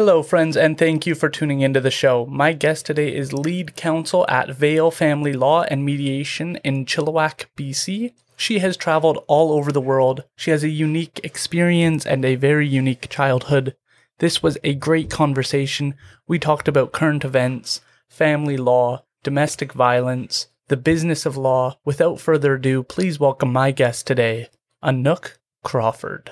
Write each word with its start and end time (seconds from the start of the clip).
Hello, 0.00 0.22
friends, 0.22 0.56
and 0.56 0.78
thank 0.78 1.06
you 1.06 1.14
for 1.14 1.28
tuning 1.28 1.60
into 1.60 1.78
the 1.78 1.90
show. 1.90 2.24
My 2.24 2.54
guest 2.54 2.86
today 2.86 3.14
is 3.14 3.34
lead 3.34 3.76
counsel 3.76 4.24
at 4.30 4.48
Vale 4.48 4.90
Family 4.90 5.34
Law 5.34 5.64
and 5.64 5.84
Mediation 5.84 6.56
in 6.64 6.86
Chilliwack, 6.86 7.44
BC. 7.54 8.14
She 8.34 8.60
has 8.60 8.78
traveled 8.78 9.22
all 9.26 9.52
over 9.52 9.70
the 9.70 9.78
world. 9.78 10.24
She 10.36 10.52
has 10.52 10.64
a 10.64 10.70
unique 10.70 11.20
experience 11.22 12.06
and 12.06 12.24
a 12.24 12.36
very 12.36 12.66
unique 12.66 13.10
childhood. 13.10 13.76
This 14.20 14.42
was 14.42 14.56
a 14.64 14.74
great 14.74 15.10
conversation. 15.10 15.94
We 16.26 16.38
talked 16.38 16.66
about 16.66 16.92
current 16.92 17.22
events, 17.22 17.82
family 18.08 18.56
law, 18.56 19.04
domestic 19.22 19.74
violence, 19.74 20.46
the 20.68 20.78
business 20.78 21.26
of 21.26 21.36
law. 21.36 21.76
Without 21.84 22.18
further 22.18 22.54
ado, 22.54 22.82
please 22.82 23.20
welcome 23.20 23.52
my 23.52 23.70
guest 23.70 24.06
today, 24.06 24.48
Anouk 24.82 25.36
Crawford. 25.62 26.30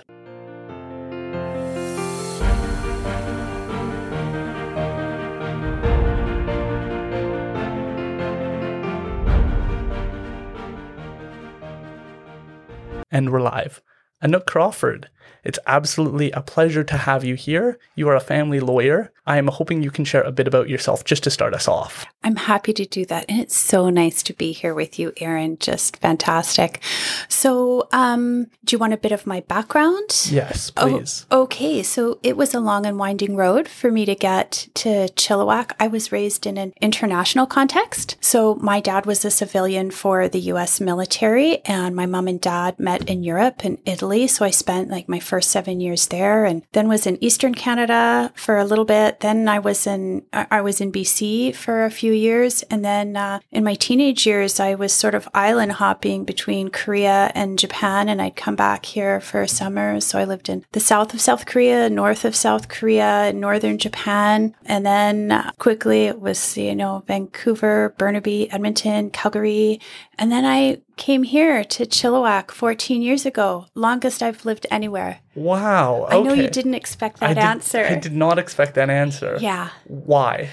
And 13.10 13.30
we're 13.30 13.40
live. 13.40 13.80
Anouk 14.22 14.46
Crawford, 14.46 15.08
it's 15.48 15.58
absolutely 15.66 16.30
a 16.32 16.42
pleasure 16.42 16.84
to 16.84 16.96
have 16.98 17.24
you 17.24 17.34
here. 17.34 17.78
You 17.94 18.06
are 18.10 18.14
a 18.14 18.20
family 18.20 18.60
lawyer. 18.60 19.10
I 19.28 19.36
am 19.36 19.48
hoping 19.48 19.82
you 19.82 19.90
can 19.90 20.06
share 20.06 20.22
a 20.22 20.32
bit 20.32 20.46
about 20.46 20.68
yourself 20.68 21.04
just 21.04 21.22
to 21.24 21.30
start 21.30 21.52
us 21.52 21.68
off. 21.68 22.06
I'm 22.24 22.36
happy 22.36 22.72
to 22.72 22.84
do 22.84 23.04
that. 23.06 23.26
And 23.28 23.40
it's 23.40 23.56
so 23.56 23.90
nice 23.90 24.22
to 24.24 24.32
be 24.32 24.52
here 24.52 24.74
with 24.74 24.98
you, 24.98 25.12
Aaron. 25.18 25.58
Just 25.58 25.98
fantastic. 25.98 26.82
So, 27.28 27.88
um, 27.92 28.46
do 28.64 28.74
you 28.74 28.78
want 28.78 28.94
a 28.94 28.98
bit 28.98 29.12
of 29.12 29.26
my 29.26 29.40
background? 29.40 30.28
Yes, 30.30 30.70
please. 30.70 31.26
Oh, 31.30 31.42
okay. 31.42 31.82
So, 31.82 32.18
it 32.22 32.36
was 32.36 32.54
a 32.54 32.60
long 32.60 32.86
and 32.86 32.98
winding 32.98 33.36
road 33.36 33.68
for 33.68 33.90
me 33.90 34.04
to 34.06 34.14
get 34.14 34.68
to 34.74 35.08
Chilliwack. 35.14 35.72
I 35.78 35.88
was 35.88 36.10
raised 36.10 36.46
in 36.46 36.56
an 36.56 36.72
international 36.80 37.46
context. 37.46 38.16
So, 38.20 38.54
my 38.56 38.80
dad 38.80 39.04
was 39.04 39.24
a 39.24 39.30
civilian 39.30 39.90
for 39.90 40.26
the 40.26 40.40
US 40.52 40.80
military, 40.80 41.58
and 41.66 41.94
my 41.94 42.06
mom 42.06 42.28
and 42.28 42.40
dad 42.40 42.78
met 42.78 43.08
in 43.08 43.22
Europe 43.22 43.62
and 43.62 43.78
Italy. 43.84 44.26
So, 44.26 44.44
I 44.44 44.50
spent 44.50 44.90
like 44.90 45.08
my 45.08 45.20
first 45.20 45.37
seven 45.40 45.80
years 45.80 46.08
there 46.08 46.44
and 46.44 46.62
then 46.72 46.88
was 46.88 47.06
in 47.06 47.22
Eastern 47.22 47.54
Canada 47.54 48.32
for 48.34 48.56
a 48.56 48.64
little 48.64 48.84
bit. 48.84 49.20
Then 49.20 49.48
I 49.48 49.58
was 49.58 49.86
in, 49.86 50.24
I 50.32 50.60
was 50.60 50.80
in 50.80 50.92
BC 50.92 51.54
for 51.54 51.84
a 51.84 51.90
few 51.90 52.12
years. 52.12 52.62
And 52.64 52.84
then 52.84 53.16
uh, 53.16 53.40
in 53.50 53.64
my 53.64 53.74
teenage 53.74 54.26
years, 54.26 54.60
I 54.60 54.74
was 54.74 54.92
sort 54.92 55.14
of 55.14 55.28
island 55.34 55.72
hopping 55.72 56.24
between 56.24 56.70
Korea 56.70 57.30
and 57.34 57.58
Japan. 57.58 58.08
And 58.08 58.20
I'd 58.20 58.36
come 58.36 58.56
back 58.56 58.86
here 58.86 59.20
for 59.20 59.46
summer. 59.46 60.00
So 60.00 60.18
I 60.18 60.24
lived 60.24 60.48
in 60.48 60.64
the 60.72 60.80
south 60.80 61.14
of 61.14 61.20
South 61.20 61.46
Korea, 61.46 61.90
north 61.90 62.24
of 62.24 62.36
South 62.36 62.68
Korea, 62.68 63.32
northern 63.32 63.78
Japan. 63.78 64.54
And 64.64 64.84
then 64.84 65.32
uh, 65.32 65.50
quickly 65.58 66.06
it 66.06 66.20
was, 66.20 66.56
you 66.56 66.74
know, 66.74 67.02
Vancouver, 67.06 67.94
Burnaby, 67.98 68.50
Edmonton, 68.50 69.10
Calgary. 69.10 69.80
And 70.18 70.32
then 70.32 70.44
I 70.44 70.80
came 70.98 71.22
here 71.22 71.64
to 71.64 71.86
Chilliwack 71.86 72.50
14 72.50 73.00
years 73.00 73.24
ago, 73.24 73.66
longest 73.74 74.22
I've 74.22 74.44
lived 74.44 74.66
anywhere. 74.70 75.20
Wow. 75.34 76.04
Okay. 76.04 76.18
I 76.18 76.20
know 76.20 76.34
you 76.34 76.50
didn't 76.50 76.74
expect 76.74 77.20
that 77.20 77.30
I 77.30 77.34
did, 77.34 77.42
answer. 77.42 77.86
I 77.86 77.94
did 77.94 78.14
not 78.14 78.38
expect 78.38 78.74
that 78.74 78.90
answer. 78.90 79.38
Yeah. 79.40 79.70
Why? 79.84 80.50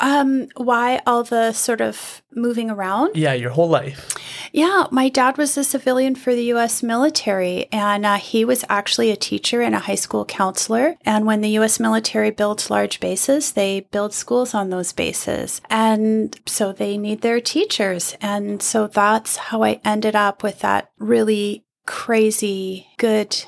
Um, 0.00 0.48
why 0.56 1.00
all 1.06 1.22
the 1.22 1.52
sort 1.52 1.80
of 1.80 2.22
moving 2.34 2.70
around? 2.70 3.16
Yeah, 3.16 3.34
your 3.34 3.50
whole 3.50 3.68
life. 3.68 4.08
Yeah, 4.52 4.86
my 4.90 5.08
dad 5.08 5.36
was 5.36 5.56
a 5.56 5.62
civilian 5.62 6.14
for 6.14 6.34
the 6.34 6.44
U.S. 6.44 6.82
military, 6.82 7.68
and 7.70 8.04
uh, 8.04 8.16
he 8.16 8.44
was 8.44 8.64
actually 8.68 9.10
a 9.10 9.16
teacher 9.16 9.60
and 9.60 9.74
a 9.74 9.80
high 9.80 9.94
school 9.94 10.24
counselor. 10.24 10.96
And 11.04 11.26
when 11.26 11.42
the 11.42 11.50
U.S. 11.50 11.78
military 11.78 12.30
builds 12.30 12.70
large 12.70 12.98
bases, 12.98 13.52
they 13.52 13.80
build 13.92 14.12
schools 14.12 14.54
on 14.54 14.70
those 14.70 14.92
bases, 14.92 15.60
and 15.68 16.38
so 16.46 16.72
they 16.72 16.96
need 16.96 17.20
their 17.20 17.40
teachers. 17.40 18.16
And 18.20 18.62
so 18.62 18.86
that's 18.86 19.36
how 19.36 19.62
I 19.62 19.80
ended 19.84 20.16
up 20.16 20.42
with 20.42 20.60
that 20.60 20.90
really 20.98 21.64
crazy 21.86 22.86
good, 22.98 23.44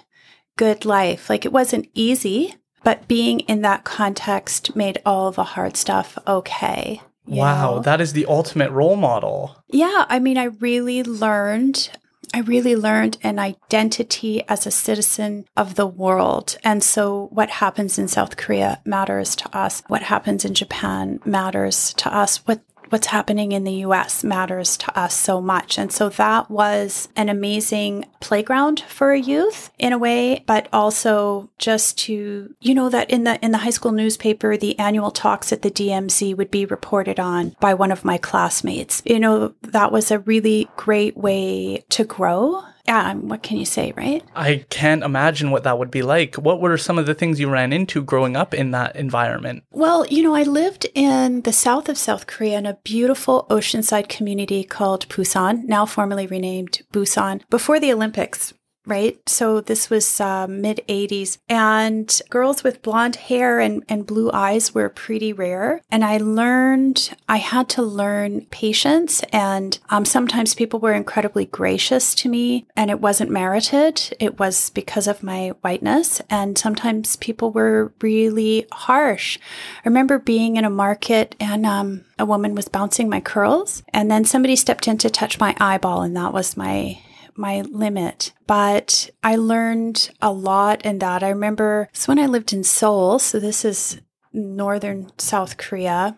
good 0.56 0.84
life. 0.84 1.30
Like 1.30 1.44
it 1.44 1.52
wasn't 1.52 1.88
easy 1.94 2.56
but 2.84 3.08
being 3.08 3.40
in 3.40 3.62
that 3.62 3.84
context 3.84 4.74
made 4.76 5.00
all 5.04 5.30
the 5.30 5.44
hard 5.44 5.76
stuff 5.76 6.18
okay. 6.26 7.00
Wow, 7.26 7.76
know? 7.76 7.80
that 7.82 8.00
is 8.00 8.12
the 8.12 8.26
ultimate 8.26 8.70
role 8.70 8.96
model. 8.96 9.56
Yeah, 9.68 10.06
I 10.08 10.18
mean, 10.18 10.38
I 10.38 10.44
really 10.44 11.02
learned. 11.02 11.90
I 12.34 12.40
really 12.40 12.76
learned 12.76 13.18
an 13.22 13.38
identity 13.38 14.42
as 14.48 14.66
a 14.66 14.70
citizen 14.70 15.46
of 15.56 15.74
the 15.74 15.86
world. 15.86 16.56
And 16.64 16.82
so, 16.82 17.28
what 17.30 17.50
happens 17.50 17.98
in 17.98 18.08
South 18.08 18.36
Korea 18.36 18.80
matters 18.84 19.36
to 19.36 19.56
us. 19.56 19.82
What 19.88 20.02
happens 20.02 20.44
in 20.44 20.54
Japan 20.54 21.20
matters 21.24 21.92
to 21.94 22.14
us. 22.14 22.38
What 22.46 22.60
what's 22.92 23.06
happening 23.06 23.52
in 23.52 23.64
the 23.64 23.72
US 23.86 24.22
matters 24.22 24.76
to 24.76 24.98
us 24.98 25.14
so 25.14 25.40
much. 25.40 25.78
And 25.78 25.90
so 25.90 26.10
that 26.10 26.50
was 26.50 27.08
an 27.16 27.30
amazing 27.30 28.04
playground 28.20 28.80
for 28.80 29.12
a 29.12 29.18
youth 29.18 29.70
in 29.78 29.94
a 29.94 29.98
way, 29.98 30.44
but 30.46 30.68
also 30.72 31.48
just 31.58 31.96
to, 31.98 32.54
you 32.60 32.74
know, 32.74 32.90
that 32.90 33.10
in 33.10 33.24
the, 33.24 33.42
in 33.42 33.52
the 33.52 33.58
high 33.58 33.70
school 33.70 33.92
newspaper, 33.92 34.56
the 34.56 34.78
annual 34.78 35.10
talks 35.10 35.52
at 35.52 35.62
the 35.62 35.70
DMZ 35.70 36.36
would 36.36 36.50
be 36.50 36.66
reported 36.66 37.18
on 37.18 37.56
by 37.60 37.72
one 37.72 37.90
of 37.90 38.04
my 38.04 38.18
classmates. 38.18 39.02
You 39.06 39.18
know, 39.18 39.54
that 39.62 39.90
was 39.90 40.10
a 40.10 40.18
really 40.18 40.68
great 40.76 41.16
way 41.16 41.84
to 41.90 42.04
grow 42.04 42.62
yeah, 42.86 43.10
um, 43.10 43.28
what 43.28 43.42
can 43.42 43.58
you 43.58 43.64
say, 43.64 43.92
right? 43.96 44.24
I 44.34 44.64
can't 44.68 45.04
imagine 45.04 45.50
what 45.50 45.62
that 45.64 45.78
would 45.78 45.90
be 45.90 46.02
like. 46.02 46.34
What 46.34 46.60
were 46.60 46.76
some 46.76 46.98
of 46.98 47.06
the 47.06 47.14
things 47.14 47.38
you 47.38 47.48
ran 47.48 47.72
into 47.72 48.02
growing 48.02 48.36
up 48.36 48.52
in 48.52 48.72
that 48.72 48.96
environment? 48.96 49.64
Well, 49.70 50.04
you 50.06 50.22
know, 50.22 50.34
I 50.34 50.42
lived 50.42 50.86
in 50.94 51.42
the 51.42 51.52
south 51.52 51.88
of 51.88 51.96
South 51.96 52.26
Korea 52.26 52.58
in 52.58 52.66
a 52.66 52.78
beautiful 52.82 53.46
oceanside 53.50 54.08
community 54.08 54.64
called 54.64 55.08
Pusan, 55.08 55.64
now 55.64 55.86
formerly 55.86 56.26
renamed 56.26 56.82
Busan, 56.92 57.42
before 57.50 57.78
the 57.78 57.92
Olympics 57.92 58.52
right? 58.86 59.18
So 59.28 59.60
this 59.60 59.90
was 59.90 60.20
uh, 60.20 60.46
mid 60.46 60.80
80s, 60.88 61.38
and 61.48 62.20
girls 62.30 62.64
with 62.64 62.82
blonde 62.82 63.16
hair 63.16 63.60
and, 63.60 63.84
and 63.88 64.06
blue 64.06 64.30
eyes 64.32 64.74
were 64.74 64.88
pretty 64.88 65.32
rare. 65.32 65.80
And 65.90 66.04
I 66.04 66.18
learned, 66.18 67.14
I 67.28 67.36
had 67.36 67.68
to 67.70 67.82
learn 67.82 68.46
patience, 68.46 69.22
and 69.32 69.78
um, 69.90 70.04
sometimes 70.04 70.54
people 70.54 70.80
were 70.80 70.92
incredibly 70.92 71.46
gracious 71.46 72.14
to 72.16 72.28
me, 72.28 72.66
and 72.76 72.90
it 72.90 73.00
wasn't 73.00 73.30
merited. 73.30 74.16
It 74.18 74.38
was 74.38 74.70
because 74.70 75.06
of 75.06 75.22
my 75.22 75.50
whiteness, 75.60 76.20
and 76.28 76.58
sometimes 76.58 77.16
people 77.16 77.52
were 77.52 77.92
really 78.00 78.66
harsh. 78.72 79.38
I 79.84 79.88
remember 79.88 80.18
being 80.18 80.56
in 80.56 80.64
a 80.64 80.70
market 80.70 81.36
and 81.38 81.66
um, 81.66 82.04
a 82.18 82.24
woman 82.24 82.54
was 82.54 82.68
bouncing 82.68 83.08
my 83.08 83.20
curls, 83.20 83.82
and 83.92 84.10
then 84.10 84.24
somebody 84.24 84.56
stepped 84.56 84.88
in 84.88 84.98
to 84.98 85.10
touch 85.10 85.38
my 85.38 85.54
eyeball, 85.60 86.02
and 86.02 86.16
that 86.16 86.32
was 86.32 86.56
my 86.56 86.98
my 87.36 87.62
limit. 87.62 88.32
But 88.46 89.10
I 89.22 89.36
learned 89.36 90.10
a 90.20 90.32
lot 90.32 90.84
in 90.84 90.98
that. 90.98 91.22
I 91.22 91.28
remember 91.28 91.88
it's 91.92 92.08
when 92.08 92.18
I 92.18 92.26
lived 92.26 92.52
in 92.52 92.64
Seoul. 92.64 93.18
So 93.18 93.38
this 93.38 93.64
is 93.64 94.00
northern 94.32 95.10
South 95.18 95.56
Korea. 95.56 96.16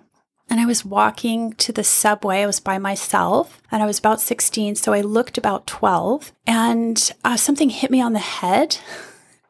And 0.50 0.60
I 0.60 0.66
was 0.66 0.84
walking 0.84 1.54
to 1.54 1.72
the 1.72 1.84
subway. 1.84 2.42
I 2.42 2.46
was 2.46 2.60
by 2.60 2.78
myself 2.78 3.62
and 3.70 3.82
I 3.82 3.86
was 3.86 3.98
about 3.98 4.20
16. 4.20 4.76
So 4.76 4.92
I 4.92 5.00
looked 5.00 5.38
about 5.38 5.66
12 5.66 6.32
and 6.46 7.12
uh, 7.24 7.36
something 7.36 7.70
hit 7.70 7.90
me 7.90 8.00
on 8.00 8.12
the 8.12 8.18
head. 8.18 8.78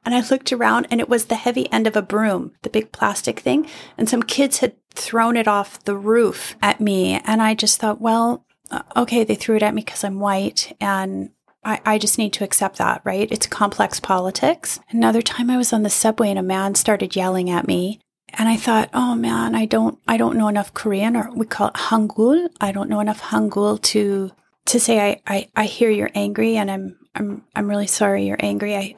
And 0.07 0.15
I 0.15 0.21
looked 0.29 0.53
around 0.53 0.87
and 0.91 1.01
it 1.01 1.09
was 1.09 1.27
the 1.27 1.35
heavy 1.35 1.71
end 1.73 1.87
of 1.87 1.97
a 1.97 2.03
broom, 2.03 2.53
the 2.61 2.69
big 2.69 2.93
plastic 2.93 3.41
thing. 3.41 3.67
And 3.97 4.07
some 4.07 4.23
kids 4.23 4.59
had 4.59 4.75
thrown 4.91 5.35
it 5.37 5.49
off 5.49 5.83
the 5.85 5.97
roof 5.97 6.57
at 6.61 6.81
me. 6.81 7.21
And 7.25 7.41
I 7.41 7.55
just 7.55 7.81
thought, 7.81 8.03
well, 8.03 8.45
uh, 8.71 8.83
okay, 8.97 9.25
they 9.25 9.35
threw 9.35 9.57
it 9.57 9.63
at 9.63 9.75
me 9.75 9.83
because 9.83 10.05
I'm 10.05 10.21
white 10.21 10.77
and 10.81 11.31
I, 11.65 11.81
I 11.85 11.99
just 11.99 12.19
need 12.19 12.33
to 12.35 12.45
accept 12.45 12.79
that, 12.79 13.01
right? 13.05 13.31
It's 13.31 13.47
complex 13.47 14.01
politics. 14.01 14.81
Another 14.91 15.23
time 15.23 15.51
I 15.51 15.57
was 15.57 15.73
on 15.73 15.83
the 15.83 15.91
subway 15.91 16.31
and 16.31 16.39
a 16.39 16.43
man 16.43 16.75
started 16.75 17.17
yelling 17.17 17.51
at 17.51 17.67
me. 17.67 18.01
And 18.37 18.49
I 18.49 18.57
thought, 18.57 18.91
oh 18.93 19.15
man, 19.15 19.55
I 19.55 19.65
don't, 19.65 19.99
I 20.09 20.17
don't 20.17 20.37
know 20.37 20.49
enough 20.49 20.75
Korean 20.75 21.17
or 21.17 21.31
we 21.35 21.47
call 21.47 21.69
it 21.69 21.75
Hangul. 21.75 22.49
I 22.61 22.73
don't 22.73 22.91
know 22.91 23.01
enough 23.01 23.21
Hangul 23.21 23.81
to, 23.83 24.33
to 24.67 24.81
say, 24.81 25.01
I, 25.01 25.23
I, 25.27 25.49
I 25.55 25.65
hear 25.67 25.91
you're 25.91 26.11
angry 26.15 26.57
and 26.57 26.71
I'm, 26.71 26.99
I'm, 27.15 27.45
I'm 27.55 27.69
really 27.69 27.87
sorry 27.87 28.27
you're 28.27 28.37
angry. 28.41 28.75
I, 28.77 28.95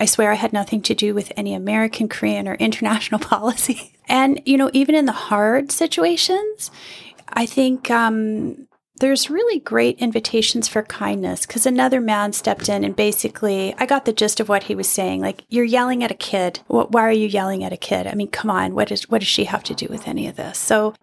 I 0.00 0.06
swear 0.06 0.32
I 0.32 0.34
had 0.34 0.52
nothing 0.52 0.82
to 0.82 0.94
do 0.94 1.14
with 1.14 1.32
any 1.36 1.54
American, 1.54 2.08
Korean, 2.08 2.48
or 2.48 2.54
international 2.54 3.20
policy. 3.20 3.96
And, 4.08 4.42
you 4.44 4.56
know, 4.56 4.70
even 4.72 4.94
in 4.94 5.06
the 5.06 5.12
hard 5.12 5.70
situations, 5.70 6.70
I 7.28 7.46
think 7.46 7.90
um, 7.90 8.66
there's 9.00 9.28
really 9.28 9.58
great 9.58 9.98
invitations 9.98 10.68
for 10.68 10.82
kindness 10.82 11.46
because 11.46 11.66
another 11.66 12.00
man 12.00 12.32
stepped 12.32 12.68
in 12.68 12.84
and 12.84 12.94
basically 12.94 13.74
I 13.78 13.86
got 13.86 14.04
the 14.04 14.12
gist 14.12 14.38
of 14.38 14.48
what 14.48 14.64
he 14.64 14.74
was 14.74 14.88
saying. 14.88 15.20
Like, 15.20 15.44
you're 15.48 15.64
yelling 15.64 16.04
at 16.04 16.12
a 16.12 16.14
kid. 16.14 16.60
Why 16.68 17.02
are 17.02 17.12
you 17.12 17.26
yelling 17.26 17.64
at 17.64 17.72
a 17.72 17.76
kid? 17.76 18.06
I 18.06 18.14
mean, 18.14 18.28
come 18.28 18.50
on. 18.50 18.74
What, 18.74 18.92
is, 18.92 19.08
what 19.10 19.18
does 19.18 19.28
she 19.28 19.44
have 19.44 19.64
to 19.64 19.74
do 19.74 19.88
with 19.90 20.06
any 20.06 20.28
of 20.28 20.36
this? 20.36 20.58
So 20.58 20.94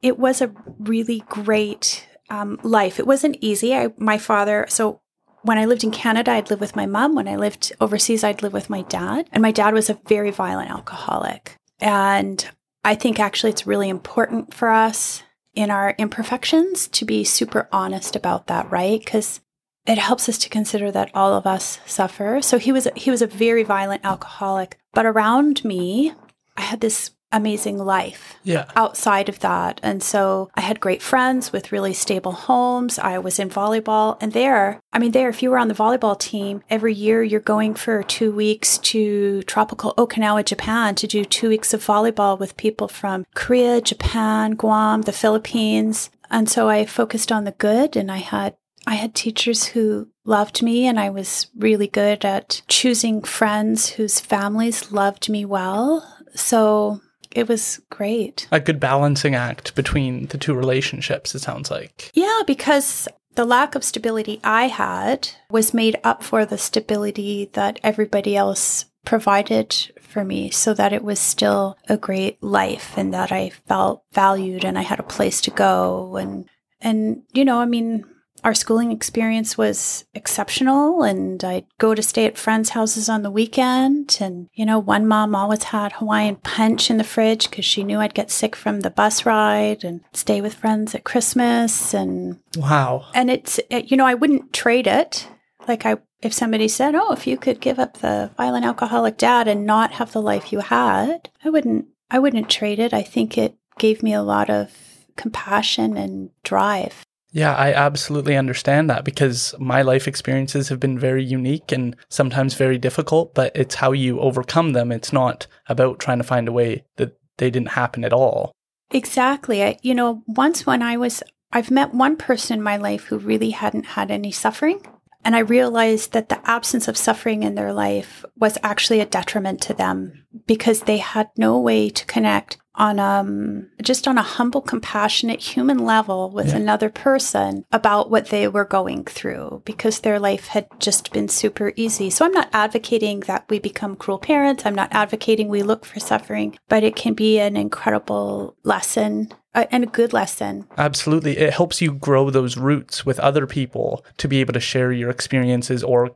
it 0.00 0.18
was 0.18 0.40
a 0.40 0.54
really 0.78 1.24
great 1.28 2.06
um, 2.30 2.60
life. 2.62 3.00
It 3.00 3.06
wasn't 3.06 3.38
easy. 3.40 3.74
I, 3.74 3.92
my 3.98 4.16
father, 4.16 4.66
so 4.68 5.00
when 5.42 5.58
I 5.58 5.64
lived 5.64 5.82
in 5.82 5.90
Canada, 5.90 6.30
I'd 6.30 6.50
live 6.50 6.60
with 6.60 6.76
my 6.76 6.86
mom. 6.86 7.16
When 7.16 7.26
I 7.26 7.36
lived 7.36 7.72
overseas, 7.80 8.22
I'd 8.22 8.42
live 8.42 8.52
with 8.52 8.70
my 8.70 8.82
dad. 8.82 9.28
And 9.32 9.42
my 9.42 9.50
dad 9.50 9.74
was 9.74 9.90
a 9.90 9.98
very 10.06 10.30
violent 10.30 10.70
alcoholic. 10.70 11.56
And 11.80 12.48
I 12.84 12.94
think 12.94 13.18
actually 13.18 13.50
it's 13.50 13.66
really 13.66 13.88
important 13.88 14.54
for 14.54 14.68
us 14.68 15.24
in 15.54 15.70
our 15.70 15.94
imperfections 15.98 16.88
to 16.88 17.04
be 17.04 17.24
super 17.24 17.68
honest 17.72 18.16
about 18.16 18.46
that, 18.46 18.70
right? 18.70 19.00
Because 19.00 19.40
it 19.86 19.98
helps 19.98 20.28
us 20.28 20.38
to 20.38 20.48
consider 20.48 20.90
that 20.92 21.10
all 21.14 21.34
of 21.34 21.46
us 21.46 21.80
suffer. 21.86 22.40
So 22.42 22.58
he 22.58 22.72
was 22.72 22.86
he 22.96 23.10
was 23.10 23.22
a 23.22 23.26
very 23.26 23.62
violent 23.62 24.04
alcoholic, 24.04 24.78
but 24.92 25.06
around 25.06 25.64
me, 25.64 26.12
I 26.56 26.62
had 26.62 26.80
this 26.80 27.10
amazing 27.32 27.78
life 27.78 28.36
yeah. 28.42 28.66
outside 28.76 29.28
of 29.28 29.38
that. 29.40 29.80
And 29.82 30.02
so 30.02 30.50
I 30.54 30.60
had 30.60 30.80
great 30.80 31.02
friends 31.02 31.52
with 31.52 31.72
really 31.72 31.92
stable 31.92 32.32
homes. 32.32 32.98
I 32.98 33.18
was 33.18 33.38
in 33.38 33.48
volleyball. 33.48 34.16
And 34.20 34.32
there, 34.32 34.80
I 34.92 34.98
mean, 34.98 35.12
there, 35.12 35.28
if 35.28 35.42
you 35.42 35.50
were 35.50 35.58
on 35.58 35.68
the 35.68 35.74
volleyball 35.74 36.18
team, 36.18 36.62
every 36.68 36.94
year 36.94 37.22
you're 37.22 37.40
going 37.40 37.74
for 37.74 38.02
two 38.02 38.32
weeks 38.32 38.78
to 38.78 39.42
tropical 39.44 39.94
Okinawa, 39.94 40.44
Japan 40.44 40.94
to 40.96 41.06
do 41.06 41.24
two 41.24 41.48
weeks 41.48 41.72
of 41.72 41.84
volleyball 41.84 42.38
with 42.38 42.56
people 42.56 42.88
from 42.88 43.26
Korea, 43.34 43.80
Japan, 43.80 44.52
Guam, 44.52 45.02
the 45.02 45.12
Philippines. 45.12 46.10
And 46.30 46.48
so 46.48 46.68
I 46.68 46.84
focused 46.84 47.32
on 47.32 47.44
the 47.44 47.52
good 47.52 47.96
and 47.96 48.10
I 48.10 48.18
had 48.18 48.56
I 48.86 48.94
had 48.94 49.14
teachers 49.14 49.66
who 49.66 50.08
loved 50.24 50.62
me, 50.62 50.86
and 50.86 50.98
I 50.98 51.10
was 51.10 51.48
really 51.56 51.86
good 51.86 52.24
at 52.24 52.62
choosing 52.66 53.22
friends 53.22 53.90
whose 53.90 54.20
families 54.20 54.90
loved 54.90 55.28
me 55.28 55.44
well. 55.44 56.02
So 56.34 57.00
it 57.32 57.48
was 57.48 57.80
great. 57.90 58.48
A 58.50 58.60
good 58.60 58.80
balancing 58.80 59.34
act 59.34 59.74
between 59.74 60.26
the 60.26 60.38
two 60.38 60.54
relationships, 60.54 61.34
it 61.34 61.40
sounds 61.40 61.70
like. 61.70 62.10
Yeah, 62.14 62.40
because 62.46 63.08
the 63.34 63.44
lack 63.44 63.74
of 63.74 63.84
stability 63.84 64.40
I 64.42 64.68
had 64.68 65.28
was 65.50 65.74
made 65.74 65.98
up 66.02 66.22
for 66.22 66.44
the 66.44 66.58
stability 66.58 67.50
that 67.52 67.78
everybody 67.82 68.36
else 68.36 68.86
provided 69.04 69.74
for 70.00 70.24
me 70.24 70.50
so 70.50 70.74
that 70.74 70.92
it 70.92 71.04
was 71.04 71.18
still 71.18 71.78
a 71.88 71.96
great 71.96 72.42
life 72.42 72.94
and 72.96 73.14
that 73.14 73.32
I 73.32 73.50
felt 73.66 74.02
valued 74.12 74.64
and 74.64 74.78
I 74.78 74.82
had 74.82 74.98
a 74.98 75.04
place 75.04 75.40
to 75.42 75.50
go 75.50 76.16
and 76.16 76.46
and 76.80 77.22
you 77.32 77.44
know 77.44 77.60
I 77.60 77.66
mean 77.66 78.04
our 78.44 78.54
schooling 78.54 78.92
experience 78.92 79.56
was 79.58 80.04
exceptional 80.14 81.02
and 81.02 81.42
I'd 81.44 81.66
go 81.78 81.94
to 81.94 82.02
stay 82.02 82.26
at 82.26 82.38
friends' 82.38 82.70
houses 82.70 83.08
on 83.08 83.22
the 83.22 83.30
weekend. 83.30 84.18
And, 84.20 84.48
you 84.54 84.64
know, 84.64 84.78
one 84.78 85.06
mom 85.06 85.34
always 85.34 85.64
had 85.64 85.92
Hawaiian 85.92 86.36
punch 86.36 86.90
in 86.90 86.96
the 86.96 87.04
fridge 87.04 87.50
because 87.50 87.64
she 87.64 87.84
knew 87.84 87.98
I'd 87.98 88.14
get 88.14 88.30
sick 88.30 88.56
from 88.56 88.80
the 88.80 88.90
bus 88.90 89.26
ride 89.26 89.84
and 89.84 90.00
stay 90.12 90.40
with 90.40 90.54
friends 90.54 90.94
at 90.94 91.04
Christmas. 91.04 91.94
And 91.94 92.40
wow. 92.56 93.06
And 93.14 93.30
it's, 93.30 93.60
it, 93.70 93.90
you 93.90 93.96
know, 93.96 94.06
I 94.06 94.14
wouldn't 94.14 94.52
trade 94.52 94.86
it. 94.86 95.28
Like, 95.68 95.84
I, 95.84 95.98
if 96.22 96.32
somebody 96.32 96.68
said, 96.68 96.94
oh, 96.94 97.12
if 97.12 97.26
you 97.26 97.36
could 97.36 97.60
give 97.60 97.78
up 97.78 97.98
the 97.98 98.30
violent 98.36 98.64
alcoholic 98.64 99.18
dad 99.18 99.46
and 99.48 99.66
not 99.66 99.92
have 99.92 100.12
the 100.12 100.22
life 100.22 100.52
you 100.52 100.60
had, 100.60 101.30
I 101.44 101.50
wouldn't, 101.50 101.86
I 102.10 102.18
wouldn't 102.18 102.50
trade 102.50 102.78
it. 102.78 102.92
I 102.92 103.02
think 103.02 103.36
it 103.36 103.56
gave 103.78 104.02
me 104.02 104.12
a 104.12 104.22
lot 104.22 104.50
of 104.50 104.72
compassion 105.16 105.96
and 105.96 106.30
drive. 106.42 107.04
Yeah, 107.32 107.54
I 107.54 107.72
absolutely 107.72 108.36
understand 108.36 108.90
that 108.90 109.04
because 109.04 109.54
my 109.58 109.82
life 109.82 110.08
experiences 110.08 110.68
have 110.68 110.80
been 110.80 110.98
very 110.98 111.24
unique 111.24 111.70
and 111.70 111.96
sometimes 112.08 112.54
very 112.54 112.78
difficult, 112.78 113.34
but 113.34 113.52
it's 113.54 113.76
how 113.76 113.92
you 113.92 114.20
overcome 114.20 114.72
them. 114.72 114.90
It's 114.90 115.12
not 115.12 115.46
about 115.68 116.00
trying 116.00 116.18
to 116.18 116.24
find 116.24 116.48
a 116.48 116.52
way 116.52 116.84
that 116.96 117.16
they 117.38 117.50
didn't 117.50 117.70
happen 117.70 118.04
at 118.04 118.12
all. 118.12 118.52
Exactly. 118.90 119.62
I, 119.62 119.78
you 119.82 119.94
know, 119.94 120.22
once 120.26 120.66
when 120.66 120.82
I 120.82 120.96
was, 120.96 121.22
I've 121.52 121.70
met 121.70 121.94
one 121.94 122.16
person 122.16 122.58
in 122.58 122.62
my 122.62 122.76
life 122.76 123.04
who 123.04 123.18
really 123.18 123.50
hadn't 123.50 123.86
had 123.86 124.10
any 124.10 124.32
suffering. 124.32 124.84
And 125.24 125.36
I 125.36 125.40
realized 125.40 126.12
that 126.12 126.30
the 126.30 126.40
absence 126.50 126.88
of 126.88 126.96
suffering 126.96 127.42
in 127.42 127.54
their 127.54 127.72
life 127.72 128.24
was 128.36 128.58
actually 128.62 129.00
a 129.00 129.06
detriment 129.06 129.60
to 129.62 129.74
them 129.74 130.24
because 130.46 130.82
they 130.82 130.96
had 130.96 131.28
no 131.36 131.58
way 131.58 131.90
to 131.90 132.06
connect 132.06 132.56
on 132.74 133.00
um 133.00 133.68
just 133.82 134.06
on 134.06 134.16
a 134.16 134.22
humble 134.22 134.60
compassionate 134.60 135.40
human 135.40 135.78
level 135.78 136.30
with 136.30 136.48
yeah. 136.48 136.56
another 136.56 136.88
person 136.88 137.64
about 137.72 138.10
what 138.10 138.26
they 138.26 138.46
were 138.46 138.64
going 138.64 139.04
through 139.04 139.60
because 139.64 140.00
their 140.00 140.20
life 140.20 140.46
had 140.48 140.66
just 140.78 141.12
been 141.12 141.28
super 141.28 141.72
easy 141.76 142.08
so 142.08 142.24
i'm 142.24 142.32
not 142.32 142.48
advocating 142.52 143.20
that 143.20 143.44
we 143.48 143.58
become 143.58 143.96
cruel 143.96 144.18
parents 144.18 144.64
i'm 144.64 144.74
not 144.74 144.92
advocating 144.92 145.48
we 145.48 145.62
look 145.62 145.84
for 145.84 145.98
suffering 145.98 146.56
but 146.68 146.84
it 146.84 146.94
can 146.94 147.14
be 147.14 147.40
an 147.40 147.56
incredible 147.56 148.56
lesson 148.62 149.32
uh, 149.54 149.66
and 149.70 149.84
a 149.84 149.86
good 149.86 150.12
lesson. 150.12 150.66
Absolutely. 150.78 151.38
It 151.38 151.52
helps 151.52 151.80
you 151.80 151.92
grow 151.92 152.30
those 152.30 152.56
roots 152.56 153.04
with 153.04 153.18
other 153.20 153.46
people 153.46 154.04
to 154.18 154.28
be 154.28 154.40
able 154.40 154.52
to 154.52 154.60
share 154.60 154.92
your 154.92 155.10
experiences 155.10 155.82
or 155.82 156.10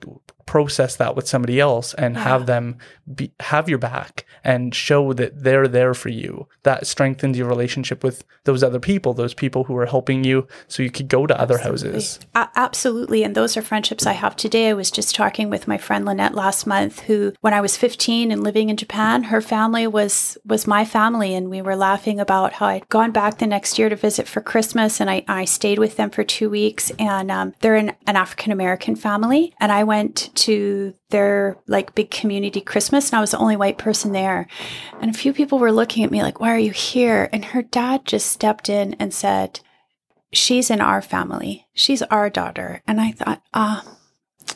process 0.47 0.97
that 0.97 1.17
with 1.17 1.27
somebody 1.27 1.59
else 1.59 1.95
and 1.95 2.15
yeah. 2.15 2.23
have 2.23 2.47
them 2.47 2.77
be, 3.15 3.33
have 3.41 3.69
your 3.69 3.79
back 3.79 4.27
and 4.43 4.75
show 4.75 5.13
that 5.15 5.43
they're 5.43 5.69
there 5.69 5.95
for 5.95 6.11
you. 6.11 6.47
That 6.65 6.87
strengthens 6.87 7.39
your 7.39 7.49
relationship 7.49 8.05
with 8.05 8.25
those 8.45 8.63
other 8.63 8.79
people, 8.81 9.15
those 9.15 9.35
people 9.35 9.65
who 9.65 9.77
are 9.77 9.87
helping 9.87 10.23
you 10.23 10.47
so 10.69 10.83
you 10.83 10.91
could 10.91 11.09
go 11.09 11.27
to 11.27 11.41
other 11.41 11.59
houses. 11.59 12.21
A- 12.35 12.51
absolutely. 12.57 13.25
And 13.25 13.35
those 13.35 13.57
are 13.57 13.63
friendships 13.63 14.07
I 14.07 14.13
have 14.13 14.37
today. 14.37 14.69
I 14.69 14.75
was 14.75 14.91
just 14.91 15.15
talking 15.15 15.49
with 15.49 15.67
my 15.67 15.79
friend 15.79 16.05
Lynette 16.05 16.35
last 16.35 16.67
month 16.67 17.01
who 17.01 17.33
when 17.41 17.55
I 17.55 17.61
was 17.61 17.77
15 17.77 18.31
and 18.31 18.45
living 18.45 18.69
in 18.69 18.77
Japan, 18.77 19.25
her 19.25 19.41
family 19.41 19.87
was 19.87 20.37
was 20.45 20.67
my 20.67 20.85
family 20.85 21.35
and 21.35 21.49
we 21.49 21.63
were 21.63 21.77
laughing 21.77 22.21
about 22.21 22.55
how 22.55 22.67
I'd 22.67 22.89
gone 22.89 23.13
back 23.13 23.24
the 23.31 23.47
next 23.47 23.79
year 23.79 23.89
to 23.89 23.97
visit 23.97 24.29
for 24.29 24.41
Christmas 24.41 25.01
and 25.01 25.11
I, 25.11 25.25
I 25.29 25.45
stayed 25.45 25.79
with 25.79 25.97
them 25.97 26.11
for 26.11 26.25
two 26.25 26.49
weeks 26.51 26.91
and 26.99 27.31
um, 27.31 27.55
they're 27.61 27.77
an, 27.77 27.93
an 28.07 28.17
African 28.17 28.53
American 28.53 28.97
family 28.97 29.55
and 29.61 29.71
I 29.73 29.85
went 29.85 30.31
to 30.37 30.95
their 31.11 31.57
like 31.67 31.95
big 31.95 32.11
community 32.11 32.61
Christmas 32.61 33.11
and 33.11 33.19
I 33.19 33.21
was 33.21 33.33
the 33.33 33.39
only 33.39 33.57
white 33.57 33.79
person 33.79 34.13
there. 34.13 34.47
And 35.01 35.11
a 35.11 35.19
few 35.19 35.33
people 35.33 35.59
were 35.59 35.73
looking 35.73 36.05
at 36.05 36.11
me 36.11 36.23
like, 36.23 36.41
why 36.41 36.51
are 36.51 36.59
you 36.59 36.73
here? 36.73 37.29
And 37.33 37.45
her 37.47 37.63
dad 37.63 38.05
just 38.05 38.31
stepped 38.31 38.69
in 38.69 38.95
and 38.95 39.13
said, 39.13 39.61
she's 40.33 40.71
in 40.71 40.81
our 40.81 41.01
family. 41.01 41.67
She's 41.75 42.03
our 42.03 42.29
daughter. 42.29 42.83
And 42.87 43.01
I 43.01 43.13
thought, 43.13 43.43
ah, 43.53 43.94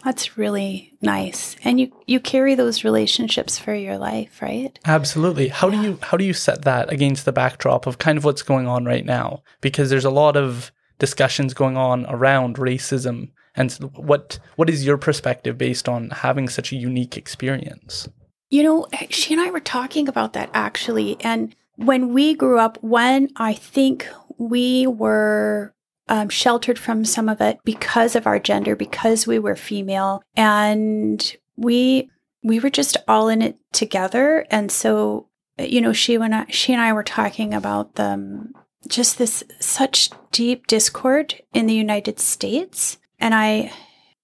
that's 0.04 0.38
really 0.38 0.96
nice. 1.00 1.56
And 1.64 1.80
you 1.80 1.92
you 2.06 2.20
carry 2.20 2.54
those 2.54 2.84
relationships 2.84 3.58
for 3.58 3.74
your 3.74 3.98
life, 3.98 4.40
right? 4.40 4.78
Absolutely. 4.84 5.48
How 5.48 5.68
yeah. 5.68 5.80
do 5.80 5.88
you 5.88 5.98
how 6.02 6.16
do 6.16 6.24
you 6.24 6.32
set 6.32 6.62
that 6.62 6.92
against 6.92 7.24
the 7.24 7.32
backdrop 7.32 7.86
of 7.86 7.98
kind 7.98 8.18
of 8.18 8.24
what's 8.24 8.42
going 8.42 8.66
on 8.66 8.84
right 8.84 9.04
now? 9.04 9.42
Because 9.60 9.90
there's 9.90 10.04
a 10.04 10.10
lot 10.10 10.36
of 10.36 10.72
discussions 10.98 11.54
going 11.54 11.76
on 11.76 12.06
around 12.06 12.56
racism 12.56 13.30
and 13.54 13.72
what 13.96 14.38
what 14.56 14.70
is 14.70 14.86
your 14.86 14.98
perspective 14.98 15.58
based 15.58 15.88
on 15.88 16.10
having 16.10 16.48
such 16.48 16.72
a 16.72 16.76
unique 16.76 17.16
experience? 17.16 18.08
You 18.50 18.62
know, 18.62 18.86
she 19.10 19.34
and 19.34 19.40
I 19.40 19.50
were 19.50 19.60
talking 19.60 20.08
about 20.08 20.32
that 20.32 20.50
actually. 20.54 21.16
And 21.20 21.54
when 21.76 22.12
we 22.12 22.34
grew 22.34 22.58
up, 22.58 22.78
when 22.82 23.28
I 23.36 23.54
think 23.54 24.08
we 24.38 24.86
were 24.86 25.74
um, 26.08 26.28
sheltered 26.28 26.78
from 26.78 27.04
some 27.04 27.28
of 27.28 27.40
it 27.40 27.58
because 27.64 28.16
of 28.16 28.26
our 28.26 28.38
gender, 28.38 28.76
because 28.76 29.26
we 29.26 29.38
were 29.38 29.56
female, 29.56 30.22
and 30.36 31.36
we 31.56 32.10
we 32.42 32.60
were 32.60 32.70
just 32.70 32.96
all 33.06 33.28
in 33.28 33.42
it 33.42 33.58
together. 33.72 34.46
And 34.50 34.70
so, 34.70 35.28
you 35.58 35.80
know, 35.80 35.92
she 35.92 36.14
and 36.14 36.34
I, 36.34 36.46
she 36.48 36.72
and 36.72 36.80
I 36.80 36.92
were 36.92 37.02
talking 37.02 37.52
about 37.52 37.96
the 37.96 38.48
just 38.86 39.18
this 39.18 39.42
such 39.60 40.10
deep 40.30 40.66
discord 40.66 41.42
in 41.52 41.66
the 41.66 41.74
United 41.74 42.20
States 42.20 42.98
and 43.18 43.34
I, 43.34 43.72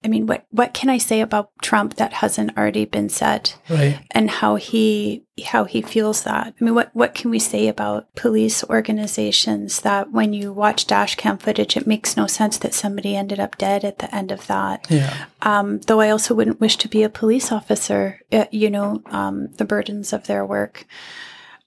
I 0.05 0.07
mean, 0.07 0.27
what 0.27 0.45
what 0.51 0.75
can 0.75 0.87
I 0.87 0.99
say 0.99 1.19
about 1.19 1.49
Trump 1.63 1.95
that 1.95 2.13
hasn't 2.13 2.55
already 2.55 2.85
been 2.85 3.09
said? 3.09 3.53
Right. 3.67 3.99
And 4.11 4.29
how 4.29 4.55
he 4.55 5.25
how 5.47 5.63
he 5.63 5.81
feels 5.81 6.23
that. 6.23 6.53
I 6.59 6.63
mean, 6.63 6.75
what 6.75 6.91
what 6.93 7.15
can 7.15 7.31
we 7.31 7.39
say 7.39 7.67
about 7.67 8.13
police 8.13 8.63
organizations 8.65 9.81
that 9.81 10.11
when 10.11 10.31
you 10.31 10.53
watch 10.53 10.85
dash 10.85 11.15
cam 11.15 11.39
footage, 11.39 11.75
it 11.75 11.87
makes 11.87 12.15
no 12.15 12.27
sense 12.27 12.59
that 12.59 12.75
somebody 12.75 13.15
ended 13.15 13.39
up 13.39 13.57
dead 13.57 13.83
at 13.83 13.97
the 13.97 14.13
end 14.13 14.31
of 14.31 14.45
that. 14.45 14.85
Yeah. 14.91 15.25
Um, 15.41 15.79
though 15.81 16.01
I 16.01 16.11
also 16.11 16.35
wouldn't 16.35 16.61
wish 16.61 16.77
to 16.77 16.87
be 16.87 17.01
a 17.01 17.09
police 17.09 17.51
officer. 17.51 18.21
Uh, 18.31 18.45
you 18.51 18.69
know, 18.69 19.01
um, 19.07 19.47
the 19.53 19.65
burdens 19.65 20.13
of 20.13 20.27
their 20.27 20.45
work. 20.45 20.85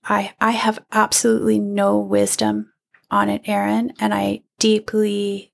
I 0.04 0.32
I 0.40 0.52
have 0.52 0.78
absolutely 0.92 1.58
no 1.58 1.98
wisdom 1.98 2.72
on 3.10 3.30
it, 3.30 3.42
Aaron, 3.46 3.94
and 3.98 4.14
I 4.14 4.42
deeply 4.60 5.50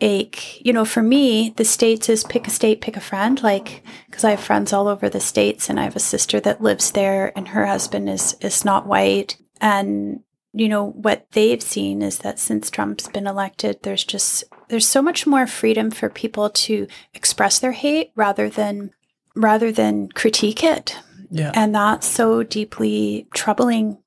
ache. 0.00 0.64
You 0.64 0.72
know, 0.72 0.84
for 0.84 1.02
me, 1.02 1.54
the 1.56 1.64
States 1.64 2.08
is 2.08 2.24
pick 2.24 2.46
a 2.46 2.50
state, 2.50 2.80
pick 2.80 2.96
a 2.96 3.00
friend. 3.00 3.42
Like, 3.42 3.82
because 4.06 4.24
I 4.24 4.30
have 4.30 4.40
friends 4.40 4.72
all 4.72 4.88
over 4.88 5.08
the 5.08 5.20
States 5.20 5.68
and 5.68 5.78
I 5.78 5.84
have 5.84 5.96
a 5.96 6.00
sister 6.00 6.40
that 6.40 6.62
lives 6.62 6.90
there 6.92 7.32
and 7.36 7.48
her 7.48 7.66
husband 7.66 8.08
is, 8.08 8.36
is 8.40 8.64
not 8.64 8.86
white. 8.86 9.36
And, 9.60 10.20
you 10.52 10.68
know, 10.68 10.90
what 10.90 11.26
they've 11.32 11.62
seen 11.62 12.02
is 12.02 12.18
that 12.18 12.38
since 12.38 12.70
Trump's 12.70 13.08
been 13.08 13.26
elected, 13.26 13.82
there's 13.82 14.04
just, 14.04 14.44
there's 14.68 14.88
so 14.88 15.02
much 15.02 15.26
more 15.26 15.46
freedom 15.46 15.90
for 15.90 16.08
people 16.08 16.50
to 16.50 16.86
express 17.14 17.58
their 17.58 17.72
hate 17.72 18.10
rather 18.14 18.48
than, 18.48 18.90
rather 19.34 19.72
than 19.72 20.08
critique 20.08 20.62
it. 20.62 20.98
Yeah. 21.30 21.52
And 21.54 21.74
that's 21.74 22.06
so 22.06 22.42
deeply 22.42 23.26
troubling 23.34 23.98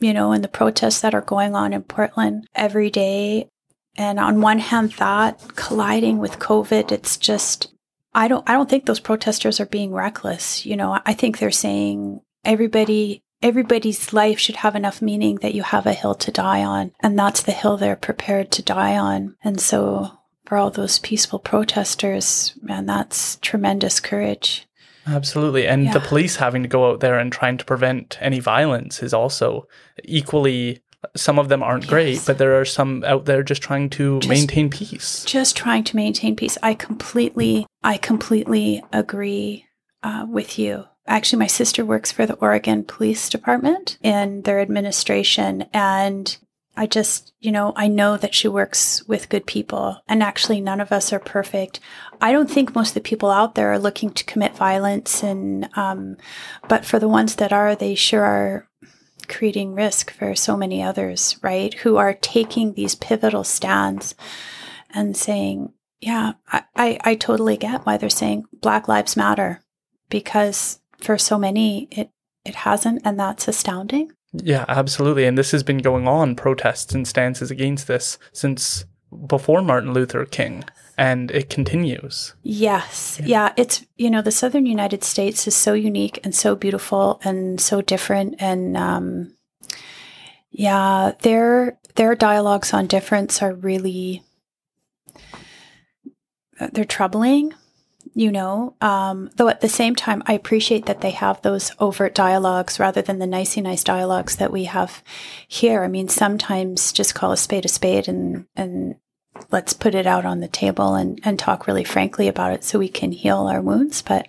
you 0.00 0.14
know, 0.14 0.32
in 0.32 0.42
the 0.42 0.48
protests 0.48 1.02
that 1.02 1.14
are 1.14 1.20
going 1.20 1.54
on 1.54 1.72
in 1.72 1.82
Portland 1.82 2.48
every 2.54 2.90
day. 2.90 3.48
And 3.96 4.18
on 4.18 4.40
one 4.40 4.58
hand, 4.58 4.92
that 4.92 5.56
colliding 5.56 6.18
with 6.18 6.38
COVID, 6.38 6.92
it's 6.92 7.16
just, 7.16 7.72
I 8.14 8.28
don't, 8.28 8.48
I 8.48 8.52
don't 8.52 8.70
think 8.70 8.86
those 8.86 9.00
protesters 9.00 9.60
are 9.60 9.66
being 9.66 9.92
reckless. 9.92 10.64
You 10.64 10.76
know, 10.76 10.98
I 11.04 11.12
think 11.12 11.38
they're 11.38 11.50
saying 11.50 12.20
everybody 12.44 13.22
everybody's 13.42 14.12
life 14.12 14.38
should 14.38 14.56
have 14.56 14.76
enough 14.76 15.00
meaning 15.00 15.36
that 15.36 15.54
you 15.54 15.62
have 15.62 15.86
a 15.86 15.94
hill 15.94 16.14
to 16.14 16.30
die 16.30 16.62
on. 16.62 16.92
And 17.00 17.18
that's 17.18 17.42
the 17.42 17.52
hill 17.52 17.76
they're 17.76 17.96
prepared 17.96 18.50
to 18.52 18.62
die 18.62 18.96
on. 18.98 19.36
And 19.42 19.60
so 19.60 20.10
for 20.44 20.58
all 20.58 20.70
those 20.70 20.98
peaceful 20.98 21.38
protesters, 21.38 22.52
man, 22.60 22.86
that's 22.86 23.36
tremendous 23.36 24.00
courage. 24.00 24.66
Absolutely. 25.06 25.66
And 25.66 25.86
yeah. 25.86 25.92
the 25.92 26.00
police 26.00 26.36
having 26.36 26.62
to 26.62 26.68
go 26.68 26.90
out 26.90 27.00
there 27.00 27.18
and 27.18 27.32
trying 27.32 27.56
to 27.58 27.64
prevent 27.64 28.18
any 28.20 28.40
violence 28.40 29.02
is 29.02 29.14
also 29.14 29.66
equally 30.04 30.82
some 31.16 31.38
of 31.38 31.48
them 31.48 31.62
aren't 31.62 31.84
yes. 31.84 31.90
great, 31.90 32.22
but 32.26 32.38
there 32.38 32.60
are 32.60 32.64
some 32.64 33.04
out 33.04 33.24
there 33.24 33.42
just 33.42 33.62
trying 33.62 33.90
to 33.90 34.20
just, 34.20 34.28
maintain 34.28 34.70
peace. 34.70 35.24
Just 35.24 35.56
trying 35.56 35.84
to 35.84 35.96
maintain 35.96 36.36
peace. 36.36 36.58
I 36.62 36.74
completely, 36.74 37.66
I 37.82 37.96
completely 37.96 38.82
agree 38.92 39.66
uh, 40.02 40.26
with 40.28 40.58
you. 40.58 40.84
Actually, 41.06 41.40
my 41.40 41.46
sister 41.46 41.84
works 41.84 42.12
for 42.12 42.26
the 42.26 42.34
Oregon 42.34 42.84
Police 42.84 43.28
Department 43.28 43.98
in 44.02 44.42
their 44.42 44.60
administration, 44.60 45.66
and 45.72 46.36
I 46.76 46.86
just, 46.86 47.32
you 47.40 47.50
know, 47.50 47.72
I 47.74 47.88
know 47.88 48.16
that 48.16 48.34
she 48.34 48.46
works 48.46 49.02
with 49.08 49.28
good 49.28 49.46
people, 49.46 50.00
and 50.06 50.22
actually, 50.22 50.60
none 50.60 50.80
of 50.80 50.92
us 50.92 51.12
are 51.12 51.18
perfect. 51.18 51.80
I 52.20 52.30
don't 52.32 52.50
think 52.50 52.74
most 52.74 52.90
of 52.90 52.94
the 52.94 53.00
people 53.00 53.30
out 53.30 53.54
there 53.54 53.72
are 53.72 53.78
looking 53.78 54.10
to 54.10 54.24
commit 54.24 54.54
violence, 54.54 55.22
and 55.22 55.68
um, 55.76 56.16
but 56.68 56.84
for 56.84 56.98
the 56.98 57.08
ones 57.08 57.36
that 57.36 57.52
are, 57.52 57.74
they 57.74 57.94
sure 57.94 58.24
are 58.24 58.69
creating 59.30 59.74
risk 59.74 60.10
for 60.10 60.34
so 60.34 60.56
many 60.56 60.82
others, 60.82 61.38
right? 61.42 61.72
Who 61.74 61.96
are 61.96 62.14
taking 62.14 62.74
these 62.74 62.94
pivotal 62.94 63.44
stands 63.44 64.14
and 64.92 65.16
saying, 65.16 65.72
yeah, 66.00 66.32
I, 66.48 66.64
I, 66.76 66.98
I 67.02 67.14
totally 67.14 67.56
get 67.56 67.86
why 67.86 67.96
they're 67.96 68.10
saying 68.10 68.44
Black 68.52 68.88
Lives 68.88 69.16
Matter 69.16 69.62
because 70.08 70.80
for 70.98 71.16
so 71.16 71.38
many 71.38 71.88
it 71.90 72.10
it 72.44 72.54
hasn't 72.56 73.02
and 73.04 73.18
that's 73.18 73.48
astounding. 73.48 74.12
Yeah, 74.32 74.64
absolutely. 74.68 75.24
And 75.24 75.36
this 75.36 75.50
has 75.52 75.62
been 75.62 75.78
going 75.78 76.06
on 76.06 76.36
protests 76.36 76.94
and 76.94 77.06
stances 77.06 77.50
against 77.50 77.86
this 77.86 78.18
since 78.32 78.84
before 79.26 79.60
Martin 79.60 79.92
Luther 79.92 80.24
King 80.24 80.64
and 81.00 81.30
it 81.30 81.48
continues. 81.48 82.34
Yes. 82.42 83.18
Yeah. 83.24 83.54
It's, 83.56 83.86
you 83.96 84.10
know, 84.10 84.20
the 84.20 84.30
Southern 84.30 84.66
United 84.66 85.02
States 85.02 85.46
is 85.46 85.56
so 85.56 85.72
unique 85.72 86.20
and 86.24 86.34
so 86.34 86.54
beautiful 86.54 87.22
and 87.24 87.58
so 87.58 87.80
different. 87.80 88.34
And, 88.38 88.76
um, 88.76 89.34
yeah, 90.50 91.12
their, 91.22 91.78
their 91.94 92.14
dialogues 92.14 92.74
on 92.74 92.86
difference 92.86 93.40
are 93.40 93.54
really, 93.54 94.22
they're 96.70 96.84
troubling, 96.84 97.54
you 98.12 98.30
know, 98.30 98.74
um, 98.82 99.30
though 99.36 99.48
at 99.48 99.62
the 99.62 99.70
same 99.70 99.96
time, 99.96 100.22
I 100.26 100.34
appreciate 100.34 100.84
that 100.84 101.00
they 101.00 101.12
have 101.12 101.40
those 101.40 101.72
overt 101.80 102.14
dialogues 102.14 102.78
rather 102.78 103.00
than 103.00 103.20
the 103.20 103.26
nicey 103.26 103.62
nice 103.62 103.84
dialogues 103.84 104.36
that 104.36 104.52
we 104.52 104.64
have 104.64 105.02
here. 105.48 105.82
I 105.82 105.88
mean, 105.88 106.08
sometimes 106.08 106.92
just 106.92 107.14
call 107.14 107.32
a 107.32 107.38
spade 107.38 107.64
a 107.64 107.68
spade 107.68 108.06
and, 108.06 108.44
and 108.54 108.96
let's 109.50 109.72
put 109.72 109.94
it 109.94 110.06
out 110.06 110.24
on 110.24 110.40
the 110.40 110.48
table 110.48 110.94
and, 110.94 111.20
and 111.24 111.38
talk 111.38 111.66
really 111.66 111.84
frankly 111.84 112.28
about 112.28 112.52
it 112.52 112.64
so 112.64 112.78
we 112.78 112.88
can 112.88 113.12
heal 113.12 113.46
our 113.46 113.60
wounds. 113.60 114.02
But 114.02 114.28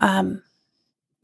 um, 0.00 0.42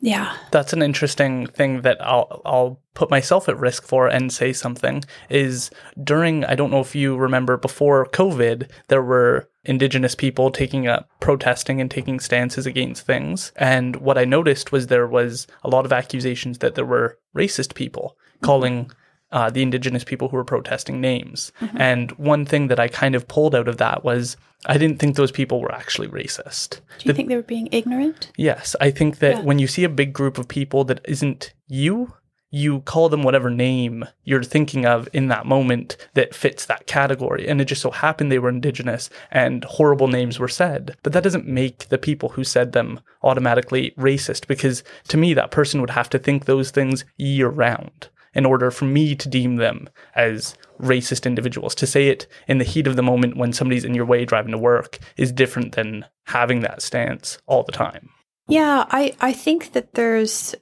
yeah. 0.00 0.34
That's 0.50 0.72
an 0.72 0.82
interesting 0.82 1.46
thing 1.46 1.82
that 1.82 1.98
I'll 2.00 2.40
I'll 2.44 2.80
put 2.94 3.10
myself 3.10 3.48
at 3.48 3.58
risk 3.58 3.84
for 3.84 4.08
and 4.08 4.32
say 4.32 4.52
something 4.52 5.04
is 5.28 5.70
during 6.02 6.44
I 6.44 6.54
don't 6.54 6.70
know 6.70 6.80
if 6.80 6.94
you 6.94 7.16
remember 7.16 7.56
before 7.56 8.06
COVID 8.06 8.70
there 8.88 9.02
were 9.02 9.48
indigenous 9.64 10.14
people 10.14 10.50
taking 10.50 10.88
up 10.88 11.08
protesting 11.20 11.80
and 11.80 11.90
taking 11.90 12.18
stances 12.18 12.66
against 12.66 13.04
things 13.04 13.52
and 13.56 13.96
what 13.96 14.16
I 14.16 14.24
noticed 14.24 14.72
was 14.72 14.86
there 14.86 15.06
was 15.06 15.46
a 15.62 15.68
lot 15.68 15.84
of 15.84 15.92
accusations 15.92 16.58
that 16.58 16.74
there 16.76 16.86
were 16.86 17.18
racist 17.36 17.74
people 17.74 18.16
calling 18.40 18.90
uh, 19.32 19.50
the 19.50 19.62
indigenous 19.62 20.04
people 20.04 20.28
who 20.28 20.36
were 20.36 20.44
protesting 20.44 21.00
names. 21.00 21.52
Mm-hmm. 21.60 21.80
And 21.80 22.10
one 22.12 22.44
thing 22.44 22.68
that 22.68 22.80
I 22.80 22.88
kind 22.88 23.14
of 23.14 23.28
pulled 23.28 23.54
out 23.54 23.68
of 23.68 23.76
that 23.78 24.04
was 24.04 24.36
I 24.66 24.76
didn't 24.76 24.98
think 24.98 25.16
those 25.16 25.32
people 25.32 25.60
were 25.60 25.74
actually 25.74 26.08
racist. 26.08 26.80
Do 26.98 27.04
you 27.04 27.12
the, 27.12 27.14
think 27.14 27.28
they 27.28 27.36
were 27.36 27.42
being 27.42 27.68
ignorant? 27.72 28.30
Yes. 28.36 28.76
I 28.80 28.90
think 28.90 29.18
that 29.18 29.36
yeah. 29.36 29.42
when 29.42 29.58
you 29.58 29.66
see 29.66 29.84
a 29.84 29.88
big 29.88 30.12
group 30.12 30.36
of 30.36 30.48
people 30.48 30.84
that 30.84 31.00
isn't 31.04 31.54
you, 31.66 32.14
you 32.50 32.80
call 32.80 33.08
them 33.08 33.22
whatever 33.22 33.48
name 33.48 34.04
you're 34.24 34.42
thinking 34.42 34.84
of 34.84 35.08
in 35.12 35.28
that 35.28 35.46
moment 35.46 35.96
that 36.14 36.34
fits 36.34 36.66
that 36.66 36.86
category. 36.86 37.48
And 37.48 37.60
it 37.60 37.66
just 37.66 37.80
so 37.80 37.92
happened 37.92 38.30
they 38.30 38.40
were 38.40 38.48
indigenous 38.48 39.08
and 39.30 39.64
horrible 39.64 40.08
names 40.08 40.38
were 40.38 40.48
said. 40.48 40.96
But 41.02 41.12
that 41.12 41.22
doesn't 41.22 41.46
make 41.46 41.88
the 41.88 41.98
people 41.98 42.30
who 42.30 42.42
said 42.42 42.72
them 42.72 43.00
automatically 43.22 43.92
racist 43.92 44.48
because 44.48 44.82
to 45.08 45.16
me, 45.16 45.32
that 45.34 45.52
person 45.52 45.80
would 45.80 45.90
have 45.90 46.10
to 46.10 46.18
think 46.18 46.44
those 46.44 46.70
things 46.70 47.04
year 47.16 47.48
round 47.48 48.08
in 48.34 48.46
order 48.46 48.70
for 48.70 48.84
me 48.84 49.14
to 49.14 49.28
deem 49.28 49.56
them 49.56 49.88
as 50.14 50.54
racist 50.80 51.26
individuals. 51.26 51.74
To 51.76 51.86
say 51.86 52.08
it 52.08 52.26
in 52.46 52.58
the 52.58 52.64
heat 52.64 52.86
of 52.86 52.96
the 52.96 53.02
moment 53.02 53.36
when 53.36 53.52
somebody's 53.52 53.84
in 53.84 53.94
your 53.94 54.06
way 54.06 54.24
driving 54.24 54.52
to 54.52 54.58
work 54.58 54.98
is 55.16 55.32
different 55.32 55.74
than 55.74 56.04
having 56.26 56.60
that 56.60 56.82
stance 56.82 57.38
all 57.46 57.62
the 57.62 57.72
time. 57.72 58.10
Yeah, 58.48 58.86
I, 58.90 59.14
I 59.20 59.32
think 59.32 59.72
that 59.72 59.94
there's 59.94 60.54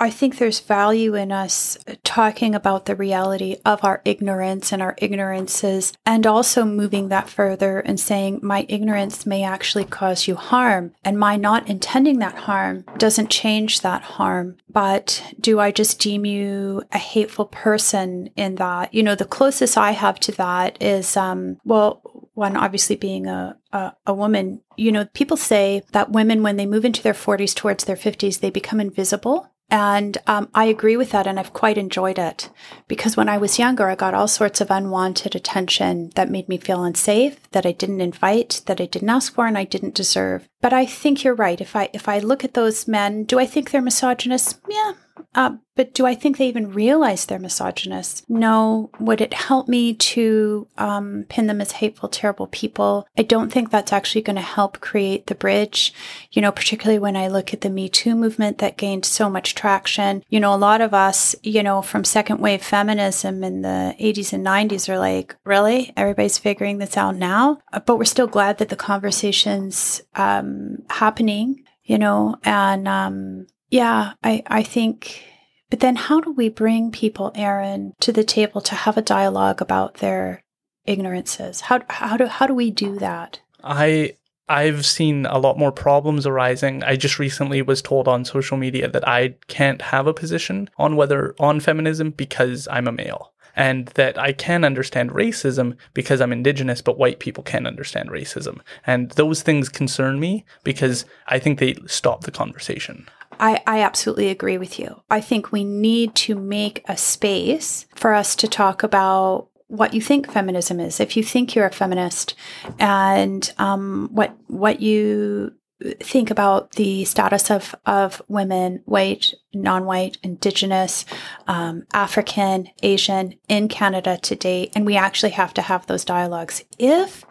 I 0.00 0.08
think 0.08 0.38
there's 0.38 0.60
value 0.60 1.14
in 1.14 1.30
us 1.30 1.76
talking 2.04 2.54
about 2.54 2.86
the 2.86 2.96
reality 2.96 3.56
of 3.66 3.84
our 3.84 4.00
ignorance 4.06 4.72
and 4.72 4.80
our 4.80 4.96
ignorances, 4.96 5.92
and 6.06 6.26
also 6.26 6.64
moving 6.64 7.08
that 7.08 7.28
further 7.28 7.80
and 7.80 8.00
saying, 8.00 8.40
my 8.42 8.64
ignorance 8.70 9.26
may 9.26 9.44
actually 9.44 9.84
cause 9.84 10.26
you 10.26 10.36
harm, 10.36 10.94
and 11.04 11.18
my 11.18 11.36
not 11.36 11.68
intending 11.68 12.18
that 12.20 12.34
harm 12.34 12.86
doesn't 12.96 13.28
change 13.28 13.82
that 13.82 14.00
harm. 14.02 14.56
But 14.70 15.22
do 15.38 15.60
I 15.60 15.70
just 15.70 16.00
deem 16.00 16.24
you 16.24 16.82
a 16.92 16.98
hateful 16.98 17.44
person 17.44 18.30
in 18.36 18.54
that? 18.54 18.94
You 18.94 19.02
know, 19.02 19.14
the 19.14 19.26
closest 19.26 19.76
I 19.76 19.90
have 19.90 20.18
to 20.20 20.32
that 20.32 20.80
is, 20.80 21.14
um, 21.14 21.58
well, 21.62 22.00
one 22.32 22.56
obviously 22.56 22.96
being 22.96 23.26
a, 23.26 23.58
a, 23.70 23.92
a, 24.06 24.14
woman, 24.14 24.62
you 24.76 24.90
know, 24.90 25.04
people 25.12 25.36
say 25.36 25.82
that 25.92 26.10
women, 26.10 26.42
when 26.42 26.56
they 26.56 26.64
move 26.64 26.86
into 26.86 27.02
their 27.02 27.12
40s 27.12 27.54
towards 27.54 27.84
their 27.84 27.96
50s, 27.96 28.40
they 28.40 28.48
become 28.48 28.80
invisible. 28.80 29.50
And 29.70 30.18
um, 30.26 30.48
I 30.54 30.64
agree 30.64 30.96
with 30.96 31.10
that, 31.10 31.26
and 31.26 31.38
I've 31.38 31.52
quite 31.52 31.78
enjoyed 31.78 32.18
it 32.18 32.50
because 32.88 33.16
when 33.16 33.28
I 33.28 33.38
was 33.38 33.58
younger, 33.58 33.88
I 33.88 33.94
got 33.94 34.14
all 34.14 34.26
sorts 34.26 34.60
of 34.60 34.70
unwanted 34.70 35.36
attention 35.36 36.10
that 36.16 36.30
made 36.30 36.48
me 36.48 36.58
feel 36.58 36.82
unsafe, 36.82 37.38
that 37.52 37.64
I 37.64 37.72
didn't 37.72 38.00
invite, 38.00 38.62
that 38.66 38.80
I 38.80 38.86
didn't 38.86 39.10
ask 39.10 39.32
for, 39.32 39.46
and 39.46 39.56
I 39.56 39.64
didn't 39.64 39.94
deserve. 39.94 40.48
But 40.60 40.72
I 40.72 40.86
think 40.86 41.22
you're 41.22 41.34
right. 41.34 41.60
If 41.60 41.76
I 41.76 41.88
if 41.92 42.08
I 42.08 42.18
look 42.18 42.44
at 42.44 42.54
those 42.54 42.88
men, 42.88 43.24
do 43.24 43.38
I 43.38 43.46
think 43.46 43.70
they're 43.70 43.80
misogynist? 43.80 44.58
Yeah, 44.68 44.92
uh, 45.34 45.56
but 45.80 45.94
do 45.94 46.04
I 46.04 46.14
think 46.14 46.36
they 46.36 46.46
even 46.46 46.72
realize 46.72 47.24
they're 47.24 47.38
misogynists? 47.38 48.22
No. 48.28 48.90
Would 49.00 49.22
it 49.22 49.32
help 49.32 49.66
me 49.66 49.94
to 49.94 50.68
um, 50.76 51.24
pin 51.30 51.46
them 51.46 51.60
as 51.62 51.72
hateful, 51.72 52.10
terrible 52.10 52.48
people? 52.48 53.08
I 53.16 53.22
don't 53.22 53.50
think 53.50 53.70
that's 53.70 53.90
actually 53.90 54.20
going 54.20 54.36
to 54.36 54.42
help 54.42 54.80
create 54.80 55.28
the 55.28 55.34
bridge. 55.34 55.94
You 56.32 56.42
know, 56.42 56.52
particularly 56.52 56.98
when 56.98 57.16
I 57.16 57.28
look 57.28 57.54
at 57.54 57.62
the 57.62 57.70
Me 57.70 57.88
Too 57.88 58.14
movement 58.14 58.58
that 58.58 58.76
gained 58.76 59.06
so 59.06 59.30
much 59.30 59.54
traction. 59.54 60.22
You 60.28 60.38
know, 60.38 60.54
a 60.54 60.56
lot 60.56 60.82
of 60.82 60.92
us, 60.92 61.34
you 61.42 61.62
know, 61.62 61.80
from 61.80 62.04
second 62.04 62.40
wave 62.40 62.62
feminism 62.62 63.42
in 63.42 63.62
the 63.62 63.94
80s 63.98 64.34
and 64.34 64.44
90s 64.44 64.86
are 64.88 64.98
like, 64.98 65.34
really? 65.44 65.94
Everybody's 65.96 66.36
figuring 66.36 66.76
this 66.76 66.98
out 66.98 67.16
now? 67.16 67.58
Uh, 67.72 67.80
but 67.80 67.96
we're 67.96 68.04
still 68.04 68.26
glad 68.26 68.58
that 68.58 68.68
the 68.68 68.76
conversation's 68.76 70.02
um, 70.14 70.82
happening, 70.90 71.64
you 71.84 71.96
know, 71.96 72.36
and 72.44 72.86
um, 72.86 73.46
yeah, 73.70 74.12
I, 74.22 74.42
I 74.46 74.62
think, 74.62 75.24
but 75.70 75.80
then 75.80 75.96
how 75.96 76.20
do 76.20 76.32
we 76.32 76.48
bring 76.48 76.90
people, 76.90 77.32
Aaron, 77.34 77.94
to 78.00 78.12
the 78.12 78.24
table 78.24 78.60
to 78.62 78.74
have 78.74 78.96
a 78.96 79.02
dialogue 79.02 79.62
about 79.62 79.94
their 79.94 80.42
ignorances? 80.86 81.62
How, 81.62 81.80
how 81.88 82.16
do, 82.16 82.26
how 82.26 82.46
do 82.46 82.54
we 82.54 82.70
do 82.70 82.98
that? 82.98 83.40
I, 83.62 84.14
I've 84.48 84.84
seen 84.84 85.26
a 85.26 85.38
lot 85.38 85.58
more 85.58 85.70
problems 85.70 86.26
arising. 86.26 86.82
I 86.82 86.96
just 86.96 87.20
recently 87.20 87.62
was 87.62 87.80
told 87.80 88.08
on 88.08 88.24
social 88.24 88.56
media 88.56 88.88
that 88.88 89.06
I 89.06 89.36
can't 89.46 89.80
have 89.80 90.08
a 90.08 90.14
position 90.14 90.68
on 90.76 90.96
whether 90.96 91.36
on 91.38 91.60
feminism 91.60 92.10
because 92.10 92.66
I'm 92.68 92.88
a 92.88 92.92
male 92.92 93.32
and 93.54 93.86
that 93.88 94.18
I 94.18 94.32
can 94.32 94.64
understand 94.64 95.10
racism 95.10 95.76
because 95.94 96.20
I'm 96.20 96.32
indigenous, 96.32 96.82
but 96.82 96.98
white 96.98 97.20
people 97.20 97.44
can't 97.44 97.66
understand 97.66 98.08
racism. 98.08 98.60
And 98.86 99.10
those 99.12 99.42
things 99.42 99.68
concern 99.68 100.18
me 100.18 100.44
because 100.64 101.04
I 101.26 101.38
think 101.38 101.58
they 101.58 101.76
stop 101.86 102.22
the 102.22 102.30
conversation. 102.30 103.06
I, 103.40 103.62
I 103.66 103.80
absolutely 103.80 104.28
agree 104.28 104.58
with 104.58 104.78
you. 104.78 105.02
I 105.10 105.20
think 105.20 105.50
we 105.50 105.64
need 105.64 106.14
to 106.16 106.34
make 106.34 106.84
a 106.86 106.96
space 106.96 107.86
for 107.94 108.12
us 108.12 108.36
to 108.36 108.46
talk 108.46 108.82
about 108.82 109.48
what 109.66 109.94
you 109.94 110.00
think 110.00 110.30
feminism 110.30 110.78
is. 110.78 111.00
If 111.00 111.16
you 111.16 111.24
think 111.24 111.54
you're 111.54 111.66
a 111.66 111.72
feminist, 111.72 112.34
and 112.78 113.50
um, 113.58 114.10
what 114.12 114.36
what 114.48 114.80
you 114.80 115.54
think 116.00 116.30
about 116.30 116.72
the 116.72 117.04
status 117.04 117.50
of 117.50 117.74
of 117.86 118.20
women, 118.28 118.82
white, 118.84 119.32
non-white, 119.54 120.18
indigenous, 120.22 121.06
um, 121.46 121.84
African, 121.92 122.68
Asian 122.82 123.34
in 123.48 123.68
Canada 123.68 124.18
today, 124.18 124.70
and 124.74 124.84
we 124.84 124.96
actually 124.96 125.30
have 125.30 125.54
to 125.54 125.62
have 125.62 125.86
those 125.86 126.04
dialogues. 126.04 126.64
If 126.78 127.24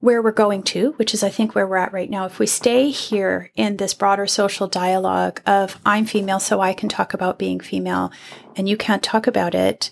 where 0.00 0.22
we're 0.22 0.30
going 0.30 0.62
to, 0.62 0.92
which 0.92 1.12
is 1.12 1.24
I 1.24 1.28
think 1.28 1.54
where 1.54 1.66
we're 1.66 1.76
at 1.76 1.92
right 1.92 2.08
now, 2.08 2.24
if 2.24 2.38
we 2.38 2.46
stay 2.46 2.90
here 2.90 3.50
in 3.56 3.76
this 3.76 3.94
broader 3.94 4.26
social 4.26 4.68
dialogue 4.68 5.40
of 5.44 5.80
I'm 5.84 6.06
female, 6.06 6.38
so 6.38 6.60
I 6.60 6.72
can 6.72 6.88
talk 6.88 7.14
about 7.14 7.38
being 7.38 7.58
female 7.58 8.12
and 8.56 8.68
you 8.68 8.76
can't 8.76 9.02
talk 9.02 9.26
about 9.26 9.54
it, 9.54 9.90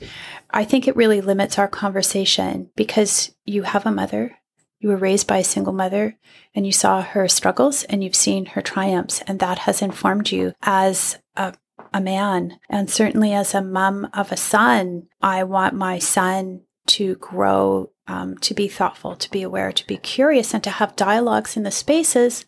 I 0.51 0.65
think 0.65 0.87
it 0.87 0.97
really 0.97 1.21
limits 1.21 1.59
our 1.59 1.69
conversation 1.69 2.71
because 2.77 3.35
you 3.45 3.63
have 3.63 3.85
a 3.85 3.91
mother, 3.91 4.37
you 4.79 4.89
were 4.89 4.97
raised 4.97 5.27
by 5.27 5.39
a 5.39 5.45
single 5.45 5.73
mother, 5.73 6.17
and 6.55 6.65
you 6.65 6.73
saw 6.73 7.03
her 7.03 7.27
struggles 7.27 7.83
and 7.85 8.05
you've 8.05 8.15
seen 8.15 8.47
her 8.47 8.63
triumphs, 8.63 9.23
and 9.27 9.41
that 9.41 9.61
has 9.61 9.83
informed 9.83 10.31
you 10.31 10.53
as 10.63 11.19
a 11.37 11.55
a 11.93 12.01
man. 12.01 12.59
And 12.69 12.91
certainly 12.91 13.33
as 13.33 13.55
a 13.55 13.63
mom 13.63 14.09
of 14.13 14.31
a 14.31 14.37
son, 14.37 15.09
I 15.23 15.45
want 15.45 15.75
my 15.75 15.99
son 15.99 16.63
to 16.89 17.17
grow, 17.17 17.91
um, 18.07 18.37
to 18.39 18.55
be 18.55 18.69
thoughtful, 18.69 19.17
to 19.17 19.31
be 19.31 19.43
aware, 19.43 19.73
to 19.73 19.87
be 19.87 19.97
curious, 19.97 20.55
and 20.55 20.63
to 20.65 20.71
have 20.71 20.97
dialogues 20.97 21.57
in 21.57 21.63
the 21.63 21.71
spaces 21.71 22.45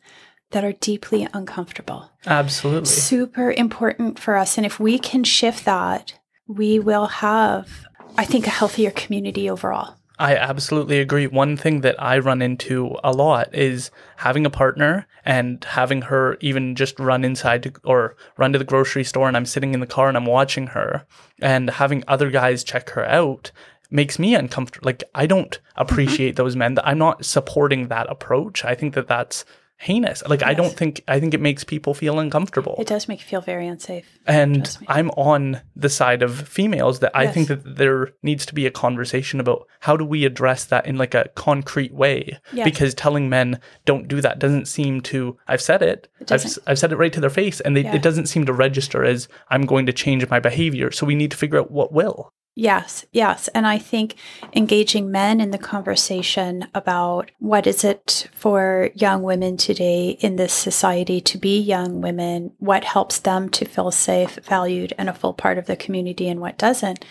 that 0.50 0.64
are 0.64 0.72
deeply 0.72 1.28
uncomfortable. 1.32 2.10
Absolutely. 2.26 2.86
Super 2.86 3.52
important 3.52 4.18
for 4.18 4.36
us. 4.36 4.56
And 4.56 4.64
if 4.64 4.80
we 4.80 4.98
can 4.98 5.24
shift 5.24 5.64
that, 5.64 6.18
we 6.46 6.78
will 6.78 7.06
have, 7.06 7.84
I 8.16 8.24
think, 8.24 8.46
a 8.46 8.50
healthier 8.50 8.90
community 8.90 9.50
overall. 9.50 9.98
I 10.18 10.34
absolutely 10.34 10.98
agree. 10.98 11.28
One 11.28 11.56
thing 11.56 11.82
that 11.82 12.02
I 12.02 12.18
run 12.18 12.42
into 12.42 12.96
a 13.04 13.12
lot 13.12 13.54
is 13.54 13.92
having 14.16 14.44
a 14.44 14.50
partner 14.50 15.06
and 15.24 15.62
having 15.62 16.02
her 16.02 16.36
even 16.40 16.74
just 16.74 16.98
run 16.98 17.24
inside 17.24 17.62
to, 17.62 17.72
or 17.84 18.16
run 18.36 18.52
to 18.52 18.58
the 18.58 18.64
grocery 18.64 19.04
store 19.04 19.28
and 19.28 19.36
I'm 19.36 19.46
sitting 19.46 19.74
in 19.74 19.80
the 19.80 19.86
car 19.86 20.08
and 20.08 20.16
I'm 20.16 20.26
watching 20.26 20.68
her 20.68 21.06
and 21.40 21.70
having 21.70 22.02
other 22.08 22.30
guys 22.30 22.64
check 22.64 22.90
her 22.90 23.04
out 23.04 23.52
makes 23.90 24.18
me 24.18 24.34
uncomfortable. 24.34 24.86
Like 24.86 25.04
I 25.14 25.26
don't 25.26 25.50
mm-hmm. 25.50 25.82
appreciate 25.82 26.36
those 26.36 26.56
men. 26.56 26.74
That 26.74 26.86
I'm 26.86 26.98
not 26.98 27.24
supporting 27.24 27.88
that 27.88 28.10
approach. 28.10 28.64
I 28.64 28.74
think 28.74 28.94
that 28.94 29.08
that's 29.08 29.44
heinous. 29.78 30.24
Like 30.26 30.40
yes. 30.40 30.50
I 30.50 30.54
don't 30.54 30.76
think 30.76 31.02
I 31.06 31.20
think 31.20 31.34
it 31.34 31.40
makes 31.40 31.62
people 31.62 31.94
feel 31.94 32.18
uncomfortable. 32.18 32.74
It 32.78 32.88
does 32.88 33.06
make 33.06 33.20
you 33.20 33.26
feel 33.26 33.40
very 33.40 33.66
unsafe. 33.66 34.06
And 34.26 34.76
I'm 34.88 35.10
on 35.10 35.60
the 35.76 35.88
side 35.88 36.22
of 36.22 36.48
females 36.48 36.98
that 36.98 37.12
I 37.14 37.24
yes. 37.24 37.34
think 37.34 37.48
that 37.48 37.76
there 37.76 38.10
needs 38.22 38.44
to 38.46 38.54
be 38.54 38.66
a 38.66 38.70
conversation 38.70 39.38
about 39.38 39.68
how 39.80 39.96
do 39.96 40.04
we 40.04 40.24
address 40.24 40.64
that 40.66 40.86
in 40.86 40.98
like 40.98 41.14
a 41.14 41.28
concrete 41.36 41.94
way 41.94 42.38
because 42.64 42.92
telling 42.92 43.28
men 43.28 43.60
don't 43.84 44.08
do 44.08 44.20
that 44.20 44.40
doesn't 44.40 44.66
seem 44.66 45.00
to 45.02 45.38
I've 45.46 45.62
said 45.62 45.82
it. 45.82 46.08
it 46.20 46.32
I've, 46.32 46.58
I've 46.66 46.78
said 46.78 46.92
it 46.92 46.96
right 46.96 47.12
to 47.12 47.20
their 47.20 47.30
face 47.30 47.60
and 47.60 47.76
they, 47.76 47.84
yeah. 47.84 47.94
it 47.94 48.02
doesn't 48.02 48.26
seem 48.26 48.46
to 48.46 48.52
register 48.52 49.04
as 49.04 49.28
I'm 49.48 49.62
going 49.62 49.86
to 49.86 49.92
change 49.92 50.28
my 50.28 50.40
behavior. 50.40 50.90
So 50.90 51.06
we 51.06 51.14
need 51.14 51.30
to 51.30 51.36
figure 51.36 51.58
out 51.58 51.70
what 51.70 51.92
will. 51.92 52.32
Yes, 52.54 53.04
yes. 53.12 53.46
And 53.48 53.68
I 53.68 53.78
think 53.78 54.16
engaging 54.52 55.12
men 55.12 55.40
in 55.40 55.52
the 55.52 55.58
conversation 55.58 56.66
about 56.74 57.30
what 57.38 57.68
is 57.68 57.84
it 57.84 58.28
for 58.34 58.90
young 58.94 59.22
women 59.22 59.56
today 59.56 60.18
in 60.20 60.34
this 60.34 60.52
society 60.52 61.20
to 61.20 61.38
be 61.38 61.60
young 61.60 62.00
women, 62.00 62.52
what 62.58 62.82
helps 62.82 63.20
them 63.20 63.48
to 63.50 63.64
feel 63.64 63.92
safe, 63.92 64.40
valued, 64.42 64.92
and 64.98 65.08
a 65.08 65.14
full 65.14 65.34
part 65.34 65.56
of 65.56 65.66
the 65.66 65.76
community, 65.76 66.28
and 66.28 66.40
what 66.40 66.58
doesn't, 66.58 67.04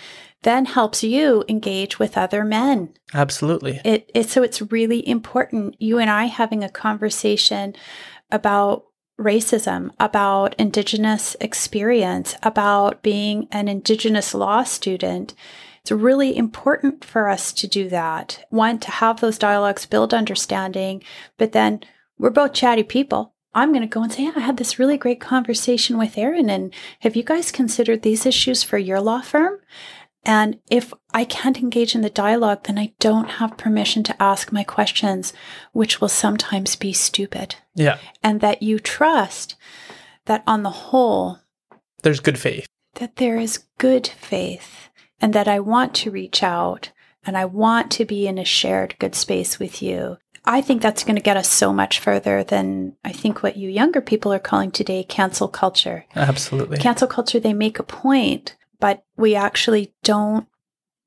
then 0.43 0.65
helps 0.65 1.03
you 1.03 1.43
engage 1.47 1.97
with 1.97 2.17
other 2.17 2.43
men. 2.43 2.93
Absolutely. 3.13 3.79
It, 3.85 4.11
it 4.13 4.29
so 4.29 4.43
it's 4.43 4.61
really 4.61 5.07
important 5.07 5.75
you 5.79 5.97
and 5.97 6.09
I 6.09 6.25
having 6.25 6.63
a 6.63 6.69
conversation 6.69 7.73
about 8.31 8.85
racism, 9.19 9.91
about 9.99 10.55
Indigenous 10.59 11.35
experience, 11.41 12.35
about 12.43 13.01
being 13.01 13.47
an 13.51 13.67
Indigenous 13.67 14.33
law 14.33 14.63
student. 14.63 15.33
It's 15.81 15.91
really 15.91 16.35
important 16.35 17.03
for 17.03 17.29
us 17.29 17.53
to 17.53 17.67
do 17.67 17.89
that. 17.89 18.45
One, 18.49 18.77
to 18.79 18.91
have 18.91 19.19
those 19.19 19.37
dialogues, 19.37 19.85
build 19.85 20.13
understanding, 20.13 21.01
but 21.37 21.51
then 21.51 21.81
we're 22.17 22.29
both 22.29 22.53
chatty 22.53 22.83
people. 22.83 23.33
I'm 23.53 23.71
going 23.71 23.81
to 23.81 23.87
go 23.87 24.03
and 24.03 24.11
say, 24.11 24.25
yeah, 24.25 24.33
I 24.35 24.41
had 24.41 24.57
this 24.57 24.77
really 24.77 24.97
great 24.97 25.19
conversation 25.19 25.97
with 25.97 26.17
Aaron. 26.17 26.49
And 26.49 26.71
have 26.99 27.15
you 27.15 27.23
guys 27.23 27.51
considered 27.51 28.03
these 28.03 28.25
issues 28.25 28.61
for 28.61 28.77
your 28.77 29.01
law 29.01 29.21
firm? 29.21 29.59
And 30.23 30.59
if 30.69 30.93
I 31.13 31.23
can't 31.23 31.59
engage 31.59 31.95
in 31.95 32.01
the 32.01 32.09
dialogue, 32.09 32.63
then 32.63 32.77
I 32.77 32.93
don't 32.99 33.29
have 33.29 33.57
permission 33.57 34.03
to 34.03 34.21
ask 34.21 34.51
my 34.51 34.63
questions, 34.63 35.31
which 35.71 36.01
will 36.01 36.09
sometimes 36.09 36.75
be 36.75 36.91
stupid. 36.91 37.55
Yeah. 37.75 37.97
And 38.21 38.41
that 38.41 38.61
you 38.61 38.79
trust 38.79 39.55
that 40.25 40.43
on 40.45 40.63
the 40.63 40.69
whole, 40.69 41.39
there's 42.03 42.19
good 42.19 42.37
faith. 42.37 42.67
That 42.95 43.15
there 43.15 43.37
is 43.37 43.63
good 43.77 44.07
faith 44.07 44.89
and 45.21 45.33
that 45.33 45.47
I 45.47 45.59
want 45.59 45.93
to 45.95 46.11
reach 46.11 46.43
out 46.43 46.91
and 47.25 47.37
I 47.37 47.45
want 47.45 47.91
to 47.91 48.05
be 48.05 48.27
in 48.27 48.37
a 48.37 48.45
shared 48.45 48.95
good 48.99 49.15
space 49.15 49.59
with 49.59 49.81
you. 49.81 50.17
I 50.45 50.61
think 50.61 50.81
that's 50.81 51.03
going 51.03 51.17
to 51.17 51.21
get 51.21 51.35
us 51.35 51.49
so 51.49 51.73
much 51.73 51.99
further 51.99 52.43
than 52.43 52.95
I 53.03 53.11
think 53.11 53.43
what 53.43 53.57
you 53.57 53.69
younger 53.69 53.99
people 53.99 54.31
are 54.31 54.39
calling 54.39 54.71
today 54.71 55.03
cancel 55.03 55.49
culture. 55.49 56.05
Absolutely. 56.15 56.77
Cancel 56.77 57.07
culture, 57.07 57.39
they 57.39 57.53
make 57.53 57.79
a 57.79 57.83
point 57.83 58.55
but 58.79 59.03
we 59.15 59.35
actually 59.35 59.93
don't 60.03 60.47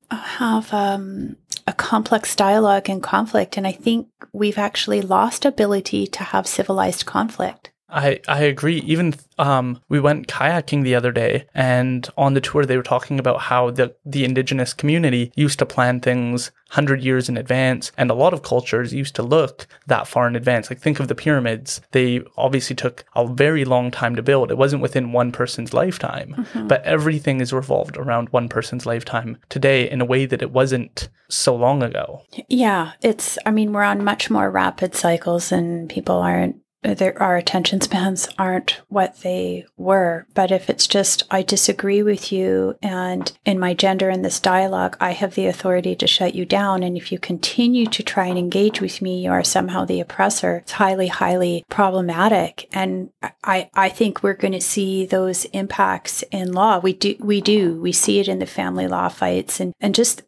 have 0.09 0.73
um, 0.73 1.37
a 1.67 1.73
complex 1.73 2.35
dialogue 2.35 2.89
and 2.89 3.01
conflict. 3.01 3.57
And 3.57 3.65
I 3.65 3.71
think 3.71 4.07
we've 4.33 4.57
actually 4.57 5.01
lost 5.01 5.45
ability 5.45 6.07
to 6.07 6.23
have 6.23 6.47
civilized 6.47 7.05
conflict. 7.05 7.70
I, 7.91 8.19
I 8.27 8.43
agree. 8.43 8.77
Even 8.79 9.15
um, 9.37 9.81
we 9.89 9.99
went 9.99 10.27
kayaking 10.27 10.83
the 10.83 10.95
other 10.95 11.11
day, 11.11 11.45
and 11.53 12.07
on 12.17 12.33
the 12.33 12.41
tour 12.41 12.65
they 12.65 12.77
were 12.77 12.83
talking 12.83 13.19
about 13.19 13.41
how 13.41 13.71
the 13.71 13.95
the 14.05 14.23
indigenous 14.23 14.73
community 14.73 15.31
used 15.35 15.59
to 15.59 15.65
plan 15.65 15.99
things 15.99 16.51
hundred 16.69 17.01
years 17.01 17.27
in 17.27 17.35
advance, 17.35 17.91
and 17.97 18.09
a 18.09 18.15
lot 18.15 18.33
of 18.33 18.43
cultures 18.43 18.93
used 18.93 19.15
to 19.15 19.23
look 19.23 19.67
that 19.87 20.07
far 20.07 20.27
in 20.27 20.35
advance. 20.35 20.69
Like 20.69 20.79
think 20.79 20.99
of 20.99 21.07
the 21.07 21.15
pyramids; 21.15 21.81
they 21.91 22.21
obviously 22.37 22.75
took 22.75 23.03
a 23.15 23.27
very 23.27 23.65
long 23.65 23.91
time 23.91 24.15
to 24.15 24.23
build. 24.23 24.51
It 24.51 24.57
wasn't 24.57 24.81
within 24.81 25.11
one 25.11 25.31
person's 25.31 25.73
lifetime, 25.73 26.35
mm-hmm. 26.37 26.67
but 26.67 26.83
everything 26.83 27.41
is 27.41 27.51
revolved 27.51 27.97
around 27.97 28.29
one 28.29 28.47
person's 28.47 28.85
lifetime 28.85 29.37
today 29.49 29.89
in 29.89 30.01
a 30.01 30.05
way 30.05 30.25
that 30.25 30.41
it 30.41 30.51
wasn't 30.51 31.09
so 31.29 31.55
long 31.55 31.83
ago. 31.83 32.23
Yeah, 32.47 32.93
it's. 33.01 33.37
I 33.45 33.51
mean, 33.51 33.73
we're 33.73 33.83
on 33.83 34.03
much 34.03 34.29
more 34.29 34.49
rapid 34.49 34.95
cycles, 34.95 35.51
and 35.51 35.89
people 35.89 36.17
aren't 36.17 36.60
there, 36.83 37.21
our 37.21 37.37
attention 37.37 37.81
spans 37.81 38.27
aren't 38.37 38.81
what 38.89 39.21
they 39.21 39.65
were. 39.77 40.25
But 40.33 40.51
if 40.51 40.69
it's 40.69 40.87
just, 40.87 41.23
I 41.29 41.41
disagree 41.43 42.01
with 42.01 42.31
you, 42.31 42.77
and 42.81 43.31
in 43.45 43.59
my 43.59 43.73
gender 43.73 44.09
in 44.09 44.21
this 44.21 44.39
dialogue, 44.39 44.97
I 44.99 45.11
have 45.11 45.35
the 45.35 45.47
authority 45.47 45.95
to 45.95 46.07
shut 46.07 46.35
you 46.35 46.45
down. 46.45 46.83
And 46.83 46.97
if 46.97 47.11
you 47.11 47.19
continue 47.19 47.85
to 47.87 48.03
try 48.03 48.25
and 48.25 48.37
engage 48.37 48.81
with 48.81 49.01
me, 49.01 49.23
you 49.23 49.31
are 49.31 49.43
somehow 49.43 49.85
the 49.85 49.99
oppressor. 49.99 50.57
It's 50.57 50.73
highly, 50.73 51.07
highly 51.07 51.63
problematic. 51.69 52.67
And 52.73 53.11
I, 53.43 53.69
I 53.73 53.89
think 53.89 54.23
we're 54.23 54.33
going 54.33 54.53
to 54.53 54.61
see 54.61 55.05
those 55.05 55.45
impacts 55.45 56.23
in 56.31 56.51
law. 56.51 56.79
We 56.79 56.93
do, 56.93 57.15
we 57.19 57.41
do. 57.41 57.79
We 57.79 57.91
see 57.91 58.19
it 58.19 58.27
in 58.27 58.39
the 58.39 58.45
family 58.45 58.87
law 58.87 59.09
fights 59.09 59.59
and, 59.59 59.73
and 59.79 59.93
just 59.93 60.23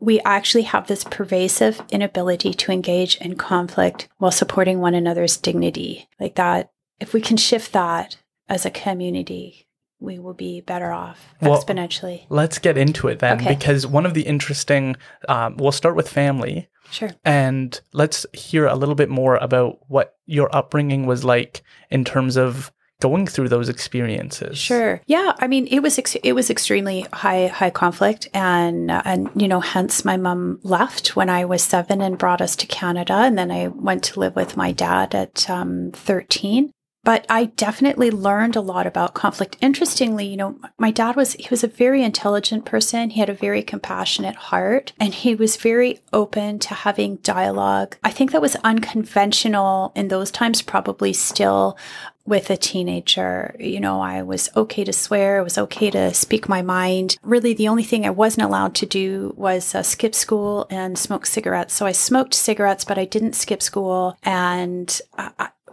we 0.00 0.20
actually 0.20 0.62
have 0.62 0.86
this 0.86 1.04
pervasive 1.04 1.82
inability 1.90 2.54
to 2.54 2.72
engage 2.72 3.16
in 3.16 3.36
conflict 3.36 4.08
while 4.18 4.30
supporting 4.30 4.80
one 4.80 4.94
another's 4.94 5.36
dignity. 5.36 6.08
Like 6.20 6.34
that, 6.36 6.70
if 7.00 7.12
we 7.12 7.20
can 7.20 7.36
shift 7.36 7.72
that 7.72 8.16
as 8.48 8.64
a 8.64 8.70
community, 8.70 9.66
we 9.98 10.18
will 10.18 10.34
be 10.34 10.60
better 10.60 10.92
off 10.92 11.34
well, 11.40 11.62
exponentially. 11.62 12.26
Let's 12.28 12.58
get 12.58 12.76
into 12.76 13.08
it 13.08 13.18
then, 13.18 13.40
okay. 13.40 13.54
because 13.54 13.86
one 13.86 14.06
of 14.06 14.14
the 14.14 14.22
interesting, 14.22 14.96
um, 15.28 15.56
we'll 15.56 15.72
start 15.72 15.96
with 15.96 16.08
family. 16.08 16.68
Sure. 16.90 17.10
And 17.24 17.80
let's 17.92 18.26
hear 18.32 18.66
a 18.66 18.76
little 18.76 18.94
bit 18.94 19.08
more 19.08 19.36
about 19.36 19.78
what 19.88 20.16
your 20.26 20.54
upbringing 20.54 21.06
was 21.06 21.24
like 21.24 21.62
in 21.90 22.04
terms 22.04 22.36
of 22.36 22.72
going 23.00 23.26
through 23.26 23.48
those 23.48 23.68
experiences? 23.68 24.58
Sure. 24.58 25.00
Yeah. 25.06 25.32
I 25.38 25.46
mean, 25.46 25.66
it 25.66 25.80
was 25.80 25.98
ex- 25.98 26.16
it 26.16 26.32
was 26.32 26.50
extremely 26.50 27.06
high 27.12 27.48
high 27.48 27.70
conflict, 27.70 28.28
and 28.32 28.90
uh, 28.90 29.02
and 29.04 29.30
you 29.34 29.48
know, 29.48 29.60
hence 29.60 30.04
my 30.04 30.16
mom 30.16 30.58
left 30.62 31.16
when 31.16 31.28
I 31.28 31.44
was 31.44 31.62
seven 31.62 32.00
and 32.00 32.18
brought 32.18 32.40
us 32.40 32.56
to 32.56 32.66
Canada, 32.66 33.14
and 33.14 33.38
then 33.38 33.50
I 33.50 33.68
went 33.68 34.04
to 34.04 34.20
live 34.20 34.36
with 34.36 34.56
my 34.56 34.72
dad 34.72 35.14
at 35.14 35.48
um, 35.50 35.90
thirteen. 35.92 36.72
But 37.04 37.24
I 37.28 37.44
definitely 37.44 38.10
learned 38.10 38.56
a 38.56 38.60
lot 38.60 38.84
about 38.84 39.14
conflict. 39.14 39.56
Interestingly, 39.60 40.26
you 40.26 40.36
know, 40.36 40.58
my 40.76 40.90
dad 40.90 41.14
was 41.14 41.34
he 41.34 41.46
was 41.50 41.62
a 41.62 41.68
very 41.68 42.02
intelligent 42.02 42.64
person. 42.64 43.10
He 43.10 43.20
had 43.20 43.28
a 43.28 43.34
very 43.34 43.62
compassionate 43.62 44.34
heart, 44.34 44.92
and 44.98 45.14
he 45.14 45.36
was 45.36 45.56
very 45.56 46.00
open 46.12 46.58
to 46.58 46.74
having 46.74 47.16
dialogue. 47.16 47.96
I 48.02 48.10
think 48.10 48.32
that 48.32 48.42
was 48.42 48.56
unconventional 48.64 49.92
in 49.94 50.08
those 50.08 50.32
times, 50.32 50.62
probably 50.62 51.12
still 51.12 51.78
with 52.26 52.50
a 52.50 52.56
teenager. 52.56 53.56
You 53.58 53.80
know, 53.80 54.00
I 54.00 54.22
was 54.22 54.50
okay 54.56 54.84
to 54.84 54.92
swear, 54.92 55.38
it 55.38 55.44
was 55.44 55.58
okay 55.58 55.90
to 55.90 56.12
speak 56.12 56.48
my 56.48 56.62
mind. 56.62 57.18
Really, 57.22 57.54
the 57.54 57.68
only 57.68 57.84
thing 57.84 58.04
I 58.04 58.10
wasn't 58.10 58.44
allowed 58.46 58.74
to 58.76 58.86
do 58.86 59.34
was 59.36 59.74
uh, 59.74 59.82
skip 59.82 60.14
school 60.14 60.66
and 60.70 60.98
smoke 60.98 61.26
cigarettes. 61.26 61.74
So 61.74 61.86
I 61.86 61.92
smoked 61.92 62.34
cigarettes, 62.34 62.84
but 62.84 62.98
I 62.98 63.04
didn't 63.04 63.34
skip 63.34 63.62
school. 63.62 64.18
And 64.22 65.00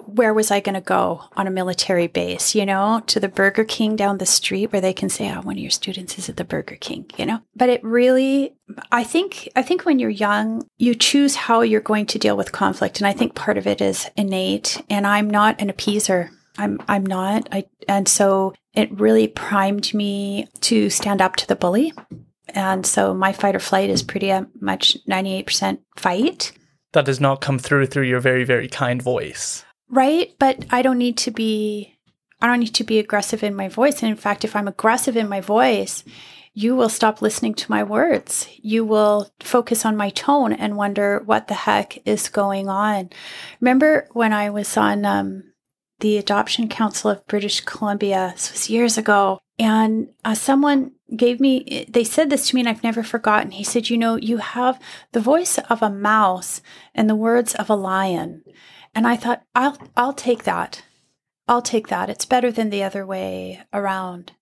where 0.06 0.34
was 0.34 0.52
I 0.52 0.60
going 0.60 0.76
to 0.76 0.82
go 0.82 1.24
on 1.36 1.48
a 1.48 1.52
military 1.52 2.08
base, 2.08 2.56
you 2.56 2.66
know, 2.66 3.02
to 3.08 3.20
the 3.20 3.28
Burger 3.28 3.63
King 3.63 3.96
down 3.96 4.18
the 4.18 4.26
street 4.26 4.72
where 4.72 4.82
they 4.82 4.94
can 4.94 5.10
say, 5.10 5.32
oh, 5.32 5.42
one 5.42 5.56
of 5.56 5.62
your 5.62 5.72
students 5.72 6.18
is 6.18 6.30
at 6.30 6.38
the 6.38 6.44
Burger 6.44 6.76
King, 6.76 7.06
you 7.18 7.26
know? 7.26 7.39
But 7.56 7.70
it 7.70 7.84
really, 7.84 8.56
I 8.92 9.04
think, 9.04 9.50
I 9.56 9.63
think 9.63 9.84
when 9.84 10.00
you're 10.00 10.10
young, 10.10 10.68
you 10.78 10.96
choose 10.96 11.36
how 11.36 11.62
you're 11.62 11.82
going 11.82 12.06
to 12.08 12.20
deal 12.20 12.38
with 12.38 12.52
conflict. 12.52 13.00
And 13.00 13.08
I 13.08 13.13
think 13.13 13.36
part 13.36 13.58
of 13.58 13.68
it 13.68 13.82
is 13.82 14.10
innate. 14.16 14.84
And 14.89 15.08
I'm 15.08 15.30
not 15.30 15.60
an 15.60 15.70
appeaser. 15.72 16.30
I'm, 16.58 16.80
I'm 16.88 17.06
not. 17.06 17.48
I, 17.52 17.66
and 17.88 18.08
so 18.08 18.54
it 18.74 18.92
really 19.00 19.28
primed 19.28 19.94
me 19.94 20.48
to 20.62 20.89
stand 20.89 21.22
up 21.22 21.36
to 21.38 21.48
the 21.48 21.56
bully. 21.56 21.94
And 22.50 22.86
so 22.86 23.13
my 23.13 23.34
fight 23.34 23.56
or 23.56 23.60
flight 23.60 23.89
is 23.89 24.04
pretty 24.04 24.32
uh, 24.32 24.46
much 24.60 24.98
98% 25.10 25.80
fight. 25.98 26.52
That 26.92 27.06
does 27.06 27.20
not 27.20 27.42
come 27.42 27.58
through 27.58 27.88
through 27.88 28.04
your 28.04 28.20
very, 28.20 28.44
very 28.44 28.68
kind 28.68 29.02
voice. 29.02 29.66
Right. 29.89 30.36
But 30.39 30.66
I 30.70 30.82
don't 30.82 30.98
need 30.98 31.18
to 31.18 31.32
be, 31.32 31.96
I 32.42 32.48
don't 32.48 32.60
need 32.60 32.76
to 32.76 32.84
be 32.84 33.00
aggressive 33.00 33.44
in 33.44 33.56
my 33.56 33.70
voice. 33.70 34.02
And 34.02 34.12
in 34.12 34.18
fact, 34.18 34.44
if 34.44 34.56
I'm 34.56 34.68
aggressive 34.68 35.18
in 35.18 35.30
my 35.30 35.42
voice, 35.42 36.04
you 36.54 36.76
will 36.76 36.89
stop 36.89 37.22
listening 37.22 37.56
to 37.56 37.72
my 37.72 37.84
words. 37.84 38.48
You 38.58 38.86
will 38.86 39.32
focus 39.39 39.86
on 39.86 39.98
my 39.98 40.10
tone 40.12 40.54
and 40.54 40.78
wonder 40.78 41.22
what 41.26 41.48
the 41.48 41.56
heck 41.56 42.06
is 42.08 42.30
going 42.30 42.70
on. 42.70 43.10
Remember 43.60 44.08
when 44.13 44.34
I 44.34 44.52
was 44.52 44.78
on 44.78 45.04
um, 45.04 45.53
the 46.04 46.18
Adoption 46.18 46.68
Council 46.68 47.10
of 47.10 47.26
British 47.28 47.62
Columbia? 47.62 48.34
This 48.36 48.52
was 48.52 48.70
years 48.70 48.98
ago. 48.98 49.39
And 49.58 50.10
uh, 50.26 50.36
someone 50.36 50.92
gave 51.16 51.39
me, 51.39 51.86
they 51.88 52.04
said 52.04 52.30
this 52.30 52.50
to 52.50 52.56
me 52.56 52.62
and 52.62 52.68
I've 52.68 52.84
never 52.84 53.04
forgotten. 53.04 53.52
He 53.52 53.63
said, 53.63 53.89
You 53.89 53.98
know, 53.98 54.18
you 54.18 54.38
have 54.38 54.82
the 55.13 55.22
voice 55.22 55.58
of 55.70 55.82
a 55.82 55.89
mouse 55.89 56.62
and 56.94 57.10
the 57.10 57.16
words 57.16 57.56
of 57.56 57.70
a 57.70 57.76
lion. 57.76 58.44
And 58.94 59.08
I 59.08 59.16
thought, 59.16 59.44
I'll, 59.56 59.78
I'll 59.96 60.13
take 60.13 60.44
that. 60.44 60.84
I'll 61.48 61.62
take 61.62 61.88
that. 61.88 62.10
It's 62.10 62.26
better 62.26 62.52
than 62.52 62.70
the 62.70 62.84
other 62.84 63.06
way 63.06 63.63
around. 63.72 64.34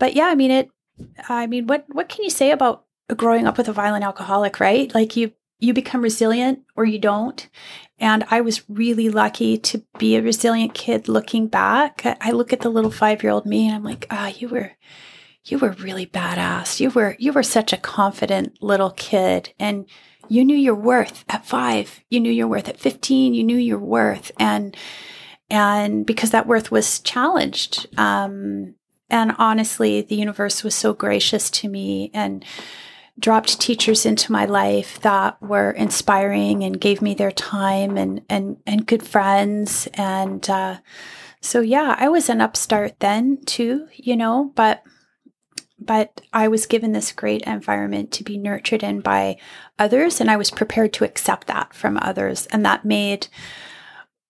But 0.00 0.14
yeah, 0.16 0.26
I 0.26 0.34
mean, 0.34 0.50
it, 0.50 0.70
I 1.28 1.46
mean, 1.46 1.68
what, 1.68 1.84
what 1.88 2.08
can 2.08 2.24
you 2.24 2.30
say 2.30 2.50
about 2.50 2.86
growing 3.16 3.46
up 3.46 3.56
with 3.56 3.68
a 3.68 3.72
violent 3.72 4.04
alcoholic, 4.04 4.58
right? 4.58 4.92
Like 4.92 5.16
you, 5.16 5.32
you 5.60 5.72
become 5.72 6.02
resilient 6.02 6.64
or 6.74 6.84
you 6.84 6.98
don't. 6.98 7.48
And 8.04 8.22
I 8.28 8.42
was 8.42 8.68
really 8.68 9.08
lucky 9.08 9.56
to 9.56 9.82
be 9.96 10.14
a 10.14 10.20
resilient 10.20 10.74
kid 10.74 11.08
looking 11.08 11.46
back. 11.46 12.02
I 12.20 12.32
look 12.32 12.52
at 12.52 12.60
the 12.60 12.68
little 12.68 12.90
five 12.90 13.22
year 13.22 13.32
old 13.32 13.46
me 13.46 13.66
and 13.66 13.74
I'm 13.74 13.82
like, 13.82 14.06
ah, 14.10 14.26
oh, 14.26 14.36
you 14.38 14.50
were, 14.50 14.72
you 15.46 15.56
were 15.56 15.70
really 15.70 16.04
badass. 16.04 16.80
You 16.80 16.90
were, 16.90 17.16
you 17.18 17.32
were 17.32 17.42
such 17.42 17.72
a 17.72 17.78
confident 17.78 18.62
little 18.62 18.90
kid 18.90 19.54
and 19.58 19.86
you 20.28 20.44
knew 20.44 20.54
your 20.54 20.74
worth 20.74 21.24
at 21.30 21.46
five. 21.46 22.04
You 22.10 22.20
knew 22.20 22.30
your 22.30 22.46
worth 22.46 22.68
at 22.68 22.78
15. 22.78 23.32
You 23.32 23.42
knew 23.42 23.56
your 23.56 23.78
worth. 23.78 24.30
And, 24.38 24.76
and 25.48 26.04
because 26.04 26.30
that 26.32 26.46
worth 26.46 26.70
was 26.70 27.00
challenged. 27.00 27.86
Um, 27.98 28.74
and 29.08 29.34
honestly, 29.38 30.02
the 30.02 30.16
universe 30.16 30.62
was 30.62 30.74
so 30.74 30.92
gracious 30.92 31.48
to 31.52 31.70
me 31.70 32.10
and 32.12 32.44
dropped 33.18 33.60
teachers 33.60 34.04
into 34.04 34.32
my 34.32 34.44
life 34.44 35.00
that 35.00 35.40
were 35.40 35.70
inspiring 35.70 36.64
and 36.64 36.80
gave 36.80 37.00
me 37.00 37.14
their 37.14 37.32
time 37.32 37.96
and, 37.96 38.22
and, 38.28 38.56
and 38.66 38.86
good 38.86 39.02
friends. 39.02 39.88
And, 39.94 40.48
uh, 40.50 40.78
so 41.40 41.60
yeah, 41.60 41.94
I 41.98 42.08
was 42.08 42.28
an 42.28 42.40
upstart 42.40 43.00
then 43.00 43.38
too, 43.44 43.86
you 43.94 44.16
know, 44.16 44.52
but 44.54 44.82
but 45.78 46.22
I 46.32 46.48
was 46.48 46.64
given 46.64 46.92
this 46.92 47.12
great 47.12 47.42
environment 47.42 48.10
to 48.12 48.24
be 48.24 48.38
nurtured 48.38 48.82
in 48.82 49.00
by 49.00 49.36
others, 49.78 50.20
and 50.20 50.30
I 50.30 50.36
was 50.36 50.50
prepared 50.50 50.94
to 50.94 51.04
accept 51.04 51.46
that 51.48 51.74
from 51.74 51.98
others, 52.00 52.46
and 52.46 52.64
that 52.64 52.86
made 52.86 53.26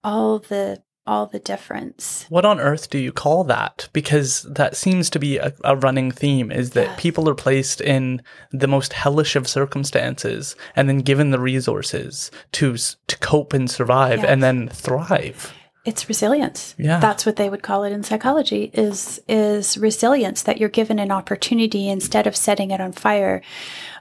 all 0.02 0.40
the 0.40 0.82
all 1.06 1.26
the 1.26 1.38
difference. 1.38 2.26
What 2.28 2.44
on 2.44 2.60
earth 2.60 2.90
do 2.90 2.98
you 2.98 3.12
call 3.12 3.44
that? 3.44 3.88
Because 3.92 4.42
that 4.42 4.76
seems 4.76 5.10
to 5.10 5.18
be 5.18 5.38
a, 5.38 5.52
a 5.62 5.76
running 5.76 6.10
theme 6.10 6.50
is 6.50 6.70
that 6.70 6.86
yes. 6.86 7.00
people 7.00 7.28
are 7.28 7.34
placed 7.34 7.80
in 7.80 8.22
the 8.52 8.68
most 8.68 8.92
hellish 8.92 9.36
of 9.36 9.48
circumstances 9.48 10.56
and 10.74 10.88
then 10.88 10.98
given 10.98 11.30
the 11.30 11.40
resources 11.40 12.30
to 12.52 12.76
to 12.76 13.18
cope 13.18 13.52
and 13.52 13.70
survive 13.70 14.20
yes. 14.20 14.28
and 14.28 14.42
then 14.42 14.68
thrive 14.68 15.52
it's 15.84 16.08
resilience. 16.08 16.74
Yeah. 16.78 16.98
That's 16.98 17.26
what 17.26 17.36
they 17.36 17.50
would 17.50 17.62
call 17.62 17.84
it 17.84 17.92
in 17.92 18.02
psychology 18.02 18.70
is 18.72 19.20
is 19.28 19.76
resilience 19.76 20.42
that 20.42 20.58
you're 20.58 20.68
given 20.68 20.98
an 20.98 21.12
opportunity 21.12 21.88
instead 21.88 22.26
of 22.26 22.36
setting 22.36 22.70
it 22.70 22.80
on 22.80 22.92
fire. 22.92 23.42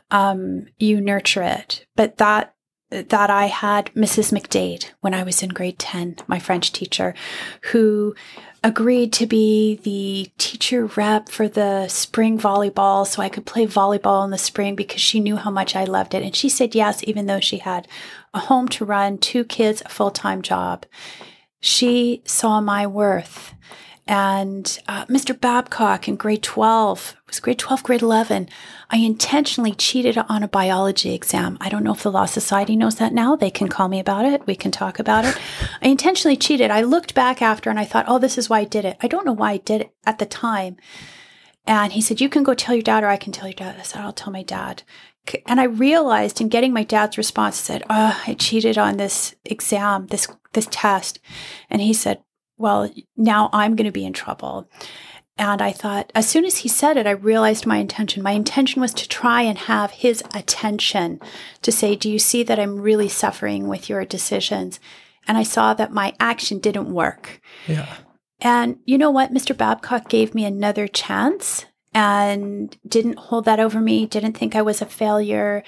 Um, 0.09 0.67
you 0.79 1.01
nurture 1.01 1.43
it. 1.43 1.85
But 1.95 2.17
that 2.17 2.52
that 3.01 3.29
I 3.29 3.47
had 3.47 3.93
Mrs. 3.93 4.31
McDade 4.31 4.91
when 5.01 5.13
I 5.13 5.23
was 5.23 5.41
in 5.41 5.49
grade 5.49 5.79
10, 5.79 6.17
my 6.27 6.39
French 6.39 6.71
teacher, 6.71 7.13
who 7.71 8.15
agreed 8.63 9.11
to 9.11 9.25
be 9.25 9.75
the 9.83 10.31
teacher 10.37 10.85
rep 10.85 11.27
for 11.27 11.49
the 11.49 11.87
spring 11.89 12.39
volleyball 12.39 13.05
so 13.05 13.21
I 13.21 13.29
could 13.29 13.45
play 13.45 13.65
volleyball 13.67 14.23
in 14.23 14.31
the 14.31 14.37
spring 14.37 14.75
because 14.75 15.01
she 15.01 15.19
knew 15.19 15.35
how 15.35 15.51
much 15.51 15.75
I 15.75 15.83
loved 15.83 16.13
it. 16.13 16.23
And 16.23 16.35
she 16.35 16.47
said 16.47 16.75
yes, 16.75 17.03
even 17.03 17.25
though 17.25 17.41
she 17.41 17.57
had 17.57 17.87
a 18.33 18.39
home 18.39 18.67
to 18.69 18.85
run, 18.85 19.17
two 19.17 19.43
kids, 19.43 19.81
a 19.85 19.89
full 19.89 20.11
time 20.11 20.41
job 20.41 20.85
she 21.63 22.21
saw 22.25 22.59
my 22.59 22.85
worth. 22.85 23.53
And 24.05 24.79
uh, 24.87 25.05
Mr. 25.05 25.39
Babcock 25.39 26.09
in 26.09 26.17
grade 26.17 26.43
12, 26.43 27.15
it 27.17 27.31
was 27.31 27.39
grade 27.39 27.59
12, 27.59 27.83
grade 27.83 28.01
11, 28.01 28.49
I 28.89 28.97
intentionally 28.97 29.73
cheated 29.73 30.17
on 30.17 30.43
a 30.43 30.47
biology 30.47 31.13
exam. 31.13 31.57
I 31.61 31.69
don't 31.69 31.85
know 31.85 31.93
if 31.93 32.03
the 32.03 32.11
Law 32.11 32.25
Society 32.25 32.75
knows 32.75 32.95
that 32.95 33.13
now. 33.13 33.37
They 33.37 33.49
can 33.49 33.69
call 33.69 33.87
me 33.87 34.01
about 34.01 34.25
it. 34.25 34.45
We 34.45 34.55
can 34.55 34.71
talk 34.71 34.99
about 34.99 35.23
it. 35.23 35.37
I 35.81 35.87
intentionally 35.87 36.35
cheated. 36.35 36.69
I 36.69 36.81
looked 36.81 37.15
back 37.15 37.41
after 37.41 37.69
and 37.69 37.79
I 37.79 37.85
thought, 37.85 38.05
oh, 38.09 38.19
this 38.19 38.37
is 38.37 38.49
why 38.49 38.59
I 38.59 38.65
did 38.65 38.83
it. 38.83 38.97
I 39.01 39.07
don't 39.07 39.25
know 39.25 39.33
why 39.33 39.53
I 39.53 39.57
did 39.57 39.81
it 39.81 39.93
at 40.05 40.19
the 40.19 40.25
time. 40.25 40.75
And 41.65 41.93
he 41.93 42.01
said, 42.01 42.19
You 42.19 42.29
can 42.29 42.43
go 42.43 42.53
tell 42.53 42.75
your 42.75 42.83
dad, 42.83 43.03
or 43.03 43.07
I 43.07 43.17
can 43.17 43.31
tell 43.31 43.47
your 43.47 43.53
dad. 43.53 43.77
I 43.79 43.83
said, 43.83 44.01
I'll 44.01 44.13
tell 44.13 44.33
my 44.33 44.43
dad. 44.43 44.83
And 45.45 45.61
I 45.61 45.65
realized 45.65 46.41
in 46.41 46.49
getting 46.49 46.73
my 46.73 46.83
dad's 46.83 47.17
response, 47.17 47.55
I 47.55 47.63
said, 47.63 47.83
Oh, 47.89 48.21
I 48.27 48.33
cheated 48.33 48.77
on 48.77 48.97
this 48.97 49.35
exam, 49.45 50.07
this 50.07 50.27
this 50.51 50.67
test. 50.69 51.19
And 51.69 51.81
he 51.81 51.93
said, 51.93 52.21
Well, 52.57 52.89
now 53.17 53.49
I'm 53.51 53.75
going 53.75 53.85
to 53.85 53.91
be 53.91 54.05
in 54.05 54.13
trouble. 54.13 54.69
And 55.37 55.61
I 55.61 55.71
thought, 55.71 56.11
as 56.13 56.29
soon 56.29 56.45
as 56.45 56.57
he 56.57 56.69
said 56.69 56.95
it, 56.95 57.07
I 57.07 57.11
realized 57.11 57.65
my 57.65 57.77
intention. 57.77 58.21
My 58.21 58.33
intention 58.33 58.81
was 58.81 58.93
to 58.93 59.09
try 59.09 59.41
and 59.41 59.57
have 59.57 59.89
his 59.89 60.23
attention 60.35 61.19
to 61.63 61.71
say, 61.71 61.95
Do 61.95 62.09
you 62.09 62.19
see 62.19 62.43
that 62.43 62.59
I'm 62.59 62.79
really 62.79 63.09
suffering 63.09 63.67
with 63.67 63.89
your 63.89 64.05
decisions? 64.05 64.79
And 65.27 65.37
I 65.37 65.43
saw 65.43 65.73
that 65.73 65.91
my 65.91 66.13
action 66.19 66.59
didn't 66.59 66.93
work. 66.93 67.41
Yeah. 67.67 67.95
And 68.41 68.77
you 68.85 68.97
know 68.97 69.09
what? 69.09 69.33
Mr. 69.33 69.57
Babcock 69.57 70.07
gave 70.07 70.35
me 70.35 70.45
another 70.45 70.87
chance 70.87 71.65
and 71.93 72.75
didn't 72.87 73.17
hold 73.17 73.45
that 73.45 73.59
over 73.59 73.79
me, 73.79 74.05
didn't 74.05 74.33
think 74.33 74.55
I 74.55 74.61
was 74.61 74.81
a 74.81 74.85
failure. 74.85 75.63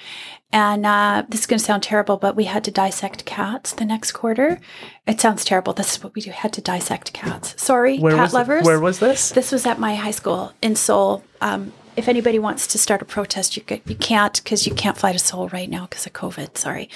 And 0.52 0.86
uh, 0.86 1.24
this 1.28 1.40
is 1.40 1.46
going 1.46 1.58
to 1.58 1.64
sound 1.64 1.82
terrible, 1.82 2.16
but 2.16 2.36
we 2.36 2.44
had 2.44 2.64
to 2.64 2.70
dissect 2.70 3.24
cats 3.24 3.72
the 3.72 3.84
next 3.84 4.12
quarter. 4.12 4.60
It 5.06 5.20
sounds 5.20 5.44
terrible. 5.44 5.72
This 5.72 5.96
is 5.96 6.04
what 6.04 6.14
we 6.14 6.22
do. 6.22 6.30
Had 6.30 6.52
to 6.54 6.60
dissect 6.60 7.12
cats. 7.12 7.60
Sorry, 7.60 7.98
where 7.98 8.14
cat 8.14 8.32
lovers. 8.32 8.62
It? 8.62 8.66
Where 8.66 8.80
was 8.80 9.00
this? 9.00 9.30
This 9.30 9.52
was 9.52 9.66
at 9.66 9.78
my 9.78 9.96
high 9.96 10.12
school 10.12 10.52
in 10.62 10.76
Seoul. 10.76 11.24
Um, 11.40 11.72
if 11.96 12.08
anybody 12.08 12.38
wants 12.38 12.66
to 12.68 12.78
start 12.78 13.02
a 13.02 13.04
protest, 13.04 13.56
you 13.56 13.62
could, 13.62 13.80
you 13.86 13.96
can't 13.96 14.42
because 14.42 14.66
you 14.66 14.74
can't 14.74 14.96
fly 14.96 15.12
to 15.12 15.18
Seoul 15.18 15.48
right 15.48 15.68
now 15.68 15.86
because 15.86 16.06
of 16.06 16.12
COVID. 16.12 16.56
Sorry, 16.56 16.88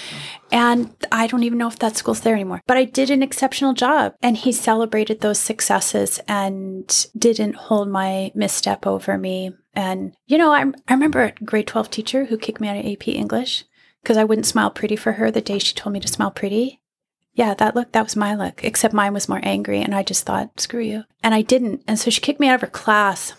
and 0.52 0.94
I 1.10 1.26
don't 1.26 1.42
even 1.42 1.58
know 1.58 1.68
if 1.68 1.78
that 1.78 1.96
school's 1.96 2.20
there 2.20 2.34
anymore. 2.34 2.62
But 2.66 2.76
I 2.76 2.84
did 2.84 3.10
an 3.10 3.22
exceptional 3.22 3.72
job, 3.72 4.14
and 4.22 4.36
he 4.36 4.52
celebrated 4.52 5.20
those 5.20 5.38
successes 5.38 6.20
and 6.28 7.06
didn't 7.16 7.56
hold 7.56 7.88
my 7.88 8.30
misstep 8.34 8.86
over 8.86 9.18
me. 9.18 9.52
And 9.74 10.14
you 10.26 10.38
know, 10.38 10.52
I 10.52 10.64
I 10.88 10.92
remember 10.92 11.24
a 11.24 11.44
grade 11.44 11.66
twelve 11.66 11.90
teacher 11.90 12.26
who 12.26 12.38
kicked 12.38 12.60
me 12.60 12.68
out 12.68 12.76
of 12.76 12.86
AP 12.86 13.08
English 13.08 13.64
because 14.02 14.16
I 14.16 14.24
wouldn't 14.24 14.46
smile 14.46 14.70
pretty 14.70 14.96
for 14.96 15.12
her 15.12 15.30
the 15.30 15.40
day 15.40 15.58
she 15.58 15.74
told 15.74 15.92
me 15.92 16.00
to 16.00 16.08
smile 16.08 16.30
pretty. 16.30 16.80
Yeah, 17.32 17.54
that 17.54 17.76
look, 17.76 17.92
that 17.92 18.02
was 18.02 18.16
my 18.16 18.34
look, 18.34 18.64
except 18.64 18.92
mine 18.92 19.14
was 19.14 19.28
more 19.28 19.40
angry. 19.42 19.80
And 19.80 19.94
I 19.94 20.02
just 20.02 20.26
thought, 20.26 20.60
screw 20.60 20.82
you. 20.82 21.04
And 21.22 21.34
I 21.34 21.42
didn't. 21.42 21.82
And 21.86 21.98
so 21.98 22.10
she 22.10 22.20
kicked 22.20 22.40
me 22.40 22.48
out 22.48 22.56
of 22.56 22.60
her 22.62 22.66
class. 22.66 23.32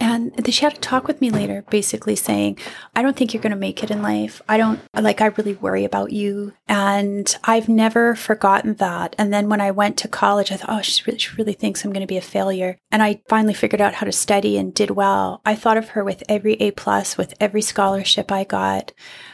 And 0.00 0.32
she 0.54 0.64
had 0.64 0.74
a 0.74 0.80
talk 0.80 1.08
with 1.08 1.20
me 1.20 1.30
later, 1.30 1.64
basically 1.70 2.14
saying, 2.14 2.58
I 2.94 3.02
don't 3.02 3.16
think 3.16 3.34
you're 3.34 3.42
going 3.42 3.50
to 3.50 3.56
make 3.56 3.82
it 3.82 3.90
in 3.90 4.00
life. 4.00 4.40
I 4.48 4.56
don't, 4.56 4.80
like, 4.94 5.20
I 5.20 5.26
really 5.26 5.54
worry 5.54 5.84
about 5.84 6.12
you. 6.12 6.54
And 6.68 7.36
I've 7.44 7.68
never 7.68 8.14
forgotten 8.14 8.74
that. 8.74 9.16
And 9.18 9.32
then 9.32 9.48
when 9.48 9.60
I 9.60 9.72
went 9.72 9.96
to 9.98 10.08
college, 10.08 10.52
I 10.52 10.56
thought, 10.56 10.70
oh, 10.70 10.82
she 10.82 11.02
really, 11.04 11.18
she 11.18 11.36
really 11.36 11.52
thinks 11.52 11.84
I'm 11.84 11.92
going 11.92 12.02
to 12.02 12.06
be 12.06 12.16
a 12.16 12.22
failure. 12.22 12.78
And 12.90 13.02
I 13.02 13.22
finally 13.28 13.54
figured 13.54 13.80
out 13.80 13.94
how 13.94 14.06
to 14.06 14.12
study 14.12 14.56
and 14.56 14.72
did 14.72 14.90
well. 14.90 15.40
I 15.44 15.54
thought 15.56 15.76
of 15.76 15.90
her 15.90 16.04
with 16.04 16.22
every 16.28 16.54
A 16.54 16.70
plus, 16.70 17.18
with 17.18 17.34
every 17.40 17.62
scholarship 17.62 18.30
I 18.30 18.44
got. 18.44 18.92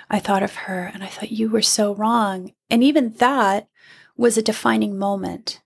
I 0.08 0.18
thought 0.18 0.42
of 0.42 0.54
her 0.54 0.90
and 0.94 1.04
I 1.04 1.08
thought, 1.08 1.30
you 1.30 1.50
were 1.50 1.62
so 1.62 1.94
wrong. 1.94 2.52
And 2.70 2.82
even 2.82 3.12
that 3.14 3.68
was 4.16 4.38
a 4.38 4.42
defining 4.42 4.98
moment. 4.98 5.60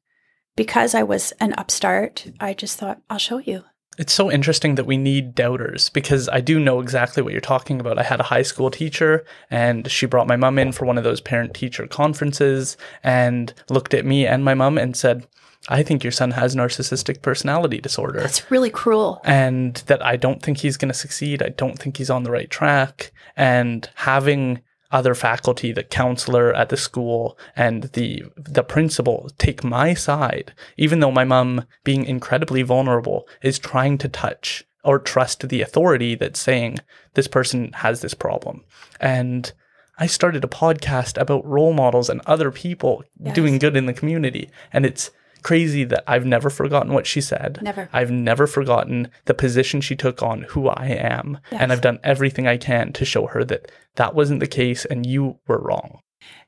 Because 0.56 0.92
I 0.92 1.04
was 1.04 1.32
an 1.38 1.54
upstart, 1.56 2.32
I 2.40 2.52
just 2.52 2.78
thought, 2.78 3.00
I'll 3.08 3.18
show 3.18 3.38
you. 3.38 3.62
It's 3.98 4.12
so 4.12 4.30
interesting 4.30 4.76
that 4.76 4.84
we 4.86 4.96
need 4.96 5.34
doubters 5.34 5.90
because 5.90 6.28
I 6.28 6.40
do 6.40 6.60
know 6.60 6.80
exactly 6.80 7.22
what 7.22 7.32
you're 7.32 7.40
talking 7.40 7.80
about. 7.80 7.98
I 7.98 8.04
had 8.04 8.20
a 8.20 8.24
high 8.24 8.42
school 8.42 8.70
teacher 8.70 9.24
and 9.50 9.90
she 9.90 10.06
brought 10.06 10.28
my 10.28 10.36
mom 10.36 10.58
in 10.58 10.70
for 10.70 10.84
one 10.84 10.98
of 10.98 11.04
those 11.04 11.20
parent 11.20 11.52
teacher 11.52 11.86
conferences 11.88 12.76
and 13.02 13.52
looked 13.68 13.94
at 13.94 14.06
me 14.06 14.24
and 14.24 14.44
my 14.44 14.54
mom 14.54 14.78
and 14.78 14.96
said, 14.96 15.26
I 15.68 15.82
think 15.82 16.04
your 16.04 16.12
son 16.12 16.30
has 16.30 16.54
narcissistic 16.54 17.22
personality 17.22 17.80
disorder. 17.80 18.20
That's 18.20 18.50
really 18.50 18.70
cruel. 18.70 19.20
And 19.24 19.74
that 19.86 20.04
I 20.04 20.16
don't 20.16 20.42
think 20.42 20.58
he's 20.58 20.76
going 20.76 20.88
to 20.92 20.98
succeed. 20.98 21.42
I 21.42 21.48
don't 21.48 21.78
think 21.78 21.96
he's 21.96 22.10
on 22.10 22.22
the 22.22 22.30
right 22.30 22.48
track. 22.48 23.12
And 23.36 23.88
having 23.96 24.60
other 24.90 25.14
faculty, 25.14 25.72
the 25.72 25.82
counselor 25.82 26.54
at 26.54 26.68
the 26.70 26.76
school 26.76 27.38
and 27.54 27.84
the 27.94 28.24
the 28.36 28.62
principal 28.62 29.30
take 29.38 29.62
my 29.62 29.94
side, 29.94 30.52
even 30.76 31.00
though 31.00 31.10
my 31.10 31.24
mom, 31.24 31.64
being 31.84 32.04
incredibly 32.04 32.62
vulnerable, 32.62 33.28
is 33.42 33.58
trying 33.58 33.98
to 33.98 34.08
touch 34.08 34.64
or 34.84 34.98
trust 34.98 35.48
the 35.48 35.60
authority 35.60 36.14
that's 36.14 36.40
saying 36.40 36.78
this 37.14 37.28
person 37.28 37.72
has 37.74 38.00
this 38.00 38.14
problem. 38.14 38.64
And 39.00 39.52
I 39.98 40.06
started 40.06 40.44
a 40.44 40.48
podcast 40.48 41.20
about 41.20 41.44
role 41.44 41.72
models 41.72 42.08
and 42.08 42.20
other 42.24 42.50
people 42.50 43.02
Yes. 43.20 43.34
doing 43.34 43.58
good 43.58 43.76
in 43.76 43.86
the 43.86 43.92
community. 43.92 44.48
And 44.72 44.86
it's 44.86 45.10
crazy 45.42 45.84
that 45.84 46.04
I've 46.06 46.26
never 46.26 46.50
forgotten 46.50 46.92
what 46.92 47.06
she 47.06 47.20
said. 47.20 47.58
Never. 47.62 47.88
I've 47.92 48.10
never 48.10 48.46
forgotten 48.46 49.10
the 49.24 49.34
position 49.34 49.80
she 49.80 49.96
took 49.96 50.22
on 50.22 50.42
who 50.42 50.68
I 50.68 50.86
am. 50.86 51.38
Yes. 51.50 51.60
And 51.60 51.72
I've 51.72 51.80
done 51.80 51.98
everything 52.02 52.46
I 52.46 52.56
can 52.56 52.92
to 52.94 53.04
show 53.04 53.26
her 53.26 53.44
that 53.44 53.70
that 53.96 54.14
wasn't 54.14 54.40
the 54.40 54.46
case 54.46 54.84
and 54.84 55.06
you 55.06 55.38
were 55.46 55.60
wrong. 55.60 56.00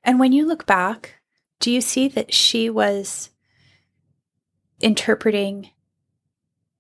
And 0.05 0.19
when 0.19 0.33
you 0.33 0.47
look 0.47 0.67
back, 0.67 1.21
do 1.59 1.71
you 1.71 1.81
see 1.81 2.09
that 2.09 2.33
she 2.33 2.71
was 2.71 3.31
interpreting 4.81 5.71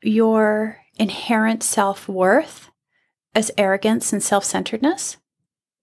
your 0.02 0.78
inherent 0.98 1.62
self 1.62 2.08
worth 2.08 2.70
as 3.34 3.50
arrogance 3.58 4.12
and 4.12 4.22
self 4.22 4.44
centeredness? 4.44 5.16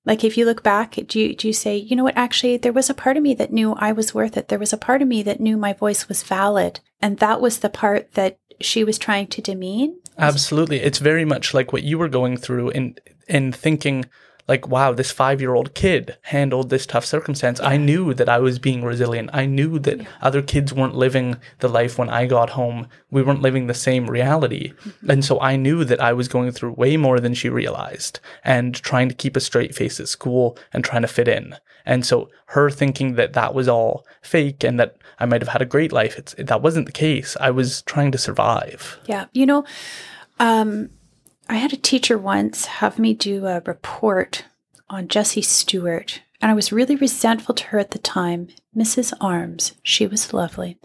Like 0.07 0.23
if 0.23 0.37
you 0.37 0.45
look 0.45 0.63
back, 0.63 0.95
do 1.07 1.19
you, 1.19 1.35
do 1.35 1.47
you 1.47 1.53
say, 1.53 1.75
you 1.75 1.95
know 1.95 2.05
what, 2.05 2.17
actually, 2.17 2.55
there 2.55 2.73
was 2.73 2.89
a 2.89 2.93
part 2.93 3.17
of 3.17 3.23
me 3.23 3.33
that 3.35 3.51
knew 3.51 3.73
I 3.73 3.91
was 3.91 4.15
worth 4.15 4.37
it. 4.37 4.47
There 4.47 4.57
was 4.57 4.71
a 4.71 4.77
part 4.77 5.01
of 5.01 5.07
me 5.07 5.21
that 5.23 5.41
knew 5.41 5.57
my 5.57 5.73
voice 5.73 6.07
was 6.07 6.23
valid. 6.23 6.79
And 7.01 7.17
that 7.17 7.41
was 7.41 7.59
the 7.59 7.69
part 7.69 8.13
that 8.13 8.39
she 8.61 8.85
was 8.85 8.97
trying 8.97 9.27
to 9.27 9.41
demean? 9.41 9.99
Absolutely. 10.17 10.77
It's 10.77 10.99
very 10.99 11.25
much 11.25 11.53
like 11.53 11.73
what 11.73 11.83
you 11.83 11.97
were 11.97 12.09
going 12.09 12.37
through 12.37 12.69
in 12.69 12.95
in 13.27 13.51
thinking 13.51 14.05
like 14.47 14.67
wow, 14.67 14.93
this 14.93 15.13
5-year-old 15.13 15.73
kid 15.73 16.17
handled 16.23 16.69
this 16.69 16.85
tough 16.85 17.05
circumstance. 17.05 17.59
I 17.59 17.77
knew 17.77 18.13
that 18.13 18.29
I 18.29 18.39
was 18.39 18.59
being 18.59 18.83
resilient. 18.83 19.29
I 19.33 19.45
knew 19.45 19.79
that 19.79 20.05
other 20.21 20.41
kids 20.41 20.73
weren't 20.73 20.95
living 20.95 21.37
the 21.59 21.67
life 21.67 21.97
when 21.97 22.09
I 22.09 22.25
got 22.25 22.51
home. 22.51 22.87
We 23.11 23.23
weren't 23.23 23.41
living 23.41 23.67
the 23.67 23.73
same 23.73 24.09
reality. 24.09 24.73
And 25.07 25.23
so 25.23 25.39
I 25.41 25.55
knew 25.55 25.83
that 25.83 26.01
I 26.01 26.13
was 26.13 26.27
going 26.27 26.51
through 26.51 26.73
way 26.73 26.97
more 26.97 27.19
than 27.19 27.33
she 27.33 27.49
realized 27.49 28.19
and 28.43 28.75
trying 28.75 29.09
to 29.09 29.15
keep 29.15 29.35
a 29.35 29.41
straight 29.41 29.75
face 29.75 29.99
at 29.99 30.07
school 30.07 30.57
and 30.71 30.83
trying 30.83 31.01
to 31.01 31.07
fit 31.07 31.27
in. 31.27 31.55
And 31.85 32.05
so 32.05 32.29
her 32.47 32.69
thinking 32.69 33.15
that 33.15 33.33
that 33.33 33.53
was 33.53 33.67
all 33.67 34.05
fake 34.21 34.63
and 34.63 34.79
that 34.79 34.97
I 35.19 35.25
might 35.25 35.41
have 35.41 35.49
had 35.49 35.61
a 35.61 35.65
great 35.65 35.93
life, 35.93 36.17
it's, 36.17 36.35
that 36.37 36.61
wasn't 36.61 36.85
the 36.85 36.91
case. 36.91 37.37
I 37.39 37.49
was 37.49 37.81
trying 37.83 38.11
to 38.11 38.17
survive. 38.17 38.99
Yeah. 39.05 39.25
You 39.33 39.45
know, 39.45 39.65
um, 40.39 40.89
I 41.49 41.55
had 41.55 41.73
a 41.73 41.77
teacher 41.77 42.17
once 42.17 42.65
have 42.65 42.99
me 42.99 43.13
do 43.13 43.45
a 43.45 43.61
report 43.65 44.45
on 44.89 45.07
Jesse 45.07 45.41
Stuart, 45.41 46.21
and 46.41 46.51
I 46.51 46.55
was 46.55 46.71
really 46.71 46.95
resentful 46.95 47.55
to 47.55 47.63
her 47.65 47.79
at 47.79 47.91
the 47.91 47.99
time. 47.99 48.49
Mrs. 48.75 49.13
Arms, 49.21 49.73
she 49.81 50.05
was 50.05 50.33
lovely. 50.33 50.77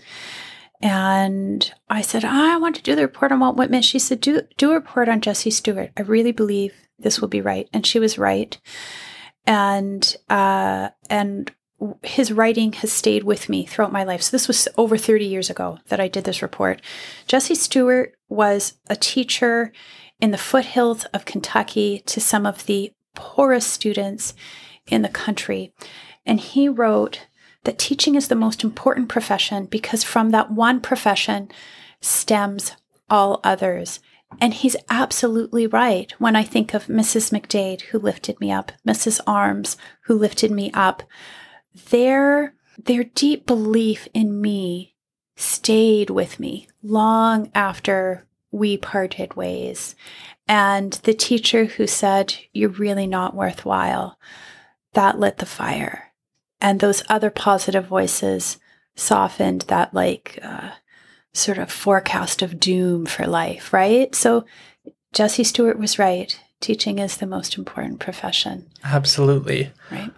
And 0.80 1.72
I 1.88 2.02
said, 2.02 2.24
I 2.24 2.56
want 2.56 2.74
to 2.76 2.82
do 2.82 2.96
the 2.96 3.02
report 3.02 3.30
on 3.30 3.40
Walt 3.40 3.56
Whitman. 3.56 3.82
She 3.82 3.98
said, 3.98 4.20
do, 4.20 4.42
do 4.56 4.72
a 4.72 4.74
report 4.74 5.08
on 5.08 5.20
Jesse 5.20 5.50
Stuart. 5.50 5.92
I 5.96 6.02
really 6.02 6.32
believe 6.32 6.74
this 6.98 7.20
will 7.20 7.28
be 7.28 7.40
right. 7.40 7.68
And 7.72 7.86
she 7.86 8.00
was 8.00 8.18
right. 8.18 8.58
And, 9.46 10.16
uh, 10.28 10.88
and 11.08 11.52
his 12.02 12.32
writing 12.32 12.72
has 12.74 12.92
stayed 12.92 13.22
with 13.22 13.48
me 13.48 13.64
throughout 13.64 13.92
my 13.92 14.02
life. 14.02 14.22
So 14.22 14.30
this 14.32 14.48
was 14.48 14.68
over 14.76 14.96
30 14.96 15.24
years 15.24 15.50
ago 15.50 15.78
that 15.88 16.00
I 16.00 16.08
did 16.08 16.24
this 16.24 16.42
report. 16.42 16.80
Jesse 17.26 17.54
Stuart 17.54 18.14
was 18.28 18.74
a 18.88 18.96
teacher 18.96 19.72
in 20.22 20.30
the 20.30 20.38
foothills 20.38 21.04
of 21.06 21.24
Kentucky 21.24 22.00
to 22.06 22.20
some 22.20 22.46
of 22.46 22.64
the 22.66 22.92
poorest 23.14 23.68
students 23.68 24.34
in 24.86 25.02
the 25.02 25.08
country. 25.08 25.74
And 26.24 26.38
he 26.38 26.68
wrote 26.68 27.26
that 27.64 27.78
teaching 27.78 28.14
is 28.14 28.28
the 28.28 28.36
most 28.36 28.62
important 28.62 29.08
profession 29.08 29.66
because 29.66 30.04
from 30.04 30.30
that 30.30 30.52
one 30.52 30.80
profession 30.80 31.50
stems 32.00 32.76
all 33.10 33.40
others. 33.42 33.98
And 34.40 34.54
he's 34.54 34.76
absolutely 34.88 35.66
right 35.66 36.12
when 36.18 36.36
I 36.36 36.44
think 36.44 36.72
of 36.72 36.86
Mrs. 36.86 37.36
McDade, 37.36 37.82
who 37.82 37.98
lifted 37.98 38.40
me 38.40 38.52
up, 38.52 38.70
Mrs. 38.86 39.20
Arms, 39.26 39.76
who 40.04 40.14
lifted 40.14 40.52
me 40.52 40.70
up. 40.72 41.02
Their, 41.90 42.54
their 42.78 43.04
deep 43.04 43.44
belief 43.44 44.06
in 44.14 44.40
me 44.40 44.94
stayed 45.34 46.10
with 46.10 46.38
me 46.38 46.68
long 46.80 47.50
after 47.54 48.24
we 48.52 48.76
parted 48.76 49.34
ways. 49.34 49.96
And 50.46 50.92
the 51.04 51.14
teacher 51.14 51.64
who 51.64 51.86
said, 51.86 52.34
You're 52.52 52.68
really 52.68 53.06
not 53.06 53.34
worthwhile, 53.34 54.18
that 54.92 55.18
lit 55.18 55.38
the 55.38 55.46
fire. 55.46 56.12
And 56.60 56.78
those 56.78 57.02
other 57.08 57.30
positive 57.30 57.86
voices 57.86 58.58
softened 58.94 59.62
that, 59.62 59.92
like, 59.92 60.38
uh, 60.42 60.72
sort 61.32 61.58
of 61.58 61.72
forecast 61.72 62.42
of 62.42 62.60
doom 62.60 63.06
for 63.06 63.26
life, 63.26 63.72
right? 63.72 64.14
So 64.14 64.44
Jesse 65.12 65.44
Stuart 65.44 65.78
was 65.78 65.98
right. 65.98 66.38
Teaching 66.60 66.98
is 66.98 67.16
the 67.16 67.26
most 67.26 67.58
important 67.58 67.98
profession, 67.98 68.68
Absolutely. 68.84 69.72
right? 69.90 70.12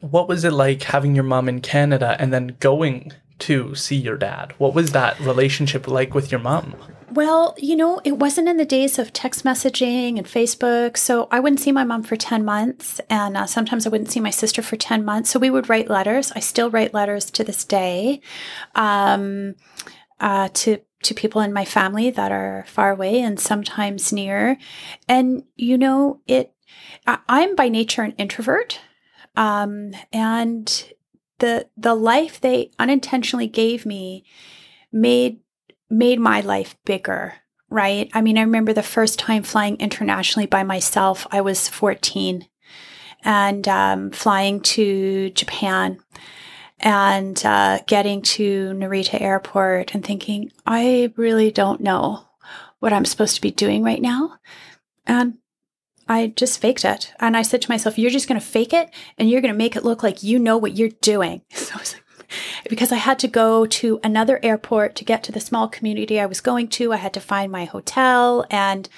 What 0.00 0.28
was 0.28 0.44
it 0.44 0.52
like 0.52 0.82
having 0.84 1.14
your 1.14 1.24
mom 1.24 1.48
in 1.48 1.60
Canada 1.60 2.16
and 2.18 2.32
then 2.32 2.56
going 2.60 3.12
to 3.40 3.74
see 3.74 3.96
your 3.96 4.16
dad? 4.16 4.54
What 4.58 4.74
was 4.74 4.92
that 4.92 5.18
relationship 5.20 5.88
like 5.88 6.14
with 6.14 6.30
your 6.30 6.40
mom? 6.40 6.74
Well, 7.12 7.54
you 7.58 7.76
know, 7.76 8.00
it 8.04 8.18
wasn't 8.18 8.48
in 8.48 8.56
the 8.56 8.64
days 8.64 8.98
of 8.98 9.12
text 9.12 9.44
messaging 9.44 10.16
and 10.16 10.26
Facebook. 10.26 10.96
So 10.96 11.28
I 11.30 11.40
wouldn't 11.40 11.60
see 11.60 11.70
my 11.70 11.84
mom 11.84 12.04
for 12.04 12.16
10 12.16 12.42
months. 12.42 13.02
And 13.10 13.36
uh, 13.36 13.44
sometimes 13.46 13.86
I 13.86 13.90
wouldn't 13.90 14.10
see 14.10 14.20
my 14.20 14.30
sister 14.30 14.62
for 14.62 14.76
10 14.76 15.04
months. 15.04 15.28
So 15.28 15.38
we 15.38 15.50
would 15.50 15.68
write 15.68 15.90
letters. 15.90 16.32
I 16.34 16.40
still 16.40 16.70
write 16.70 16.94
letters 16.94 17.30
to 17.32 17.44
this 17.44 17.64
day 17.64 18.22
um, 18.74 19.56
uh, 20.20 20.48
to, 20.54 20.78
to 21.02 21.14
people 21.14 21.42
in 21.42 21.52
my 21.52 21.66
family 21.66 22.10
that 22.10 22.32
are 22.32 22.64
far 22.66 22.90
away 22.92 23.20
and 23.20 23.38
sometimes 23.38 24.10
near. 24.10 24.56
And, 25.06 25.44
you 25.54 25.76
know, 25.76 26.20
it, 26.26 26.54
I, 27.06 27.18
I'm 27.28 27.56
by 27.56 27.68
nature 27.68 28.02
an 28.02 28.12
introvert. 28.12 28.80
Um, 29.36 29.92
and 30.14 30.92
the, 31.42 31.66
the 31.76 31.94
life 31.96 32.40
they 32.40 32.70
unintentionally 32.78 33.48
gave 33.48 33.84
me 33.84 34.24
made 34.92 35.40
made 35.90 36.20
my 36.20 36.40
life 36.40 36.76
bigger, 36.86 37.34
right? 37.68 38.08
I 38.14 38.22
mean, 38.22 38.38
I 38.38 38.42
remember 38.42 38.72
the 38.72 38.82
first 38.82 39.18
time 39.18 39.42
flying 39.42 39.76
internationally 39.76 40.46
by 40.46 40.62
myself, 40.62 41.26
I 41.30 41.42
was 41.42 41.68
14 41.68 42.48
and 43.24 43.68
um, 43.68 44.10
flying 44.12 44.60
to 44.60 45.30
Japan 45.30 45.98
and 46.80 47.44
uh, 47.44 47.80
getting 47.86 48.22
to 48.22 48.70
Narita 48.70 49.20
Airport 49.20 49.94
and 49.94 50.04
thinking, 50.04 50.50
I 50.64 51.12
really 51.16 51.50
don't 51.50 51.80
know 51.80 52.24
what 52.78 52.92
I'm 52.92 53.04
supposed 53.04 53.34
to 53.34 53.42
be 53.42 53.50
doing 53.50 53.82
right 53.82 54.00
now. 54.00 54.38
And 55.06 55.38
I 56.08 56.28
just 56.28 56.60
faked 56.60 56.84
it. 56.84 57.12
And 57.20 57.36
I 57.36 57.42
said 57.42 57.62
to 57.62 57.70
myself, 57.70 57.98
You're 57.98 58.10
just 58.10 58.28
going 58.28 58.40
to 58.40 58.46
fake 58.46 58.72
it 58.72 58.90
and 59.18 59.30
you're 59.30 59.40
going 59.40 59.54
to 59.54 59.58
make 59.58 59.76
it 59.76 59.84
look 59.84 60.02
like 60.02 60.22
you 60.22 60.38
know 60.38 60.56
what 60.56 60.76
you're 60.76 60.90
doing. 61.00 61.42
So 61.52 61.74
I 61.74 61.78
was 61.78 61.94
like, 61.94 62.02
because 62.68 62.92
I 62.92 62.96
had 62.96 63.18
to 63.20 63.28
go 63.28 63.66
to 63.66 64.00
another 64.02 64.40
airport 64.42 64.96
to 64.96 65.04
get 65.04 65.22
to 65.24 65.32
the 65.32 65.40
small 65.40 65.68
community 65.68 66.18
I 66.18 66.26
was 66.26 66.40
going 66.40 66.68
to. 66.68 66.92
I 66.92 66.96
had 66.96 67.14
to 67.14 67.20
find 67.20 67.52
my 67.52 67.64
hotel. 67.64 68.46
And 68.50 68.88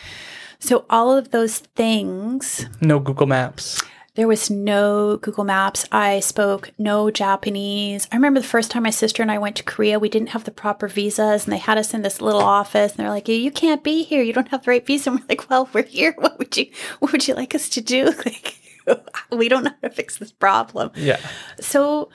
so 0.59 0.87
all 0.89 1.17
of 1.17 1.31
those 1.31 1.59
things, 1.59 2.67
No 2.81 2.99
Google 2.99 3.27
Maps. 3.27 3.83
There 4.15 4.29
was 4.29 4.49
no 4.49 5.17
Google 5.17 5.45
Maps. 5.45 5.87
I 5.91 6.21
spoke 6.21 6.71
no 6.79 7.11
Japanese. 7.11 8.07
I 8.13 8.17
remember 8.17 8.41
the 8.41 8.47
first 8.47 8.71
time 8.71 8.85
my 8.85 8.91
sister 8.91 9.23
and 9.23 9.31
I 9.31 9.39
went 9.39 9.57
to 9.57 9.65
Korea, 9.65 9.99
we 9.99 10.09
didn't 10.09 10.31
have 10.31 10.45
the 10.45 10.53
proper 10.53 10.87
visas 10.87 11.45
and 11.45 11.53
they 11.53 11.59
had 11.59 11.79
us 11.79 11.95
in 11.95 12.03
this 12.03 12.21
little 12.21 12.43
office 12.43 12.93
and 12.93 13.01
they're 13.01 13.11
like, 13.11 13.29
you 13.29 13.51
can't 13.51 13.83
be 13.83 14.05
here. 14.05 14.23
You 14.23 14.33
don't 14.33 14.49
have 14.49 14.65
the 14.65 14.71
right 14.71 14.87
visa. 14.87 15.11
And 15.11 15.21
we're 15.21 15.27
like, 15.29 15.51
well, 15.51 15.69
we're 15.73 15.83
here. 15.83 16.15
What 16.17 16.39
would 16.39 16.57
you, 16.57 16.67
what 17.01 17.11
would 17.11 17.27
you 17.27 17.35
like 17.35 17.55
us 17.55 17.69
to 17.71 17.81
do? 17.81 18.13
Like, 18.25 18.59
we 19.33 19.49
don't 19.49 19.65
know 19.65 19.71
how 19.83 19.89
to 19.89 19.95
fix 19.95 20.19
this 20.19 20.33
problem. 20.33 20.91
Yeah. 20.95 21.19
So, 21.61 22.11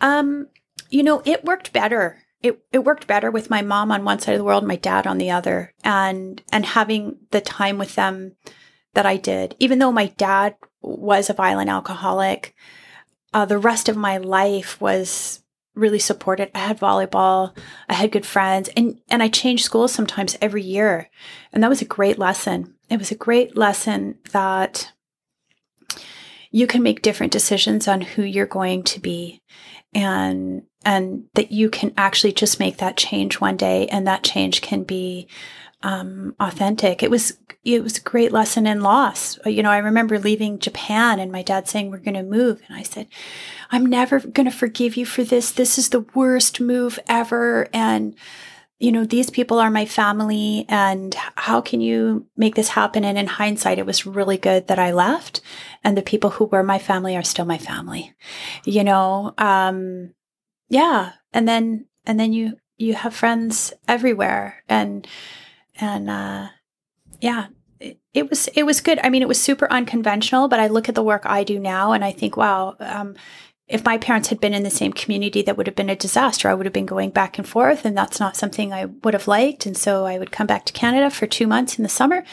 um, 0.00 0.48
you 0.90 1.02
know, 1.02 1.22
it 1.24 1.44
worked 1.44 1.72
better. 1.72 2.18
It 2.42 2.60
it 2.72 2.80
worked 2.80 3.06
better 3.06 3.30
with 3.30 3.50
my 3.50 3.62
mom 3.62 3.90
on 3.90 4.04
one 4.04 4.20
side 4.20 4.32
of 4.32 4.38
the 4.38 4.44
world, 4.44 4.64
my 4.64 4.76
dad 4.76 5.06
on 5.06 5.18
the 5.18 5.30
other, 5.30 5.74
and 5.82 6.40
and 6.52 6.64
having 6.64 7.18
the 7.30 7.40
time 7.40 7.78
with 7.78 7.94
them 7.96 8.36
that 8.94 9.06
I 9.06 9.16
did. 9.16 9.56
Even 9.58 9.80
though 9.80 9.90
my 9.90 10.06
dad 10.06 10.54
was 10.88 11.28
a 11.28 11.34
violent 11.34 11.70
alcoholic, 11.70 12.54
uh, 13.34 13.44
the 13.44 13.58
rest 13.58 13.88
of 13.88 13.96
my 13.96 14.18
life 14.18 14.80
was 14.80 15.42
really 15.74 15.98
supported. 15.98 16.50
I 16.54 16.58
had 16.58 16.80
volleyball, 16.80 17.56
I 17.88 17.94
had 17.94 18.10
good 18.10 18.26
friends, 18.26 18.68
and 18.76 19.00
and 19.08 19.22
I 19.22 19.28
changed 19.28 19.64
schools 19.64 19.92
sometimes 19.92 20.36
every 20.40 20.62
year, 20.62 21.08
and 21.52 21.62
that 21.62 21.70
was 21.70 21.82
a 21.82 21.86
great 21.86 22.18
lesson. 22.18 22.74
It 22.90 22.98
was 22.98 23.10
a 23.10 23.16
great 23.16 23.56
lesson 23.56 24.18
that 24.32 24.92
you 26.50 26.66
can 26.66 26.82
make 26.82 27.02
different 27.02 27.32
decisions 27.32 27.86
on 27.86 28.00
who 28.00 28.22
you're 28.22 28.46
going 28.46 28.82
to 28.84 29.00
be, 29.00 29.42
and 29.94 30.62
and 30.84 31.24
that 31.34 31.52
you 31.52 31.70
can 31.70 31.92
actually 31.96 32.32
just 32.32 32.58
make 32.58 32.78
that 32.78 32.96
change 32.96 33.40
one 33.40 33.56
day, 33.56 33.86
and 33.88 34.06
that 34.06 34.24
change 34.24 34.62
can 34.62 34.82
be 34.84 35.28
um, 35.82 36.34
authentic. 36.40 37.02
It 37.02 37.10
was 37.10 37.38
it 37.64 37.82
was 37.82 37.98
a 37.98 38.02
great 38.02 38.32
lesson 38.32 38.66
in 38.66 38.80
loss. 38.80 39.38
You 39.44 39.62
know, 39.62 39.70
I 39.70 39.78
remember 39.78 40.18
leaving 40.18 40.58
Japan 40.58 41.18
and 41.18 41.30
my 41.30 41.42
dad 41.42 41.68
saying 41.68 41.90
we're 41.90 41.98
going 41.98 42.14
to 42.14 42.22
move, 42.22 42.62
and 42.66 42.76
I 42.76 42.82
said, 42.82 43.08
"I'm 43.70 43.86
never 43.86 44.20
going 44.20 44.50
to 44.50 44.56
forgive 44.56 44.96
you 44.96 45.06
for 45.06 45.24
this. 45.24 45.50
This 45.50 45.78
is 45.78 45.90
the 45.90 46.06
worst 46.14 46.60
move 46.60 46.98
ever." 47.08 47.68
And 47.72 48.14
you 48.78 48.92
know, 48.92 49.04
these 49.04 49.28
people 49.28 49.58
are 49.58 49.70
my 49.70 49.86
family, 49.86 50.64
and 50.68 51.14
how 51.34 51.60
can 51.60 51.80
you 51.80 52.26
make 52.36 52.54
this 52.54 52.68
happen? 52.68 53.04
And 53.04 53.18
in 53.18 53.26
hindsight, 53.26 53.78
it 53.78 53.86
was 53.86 54.06
really 54.06 54.38
good 54.38 54.68
that 54.68 54.78
I 54.78 54.92
left, 54.92 55.40
and 55.82 55.96
the 55.96 56.02
people 56.02 56.30
who 56.30 56.44
were 56.44 56.62
my 56.62 56.78
family 56.78 57.16
are 57.16 57.24
still 57.24 57.44
my 57.44 57.58
family. 57.58 58.14
You 58.64 58.84
know, 58.84 59.34
um, 59.36 60.14
yeah, 60.68 61.12
and 61.32 61.48
then 61.48 61.86
and 62.06 62.18
then 62.18 62.32
you 62.32 62.58
you 62.76 62.94
have 62.94 63.14
friends 63.14 63.72
everywhere, 63.88 64.62
and 64.68 65.06
and 65.78 66.10
uh, 66.10 66.48
yeah, 67.20 67.46
it, 67.80 67.98
it, 68.12 68.30
was 68.30 68.48
it 68.48 68.64
was 68.64 68.80
good. 68.80 68.98
I 69.02 69.08
mean, 69.10 69.22
it 69.22 69.28
was 69.28 69.40
super 69.40 69.70
unconventional, 69.70 70.48
but 70.48 70.60
I 70.60 70.68
look 70.68 70.88
at 70.88 70.94
the 70.94 71.02
work 71.02 71.22
I 71.24 71.44
do 71.44 71.58
now, 71.58 71.92
and 71.92 72.04
I 72.04 72.12
think, 72.12 72.36
wow. 72.36 72.76
Um, 72.80 73.14
if 73.68 73.84
my 73.84 73.98
parents 73.98 74.30
had 74.30 74.40
been 74.40 74.54
in 74.54 74.62
the 74.62 74.70
same 74.70 74.94
community, 74.94 75.42
that 75.42 75.58
would 75.58 75.66
have 75.66 75.76
been 75.76 75.90
a 75.90 75.96
disaster. 75.96 76.48
I 76.48 76.54
would 76.54 76.64
have 76.64 76.72
been 76.72 76.86
going 76.86 77.10
back 77.10 77.36
and 77.36 77.46
forth, 77.46 77.84
and 77.84 77.96
that's 77.96 78.18
not 78.18 78.34
something 78.34 78.72
I 78.72 78.86
would 78.86 79.12
have 79.12 79.28
liked. 79.28 79.66
And 79.66 79.76
so 79.76 80.06
I 80.06 80.18
would 80.18 80.32
come 80.32 80.46
back 80.46 80.64
to 80.64 80.72
Canada 80.72 81.10
for 81.10 81.26
two 81.26 81.46
months 81.46 81.76
in 81.76 81.82
the 81.82 81.88
summer, 81.90 82.24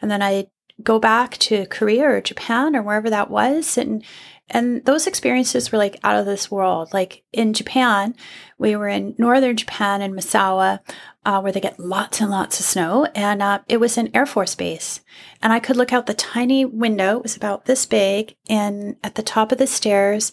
and 0.00 0.08
then 0.08 0.22
I'd 0.22 0.46
go 0.82 1.00
back 1.00 1.36
to 1.38 1.66
Korea 1.66 2.08
or 2.08 2.20
Japan 2.20 2.76
or 2.76 2.82
wherever 2.82 3.10
that 3.10 3.30
was, 3.30 3.76
and 3.76 4.04
and 4.50 4.84
those 4.84 5.06
experiences 5.06 5.72
were 5.72 5.78
like 5.78 5.98
out 6.04 6.18
of 6.18 6.26
this 6.26 6.50
world. 6.50 6.92
Like 6.92 7.24
in 7.32 7.54
Japan, 7.54 8.14
we 8.58 8.76
were 8.76 8.88
in 8.88 9.14
northern 9.18 9.56
Japan 9.56 10.02
in 10.02 10.12
Misawa, 10.12 10.80
uh, 11.24 11.40
where 11.40 11.52
they 11.52 11.60
get 11.60 11.80
lots 11.80 12.20
and 12.20 12.30
lots 12.30 12.60
of 12.60 12.66
snow, 12.66 13.06
and 13.14 13.42
uh, 13.42 13.60
it 13.68 13.78
was 13.78 13.96
an 13.96 14.10
Air 14.14 14.26
Force 14.26 14.54
base. 14.54 15.00
And 15.40 15.52
I 15.52 15.60
could 15.60 15.76
look 15.76 15.92
out 15.92 16.06
the 16.06 16.14
tiny 16.14 16.64
window, 16.64 17.16
it 17.16 17.22
was 17.22 17.36
about 17.36 17.64
this 17.64 17.86
big, 17.86 18.36
and 18.48 18.96
at 19.02 19.14
the 19.14 19.22
top 19.22 19.50
of 19.50 19.58
the 19.58 19.66
stairs 19.66 20.32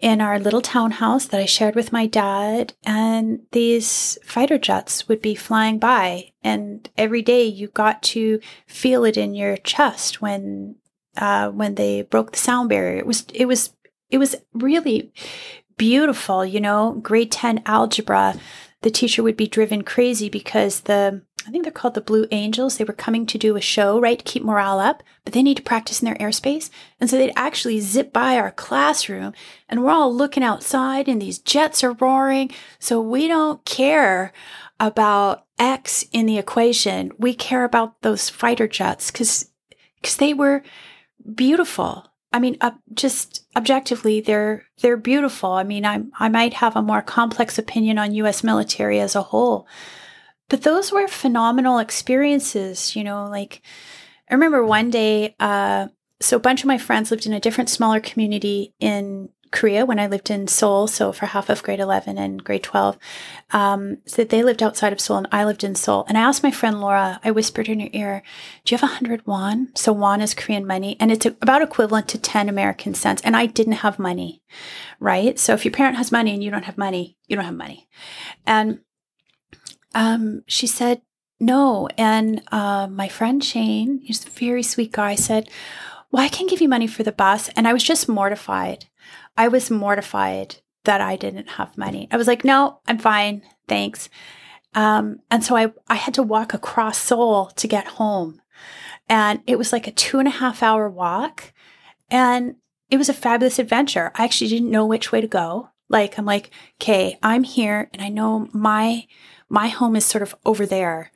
in 0.00 0.20
our 0.20 0.38
little 0.38 0.60
townhouse 0.60 1.26
that 1.26 1.40
I 1.40 1.46
shared 1.46 1.74
with 1.74 1.92
my 1.92 2.06
dad, 2.06 2.74
and 2.84 3.40
these 3.52 4.18
fighter 4.22 4.58
jets 4.58 5.08
would 5.08 5.22
be 5.22 5.34
flying 5.34 5.78
by. 5.78 6.32
And 6.42 6.88
every 6.96 7.22
day 7.22 7.44
you 7.44 7.68
got 7.68 8.02
to 8.04 8.40
feel 8.66 9.04
it 9.04 9.16
in 9.16 9.34
your 9.34 9.56
chest 9.56 10.20
when 10.20 10.76
uh, 11.16 11.50
when 11.50 11.76
they 11.76 12.02
broke 12.02 12.32
the 12.32 12.38
sound 12.38 12.68
barrier. 12.68 12.98
It 12.98 13.06
was 13.06 13.24
it 13.32 13.46
was 13.46 13.72
it 14.10 14.18
was 14.18 14.36
really 14.52 15.12
beautiful. 15.76 16.44
You 16.44 16.60
know, 16.60 16.92
grade 17.02 17.32
ten 17.32 17.62
algebra. 17.64 18.38
The 18.86 18.92
teacher 18.92 19.24
would 19.24 19.36
be 19.36 19.48
driven 19.48 19.82
crazy 19.82 20.28
because 20.28 20.82
the 20.82 21.22
I 21.44 21.50
think 21.50 21.64
they're 21.64 21.72
called 21.72 21.94
the 21.94 22.00
Blue 22.00 22.28
Angels. 22.30 22.76
They 22.76 22.84
were 22.84 22.92
coming 22.92 23.26
to 23.26 23.36
do 23.36 23.56
a 23.56 23.60
show, 23.60 23.98
right, 23.98 24.16
to 24.16 24.24
keep 24.24 24.44
morale 24.44 24.78
up, 24.78 25.02
but 25.24 25.32
they 25.32 25.42
need 25.42 25.56
to 25.56 25.62
practice 25.64 26.00
in 26.00 26.06
their 26.06 26.14
airspace. 26.18 26.70
And 27.00 27.10
so 27.10 27.18
they'd 27.18 27.32
actually 27.34 27.80
zip 27.80 28.12
by 28.12 28.36
our 28.36 28.52
classroom 28.52 29.32
and 29.68 29.82
we're 29.82 29.90
all 29.90 30.14
looking 30.14 30.44
outside 30.44 31.08
and 31.08 31.20
these 31.20 31.40
jets 31.40 31.82
are 31.82 31.94
roaring. 31.94 32.52
So 32.78 33.00
we 33.00 33.26
don't 33.26 33.64
care 33.64 34.32
about 34.78 35.46
X 35.58 36.04
in 36.12 36.26
the 36.26 36.38
equation. 36.38 37.10
We 37.18 37.34
care 37.34 37.64
about 37.64 38.02
those 38.02 38.30
fighter 38.30 38.68
jets 38.68 39.10
because 39.10 39.50
because 39.96 40.18
they 40.18 40.32
were 40.32 40.62
beautiful. 41.34 42.06
I 42.36 42.38
mean, 42.38 42.58
uh, 42.60 42.72
just 42.92 43.46
objectively, 43.56 44.20
they're 44.20 44.66
they're 44.82 44.98
beautiful. 44.98 45.52
I 45.52 45.64
mean, 45.64 45.86
I 45.86 46.02
I 46.18 46.28
might 46.28 46.52
have 46.52 46.76
a 46.76 46.82
more 46.82 47.00
complex 47.00 47.58
opinion 47.58 47.98
on 47.98 48.12
U.S. 48.12 48.44
military 48.44 49.00
as 49.00 49.14
a 49.14 49.22
whole, 49.22 49.66
but 50.50 50.60
those 50.62 50.92
were 50.92 51.08
phenomenal 51.08 51.78
experiences. 51.78 52.94
You 52.94 53.04
know, 53.04 53.26
like 53.30 53.62
I 54.30 54.34
remember 54.34 54.62
one 54.66 54.90
day. 54.90 55.34
Uh, 55.40 55.88
so 56.20 56.36
a 56.36 56.40
bunch 56.40 56.60
of 56.60 56.66
my 56.66 56.76
friends 56.78 57.10
lived 57.10 57.26
in 57.26 57.32
a 57.32 57.40
different, 57.40 57.70
smaller 57.70 58.00
community 58.00 58.74
in 58.80 59.30
Korea 59.50 59.86
when 59.86 59.98
I 59.98 60.06
lived 60.06 60.30
in 60.30 60.48
Seoul. 60.48 60.86
So 60.86 61.12
for 61.12 61.26
half 61.26 61.48
of 61.48 61.62
grade 61.62 61.80
11 61.80 62.18
and 62.18 62.42
grade 62.42 62.62
12, 62.62 62.98
um, 63.52 63.98
so 64.04 64.24
they 64.24 64.42
lived 64.42 64.62
outside 64.62 64.92
of 64.92 65.00
Seoul 65.00 65.18
and 65.18 65.28
I 65.32 65.44
lived 65.44 65.64
in 65.64 65.74
Seoul. 65.74 66.04
And 66.08 66.18
I 66.18 66.22
asked 66.22 66.42
my 66.42 66.50
friend 66.50 66.80
Laura, 66.80 67.20
I 67.24 67.30
whispered 67.30 67.68
in 67.68 67.80
her 67.80 67.88
ear, 67.92 68.22
do 68.64 68.74
you 68.74 68.78
have 68.78 68.88
a 68.88 68.94
hundred 68.94 69.26
won? 69.26 69.68
So 69.74 69.92
won 69.92 70.20
is 70.20 70.34
Korean 70.34 70.66
money 70.66 70.96
and 71.00 71.10
it's 71.10 71.26
about 71.26 71.62
equivalent 71.62 72.08
to 72.08 72.18
10 72.18 72.48
American 72.48 72.94
cents. 72.94 73.22
And 73.22 73.36
I 73.36 73.46
didn't 73.46 73.74
have 73.74 73.98
money, 73.98 74.42
right? 75.00 75.38
So 75.38 75.54
if 75.54 75.64
your 75.64 75.72
parent 75.72 75.96
has 75.96 76.12
money 76.12 76.34
and 76.34 76.42
you 76.42 76.50
don't 76.50 76.64
have 76.64 76.78
money, 76.78 77.16
you 77.26 77.36
don't 77.36 77.44
have 77.44 77.54
money. 77.54 77.88
And, 78.46 78.80
um, 79.94 80.42
she 80.46 80.66
said, 80.66 81.02
no. 81.40 81.88
And, 81.96 82.42
uh, 82.52 82.86
my 82.86 83.08
friend 83.08 83.42
Shane, 83.42 84.00
he's 84.02 84.26
a 84.26 84.30
very 84.30 84.62
sweet 84.62 84.92
guy, 84.92 85.14
said, 85.14 85.48
well, 86.10 86.24
I 86.24 86.28
can 86.28 86.46
give 86.46 86.60
you 86.60 86.68
money 86.68 86.86
for 86.86 87.02
the 87.02 87.12
bus. 87.12 87.48
And 87.56 87.66
I 87.66 87.72
was 87.72 87.82
just 87.82 88.08
mortified. 88.08 88.86
I 89.36 89.48
was 89.48 89.70
mortified 89.70 90.56
that 90.84 91.00
I 91.00 91.16
didn't 91.16 91.50
have 91.50 91.76
money. 91.76 92.08
I 92.10 92.16
was 92.16 92.26
like, 92.26 92.44
no, 92.44 92.80
I'm 92.86 92.98
fine. 92.98 93.42
Thanks. 93.68 94.08
Um, 94.74 95.20
and 95.30 95.42
so 95.44 95.56
I, 95.56 95.72
I 95.88 95.96
had 95.96 96.14
to 96.14 96.22
walk 96.22 96.54
across 96.54 96.98
Seoul 96.98 97.46
to 97.56 97.68
get 97.68 97.86
home. 97.86 98.40
And 99.08 99.40
it 99.46 99.58
was 99.58 99.72
like 99.72 99.86
a 99.86 99.92
two 99.92 100.18
and 100.18 100.28
a 100.28 100.32
half 100.32 100.62
hour 100.62 100.88
walk. 100.88 101.52
And 102.10 102.56
it 102.90 102.96
was 102.96 103.08
a 103.08 103.14
fabulous 103.14 103.58
adventure. 103.58 104.12
I 104.14 104.24
actually 104.24 104.48
didn't 104.48 104.70
know 104.70 104.86
which 104.86 105.12
way 105.12 105.20
to 105.20 105.26
go. 105.26 105.70
Like, 105.88 106.18
I'm 106.18 106.24
like, 106.24 106.50
okay, 106.80 107.18
I'm 107.22 107.44
here 107.44 107.88
and 107.92 108.02
I 108.02 108.08
know 108.08 108.48
my, 108.52 109.06
my 109.48 109.68
home 109.68 109.96
is 109.96 110.04
sort 110.04 110.22
of 110.22 110.34
over 110.44 110.66
there. 110.66 111.12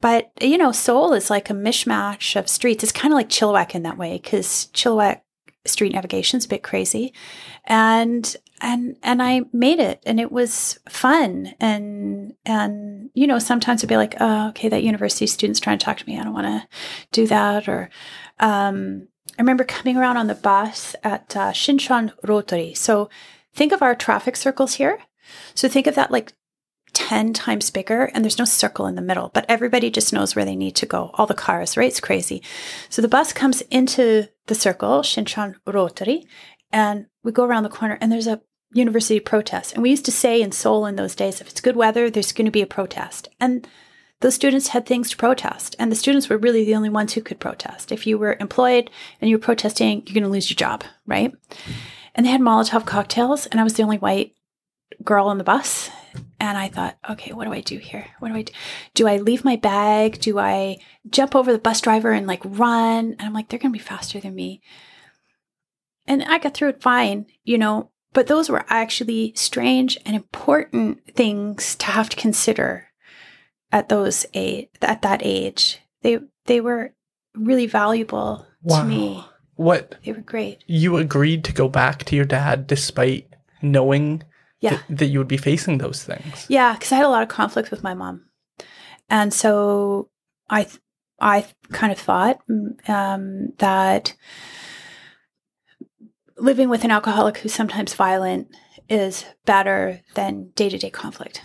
But, 0.00 0.30
you 0.40 0.58
know, 0.58 0.72
Seoul 0.72 1.14
is 1.14 1.30
like 1.30 1.48
a 1.48 1.54
mishmash 1.54 2.36
of 2.36 2.48
streets. 2.48 2.82
It's 2.82 2.92
kind 2.92 3.12
of 3.12 3.16
like 3.16 3.30
Chilliwack 3.30 3.74
in 3.74 3.82
that 3.84 3.96
way 3.96 4.20
because 4.22 4.68
Chilliwack 4.74 5.22
street 5.68 5.92
navigation. 5.92 6.06
navigation's 6.16 6.44
a 6.46 6.48
bit 6.48 6.62
crazy. 6.62 7.12
And 7.64 8.36
and 8.60 8.96
and 9.02 9.22
I 9.22 9.42
made 9.52 9.80
it 9.80 10.02
and 10.06 10.18
it 10.18 10.32
was 10.32 10.78
fun 10.88 11.54
and 11.60 12.34
and 12.46 13.10
you 13.12 13.26
know 13.26 13.38
sometimes 13.38 13.80
it'd 13.80 13.90
be 13.90 13.98
like 13.98 14.14
oh 14.18 14.48
okay 14.48 14.70
that 14.70 14.82
university 14.82 15.26
student's 15.26 15.60
trying 15.60 15.78
to 15.78 15.84
talk 15.84 15.98
to 15.98 16.06
me 16.06 16.18
I 16.18 16.24
don't 16.24 16.32
want 16.32 16.46
to 16.46 16.66
do 17.12 17.26
that 17.26 17.68
or 17.68 17.90
um, 18.40 19.08
I 19.38 19.42
remember 19.42 19.64
coming 19.64 19.98
around 19.98 20.16
on 20.16 20.26
the 20.26 20.34
bus 20.34 20.96
at 21.04 21.36
uh, 21.36 21.52
Shinchon 21.52 22.12
Rotary 22.22 22.72
so 22.72 23.10
think 23.54 23.72
of 23.72 23.82
our 23.82 23.94
traffic 23.94 24.36
circles 24.36 24.76
here 24.76 25.00
so 25.54 25.68
think 25.68 25.86
of 25.86 25.94
that 25.96 26.10
like 26.10 26.32
10 26.96 27.34
times 27.34 27.70
bigger 27.70 28.04
and 28.06 28.24
there's 28.24 28.38
no 28.38 28.46
circle 28.46 28.86
in 28.86 28.94
the 28.94 29.02
middle, 29.02 29.30
but 29.34 29.44
everybody 29.50 29.90
just 29.90 30.14
knows 30.14 30.34
where 30.34 30.46
they 30.46 30.56
need 30.56 30.74
to 30.76 30.86
go. 30.86 31.10
All 31.14 31.26
the 31.26 31.34
cars, 31.34 31.76
right? 31.76 31.88
It's 31.88 32.00
crazy. 32.00 32.42
So 32.88 33.02
the 33.02 33.06
bus 33.06 33.34
comes 33.34 33.60
into 33.70 34.28
the 34.46 34.54
circle, 34.54 35.02
Shinchon 35.02 35.56
Rotary, 35.66 36.26
and 36.72 37.04
we 37.22 37.32
go 37.32 37.44
around 37.44 37.64
the 37.64 37.68
corner 37.68 37.98
and 38.00 38.10
there's 38.10 38.26
a 38.26 38.40
university 38.72 39.20
protest. 39.20 39.74
And 39.74 39.82
we 39.82 39.90
used 39.90 40.06
to 40.06 40.10
say 40.10 40.40
in 40.40 40.52
Seoul 40.52 40.86
in 40.86 40.96
those 40.96 41.14
days, 41.14 41.42
if 41.42 41.48
it's 41.48 41.60
good 41.60 41.76
weather, 41.76 42.08
there's 42.08 42.32
going 42.32 42.46
to 42.46 42.50
be 42.50 42.62
a 42.62 42.66
protest. 42.66 43.28
And 43.38 43.68
those 44.20 44.34
students 44.34 44.68
had 44.68 44.86
things 44.86 45.10
to 45.10 45.18
protest. 45.18 45.76
And 45.78 45.92
the 45.92 45.96
students 45.96 46.30
were 46.30 46.38
really 46.38 46.64
the 46.64 46.76
only 46.76 46.88
ones 46.88 47.12
who 47.12 47.20
could 47.20 47.38
protest. 47.38 47.92
If 47.92 48.06
you 48.06 48.16
were 48.16 48.38
employed 48.40 48.90
and 49.20 49.28
you 49.28 49.36
were 49.36 49.42
protesting, 49.42 50.02
you're 50.06 50.14
going 50.14 50.24
to 50.24 50.30
lose 50.30 50.48
your 50.50 50.56
job, 50.56 50.82
right? 51.06 51.30
And 52.14 52.24
they 52.24 52.30
had 52.30 52.40
Molotov 52.40 52.86
cocktails, 52.86 53.44
and 53.44 53.60
I 53.60 53.64
was 53.64 53.74
the 53.74 53.82
only 53.82 53.98
white 53.98 54.32
girl 55.04 55.26
on 55.26 55.36
the 55.36 55.44
bus. 55.44 55.90
And 56.38 56.58
I 56.58 56.68
thought, 56.68 56.98
okay, 57.08 57.32
what 57.32 57.44
do 57.44 57.52
I 57.52 57.60
do 57.60 57.78
here? 57.78 58.06
What 58.18 58.28
do 58.28 58.34
I 58.34 58.42
do? 58.42 58.52
Do 58.94 59.08
I 59.08 59.16
leave 59.16 59.44
my 59.44 59.56
bag? 59.56 60.20
Do 60.20 60.38
I 60.38 60.78
jump 61.08 61.34
over 61.34 61.50
the 61.50 61.58
bus 61.58 61.80
driver 61.80 62.12
and 62.12 62.26
like 62.26 62.42
run? 62.44 63.12
And 63.12 63.22
I'm 63.22 63.32
like, 63.32 63.48
they're 63.48 63.58
going 63.58 63.72
to 63.72 63.78
be 63.78 63.82
faster 63.82 64.20
than 64.20 64.34
me. 64.34 64.60
And 66.06 66.22
I 66.24 66.38
got 66.38 66.54
through 66.54 66.70
it 66.70 66.82
fine, 66.82 67.26
you 67.44 67.58
know, 67.58 67.90
but 68.12 68.26
those 68.26 68.48
were 68.48 68.64
actually 68.68 69.32
strange 69.34 69.98
and 70.06 70.14
important 70.14 71.14
things 71.14 71.74
to 71.76 71.86
have 71.86 72.08
to 72.10 72.16
consider 72.16 72.88
at 73.72 73.88
those 73.88 74.24
age, 74.34 74.68
at 74.82 75.02
that 75.02 75.22
age. 75.24 75.80
They, 76.02 76.18
they 76.44 76.60
were 76.60 76.94
really 77.34 77.66
valuable 77.66 78.46
wow. 78.62 78.82
to 78.82 78.86
me. 78.86 79.24
What? 79.56 79.96
They 80.04 80.12
were 80.12 80.20
great. 80.20 80.62
You 80.66 80.98
agreed 80.98 81.44
to 81.44 81.52
go 81.52 81.68
back 81.68 82.04
to 82.04 82.16
your 82.16 82.24
dad 82.24 82.66
despite 82.66 83.34
knowing 83.62 84.22
yeah. 84.60 84.70
Th- 84.70 84.82
that 84.90 85.06
you 85.06 85.18
would 85.18 85.28
be 85.28 85.36
facing 85.36 85.78
those 85.78 86.02
things. 86.02 86.46
Yeah, 86.48 86.72
because 86.74 86.92
I 86.92 86.96
had 86.96 87.04
a 87.06 87.10
lot 87.10 87.22
of 87.22 87.28
conflict 87.28 87.70
with 87.70 87.82
my 87.82 87.94
mom, 87.94 88.26
and 89.08 89.32
so 89.32 90.10
I 90.48 90.64
th- 90.64 90.80
I 91.20 91.46
kind 91.72 91.92
of 91.92 91.98
thought 91.98 92.40
um, 92.88 93.52
that 93.58 94.14
living 96.36 96.68
with 96.68 96.84
an 96.84 96.90
alcoholic 96.90 97.38
who's 97.38 97.54
sometimes 97.54 97.94
violent 97.94 98.48
is 98.88 99.24
better 99.44 100.00
than 100.14 100.50
day 100.54 100.68
to 100.68 100.78
day 100.78 100.90
conflict. 100.90 101.42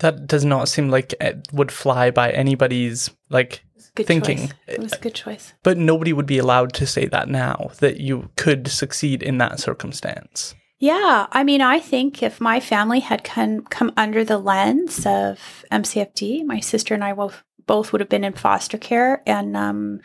That 0.00 0.26
does 0.26 0.44
not 0.44 0.68
seem 0.68 0.90
like 0.90 1.14
it 1.20 1.46
would 1.52 1.70
fly 1.72 2.10
by 2.10 2.30
anybody's 2.30 3.10
like 3.30 3.64
Good 3.94 4.06
thinking. 4.06 4.38
choice. 4.38 4.52
It 4.66 4.80
was 4.80 4.92
a 4.92 4.98
good 4.98 5.14
choice. 5.14 5.52
But 5.62 5.78
nobody 5.78 6.12
would 6.12 6.26
be 6.26 6.38
allowed 6.38 6.72
to 6.74 6.86
say 6.86 7.06
that 7.06 7.28
now 7.28 7.70
that 7.78 8.00
you 8.00 8.30
could 8.36 8.66
succeed 8.66 9.22
in 9.22 9.38
that 9.38 9.60
circumstance. 9.60 10.54
Yeah, 10.78 11.26
I 11.30 11.44
mean, 11.44 11.60
I 11.60 11.78
think 11.78 12.22
if 12.22 12.40
my 12.40 12.60
family 12.60 13.00
had 13.00 13.24
come 13.24 13.62
come 13.62 13.92
under 13.96 14.24
the 14.24 14.38
lens 14.38 15.06
of 15.06 15.64
MCFD, 15.70 16.44
my 16.44 16.60
sister 16.60 16.94
and 16.94 17.04
I 17.04 17.12
both 17.12 17.42
both 17.66 17.92
would 17.92 18.00
have 18.00 18.10
been 18.10 18.24
in 18.24 18.34
foster 18.34 18.76
care, 18.76 19.22
and 19.26 19.56
um, 19.56 20.00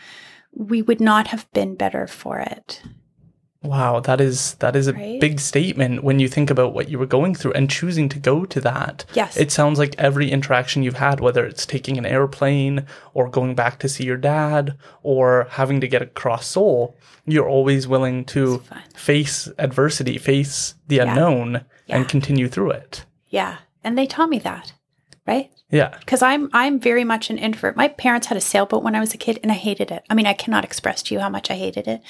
we 0.53 0.81
would 0.81 1.01
not 1.01 1.27
have 1.27 1.51
been 1.53 1.75
better 1.75 2.07
for 2.07 2.39
it. 2.39 2.81
Wow, 3.61 3.99
that 3.99 4.21
is 4.21 4.53
that 4.55 4.75
is 4.77 4.87
a 4.87 4.93
Right? 4.93 5.19
big 5.19 5.39
statement 5.41 6.01
when 6.01 6.19
you 6.19 6.29
think 6.29 6.49
about 6.49 6.73
what 6.73 6.87
you 6.87 6.97
were 6.97 7.05
going 7.05 7.35
through 7.35 7.51
and 7.53 7.69
choosing 7.69 8.07
to 8.09 8.17
go 8.17 8.45
to 8.45 8.61
that. 8.61 9.03
Yes. 9.13 9.35
It 9.35 9.51
sounds 9.51 9.77
like 9.77 9.95
every 9.97 10.31
interaction 10.31 10.81
you've 10.81 10.95
had, 10.95 11.19
whether 11.19 11.45
it's 11.45 11.65
taking 11.65 11.97
an 11.97 12.05
airplane 12.05 12.85
or 13.13 13.27
going 13.29 13.55
back 13.55 13.77
to 13.79 13.89
see 13.89 14.05
your 14.05 14.15
dad 14.15 14.77
or 15.03 15.47
having 15.51 15.81
to 15.81 15.89
get 15.89 16.01
across 16.01 16.47
Seoul, 16.47 16.95
you're 17.25 17.49
always 17.49 17.85
willing 17.85 18.23
to 18.25 18.63
face 18.95 19.49
adversity, 19.57 20.17
face 20.17 20.75
the 20.87 20.97
Yeah. 20.97 21.09
unknown, 21.11 21.65
Yeah. 21.85 21.97
and 21.97 22.07
continue 22.07 22.47
through 22.47 22.71
it. 22.71 23.03
Yeah, 23.27 23.57
and 23.83 23.97
they 23.97 24.07
taught 24.07 24.29
me 24.29 24.39
that, 24.39 24.71
right? 25.27 25.51
Yeah. 25.71 25.95
because 25.99 26.21
I'm 26.21 26.49
I'm 26.51 26.79
very 26.79 27.03
much 27.03 27.29
an 27.29 27.37
introvert. 27.37 27.77
My 27.77 27.89
parents 27.89 28.27
had 28.27 28.37
a 28.37 28.41
sailboat 28.41 28.83
when 28.83 28.95
I 28.95 28.99
was 28.99 29.13
a 29.13 29.17
kid, 29.17 29.39
and 29.43 29.51
I 29.51 29.55
hated 29.55 29.91
it. 29.91 30.03
I 30.09 30.15
mean, 30.15 30.25
I 30.25 30.33
cannot 30.33 30.63
express 30.63 31.03
to 31.03 31.13
you 31.13 31.19
how 31.19 31.29
much 31.29 31.51
I 31.51 31.55
hated 31.55 31.87
it. 31.87 32.01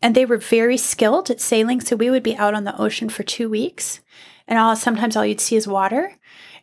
And 0.00 0.14
they 0.14 0.24
were 0.24 0.38
very 0.38 0.76
skilled 0.76 1.30
at 1.30 1.40
sailing, 1.40 1.80
so 1.80 1.96
we 1.96 2.10
would 2.10 2.22
be 2.22 2.36
out 2.36 2.54
on 2.54 2.64
the 2.64 2.80
ocean 2.80 3.08
for 3.08 3.22
two 3.22 3.48
weeks, 3.48 4.00
and 4.48 4.58
all 4.58 4.74
sometimes 4.76 5.16
all 5.16 5.26
you'd 5.26 5.40
see 5.40 5.56
is 5.56 5.68
water. 5.68 6.12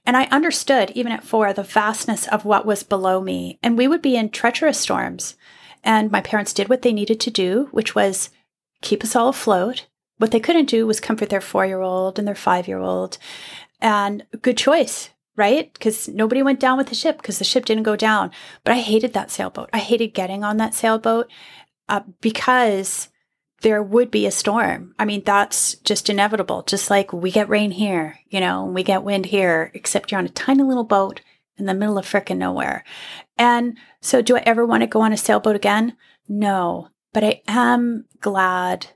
And 0.06 0.18
I 0.18 0.26
understood, 0.26 0.92
even 0.92 1.12
at 1.12 1.24
four, 1.24 1.54
the 1.54 1.64
vastness 1.64 2.28
of 2.28 2.44
what 2.44 2.66
was 2.66 2.84
below 2.84 3.22
me. 3.22 3.60
And 3.62 3.78
we 3.78 3.88
would 3.88 4.02
be 4.02 4.16
in 4.16 4.30
treacherous 4.30 4.80
storms. 4.80 5.36
And 5.84 6.12
my 6.12 6.22
parents 6.22 6.54
did 6.54 6.70
what 6.70 6.82
they 6.82 6.94
needed 6.94 7.20
to 7.22 7.32
do, 7.32 7.70
which 7.72 7.94
was 7.96 8.30
keep 8.82 9.04
us 9.04 9.16
all 9.16 9.30
afloat. 9.30 9.86
What 10.18 10.32
they 10.32 10.40
couldn't 10.40 10.70
do 10.70 10.88
was 10.88 11.00
comfort 11.00 11.30
their 11.30 11.42
four 11.42 11.66
year 11.66 11.82
old 11.82 12.18
and 12.18 12.28
their 12.28 12.36
five 12.36 12.68
year 12.68 12.80
old. 12.80 13.18
And 13.80 14.26
good 14.42 14.58
choice, 14.58 15.10
right? 15.36 15.72
Because 15.74 16.08
nobody 16.08 16.44
went 16.44 16.60
down 16.60 16.78
with 16.78 16.88
the 16.88 16.96
ship 16.96 17.18
because 17.18 17.40
the 17.40 17.46
ship 17.46 17.66
didn't 17.66 17.84
go 17.84 17.96
down. 17.96 18.32
But 18.64 18.74
I 18.74 18.80
hated 18.80 19.14
that 19.14 19.32
sailboat. 19.32 19.70
I 19.74 19.80
hated 19.80 20.14
getting 20.14 20.44
on 20.44 20.58
that 20.58 20.74
sailboat 20.74 21.30
uh, 21.90 22.02
because 22.22 23.10
there 23.62 23.82
would 23.84 24.10
be 24.10 24.26
a 24.26 24.32
storm. 24.32 24.94
I 24.98 25.06
mean, 25.06 25.24
that's 25.24 25.76
just 25.76 26.10
inevitable. 26.10 26.64
Just 26.64 26.90
like 26.90 27.14
we 27.14 27.32
get 27.32 27.50
rain 27.50 27.72
here, 27.72 28.20
you 28.30 28.40
know, 28.40 28.66
and 28.66 28.74
we 28.74 28.84
get 28.84 29.04
wind 29.04 29.28
here, 29.28 29.72
except 29.74 30.12
you're 30.12 30.20
on 30.20 30.26
a 30.26 30.30
tiny 30.30 30.64
little 30.64 30.84
boat 30.84 31.22
in 31.58 31.66
the 31.66 31.74
middle 31.74 31.98
of 31.98 32.06
frickin' 32.06 32.38
nowhere. 32.38 32.84
And 33.38 33.78
so, 34.02 34.22
do 34.22 34.36
I 34.36 34.44
ever 34.46 34.66
want 34.66 34.82
to 34.82 34.88
go 34.88 35.02
on 35.02 35.14
a 35.14 35.18
sailboat 35.18 35.56
again? 35.56 35.96
No. 36.28 36.90
But 37.14 37.24
I 37.24 37.42
am 37.48 38.06
glad 38.20 38.88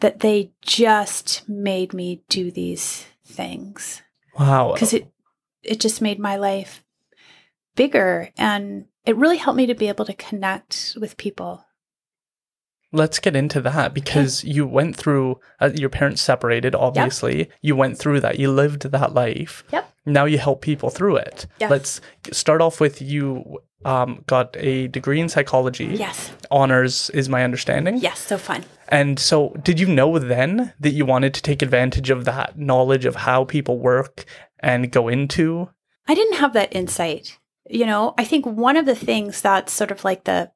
that 0.00 0.20
they 0.20 0.50
just 0.60 1.48
made 1.48 1.94
me 1.94 2.22
do 2.28 2.50
these 2.50 3.06
things 3.24 4.02
Wow. 4.38 4.72
because 4.74 4.92
it 4.92 5.06
it 5.62 5.80
just 5.80 6.02
made 6.02 6.18
my 6.18 6.36
life 6.36 6.82
bigger 7.74 8.30
and 8.36 8.86
it 9.04 9.16
really 9.16 9.36
helped 9.36 9.56
me 9.56 9.66
to 9.66 9.74
be 9.74 9.88
able 9.88 10.04
to 10.04 10.14
connect 10.14 10.96
with 11.00 11.16
people. 11.16 11.64
Let's 12.94 13.18
get 13.18 13.34
into 13.34 13.60
that 13.62 13.94
because 13.94 14.44
you 14.44 14.66
went 14.66 14.96
through, 14.96 15.40
uh, 15.60 15.70
your 15.74 15.88
parents 15.88 16.20
separated, 16.20 16.74
obviously. 16.74 17.48
You 17.62 17.74
went 17.74 17.98
through 17.98 18.20
that. 18.20 18.38
You 18.38 18.52
lived 18.52 18.82
that 18.82 19.14
life. 19.14 19.64
Yep. 19.72 19.90
Now 20.04 20.26
you 20.26 20.36
help 20.36 20.60
people 20.60 20.90
through 20.90 21.16
it. 21.16 21.46
Yes. 21.58 21.70
Let's 21.70 22.00
start 22.32 22.60
off 22.60 22.80
with 22.80 23.00
you 23.00 23.60
um, 23.84 24.22
got 24.26 24.56
a 24.58 24.88
degree 24.88 25.20
in 25.20 25.28
psychology. 25.28 25.86
Yes. 25.86 26.32
Honors 26.50 27.10
is 27.10 27.28
my 27.28 27.44
understanding. 27.44 27.98
Yes, 27.98 28.20
so 28.20 28.38
fun. 28.38 28.64
And 28.88 29.18
so, 29.18 29.56
did 29.62 29.80
you 29.80 29.86
know 29.86 30.18
then 30.18 30.72
that 30.80 30.92
you 30.92 31.06
wanted 31.06 31.34
to 31.34 31.42
take 31.42 31.62
advantage 31.62 32.10
of 32.10 32.24
that 32.26 32.58
knowledge 32.58 33.06
of 33.06 33.16
how 33.16 33.44
people 33.44 33.78
work 33.78 34.24
and 34.62 34.90
go 34.90 35.08
into? 35.08 35.70
I 36.08 36.14
didn't 36.14 36.38
have 36.38 36.52
that 36.54 36.74
insight. 36.74 37.38
You 37.68 37.86
know, 37.86 38.14
I 38.18 38.24
think 38.24 38.44
one 38.44 38.76
of 38.76 38.86
the 38.86 38.94
things 38.94 39.40
that's 39.40 39.72
sort 39.72 39.90
of 39.90 40.04
like 40.04 40.24
the 40.24 40.50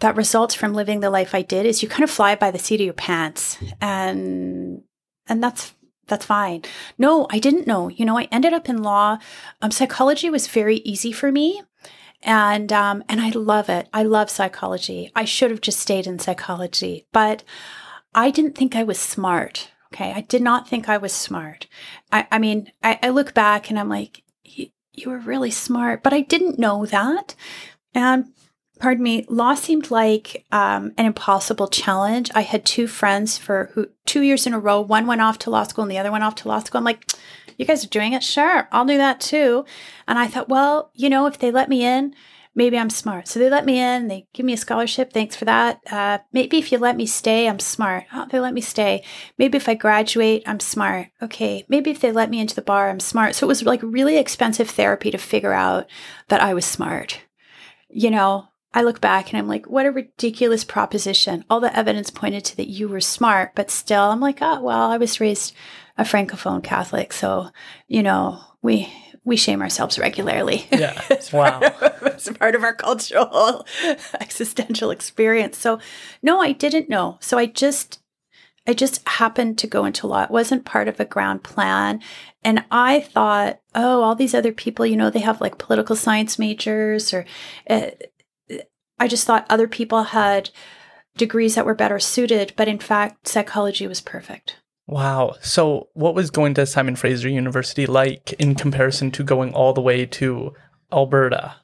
that 0.00 0.16
results 0.16 0.54
from 0.54 0.74
living 0.74 1.00
the 1.00 1.10
life 1.10 1.34
I 1.34 1.42
did 1.42 1.66
is 1.66 1.82
you 1.82 1.88
kind 1.88 2.04
of 2.04 2.10
fly 2.10 2.34
by 2.34 2.50
the 2.50 2.58
seat 2.58 2.80
of 2.80 2.84
your 2.84 2.94
pants 2.94 3.56
and 3.80 4.82
and 5.26 5.42
that's 5.42 5.74
that's 6.06 6.26
fine. 6.26 6.62
No, 6.98 7.26
I 7.30 7.38
didn't 7.38 7.66
know. 7.66 7.88
You 7.88 8.04
know, 8.04 8.18
I 8.18 8.28
ended 8.30 8.52
up 8.52 8.68
in 8.68 8.82
law. 8.82 9.18
Um, 9.62 9.70
psychology 9.70 10.28
was 10.28 10.46
very 10.46 10.76
easy 10.78 11.12
for 11.12 11.32
me. 11.32 11.62
And 12.22 12.72
um, 12.72 13.04
and 13.08 13.20
I 13.20 13.30
love 13.30 13.68
it. 13.68 13.88
I 13.92 14.02
love 14.02 14.30
psychology. 14.30 15.10
I 15.14 15.24
should 15.24 15.50
have 15.50 15.60
just 15.60 15.80
stayed 15.80 16.06
in 16.06 16.18
psychology, 16.18 17.06
but 17.12 17.42
I 18.14 18.30
didn't 18.30 18.54
think 18.54 18.74
I 18.74 18.82
was 18.82 18.98
smart. 18.98 19.70
Okay, 19.94 20.12
I 20.12 20.22
did 20.22 20.42
not 20.42 20.68
think 20.68 20.88
I 20.88 20.98
was 20.98 21.12
smart. 21.12 21.68
I, 22.10 22.26
I 22.32 22.38
mean, 22.40 22.72
I, 22.82 22.98
I 23.00 23.10
look 23.10 23.32
back 23.32 23.70
and 23.70 23.78
I'm 23.78 23.88
like, 23.88 24.22
you 24.44 25.10
were 25.10 25.18
really 25.18 25.52
smart, 25.52 26.02
but 26.02 26.12
I 26.12 26.20
didn't 26.20 26.58
know 26.58 26.84
that. 26.86 27.36
And 27.94 28.32
pardon 28.80 29.04
me, 29.04 29.24
law 29.28 29.54
seemed 29.54 29.92
like 29.92 30.44
um, 30.50 30.92
an 30.98 31.06
impossible 31.06 31.68
challenge. 31.68 32.30
I 32.34 32.40
had 32.40 32.64
two 32.64 32.88
friends 32.88 33.38
for 33.38 33.70
who 33.74 33.88
two 34.04 34.22
years 34.22 34.46
in 34.46 34.54
a 34.54 34.58
row. 34.58 34.80
One 34.80 35.06
went 35.06 35.20
off 35.20 35.38
to 35.40 35.50
law 35.50 35.62
school, 35.62 35.82
and 35.82 35.90
the 35.90 35.98
other 35.98 36.12
went 36.12 36.24
off 36.24 36.34
to 36.36 36.48
law 36.48 36.58
school. 36.58 36.78
I'm 36.78 36.84
like, 36.84 37.12
you 37.56 37.64
guys 37.64 37.84
are 37.84 37.88
doing 37.88 38.12
it, 38.14 38.22
sure, 38.24 38.68
I'll 38.72 38.84
do 38.84 38.98
that 38.98 39.20
too. 39.20 39.64
And 40.08 40.18
I 40.18 40.26
thought, 40.26 40.48
well, 40.48 40.90
you 40.94 41.08
know, 41.08 41.26
if 41.26 41.38
they 41.38 41.50
let 41.50 41.68
me 41.68 41.84
in, 41.84 42.14
maybe 42.54 42.78
I'm 42.78 42.90
smart. 42.90 43.28
So 43.28 43.38
they 43.38 43.50
let 43.50 43.64
me 43.64 43.80
in, 43.80 44.08
they 44.08 44.26
give 44.32 44.46
me 44.46 44.52
a 44.52 44.58
scholarship. 44.58 45.12
Thanks 45.12 45.36
for 45.36 45.44
that. 45.44 45.80
Uh, 45.90 46.18
maybe 46.32 46.58
if 46.58 46.70
you 46.70 46.78
let 46.78 46.96
me 46.96 47.06
stay, 47.06 47.48
I'm 47.48 47.58
smart. 47.58 48.04
Oh, 48.12 48.26
they 48.30 48.40
let 48.40 48.54
me 48.54 48.60
stay. 48.60 49.02
Maybe 49.38 49.56
if 49.56 49.68
I 49.68 49.74
graduate, 49.74 50.42
I'm 50.46 50.60
smart. 50.60 51.08
Okay. 51.22 51.64
Maybe 51.68 51.90
if 51.90 52.00
they 52.00 52.12
let 52.12 52.30
me 52.30 52.40
into 52.40 52.54
the 52.54 52.62
bar, 52.62 52.90
I'm 52.90 53.00
smart. 53.00 53.34
So 53.34 53.46
it 53.46 53.48
was 53.48 53.62
like 53.62 53.82
really 53.82 54.16
expensive 54.16 54.70
therapy 54.70 55.10
to 55.10 55.18
figure 55.18 55.52
out 55.52 55.86
that 56.28 56.42
I 56.42 56.54
was 56.54 56.64
smart. 56.64 57.20
You 57.88 58.10
know, 58.10 58.48
I 58.72 58.82
look 58.82 59.00
back 59.00 59.30
and 59.30 59.38
I'm 59.38 59.46
like, 59.46 59.66
what 59.66 59.86
a 59.86 59.92
ridiculous 59.92 60.64
proposition. 60.64 61.44
All 61.48 61.60
the 61.60 61.76
evidence 61.76 62.10
pointed 62.10 62.44
to 62.46 62.56
that 62.56 62.68
you 62.68 62.88
were 62.88 63.00
smart, 63.00 63.52
but 63.54 63.70
still, 63.70 64.10
I'm 64.10 64.20
like, 64.20 64.38
oh, 64.40 64.60
well, 64.60 64.90
I 64.90 64.96
was 64.96 65.20
raised 65.20 65.54
a 65.96 66.02
francophone 66.02 66.62
Catholic, 66.62 67.12
so 67.12 67.50
you 67.86 68.02
know, 68.02 68.40
we 68.62 68.92
we 69.24 69.36
shame 69.36 69.62
ourselves 69.62 69.98
regularly. 69.98 70.66
Yeah. 70.70 71.00
wow. 71.32 71.60
it's 71.62 72.30
part 72.30 72.54
of 72.54 72.62
our 72.62 72.74
cultural 72.74 73.66
existential 74.20 74.90
experience. 74.90 75.56
So, 75.56 75.78
no, 76.22 76.40
I 76.40 76.52
didn't 76.52 76.88
know. 76.88 77.18
So 77.20 77.38
I 77.38 77.46
just 77.46 78.00
I 78.66 78.72
just 78.72 79.06
happened 79.06 79.58
to 79.58 79.66
go 79.66 79.84
into 79.84 80.06
law. 80.06 80.22
It 80.22 80.30
wasn't 80.30 80.64
part 80.64 80.88
of 80.88 80.98
a 80.98 81.04
ground 81.04 81.42
plan. 81.42 82.00
And 82.42 82.64
I 82.70 83.00
thought, 83.00 83.60
oh, 83.74 84.02
all 84.02 84.14
these 84.14 84.34
other 84.34 84.52
people, 84.52 84.86
you 84.86 84.96
know, 84.96 85.10
they 85.10 85.20
have 85.20 85.40
like 85.40 85.58
political 85.58 85.96
science 85.96 86.38
majors, 86.38 87.12
or 87.12 87.26
uh, 87.68 87.88
I 88.98 89.06
just 89.06 89.26
thought 89.26 89.46
other 89.50 89.68
people 89.68 90.04
had 90.04 90.50
degrees 91.16 91.54
that 91.54 91.66
were 91.66 91.74
better 91.74 91.98
suited. 91.98 92.54
But 92.56 92.68
in 92.68 92.78
fact, 92.78 93.28
psychology 93.28 93.86
was 93.86 94.00
perfect. 94.00 94.56
Wow. 94.86 95.36
So, 95.40 95.88
what 95.94 96.14
was 96.14 96.30
going 96.30 96.54
to 96.54 96.66
Simon 96.66 96.96
Fraser 96.96 97.28
University 97.28 97.86
like 97.86 98.34
in 98.34 98.54
comparison 98.54 99.10
to 99.12 99.24
going 99.24 99.54
all 99.54 99.72
the 99.72 99.80
way 99.80 100.04
to 100.06 100.54
Alberta? 100.92 101.56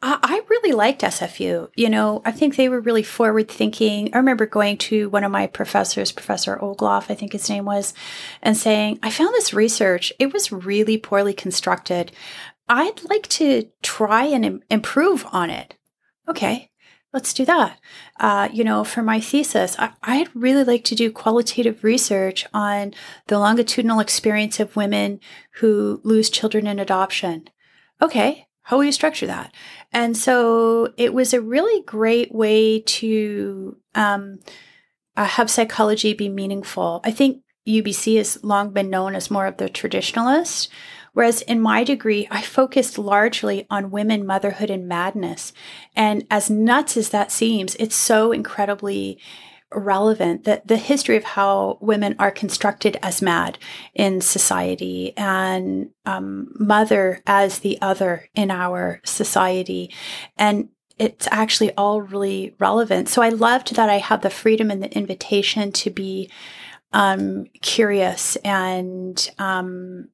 I 0.00 0.42
really 0.48 0.72
liked 0.72 1.02
SFU. 1.02 1.70
You 1.74 1.90
know, 1.90 2.22
I 2.24 2.30
think 2.30 2.54
they 2.54 2.68
were 2.68 2.80
really 2.80 3.02
forward 3.02 3.50
thinking. 3.50 4.10
I 4.14 4.18
remember 4.18 4.46
going 4.46 4.78
to 4.78 5.10
one 5.10 5.24
of 5.24 5.32
my 5.32 5.48
professors, 5.48 6.12
Professor 6.12 6.56
Ogloff, 6.56 7.10
I 7.10 7.14
think 7.14 7.32
his 7.32 7.48
name 7.50 7.64
was, 7.64 7.94
and 8.40 8.56
saying, 8.56 9.00
I 9.02 9.10
found 9.10 9.34
this 9.34 9.52
research. 9.52 10.12
It 10.20 10.32
was 10.32 10.52
really 10.52 10.98
poorly 10.98 11.34
constructed. 11.34 12.12
I'd 12.68 13.02
like 13.10 13.26
to 13.28 13.68
try 13.82 14.24
and 14.26 14.44
Im- 14.44 14.62
improve 14.70 15.26
on 15.32 15.50
it. 15.50 15.74
Okay, 16.28 16.70
let's 17.12 17.34
do 17.34 17.44
that. 17.46 17.80
Uh, 18.18 18.48
you 18.52 18.64
know, 18.64 18.82
for 18.84 19.02
my 19.02 19.20
thesis, 19.20 19.76
I- 19.78 19.92
I'd 20.02 20.34
really 20.34 20.64
like 20.64 20.84
to 20.84 20.94
do 20.94 21.10
qualitative 21.12 21.84
research 21.84 22.44
on 22.52 22.94
the 23.28 23.38
longitudinal 23.38 24.00
experience 24.00 24.58
of 24.58 24.76
women 24.76 25.20
who 25.54 26.00
lose 26.02 26.30
children 26.30 26.66
in 26.66 26.78
adoption. 26.78 27.48
Okay, 28.02 28.46
how 28.62 28.76
will 28.76 28.84
you 28.84 28.92
structure 28.92 29.26
that? 29.26 29.54
And 29.92 30.16
so 30.16 30.92
it 30.96 31.14
was 31.14 31.32
a 31.32 31.40
really 31.40 31.82
great 31.84 32.34
way 32.34 32.80
to 32.80 33.76
um, 33.94 34.40
uh, 35.16 35.24
have 35.24 35.50
psychology 35.50 36.12
be 36.12 36.28
meaningful. 36.28 37.00
I 37.04 37.10
think 37.10 37.42
UBC 37.66 38.16
has 38.16 38.42
long 38.42 38.72
been 38.72 38.90
known 38.90 39.14
as 39.14 39.30
more 39.30 39.46
of 39.46 39.58
the 39.58 39.68
traditionalist, 39.68 40.68
whereas 41.12 41.42
in 41.42 41.60
my 41.60 41.84
degree, 41.84 42.28
I 42.30 42.42
focused 42.42 42.98
largely 42.98 43.66
on 43.70 43.90
women, 43.90 44.26
motherhood, 44.26 44.70
and 44.70 44.88
madness. 44.88 45.52
And 45.94 46.26
as 46.30 46.50
nuts 46.50 46.96
as 46.96 47.10
that 47.10 47.32
seems, 47.32 47.74
it's 47.76 47.96
so 47.96 48.32
incredibly 48.32 49.18
relevant. 49.72 50.44
that 50.44 50.66
the 50.66 50.76
history 50.76 51.16
of 51.16 51.24
how 51.24 51.78
women 51.80 52.16
are 52.18 52.30
constructed 52.30 52.96
as 53.02 53.20
mad 53.20 53.58
in 53.94 54.20
society 54.20 55.12
and 55.16 55.90
um, 56.06 56.48
mother 56.58 57.20
as 57.26 57.58
the 57.58 57.78
other 57.82 58.28
in 58.34 58.50
our 58.50 59.00
society. 59.04 59.92
And 60.36 60.70
it's 60.98 61.28
actually 61.30 61.72
all 61.76 62.00
really 62.02 62.54
relevant. 62.58 63.08
So 63.08 63.22
I 63.22 63.28
loved 63.28 63.76
that 63.76 63.88
I 63.88 63.98
had 63.98 64.22
the 64.22 64.30
freedom 64.30 64.70
and 64.70 64.82
the 64.82 64.96
invitation 64.96 65.70
to 65.72 65.90
be 65.90 66.30
um, 66.92 67.46
curious 67.60 68.36
and 68.36 69.30
um, 69.38 70.08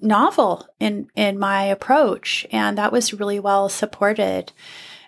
novel 0.00 0.66
in 0.80 1.08
in 1.14 1.38
my 1.38 1.64
approach, 1.64 2.46
and 2.50 2.76
that 2.78 2.92
was 2.92 3.14
really 3.14 3.40
well 3.40 3.68
supported. 3.68 4.52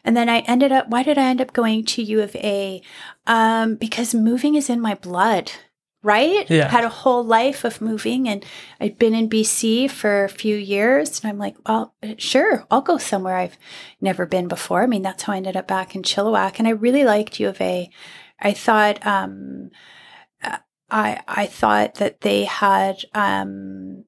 And 0.04 0.16
then 0.16 0.28
I 0.28 0.40
ended 0.40 0.72
up. 0.72 0.88
Why 0.88 1.02
did 1.02 1.18
I 1.18 1.24
end 1.24 1.40
up 1.40 1.52
going 1.52 1.84
to 1.84 2.02
U 2.02 2.22
of 2.22 2.34
A? 2.36 2.82
Um, 3.26 3.74
because 3.76 4.14
moving 4.14 4.54
is 4.54 4.70
in 4.70 4.80
my 4.80 4.94
blood 4.94 5.52
right? 6.02 6.48
Yeah. 6.48 6.68
Had 6.68 6.84
a 6.84 6.88
whole 6.88 7.24
life 7.24 7.64
of 7.64 7.80
moving 7.80 8.28
and 8.28 8.44
I'd 8.80 8.98
been 8.98 9.14
in 9.14 9.28
BC 9.28 9.90
for 9.90 10.24
a 10.24 10.28
few 10.28 10.56
years 10.56 11.20
and 11.20 11.28
I'm 11.28 11.38
like, 11.38 11.56
well, 11.66 11.94
sure, 12.18 12.66
I'll 12.70 12.80
go 12.80 12.98
somewhere 12.98 13.36
I've 13.36 13.58
never 14.00 14.24
been 14.24 14.48
before. 14.48 14.82
I 14.82 14.86
mean, 14.86 15.02
that's 15.02 15.24
how 15.24 15.32
I 15.32 15.38
ended 15.38 15.56
up 15.56 15.66
back 15.66 15.94
in 15.94 16.02
Chilliwack 16.02 16.58
and 16.58 16.68
I 16.68 16.72
really 16.72 17.04
liked 17.04 17.40
U 17.40 17.48
of 17.48 17.60
A. 17.60 17.90
I 18.40 18.52
thought, 18.52 19.04
um, 19.06 19.70
I, 20.90 21.20
I 21.26 21.46
thought 21.46 21.96
that 21.96 22.20
they 22.22 22.44
had, 22.44 23.04
um, 23.12 24.04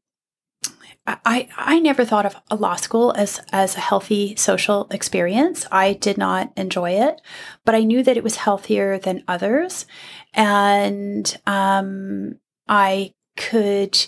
I, 1.25 1.49
I 1.57 1.79
never 1.79 2.05
thought 2.05 2.27
of 2.27 2.37
a 2.51 2.57
law 2.57 2.77
school 2.77 3.13
as, 3.17 3.41
as 3.53 3.77
a 3.77 3.81
healthy 3.81 4.37
social 4.37 4.87
experience. 4.91 5.67
I 5.71 5.95
did 5.95 6.19
not 6.19 6.53
enjoy 6.57 6.93
it, 6.93 7.21
but 7.65 7.75
I 7.75 7.85
knew 7.85 8.03
that 8.03 8.17
it 8.17 8.25
was 8.25 8.37
healthier 8.37 8.99
than 8.99 9.25
others. 9.27 9.87
And 10.35 11.37
um, 11.47 12.39
I 12.69 13.15
could, 13.37 14.07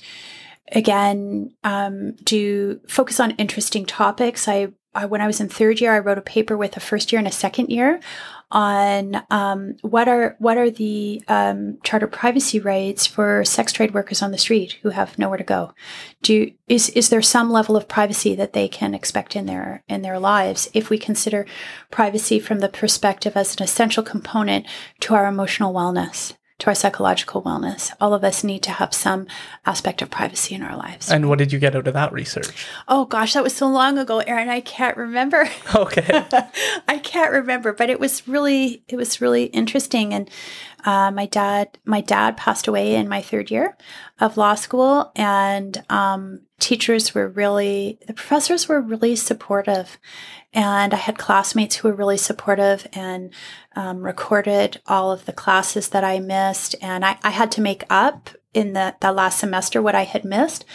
again, 0.70 1.54
um, 1.64 2.12
do 2.22 2.80
focus 2.88 3.20
on 3.20 3.32
interesting 3.32 3.86
topics. 3.86 4.48
I, 4.48 4.68
I, 4.94 5.06
when 5.06 5.20
I 5.20 5.26
was 5.26 5.40
in 5.40 5.48
third 5.48 5.80
year, 5.80 5.94
I 5.94 5.98
wrote 5.98 6.18
a 6.18 6.22
paper 6.22 6.56
with 6.56 6.76
a 6.76 6.80
first 6.80 7.12
year 7.12 7.18
and 7.18 7.28
a 7.28 7.32
second 7.32 7.70
year 7.70 8.00
on 8.50 9.22
um, 9.30 9.76
what 9.80 10.08
are 10.08 10.36
what 10.38 10.58
are 10.58 10.70
the 10.70 11.22
um, 11.28 11.78
charter 11.82 12.06
privacy 12.06 12.60
rights 12.60 13.06
for 13.06 13.44
sex 13.44 13.72
trade 13.72 13.94
workers 13.94 14.20
on 14.20 14.30
the 14.30 14.38
street 14.38 14.78
who 14.82 14.90
have 14.90 15.18
nowhere 15.18 15.38
to 15.38 15.44
go? 15.44 15.72
Do 16.20 16.52
is 16.68 16.90
is 16.90 17.08
there 17.08 17.22
some 17.22 17.50
level 17.50 17.76
of 17.76 17.88
privacy 17.88 18.34
that 18.34 18.52
they 18.52 18.68
can 18.68 18.94
expect 18.94 19.34
in 19.34 19.46
their 19.46 19.82
in 19.88 20.02
their 20.02 20.18
lives 20.18 20.68
if 20.74 20.90
we 20.90 20.98
consider 20.98 21.46
privacy 21.90 22.38
from 22.38 22.58
the 22.58 22.68
perspective 22.68 23.36
as 23.36 23.56
an 23.56 23.62
essential 23.62 24.02
component 24.02 24.66
to 25.00 25.14
our 25.14 25.26
emotional 25.26 25.72
wellness? 25.72 26.34
To 26.62 26.68
our 26.68 26.76
psychological 26.76 27.42
wellness. 27.42 27.92
All 28.00 28.14
of 28.14 28.22
us 28.22 28.44
need 28.44 28.62
to 28.62 28.70
have 28.70 28.94
some 28.94 29.26
aspect 29.66 30.00
of 30.00 30.12
privacy 30.12 30.54
in 30.54 30.62
our 30.62 30.76
lives. 30.76 31.10
And 31.10 31.28
what 31.28 31.38
did 31.38 31.52
you 31.52 31.58
get 31.58 31.74
out 31.74 31.88
of 31.88 31.94
that 31.94 32.12
research? 32.12 32.68
Oh 32.86 33.04
gosh, 33.04 33.32
that 33.32 33.42
was 33.42 33.52
so 33.52 33.66
long 33.66 33.98
ago, 33.98 34.20
Aaron. 34.20 34.48
I 34.48 34.60
can't 34.60 34.96
remember. 34.96 35.48
Okay. 35.74 36.04
I 36.88 36.98
can't 36.98 37.32
remember, 37.32 37.72
but 37.72 37.90
it 37.90 37.98
was 37.98 38.28
really 38.28 38.84
it 38.86 38.94
was 38.94 39.20
really 39.20 39.46
interesting. 39.46 40.14
And 40.14 40.30
uh, 40.84 41.10
my 41.10 41.26
dad 41.26 41.78
my 41.84 42.00
dad 42.00 42.36
passed 42.36 42.68
away 42.68 42.94
in 42.94 43.08
my 43.08 43.22
third 43.22 43.50
year 43.50 43.76
of 44.20 44.36
law 44.36 44.54
school, 44.54 45.10
and 45.16 45.82
um, 45.90 46.42
teachers 46.60 47.12
were 47.12 47.28
really 47.28 47.98
the 48.06 48.12
professors 48.12 48.68
were 48.68 48.80
really 48.80 49.16
supportive 49.16 49.98
and 50.52 50.92
I 50.92 50.98
had 50.98 51.18
classmates 51.18 51.76
who 51.76 51.88
were 51.88 51.94
really 51.94 52.18
supportive 52.18 52.86
and 52.92 53.32
um, 53.74 54.02
recorded 54.02 54.80
all 54.86 55.10
of 55.10 55.24
the 55.24 55.32
classes 55.32 55.88
that 55.90 56.04
I 56.04 56.20
missed. 56.20 56.74
And 56.82 57.04
I, 57.04 57.18
I 57.22 57.30
had 57.30 57.50
to 57.52 57.62
make 57.62 57.84
up 57.88 58.28
in 58.52 58.74
the, 58.74 58.94
the 59.00 59.12
last 59.12 59.38
semester 59.38 59.80
what 59.80 59.94
I 59.94 60.04
had 60.04 60.24
missed. 60.24 60.66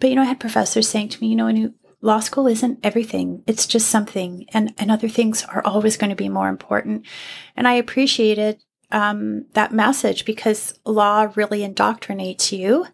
But, 0.00 0.08
you 0.08 0.16
know, 0.16 0.22
I 0.22 0.26
had 0.26 0.40
professors 0.40 0.88
saying 0.88 1.10
to 1.10 1.20
me, 1.20 1.28
you 1.28 1.36
know, 1.36 1.72
law 2.00 2.20
school 2.20 2.46
isn't 2.46 2.80
everything. 2.82 3.42
It's 3.46 3.66
just 3.66 3.88
something. 3.88 4.46
And, 4.54 4.72
and 4.78 4.90
other 4.90 5.08
things 5.08 5.44
are 5.44 5.62
always 5.66 5.98
going 5.98 6.10
to 6.10 6.16
be 6.16 6.30
more 6.30 6.48
important. 6.48 7.04
And 7.56 7.68
I 7.68 7.74
appreciated 7.74 8.64
um, 8.90 9.46
that 9.52 9.72
message 9.72 10.24
because 10.24 10.78
law 10.86 11.30
really 11.34 11.60
indoctrinates 11.60 12.56
you 12.56 12.86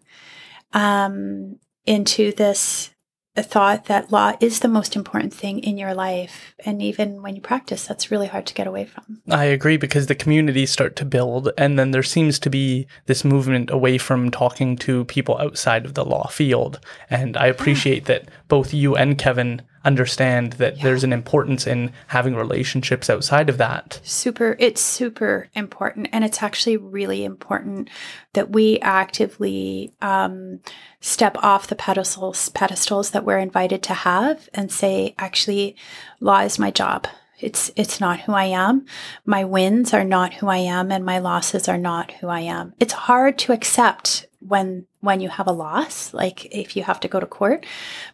um, 0.73 1.57
into 1.85 2.33
this 2.33 2.92
the 3.35 3.43
thought 3.43 3.85
that 3.85 4.11
law 4.11 4.33
is 4.39 4.59
the 4.59 4.67
most 4.67 4.95
important 4.95 5.33
thing 5.33 5.59
in 5.59 5.77
your 5.77 5.93
life. 5.93 6.53
And 6.65 6.81
even 6.81 7.21
when 7.21 7.35
you 7.35 7.41
practice, 7.41 7.87
that's 7.87 8.11
really 8.11 8.27
hard 8.27 8.45
to 8.47 8.53
get 8.53 8.67
away 8.67 8.85
from. 8.85 9.21
I 9.29 9.45
agree 9.45 9.77
because 9.77 10.07
the 10.07 10.15
communities 10.15 10.71
start 10.71 10.95
to 10.97 11.05
build, 11.05 11.49
and 11.57 11.79
then 11.79 11.91
there 11.91 12.03
seems 12.03 12.37
to 12.39 12.49
be 12.49 12.87
this 13.07 13.25
movement 13.25 13.71
away 13.71 13.97
from 13.97 14.29
talking 14.29 14.75
to 14.77 15.05
people 15.05 15.37
outside 15.39 15.85
of 15.85 15.95
the 15.95 16.05
law 16.05 16.27
field. 16.27 16.79
And 17.09 17.35
I 17.35 17.47
appreciate 17.47 18.05
that 18.05 18.29
both 18.47 18.73
you 18.73 18.95
and 18.95 19.17
Kevin 19.17 19.63
understand 19.85 20.53
that 20.53 20.77
yeah. 20.77 20.83
there's 20.83 21.03
an 21.03 21.13
importance 21.13 21.67
in 21.67 21.91
having 22.07 22.35
relationships 22.35 23.09
outside 23.09 23.49
of 23.49 23.57
that. 23.57 23.99
Super, 24.03 24.55
it's 24.59 24.81
super 24.81 25.49
important. 25.53 26.07
And 26.11 26.23
it's 26.23 26.41
actually 26.41 26.77
really 26.77 27.23
important 27.23 27.89
that 28.33 28.49
we 28.49 28.79
actively 28.79 29.93
um, 30.01 30.59
step 31.01 31.37
off 31.43 31.67
the 31.67 31.75
pedestals, 31.75 32.49
pedestals 32.49 33.11
that 33.11 33.25
we're 33.25 33.39
invited 33.39 33.83
to 33.83 33.93
have 33.93 34.49
and 34.53 34.71
say, 34.71 35.15
actually, 35.17 35.75
law 36.19 36.39
is 36.39 36.59
my 36.59 36.71
job. 36.71 37.07
It's 37.39 37.71
it's 37.75 37.99
not 37.99 38.21
who 38.21 38.31
I 38.31 38.45
am. 38.45 38.85
My 39.25 39.43
wins 39.43 39.93
are 39.93 40.05
not 40.05 40.35
who 40.35 40.47
I 40.47 40.57
am 40.57 40.91
and 40.93 41.03
my 41.03 41.19
losses 41.19 41.67
are 41.67 41.77
not 41.77 42.11
who 42.13 42.27
I 42.29 42.39
am. 42.39 42.73
It's 42.79 42.93
hard 42.93 43.37
to 43.39 43.51
accept 43.51 44.27
when 44.47 44.85
when 44.99 45.19
you 45.19 45.29
have 45.29 45.47
a 45.47 45.51
loss, 45.51 46.13
like 46.13 46.45
if 46.45 46.75
you 46.75 46.83
have 46.83 46.99
to 47.01 47.07
go 47.07 47.19
to 47.19 47.25
court, 47.25 47.65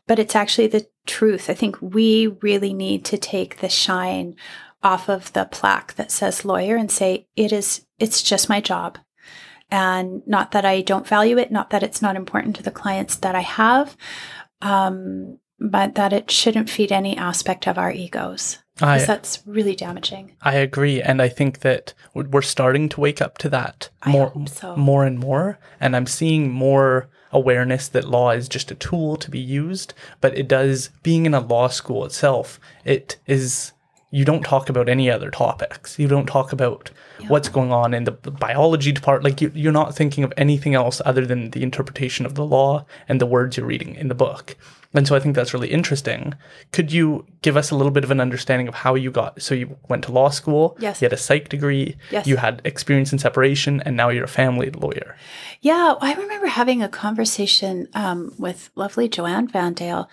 but 0.08 0.20
it's 0.20 0.36
actually 0.36 0.68
the 0.68 0.88
truth. 1.06 1.50
I 1.50 1.54
think 1.54 1.82
we 1.82 2.28
really 2.42 2.74
need 2.74 3.06
to 3.06 3.18
take 3.18 3.58
the 3.58 3.70
shine 3.70 4.36
off 4.82 5.10
of 5.10 5.34
the 5.34 5.46
plaque 5.46 5.96
that 5.96 6.12
says 6.12 6.46
lawyer 6.46 6.76
and 6.76 6.92
say 6.92 7.28
it 7.36 7.52
is 7.52 7.86
it's 7.98 8.22
just 8.22 8.50
my 8.50 8.62
job. 8.62 8.98
And 9.72 10.26
not 10.26 10.52
that 10.52 10.66
I 10.66 10.82
don't 10.82 11.08
value 11.08 11.38
it, 11.38 11.52
not 11.52 11.70
that 11.70 11.84
it's 11.84 12.02
not 12.02 12.16
important 12.16 12.56
to 12.56 12.64
the 12.64 12.72
clients 12.72 13.18
that 13.18 13.36
I 13.36 13.42
have, 13.42 13.96
um, 14.62 15.38
but 15.60 15.96
that 15.96 16.14
it 16.14 16.32
shouldn't 16.32 16.70
feed 16.70 16.92
any 16.92 17.16
aspect 17.16 17.68
of 17.68 17.78
our 17.78 17.92
egos. 17.92 18.58
Because 18.80 19.08
that's 19.08 19.44
really 19.46 19.76
damaging. 19.76 20.36
I 20.42 20.56
agree, 20.56 21.02
and 21.02 21.22
I 21.22 21.28
think 21.28 21.60
that 21.60 21.94
we're 22.14 22.42
starting 22.42 22.88
to 22.90 23.02
wake 23.02 23.22
up 23.22 23.38
to 23.40 23.50
that 23.50 23.90
more, 24.06 24.32
so. 24.48 24.76
more 24.76 25.06
and 25.06 25.20
more. 25.20 25.60
And 25.80 25.96
I'm 25.96 26.08
seeing 26.08 26.50
more 26.50 27.10
awareness 27.32 27.88
that 27.90 28.08
law 28.08 28.32
is 28.32 28.48
just 28.48 28.72
a 28.72 28.76
tool 28.76 29.18
to 29.18 29.30
be 29.30 29.40
used, 29.40 29.94
but 30.22 30.38
it 30.38 30.48
does. 30.48 30.90
Being 31.04 31.26
in 31.26 31.34
a 31.34 31.40
law 31.40 31.68
school 31.68 32.06
itself, 32.06 32.60
it 32.86 33.18
is. 33.28 33.74
You 34.12 34.26
don't 34.26 34.42
talk 34.42 34.70
about 34.70 34.90
any 34.90 35.12
other 35.12 35.30
topics. 35.30 36.00
You 36.00 36.08
don't 36.08 36.26
talk 36.26 36.52
about 36.52 36.90
yeah. 37.20 37.28
what's 37.28 37.48
going 37.48 37.72
on 37.72 37.94
in 37.94 38.06
the 38.06 38.12
biology 38.12 38.92
department. 38.92 39.24
Like 39.24 39.42
you, 39.42 39.52
you're 39.54 39.72
not 39.72 39.96
thinking 39.96 40.24
of 40.24 40.34
anything 40.36 40.74
else 40.74 41.00
other 41.06 41.28
than 41.28 41.52
the 41.52 41.62
interpretation 41.62 42.26
of 42.26 42.34
the 42.34 42.44
law 42.44 42.86
and 43.08 43.22
the 43.22 43.28
words 43.28 43.56
you're 43.56 43.68
reading 43.68 43.94
in 43.94 44.08
the 44.08 44.16
book. 44.16 44.58
And 44.94 45.08
so 45.08 45.16
I 45.16 45.20
think 45.20 45.36
that's 45.36 45.54
really 45.54 45.70
interesting. 45.70 46.34
Could 46.72 46.92
you 46.92 47.26
give 47.44 47.56
us 47.56 47.70
a 47.70 47.76
little 47.76 47.92
bit 47.92 48.04
of 48.04 48.10
an 48.10 48.20
understanding 48.20 48.68
of 48.68 48.74
how 48.74 48.96
you 48.96 49.12
got? 49.12 49.40
So 49.40 49.54
you 49.54 49.78
went 49.88 50.04
to 50.06 50.12
law 50.12 50.30
school. 50.30 50.76
Yes. 50.80 51.00
You 51.00 51.06
had 51.06 51.14
a 51.14 51.18
psych 51.18 51.50
degree. 51.50 51.96
Yes. 52.10 52.26
You 52.26 52.38
had 52.38 52.62
experience 52.66 53.14
in 53.14 53.20
separation, 53.20 53.82
and 53.82 53.96
now 53.96 54.10
you're 54.10 54.24
a 54.24 54.28
family 54.28 54.72
lawyer. 54.72 55.16
Yeah, 55.62 55.94
I 56.02 56.14
remember 56.16 56.48
having 56.48 56.82
a 56.82 56.90
conversation 56.90 57.88
um, 57.94 58.34
with 58.40 58.72
lovely 58.76 59.08
Joanne 59.08 59.48
Vandale, 59.48 60.08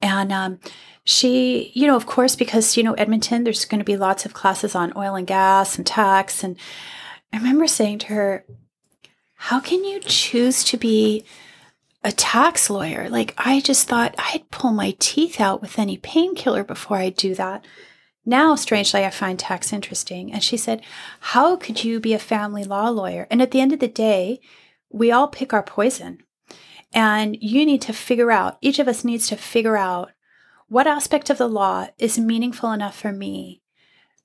and 0.00 0.32
um, 0.32 0.60
she, 1.02 1.72
you 1.74 1.88
know, 1.88 1.96
of 1.96 2.06
course, 2.06 2.36
because 2.36 2.76
you 2.76 2.84
know 2.84 2.94
Edmonton, 2.94 3.42
there's 3.42 3.64
going 3.64 3.80
to 3.80 3.84
be 3.84 3.96
lots 3.96 4.24
of 4.24 4.32
classes 4.32 4.76
on 4.76 4.92
oil 4.96 5.16
and 5.16 5.26
gas 5.26 5.76
and 5.76 5.86
tax, 5.86 6.44
and 6.44 6.56
I 7.32 7.38
remember 7.38 7.66
saying 7.66 7.98
to 8.00 8.06
her, 8.08 8.44
"How 9.34 9.58
can 9.58 9.82
you 9.82 9.98
choose 9.98 10.62
to 10.64 10.76
be?" 10.76 11.24
A 12.02 12.12
tax 12.12 12.70
lawyer. 12.70 13.08
Like, 13.08 13.34
I 13.36 13.60
just 13.60 13.88
thought 13.88 14.14
I'd 14.18 14.50
pull 14.50 14.72
my 14.72 14.96
teeth 14.98 15.40
out 15.40 15.60
with 15.60 15.78
any 15.78 15.96
painkiller 15.96 16.64
before 16.64 16.96
I 16.96 17.10
do 17.10 17.34
that. 17.34 17.64
Now, 18.24 18.54
strangely, 18.54 19.04
I 19.04 19.10
find 19.10 19.38
tax 19.38 19.72
interesting. 19.72 20.32
And 20.32 20.42
she 20.42 20.56
said, 20.56 20.82
How 21.20 21.56
could 21.56 21.84
you 21.84 22.00
be 22.00 22.14
a 22.14 22.18
family 22.18 22.64
law 22.64 22.88
lawyer? 22.88 23.26
And 23.30 23.42
at 23.42 23.50
the 23.50 23.60
end 23.60 23.72
of 23.72 23.80
the 23.80 23.88
day, 23.88 24.40
we 24.90 25.10
all 25.10 25.28
pick 25.28 25.52
our 25.52 25.62
poison. 25.62 26.18
And 26.92 27.36
you 27.40 27.64
need 27.64 27.82
to 27.82 27.92
figure 27.92 28.30
out, 28.30 28.58
each 28.60 28.78
of 28.78 28.88
us 28.88 29.04
needs 29.04 29.28
to 29.28 29.36
figure 29.36 29.76
out 29.76 30.10
what 30.68 30.86
aspect 30.86 31.30
of 31.30 31.38
the 31.38 31.48
law 31.48 31.88
is 31.98 32.18
meaningful 32.18 32.72
enough 32.72 32.96
for 32.96 33.12
me 33.12 33.62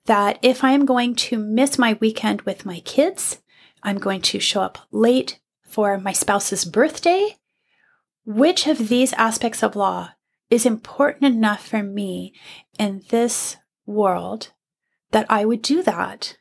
that 0.05 0.38
if 0.41 0.63
I 0.63 0.71
am 0.71 0.86
going 0.86 1.15
to 1.15 1.38
miss 1.38 1.78
my 1.78 1.97
weekend 1.99 2.41
with 2.43 2.65
my 2.65 2.80
kids, 2.82 3.41
I'm 3.84 3.97
going 3.97 4.21
to 4.21 4.39
show 4.39 4.61
up 4.61 4.80
late 4.91 5.39
for 5.63 5.97
my 5.97 6.11
spouse's 6.11 6.65
birthday, 6.65 7.38
which 8.26 8.67
of 8.67 8.89
these 8.89 9.13
aspects 9.13 9.63
of 9.63 9.76
law 9.76 10.11
is 10.49 10.65
important 10.65 11.23
enough 11.23 11.65
for 11.65 11.84
me 11.84 12.34
in 12.78 13.03
this 13.09 13.57
world 13.86 14.51
that 15.11 15.26
I 15.30 15.45
would 15.45 15.61
do 15.61 15.84
that? 15.84 16.38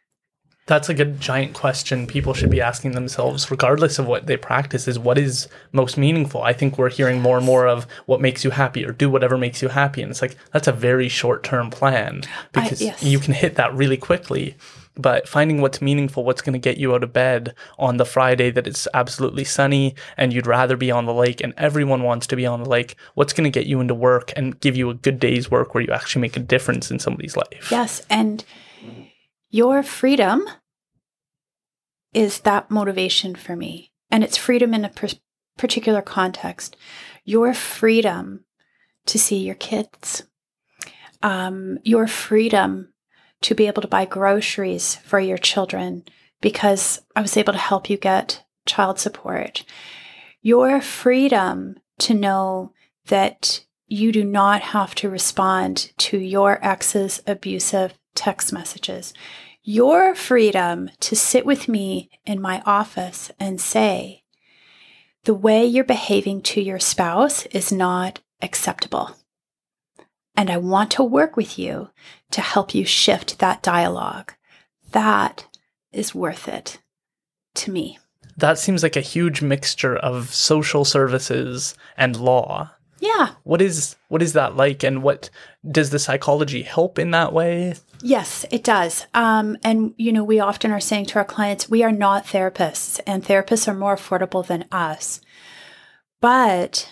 That's 0.66 0.88
like 0.88 0.98
a 0.98 1.04
giant 1.04 1.52
question 1.52 2.06
people 2.06 2.32
should 2.32 2.48
be 2.48 2.62
asking 2.62 2.92
themselves, 2.92 3.50
regardless 3.50 3.98
of 3.98 4.06
what 4.06 4.26
they 4.26 4.38
practice, 4.38 4.88
is 4.88 4.98
what 4.98 5.18
is 5.18 5.46
most 5.72 5.98
meaningful. 5.98 6.42
I 6.42 6.54
think 6.54 6.78
we're 6.78 6.88
hearing 6.88 7.20
more 7.20 7.36
and 7.36 7.44
more 7.44 7.66
of 7.66 7.86
what 8.06 8.22
makes 8.22 8.44
you 8.44 8.50
happy 8.50 8.86
or 8.86 8.92
do 8.92 9.10
whatever 9.10 9.36
makes 9.36 9.60
you 9.60 9.68
happy. 9.68 10.00
And 10.00 10.10
it's 10.10 10.22
like, 10.22 10.38
that's 10.52 10.68
a 10.68 10.72
very 10.72 11.08
short 11.10 11.42
term 11.42 11.70
plan 11.70 12.22
because 12.52 12.80
yes. 12.80 13.02
you 13.02 13.18
can 13.18 13.34
hit 13.34 13.56
that 13.56 13.74
really 13.74 13.98
quickly. 13.98 14.56
But 14.96 15.28
finding 15.28 15.60
what's 15.60 15.82
meaningful, 15.82 16.24
what's 16.24 16.40
going 16.40 16.52
to 16.52 16.58
get 16.58 16.78
you 16.78 16.94
out 16.94 17.02
of 17.02 17.12
bed 17.12 17.54
on 17.78 17.96
the 17.96 18.04
Friday 18.04 18.50
that 18.52 18.66
it's 18.66 18.86
absolutely 18.94 19.42
sunny 19.42 19.96
and 20.16 20.32
you'd 20.32 20.46
rather 20.46 20.76
be 20.76 20.92
on 20.92 21.04
the 21.04 21.12
lake 21.12 21.40
and 21.40 21.52
everyone 21.56 22.04
wants 22.04 22.28
to 22.28 22.36
be 22.36 22.46
on 22.46 22.62
the 22.62 22.68
lake, 22.68 22.94
what's 23.14 23.32
going 23.32 23.44
to 23.44 23.50
get 23.50 23.66
you 23.66 23.80
into 23.80 23.94
work 23.94 24.32
and 24.36 24.60
give 24.60 24.76
you 24.76 24.90
a 24.90 24.94
good 24.94 25.18
day's 25.18 25.50
work 25.50 25.74
where 25.74 25.82
you 25.82 25.92
actually 25.92 26.22
make 26.22 26.36
a 26.36 26.40
difference 26.40 26.92
in 26.92 27.00
somebody's 27.00 27.36
life. 27.36 27.68
Yes. 27.72 28.02
And 28.08 28.44
your 29.50 29.82
freedom 29.82 30.44
is 32.12 32.40
that 32.40 32.70
motivation 32.70 33.34
for 33.34 33.56
me. 33.56 33.90
And 34.10 34.22
it's 34.22 34.36
freedom 34.36 34.72
in 34.74 34.84
a 34.84 34.88
per- 34.88 35.08
particular 35.58 36.02
context. 36.02 36.76
Your 37.24 37.52
freedom 37.52 38.44
to 39.06 39.18
see 39.18 39.38
your 39.38 39.56
kids, 39.56 40.22
um, 41.22 41.78
your 41.82 42.06
freedom 42.06 42.93
to 43.44 43.54
be 43.54 43.66
able 43.66 43.82
to 43.82 43.88
buy 43.88 44.04
groceries 44.04 44.96
for 44.96 45.18
your 45.18 45.38
children 45.38 46.04
because 46.40 47.00
I 47.16 47.22
was 47.22 47.36
able 47.36 47.52
to 47.54 47.58
help 47.58 47.88
you 47.88 47.96
get 47.96 48.44
child 48.66 48.98
support. 48.98 49.64
Your 50.42 50.80
freedom 50.80 51.76
to 52.00 52.12
know 52.12 52.72
that 53.06 53.64
you 53.86 54.12
do 54.12 54.24
not 54.24 54.60
have 54.60 54.94
to 54.96 55.08
respond 55.08 55.92
to 55.98 56.18
your 56.18 56.58
ex's 56.64 57.22
abusive 57.26 57.94
text 58.14 58.52
messages 58.52 59.14
your 59.66 60.14
freedom 60.14 60.90
to 61.00 61.16
sit 61.16 61.46
with 61.46 61.68
me 61.68 62.10
in 62.26 62.40
my 62.40 62.62
office 62.66 63.30
and 63.40 63.58
say, 63.58 64.22
the 65.24 65.32
way 65.32 65.64
you're 65.64 65.84
behaving 65.84 66.42
to 66.42 66.60
your 66.60 66.78
spouse 66.78 67.46
is 67.46 67.72
not 67.72 68.20
acceptable. 68.42 69.16
And 70.36 70.50
I 70.50 70.56
want 70.56 70.90
to 70.92 71.04
work 71.04 71.36
with 71.36 71.58
you 71.58 71.90
to 72.32 72.40
help 72.40 72.74
you 72.74 72.84
shift 72.84 73.38
that 73.38 73.62
dialogue. 73.62 74.34
That 74.92 75.46
is 75.92 76.14
worth 76.14 76.48
it 76.48 76.78
to 77.54 77.70
me. 77.70 77.98
That 78.36 78.58
seems 78.58 78.82
like 78.82 78.96
a 78.96 79.00
huge 79.00 79.42
mixture 79.42 79.96
of 79.96 80.34
social 80.34 80.84
services 80.84 81.76
and 81.96 82.16
law. 82.16 82.70
Yeah. 83.00 83.30
What 83.42 83.60
is 83.60 83.96
what 84.08 84.22
is 84.22 84.32
that 84.32 84.56
like 84.56 84.82
and 84.82 85.02
what 85.02 85.30
does 85.70 85.90
the 85.90 85.98
psychology 85.98 86.62
help 86.62 86.98
in 86.98 87.10
that 87.12 87.32
way? 87.32 87.74
Yes, 88.02 88.44
it 88.50 88.64
does. 88.64 89.06
Um, 89.14 89.56
and, 89.62 89.94
you 89.96 90.12
know, 90.12 90.24
we 90.24 90.40
often 90.40 90.70
are 90.72 90.80
saying 90.80 91.06
to 91.06 91.18
our 91.18 91.24
clients, 91.24 91.68
we 91.68 91.82
are 91.82 91.92
not 91.92 92.26
therapists, 92.26 93.00
and 93.06 93.24
therapists 93.24 93.66
are 93.68 93.74
more 93.74 93.96
affordable 93.96 94.46
than 94.46 94.66
us. 94.70 95.20
But 96.20 96.90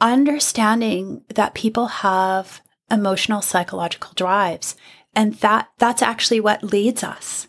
understanding 0.00 1.22
that 1.34 1.54
people 1.54 1.86
have 1.86 2.62
emotional 2.90 3.42
psychological 3.42 4.12
drives 4.14 4.76
and 5.14 5.34
that 5.34 5.68
that's 5.78 6.02
actually 6.02 6.40
what 6.40 6.62
leads 6.62 7.02
us 7.02 7.48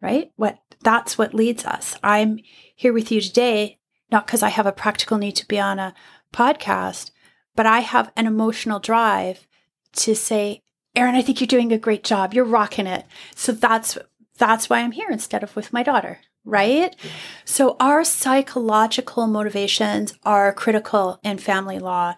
right 0.00 0.30
what 0.36 0.58
that's 0.82 1.16
what 1.16 1.34
leads 1.34 1.64
us 1.64 1.96
i'm 2.02 2.38
here 2.74 2.92
with 2.92 3.12
you 3.12 3.20
today 3.20 3.78
not 4.10 4.26
because 4.26 4.42
i 4.42 4.48
have 4.48 4.66
a 4.66 4.72
practical 4.72 5.18
need 5.18 5.36
to 5.36 5.46
be 5.46 5.58
on 5.58 5.78
a 5.78 5.94
podcast 6.32 7.10
but 7.54 7.66
i 7.66 7.80
have 7.80 8.10
an 8.16 8.26
emotional 8.26 8.78
drive 8.78 9.46
to 9.92 10.14
say 10.14 10.62
Aaron, 10.94 11.14
I 11.14 11.22
think 11.22 11.40
you're 11.40 11.46
doing 11.46 11.72
a 11.72 11.78
great 11.78 12.04
job. 12.04 12.34
You're 12.34 12.44
rocking 12.44 12.86
it. 12.86 13.06
So 13.34 13.52
that's 13.52 13.96
that's 14.38 14.68
why 14.68 14.80
I'm 14.80 14.92
here 14.92 15.10
instead 15.10 15.42
of 15.42 15.54
with 15.56 15.72
my 15.72 15.82
daughter, 15.82 16.20
right? 16.44 16.96
So 17.44 17.76
our 17.78 18.04
psychological 18.04 19.26
motivations 19.26 20.14
are 20.24 20.52
critical 20.52 21.20
in 21.22 21.38
family 21.38 21.78
law. 21.78 22.14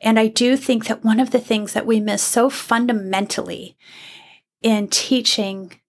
And 0.00 0.18
I 0.18 0.26
do 0.26 0.56
think 0.56 0.86
that 0.86 1.04
one 1.04 1.20
of 1.20 1.30
the 1.30 1.38
things 1.38 1.72
that 1.72 1.86
we 1.86 2.00
miss 2.00 2.22
so 2.22 2.50
fundamentally 2.50 3.76
in 4.62 4.88
teaching 4.88 5.80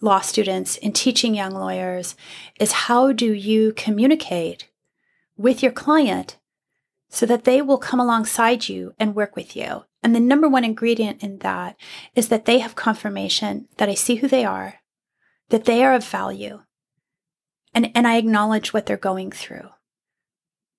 law 0.00 0.20
students, 0.20 0.76
in 0.76 0.92
teaching 0.92 1.34
young 1.34 1.52
lawyers, 1.52 2.16
is 2.58 2.72
how 2.72 3.12
do 3.12 3.32
you 3.32 3.72
communicate 3.74 4.68
with 5.36 5.62
your 5.62 5.72
client 5.72 6.38
so 7.08 7.26
that 7.26 7.44
they 7.44 7.62
will 7.62 7.78
come 7.78 8.00
alongside 8.00 8.68
you 8.68 8.94
and 8.98 9.14
work 9.14 9.36
with 9.36 9.54
you. 9.54 9.84
And 10.02 10.14
the 10.14 10.20
number 10.20 10.48
one 10.48 10.64
ingredient 10.64 11.22
in 11.22 11.38
that 11.38 11.76
is 12.16 12.28
that 12.28 12.46
they 12.46 12.58
have 12.58 12.74
confirmation 12.74 13.68
that 13.76 13.88
I 13.88 13.94
see 13.94 14.16
who 14.16 14.26
they 14.26 14.44
are, 14.44 14.80
that 15.50 15.64
they 15.64 15.84
are 15.84 15.94
of 15.94 16.04
value, 16.04 16.62
and, 17.74 17.90
and 17.94 18.06
I 18.06 18.16
acknowledge 18.16 18.72
what 18.72 18.86
they're 18.86 18.96
going 18.96 19.30
through. 19.30 19.70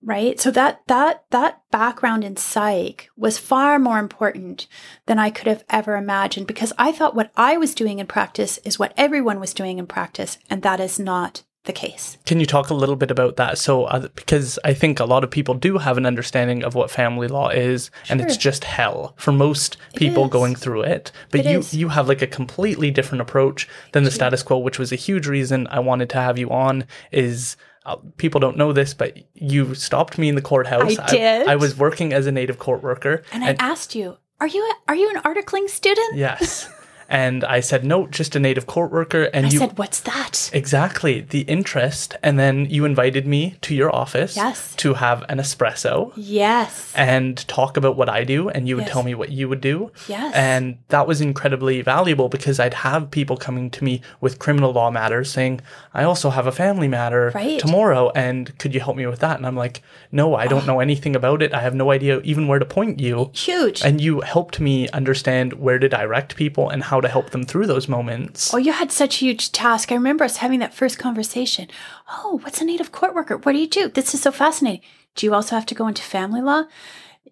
Right? 0.05 0.37
So 0.37 0.51
that 0.51 0.81
that 0.87 1.23
that 1.29 1.61
background 1.71 2.25
in 2.25 2.35
psych 2.35 3.09
was 3.15 3.37
far 3.37 3.79
more 3.79 3.99
important 3.99 4.67
than 5.05 5.17
I 5.17 5.29
could 5.29 5.47
have 5.47 5.63
ever 5.69 5.95
imagined 5.95 6.45
because 6.45 6.73
I 6.77 6.91
thought 6.91 7.15
what 7.15 7.31
I 7.37 7.55
was 7.55 7.73
doing 7.73 7.99
in 7.99 8.07
practice 8.07 8.57
is 8.65 8.77
what 8.77 8.93
everyone 8.97 9.39
was 9.39 9.53
doing 9.53 9.77
in 9.77 9.87
practice, 9.87 10.37
and 10.49 10.61
that 10.61 10.81
is 10.81 10.99
not 10.99 11.43
the 11.65 11.73
case. 11.73 12.17
Can 12.25 12.39
you 12.39 12.45
talk 12.45 12.69
a 12.69 12.73
little 12.73 12.95
bit 12.95 13.09
about 13.09 13.37
that? 13.37 13.57
So, 13.57 13.85
uh, 13.85 14.07
because 14.15 14.59
I 14.63 14.73
think 14.73 14.99
a 14.99 15.05
lot 15.05 15.23
of 15.23 15.31
people 15.31 15.55
do 15.55 15.77
have 15.77 15.97
an 15.97 16.05
understanding 16.05 16.63
of 16.63 16.75
what 16.75 16.91
family 16.91 17.27
law 17.27 17.49
is, 17.49 17.85
sure. 18.03 18.13
and 18.13 18.21
it's 18.21 18.35
just 18.35 18.65
hell 18.65 19.13
for 19.17 19.31
most 19.31 19.77
people 19.95 20.27
going 20.27 20.55
through 20.55 20.81
it. 20.81 21.11
But 21.31 21.41
it 21.41 21.45
you 21.45 21.59
is. 21.59 21.73
you 21.73 21.89
have 21.89 22.07
like 22.07 22.21
a 22.21 22.27
completely 22.27 22.91
different 22.91 23.21
approach 23.21 23.69
than 23.93 24.03
the 24.03 24.11
status 24.11 24.43
quo, 24.43 24.57
which 24.57 24.77
was 24.77 24.91
a 24.91 24.97
huge 24.97 25.27
reason 25.27 25.67
I 25.67 25.79
wanted 25.79 26.09
to 26.11 26.17
have 26.17 26.37
you 26.37 26.49
on. 26.49 26.85
Is 27.11 27.55
uh, 27.85 27.95
people 28.17 28.39
don't 28.39 28.57
know 28.57 28.73
this, 28.73 28.93
but 28.93 29.17
you 29.33 29.73
stopped 29.73 30.17
me 30.17 30.29
in 30.29 30.35
the 30.35 30.41
courthouse. 30.41 30.99
I 30.99 31.09
did. 31.09 31.47
I, 31.47 31.53
I 31.53 31.55
was 31.55 31.77
working 31.77 32.13
as 32.13 32.27
a 32.27 32.31
native 32.31 32.59
court 32.59 32.83
worker, 32.83 33.23
and, 33.31 33.43
and 33.43 33.61
I 33.61 33.65
asked 33.65 33.95
you, 33.95 34.17
"Are 34.41 34.47
you 34.47 34.61
a, 34.61 34.91
are 34.91 34.95
you 34.95 35.09
an 35.09 35.21
articling 35.21 35.69
student?" 35.69 36.17
Yes. 36.17 36.69
And 37.13 37.43
I 37.43 37.59
said, 37.59 37.85
no, 37.85 38.07
just 38.07 38.35
a 38.35 38.39
native 38.39 38.65
court 38.65 38.91
worker. 38.91 39.25
And 39.35 39.45
I 39.45 39.49
you 39.49 39.59
said, 39.59 39.77
what's 39.77 39.99
that? 39.99 40.49
Exactly. 40.51 41.21
The 41.21 41.41
interest. 41.41 42.17
And 42.23 42.39
then 42.39 42.65
you 42.71 42.85
invited 42.85 43.27
me 43.27 43.55
to 43.61 43.75
your 43.75 43.93
office 43.95 44.35
Yes. 44.35 44.73
to 44.77 44.95
have 44.95 45.23
an 45.29 45.37
espresso 45.37 46.11
Yes. 46.15 46.91
and 46.95 47.47
talk 47.47 47.77
about 47.77 47.95
what 47.97 48.09
I 48.09 48.23
do. 48.23 48.49
And 48.49 48.67
you 48.67 48.75
would 48.77 48.85
Yes. 48.85 48.93
tell 48.93 49.03
me 49.03 49.13
what 49.13 49.29
you 49.29 49.47
would 49.47 49.61
do. 49.61 49.91
Yes. 50.07 50.33
And 50.33 50.79
that 50.87 51.05
was 51.05 51.21
incredibly 51.21 51.83
valuable 51.83 52.29
because 52.29 52.59
I'd 52.59 52.73
have 52.73 53.11
people 53.11 53.37
coming 53.37 53.69
to 53.69 53.83
me 53.83 54.01
with 54.19 54.39
criminal 54.39 54.73
law 54.73 54.89
matters 54.89 55.29
saying, 55.31 55.61
I 55.93 56.03
also 56.05 56.31
have 56.31 56.47
a 56.47 56.51
family 56.51 56.87
matter 56.87 57.31
Right. 57.35 57.59
tomorrow. 57.59 58.11
And 58.15 58.57
could 58.57 58.73
you 58.73 58.79
help 58.79 58.97
me 58.97 59.05
with 59.05 59.19
that? 59.19 59.37
And 59.37 59.45
I'm 59.45 59.55
like, 59.55 59.83
no, 60.11 60.33
I 60.33 60.47
don't 60.47 60.63
ah. 60.63 60.65
know 60.71 60.79
anything 60.79 61.15
about 61.15 61.43
it. 61.43 61.53
I 61.53 61.59
have 61.59 61.75
no 61.75 61.91
idea 61.91 62.21
even 62.23 62.47
where 62.47 62.57
to 62.57 62.65
point 62.65 62.99
you. 62.99 63.29
Huge. 63.33 63.83
And 63.85 64.01
you 64.01 64.21
helped 64.21 64.59
me 64.59 64.89
understand 64.89 65.53
where 65.53 65.77
to 65.77 65.87
direct 65.87 66.35
people 66.35 66.69
and 66.69 66.81
how 66.81 67.02
to 67.03 67.09
help 67.09 67.29
them 67.29 67.43
through 67.43 67.67
those 67.67 67.87
moments. 67.87 68.53
Oh, 68.53 68.57
you 68.57 68.73
had 68.73 68.91
such 68.91 69.21
a 69.21 69.25
huge 69.25 69.51
task. 69.51 69.91
I 69.91 69.95
remember 69.95 70.23
us 70.23 70.37
having 70.37 70.59
that 70.59 70.73
first 70.73 70.97
conversation. 70.99 71.67
Oh, 72.09 72.39
what's 72.43 72.61
a 72.61 72.65
native 72.65 72.91
court 72.91 73.15
worker? 73.15 73.37
What 73.37 73.53
do 73.53 73.59
you 73.59 73.67
do? 73.67 73.89
This 73.89 74.13
is 74.13 74.21
so 74.21 74.31
fascinating. 74.31 74.81
Do 75.15 75.25
you 75.25 75.33
also 75.33 75.55
have 75.55 75.65
to 75.67 75.75
go 75.75 75.87
into 75.87 76.01
family 76.01 76.41
law? 76.41 76.63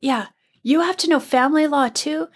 Yeah. 0.02 0.28
You 0.64 0.82
have 0.82 0.98
to 0.98 1.10
know 1.10 1.20
family 1.20 1.68
law 1.68 1.90
too? 1.90 2.28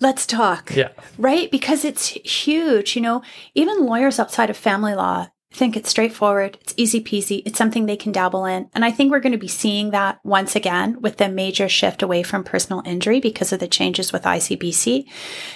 Let's 0.00 0.26
talk. 0.26 0.74
Yeah. 0.74 0.88
Right? 1.18 1.50
Because 1.50 1.84
it's 1.84 2.08
huge. 2.08 2.96
You 2.96 3.02
know, 3.02 3.22
even 3.54 3.86
lawyers 3.86 4.18
outside 4.18 4.50
of 4.50 4.56
family 4.56 4.94
law 4.94 5.28
think 5.54 5.76
it's 5.76 5.88
straightforward, 5.88 6.58
it's 6.60 6.74
easy 6.76 7.02
peasy, 7.02 7.42
it's 7.46 7.56
something 7.56 7.86
they 7.86 7.96
can 7.96 8.12
dabble 8.12 8.44
in. 8.44 8.68
And 8.74 8.84
I 8.84 8.90
think 8.90 9.10
we're 9.10 9.20
going 9.20 9.32
to 9.32 9.38
be 9.38 9.48
seeing 9.48 9.90
that 9.90 10.18
once 10.24 10.56
again 10.56 11.00
with 11.00 11.16
the 11.18 11.28
major 11.28 11.68
shift 11.68 12.02
away 12.02 12.22
from 12.22 12.44
personal 12.44 12.82
injury 12.84 13.20
because 13.20 13.52
of 13.52 13.60
the 13.60 13.68
changes 13.68 14.12
with 14.12 14.24
ICBC. 14.24 15.06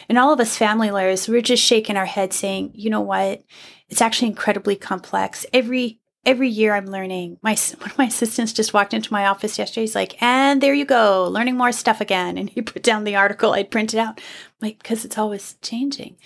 And 0.09 0.19
all 0.19 0.33
of 0.33 0.41
us 0.41 0.57
family 0.57 0.91
lawyers, 0.91 1.29
we're 1.29 1.43
just 1.43 1.63
shaking 1.63 1.97
our 1.97 2.07
heads 2.07 2.37
saying, 2.37 2.73
you 2.75 2.91
know 2.91 3.01
what? 3.01 3.43
It's 3.89 4.03
actually 4.03 4.29
incredibly 4.29 4.77
complex. 4.77 5.45
Every 5.53 6.01
every 6.29 6.49
year 6.49 6.75
I'm 6.75 6.87
learning. 6.87 7.39
My 7.43 7.57
one 7.79 7.91
of 7.91 7.99
my 7.99 8.05
assistants 8.07 8.53
just 8.53 8.75
walked 8.75 8.93
into 8.93 9.13
my 9.13 9.27
office 9.27 9.59
yesterday. 9.59 9.83
He's 9.83 9.95
like, 9.95 10.23
"And 10.23 10.61
there 10.61 10.75
you 10.75 10.85
go, 10.85 11.27
learning 11.29 11.57
more 11.57 11.73
stuff 11.73 12.01
again." 12.01 12.37
And 12.37 12.51
he 12.51 12.61
put 12.73 12.83
down 12.83 13.05
the 13.05 13.17
article 13.17 13.53
I'd 13.53 13.71
printed 13.71 13.99
out, 13.99 14.21
like 14.61 14.79
because 14.79 15.05
it's 15.05 15.19
always 15.19 15.57
changing. 15.63 16.17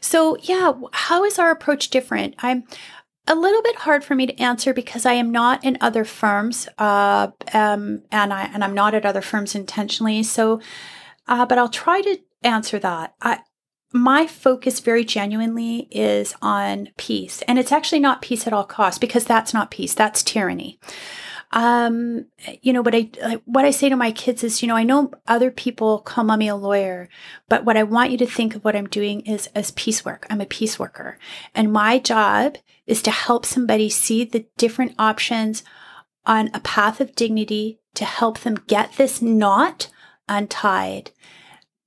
So 0.00 0.36
yeah, 0.42 0.72
how 0.92 1.24
is 1.24 1.38
our 1.38 1.50
approach 1.50 1.88
different? 1.88 2.34
I'm 2.38 2.64
a 3.26 3.34
little 3.34 3.62
bit 3.62 3.76
hard 3.76 4.04
for 4.04 4.14
me 4.14 4.26
to 4.26 4.40
answer 4.40 4.72
because 4.72 5.04
I 5.04 5.14
am 5.14 5.32
not 5.32 5.64
in 5.64 5.78
other 5.80 6.04
firms, 6.04 6.68
uh, 6.78 7.28
um, 7.52 8.02
and 8.12 8.32
I 8.32 8.44
and 8.52 8.62
I'm 8.62 8.74
not 8.74 8.94
at 8.94 9.06
other 9.06 9.22
firms 9.22 9.54
intentionally. 9.54 10.22
So, 10.22 10.60
uh, 11.26 11.46
but 11.46 11.58
I'll 11.58 11.68
try 11.68 12.02
to 12.02 12.18
answer 12.42 12.78
that. 12.78 13.14
I 13.20 13.40
my 13.92 14.26
focus 14.26 14.80
very 14.80 15.04
genuinely 15.04 15.88
is 15.90 16.34
on 16.40 16.90
peace, 16.96 17.42
and 17.42 17.58
it's 17.58 17.72
actually 17.72 18.00
not 18.00 18.22
peace 18.22 18.46
at 18.46 18.52
all 18.52 18.64
costs 18.64 18.98
because 18.98 19.24
that's 19.24 19.54
not 19.54 19.70
peace. 19.70 19.94
That's 19.94 20.22
tyranny. 20.22 20.78
Um, 21.52 22.26
you 22.60 22.72
know, 22.72 22.82
what 22.82 22.94
I 22.94 23.10
what 23.44 23.64
I 23.64 23.70
say 23.70 23.88
to 23.88 23.96
my 23.96 24.12
kids 24.12 24.44
is, 24.44 24.62
you 24.62 24.68
know, 24.68 24.76
I 24.76 24.82
know 24.82 25.12
other 25.26 25.50
people 25.50 26.00
call 26.00 26.24
mommy 26.24 26.48
a 26.48 26.56
lawyer, 26.56 27.08
but 27.48 27.64
what 27.64 27.76
I 27.76 27.82
want 27.82 28.10
you 28.10 28.18
to 28.18 28.26
think 28.26 28.54
of 28.54 28.64
what 28.64 28.76
I'm 28.76 28.88
doing 28.88 29.20
is 29.22 29.48
as 29.54 29.70
peace 29.72 30.02
piecework. 30.02 30.26
I'm 30.28 30.40
a 30.40 30.46
piece 30.46 30.78
worker, 30.78 31.18
and 31.54 31.72
my 31.72 31.98
job 31.98 32.56
is 32.86 33.02
to 33.02 33.10
help 33.10 33.44
somebody 33.44 33.88
see 33.88 34.24
the 34.24 34.46
different 34.56 34.94
options 34.98 35.64
on 36.24 36.50
a 36.52 36.60
path 36.60 37.00
of 37.00 37.14
dignity 37.14 37.80
to 37.94 38.04
help 38.04 38.40
them 38.40 38.62
get 38.66 38.92
this 38.94 39.22
knot 39.22 39.88
untied 40.28 41.10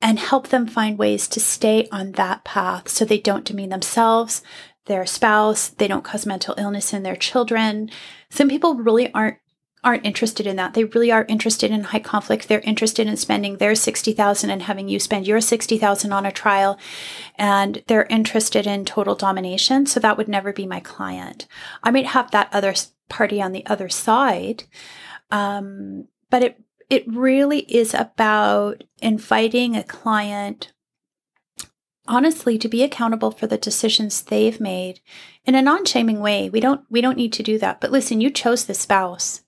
and 0.02 0.18
help 0.18 0.48
them 0.48 0.66
find 0.66 0.98
ways 0.98 1.28
to 1.28 1.40
stay 1.40 1.88
on 1.92 2.14
that 2.14 2.44
path 2.44 2.88
so 2.88 3.04
they 3.04 3.20
don't 3.20 3.46
demean 3.46 3.70
themselves, 3.70 4.42
their 4.86 5.06
spouse, 5.06 5.68
they 5.68 5.88
don't 5.88 6.06
cause 6.06 6.26
mental 6.26 6.56
illness 6.58 6.94
in 6.94 7.04
their 7.04 7.16
children. 7.16 7.90
Some 8.30 8.50
people 8.50 8.76
really 8.76 9.14
aren't 9.14 9.38
aren't 9.84 10.06
interested 10.06 10.46
in 10.46 10.58
that. 10.58 10.74
They 10.74 10.84
really 10.84 11.12
are 11.12 11.26
interested 11.30 11.72
in 11.72 11.86
high 11.86 12.00
conflict. 12.00 12.48
They're 12.48 12.60
interested 12.62 13.08
in 13.08 13.16
spending 13.16 13.58
their 13.58 13.76
60,000 13.76 14.50
and 14.50 14.64
having 14.64 14.90
you 14.90 15.00
spend 15.00 15.26
your 15.26 15.40
60,000 15.40 16.12
on 16.12 16.26
a 16.26 16.32
trial 16.32 16.78
and 17.36 17.82
they're 17.88 18.06
interested 18.06 18.68
in 18.68 18.84
total 18.84 19.16
domination. 19.16 19.86
So 19.86 20.00
that 20.02 20.18
would 20.18 20.28
never 20.28 20.52
be 20.52 20.66
my 20.66 20.82
client. 20.82 21.48
I 21.82 21.92
might 21.92 22.08
have 22.08 22.32
that 22.32 22.50
other 22.52 22.74
party 23.08 23.42
on 23.42 23.54
the 23.54 23.66
other 23.66 23.90
side. 23.90 24.64
Um, 25.32 26.08
but 26.30 26.44
it 26.44 26.62
it 26.90 27.08
really 27.08 27.60
is 27.60 27.94
about 27.94 28.84
inviting 29.02 29.76
a 29.76 29.84
client 29.84 30.74
honestly 32.08 32.58
to 32.58 32.68
be 32.68 32.82
accountable 32.82 33.30
for 33.30 33.46
the 33.46 33.58
decisions 33.58 34.24
they've 34.24 34.60
made 34.60 35.00
in 35.46 35.54
a 35.54 35.62
non-shaming 35.62 36.20
way 36.20 36.50
we 36.50 36.60
don't 36.60 36.82
we 36.90 37.02
don't 37.02 37.18
need 37.18 37.32
to 37.32 37.44
do 37.44 37.60
that 37.60 37.80
but 37.80 37.92
listen 37.92 38.20
you 38.20 38.32
chose 38.32 38.66
the 38.66 38.74
spouse 38.74 39.42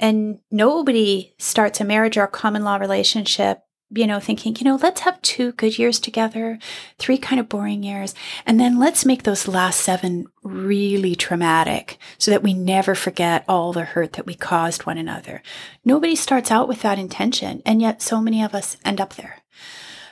and 0.00 0.40
nobody 0.50 1.34
starts 1.38 1.80
a 1.80 1.84
marriage 1.84 2.16
or 2.16 2.24
a 2.24 2.28
common 2.28 2.64
law 2.64 2.76
relationship 2.76 3.62
you 3.92 4.06
know, 4.06 4.20
thinking, 4.20 4.56
you 4.56 4.64
know, 4.64 4.78
let's 4.80 5.00
have 5.00 5.20
two 5.20 5.52
good 5.52 5.76
years 5.76 5.98
together, 5.98 6.58
three 6.98 7.18
kind 7.18 7.40
of 7.40 7.48
boring 7.48 7.82
years, 7.82 8.14
and 8.46 8.60
then 8.60 8.78
let's 8.78 9.04
make 9.04 9.24
those 9.24 9.48
last 9.48 9.80
seven 9.80 10.26
really 10.44 11.16
traumatic 11.16 11.98
so 12.16 12.30
that 12.30 12.42
we 12.42 12.54
never 12.54 12.94
forget 12.94 13.44
all 13.48 13.72
the 13.72 13.84
hurt 13.84 14.12
that 14.12 14.26
we 14.26 14.34
caused 14.34 14.86
one 14.86 14.96
another. 14.96 15.42
Nobody 15.84 16.14
starts 16.14 16.52
out 16.52 16.68
with 16.68 16.82
that 16.82 17.00
intention, 17.00 17.62
and 17.66 17.82
yet 17.82 18.00
so 18.00 18.20
many 18.20 18.44
of 18.44 18.54
us 18.54 18.76
end 18.84 19.00
up 19.00 19.16
there. 19.16 19.38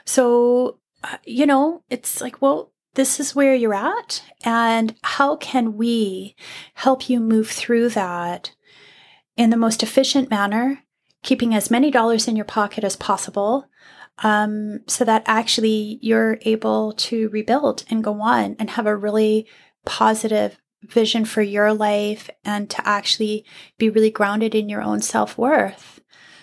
So, 0.05 0.79
uh, 1.05 1.19
you 1.25 1.47
know, 1.47 1.85
it's 1.89 2.21
like, 2.21 2.43
well, 2.43 2.73
this 2.95 3.21
is 3.21 3.37
where 3.37 3.55
you're 3.55 3.75
at, 3.75 4.25
and 4.45 4.97
how 5.03 5.37
can 5.37 5.77
we 5.77 6.35
help 6.75 7.09
you 7.09 7.21
move 7.21 7.49
through 7.49 7.91
that 7.91 8.51
in 9.39 9.49
the 9.49 9.57
most 9.57 9.83
efficient 9.83 10.29
manner 10.29 10.83
keeping 11.23 11.55
as 11.55 11.71
many 11.71 11.91
dollars 11.91 12.29
in 12.29 12.37
your 12.37 12.45
pocket 12.45 12.85
as 12.85 12.97
possible 12.97 13.67
um, 14.19 14.81
so 14.87 15.05
that 15.05 15.23
actually 15.27 15.99
you're 16.03 16.39
able 16.43 16.93
to 16.93 17.29
rebuild 17.31 17.85
and 17.89 18.05
go 18.05 18.21
on 18.21 18.57
and 18.59 18.71
have 18.71 18.87
a 18.87 18.97
really 18.97 19.47
positive 19.85 20.59
vision 20.83 21.25
for 21.25 21.43
your 21.43 21.73
life 21.73 22.31
and 22.45 22.69
to 22.71 22.87
actually 22.87 23.45
be 23.79 23.91
really 23.91 24.11
grounded 24.11 24.55
in 24.55 24.69
your 24.69 24.83
own 24.83 25.01
self 25.01 25.39
worth. 25.39 26.01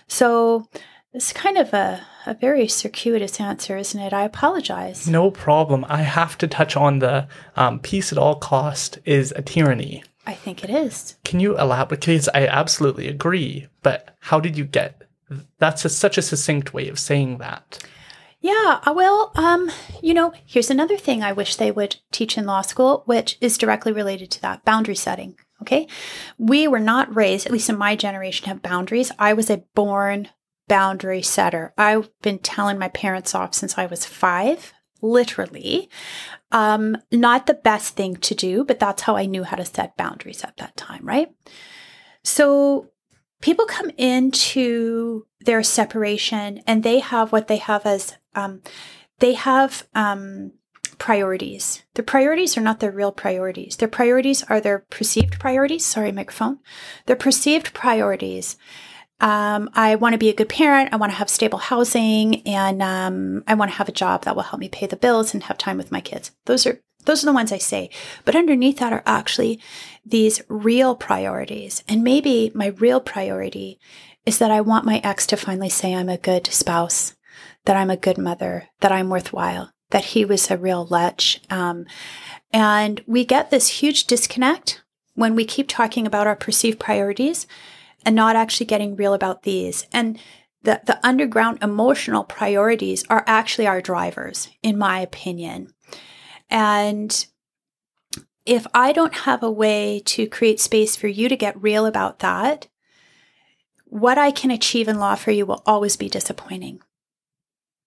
So, 0.08 0.68
it's 1.14 1.32
kind 1.32 1.58
of 1.58 1.74
a, 1.74 2.06
a 2.26 2.34
very 2.34 2.68
circuitous 2.68 3.40
answer, 3.40 3.78
isn't 3.78 4.00
it? 4.02 4.12
I 4.12 4.24
apologize. 4.26 5.08
No 5.08 5.32
problem. 5.32 5.86
I 5.88 6.02
have 6.02 6.38
to 6.40 6.48
touch 6.48 6.76
on 6.76 7.00
the 7.00 7.30
um, 7.56 7.80
peace 7.80 8.12
at 8.12 8.18
all 8.18 8.36
cost 8.36 9.00
is 9.06 9.32
a 9.34 9.42
tyranny. 9.42 10.04
I 10.26 10.34
think 10.34 10.64
it 10.64 10.70
is. 10.70 11.16
Can 11.24 11.40
you 11.40 11.58
elaborate? 11.58 12.02
Because 12.02 12.30
I 12.34 12.48
absolutely 12.48 13.08
agree, 13.08 13.68
but 13.84 14.16
how 14.20 14.40
did 14.40 14.58
you 14.58 14.66
get? 14.66 15.02
That's 15.60 15.86
a, 15.86 15.90
such 15.90 16.18
a 16.18 16.22
succinct 16.22 16.74
way 16.74 16.88
of 16.88 17.00
saying 17.00 17.40
that. 17.40 17.84
Yeah, 18.46 18.80
uh, 18.86 18.94
well, 18.96 19.32
um, 19.34 19.72
you 20.04 20.14
know, 20.14 20.32
here's 20.46 20.70
another 20.70 20.98
thing 20.98 21.24
I 21.24 21.32
wish 21.32 21.56
they 21.56 21.72
would 21.72 21.96
teach 22.12 22.38
in 22.38 22.46
law 22.46 22.62
school, 22.62 23.02
which 23.08 23.40
is 23.42 23.58
directly 23.58 23.92
related 23.92 24.30
to 24.32 24.42
that 24.44 24.64
boundary 24.64 24.94
setting. 24.94 25.36
Okay. 25.64 25.88
We 26.38 26.68
were 26.68 26.80
not 26.80 27.16
raised, 27.16 27.48
at 27.48 27.52
least 27.52 27.70
in 27.70 27.78
my 27.78 27.96
generation, 27.96 28.48
have 28.48 28.62
boundaries. 28.62 29.12
I 29.18 29.34
was 29.34 29.50
a 29.50 29.64
born 29.74 30.30
boundary 30.68 31.24
setter. 31.24 31.74
I've 31.76 32.12
been 32.22 32.38
telling 32.38 32.78
my 32.78 32.90
parents 32.90 33.34
off 33.34 33.56
since 33.56 33.80
I 33.80 33.88
was 33.88 34.06
five, 34.06 34.75
literally. 35.06 35.90
Um, 36.52 36.98
not 37.12 37.48
the 37.48 37.54
best 37.54 37.96
thing 37.96 38.16
to 38.18 38.36
do, 38.36 38.64
but 38.64 38.80
that's 38.80 39.04
how 39.04 39.16
I 39.16 39.26
knew 39.26 39.44
how 39.44 39.58
to 39.58 39.66
set 39.66 39.98
boundaries 39.98 40.44
at 40.44 40.58
that 40.58 40.76
time, 40.78 41.06
right? 41.06 41.30
So 42.24 42.92
people 43.42 43.66
come 43.66 43.92
into 43.98 45.26
their 45.42 45.64
separation 45.64 46.62
and 46.66 46.84
they 46.84 47.00
have 47.00 47.32
what 47.32 47.48
they 47.48 47.58
have 47.58 47.86
as 47.86 48.18
um, 48.34 48.62
they 49.20 49.34
have 49.34 49.88
um, 49.94 50.52
priorities. 50.98 51.84
Their 51.94 52.06
priorities 52.06 52.58
are 52.58 52.62
not 52.62 52.80
their 52.80 52.92
real 52.92 53.12
priorities. 53.12 53.78
Their 53.78 53.88
priorities 53.88 54.44
are 54.44 54.60
their 54.60 54.80
perceived 54.90 55.40
priorities. 55.40 55.86
Sorry, 55.86 56.12
microphone. 56.12 56.60
Their 57.06 57.16
perceived 57.16 57.74
priorities 57.74 58.58
um, 59.22 59.70
I 59.74 59.96
want 59.96 60.14
to 60.14 60.20
be 60.20 60.30
a 60.30 60.36
good 60.36 60.50
parent. 60.50 60.90
I 60.92 60.98
want 60.98 61.12
to 61.12 61.18
have 61.18 61.30
stable 61.30 61.60
housing, 61.60 62.46
and 62.48 62.82
um, 62.82 63.44
I 63.48 63.54
want 63.54 63.72
to 63.72 63.78
have 63.78 63.88
a 63.88 63.94
job 63.94 64.24
that 64.24 64.36
will 64.36 64.44
help 64.44 64.60
me 64.60 64.70
pay 64.70 64.88
the 64.88 64.98
bills 64.98 65.34
and 65.34 65.44
have 65.44 65.58
time 65.58 65.78
with 65.78 65.92
my 65.92 66.02
kids. 66.02 66.32
Those 66.46 66.66
are 66.66 66.82
those 67.06 67.24
are 67.24 67.28
the 67.28 67.34
ones 67.34 67.52
I 67.52 67.60
say. 67.60 67.90
But 68.26 68.36
underneath 68.36 68.80
that 68.80 68.92
are 68.92 69.04
actually 69.06 69.60
these 70.06 70.42
real 70.50 70.96
priorities. 70.96 71.84
And 71.88 72.04
maybe 72.04 72.52
my 72.54 72.68
real 72.68 73.00
priority 73.00 73.80
is 74.26 74.40
that 74.40 74.52
I 74.52 74.62
want 74.62 74.86
my 74.86 75.00
ex 75.04 75.28
to 75.28 75.38
finally 75.38 75.70
say 75.70 75.94
I'm 75.94 76.10
a 76.10 76.18
good 76.18 76.48
spouse, 76.48 77.16
that 77.66 77.78
I'm 77.78 77.92
a 77.92 77.98
good 77.98 78.18
mother, 78.18 78.70
that 78.82 78.92
I'm 78.92 79.10
worthwhile, 79.10 79.72
that 79.92 80.06
he 80.06 80.26
was 80.26 80.50
a 80.50 80.58
real 80.58 80.86
lech. 80.88 81.22
Um, 81.50 81.86
and 82.52 83.04
we 83.06 83.24
get 83.24 83.52
this 83.52 83.68
huge 83.68 84.06
disconnect 84.06 84.82
when 85.14 85.36
we 85.36 85.46
keep 85.46 85.68
talking 85.68 86.08
about 86.08 86.28
our 86.28 86.36
perceived 86.36 86.80
priorities 86.80 87.46
and 88.06 88.16
not 88.16 88.36
actually 88.36 88.68
getting 88.68 88.96
real 88.96 89.14
about 89.14 89.44
these. 89.44 89.88
And 89.92 90.20
the, 90.64 90.82
the 90.86 91.00
underground 91.06 91.60
emotional 91.62 92.24
priorities 92.24 93.04
are 93.10 93.24
actually 93.28 93.68
our 93.68 93.82
drivers, 93.82 94.50
in 94.64 94.78
my 94.78 95.00
opinion. 95.00 95.74
And 96.50 97.26
if 98.46 98.68
I 98.74 98.92
don't 98.92 99.14
have 99.14 99.42
a 99.42 99.52
way 99.52 100.02
to 100.06 100.28
create 100.28 100.60
space 100.60 100.96
for 100.96 101.08
you 101.08 101.28
to 101.30 101.36
get 101.36 101.62
real 101.62 101.86
about 101.86 102.20
that, 102.20 102.68
what 103.86 104.18
I 104.18 104.32
can 104.32 104.52
achieve 104.52 104.88
in 104.88 105.00
law 105.00 105.16
for 105.16 105.32
you 105.32 105.46
will 105.46 105.64
always 105.66 105.98
be 105.98 106.10
disappointing 106.10 106.82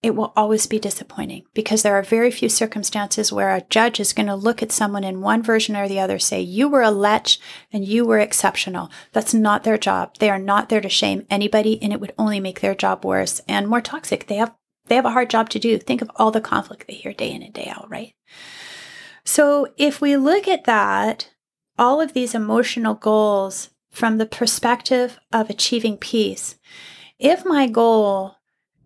it 0.01 0.15
will 0.15 0.31
always 0.35 0.65
be 0.65 0.79
disappointing 0.79 1.43
because 1.53 1.83
there 1.83 1.95
are 1.95 2.03
very 2.03 2.31
few 2.31 2.47
circumstances 2.47 3.33
where 3.33 3.53
a 3.53 3.65
judge 3.69 3.99
is 3.99 4.13
going 4.13 4.27
to 4.27 4.35
look 4.35 4.63
at 4.63 4.71
someone 4.71 5.03
in 5.03 5.19
one 5.19 5.43
version 5.43 5.75
or 5.75 5.89
the 5.89 5.99
other, 5.99 6.17
say, 6.17 6.39
you 6.39 6.69
were 6.69 6.81
a 6.81 6.91
lech 6.91 7.31
and 7.73 7.85
you 7.85 8.05
were 8.05 8.19
exceptional. 8.19 8.89
That's 9.11 9.33
not 9.33 9.63
their 9.63 9.77
job. 9.77 10.15
They 10.19 10.29
are 10.29 10.39
not 10.39 10.69
there 10.69 10.79
to 10.79 10.89
shame 10.89 11.25
anybody 11.29 11.81
and 11.81 11.91
it 11.91 11.99
would 11.99 12.13
only 12.17 12.39
make 12.39 12.61
their 12.61 12.75
job 12.75 13.03
worse 13.03 13.41
and 13.47 13.67
more 13.67 13.81
toxic. 13.81 14.27
They 14.27 14.37
have, 14.37 14.55
they 14.87 14.95
have 14.95 15.05
a 15.05 15.11
hard 15.11 15.29
job 15.29 15.49
to 15.49 15.59
do. 15.59 15.77
Think 15.77 16.01
of 16.01 16.09
all 16.15 16.31
the 16.31 16.39
conflict 16.39 16.87
they 16.87 16.93
hear 16.93 17.13
day 17.13 17.31
in 17.31 17.43
and 17.43 17.53
day 17.53 17.71
out, 17.75 17.89
right? 17.89 18.13
So 19.25 19.67
if 19.77 19.99
we 19.99 20.15
look 20.15 20.47
at 20.47 20.63
that, 20.63 21.29
all 21.77 21.99
of 21.99 22.13
these 22.13 22.33
emotional 22.33 22.93
goals 22.93 23.69
from 23.91 24.17
the 24.17 24.25
perspective 24.25 25.19
of 25.33 25.49
achieving 25.49 25.97
peace, 25.97 26.55
if 27.17 27.45
my 27.45 27.67
goal 27.67 28.35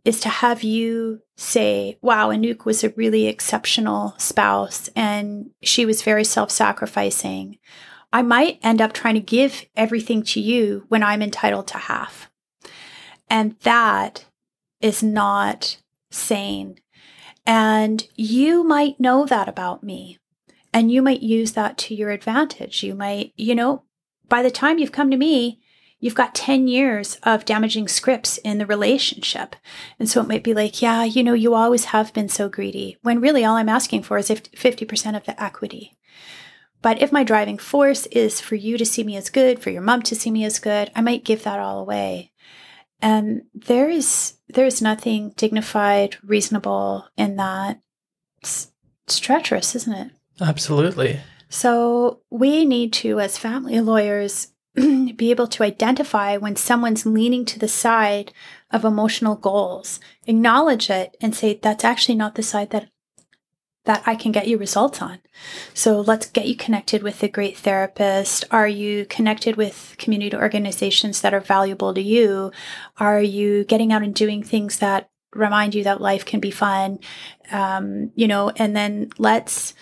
is 0.06 0.20
to 0.22 0.30
have 0.30 0.64
you 0.64 1.22
say, 1.38 1.98
wow, 2.02 2.30
Anouk 2.30 2.66
was 2.66 2.84
a 2.84 2.90
really 2.90 3.28
exceptional 3.28 4.14
spouse 4.18 4.90
and 4.96 5.50
she 5.62 5.86
was 5.86 6.02
very 6.02 6.24
self 6.24 6.52
sacrificing. 6.52 7.58
I 8.12 8.22
might 8.22 8.60
end 8.62 8.82
up 8.82 8.94
trying 8.94 9.16
to 9.16 9.20
give 9.20 9.66
everything 9.76 10.22
to 10.24 10.40
you 10.40 10.86
when 10.90 11.02
I'm 11.02 11.22
entitled 11.22 11.68
to 11.68 11.78
half. 11.78 12.30
And 13.30 13.56
that 13.62 14.26
is 14.82 15.02
not 15.02 15.78
sane. 16.12 16.80
And 17.46 18.08
you 18.16 18.64
might 18.64 19.00
know 19.00 19.26
that 19.26 19.50
about 19.50 19.84
me. 19.84 20.20
And 20.72 20.92
you 20.92 21.02
might 21.02 21.22
use 21.22 21.54
that 21.54 21.78
to 21.80 21.96
your 21.96 22.12
advantage. 22.12 22.84
You 22.84 22.94
might, 22.96 23.34
you 23.36 23.56
know, 23.56 23.84
by 24.28 24.44
the 24.44 24.52
time 24.52 24.78
you've 24.78 24.92
come 24.92 25.12
to 25.12 25.18
me, 25.18 25.62
you've 26.04 26.14
got 26.14 26.36
10 26.36 26.68
years 26.68 27.18
of 27.24 27.46
damaging 27.46 27.88
scripts 27.88 28.38
in 28.40 28.58
the 28.58 28.66
relationship. 28.66 29.56
And 29.98 30.10
so 30.10 30.20
it 30.20 30.28
might 30.28 30.44
be 30.44 30.54
like, 30.54 30.82
yeah, 30.82 31.06
you 31.06 31.24
know, 31.24 31.34
you 31.34 31.54
always 31.54 31.86
have 31.86 32.12
been 32.12 32.28
so 32.28 32.50
greedy, 32.50 32.98
when 33.04 33.22
really 33.22 33.46
all 33.46 33.56
I'm 33.56 33.70
asking 33.70 34.04
for 34.04 34.18
is 34.18 34.30
50% 34.30 35.16
of 35.16 35.24
the 35.24 35.42
equity. 35.42 35.98
But 36.82 37.02
if 37.02 37.14
my 37.14 37.24
driving 37.24 37.58
force 37.58 38.06
is 38.08 38.42
for 38.42 38.56
you 38.56 38.78
to 38.78 38.86
see 38.86 39.06
me 39.06 39.16
as 39.16 39.30
good, 39.30 39.62
for 39.62 39.70
your 39.70 39.82
mom 39.82 40.02
to 40.02 40.14
see 40.14 40.30
me 40.30 40.44
as 40.44 40.60
good, 40.60 40.92
I 40.94 41.00
might 41.00 41.24
give 41.24 41.44
that 41.44 41.62
all 41.62 41.80
away. 41.80 42.34
And 43.02 43.44
there 43.54 43.90
is 43.90 44.34
there 44.50 44.66
is 44.66 44.82
nothing 44.82 45.30
dignified, 45.38 46.18
reasonable 46.22 47.08
in 47.16 47.38
that. 47.38 47.80
It's, 48.42 48.74
it's 49.06 49.20
treacherous, 49.20 49.74
isn't 49.74 49.94
it? 49.94 50.12
Absolutely. 50.42 51.22
So 51.48 52.20
we 52.30 52.66
need 52.66 52.92
to, 52.94 53.20
as 53.20 53.38
family 53.38 53.80
lawyers, 53.80 54.53
be 55.16 55.30
able 55.30 55.48
to 55.48 55.64
identify 55.64 56.38
when 56.38 56.56
someone's 56.56 57.06
leaning 57.06 57.46
to 57.46 57.60
the 57.60 57.68
side 57.68 58.34
of 58.72 58.84
emotional 58.84 59.36
goals, 59.36 60.00
acknowledge 60.26 60.90
it 60.90 61.16
and 61.22 61.36
say, 61.36 61.60
that's 61.62 61.84
actually 61.84 62.16
not 62.16 62.36
the 62.36 62.44
side 62.44 62.72
that 62.72 62.90
that 63.86 64.02
I 64.06 64.16
can 64.16 64.32
get 64.32 64.48
you 64.48 64.58
results 64.58 65.02
on. 65.02 65.20
So 65.74 66.00
let's 66.00 66.30
get 66.30 66.48
you 66.48 66.56
connected 66.56 67.04
with 67.04 67.22
a 67.22 67.28
great 67.28 67.58
therapist. 67.58 68.46
Are 68.50 68.68
you 68.68 69.06
connected 69.06 69.58
with 69.58 69.96
community 69.98 70.36
organizations 70.36 71.22
that 71.22 71.34
are 71.34 71.42
valuable 71.42 71.94
to 71.94 72.02
you? 72.02 72.52
Are 72.98 73.22
you 73.22 73.66
getting 73.66 73.92
out 73.92 74.04
and 74.04 74.16
doing 74.16 74.42
things 74.42 74.80
that 74.80 75.10
remind 75.34 75.76
you 75.76 75.84
that 75.84 76.00
life 76.00 76.26
can 76.26 76.40
be 76.40 76.52
fun? 76.52 77.00
Um, 77.52 78.12
you 78.16 78.28
know, 78.28 78.52
and 78.56 78.74
then 78.74 79.10
let's, 79.18 79.74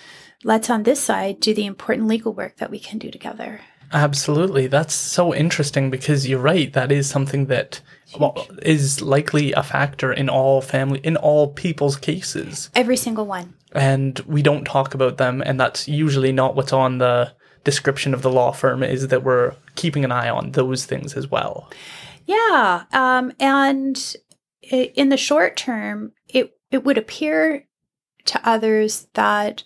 let's 0.43 0.71
on 0.71 0.81
this 0.81 0.99
side 0.99 1.39
do 1.39 1.53
the 1.53 1.67
important 1.67 2.07
legal 2.07 2.33
work 2.33 2.57
that 2.57 2.71
we 2.71 2.79
can 2.79 2.97
do 2.97 3.11
together. 3.11 3.61
Absolutely. 3.93 4.67
That's 4.67 4.93
so 4.93 5.33
interesting 5.33 5.89
because 5.89 6.27
you're 6.27 6.39
right. 6.39 6.71
That 6.73 6.91
is 6.91 7.09
something 7.09 7.47
that 7.47 7.81
well, 8.19 8.47
is 8.61 9.01
likely 9.01 9.51
a 9.53 9.63
factor 9.63 10.11
in 10.11 10.29
all 10.29 10.61
family, 10.61 10.99
in 11.03 11.17
all 11.17 11.49
people's 11.49 11.97
cases. 11.97 12.69
Every 12.75 12.97
single 12.97 13.25
one. 13.25 13.53
And 13.73 14.19
we 14.21 14.41
don't 14.41 14.65
talk 14.65 14.93
about 14.93 15.17
them. 15.17 15.41
And 15.45 15.59
that's 15.59 15.87
usually 15.87 16.31
not 16.31 16.55
what's 16.55 16.73
on 16.73 16.97
the 16.97 17.33
description 17.63 18.13
of 18.13 18.21
the 18.21 18.31
law 18.31 18.51
firm 18.51 18.81
is 18.81 19.09
that 19.09 19.23
we're 19.23 19.55
keeping 19.75 20.03
an 20.03 20.11
eye 20.11 20.29
on 20.29 20.51
those 20.51 20.85
things 20.85 21.13
as 21.13 21.29
well. 21.29 21.69
Yeah. 22.25 22.85
Um, 22.91 23.33
and 23.39 24.15
in 24.61 25.09
the 25.09 25.17
short 25.17 25.57
term, 25.57 26.13
it, 26.27 26.55
it 26.71 26.83
would 26.83 26.97
appear 26.97 27.67
to 28.25 28.41
others 28.47 29.07
that 29.13 29.63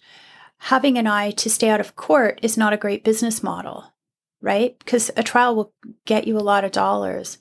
having 0.57 0.97
an 0.97 1.07
eye 1.07 1.31
to 1.31 1.49
stay 1.49 1.69
out 1.69 1.79
of 1.79 1.95
court 1.95 2.39
is 2.41 2.57
not 2.57 2.73
a 2.73 2.77
great 2.77 3.03
business 3.03 3.43
model 3.43 3.91
right? 4.41 4.77
Because 4.79 5.11
a 5.17 5.23
trial 5.23 5.55
will 5.55 5.73
get 6.05 6.27
you 6.27 6.37
a 6.37 6.39
lot 6.39 6.63
of 6.63 6.71
dollars. 6.71 7.37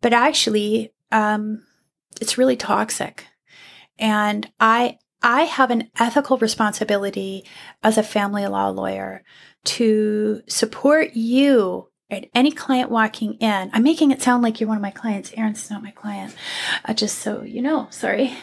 But 0.00 0.12
actually, 0.12 0.92
um, 1.10 1.62
it's 2.20 2.38
really 2.38 2.56
toxic. 2.56 3.26
And 3.98 4.50
I, 4.60 4.98
I 5.22 5.42
have 5.42 5.70
an 5.70 5.90
ethical 5.98 6.36
responsibility 6.38 7.44
as 7.82 7.96
a 7.96 8.02
family 8.02 8.46
law 8.46 8.68
lawyer 8.68 9.22
to 9.64 10.42
support 10.46 11.14
you 11.14 11.88
and 12.10 12.26
any 12.34 12.50
client 12.50 12.90
walking 12.90 13.34
in. 13.34 13.70
I'm 13.72 13.82
making 13.82 14.10
it 14.10 14.22
sound 14.22 14.42
like 14.42 14.60
you're 14.60 14.68
one 14.68 14.76
of 14.76 14.82
my 14.82 14.90
clients. 14.90 15.32
Aaron's 15.36 15.70
not 15.70 15.82
my 15.82 15.90
client, 15.92 16.34
uh, 16.84 16.92
just 16.94 17.18
so 17.18 17.42
you 17.42 17.62
know. 17.62 17.88
Sorry. 17.90 18.36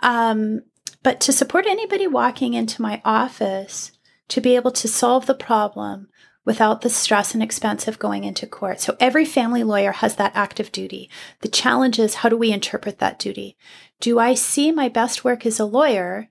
Um, 0.00 0.62
but 1.02 1.20
to 1.20 1.32
support 1.32 1.66
anybody 1.66 2.06
walking 2.06 2.54
into 2.54 2.82
my 2.82 3.00
office 3.04 3.92
to 4.28 4.40
be 4.40 4.56
able 4.56 4.72
to 4.72 4.88
solve 4.88 5.26
the 5.26 5.34
problem 5.34 6.08
without 6.44 6.82
the 6.82 6.90
stress 6.90 7.34
and 7.34 7.42
expense 7.42 7.88
of 7.88 7.98
going 7.98 8.24
into 8.24 8.46
court. 8.46 8.80
So 8.80 8.96
every 9.00 9.24
family 9.24 9.62
lawyer 9.62 9.92
has 9.92 10.16
that 10.16 10.32
active 10.34 10.70
duty. 10.72 11.08
The 11.40 11.48
challenge 11.48 11.98
is 11.98 12.16
how 12.16 12.28
do 12.28 12.36
we 12.36 12.52
interpret 12.52 12.98
that 12.98 13.18
duty? 13.18 13.56
Do 14.00 14.18
I 14.18 14.34
see 14.34 14.70
my 14.70 14.88
best 14.88 15.24
work 15.24 15.46
as 15.46 15.58
a 15.58 15.64
lawyer 15.64 16.28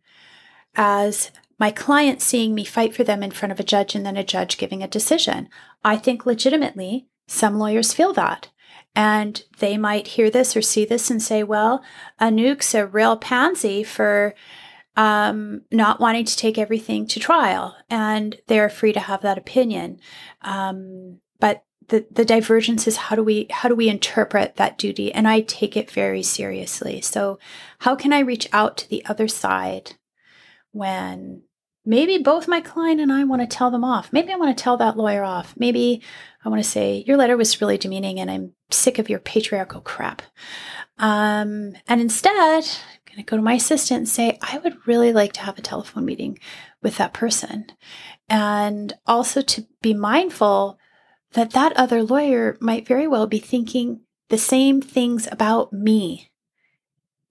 as 0.76 1.32
my 1.59 1.72
client 1.72 2.22
seeing 2.22 2.53
me 2.53 2.64
fight 2.64 2.95
for 2.95 3.03
them 3.03 3.24
in 3.24 3.32
front 3.32 3.51
of 3.51 3.59
a 3.59 3.64
judge 3.64 3.95
and 3.95 4.05
then 4.05 4.18
a 4.18 4.24
judge 4.24 4.57
giving 4.57 4.84
a 4.84 4.88
decision? 4.88 5.49
I 5.84 5.97
think 5.97 6.26
legitimately 6.26 7.07
some 7.28 7.57
lawyers 7.57 7.93
feel 7.93 8.14
that. 8.14 8.49
And 8.95 9.43
they 9.57 9.78
might 9.78 10.09
hear 10.09 10.30
this 10.30 10.55
or 10.55 10.61
see 10.61 10.86
this 10.86 11.09
and 11.09 11.22
say, 11.22 11.41
well, 11.41 11.84
Anouk's 12.22 12.76
a 12.76 12.86
real 12.86 13.18
pansy 13.18 13.84
for 13.84 14.36
um, 14.95 15.61
not 15.71 15.99
wanting 15.99 16.25
to 16.25 16.37
take 16.37 16.57
everything 16.57 17.07
to 17.07 17.19
trial, 17.19 17.75
and 17.89 18.37
they're 18.47 18.69
free 18.69 18.93
to 18.93 18.99
have 18.99 19.21
that 19.21 19.37
opinion. 19.37 19.99
Um, 20.41 21.19
but 21.39 21.63
the 21.87 22.05
the 22.11 22.25
divergence 22.25 22.87
is 22.87 22.97
how 22.97 23.15
do 23.15 23.23
we 23.23 23.47
how 23.49 23.69
do 23.69 23.75
we 23.75 23.89
interpret 23.89 24.55
that 24.55 24.77
duty? 24.77 25.13
And 25.13 25.27
I 25.27 25.41
take 25.41 25.75
it 25.75 25.89
very 25.91 26.23
seriously. 26.23 27.01
So, 27.01 27.39
how 27.79 27.95
can 27.95 28.13
I 28.13 28.19
reach 28.19 28.47
out 28.53 28.77
to 28.77 28.89
the 28.89 29.05
other 29.05 29.27
side 29.27 29.93
when 30.71 31.43
maybe 31.85 32.17
both 32.17 32.47
my 32.47 32.61
client 32.61 33.01
and 33.01 33.11
I 33.11 33.23
want 33.23 33.41
to 33.41 33.47
tell 33.47 33.71
them 33.71 33.83
off? 33.83 34.13
Maybe 34.13 34.31
I 34.31 34.37
want 34.37 34.55
to 34.55 34.63
tell 34.63 34.77
that 34.77 34.97
lawyer 34.97 35.23
off. 35.23 35.55
Maybe 35.57 36.01
I 36.45 36.49
want 36.49 36.63
to 36.63 36.69
say 36.69 37.03
your 37.07 37.17
letter 37.17 37.35
was 37.35 37.61
really 37.61 37.77
demeaning, 37.77 38.19
and 38.19 38.29
I'm 38.29 38.53
sick 38.69 38.99
of 38.99 39.09
your 39.09 39.19
patriarchal 39.19 39.81
crap. 39.81 40.21
Um, 40.99 41.73
and 41.87 42.01
instead, 42.01 42.65
going 43.14 43.26
to 43.26 43.30
go 43.30 43.38
to 43.38 43.43
my 43.43 43.53
assistant 43.53 43.97
and 43.99 44.09
say, 44.09 44.38
I 44.41 44.57
would 44.59 44.88
really 44.88 45.14
like 45.14 45.34
to 45.34 45.41
have 45.41 45.57
a 45.57 45.61
telephone 45.61 46.05
meeting 46.05 46.39
with 46.82 46.97
that 46.97 47.14
person. 47.14 47.68
And 48.28 48.93
also 49.05 49.41
to 49.41 49.68
be 49.82 49.93
mindful 49.93 50.80
that 51.34 51.51
that 51.51 51.74
other 51.74 52.03
lawyer 52.03 52.57
might 52.59 52.88
very 52.88 53.07
well 53.07 53.28
be 53.28 53.39
thinking 53.39 54.01
the 54.30 54.38
same 54.38 54.82
things 54.82 55.28
about 55.32 55.72
me. 55.74 56.32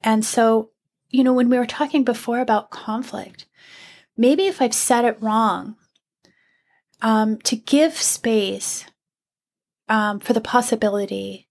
And 0.03 0.25
so, 0.25 0.71
you 1.11 1.25
know, 1.25 1.33
when 1.33 1.49
we 1.49 1.59
were 1.59 1.67
talking 1.67 2.05
before 2.05 2.41
about 2.41 2.71
conflict, 2.71 3.47
maybe 4.17 4.47
if 4.47 4.61
I've 4.61 4.75
said 4.75 5.05
it 5.05 5.21
wrong, 5.21 5.77
um, 7.01 7.39
to 7.39 7.57
give 7.57 7.97
space 7.97 8.85
um, 9.89 10.21
for 10.21 10.33
the 10.33 10.41
possibility 10.41 11.49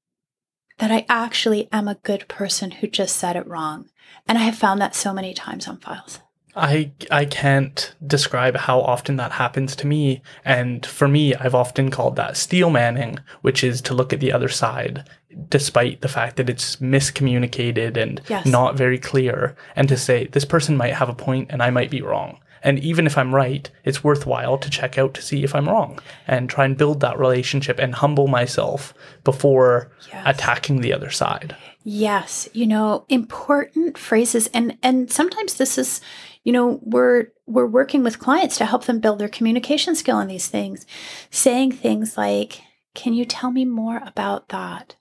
that 0.77 0.91
I 0.91 1.05
actually 1.09 1.67
am 1.71 1.87
a 1.87 1.95
good 1.95 2.27
person 2.27 2.71
who 2.71 2.87
just 2.87 3.17
said 3.17 3.35
it 3.35 3.47
wrong. 3.47 3.89
And 4.31 4.37
I 4.37 4.43
have 4.43 4.55
found 4.55 4.79
that 4.79 4.95
so 4.95 5.13
many 5.13 5.33
times 5.33 5.67
on 5.67 5.75
files. 5.75 6.21
I 6.55 6.93
I 7.11 7.25
can't 7.25 7.93
describe 8.07 8.55
how 8.55 8.79
often 8.79 9.17
that 9.17 9.33
happens 9.33 9.75
to 9.75 9.87
me. 9.87 10.21
And 10.45 10.85
for 10.85 11.09
me, 11.09 11.35
I've 11.35 11.53
often 11.53 11.91
called 11.91 12.15
that 12.15 12.37
steel 12.37 12.69
manning, 12.69 13.19
which 13.41 13.61
is 13.61 13.81
to 13.81 13.93
look 13.93 14.13
at 14.13 14.21
the 14.21 14.31
other 14.31 14.47
side, 14.47 15.03
despite 15.49 15.99
the 15.99 16.07
fact 16.07 16.37
that 16.37 16.49
it's 16.49 16.77
miscommunicated 16.77 17.97
and 17.97 18.21
yes. 18.29 18.45
not 18.45 18.77
very 18.77 18.97
clear, 18.97 19.57
and 19.75 19.89
to 19.89 19.97
say 19.97 20.27
this 20.27 20.45
person 20.45 20.77
might 20.77 20.93
have 20.93 21.09
a 21.09 21.13
point 21.13 21.51
and 21.51 21.61
I 21.61 21.69
might 21.69 21.91
be 21.91 22.01
wrong. 22.01 22.39
And 22.63 22.79
even 22.79 23.05
if 23.07 23.17
I'm 23.17 23.35
right, 23.35 23.69
it's 23.83 24.01
worthwhile 24.01 24.57
to 24.59 24.69
check 24.69 24.97
out 24.97 25.13
to 25.15 25.21
see 25.21 25.43
if 25.43 25.53
I'm 25.53 25.67
wrong 25.67 25.99
and 26.25 26.49
try 26.49 26.63
and 26.63 26.77
build 26.77 27.01
that 27.01 27.19
relationship 27.19 27.79
and 27.79 27.95
humble 27.95 28.29
myself 28.29 28.93
before 29.25 29.91
yes. 30.07 30.23
attacking 30.25 30.79
the 30.79 30.93
other 30.93 31.09
side. 31.09 31.57
Yes, 31.83 32.47
you 32.53 32.67
know, 32.67 33.05
important 33.09 33.97
phrases 33.97 34.47
and 34.53 34.77
and 34.83 35.11
sometimes 35.11 35.55
this 35.55 35.77
is, 35.77 35.99
you 36.43 36.51
know, 36.51 36.79
we're 36.83 37.27
we're 37.47 37.65
working 37.65 38.03
with 38.03 38.19
clients 38.19 38.57
to 38.57 38.65
help 38.65 38.85
them 38.85 38.99
build 38.99 39.17
their 39.19 39.27
communication 39.27 39.95
skill 39.95 40.19
in 40.19 40.27
these 40.27 40.47
things. 40.47 40.85
Saying 41.31 41.71
things 41.71 42.17
like, 42.17 42.61
"Can 42.93 43.13
you 43.13 43.25
tell 43.25 43.51
me 43.51 43.65
more 43.65 44.01
about 44.05 44.49
that?" 44.49 44.95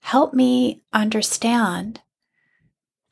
Help 0.00 0.34
me 0.34 0.82
understand 0.92 2.00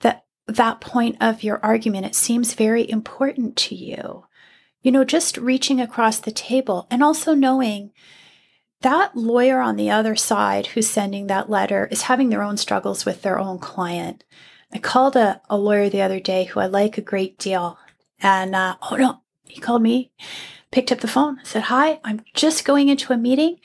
that 0.01 0.25
that 0.47 0.81
point 0.81 1.17
of 1.21 1.43
your 1.43 1.61
argument 1.65 2.05
it 2.07 2.15
seems 2.15 2.53
very 2.55 2.89
important 2.91 3.57
to 3.57 3.75
you. 3.75 4.27
You 4.83 4.93
know, 4.93 5.05
just 5.05 5.39
reaching 5.39 5.81
across 5.81 6.19
the 6.19 6.33
table 6.33 6.87
and 6.91 7.03
also 7.03 7.33
knowing 7.35 7.93
that 8.83 9.17
lawyer 9.17 9.61
on 9.61 9.77
the 9.77 9.91
other 9.91 10.17
side 10.17 10.69
who's 10.69 10.89
sending 10.89 11.27
that 11.27 11.51
letter 11.51 11.89
is 11.91 12.03
having 12.03 12.31
their 12.31 12.43
own 12.43 12.57
struggles 12.57 13.05
with 13.05 13.23
their 13.23 13.39
own 13.39 13.59
client. 13.59 14.25
I 14.73 14.79
called 14.79 15.17
a, 15.17 15.41
a 15.51 15.59
lawyer 15.59 15.89
the 15.89 16.03
other 16.03 16.21
day 16.21 16.45
who 16.45 16.61
I 16.61 16.67
like 16.67 16.97
a 16.97 17.03
great 17.03 17.39
deal. 17.39 17.79
And, 18.21 18.55
uh, 18.55 18.77
oh 18.91 18.97
no, 18.97 19.21
he 19.45 19.61
called 19.61 19.83
me, 19.83 20.13
picked 20.71 20.93
up 20.93 21.01
the 21.01 21.09
phone, 21.09 21.39
said, 21.45 21.65
Hi, 21.65 22.01
I'm 22.05 22.23
just 22.35 22.65
going 22.65 22.89
into 22.89 23.13
a 23.13 23.19
meeting. 23.19 23.59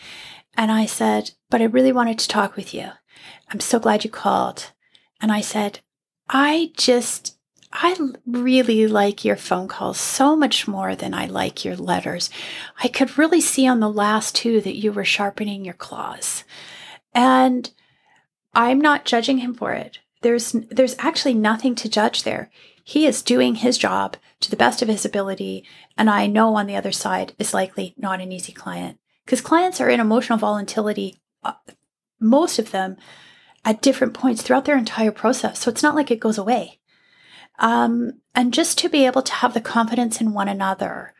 And 0.57 0.71
I 0.71 0.85
said, 0.85 1.31
But 1.49 1.61
I 1.61 1.65
really 1.65 1.91
wanted 1.91 2.19
to 2.19 2.27
talk 2.27 2.55
with 2.55 2.73
you. 2.73 2.89
I'm 3.49 3.59
so 3.59 3.79
glad 3.79 4.03
you 4.03 4.09
called. 4.09 4.71
And 5.21 5.31
I 5.31 5.41
said, 5.41 5.79
I 6.27 6.71
just 6.75 7.34
I 7.77 7.97
really 8.25 8.87
like 8.87 9.25
your 9.25 9.35
phone 9.35 9.67
calls 9.67 9.99
so 9.99 10.35
much 10.35 10.67
more 10.67 10.95
than 10.95 11.13
I 11.13 11.25
like 11.25 11.65
your 11.65 11.75
letters. 11.75 12.29
I 12.81 12.87
could 12.87 13.17
really 13.17 13.41
see 13.41 13.67
on 13.67 13.81
the 13.81 13.91
last 13.91 14.33
two 14.33 14.61
that 14.61 14.77
you 14.77 14.93
were 14.93 15.03
sharpening 15.03 15.65
your 15.65 15.73
claws. 15.73 16.45
And 17.13 17.69
I'm 18.53 18.79
not 18.79 19.03
judging 19.03 19.39
him 19.39 19.53
for 19.53 19.73
it. 19.73 19.99
There's 20.21 20.53
there's 20.53 20.95
actually 20.99 21.33
nothing 21.33 21.75
to 21.75 21.89
judge 21.89 22.23
there. 22.23 22.49
He 22.83 23.05
is 23.05 23.21
doing 23.21 23.55
his 23.55 23.77
job 23.77 24.15
to 24.39 24.49
the 24.49 24.55
best 24.55 24.81
of 24.81 24.87
his 24.87 25.05
ability, 25.05 25.65
and 25.97 26.09
I 26.09 26.27
know 26.27 26.55
on 26.55 26.67
the 26.67 26.75
other 26.75 26.91
side 26.91 27.33
is 27.37 27.53
likely 27.53 27.93
not 27.97 28.21
an 28.21 28.31
easy 28.31 28.53
client 28.53 28.99
because 29.25 29.41
clients 29.41 29.81
are 29.81 29.89
in 29.89 29.99
emotional 29.99 30.39
volatility 30.39 31.17
uh, 31.43 31.53
most 32.19 32.57
of 32.57 32.71
them 32.71 32.97
at 33.63 33.81
different 33.81 34.13
points 34.13 34.41
throughout 34.41 34.65
their 34.65 34.77
entire 34.77 35.11
process. 35.11 35.59
So 35.59 35.69
it's 35.69 35.83
not 35.83 35.95
like 35.95 36.09
it 36.09 36.19
goes 36.19 36.37
away. 36.37 36.79
Um, 37.59 38.19
and 38.33 38.53
just 38.53 38.77
to 38.79 38.89
be 38.89 39.05
able 39.05 39.21
to 39.21 39.33
have 39.33 39.53
the 39.53 39.61
confidence 39.61 40.19
in 40.19 40.33
one 40.33 40.47
another 40.47 41.13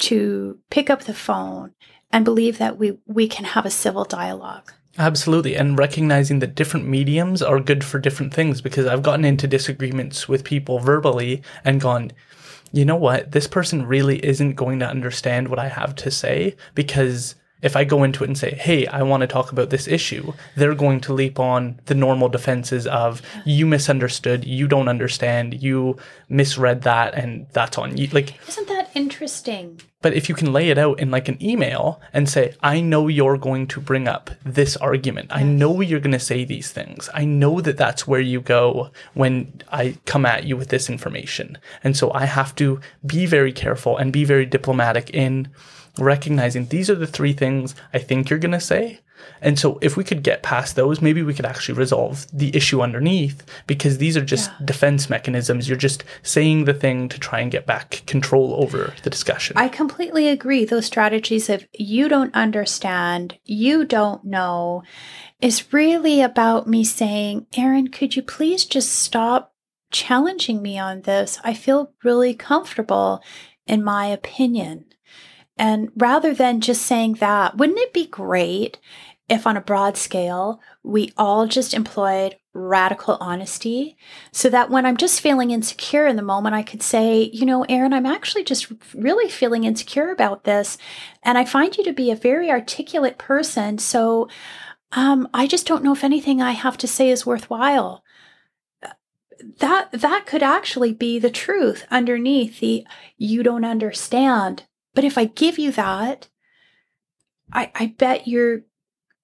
to 0.00 0.58
pick 0.70 0.90
up 0.90 1.02
the 1.02 1.14
phone 1.14 1.72
and 2.10 2.24
believe 2.24 2.58
that 2.58 2.78
we, 2.78 2.98
we 3.06 3.28
can 3.28 3.44
have 3.44 3.66
a 3.66 3.70
civil 3.70 4.04
dialogue. 4.04 4.72
Absolutely. 4.98 5.56
And 5.56 5.78
recognizing 5.78 6.40
that 6.40 6.54
different 6.54 6.86
mediums 6.86 7.40
are 7.40 7.60
good 7.60 7.82
for 7.82 7.98
different 7.98 8.34
things 8.34 8.60
because 8.60 8.86
I've 8.86 9.02
gotten 9.02 9.24
into 9.24 9.46
disagreements 9.46 10.28
with 10.28 10.44
people 10.44 10.80
verbally 10.80 11.42
and 11.64 11.80
gone, 11.80 12.12
you 12.72 12.84
know 12.84 12.96
what? 12.96 13.32
This 13.32 13.46
person 13.46 13.86
really 13.86 14.24
isn't 14.24 14.54
going 14.54 14.80
to 14.80 14.88
understand 14.88 15.48
what 15.48 15.58
I 15.58 15.68
have 15.68 15.94
to 15.96 16.10
say 16.10 16.56
because 16.74 17.36
if 17.62 17.76
I 17.76 17.84
go 17.84 18.02
into 18.02 18.24
it 18.24 18.28
and 18.28 18.36
say, 18.36 18.54
hey, 18.54 18.86
I 18.86 19.02
want 19.02 19.22
to 19.22 19.26
talk 19.26 19.52
about 19.52 19.70
this 19.70 19.86
issue, 19.88 20.32
they're 20.56 20.74
going 20.74 21.00
to 21.02 21.12
leap 21.12 21.38
on 21.38 21.80
the 21.86 21.94
normal 21.94 22.28
defenses 22.28 22.86
of 22.86 23.22
you 23.46 23.66
misunderstood, 23.66 24.44
you 24.44 24.66
don't 24.68 24.88
understand, 24.88 25.62
you 25.62 25.96
misread 26.28 26.82
that, 26.82 27.14
and 27.14 27.46
that's 27.52 27.78
on 27.78 27.96
you. 27.96 28.08
Like, 28.08 28.36
isn't 28.48 28.68
that 28.68 28.90
interesting? 28.94 29.80
But 30.02 30.14
if 30.14 30.28
you 30.28 30.34
can 30.34 30.52
lay 30.52 30.70
it 30.70 30.78
out 30.78 30.98
in 30.98 31.12
like 31.12 31.28
an 31.28 31.40
email 31.40 32.00
and 32.12 32.28
say, 32.28 32.54
I 32.60 32.80
know 32.80 33.06
you're 33.06 33.38
going 33.38 33.68
to 33.68 33.80
bring 33.80 34.08
up 34.08 34.32
this 34.44 34.76
argument. 34.76 35.28
Yes. 35.30 35.38
I 35.38 35.42
know 35.44 35.80
you're 35.80 36.00
going 36.00 36.10
to 36.10 36.18
say 36.18 36.44
these 36.44 36.72
things. 36.72 37.08
I 37.14 37.24
know 37.24 37.60
that 37.60 37.76
that's 37.76 38.06
where 38.06 38.20
you 38.20 38.40
go 38.40 38.90
when 39.14 39.62
I 39.70 39.96
come 40.04 40.26
at 40.26 40.42
you 40.42 40.56
with 40.56 40.70
this 40.70 40.90
information. 40.90 41.56
And 41.84 41.96
so 41.96 42.12
I 42.12 42.24
have 42.24 42.54
to 42.56 42.80
be 43.06 43.26
very 43.26 43.52
careful 43.52 43.96
and 43.96 44.12
be 44.12 44.24
very 44.24 44.44
diplomatic 44.44 45.08
in 45.10 45.48
recognizing 45.98 46.66
these 46.66 46.88
are 46.88 46.94
the 46.94 47.06
three 47.06 47.32
things 47.32 47.74
I 47.92 47.98
think 47.98 48.30
you're 48.30 48.38
going 48.38 48.52
to 48.52 48.60
say. 48.60 49.00
And 49.40 49.58
so 49.58 49.78
if 49.80 49.96
we 49.96 50.04
could 50.04 50.22
get 50.22 50.42
past 50.42 50.76
those, 50.76 51.00
maybe 51.00 51.22
we 51.22 51.34
could 51.34 51.46
actually 51.46 51.78
resolve 51.78 52.26
the 52.32 52.54
issue 52.56 52.80
underneath 52.80 53.44
because 53.66 53.98
these 53.98 54.16
are 54.16 54.24
just 54.24 54.50
yeah. 54.50 54.66
defense 54.66 55.08
mechanisms. 55.08 55.68
You're 55.68 55.78
just 55.78 56.04
saying 56.22 56.64
the 56.64 56.74
thing 56.74 57.08
to 57.08 57.18
try 57.18 57.40
and 57.40 57.50
get 57.50 57.66
back 57.66 58.02
control 58.06 58.54
over 58.62 58.94
the 59.02 59.10
discussion. 59.10 59.56
I 59.56 59.68
completely 59.68 60.28
agree. 60.28 60.64
Those 60.64 60.86
strategies 60.86 61.48
of 61.48 61.66
you 61.72 62.08
don't 62.08 62.34
understand, 62.34 63.38
you 63.44 63.84
don't 63.84 64.24
know, 64.24 64.82
is 65.40 65.72
really 65.72 66.20
about 66.20 66.66
me 66.66 66.84
saying, 66.84 67.46
Aaron, 67.56 67.88
could 67.88 68.16
you 68.16 68.22
please 68.22 68.64
just 68.64 68.92
stop 68.92 69.52
challenging 69.90 70.62
me 70.62 70.78
on 70.78 71.02
this? 71.02 71.38
I 71.44 71.54
feel 71.54 71.92
really 72.02 72.34
comfortable 72.34 73.22
in 73.66 73.84
my 73.84 74.06
opinion. 74.06 74.86
And 75.56 75.90
rather 75.96 76.34
than 76.34 76.60
just 76.60 76.82
saying 76.82 77.14
that, 77.14 77.56
wouldn't 77.56 77.78
it 77.78 77.92
be 77.92 78.06
great 78.06 78.78
if 79.28 79.46
on 79.46 79.56
a 79.56 79.62
broad 79.62 79.96
scale, 79.96 80.60
we 80.82 81.12
all 81.16 81.46
just 81.46 81.72
employed 81.74 82.36
radical 82.54 83.16
honesty 83.20 83.96
so 84.30 84.50
that 84.50 84.68
when 84.68 84.84
I'm 84.84 84.96
just 84.96 85.20
feeling 85.20 85.50
insecure 85.50 86.06
in 86.06 86.16
the 86.16 86.22
moment, 86.22 86.54
I 86.54 86.62
could 86.62 86.82
say, 86.82 87.30
you 87.32 87.46
know, 87.46 87.64
Aaron, 87.68 87.94
I'm 87.94 88.04
actually 88.04 88.44
just 88.44 88.70
really 88.94 89.30
feeling 89.30 89.64
insecure 89.64 90.10
about 90.10 90.44
this. 90.44 90.76
And 91.22 91.38
I 91.38 91.44
find 91.44 91.76
you 91.76 91.84
to 91.84 91.92
be 91.92 92.10
a 92.10 92.16
very 92.16 92.50
articulate 92.50 93.16
person. 93.16 93.78
So 93.78 94.28
um, 94.92 95.28
I 95.32 95.46
just 95.46 95.66
don't 95.66 95.84
know 95.84 95.92
if 95.92 96.04
anything 96.04 96.42
I 96.42 96.52
have 96.52 96.76
to 96.78 96.86
say 96.86 97.08
is 97.10 97.24
worthwhile. 97.24 98.04
That 99.58 99.90
that 99.92 100.26
could 100.26 100.42
actually 100.42 100.92
be 100.92 101.18
the 101.18 101.30
truth 101.30 101.84
underneath 101.90 102.60
the 102.60 102.86
you 103.16 103.42
don't 103.42 103.64
understand. 103.64 104.64
But 104.94 105.04
if 105.04 105.16
I 105.16 105.24
give 105.24 105.58
you 105.58 105.72
that, 105.72 106.28
I, 107.52 107.70
I 107.74 107.86
bet 107.98 108.28
you're 108.28 108.62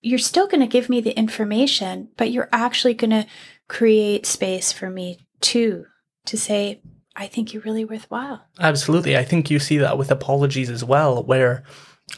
you're 0.00 0.18
still 0.18 0.46
going 0.46 0.60
to 0.60 0.66
give 0.66 0.88
me 0.88 1.00
the 1.00 1.16
information, 1.18 2.08
but 2.16 2.30
you're 2.30 2.48
actually 2.52 2.94
going 2.94 3.10
to 3.10 3.26
create 3.66 4.26
space 4.26 4.72
for 4.72 4.88
me 4.88 5.26
too 5.40 5.86
to 6.26 6.36
say, 6.36 6.80
I 7.16 7.26
think 7.26 7.52
you're 7.52 7.62
really 7.62 7.84
worthwhile. 7.84 8.44
Absolutely. 8.60 9.16
I 9.16 9.24
think 9.24 9.50
you 9.50 9.58
see 9.58 9.78
that 9.78 9.98
with 9.98 10.12
apologies 10.12 10.70
as 10.70 10.84
well, 10.84 11.24
where 11.24 11.64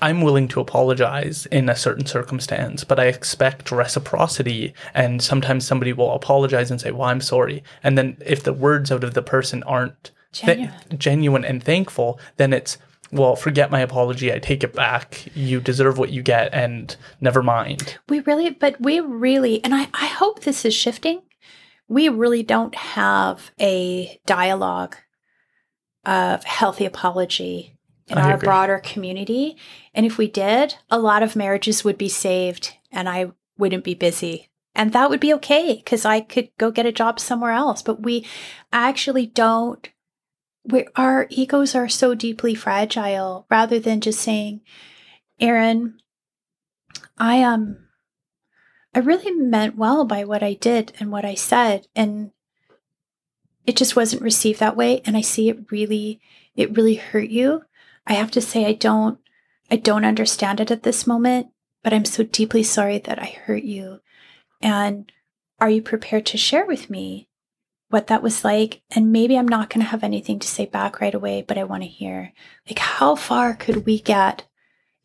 I'm 0.02 0.20
willing 0.20 0.46
to 0.48 0.60
apologize 0.60 1.46
in 1.46 1.68
a 1.68 1.76
certain 1.76 2.06
circumstance, 2.06 2.84
but 2.84 3.00
I 3.00 3.06
expect 3.06 3.72
reciprocity. 3.72 4.74
And 4.94 5.22
sometimes 5.22 5.66
somebody 5.66 5.92
will 5.92 6.12
apologize 6.12 6.70
and 6.70 6.80
say, 6.80 6.90
Well, 6.90 7.08
I'm 7.08 7.20
sorry. 7.20 7.64
And 7.82 7.96
then 7.96 8.18
if 8.24 8.42
the 8.42 8.52
words 8.52 8.92
out 8.92 9.04
of 9.04 9.14
the 9.14 9.22
person 9.22 9.62
aren't 9.64 10.10
genuine, 10.32 10.74
th- 10.90 11.00
genuine 11.00 11.44
and 11.44 11.62
thankful, 11.62 12.20
then 12.36 12.52
it's, 12.52 12.78
well, 13.12 13.36
forget 13.36 13.70
my 13.70 13.80
apology. 13.80 14.32
I 14.32 14.38
take 14.38 14.62
it 14.62 14.72
back. 14.72 15.26
You 15.34 15.60
deserve 15.60 15.98
what 15.98 16.10
you 16.10 16.22
get 16.22 16.52
and 16.54 16.94
never 17.20 17.42
mind. 17.42 17.98
We 18.08 18.20
really, 18.20 18.50
but 18.50 18.80
we 18.80 19.00
really, 19.00 19.62
and 19.64 19.74
I, 19.74 19.88
I 19.92 20.06
hope 20.06 20.40
this 20.40 20.64
is 20.64 20.74
shifting. 20.74 21.22
We 21.88 22.08
really 22.08 22.42
don't 22.42 22.74
have 22.74 23.50
a 23.60 24.20
dialogue 24.26 24.96
of 26.04 26.44
healthy 26.44 26.86
apology 26.86 27.76
in 28.06 28.18
I 28.18 28.22
our 28.22 28.34
agree. 28.34 28.46
broader 28.46 28.78
community. 28.78 29.56
And 29.92 30.06
if 30.06 30.16
we 30.16 30.28
did, 30.28 30.76
a 30.90 30.98
lot 30.98 31.22
of 31.22 31.36
marriages 31.36 31.84
would 31.84 31.98
be 31.98 32.08
saved 32.08 32.76
and 32.92 33.08
I 33.08 33.32
wouldn't 33.58 33.84
be 33.84 33.94
busy. 33.94 34.48
And 34.74 34.92
that 34.92 35.10
would 35.10 35.20
be 35.20 35.34
okay 35.34 35.74
because 35.74 36.04
I 36.04 36.20
could 36.20 36.50
go 36.58 36.70
get 36.70 36.86
a 36.86 36.92
job 36.92 37.18
somewhere 37.18 37.50
else. 37.50 37.82
But 37.82 38.02
we 38.02 38.24
actually 38.72 39.26
don't 39.26 39.88
we 40.64 40.86
our 40.96 41.26
egos 41.30 41.74
are 41.74 41.88
so 41.88 42.14
deeply 42.14 42.54
fragile 42.54 43.46
rather 43.50 43.78
than 43.78 44.00
just 44.00 44.20
saying, 44.20 44.60
Aaron, 45.38 46.00
I. 47.18 47.42
Um, 47.42 47.78
I 48.92 48.98
really 48.98 49.30
meant 49.30 49.76
well 49.76 50.04
by 50.04 50.24
what 50.24 50.42
I 50.42 50.54
did 50.54 50.92
and 50.98 51.12
what 51.12 51.24
I 51.24 51.34
said, 51.34 51.86
and 51.94 52.32
it 53.64 53.76
just 53.76 53.94
wasn't 53.94 54.22
received 54.22 54.58
that 54.60 54.76
way. 54.76 55.00
And 55.04 55.16
I 55.16 55.20
see 55.20 55.48
it 55.48 55.70
really, 55.70 56.20
it 56.56 56.76
really 56.76 56.96
hurt 56.96 57.28
you. 57.28 57.62
I 58.06 58.14
have 58.14 58.32
to 58.32 58.40
say, 58.40 58.66
I 58.66 58.72
don't, 58.72 59.20
I 59.70 59.76
don't 59.76 60.04
understand 60.04 60.60
it 60.60 60.72
at 60.72 60.82
this 60.82 61.06
moment, 61.06 61.48
but 61.84 61.92
I'm 61.92 62.04
so 62.04 62.24
deeply 62.24 62.64
sorry 62.64 62.98
that 62.98 63.20
I 63.20 63.36
hurt 63.44 63.62
you. 63.62 64.00
And 64.60 65.12
are 65.60 65.70
you 65.70 65.82
prepared 65.82 66.26
to 66.26 66.36
share 66.36 66.66
with 66.66 66.90
me 66.90 67.28
what 67.90 68.06
that 68.06 68.22
was 68.22 68.44
like. 68.44 68.80
And 68.90 69.12
maybe 69.12 69.36
I'm 69.36 69.48
not 69.48 69.68
going 69.68 69.84
to 69.84 69.90
have 69.90 70.02
anything 70.02 70.38
to 70.38 70.48
say 70.48 70.66
back 70.66 71.00
right 71.00 71.14
away, 71.14 71.44
but 71.46 71.58
I 71.58 71.64
want 71.64 71.82
to 71.82 71.88
hear 71.88 72.32
like 72.68 72.78
how 72.78 73.14
far 73.14 73.54
could 73.54 73.84
we 73.84 74.00
get 74.00 74.46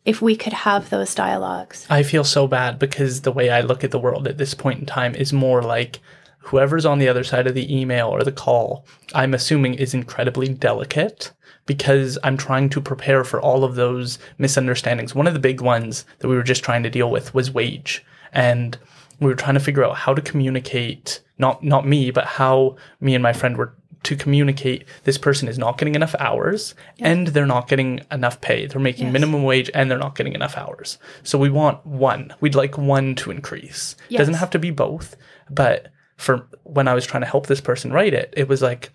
if 0.06 0.22
we 0.22 0.36
could 0.36 0.54
have 0.54 0.90
those 0.90 1.14
dialogues? 1.16 1.86
I 1.90 2.04
feel 2.04 2.24
so 2.24 2.48
bad 2.48 2.80
because 2.80 3.22
the 3.22 3.32
way 3.32 3.50
I 3.50 3.62
look 3.62 3.84
at 3.84 3.92
the 3.92 4.00
world 4.00 4.28
at 4.28 4.38
this 4.38 4.54
point 4.54 4.80
in 4.80 4.86
time 4.86 5.16
is 5.16 5.34
more 5.34 5.62
like 5.62 6.00
whoever's 6.40 6.86
on 6.86 7.00
the 7.00 7.10
other 7.10 7.24
side 7.24 7.48
of 7.48 7.56
the 7.56 7.76
email 7.76 8.08
or 8.08 8.24
the 8.24 8.32
call, 8.32 8.86
I'm 9.16 9.34
assuming 9.34 9.74
is 9.74 9.96
incredibly 9.96 10.48
delicate 10.48 11.32
because 11.66 12.20
I'm 12.24 12.38
trying 12.38 12.70
to 12.70 12.82
prepare 12.82 13.24
for 13.24 13.42
all 13.42 13.64
of 13.64 13.74
those 13.74 14.20
misunderstandings. 14.38 15.16
One 15.16 15.26
of 15.26 15.34
the 15.34 15.40
big 15.40 15.60
ones 15.60 16.06
that 16.20 16.28
we 16.28 16.36
were 16.36 16.44
just 16.44 16.64
trying 16.64 16.84
to 16.84 16.92
deal 16.92 17.10
with 17.10 17.34
was 17.34 17.50
wage. 17.50 18.06
And 18.32 18.78
we 19.20 19.28
were 19.28 19.36
trying 19.36 19.54
to 19.54 19.60
figure 19.60 19.84
out 19.84 19.98
how 19.98 20.14
to 20.14 20.22
communicate 20.22 21.22
not 21.38 21.64
not 21.64 21.86
me 21.86 22.12
but 22.12 22.26
how 22.26 22.76
me 23.00 23.14
and 23.16 23.24
my 23.24 23.34
friend 23.34 23.58
were 23.58 23.74
to 24.04 24.16
communicate 24.16 24.86
this 25.04 25.18
person 25.18 25.48
is 25.48 25.58
not 25.58 25.80
getting 25.80 25.96
enough 25.96 26.14
hours 26.20 26.76
and 27.00 27.30
they're 27.30 27.48
not 27.48 27.68
getting 27.68 28.02
enough 28.12 28.40
pay. 28.40 28.68
They're 28.68 28.80
making 28.80 29.06
yes. 29.06 29.14
minimum 29.14 29.42
wage 29.42 29.72
and 29.74 29.90
they're 29.90 29.98
not 29.98 30.16
getting 30.16 30.34
enough 30.34 30.58
hours. 30.58 31.00
So 31.24 31.40
we 31.40 31.50
want 31.50 31.84
one. 31.88 32.32
We'd 32.40 32.54
like 32.54 32.78
one 32.78 33.16
to 33.16 33.32
increase. 33.32 33.96
Yes. 34.10 34.20
doesn't 34.20 34.36
have 34.36 34.52
to 34.52 34.60
be 34.60 34.70
both 34.70 35.16
but 35.50 35.92
for 36.18 36.48
when 36.64 36.88
i 36.88 36.94
was 36.94 37.06
trying 37.06 37.22
to 37.22 37.28
help 37.28 37.48
this 37.48 37.62
person 37.62 37.92
write 37.92 38.14
it 38.14 38.34
it 38.36 38.48
was 38.48 38.62
like 38.62 38.92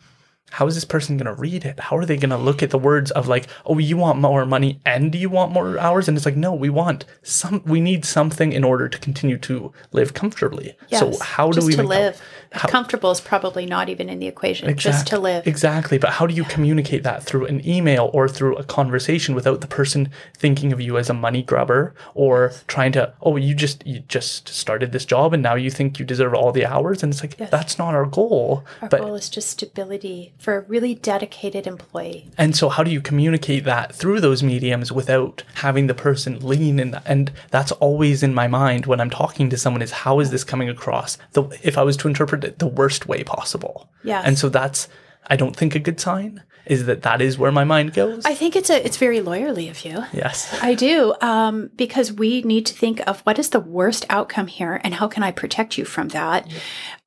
how 0.51 0.66
is 0.66 0.74
this 0.74 0.84
person 0.84 1.16
going 1.16 1.26
to 1.26 1.40
read 1.40 1.64
it? 1.64 1.78
How 1.80 1.96
are 1.96 2.05
they 2.05 2.16
going 2.16 2.30
to 2.30 2.36
look 2.36 2.62
at 2.62 2.70
the 2.70 2.78
words 2.78 3.11
of 3.12 3.28
like, 3.28 3.46
oh, 3.64 3.78
you 3.78 3.96
want 3.96 4.18
more 4.18 4.44
money 4.44 4.80
and 4.84 5.14
you 5.14 5.30
want 5.30 5.53
more 5.53 5.78
hours? 5.78 6.09
And 6.09 6.16
it's 6.16 6.26
like, 6.26 6.36
no, 6.36 6.53
we 6.53 6.70
want 6.70 7.05
some, 7.22 7.62
we 7.64 7.80
need 7.80 8.05
something 8.05 8.53
in 8.53 8.64
order 8.64 8.88
to 8.88 8.98
continue 8.98 9.38
to 9.38 9.72
live 9.92 10.14
comfortably. 10.14 10.76
Yes, 10.88 11.01
so 11.01 11.24
how 11.24 11.51
do 11.53 11.64
we 11.64 11.76
live? 11.76 12.20
How, 12.53 12.68
comfortable 12.68 13.12
is 13.12 13.20
probably 13.20 13.64
not 13.64 13.88
even 13.88 14.09
in 14.09 14.18
the 14.18 14.26
equation. 14.26 14.68
Exactly, 14.68 14.90
just 14.90 15.07
to 15.09 15.18
live. 15.18 15.46
Exactly. 15.46 15.98
But 15.98 16.11
how 16.11 16.26
do 16.26 16.34
you 16.34 16.42
communicate 16.44 17.05
that 17.05 17.22
through 17.22 17.46
an 17.46 17.66
email 17.66 18.11
or 18.12 18.28
through 18.28 18.57
a 18.57 18.64
conversation 18.64 19.36
without 19.36 19.61
the 19.61 19.68
person 19.68 20.11
thinking 20.36 20.72
of 20.72 20.80
you 20.80 20.98
as 20.98 21.09
a 21.09 21.14
money 21.14 21.42
grubber 21.42 21.94
or 22.14 22.53
trying 22.66 22.90
to, 22.92 23.14
oh, 23.22 23.36
you 23.36 23.55
just 23.55 23.86
you 23.86 24.01
just 24.01 24.48
started 24.48 24.90
this 24.90 25.05
job 25.05 25.32
and 25.32 25.42
now 25.42 25.55
you 25.55 25.70
think 25.70 26.01
you 26.01 26.05
deserve 26.05 26.34
all 26.34 26.51
the 26.51 26.66
hours? 26.66 27.05
And 27.05 27.12
it's 27.12 27.22
like 27.22 27.38
yes. 27.38 27.51
that's 27.51 27.78
not 27.78 27.94
our 27.94 28.07
goal. 28.07 28.64
Our 28.82 28.88
but, 28.88 29.01
goal 29.01 29.14
is 29.14 29.28
just 29.28 29.51
stability 29.51 30.32
for 30.38 30.57
a 30.57 30.61
really 30.62 30.94
dedicated 30.94 31.68
employee. 31.68 32.26
And 32.36 32.57
so, 32.57 32.68
how 32.68 32.82
do 32.82 32.90
you 32.90 33.01
communicate 33.01 33.62
that 33.64 33.94
through 33.94 34.20
those 34.20 34.42
mediums 34.42 34.90
without 34.90 35.44
having 35.55 35.86
the 35.86 35.94
person 35.94 36.40
lean 36.40 36.80
in? 36.80 36.96
And 37.07 37.30
that's 37.51 37.70
always 37.72 38.24
in 38.24 38.34
my 38.34 38.48
mind 38.48 38.86
when 38.86 39.01
I'm 39.01 39.11
talking 39.11 39.51
to 39.51 39.57
someone: 39.57 39.82
is 39.82 39.92
how 39.92 40.18
is 40.18 40.32
this 40.32 40.42
coming 40.42 40.68
across? 40.68 41.16
The, 41.32 41.44
if 41.62 41.78
I 41.78 41.84
was 41.84 41.96
to 41.98 42.09
interpret 42.09 42.39
it 42.45 42.59
the 42.59 42.66
worst 42.66 43.07
way 43.07 43.22
possible. 43.22 43.91
Yeah. 44.03 44.22
And 44.24 44.38
so 44.38 44.49
that's 44.49 44.88
I 45.26 45.36
don't 45.36 45.57
think 45.57 45.74
a 45.74 45.78
good 45.78 46.01
sign 46.01 46.43
is 46.66 46.86
that 46.86 47.03
that 47.03 47.20
is 47.20 47.38
where 47.38 47.53
my 47.53 47.64
mind 47.64 47.95
goes. 47.95 48.24
I 48.24 48.34
think 48.34 48.55
it's 48.55 48.70
a 48.70 48.84
it's 48.84 48.97
very 48.97 49.20
lawyerly 49.20 49.70
of 49.70 49.84
you. 49.84 50.05
Yes, 50.12 50.57
I 50.62 50.74
do, 50.74 51.14
um, 51.20 51.70
because 51.76 52.12
we 52.12 52.43
need 52.43 52.66
to 52.66 52.74
think 52.74 53.01
of 53.07 53.20
what 53.20 53.38
is 53.38 53.51
the 53.51 53.61
worst 53.61 54.07
outcome 54.09 54.47
here 54.47 54.80
and 54.84 54.95
how 54.95 55.09
can 55.09 55.22
I 55.22 55.30
protect 55.30 55.78
you 55.78 55.84
from 55.84 56.09
that. 56.09 56.51
Yeah. 56.51 56.59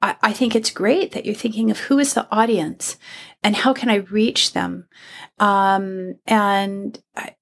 I, 0.01 0.15
I 0.21 0.33
think 0.33 0.55
it's 0.55 0.71
great 0.71 1.11
that 1.11 1.25
you're 1.25 1.35
thinking 1.35 1.71
of 1.71 1.79
who 1.79 1.99
is 1.99 2.13
the 2.13 2.27
audience 2.31 2.97
and 3.43 3.55
how 3.55 3.73
can 3.73 3.89
I 3.89 3.95
reach 3.95 4.53
them, 4.53 4.87
um, 5.39 6.15
and 6.25 7.01
I, 7.15 7.35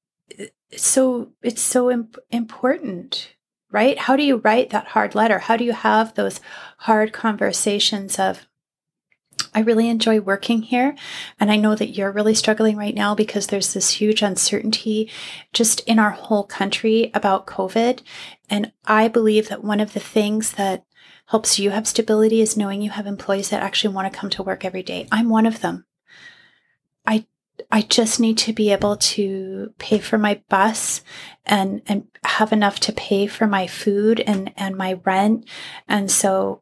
so 0.76 1.32
it's 1.42 1.62
so 1.62 1.92
imp- 1.92 2.20
important 2.30 3.36
right? 3.72 3.98
How 3.98 4.16
do 4.16 4.24
you 4.24 4.38
write 4.38 4.70
that 4.70 4.88
hard 4.88 5.16
letter? 5.16 5.40
How 5.40 5.58
do 5.58 5.64
you 5.64 5.74
have 5.74 6.14
those 6.14 6.40
hard 6.78 7.14
conversations 7.14 8.20
of, 8.20 8.48
I 9.54 9.60
really 9.62 9.90
enjoy 9.90 10.20
working 10.20 10.62
here. 10.62 10.96
And 11.40 11.52
I 11.52 11.58
know 11.58 11.76
that 11.76 11.90
you're 11.90 12.12
really 12.12 12.36
struggling 12.36 12.78
right 12.78 12.96
now 12.96 13.16
because 13.16 13.48
there's 13.48 13.74
this 13.74 13.92
huge 13.92 14.22
uncertainty 14.22 15.10
just 15.52 15.82
in 15.82 16.00
our 16.00 16.12
whole 16.12 16.44
country 16.44 17.12
about 17.14 17.48
COVID. 17.48 18.02
And 18.50 18.72
I 18.86 19.08
believe 19.08 19.50
that 19.50 19.64
one 19.64 19.80
of 19.80 19.94
the 19.94 20.00
things 20.00 20.54
that 20.54 20.86
helps 21.28 21.60
you 21.60 21.70
have 21.70 21.88
stability 21.88 22.42
is 22.42 22.58
knowing 22.58 22.82
you 22.82 22.92
have 22.92 23.08
employees 23.08 23.50
that 23.50 23.64
actually 23.64 23.94
want 23.94 24.12
to 24.12 24.18
come 24.18 24.30
to 24.32 24.44
work 24.44 24.66
every 24.66 24.84
day. 24.84 25.08
I'm 25.12 25.30
one 25.30 25.46
of 25.46 25.62
them. 25.62 25.86
I 27.06 27.26
I 27.72 27.82
just 27.82 28.20
need 28.20 28.38
to 28.40 28.54
be 28.54 28.72
able 28.72 28.98
to 28.98 29.74
pay 29.78 30.00
for 30.00 30.18
my 30.18 30.42
bus 30.50 31.02
and 31.46 31.82
and 31.88 32.08
have 32.24 32.54
enough 32.54 32.80
to 32.82 32.94
pay 32.94 33.28
for 33.28 33.48
my 33.48 33.68
food 33.68 34.20
and 34.20 34.54
and 34.56 34.76
my 34.76 35.00
rent. 35.06 35.48
And 35.88 36.12
so 36.12 36.62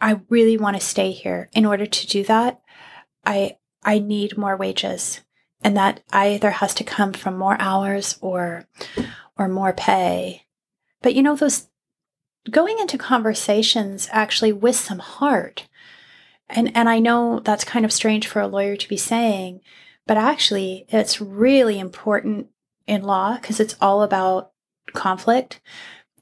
I 0.00 0.20
really 0.28 0.56
want 0.56 0.76
to 0.76 0.84
stay 0.84 1.12
here. 1.12 1.48
In 1.52 1.66
order 1.66 1.86
to 1.86 2.06
do 2.06 2.24
that, 2.24 2.60
I 3.24 3.56
I 3.82 3.98
need 3.98 4.38
more 4.38 4.56
wages. 4.56 5.20
And 5.62 5.76
that 5.76 6.00
either 6.12 6.50
has 6.50 6.74
to 6.74 6.84
come 6.84 7.12
from 7.12 7.38
more 7.38 7.56
hours 7.58 8.18
or 8.20 8.66
or 9.36 9.48
more 9.48 9.72
pay. 9.72 10.46
But 11.02 11.14
you 11.14 11.22
know 11.22 11.36
those 11.36 11.68
going 12.50 12.78
into 12.78 12.98
conversations 12.98 14.08
actually 14.10 14.52
with 14.52 14.76
some 14.76 14.98
heart. 14.98 15.68
And 16.48 16.74
and 16.76 16.88
I 16.88 16.98
know 16.98 17.40
that's 17.40 17.64
kind 17.64 17.84
of 17.84 17.92
strange 17.92 18.26
for 18.26 18.40
a 18.40 18.48
lawyer 18.48 18.76
to 18.76 18.88
be 18.88 18.96
saying, 18.96 19.60
but 20.06 20.16
actually 20.16 20.86
it's 20.88 21.20
really 21.20 21.78
important 21.78 22.48
in 22.86 23.02
law 23.02 23.36
because 23.36 23.60
it's 23.60 23.76
all 23.80 24.02
about 24.02 24.52
conflict 24.92 25.60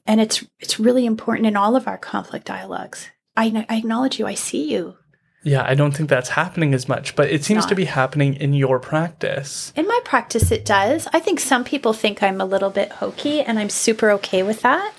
and 0.05 0.19
it's 0.19 0.43
it's 0.59 0.79
really 0.79 1.05
important 1.05 1.47
in 1.47 1.55
all 1.55 1.75
of 1.75 1.87
our 1.87 1.97
conflict 1.97 2.45
dialogues. 2.45 3.09
I, 3.35 3.65
I 3.69 3.77
acknowledge 3.77 4.19
you. 4.19 4.27
I 4.27 4.35
see 4.35 4.71
you. 4.71 4.95
Yeah, 5.43 5.63
I 5.67 5.75
don't 5.75 5.91
think 5.91 6.09
that's 6.09 6.29
happening 6.29 6.73
as 6.73 6.87
much, 6.87 7.17
but 7.17 7.29
it 7.29 7.43
seems 7.43 7.63
Not. 7.63 7.69
to 7.69 7.75
be 7.75 7.85
happening 7.85 8.35
in 8.35 8.53
your 8.53 8.79
practice. 8.79 9.73
In 9.75 9.85
my 9.87 9.99
practice, 10.05 10.51
it 10.51 10.63
does. 10.63 11.07
I 11.11 11.19
think 11.19 11.41
some 11.41 11.65
people 11.65 11.91
think 11.91 12.23
I'm 12.23 12.39
a 12.39 12.45
little 12.45 12.69
bit 12.69 12.93
hokey, 12.93 13.41
and 13.41 13.59
I'm 13.59 13.69
super 13.69 14.09
okay 14.11 14.43
with 14.43 14.61
that. 14.61 14.93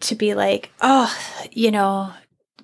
To 0.00 0.14
be 0.14 0.34
like, 0.34 0.70
oh, 0.82 1.12
you 1.50 1.70
know, 1.70 2.12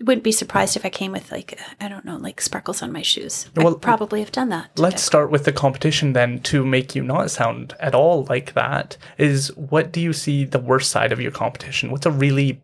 wouldn't 0.03 0.25
be 0.25 0.33
surprised 0.33 0.77
if 0.77 0.85
I 0.85 0.89
came 0.91 1.13
with 1.13 1.31
like, 1.33 1.59
I 1.81 1.89
don't 1.89 2.05
know, 2.05 2.17
like 2.17 2.41
sparkles 2.41 2.83
on 2.83 2.93
my 2.93 3.03
shoes. 3.03 3.49
Well, 3.57 3.75
I 3.75 3.79
probably 3.79 4.21
have 4.21 4.33
done 4.33 4.49
that. 4.51 4.71
Let's 4.79 5.03
start 5.03 5.31
with 5.31 5.45
the 5.45 5.53
competition 5.53 6.13
then 6.13 6.41
to 6.41 6.65
make 6.65 6.95
you 6.95 7.03
not 7.03 7.31
sound 7.31 7.75
at 7.81 7.95
all 7.95 8.25
like 8.29 8.55
that. 8.55 8.97
Is 9.19 9.49
what 9.57 9.93
do 9.93 10.01
you 10.01 10.13
see 10.13 10.45
the 10.45 10.59
worst 10.59 10.91
side 10.91 11.13
of 11.13 11.21
your 11.21 11.31
competition? 11.33 11.91
What's 11.91 12.07
a 12.07 12.11
really 12.11 12.63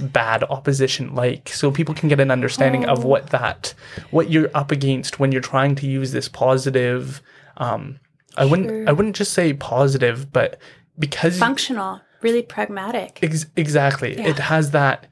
bad 0.00 0.42
opposition 0.44 1.14
like 1.14 1.48
so 1.50 1.70
people 1.70 1.94
can 1.94 2.08
get 2.08 2.20
an 2.20 2.30
understanding 2.30 2.86
of 2.86 3.04
Oh. 3.04 3.08
what 3.08 3.26
that 3.30 3.74
what 4.10 4.30
you're 4.30 4.48
up 4.54 4.70
against 4.70 5.18
when 5.20 5.30
you're 5.30 5.42
trying 5.42 5.74
to 5.74 5.86
use 5.86 6.12
this 6.12 6.26
positive 6.28 7.20
um 7.58 7.98
I 8.38 8.46
wouldn't 8.46 8.88
I 8.88 8.92
wouldn't 8.92 9.16
just 9.16 9.32
say 9.34 9.52
positive 9.52 10.32
but 10.32 10.58
because 10.98 11.38
Functional, 11.38 12.00
really 12.22 12.40
pragmatic. 12.42 13.18
ex- 13.22 13.46
exactly 13.56 14.16
Yeah. 14.16 14.28
it 14.28 14.38
has 14.38 14.70
that 14.70 15.06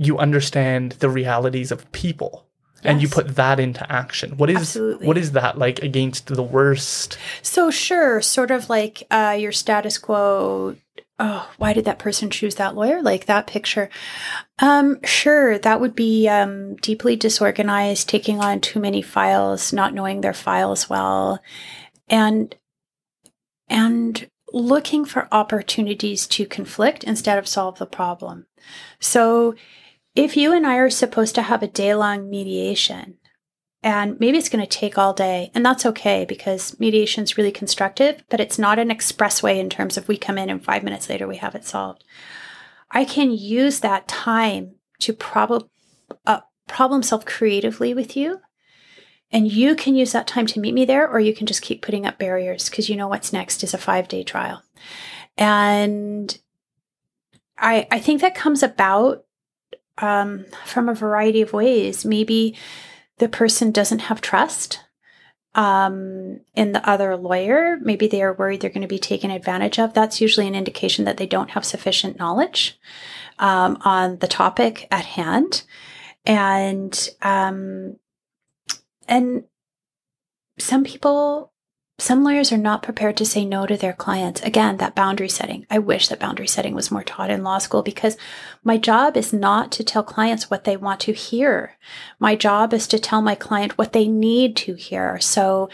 you 0.00 0.18
understand 0.18 0.92
the 0.92 1.08
realities 1.08 1.70
of 1.70 1.90
people 1.92 2.46
and 2.82 3.02
you 3.02 3.08
put 3.08 3.36
that 3.36 3.60
into 3.60 3.92
action 3.92 4.36
what 4.38 4.48
is 4.48 4.56
Absolutely. 4.56 5.06
what 5.06 5.18
is 5.18 5.32
that 5.32 5.58
like 5.58 5.82
against 5.82 6.26
the 6.26 6.42
worst 6.42 7.18
So 7.42 7.70
sure, 7.70 8.20
sort 8.20 8.50
of 8.50 8.68
like 8.68 9.02
uh, 9.10 9.36
your 9.38 9.52
status 9.52 9.98
quo. 9.98 10.76
Oh, 11.18 11.50
why 11.58 11.72
did 11.74 11.84
that 11.84 11.98
person 11.98 12.30
choose 12.30 12.54
that 12.54 12.74
lawyer? 12.74 13.02
Like 13.02 13.26
that 13.26 13.46
picture. 13.46 13.90
Um, 14.60 14.98
sure, 15.04 15.58
that 15.58 15.80
would 15.80 15.94
be 15.94 16.28
um, 16.28 16.76
deeply 16.76 17.16
disorganized, 17.16 18.08
taking 18.08 18.40
on 18.40 18.60
too 18.60 18.80
many 18.80 19.02
files, 19.02 19.72
not 19.72 19.92
knowing 19.92 20.20
their 20.20 20.32
files 20.32 20.88
well, 20.88 21.40
and 22.08 22.54
and 23.68 24.30
looking 24.52 25.04
for 25.04 25.28
opportunities 25.30 26.26
to 26.26 26.46
conflict 26.46 27.04
instead 27.04 27.38
of 27.38 27.46
solve 27.46 27.78
the 27.78 27.86
problem. 27.86 28.46
So, 28.98 29.54
if 30.14 30.36
you 30.36 30.52
and 30.52 30.66
I 30.66 30.76
are 30.76 30.90
supposed 30.90 31.34
to 31.36 31.42
have 31.42 31.62
a 31.62 31.68
day 31.68 31.94
long 31.94 32.28
mediation, 32.28 33.18
and 33.82 34.20
maybe 34.20 34.36
it's 34.36 34.50
going 34.50 34.64
to 34.64 34.68
take 34.68 34.98
all 34.98 35.14
day, 35.14 35.50
and 35.54 35.64
that's 35.64 35.86
okay 35.86 36.24
because 36.26 36.78
mediation 36.78 37.24
is 37.24 37.38
really 37.38 37.52
constructive, 37.52 38.22
but 38.28 38.40
it's 38.40 38.58
not 38.58 38.78
an 38.78 38.90
expressway 38.90 39.58
in 39.58 39.70
terms 39.70 39.96
of 39.96 40.06
we 40.06 40.18
come 40.18 40.36
in 40.36 40.50
and 40.50 40.62
five 40.62 40.82
minutes 40.82 41.08
later 41.08 41.26
we 41.26 41.36
have 41.36 41.54
it 41.54 41.64
solved. 41.64 42.04
I 42.90 43.04
can 43.04 43.30
use 43.30 43.80
that 43.80 44.08
time 44.08 44.74
to 45.00 45.12
prob- 45.12 45.68
uh, 46.26 46.40
problem 46.68 47.02
solve 47.02 47.24
creatively 47.24 47.94
with 47.94 48.16
you. 48.16 48.40
And 49.32 49.50
you 49.50 49.76
can 49.76 49.94
use 49.94 50.12
that 50.12 50.26
time 50.26 50.46
to 50.48 50.60
meet 50.60 50.74
me 50.74 50.84
there, 50.84 51.08
or 51.08 51.20
you 51.20 51.34
can 51.34 51.46
just 51.46 51.62
keep 51.62 51.82
putting 51.82 52.04
up 52.04 52.18
barriers 52.18 52.68
because 52.68 52.88
you 52.88 52.96
know 52.96 53.06
what's 53.06 53.32
next 53.32 53.62
is 53.62 53.72
a 53.72 53.78
five 53.78 54.08
day 54.08 54.24
trial. 54.24 54.62
And 55.38 56.36
I, 57.56 57.86
I 57.90 58.00
think 58.00 58.20
that 58.20 58.34
comes 58.34 58.62
about 58.62 59.24
um, 60.00 60.46
from 60.64 60.88
a 60.88 60.94
variety 60.94 61.42
of 61.42 61.52
ways. 61.52 62.04
Maybe 62.04 62.56
the 63.18 63.28
person 63.28 63.70
doesn't 63.70 64.00
have 64.00 64.20
trust 64.20 64.80
um, 65.54 66.40
in 66.54 66.72
the 66.72 66.88
other 66.88 67.16
lawyer. 67.16 67.78
Maybe 67.80 68.06
they 68.06 68.22
are 68.22 68.32
worried 68.32 68.60
they're 68.60 68.70
going 68.70 68.82
to 68.82 68.88
be 68.88 68.98
taken 68.98 69.30
advantage 69.30 69.78
of. 69.78 69.94
That's 69.94 70.20
usually 70.20 70.46
an 70.46 70.54
indication 70.54 71.04
that 71.04 71.16
they 71.16 71.26
don't 71.26 71.50
have 71.50 71.64
sufficient 71.64 72.18
knowledge 72.18 72.78
um, 73.38 73.78
on 73.82 74.18
the 74.18 74.28
topic 74.28 74.86
at 74.90 75.04
hand. 75.04 75.64
And 76.24 77.08
um, 77.22 77.96
and 79.08 79.44
some 80.58 80.84
people 80.84 81.52
some 82.00 82.24
lawyers 82.24 82.50
are 82.50 82.56
not 82.56 82.82
prepared 82.82 83.16
to 83.18 83.26
say 83.26 83.44
no 83.44 83.66
to 83.66 83.76
their 83.76 83.92
clients. 83.92 84.40
Again, 84.40 84.78
that 84.78 84.94
boundary 84.94 85.28
setting. 85.28 85.66
I 85.70 85.78
wish 85.78 86.08
that 86.08 86.18
boundary 86.18 86.48
setting 86.48 86.74
was 86.74 86.90
more 86.90 87.02
taught 87.02 87.30
in 87.30 87.42
law 87.42 87.58
school 87.58 87.82
because 87.82 88.16
my 88.64 88.78
job 88.78 89.16
is 89.16 89.32
not 89.32 89.70
to 89.72 89.84
tell 89.84 90.02
clients 90.02 90.50
what 90.50 90.64
they 90.64 90.76
want 90.76 91.00
to 91.00 91.12
hear. 91.12 91.76
My 92.18 92.36
job 92.36 92.72
is 92.72 92.86
to 92.88 92.98
tell 92.98 93.20
my 93.20 93.34
client 93.34 93.76
what 93.76 93.92
they 93.92 94.08
need 94.08 94.56
to 94.56 94.74
hear. 94.74 95.20
So, 95.20 95.68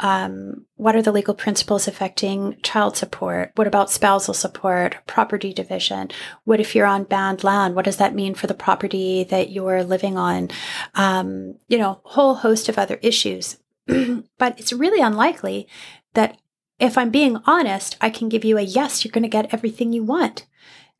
um, 0.00 0.66
what 0.76 0.96
are 0.96 1.02
the 1.02 1.12
legal 1.12 1.34
principles 1.34 1.86
affecting 1.86 2.56
child 2.62 2.96
support? 2.96 3.52
What 3.54 3.66
about 3.66 3.90
spousal 3.90 4.34
support, 4.34 4.96
property 5.06 5.52
division? 5.52 6.10
What 6.44 6.60
if 6.60 6.74
you're 6.74 6.86
on 6.86 7.04
band 7.04 7.44
land? 7.44 7.74
What 7.74 7.84
does 7.84 7.98
that 7.98 8.14
mean 8.14 8.34
for 8.34 8.46
the 8.46 8.54
property 8.54 9.24
that 9.24 9.50
you're 9.50 9.84
living 9.84 10.16
on? 10.16 10.50
Um, 10.94 11.56
you 11.68 11.78
know, 11.78 12.00
whole 12.02 12.34
host 12.34 12.68
of 12.68 12.78
other 12.78 12.98
issues. 13.02 13.56
but 14.38 14.58
it's 14.58 14.72
really 14.72 15.00
unlikely 15.00 15.68
that 16.14 16.38
if 16.78 16.98
I'm 16.98 17.10
being 17.10 17.38
honest, 17.46 17.96
I 18.00 18.10
can 18.10 18.28
give 18.28 18.44
you 18.44 18.58
a 18.58 18.62
yes, 18.62 19.04
you're 19.04 19.12
going 19.12 19.22
to 19.22 19.28
get 19.28 19.52
everything 19.52 19.92
you 19.92 20.02
want. 20.02 20.46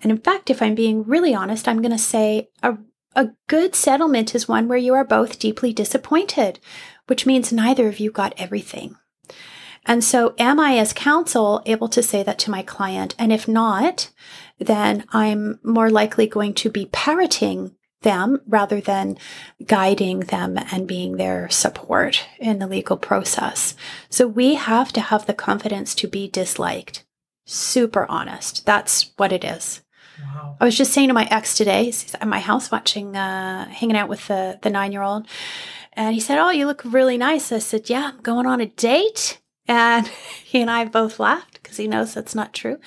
And 0.01 0.13
in 0.13 0.19
fact, 0.19 0.51
if 0.51 0.63
I'm 0.63 0.75
being 0.75 1.05
really 1.05 1.35
honest, 1.35 1.67
I'm 1.67 1.83
going 1.83 1.93
to 1.93 1.99
say 1.99 2.49
a, 2.63 2.77
a 3.17 3.31
good 3.49 3.75
settlement 3.75 4.35
is 4.35 4.49
one 4.49 4.69
where 4.69 4.79
you 4.79 4.95
are 4.95 5.05
both 5.05 5.39
deeply 5.39 5.73
disappointed, 5.73 6.61
which 7.07 7.27
means 7.27 7.53
neither 7.53 7.89
of 7.89 7.99
you 7.99 8.11
got 8.11 8.35
everything. 8.37 8.97
And 9.87 10.03
so, 10.03 10.35
am 10.39 10.59
I 10.59 10.79
as 10.79 10.93
counsel 10.95 11.63
able 11.67 11.89
to 11.89 12.03
say 12.03 12.23
that 12.23 12.39
to 12.41 12.51
my 12.51 12.63
client? 12.63 13.15
And 13.19 13.31
if 13.33 13.47
not, 13.47 14.11
then 14.59 15.05
I'm 15.13 15.61
more 15.63 15.91
likely 15.91 16.27
going 16.27 16.55
to 16.55 16.71
be 16.71 16.87
parroting 16.87 17.77
them 18.05 18.41
rather 18.47 18.81
than 18.81 19.19
guiding 19.67 20.21
them 20.21 20.57
and 20.71 20.87
being 20.87 21.17
their 21.17 21.51
support 21.51 22.25
in 22.39 22.61
the 22.61 22.69
legal 22.69 22.97
process. 22.97 23.75
So 24.09 24.29
we 24.29 24.55
have 24.55 24.93
to 24.93 25.01
have 25.01 25.27
the 25.27 25.35
confidence 25.35 25.95
to 25.97 26.07
be 26.07 26.29
disliked. 26.29 27.05
Super 27.45 28.07
honest. 28.09 28.65
That's 28.65 29.11
what 29.17 29.33
it 29.33 29.43
is. 29.43 29.83
wow 30.23 30.57
I 30.61 30.65
was 30.65 30.77
just 30.77 30.93
saying 30.93 31.09
to 31.09 31.15
my 31.15 31.27
ex 31.31 31.57
today, 31.57 31.87
he's 31.87 32.15
at 32.15 32.29
my 32.29 32.39
house 32.39 32.71
watching, 32.71 33.17
uh, 33.17 33.69
hanging 33.69 33.97
out 33.97 34.09
with 34.09 34.29
the, 34.29 34.59
the 34.63 34.71
nine 34.71 34.93
year 34.93 35.03
old. 35.03 35.27
And 35.95 36.15
he 36.15 36.21
said, 36.21 36.39
Oh, 36.39 36.51
you 36.51 36.67
look 36.67 36.83
really 36.85 37.19
nice. 37.19 37.51
I 37.51 37.59
said, 37.59 37.91
Yeah, 37.91 38.13
I'm 38.15 38.23
going 38.23 38.47
on 38.47 38.61
a 38.61 38.67
date. 38.67 39.41
And 39.67 40.07
he 40.45 40.61
and 40.61 40.71
I 40.71 40.85
both 40.85 41.19
laughed 41.19 41.55
because 41.55 41.77
he 41.77 41.89
knows 41.89 42.15
that's 42.15 42.35
not 42.35 42.53
true. 42.55 42.79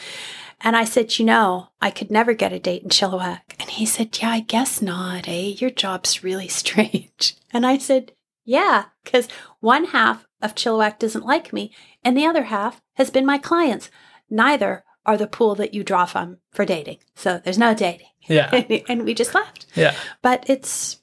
And 0.62 0.76
I 0.76 0.86
said, 0.86 1.18
You 1.20 1.26
know, 1.26 1.70
I 1.82 1.92
could 1.92 2.10
never 2.12 2.34
get 2.34 2.54
a 2.54 2.60
date 2.60 2.84
in 2.84 2.90
Chilliwack. 2.90 3.42
And 3.60 3.70
he 3.70 3.86
said, 3.86 4.18
Yeah, 4.22 4.32
I 4.32 4.40
guess 4.42 4.82
not, 4.82 5.28
eh? 5.28 5.54
Your 5.58 5.70
job's 5.70 6.24
really 6.24 6.48
strange. 6.62 7.36
And 7.52 7.66
I 7.66 7.78
said, 7.78 8.14
Yeah, 8.46 8.86
because 9.04 9.28
one 9.60 9.86
half 9.86 10.28
of 10.42 10.56
Chilliwack 10.56 11.00
doesn't 11.00 11.26
like 11.26 11.52
me, 11.54 11.72
and 12.04 12.16
the 12.18 12.26
other 12.26 12.44
half 12.46 12.82
has 12.96 13.10
been 13.10 13.26
my 13.26 13.38
clients. 13.38 13.90
Neither 14.30 14.84
are 15.06 15.18
the 15.18 15.28
pool 15.28 15.56
that 15.56 15.74
you 15.74 15.84
draw 15.84 16.06
from 16.06 16.38
for 16.52 16.66
dating. 16.66 16.98
So 17.16 17.40
there's 17.44 17.58
no 17.58 17.74
dating. 17.74 18.08
yeah 18.28 18.52
and 18.90 19.06
we 19.06 19.14
just 19.14 19.34
left. 19.34 19.66
yeah 19.76 19.96
But 20.22 20.50
it's 20.50 21.02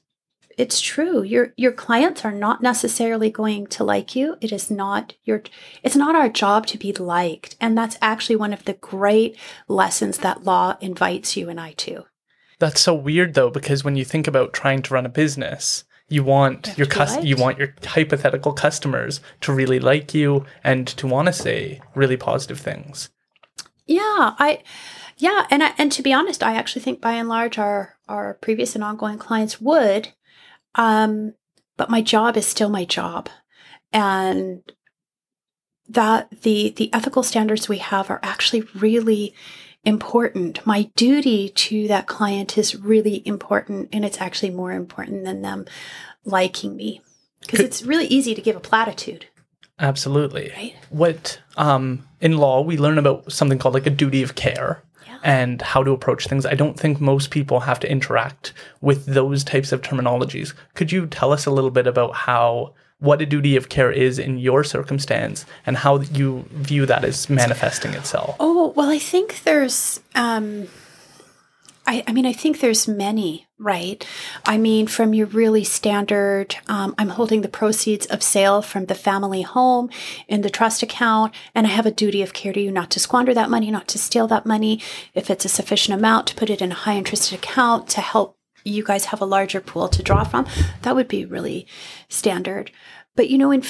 it's 0.57 0.79
true. 0.81 1.23
Your 1.23 1.53
your 1.57 1.71
clients 1.71 2.25
are 2.25 2.31
not 2.31 2.61
necessarily 2.61 3.29
going 3.29 3.67
to 3.67 3.83
like 3.83 4.15
you. 4.15 4.37
It 4.41 4.51
is 4.51 4.71
not 4.71 5.13
your 5.23 5.43
it's 5.83 5.95
not 5.95 6.15
our 6.15 6.29
job 6.29 6.65
to 6.67 6.77
be 6.77 6.93
liked. 6.93 7.55
And 7.59 7.77
that's 7.77 7.97
actually 8.01 8.35
one 8.35 8.53
of 8.53 8.65
the 8.65 8.73
great 8.73 9.37
lessons 9.67 10.19
that 10.19 10.43
law 10.43 10.77
invites 10.81 11.35
you 11.37 11.49
and 11.49 11.59
I 11.59 11.73
to. 11.73 12.05
That's 12.59 12.81
so 12.81 12.93
weird 12.93 13.33
though, 13.33 13.49
because 13.49 13.83
when 13.83 13.95
you 13.95 14.05
think 14.05 14.27
about 14.27 14.53
trying 14.53 14.81
to 14.83 14.93
run 14.93 15.05
a 15.05 15.09
business, 15.09 15.83
You 16.07 16.23
want 16.23 16.67
have 16.67 16.77
your 16.77 16.87
cus- 16.87 17.23
you 17.23 17.35
want 17.35 17.57
your 17.57 17.73
hypothetical 17.83 18.53
customers 18.53 19.21
to 19.41 19.51
really 19.51 19.79
like 19.79 20.13
you 20.13 20.45
and 20.63 20.87
to 20.87 21.07
want 21.07 21.25
to 21.27 21.33
say 21.33 21.81
really 21.95 22.17
positive 22.17 22.59
things. 22.59 23.09
Yeah, 23.87 24.35
I 24.39 24.61
yeah, 25.17 25.47
and 25.49 25.63
I, 25.63 25.73
and 25.77 25.91
to 25.91 26.03
be 26.03 26.13
honest, 26.13 26.43
I 26.43 26.55
actually 26.55 26.83
think 26.83 27.01
by 27.01 27.13
and 27.13 27.27
large 27.27 27.57
our 27.57 27.95
our 28.07 28.35
previous 28.35 28.75
and 28.75 28.83
ongoing 28.83 29.17
clients 29.17 29.59
would 29.59 30.13
um 30.75 31.33
but 31.77 31.89
my 31.89 32.01
job 32.01 32.37
is 32.37 32.45
still 32.45 32.69
my 32.69 32.85
job. 32.85 33.29
And 33.91 34.61
that 35.87 36.29
the 36.41 36.73
the 36.75 36.93
ethical 36.93 37.23
standards 37.23 37.69
we 37.69 37.77
have 37.77 38.09
are 38.09 38.19
actually 38.23 38.63
really 38.73 39.33
important. 39.83 40.65
My 40.65 40.89
duty 40.95 41.49
to 41.49 41.87
that 41.87 42.07
client 42.07 42.57
is 42.57 42.75
really 42.75 43.21
important 43.25 43.89
and 43.93 44.03
it's 44.03 44.19
actually 44.19 44.49
more 44.49 44.71
important 44.71 45.25
than 45.25 45.41
them 45.41 45.65
liking 46.23 46.75
me. 46.75 47.01
Because 47.41 47.59
it's 47.59 47.83
really 47.83 48.07
easy 48.07 48.33
to 48.33 48.41
give 48.41 48.55
a 48.55 48.59
platitude, 48.59 49.27
Absolutely. 49.77 50.51
right? 50.55 50.75
What 50.89 51.39
um 51.57 52.07
in 52.19 52.37
law 52.37 52.61
we 52.61 52.77
learn 52.77 52.97
about 52.97 53.31
something 53.31 53.59
called 53.59 53.75
like 53.75 53.85
a 53.85 53.91
duty 53.91 54.23
of 54.23 54.35
care. 54.35 54.81
And 55.25 55.59
how 55.61 55.83
to 55.83 55.91
approach 55.91 56.27
things. 56.27 56.45
I 56.45 56.53
don't 56.53 56.79
think 56.79 57.01
most 57.01 57.31
people 57.31 57.61
have 57.61 57.79
to 57.79 57.89
interact 57.89 58.53
with 58.79 59.07
those 59.07 59.43
types 59.43 59.71
of 59.71 59.81
terminologies. 59.81 60.53
Could 60.75 60.91
you 60.91 61.07
tell 61.07 61.33
us 61.33 61.47
a 61.47 61.51
little 61.51 61.71
bit 61.71 61.87
about 61.87 62.13
how 62.13 62.73
what 62.99 63.21
a 63.21 63.25
duty 63.25 63.55
of 63.55 63.67
care 63.67 63.91
is 63.91 64.19
in 64.19 64.37
your 64.37 64.63
circumstance 64.63 65.45
and 65.65 65.77
how 65.77 65.99
you 65.99 66.45
view 66.51 66.85
that 66.85 67.03
as 67.03 67.27
manifesting 67.29 67.93
itself? 67.95 68.35
Oh, 68.39 68.71
well, 68.75 68.89
I 68.89 68.99
think 68.99 69.43
there's, 69.43 69.99
um, 70.13 70.67
I, 71.87 72.03
I 72.07 72.13
mean, 72.13 72.25
I 72.25 72.33
think 72.33 72.59
there's 72.59 72.87
many, 72.87 73.47
right? 73.59 74.05
I 74.45 74.57
mean, 74.57 74.87
from 74.87 75.13
your 75.13 75.27
really 75.27 75.63
standard, 75.63 76.55
um, 76.67 76.95
I'm 76.97 77.09
holding 77.09 77.41
the 77.41 77.47
proceeds 77.47 78.05
of 78.07 78.23
sale 78.23 78.61
from 78.61 78.85
the 78.85 78.95
family 78.95 79.43
home 79.43 79.89
in 80.27 80.41
the 80.41 80.49
trust 80.49 80.81
account, 80.81 81.33
and 81.53 81.67
I 81.67 81.69
have 81.69 81.85
a 81.85 81.91
duty 81.91 82.21
of 82.21 82.33
care 82.33 82.53
to 82.53 82.59
you 82.59 82.71
not 82.71 82.89
to 82.91 82.99
squander 82.99 83.33
that 83.35 83.49
money, 83.49 83.69
not 83.69 83.87
to 83.89 83.99
steal 83.99 84.27
that 84.27 84.45
money. 84.45 84.81
If 85.13 85.29
it's 85.29 85.45
a 85.45 85.49
sufficient 85.49 85.97
amount, 85.97 86.27
to 86.27 86.35
put 86.35 86.49
it 86.49 86.61
in 86.61 86.71
a 86.71 86.75
high 86.75 86.97
interest 86.97 87.31
account 87.31 87.87
to 87.89 88.01
help 88.01 88.37
you 88.63 88.83
guys 88.83 89.05
have 89.05 89.21
a 89.21 89.25
larger 89.25 89.61
pool 89.61 89.87
to 89.89 90.01
draw 90.01 90.23
from. 90.23 90.47
That 90.81 90.95
would 90.95 91.07
be 91.07 91.23
really 91.23 91.67
standard. 92.09 92.71
But 93.15 93.29
you 93.29 93.37
know, 93.37 93.51
in 93.51 93.63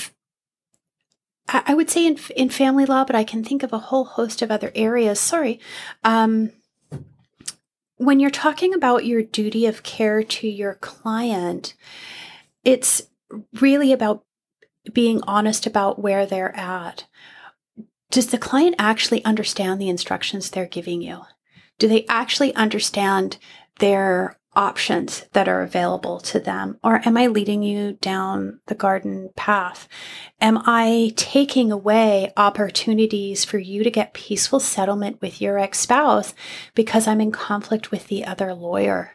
I 1.48 1.74
would 1.76 1.90
say 1.90 2.08
in 2.08 2.18
in 2.36 2.50
family 2.50 2.86
law, 2.86 3.04
but 3.04 3.16
I 3.16 3.24
can 3.24 3.44
think 3.44 3.62
of 3.62 3.74
a 3.74 3.78
whole 3.78 4.06
host 4.06 4.42
of 4.42 4.50
other 4.50 4.72
areas. 4.74 5.20
Sorry. 5.20 5.60
Um, 6.04 6.52
when 7.98 8.20
you're 8.20 8.30
talking 8.30 8.74
about 8.74 9.06
your 9.06 9.22
duty 9.22 9.66
of 9.66 9.84
care 9.84 10.24
to 10.24 10.48
your 10.48 10.76
client, 10.76 11.74
it's 12.64 13.04
really 13.62 13.92
about 13.92 14.24
being 14.94 15.22
honest 15.24 15.66
about 15.66 16.00
where 16.00 16.26
they're 16.26 16.56
at. 16.56 17.06
Does 18.12 18.28
the 18.28 18.38
client 18.38 18.76
actually 18.78 19.24
understand 19.26 19.80
the 19.82 19.90
instructions 19.90 20.50
they're 20.50 20.66
giving 20.66 21.02
you? 21.02 21.22
Do 21.80 21.88
they 21.88 22.06
actually 22.08 22.54
understand 22.56 23.38
their 23.80 24.38
options 24.56 25.26
that 25.34 25.48
are 25.48 25.62
available 25.62 26.20
to 26.20 26.40
them? 26.40 26.78
Or 26.84 27.02
am 27.06 27.18
I 27.18 27.28
leading 27.28 27.64
you 27.64 27.94
down 28.02 28.60
the 28.68 28.76
garden 28.76 29.30
path? 29.36 29.88
Am 30.42 30.60
I 30.66 31.14
taking 31.16 31.72
away 31.72 32.32
opportunities 32.38 33.44
for 33.46 33.58
you 33.58 33.84
to 33.84 33.92
get 33.92 34.14
peaceful 34.14 34.60
settlement 34.60 35.22
with 35.22 35.42
your 35.42 35.58
ex 35.58 35.80
spouse 35.80 36.34
because 36.74 37.08
I'm 37.08 37.22
in 37.22 37.32
conflict 37.32 37.92
with 37.92 38.08
the 38.08 38.26
other 38.26 38.54
lawyer? 38.54 39.12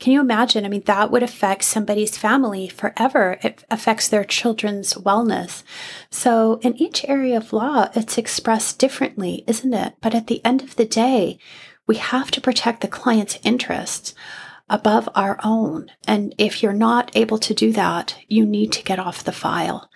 Can 0.00 0.12
you 0.12 0.20
imagine? 0.20 0.64
I 0.64 0.68
mean, 0.68 0.82
that 0.86 1.10
would 1.10 1.22
affect 1.22 1.64
somebody's 1.64 2.18
family 2.18 2.68
forever. 2.68 3.38
It 3.42 3.64
affects 3.70 4.08
their 4.08 4.24
children's 4.24 4.94
wellness. 4.94 5.62
So, 6.10 6.58
in 6.62 6.76
each 6.76 7.04
area 7.06 7.36
of 7.36 7.52
law, 7.52 7.88
it's 7.94 8.18
expressed 8.18 8.78
differently, 8.78 9.44
isn't 9.46 9.72
it? 9.72 9.94
But 10.00 10.14
at 10.14 10.26
the 10.26 10.44
end 10.44 10.62
of 10.62 10.76
the 10.76 10.84
day, 10.84 11.38
we 11.86 11.96
have 11.96 12.30
to 12.32 12.40
protect 12.40 12.80
the 12.80 12.88
client's 12.88 13.38
interests 13.42 14.14
above 14.68 15.08
our 15.14 15.38
own. 15.44 15.90
And 16.06 16.34
if 16.38 16.62
you're 16.62 16.72
not 16.72 17.10
able 17.14 17.38
to 17.38 17.54
do 17.54 17.72
that, 17.72 18.16
you 18.28 18.46
need 18.46 18.72
to 18.72 18.82
get 18.82 18.98
off 18.98 19.24
the 19.24 19.32
file. 19.32 19.90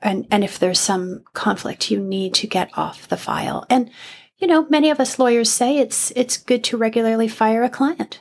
And, 0.00 0.26
and 0.30 0.44
if 0.44 0.58
there's 0.58 0.80
some 0.80 1.24
conflict, 1.32 1.90
you 1.90 2.00
need 2.00 2.34
to 2.34 2.46
get 2.46 2.70
off 2.76 3.08
the 3.08 3.16
file. 3.16 3.66
And, 3.70 3.90
you 4.38 4.46
know, 4.46 4.66
many 4.68 4.90
of 4.90 5.00
us 5.00 5.18
lawyers 5.18 5.50
say 5.50 5.78
it's, 5.78 6.10
it's 6.16 6.36
good 6.36 6.64
to 6.64 6.76
regularly 6.76 7.28
fire 7.28 7.62
a 7.62 7.70
client. 7.70 8.20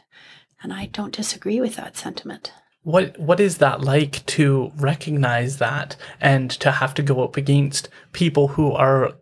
And 0.62 0.72
I 0.74 0.86
don't 0.88 1.14
disagree 1.14 1.60
with 1.60 1.76
that 1.76 1.98
sentiment. 1.98 2.54
What 2.84 3.18
what 3.18 3.40
is 3.40 3.60
that 3.60 3.82
like 3.82 4.26
to 4.26 4.72
recognize 4.78 5.58
that 5.58 5.96
and 6.20 6.52
to 6.52 6.70
have 6.70 6.94
to 6.96 7.02
go 7.02 7.24
up 7.24 7.38
against 7.38 7.88
people 8.12 8.50
who 8.50 8.74
are 8.74 9.14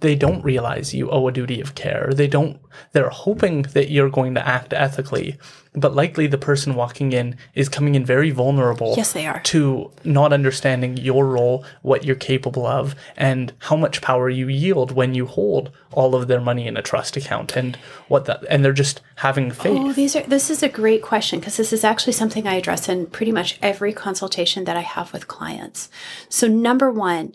they 0.00 0.14
don't 0.14 0.42
realize 0.42 0.94
you 0.94 1.10
owe 1.10 1.28
a 1.28 1.32
duty 1.32 1.60
of 1.60 1.74
care. 1.74 2.10
They 2.14 2.26
don't 2.26 2.58
they're 2.92 3.10
hoping 3.10 3.62
that 3.74 3.90
you're 3.90 4.08
going 4.08 4.34
to 4.34 4.46
act 4.46 4.72
ethically, 4.72 5.36
but 5.72 5.94
likely 5.94 6.26
the 6.26 6.38
person 6.38 6.74
walking 6.74 7.12
in 7.12 7.36
is 7.54 7.68
coming 7.68 7.94
in 7.94 8.04
very 8.04 8.30
vulnerable. 8.30 8.94
Yes, 8.96 9.12
they 9.12 9.26
are. 9.26 9.40
To 9.40 9.92
not 10.04 10.32
understanding 10.32 10.96
your 10.96 11.26
role, 11.26 11.64
what 11.82 12.04
you're 12.04 12.16
capable 12.16 12.66
of, 12.66 12.96
and 13.16 13.52
how 13.60 13.76
much 13.76 14.02
power 14.02 14.28
you 14.28 14.48
yield 14.48 14.90
when 14.90 15.14
you 15.14 15.26
hold 15.26 15.70
all 15.92 16.14
of 16.14 16.26
their 16.26 16.40
money 16.40 16.66
in 16.66 16.76
a 16.76 16.82
trust 16.82 17.16
account 17.16 17.56
and 17.56 17.76
what 18.08 18.24
that 18.24 18.44
and 18.48 18.64
they're 18.64 18.72
just 18.72 19.00
having 19.16 19.50
oh, 19.52 19.54
faith. 19.54 19.78
Oh, 19.78 19.92
these 19.92 20.16
are 20.16 20.22
this 20.22 20.50
is 20.50 20.62
a 20.62 20.68
great 20.68 21.02
question 21.02 21.38
because 21.38 21.56
this 21.56 21.72
is 21.72 21.84
actually 21.84 22.14
something 22.14 22.48
I 22.48 22.54
address 22.54 22.88
in 22.88 23.06
pretty 23.06 23.32
much 23.32 23.58
every 23.62 23.92
consultation 23.92 24.64
that 24.64 24.76
I 24.76 24.82
have 24.82 25.12
with 25.12 25.28
clients. 25.28 25.88
So 26.28 26.48
number 26.48 26.90
1, 26.90 27.34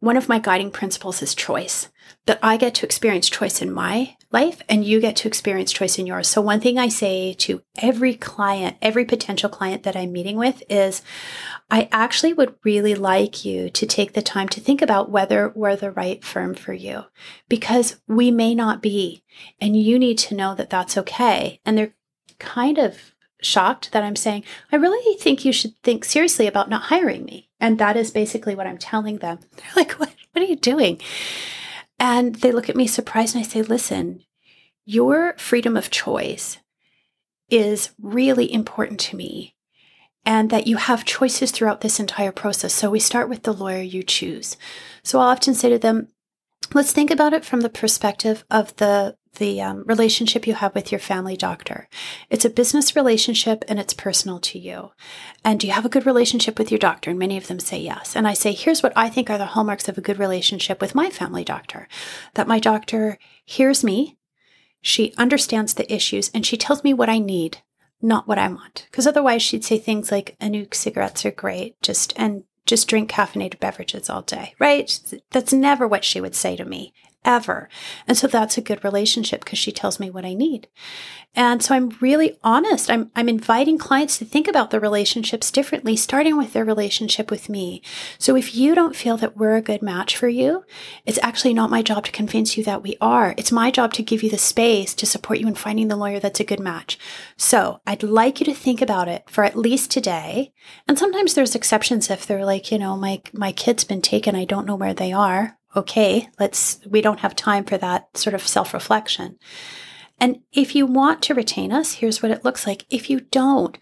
one 0.00 0.16
of 0.16 0.28
my 0.28 0.40
guiding 0.40 0.70
principles 0.72 1.22
is 1.22 1.34
choice. 1.34 1.88
That 2.26 2.40
I 2.42 2.56
get 2.56 2.74
to 2.76 2.86
experience 2.86 3.28
choice 3.28 3.62
in 3.62 3.72
my 3.72 4.15
life 4.32 4.60
and 4.68 4.84
you 4.84 5.00
get 5.00 5.16
to 5.16 5.28
experience 5.28 5.72
choice 5.72 5.98
in 5.98 6.06
yours. 6.06 6.28
So 6.28 6.40
one 6.40 6.60
thing 6.60 6.78
I 6.78 6.88
say 6.88 7.34
to 7.34 7.62
every 7.78 8.14
client, 8.14 8.76
every 8.82 9.04
potential 9.04 9.48
client 9.48 9.84
that 9.84 9.96
I'm 9.96 10.12
meeting 10.12 10.36
with 10.36 10.62
is 10.68 11.02
I 11.70 11.88
actually 11.92 12.32
would 12.32 12.54
really 12.64 12.94
like 12.94 13.44
you 13.44 13.70
to 13.70 13.86
take 13.86 14.12
the 14.12 14.22
time 14.22 14.48
to 14.50 14.60
think 14.60 14.82
about 14.82 15.10
whether 15.10 15.52
we're 15.54 15.76
the 15.76 15.90
right 15.90 16.22
firm 16.24 16.54
for 16.54 16.72
you 16.72 17.04
because 17.48 17.96
we 18.06 18.30
may 18.30 18.54
not 18.54 18.82
be. 18.82 19.22
And 19.60 19.76
you 19.76 19.98
need 19.98 20.18
to 20.18 20.34
know 20.34 20.54
that 20.54 20.70
that's 20.70 20.96
okay. 20.98 21.60
And 21.64 21.76
they're 21.78 21.94
kind 22.38 22.78
of 22.78 23.14
shocked 23.42 23.92
that 23.92 24.02
I'm 24.02 24.16
saying, 24.16 24.44
I 24.72 24.76
really 24.76 25.16
think 25.18 25.44
you 25.44 25.52
should 25.52 25.76
think 25.82 26.04
seriously 26.04 26.46
about 26.46 26.70
not 26.70 26.82
hiring 26.82 27.24
me. 27.24 27.50
And 27.60 27.78
that 27.78 27.96
is 27.96 28.10
basically 28.10 28.54
what 28.54 28.66
I'm 28.66 28.78
telling 28.78 29.18
them. 29.18 29.38
They're 29.56 29.66
like, 29.76 29.92
what, 29.92 30.14
what 30.32 30.42
are 30.42 30.48
you 30.48 30.56
doing? 30.56 31.00
And 31.98 32.36
they 32.36 32.52
look 32.52 32.68
at 32.68 32.76
me 32.76 32.86
surprised 32.86 33.34
and 33.34 33.44
I 33.44 33.48
say, 33.48 33.62
listen, 33.62 34.22
your 34.84 35.34
freedom 35.38 35.76
of 35.76 35.90
choice 35.90 36.58
is 37.50 37.90
really 38.00 38.52
important 38.52 39.00
to 39.00 39.16
me 39.16 39.54
and 40.24 40.50
that 40.50 40.66
you 40.66 40.76
have 40.76 41.04
choices 41.04 41.52
throughout 41.52 41.80
this 41.80 42.00
entire 42.00 42.32
process. 42.32 42.74
So 42.74 42.90
we 42.90 42.98
start 42.98 43.28
with 43.28 43.44
the 43.44 43.54
lawyer 43.54 43.80
you 43.80 44.02
choose. 44.02 44.56
So 45.04 45.20
I'll 45.20 45.28
often 45.28 45.54
say 45.54 45.70
to 45.70 45.78
them, 45.78 46.08
let's 46.74 46.92
think 46.92 47.10
about 47.10 47.32
it 47.32 47.44
from 47.44 47.60
the 47.60 47.68
perspective 47.68 48.44
of 48.50 48.74
the 48.76 49.16
the 49.36 49.60
um, 49.62 49.84
relationship 49.86 50.46
you 50.46 50.54
have 50.54 50.74
with 50.74 50.92
your 50.92 50.98
family 50.98 51.36
doctor. 51.36 51.88
It's 52.30 52.44
a 52.44 52.50
business 52.50 52.96
relationship 52.96 53.64
and 53.68 53.78
it's 53.78 53.94
personal 53.94 54.38
to 54.40 54.58
you. 54.58 54.90
And 55.44 55.60
do 55.60 55.66
you 55.66 55.72
have 55.72 55.84
a 55.84 55.90
good 55.90 56.06
relationship 56.06 56.58
with 56.58 56.70
your 56.70 56.78
doctor? 56.78 57.10
And 57.10 57.18
many 57.18 57.36
of 57.36 57.46
them 57.46 57.60
say 57.60 57.78
yes. 57.78 58.16
And 58.16 58.26
I 58.26 58.34
say, 58.34 58.52
here's 58.52 58.82
what 58.82 58.92
I 58.96 59.08
think 59.08 59.30
are 59.30 59.38
the 59.38 59.46
hallmarks 59.46 59.88
of 59.88 59.96
a 59.96 60.02
good 60.02 60.18
relationship 60.18 60.80
with 60.80 60.94
my 60.94 61.10
family 61.10 61.44
doctor 61.44 61.88
that 62.34 62.48
my 62.48 62.58
doctor 62.58 63.18
hears 63.44 63.84
me, 63.84 64.16
she 64.80 65.14
understands 65.16 65.74
the 65.74 65.92
issues, 65.92 66.30
and 66.34 66.44
she 66.44 66.56
tells 66.56 66.84
me 66.84 66.94
what 66.94 67.08
I 67.08 67.18
need, 67.18 67.58
not 68.02 68.28
what 68.28 68.38
I 68.38 68.48
want. 68.48 68.86
Because 68.90 69.06
otherwise, 69.06 69.42
she'd 69.42 69.64
say 69.64 69.78
things 69.78 70.12
like, 70.12 70.36
Anouk, 70.40 70.74
cigarettes 70.74 71.24
are 71.24 71.30
great, 71.30 71.80
just, 71.82 72.12
and 72.16 72.44
just 72.66 72.88
drink 72.88 73.10
caffeinated 73.10 73.60
beverages 73.60 74.10
all 74.10 74.22
day, 74.22 74.54
right? 74.58 75.00
That's 75.30 75.52
never 75.52 75.86
what 75.88 76.04
she 76.04 76.20
would 76.20 76.34
say 76.34 76.56
to 76.56 76.64
me, 76.64 76.92
ever. 77.26 77.68
And 78.06 78.16
so 78.16 78.26
that's 78.26 78.56
a 78.56 78.62
good 78.62 78.82
relationship 78.84 79.44
because 79.44 79.58
she 79.58 79.72
tells 79.72 80.00
me 80.00 80.08
what 80.08 80.24
I 80.24 80.32
need. 80.32 80.68
And 81.34 81.62
so 81.62 81.74
I'm 81.74 81.90
really 82.00 82.38
honest. 82.42 82.90
I'm, 82.90 83.10
I'm 83.14 83.28
inviting 83.28 83.76
clients 83.76 84.16
to 84.18 84.24
think 84.24 84.48
about 84.48 84.70
their 84.70 84.80
relationships 84.80 85.50
differently, 85.50 85.94
starting 85.94 86.38
with 86.38 86.54
their 86.54 86.64
relationship 86.64 87.30
with 87.30 87.50
me. 87.50 87.82
So 88.18 88.36
if 88.36 88.56
you 88.56 88.74
don't 88.74 88.96
feel 88.96 89.18
that 89.18 89.36
we're 89.36 89.56
a 89.56 89.60
good 89.60 89.82
match 89.82 90.16
for 90.16 90.28
you, 90.28 90.64
it's 91.04 91.18
actually 91.22 91.52
not 91.52 91.68
my 91.68 91.82
job 91.82 92.06
to 92.06 92.12
convince 92.12 92.56
you 92.56 92.64
that 92.64 92.82
we 92.82 92.96
are. 93.02 93.34
It's 93.36 93.52
my 93.52 93.70
job 93.70 93.92
to 93.94 94.02
give 94.02 94.22
you 94.22 94.30
the 94.30 94.38
space 94.38 94.94
to 94.94 95.04
support 95.04 95.38
you 95.38 95.46
in 95.46 95.54
finding 95.56 95.88
the 95.88 95.96
lawyer 95.96 96.20
that's 96.20 96.40
a 96.40 96.44
good 96.44 96.60
match. 96.60 96.98
So 97.36 97.82
I'd 97.86 98.02
like 98.02 98.40
you 98.40 98.46
to 98.46 98.54
think 98.54 98.80
about 98.80 99.08
it 99.08 99.28
for 99.28 99.44
at 99.44 99.58
least 99.58 99.90
today. 99.90 100.54
And 100.88 100.98
sometimes 100.98 101.34
there's 101.34 101.54
exceptions 101.54 102.08
if 102.08 102.24
they're 102.24 102.46
like, 102.46 102.72
you 102.72 102.78
know, 102.78 102.96
my, 102.96 103.20
my 103.34 103.52
kid's 103.52 103.84
been 103.84 104.00
taken. 104.00 104.34
I 104.34 104.46
don't 104.46 104.66
know 104.66 104.76
where 104.76 104.94
they 104.94 105.12
are. 105.12 105.58
Okay. 105.76 106.28
Let's, 106.40 106.80
we 106.88 107.02
don't 107.02 107.20
have 107.20 107.36
time 107.36 107.64
for 107.64 107.76
that 107.78 108.16
sort 108.16 108.34
of 108.34 108.46
self 108.46 108.72
reflection. 108.72 109.38
And 110.18 110.40
if 110.52 110.74
you 110.74 110.86
want 110.86 111.22
to 111.22 111.34
retain 111.34 111.72
us, 111.72 111.94
here's 111.94 112.22
what 112.22 112.32
it 112.32 112.44
looks 112.44 112.66
like. 112.66 112.86
If 112.88 113.10
you 113.10 113.20
don't, 113.20 113.76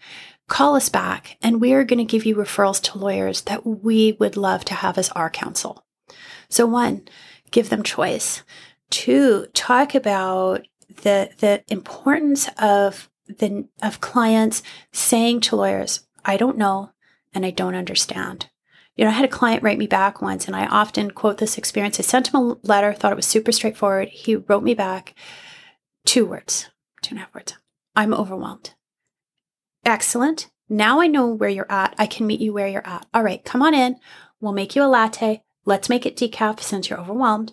call 0.47 0.75
us 0.75 0.89
back 0.89 1.37
and 1.41 1.59
we 1.59 1.73
are 1.73 1.83
going 1.83 1.99
to 1.99 2.03
give 2.05 2.25
you 2.25 2.35
referrals 2.35 2.81
to 2.81 2.97
lawyers 2.97 3.41
that 3.43 3.65
we 3.65 4.15
would 4.19 4.37
love 4.37 4.63
to 4.65 4.73
have 4.75 4.97
as 4.97 5.09
our 5.09 5.29
counsel. 5.29 5.85
So 6.49 6.65
one, 6.65 7.07
give 7.51 7.69
them 7.69 7.83
choice. 7.83 8.43
Two, 8.89 9.47
talk 9.53 9.95
about 9.95 10.67
the 11.01 11.29
the 11.39 11.63
importance 11.67 12.47
of 12.59 13.09
the 13.27 13.67
of 13.81 14.01
clients 14.01 14.61
saying 14.91 15.41
to 15.41 15.55
lawyers, 15.55 16.05
I 16.23 16.37
don't 16.37 16.57
know 16.57 16.91
and 17.33 17.45
I 17.45 17.49
don't 17.49 17.75
understand. 17.75 18.49
You 18.95 19.03
know, 19.03 19.11
I 19.11 19.13
had 19.13 19.25
a 19.25 19.29
client 19.29 19.61
write 19.61 19.77
me 19.77 19.87
back 19.87 20.21
once, 20.21 20.47
and 20.47 20.55
I 20.55 20.67
often 20.67 21.11
quote 21.11 21.37
this 21.37 21.57
experience. 21.57 21.99
I 21.99 22.03
sent 22.03 22.29
him 22.29 22.39
a 22.39 22.57
letter, 22.63 22.93
thought 22.93 23.11
it 23.11 23.17
was 23.17 23.25
super 23.25 23.51
straightforward. 23.51 24.07
He 24.09 24.35
wrote 24.35 24.63
me 24.63 24.73
back 24.73 25.13
two 26.05 26.25
words, 26.25 26.69
two 27.01 27.11
and 27.11 27.19
a 27.19 27.21
half 27.21 27.33
words. 27.33 27.53
I'm 27.95 28.13
overwhelmed. 28.13 28.73
Excellent. 29.83 30.49
Now 30.69 30.99
I 31.01 31.07
know 31.07 31.27
where 31.27 31.49
you're 31.49 31.71
at. 31.71 31.93
I 31.97 32.07
can 32.07 32.25
meet 32.25 32.39
you 32.39 32.53
where 32.53 32.67
you're 32.67 32.87
at. 32.87 33.05
All 33.13 33.23
right, 33.23 33.43
come 33.43 33.61
on 33.61 33.73
in. 33.73 33.97
We'll 34.39 34.53
make 34.53 34.75
you 34.75 34.83
a 34.83 34.87
latte. 34.87 35.43
Let's 35.65 35.89
make 35.89 36.05
it 36.05 36.15
decaf 36.15 36.59
since 36.61 36.89
you're 36.89 36.99
overwhelmed. 36.99 37.51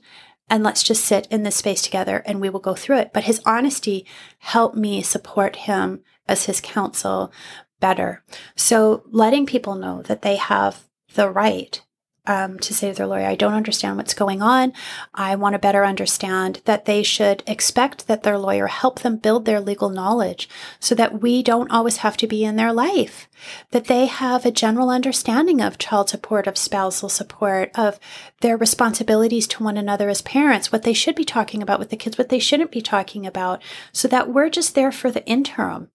And 0.49 0.63
let's 0.63 0.83
just 0.83 1.05
sit 1.05 1.27
in 1.31 1.45
this 1.45 1.57
space 1.57 1.83
together 1.83 2.23
and 2.27 2.41
we 2.41 2.51
will 2.51 2.61
go 2.61 2.75
through 2.75 2.99
it. 2.99 3.13
But 3.13 3.25
his 3.25 3.41
honesty 3.47 4.07
helped 4.39 4.77
me 4.77 5.03
support 5.03 5.57
him 5.57 6.01
as 6.27 6.45
his 6.45 6.61
counsel 6.61 7.33
better. 7.81 8.23
So 8.55 9.05
letting 9.11 9.47
people 9.47 9.75
know 9.75 10.03
that 10.03 10.23
they 10.23 10.37
have 10.37 10.89
the 11.15 11.31
right 11.31 11.81
um, 12.25 12.59
to 12.61 12.73
say 12.73 12.89
to 12.89 12.95
their 12.95 13.07
lawyer, 13.07 13.27
I 13.27 13.35
don't 13.35 13.55
understand 13.55 13.97
what's 13.97 14.15
going 14.15 14.43
on. 14.43 14.73
I 15.13 15.35
want 15.35 15.55
to 15.55 15.59
better 15.59 15.85
understand 15.85 16.61
that 16.67 16.85
they 16.85 17.03
should 17.03 17.43
expect 17.49 18.07
that 18.07 18.23
their 18.23 18.39
lawyer 18.39 18.69
help 18.69 19.01
them 19.01 19.17
build 19.17 19.45
their 19.45 19.61
legal 19.61 19.89
knowledge 19.89 20.49
so 20.79 20.95
that 20.95 21.21
we 21.21 21.43
don't 21.43 21.73
always 21.73 21.99
have 21.99 22.17
to 22.19 22.29
be 22.29 22.45
in 22.45 22.55
their 22.55 22.73
life, 22.73 23.29
that 23.73 23.87
they 23.87 24.07
have 24.07 24.47
a 24.47 24.53
general 24.53 24.89
understanding 24.89 25.61
of 25.61 25.79
child 25.79 26.11
support, 26.11 26.47
of 26.47 26.57
spousal 26.57 27.09
support, 27.09 27.73
of 27.75 27.99
their 28.41 28.57
responsibilities 28.57 29.49
to 29.49 29.65
one 29.65 29.77
another 29.77 30.09
as 30.09 30.23
parents, 30.23 30.71
what 30.71 30.85
they 30.85 30.93
should 30.93 31.17
be 31.17 31.25
talking 31.25 31.61
about 31.61 31.81
with 31.81 31.91
the 31.91 31.97
kids, 31.97 32.19
what 32.19 32.29
they 32.29 32.39
shouldn't 32.39 32.71
be 32.71 32.83
talking 32.83 33.27
about, 33.27 33.61
so 33.93 34.07
that 34.07 34.29
we're 34.29 34.51
just 34.51 34.77
there 34.77 34.93
for 34.93 35.11
the 35.11 35.27
interim 35.27 35.91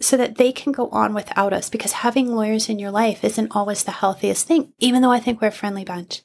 so 0.00 0.16
that 0.16 0.36
they 0.36 0.52
can 0.52 0.72
go 0.72 0.88
on 0.90 1.12
without 1.14 1.52
us 1.52 1.68
because 1.68 1.92
having 1.92 2.28
lawyers 2.28 2.68
in 2.68 2.78
your 2.78 2.90
life 2.90 3.24
isn't 3.24 3.54
always 3.54 3.84
the 3.84 3.90
healthiest 3.90 4.46
thing, 4.46 4.72
even 4.78 5.02
though 5.02 5.10
I 5.10 5.20
think 5.20 5.40
we're 5.40 5.48
a 5.48 5.52
friendly 5.52 5.84
bunch. 5.84 6.22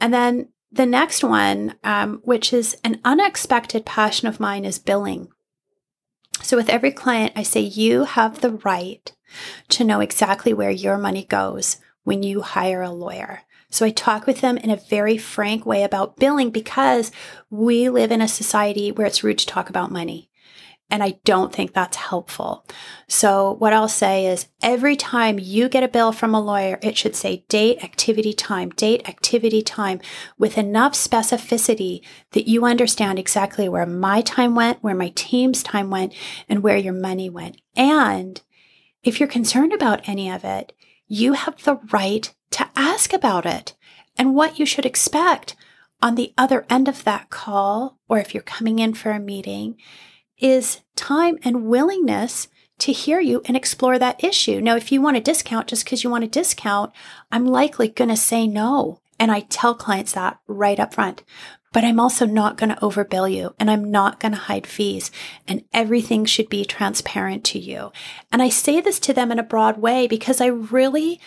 And 0.00 0.14
then 0.14 0.48
the 0.70 0.86
next 0.86 1.24
one, 1.24 1.74
um, 1.82 2.20
which 2.24 2.52
is 2.52 2.76
an 2.84 3.00
unexpected 3.04 3.84
passion 3.84 4.28
of 4.28 4.40
mine, 4.40 4.64
is 4.64 4.78
billing. 4.78 5.28
So 6.42 6.56
with 6.56 6.68
every 6.68 6.90
client, 6.92 7.32
I 7.36 7.42
say, 7.42 7.60
you 7.60 8.04
have 8.04 8.40
the 8.40 8.50
right 8.50 9.12
to 9.70 9.84
know 9.84 10.00
exactly 10.00 10.52
where 10.52 10.70
your 10.70 10.98
money 10.98 11.24
goes 11.24 11.78
when 12.02 12.22
you 12.22 12.42
hire 12.42 12.82
a 12.82 12.90
lawyer. 12.90 13.42
So 13.70 13.84
I 13.84 13.90
talk 13.90 14.26
with 14.26 14.40
them 14.40 14.56
in 14.56 14.70
a 14.70 14.76
very 14.76 15.16
frank 15.16 15.66
way 15.66 15.82
about 15.82 16.16
billing 16.16 16.50
because 16.50 17.10
we 17.50 17.88
live 17.88 18.12
in 18.12 18.20
a 18.20 18.28
society 18.28 18.92
where 18.92 19.06
it's 19.06 19.24
rude 19.24 19.38
to 19.38 19.46
talk 19.46 19.68
about 19.68 19.90
money. 19.90 20.30
And 20.90 21.02
I 21.02 21.18
don't 21.24 21.52
think 21.52 21.72
that's 21.72 21.96
helpful. 21.96 22.66
So, 23.08 23.56
what 23.58 23.72
I'll 23.72 23.88
say 23.88 24.26
is 24.26 24.46
every 24.62 24.96
time 24.96 25.38
you 25.38 25.68
get 25.68 25.82
a 25.82 25.88
bill 25.88 26.12
from 26.12 26.34
a 26.34 26.40
lawyer, 26.40 26.78
it 26.82 26.96
should 26.96 27.16
say 27.16 27.44
date, 27.48 27.82
activity, 27.82 28.32
time, 28.32 28.68
date, 28.70 29.08
activity, 29.08 29.62
time 29.62 30.00
with 30.38 30.58
enough 30.58 30.92
specificity 30.92 32.02
that 32.32 32.48
you 32.48 32.64
understand 32.64 33.18
exactly 33.18 33.68
where 33.68 33.86
my 33.86 34.20
time 34.20 34.54
went, 34.54 34.82
where 34.82 34.94
my 34.94 35.10
team's 35.16 35.62
time 35.62 35.90
went, 35.90 36.14
and 36.48 36.62
where 36.62 36.76
your 36.76 36.92
money 36.92 37.30
went. 37.30 37.60
And 37.74 38.40
if 39.02 39.18
you're 39.18 39.28
concerned 39.28 39.72
about 39.72 40.08
any 40.08 40.30
of 40.30 40.44
it, 40.44 40.72
you 41.06 41.32
have 41.32 41.64
the 41.64 41.76
right 41.92 42.32
to 42.52 42.68
ask 42.76 43.12
about 43.12 43.46
it 43.46 43.74
and 44.16 44.34
what 44.34 44.58
you 44.58 44.66
should 44.66 44.86
expect 44.86 45.56
on 46.00 46.14
the 46.14 46.34
other 46.36 46.66
end 46.68 46.88
of 46.88 47.04
that 47.04 47.30
call, 47.30 47.98
or 48.08 48.18
if 48.18 48.34
you're 48.34 48.42
coming 48.42 48.78
in 48.78 48.94
for 48.94 49.10
a 49.10 49.18
meeting 49.18 49.76
is 50.38 50.80
time 50.96 51.38
and 51.42 51.66
willingness 51.66 52.48
to 52.78 52.92
hear 52.92 53.20
you 53.20 53.40
and 53.44 53.56
explore 53.56 53.98
that 53.98 54.22
issue. 54.22 54.60
Now, 54.60 54.76
if 54.76 54.90
you 54.90 55.00
want 55.00 55.16
a 55.16 55.20
discount 55.20 55.68
just 55.68 55.84
because 55.84 56.02
you 56.02 56.10
want 56.10 56.24
a 56.24 56.28
discount, 56.28 56.92
I'm 57.30 57.46
likely 57.46 57.88
going 57.88 58.10
to 58.10 58.16
say 58.16 58.46
no. 58.46 59.00
And 59.18 59.30
I 59.30 59.40
tell 59.40 59.74
clients 59.74 60.12
that 60.12 60.40
right 60.48 60.80
up 60.80 60.94
front. 60.94 61.22
But 61.72 61.84
I'm 61.84 61.98
also 61.98 62.24
not 62.24 62.56
going 62.56 62.70
to 62.70 62.80
overbill 62.80 63.32
you 63.32 63.54
and 63.58 63.68
I'm 63.68 63.90
not 63.90 64.20
going 64.20 64.32
to 64.32 64.38
hide 64.38 64.66
fees 64.66 65.10
and 65.48 65.64
everything 65.72 66.24
should 66.24 66.48
be 66.48 66.64
transparent 66.64 67.44
to 67.46 67.58
you. 67.58 67.90
And 68.30 68.40
I 68.40 68.48
say 68.48 68.80
this 68.80 69.00
to 69.00 69.12
them 69.12 69.32
in 69.32 69.40
a 69.40 69.44
broad 69.44 69.78
way 69.78 70.06
because 70.06 70.40
I 70.40 70.46
really, 70.46 71.20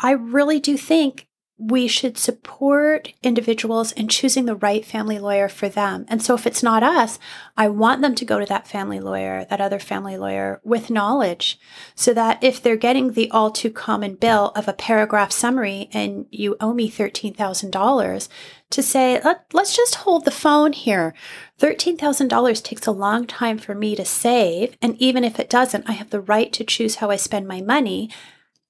I 0.00 0.12
really 0.12 0.58
do 0.58 0.78
think 0.78 1.27
we 1.58 1.88
should 1.88 2.16
support 2.16 3.12
individuals 3.20 3.90
in 3.92 4.06
choosing 4.06 4.44
the 4.44 4.54
right 4.54 4.84
family 4.84 5.18
lawyer 5.18 5.48
for 5.48 5.68
them. 5.68 6.06
And 6.08 6.22
so 6.22 6.34
if 6.34 6.46
it's 6.46 6.62
not 6.62 6.84
us, 6.84 7.18
I 7.56 7.68
want 7.68 8.00
them 8.00 8.14
to 8.14 8.24
go 8.24 8.38
to 8.38 8.46
that 8.46 8.68
family 8.68 9.00
lawyer, 9.00 9.44
that 9.50 9.60
other 9.60 9.80
family 9.80 10.16
lawyer 10.16 10.60
with 10.62 10.88
knowledge 10.88 11.58
so 11.96 12.14
that 12.14 12.42
if 12.44 12.62
they're 12.62 12.76
getting 12.76 13.12
the 13.12 13.28
all 13.32 13.50
too 13.50 13.70
common 13.70 14.14
bill 14.14 14.52
of 14.54 14.68
a 14.68 14.72
paragraph 14.72 15.32
summary 15.32 15.90
and 15.92 16.26
you 16.30 16.56
owe 16.60 16.72
me 16.72 16.88
$13,000 16.88 18.28
to 18.70 18.82
say, 18.82 19.20
Let, 19.24 19.46
let's 19.52 19.76
just 19.76 19.96
hold 19.96 20.24
the 20.24 20.30
phone 20.30 20.72
here. 20.72 21.12
$13,000 21.60 22.62
takes 22.62 22.86
a 22.86 22.92
long 22.92 23.26
time 23.26 23.58
for 23.58 23.74
me 23.74 23.96
to 23.96 24.04
save. 24.04 24.76
And 24.80 24.96
even 24.98 25.24
if 25.24 25.40
it 25.40 25.50
doesn't, 25.50 25.88
I 25.88 25.92
have 25.92 26.10
the 26.10 26.20
right 26.20 26.52
to 26.52 26.62
choose 26.62 26.96
how 26.96 27.10
I 27.10 27.16
spend 27.16 27.48
my 27.48 27.60
money. 27.60 28.10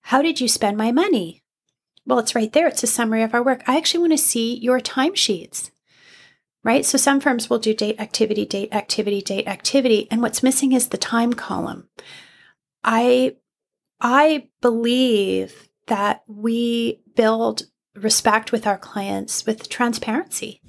How 0.02 0.22
did 0.22 0.40
you 0.40 0.48
spend 0.48 0.78
my 0.78 0.90
money? 0.90 1.42
Well, 2.08 2.18
it's 2.18 2.34
right 2.34 2.50
there. 2.50 2.66
It's 2.66 2.82
a 2.82 2.86
summary 2.86 3.22
of 3.22 3.34
our 3.34 3.42
work. 3.42 3.62
I 3.66 3.76
actually 3.76 4.00
want 4.00 4.12
to 4.14 4.18
see 4.18 4.56
your 4.56 4.80
timesheets, 4.80 5.70
right? 6.64 6.84
So 6.84 6.96
some 6.96 7.20
firms 7.20 7.50
will 7.50 7.58
do 7.58 7.74
date 7.74 8.00
activity, 8.00 8.46
date 8.46 8.72
activity, 8.72 9.20
date 9.20 9.46
activity, 9.46 10.08
and 10.10 10.22
what's 10.22 10.42
missing 10.42 10.72
is 10.72 10.88
the 10.88 10.96
time 10.96 11.34
column. 11.34 11.86
I 12.82 13.36
I 14.00 14.48
believe 14.62 15.68
that 15.88 16.22
we 16.26 17.02
build 17.14 17.64
respect 17.94 18.52
with 18.52 18.66
our 18.66 18.78
clients 18.78 19.44
with 19.44 19.68
transparency. 19.68 20.62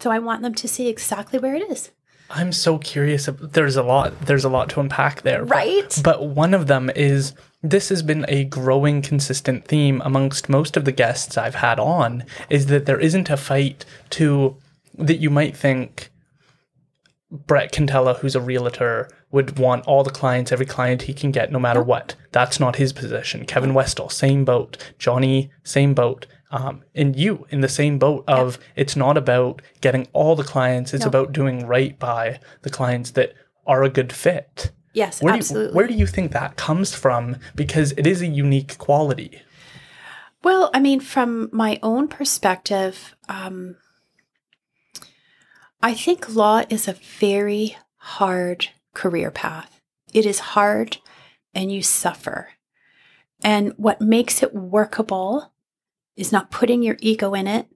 So 0.00 0.10
I 0.10 0.18
want 0.18 0.42
them 0.42 0.54
to 0.54 0.66
see 0.66 0.88
exactly 0.88 1.38
where 1.38 1.54
it 1.54 1.70
is. 1.70 1.92
I'm 2.30 2.52
so 2.52 2.78
curious. 2.78 3.28
There's 3.40 3.76
a 3.76 3.82
lot. 3.82 4.18
There's 4.22 4.44
a 4.44 4.48
lot 4.48 4.70
to 4.70 4.80
unpack 4.80 5.22
there, 5.22 5.44
right? 5.44 5.92
But, 6.02 6.18
but 6.18 6.26
one 6.26 6.54
of 6.54 6.66
them 6.68 6.90
is 6.96 7.34
this 7.62 7.88
has 7.90 8.02
been 8.02 8.24
a 8.28 8.44
growing, 8.44 9.02
consistent 9.02 9.66
theme 9.66 10.00
amongst 10.04 10.48
most 10.48 10.76
of 10.76 10.84
the 10.84 10.92
guests 10.92 11.36
I've 11.36 11.56
had 11.56 11.78
on. 11.78 12.24
Is 12.48 12.66
that 12.66 12.86
there 12.86 13.00
isn't 13.00 13.30
a 13.30 13.36
fight 13.36 13.84
to 14.10 14.56
that 14.96 15.18
you 15.18 15.30
might 15.30 15.56
think 15.56 16.10
Brett 17.30 17.72
Cantella, 17.72 18.18
who's 18.18 18.34
a 18.34 18.40
realtor, 18.40 19.08
would 19.30 19.58
want 19.58 19.86
all 19.86 20.02
the 20.02 20.10
clients, 20.10 20.50
every 20.50 20.66
client 20.66 21.02
he 21.02 21.14
can 21.14 21.30
get, 21.30 21.52
no 21.52 21.60
matter 21.60 21.82
what. 21.82 22.16
That's 22.32 22.58
not 22.58 22.76
his 22.76 22.92
position. 22.92 23.46
Kevin 23.46 23.74
Westall, 23.74 24.08
same 24.08 24.44
boat. 24.44 24.92
Johnny, 24.98 25.50
same 25.62 25.94
boat 25.94 26.26
um, 26.50 26.82
and 26.94 27.16
you 27.16 27.46
in 27.50 27.60
the 27.60 27.68
same 27.68 27.98
boat 27.98 28.24
of 28.26 28.56
yeah. 28.56 28.82
it's 28.82 28.96
not 28.96 29.16
about 29.16 29.62
getting 29.80 30.08
all 30.12 30.34
the 30.34 30.44
clients 30.44 30.92
it's 30.92 31.04
no. 31.04 31.08
about 31.08 31.32
doing 31.32 31.66
right 31.66 31.98
by 31.98 32.40
the 32.62 32.70
clients 32.70 33.12
that 33.12 33.34
are 33.66 33.82
a 33.82 33.90
good 33.90 34.12
fit 34.12 34.72
yes 34.92 35.22
where 35.22 35.34
absolutely 35.34 35.68
do 35.68 35.72
you, 35.72 35.76
where 35.76 35.86
do 35.86 35.94
you 35.94 36.06
think 36.06 36.32
that 36.32 36.56
comes 36.56 36.94
from? 36.94 37.36
Because 37.54 37.92
it 37.92 38.06
is 38.06 38.22
a 38.22 38.26
unique 38.26 38.78
quality. 38.78 39.42
Well 40.42 40.70
i 40.72 40.80
mean 40.80 41.00
from 41.00 41.48
my 41.52 41.78
own 41.82 42.08
perspective 42.08 43.14
um, 43.28 43.76
i 45.82 45.94
think 45.94 46.34
law 46.34 46.62
is 46.70 46.88
a 46.88 46.94
very 47.18 47.76
hard 48.00 48.68
career 48.94 49.30
path. 49.30 49.80
It 50.12 50.26
is 50.26 50.38
hard 50.40 50.98
and 51.54 51.70
you 51.72 51.82
suffer. 51.82 52.48
And 53.42 53.72
what 53.76 54.00
makes 54.00 54.42
it 54.42 54.54
workable 54.54 55.52
is 56.16 56.32
not 56.32 56.50
putting 56.50 56.82
your 56.82 56.96
ego 57.00 57.34
in 57.34 57.46
it, 57.46 57.66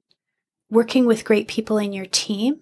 working 0.71 1.07
with 1.07 1.25
great 1.25 1.49
people 1.49 1.79
in 1.79 1.93
your 1.93 2.07
team, 2.07 2.61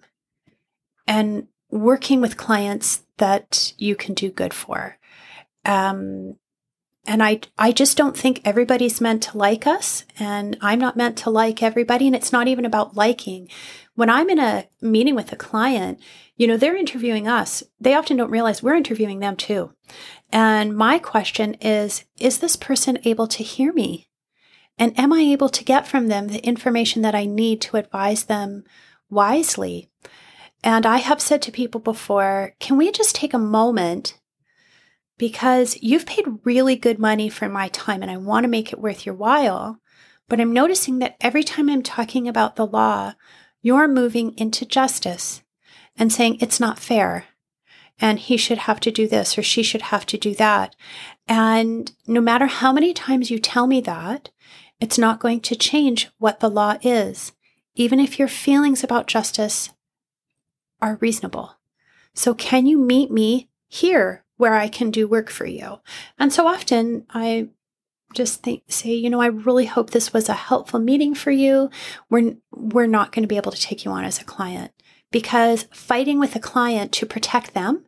and 1.07 1.47
working 1.69 2.21
with 2.21 2.37
clients 2.37 3.02
that 3.17 3.73
you 3.77 3.95
can 3.95 4.13
do 4.13 4.31
good 4.31 4.53
for. 4.53 4.97
Um, 5.65 6.35
and 7.05 7.21
I, 7.21 7.41
I 7.57 7.73
just 7.73 7.97
don't 7.97 8.17
think 8.17 8.41
everybody's 8.45 9.01
meant 9.01 9.23
to 9.23 9.37
like 9.37 9.67
us, 9.67 10.05
and 10.19 10.57
I'm 10.61 10.79
not 10.79 10.95
meant 10.95 11.17
to 11.19 11.29
like 11.29 11.61
everybody. 11.61 12.07
And 12.07 12.15
it's 12.15 12.31
not 12.31 12.47
even 12.47 12.63
about 12.63 12.95
liking. 12.95 13.49
When 13.95 14.09
I'm 14.09 14.29
in 14.29 14.39
a 14.39 14.67
meeting 14.81 15.13
with 15.13 15.31
a 15.33 15.37
client, 15.37 15.99
you 16.37 16.47
know, 16.47 16.55
they're 16.55 16.77
interviewing 16.77 17.27
us. 17.27 17.61
They 17.79 17.93
often 17.93 18.17
don't 18.17 18.31
realize 18.31 18.63
we're 18.63 18.75
interviewing 18.75 19.19
them 19.19 19.35
too. 19.35 19.73
And 20.31 20.75
my 20.75 20.97
question 20.97 21.55
is, 21.55 22.05
is 22.17 22.39
this 22.39 22.55
person 22.55 22.97
able 23.03 23.27
to 23.27 23.43
hear 23.43 23.73
me? 23.73 24.09
And 24.77 24.97
am 24.97 25.13
I 25.13 25.19
able 25.19 25.49
to 25.49 25.63
get 25.63 25.87
from 25.87 26.07
them 26.07 26.29
the 26.29 26.43
information 26.43 27.01
that 27.03 27.13
I 27.13 27.25
need 27.25 27.61
to 27.61 27.77
advise 27.77 28.23
them 28.23 28.63
wisely? 29.09 29.89
And 30.63 30.85
I 30.85 30.97
have 30.97 31.21
said 31.21 31.41
to 31.43 31.51
people 31.51 31.81
before, 31.81 32.53
can 32.59 32.77
we 32.77 32.91
just 32.91 33.15
take 33.15 33.33
a 33.33 33.39
moment 33.39 34.17
because 35.17 35.77
you've 35.81 36.05
paid 36.05 36.25
really 36.43 36.75
good 36.75 36.99
money 36.99 37.29
for 37.29 37.47
my 37.47 37.67
time 37.69 38.01
and 38.01 38.11
I 38.11 38.17
want 38.17 38.43
to 38.43 38.49
make 38.49 38.73
it 38.73 38.79
worth 38.79 39.05
your 39.05 39.15
while. 39.15 39.79
But 40.27 40.39
I'm 40.39 40.53
noticing 40.53 40.99
that 40.99 41.17
every 41.21 41.43
time 41.43 41.69
I'm 41.69 41.83
talking 41.83 42.27
about 42.27 42.55
the 42.55 42.65
law, 42.65 43.13
you're 43.61 43.87
moving 43.87 44.33
into 44.37 44.65
justice 44.65 45.43
and 45.97 46.11
saying 46.11 46.37
it's 46.39 46.59
not 46.59 46.79
fair 46.79 47.25
and 47.99 48.17
he 48.19 48.37
should 48.37 48.59
have 48.59 48.79
to 48.81 48.91
do 48.91 49.07
this 49.07 49.37
or 49.37 49.43
she 49.43 49.63
should 49.63 49.83
have 49.83 50.05
to 50.07 50.17
do 50.17 50.33
that. 50.35 50.75
And 51.27 51.91
no 52.07 52.19
matter 52.19 52.47
how 52.47 52.73
many 52.73 52.93
times 52.93 53.29
you 53.29 53.37
tell 53.37 53.67
me 53.67 53.81
that, 53.81 54.29
it's 54.79 54.97
not 54.97 55.19
going 55.19 55.39
to 55.41 55.55
change 55.55 56.09
what 56.17 56.39
the 56.39 56.49
law 56.49 56.77
is, 56.81 57.31
even 57.75 57.99
if 57.99 58.17
your 58.17 58.27
feelings 58.27 58.83
about 58.83 59.07
justice 59.07 59.69
are 60.83 60.97
reasonable. 61.01 61.55
So, 62.13 62.33
can 62.33 62.67
you 62.67 62.77
meet 62.77 63.09
me 63.09 63.49
here 63.67 64.23
where 64.37 64.53
I 64.53 64.67
can 64.67 64.91
do 64.91 65.07
work 65.07 65.29
for 65.29 65.45
you? 65.45 65.79
And 66.19 66.31
so 66.31 66.45
often 66.45 67.05
I 67.09 67.49
just 68.13 68.43
think, 68.43 68.63
say, 68.67 68.93
you 68.93 69.09
know, 69.09 69.21
I 69.21 69.27
really 69.27 69.65
hope 69.65 69.89
this 69.89 70.13
was 70.13 70.29
a 70.29 70.33
helpful 70.33 70.79
meeting 70.79 71.15
for 71.15 71.31
you. 71.31 71.69
We're, 72.09 72.35
we're 72.51 72.85
not 72.85 73.11
going 73.11 73.23
to 73.23 73.27
be 73.27 73.37
able 73.37 73.51
to 73.51 73.61
take 73.61 73.85
you 73.85 73.91
on 73.91 74.03
as 74.03 74.19
a 74.19 74.25
client 74.25 74.71
because 75.11 75.67
fighting 75.71 76.19
with 76.19 76.35
a 76.35 76.39
client 76.39 76.91
to 76.93 77.05
protect 77.05 77.53
them 77.53 77.85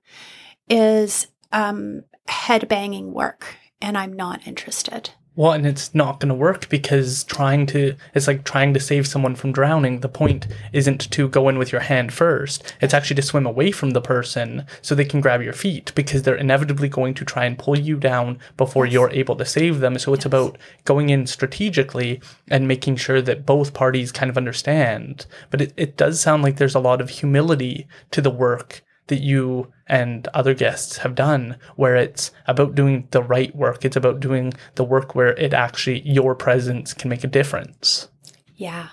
is 0.70 1.28
um, 1.52 2.04
head 2.28 2.68
banging 2.68 3.14
work, 3.14 3.58
and 3.82 3.98
I'm 3.98 4.14
not 4.14 4.48
interested. 4.48 5.12
Well, 5.38 5.52
and 5.52 5.68
it's 5.68 5.94
not 5.94 6.22
going 6.22 6.30
to 6.30 6.36
work 6.36 6.70
because 6.70 7.26
trying 7.26 7.66
to, 7.68 7.96
it's 8.14 8.28
like 8.28 8.46
trying 8.46 8.74
to 8.74 8.80
save 8.80 9.06
someone 9.06 9.36
from 9.36 9.52
drowning. 9.52 10.00
The 10.00 10.08
point 10.08 10.48
isn't 10.72 11.12
to 11.12 11.28
go 11.28 11.50
in 11.50 11.58
with 11.58 11.74
your 11.74 11.82
hand 11.82 12.14
first. 12.14 12.74
It's 12.80 12.94
actually 12.94 13.18
to 13.18 13.22
swim 13.22 13.46
away 13.46 13.72
from 13.72 13.92
the 13.92 14.00
person 14.00 14.66
so 14.82 14.96
they 14.96 15.04
can 15.04 15.20
grab 15.20 15.42
your 15.42 15.54
feet 15.54 15.92
because 15.94 16.24
they're 16.24 16.36
inevitably 16.36 16.88
going 16.88 17.16
to 17.16 17.26
try 17.26 17.44
and 17.44 17.60
pull 17.60 17.78
you 17.78 17.98
down 17.98 18.40
before 18.56 18.86
yes. 18.86 18.94
you're 18.94 19.12
able 19.12 19.36
to 19.36 19.46
save 19.46 19.82
them. 19.82 20.00
So 20.00 20.14
it's 20.14 20.22
yes. 20.22 20.28
about 20.28 20.58
going 20.86 21.10
in 21.10 21.28
strategically 21.28 22.22
and 22.50 22.66
making 22.66 22.96
sure 22.96 23.22
that 23.22 23.46
both 23.46 23.74
parties 23.74 24.14
kind 24.14 24.30
of 24.30 24.38
understand. 24.38 25.26
But 25.50 25.62
it, 25.62 25.74
it 25.76 25.98
does 25.98 26.22
sound 26.22 26.44
like 26.44 26.58
there's 26.58 26.76
a 26.76 26.80
lot 26.80 27.02
of 27.02 27.10
humility 27.10 27.88
to 28.12 28.22
the 28.22 28.32
work 28.32 28.84
that 29.08 29.22
you 29.22 29.72
and 29.88 30.28
other 30.34 30.54
guests 30.54 30.98
have 30.98 31.16
done 31.16 31.58
where 31.76 31.96
it's 31.96 32.32
about 32.48 32.76
doing 32.76 33.08
the 33.12 33.22
right 33.22 33.56
work. 33.56 33.86
It's 33.86 33.96
about 33.96 34.20
doing 34.20 34.54
the 34.76 34.84
work 34.84 35.16
where 35.16 35.38
it 35.38 35.54
actually 35.54 36.02
your 36.02 36.36
presence 36.36 36.94
can 36.94 37.10
make 37.10 37.24
a 37.24 37.28
difference. 37.28 38.10
Yeah. 38.56 38.90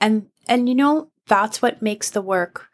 And 0.00 0.26
and 0.48 0.68
you 0.68 0.74
know, 0.74 1.10
that's 1.26 1.60
what 1.60 1.82
makes 1.82 2.10
the 2.10 2.22
work 2.22 2.68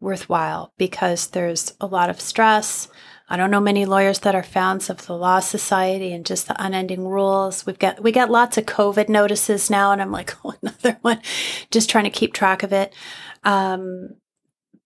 worthwhile 0.00 0.72
because 0.78 1.28
there's 1.28 1.72
a 1.80 1.86
lot 1.86 2.10
of 2.10 2.20
stress. 2.20 2.88
I 3.30 3.36
don't 3.36 3.50
know 3.50 3.60
many 3.60 3.84
lawyers 3.84 4.20
that 4.20 4.34
are 4.34 4.42
fans 4.42 4.88
of 4.88 5.06
the 5.06 5.14
Law 5.16 5.40
Society 5.40 6.12
and 6.12 6.24
just 6.24 6.48
the 6.48 6.64
unending 6.64 7.06
rules. 7.06 7.66
We've 7.66 7.78
got 7.78 8.02
we 8.02 8.12
got 8.12 8.30
lots 8.30 8.56
of 8.56 8.64
COVID 8.64 9.08
notices 9.08 9.68
now, 9.68 9.92
and 9.92 10.00
I'm 10.00 10.12
like, 10.12 10.34
oh, 10.44 10.54
another 10.62 10.98
one, 11.02 11.20
just 11.70 11.90
trying 11.90 12.04
to 12.04 12.10
keep 12.10 12.32
track 12.32 12.62
of 12.62 12.72
it. 12.72 12.94
Um, 13.44 14.10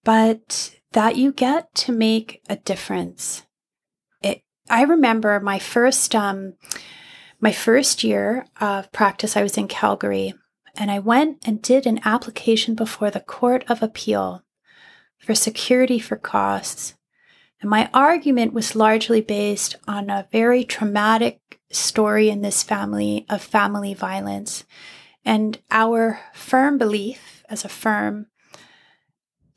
but 0.05 0.74
that 0.93 1.16
you 1.16 1.32
get 1.32 1.74
to 1.74 1.93
make 1.93 2.43
a 2.48 2.56
difference. 2.56 3.44
It, 4.23 4.43
I 4.69 4.82
remember 4.82 5.39
my 5.40 5.59
first, 5.59 6.14
um, 6.14 6.55
my 7.40 7.52
first 7.52 8.05
year 8.05 8.47
of 8.60 8.93
practice, 8.93 9.36
I 9.36 9.43
was 9.43 9.56
in 9.56 9.69
Calgary 9.69 10.35
and 10.77 10.90
I 10.90 10.98
went 10.98 11.47
and 11.47 11.60
did 11.60 11.86
an 11.86 12.01
application 12.05 12.74
before 12.74 13.10
the 13.10 13.20
Court 13.20 13.64
of 13.69 13.82
Appeal 13.82 14.44
for 15.19 15.35
security 15.35 15.98
for 15.98 16.16
costs. 16.16 16.94
And 17.60 17.70
my 17.70 17.90
argument 17.94 18.52
was 18.52 18.74
largely 18.74 19.20
based 19.20 19.77
on 19.86 20.10
a 20.10 20.27
very 20.32 20.64
traumatic 20.64 21.60
story 21.70 22.28
in 22.28 22.43
this 22.43 22.62
family 22.62 23.24
of 23.31 23.43
family 23.43 23.94
violence 23.94 24.64
and 25.24 25.59
our 25.70 26.20
firm 26.35 26.77
belief 26.77 27.44
as 27.48 27.64
a 27.64 27.69
firm 27.69 28.27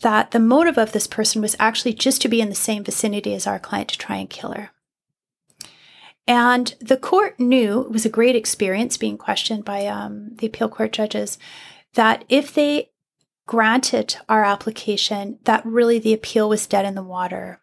that 0.05 0.29
the 0.29 0.39
motive 0.39 0.77
of 0.77 0.91
this 0.91 1.07
person 1.07 1.41
was 1.41 1.55
actually 1.57 1.91
just 1.91 2.21
to 2.21 2.27
be 2.27 2.39
in 2.39 2.49
the 2.49 2.53
same 2.53 2.83
vicinity 2.83 3.33
as 3.33 3.47
our 3.47 3.57
client 3.57 3.89
to 3.89 3.97
try 3.97 4.17
and 4.17 4.29
kill 4.29 4.51
her. 4.51 4.69
And 6.27 6.75
the 6.79 6.95
court 6.95 7.39
knew 7.39 7.81
it 7.81 7.91
was 7.91 8.05
a 8.05 8.09
great 8.09 8.35
experience 8.35 8.97
being 8.97 9.17
questioned 9.17 9.65
by 9.65 9.87
um, 9.87 10.35
the 10.35 10.45
appeal 10.45 10.69
court 10.69 10.91
judges 10.91 11.39
that 11.95 12.23
if 12.29 12.53
they 12.53 12.91
granted 13.47 14.17
our 14.29 14.45
application, 14.45 15.39
that 15.45 15.65
really 15.65 15.97
the 15.97 16.13
appeal 16.13 16.49
was 16.49 16.67
dead 16.67 16.85
in 16.85 16.93
the 16.93 17.01
water. 17.01 17.59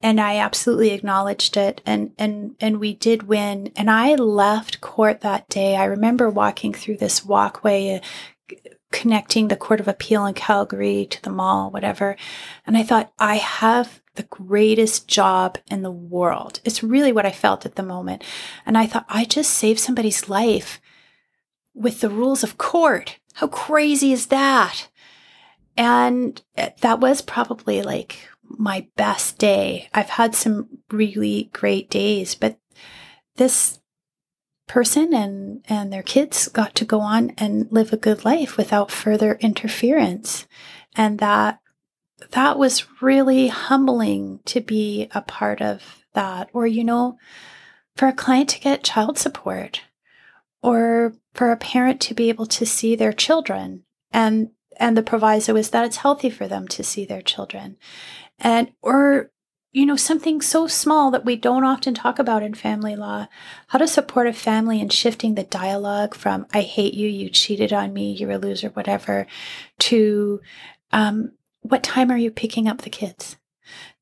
And 0.00 0.18
I 0.18 0.38
absolutely 0.38 0.92
acknowledged 0.92 1.58
it, 1.58 1.82
and 1.84 2.12
and 2.16 2.56
and 2.58 2.80
we 2.80 2.94
did 2.94 3.24
win. 3.24 3.70
And 3.76 3.90
I 3.90 4.14
left 4.14 4.80
court 4.80 5.20
that 5.20 5.46
day. 5.50 5.76
I 5.76 5.84
remember 5.84 6.30
walking 6.30 6.72
through 6.72 6.96
this 6.96 7.22
walkway, 7.22 8.00
connecting 8.92 9.48
the 9.48 9.56
Court 9.56 9.80
of 9.80 9.88
Appeal 9.88 10.26
in 10.26 10.34
Calgary 10.34 11.06
to 11.10 11.22
the 11.22 11.30
mall, 11.30 11.70
whatever. 11.70 12.16
And 12.66 12.76
I 12.76 12.82
thought, 12.82 13.12
I 13.18 13.36
have 13.36 14.02
the 14.16 14.24
greatest 14.24 15.06
job 15.06 15.58
in 15.70 15.82
the 15.82 15.90
world. 15.90 16.60
It's 16.64 16.82
really 16.82 17.12
what 17.12 17.26
I 17.26 17.30
felt 17.30 17.64
at 17.64 17.76
the 17.76 17.82
moment. 17.82 18.24
And 18.66 18.76
I 18.76 18.86
thought, 18.86 19.06
I 19.08 19.24
just 19.24 19.52
saved 19.52 19.78
somebody's 19.78 20.28
life 20.28 20.80
with 21.74 22.00
the 22.00 22.10
rules 22.10 22.42
of 22.42 22.58
court. 22.58 23.18
How 23.34 23.46
crazy 23.46 24.12
is 24.12 24.26
that? 24.26 24.88
And 25.76 26.42
that 26.56 27.00
was 27.00 27.22
probably 27.22 27.82
like 27.82 28.28
my 28.42 28.88
best 28.96 29.38
day. 29.38 29.88
I've 29.94 30.10
had 30.10 30.34
some 30.34 30.68
really 30.90 31.48
great 31.52 31.88
days, 31.88 32.34
but 32.34 32.58
this 33.36 33.78
person 34.70 35.12
and, 35.12 35.64
and 35.68 35.92
their 35.92 36.02
kids 36.02 36.46
got 36.46 36.76
to 36.76 36.84
go 36.84 37.00
on 37.00 37.32
and 37.36 37.66
live 37.72 37.92
a 37.92 37.96
good 37.96 38.24
life 38.24 38.56
without 38.56 38.88
further 38.88 39.36
interference. 39.40 40.46
And 40.94 41.18
that 41.18 41.58
that 42.30 42.56
was 42.56 42.86
really 43.02 43.48
humbling 43.48 44.38
to 44.44 44.60
be 44.60 45.08
a 45.12 45.22
part 45.22 45.60
of 45.60 46.04
that. 46.12 46.50
Or, 46.52 46.68
you 46.68 46.84
know, 46.84 47.18
for 47.96 48.06
a 48.06 48.12
client 48.12 48.50
to 48.50 48.60
get 48.60 48.84
child 48.84 49.18
support 49.18 49.82
or 50.62 51.14
for 51.34 51.50
a 51.50 51.56
parent 51.56 52.00
to 52.02 52.14
be 52.14 52.28
able 52.28 52.46
to 52.46 52.64
see 52.64 52.94
their 52.94 53.12
children 53.12 53.82
and 54.12 54.50
and 54.76 54.96
the 54.96 55.02
proviso 55.02 55.56
is 55.56 55.70
that 55.70 55.84
it's 55.84 55.98
healthy 55.98 56.30
for 56.30 56.46
them 56.46 56.66
to 56.68 56.82
see 56.82 57.04
their 57.04 57.22
children 57.22 57.76
and 58.38 58.72
or 58.82 59.30
you 59.72 59.86
know, 59.86 59.96
something 59.96 60.40
so 60.40 60.66
small 60.66 61.10
that 61.12 61.24
we 61.24 61.36
don't 61.36 61.64
often 61.64 61.94
talk 61.94 62.18
about 62.18 62.42
in 62.42 62.54
family 62.54 62.96
law 62.96 63.28
how 63.68 63.78
to 63.78 63.86
support 63.86 64.26
a 64.26 64.32
family 64.32 64.80
in 64.80 64.88
shifting 64.88 65.34
the 65.34 65.44
dialogue 65.44 66.14
from, 66.14 66.46
I 66.52 66.62
hate 66.62 66.94
you, 66.94 67.08
you 67.08 67.30
cheated 67.30 67.72
on 67.72 67.92
me, 67.92 68.12
you're 68.12 68.32
a 68.32 68.38
loser, 68.38 68.70
whatever, 68.70 69.26
to, 69.80 70.40
um, 70.90 71.32
what 71.60 71.82
time 71.84 72.10
are 72.10 72.16
you 72.16 72.30
picking 72.30 72.66
up 72.66 72.82
the 72.82 72.90
kids? 72.90 73.36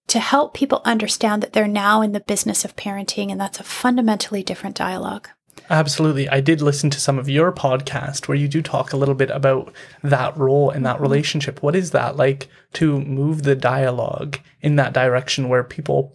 To 0.08 0.20
help 0.20 0.54
people 0.54 0.80
understand 0.86 1.42
that 1.42 1.52
they're 1.52 1.68
now 1.68 2.00
in 2.00 2.12
the 2.12 2.20
business 2.20 2.64
of 2.64 2.76
parenting, 2.76 3.30
and 3.30 3.38
that's 3.38 3.60
a 3.60 3.64
fundamentally 3.64 4.42
different 4.42 4.74
dialogue. 4.74 5.28
Absolutely. 5.70 6.28
I 6.28 6.40
did 6.40 6.60
listen 6.60 6.90
to 6.90 7.00
some 7.00 7.18
of 7.18 7.28
your 7.28 7.52
podcast 7.52 8.26
where 8.26 8.36
you 8.36 8.48
do 8.48 8.62
talk 8.62 8.92
a 8.92 8.96
little 8.96 9.14
bit 9.14 9.30
about 9.30 9.72
that 10.02 10.36
role 10.36 10.70
and 10.70 10.84
that 10.86 10.94
mm-hmm. 10.94 11.02
relationship. 11.02 11.62
What 11.62 11.76
is 11.76 11.90
that 11.90 12.16
like 12.16 12.48
to 12.74 13.00
move 13.00 13.42
the 13.42 13.54
dialogue 13.54 14.38
in 14.60 14.76
that 14.76 14.92
direction 14.92 15.48
where 15.48 15.64
people 15.64 16.14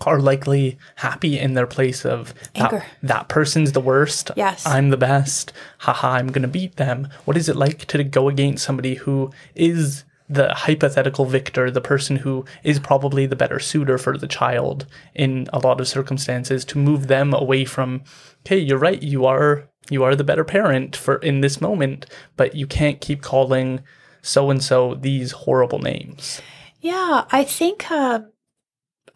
are 0.00 0.20
likely 0.20 0.78
happy 0.96 1.38
in 1.38 1.54
their 1.54 1.66
place 1.66 2.06
of 2.06 2.32
that, 2.54 2.86
that 3.02 3.28
person's 3.28 3.72
the 3.72 3.80
worst. 3.80 4.30
Yes. 4.36 4.66
I'm 4.66 4.88
the 4.88 4.96
best. 4.96 5.52
Haha, 5.78 6.12
I'm 6.12 6.28
going 6.28 6.42
to 6.42 6.48
beat 6.48 6.76
them. 6.76 7.08
What 7.26 7.36
is 7.36 7.48
it 7.48 7.56
like 7.56 7.84
to 7.86 8.02
go 8.02 8.28
against 8.28 8.64
somebody 8.64 8.94
who 8.94 9.30
is 9.54 10.04
the 10.28 10.54
hypothetical 10.54 11.26
victor, 11.26 11.70
the 11.70 11.80
person 11.80 12.16
who 12.16 12.44
is 12.64 12.78
probably 12.78 13.26
the 13.26 13.36
better 13.36 13.58
suitor 13.58 13.98
for 13.98 14.16
the 14.16 14.26
child 14.26 14.86
in 15.14 15.46
a 15.52 15.58
lot 15.58 15.78
of 15.78 15.86
circumstances, 15.86 16.64
to 16.64 16.78
move 16.78 17.06
them 17.08 17.34
away 17.34 17.66
from, 17.66 18.02
okay, 18.44 18.58
you're 18.58 18.78
right, 18.78 19.02
you 19.02 19.26
are 19.26 19.68
you 19.90 20.04
are 20.04 20.14
the 20.14 20.24
better 20.24 20.44
parent 20.44 20.96
for 20.96 21.16
in 21.16 21.40
this 21.40 21.60
moment, 21.60 22.06
but 22.36 22.54
you 22.54 22.66
can't 22.66 23.00
keep 23.00 23.22
calling 23.22 23.80
so 24.22 24.50
and 24.50 24.62
so 24.62 24.94
these 24.94 25.32
horrible 25.32 25.80
names. 25.80 26.40
Yeah, 26.80 27.24
I 27.30 27.44
think. 27.44 27.90
Uh, 27.90 28.20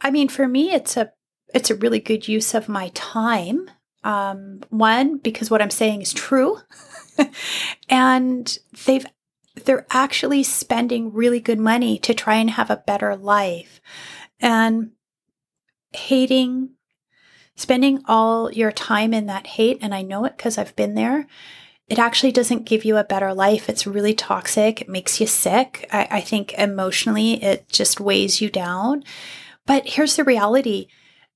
I 0.00 0.10
mean, 0.10 0.28
for 0.28 0.46
me, 0.46 0.72
it's 0.72 0.96
a 0.96 1.12
it's 1.54 1.70
a 1.70 1.76
really 1.76 2.00
good 2.00 2.28
use 2.28 2.54
of 2.54 2.68
my 2.68 2.90
time. 2.94 3.70
Um, 4.04 4.60
one 4.68 5.18
because 5.18 5.50
what 5.50 5.62
I'm 5.62 5.70
saying 5.70 6.02
is 6.02 6.12
true, 6.12 6.58
and 7.88 8.58
they've 8.86 9.06
they're 9.64 9.86
actually 9.90 10.42
spending 10.42 11.12
really 11.12 11.40
good 11.40 11.58
money 11.58 11.98
to 12.00 12.14
try 12.14 12.36
and 12.36 12.50
have 12.50 12.70
a 12.70 12.82
better 12.86 13.16
life. 13.16 13.80
And 14.38 14.90
hating, 15.92 16.70
spending 17.56 18.02
all 18.06 18.52
your 18.52 18.70
time 18.70 19.12
in 19.12 19.26
that 19.26 19.46
hate, 19.46 19.78
and 19.82 19.94
I 19.94 20.02
know 20.02 20.24
it 20.24 20.36
because 20.36 20.58
I've 20.58 20.76
been 20.76 20.94
there, 20.94 21.26
it 21.88 21.98
actually 21.98 22.32
doesn't 22.32 22.66
give 22.66 22.84
you 22.84 22.96
a 22.96 23.04
better 23.04 23.32
life. 23.34 23.68
It's 23.68 23.86
really 23.86 24.14
toxic. 24.14 24.82
It 24.82 24.88
makes 24.88 25.20
you 25.20 25.26
sick. 25.26 25.88
I, 25.92 26.08
I 26.10 26.20
think 26.20 26.52
emotionally, 26.54 27.42
it 27.42 27.68
just 27.68 28.00
weighs 28.00 28.40
you 28.40 28.50
down. 28.50 29.02
But 29.66 29.88
here's 29.88 30.16
the 30.16 30.24
reality 30.24 30.86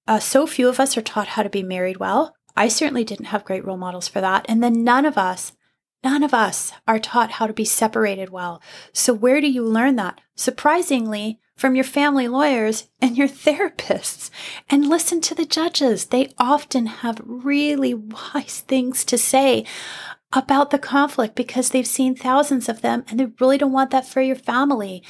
Uh, 0.07 0.19
so 0.19 0.47
few 0.47 0.69
of 0.69 0.81
us 0.81 0.97
are 0.97 1.03
taught 1.03 1.29
how 1.29 1.43
to 1.43 1.49
be 1.49 1.63
married 1.63 1.99
well. 1.99 2.35
I 2.57 2.69
certainly 2.69 3.05
didn't 3.05 3.27
have 3.27 3.45
great 3.45 3.65
role 3.65 3.77
models 3.77 4.09
for 4.09 4.21
that. 4.21 4.45
And 4.49 4.61
then 4.61 4.83
none 4.83 5.07
of 5.07 5.17
us, 5.17 5.53
none 6.03 6.25
of 6.25 6.35
us 6.35 6.73
are 6.89 6.99
taught 6.99 7.33
how 7.33 7.47
to 7.47 7.53
be 7.53 7.65
separated 7.65 8.31
well. 8.31 8.61
So 8.93 9.15
where 9.15 9.41
do 9.41 9.47
you 9.47 9.63
learn 9.63 9.97
that? 9.97 10.21
Surprisingly, 10.35 11.39
from 11.61 11.75
your 11.75 11.85
family 11.85 12.27
lawyers 12.27 12.89
and 13.03 13.19
your 13.19 13.29
therapists. 13.45 14.31
And 14.71 14.89
listen 14.89 15.21
to 15.21 15.35
the 15.35 15.45
judges. 15.45 16.07
They 16.07 16.33
often 16.39 16.87
have 16.87 17.21
really 17.23 17.93
wise 17.93 18.65
things 18.67 19.05
to 19.05 19.19
say 19.19 19.67
about 20.33 20.71
the 20.71 20.79
conflict 20.79 21.35
because 21.35 21.69
they've 21.69 21.87
seen 21.87 22.15
thousands 22.15 22.71
of 22.71 22.81
them 22.81 23.05
and 23.09 23.21
they 23.21 23.27
really 23.41 23.59
don't 23.59 23.73
want 23.73 23.91
that 23.91 24.07
for 24.07 24.23
your 24.23 24.37
family. 24.37 25.03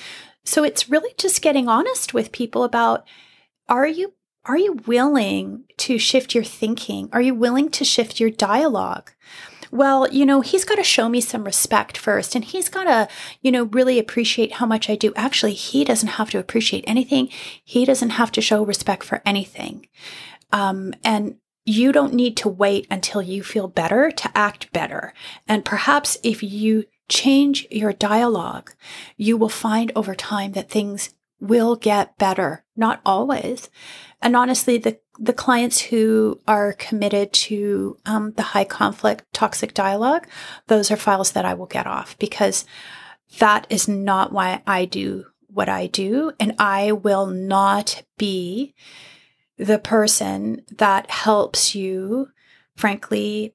So 0.44 0.64
it's 0.64 0.90
really 0.90 1.14
just 1.16 1.40
getting 1.40 1.68
honest 1.68 2.12
with 2.14 2.32
people 2.32 2.64
about 2.64 3.06
are 3.68 3.86
you 3.86 4.14
are 4.46 4.58
you 4.58 4.80
willing 4.86 5.64
to 5.76 5.98
shift 5.98 6.34
your 6.34 6.42
thinking? 6.42 7.10
Are 7.12 7.20
you 7.20 7.34
willing 7.34 7.68
to 7.70 7.84
shift 7.84 8.18
your 8.18 8.30
dialogue? 8.30 9.12
Well, 9.70 10.08
you 10.10 10.26
know, 10.26 10.40
he's 10.40 10.64
got 10.64 10.76
to 10.76 10.82
show 10.82 11.08
me 11.08 11.20
some 11.20 11.44
respect 11.44 11.96
first 11.96 12.34
and 12.34 12.44
he's 12.44 12.68
got 12.68 12.84
to, 12.84 13.08
you 13.40 13.52
know, 13.52 13.64
really 13.64 13.98
appreciate 13.98 14.54
how 14.54 14.66
much 14.66 14.90
I 14.90 14.96
do. 14.96 15.12
Actually, 15.14 15.54
he 15.54 15.84
doesn't 15.84 16.08
have 16.08 16.30
to 16.30 16.38
appreciate 16.38 16.84
anything. 16.86 17.28
He 17.64 17.84
doesn't 17.84 18.10
have 18.10 18.32
to 18.32 18.40
show 18.40 18.64
respect 18.64 19.04
for 19.04 19.22
anything. 19.24 19.86
Um, 20.52 20.92
and 21.04 21.36
you 21.64 21.92
don't 21.92 22.14
need 22.14 22.36
to 22.38 22.48
wait 22.48 22.86
until 22.90 23.22
you 23.22 23.42
feel 23.42 23.68
better 23.68 24.10
to 24.10 24.30
act 24.36 24.72
better. 24.72 25.12
And 25.46 25.64
perhaps 25.64 26.18
if 26.22 26.42
you 26.42 26.84
change 27.08 27.66
your 27.70 27.92
dialogue, 27.92 28.72
you 29.16 29.36
will 29.36 29.48
find 29.48 29.92
over 29.94 30.14
time 30.14 30.52
that 30.52 30.70
things 30.70 31.10
will 31.40 31.76
get 31.76 32.18
better. 32.18 32.64
Not 32.76 33.00
always. 33.04 33.70
And 34.22 34.36
honestly, 34.36 34.76
the, 34.76 34.98
the 35.18 35.32
clients 35.32 35.80
who 35.80 36.40
are 36.46 36.74
committed 36.74 37.32
to 37.32 37.96
um, 38.04 38.32
the 38.32 38.42
high 38.42 38.64
conflict 38.64 39.24
toxic 39.32 39.72
dialogue, 39.72 40.26
those 40.66 40.90
are 40.90 40.96
files 40.96 41.32
that 41.32 41.44
I 41.44 41.54
will 41.54 41.66
get 41.66 41.86
off 41.86 42.18
because 42.18 42.64
that 43.38 43.66
is 43.70 43.88
not 43.88 44.32
why 44.32 44.62
I 44.66 44.84
do 44.84 45.26
what 45.46 45.68
I 45.68 45.86
do. 45.86 46.32
And 46.38 46.54
I 46.58 46.92
will 46.92 47.26
not 47.26 48.02
be 48.18 48.74
the 49.56 49.78
person 49.78 50.62
that 50.76 51.10
helps 51.10 51.74
you, 51.74 52.28
frankly, 52.76 53.54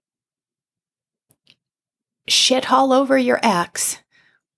shit 2.27 2.71
all 2.71 2.91
over 2.91 3.17
your 3.17 3.39
ex 3.43 3.99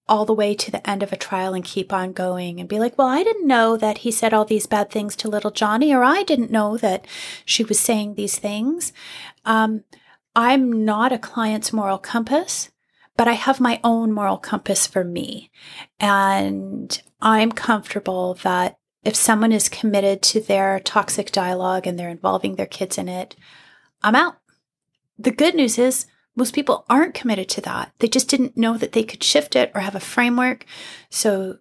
all 0.09 0.25
the 0.25 0.33
way 0.33 0.55
to 0.55 0.71
the 0.71 0.87
end 0.89 1.03
of 1.03 1.11
a 1.11 1.17
trial 1.17 1.53
and 1.53 1.63
keep 1.63 1.91
on 1.91 2.13
going 2.13 2.59
and 2.59 2.69
be 2.69 2.79
like, 2.79 2.97
well, 2.97 3.07
I 3.07 3.23
didn't 3.23 3.47
know 3.47 3.77
that 3.77 3.99
he 3.99 4.11
said 4.11 4.33
all 4.33 4.45
these 4.45 4.65
bad 4.65 4.89
things 4.89 5.15
to 5.17 5.27
little 5.27 5.51
Johnny, 5.51 5.93
or 5.93 6.03
I 6.03 6.23
didn't 6.23 6.51
know 6.51 6.77
that 6.77 7.05
she 7.45 7.63
was 7.63 7.79
saying 7.79 8.15
these 8.15 8.39
things. 8.39 8.93
Um, 9.45 9.83
I'm 10.35 10.85
not 10.85 11.11
a 11.11 11.17
client's 11.17 11.73
moral 11.73 11.97
compass, 11.97 12.69
but 13.17 13.27
I 13.27 13.33
have 13.33 13.59
my 13.59 13.79
own 13.83 14.11
moral 14.13 14.37
compass 14.37 14.87
for 14.87 15.03
me. 15.03 15.51
And 15.99 17.01
I'm 17.21 17.51
comfortable 17.51 18.35
that 18.43 18.77
if 19.03 19.15
someone 19.15 19.51
is 19.51 19.69
committed 19.69 20.21
to 20.21 20.41
their 20.41 20.79
toxic 20.79 21.31
dialogue 21.31 21.87
and 21.87 21.97
they're 21.97 22.09
involving 22.09 22.55
their 22.55 22.65
kids 22.65 22.97
in 22.97 23.09
it, 23.09 23.35
I'm 24.03 24.15
out. 24.15 24.37
The 25.17 25.31
good 25.31 25.55
news 25.55 25.79
is, 25.79 26.05
most 26.37 26.53
people 26.53 26.85
aren't 26.89 27.15
committed 27.15 27.49
to 27.49 27.61
that. 27.61 27.91
They 27.99 28.07
just 28.07 28.29
didn't 28.29 28.55
know 28.55 28.77
that 28.77 28.93
they 28.93 29.03
could 29.03 29.23
shift 29.23 29.55
it 29.55 29.71
or 29.73 29.81
have 29.81 29.95
a 29.95 29.99
framework. 29.99 30.65
So 31.09 31.57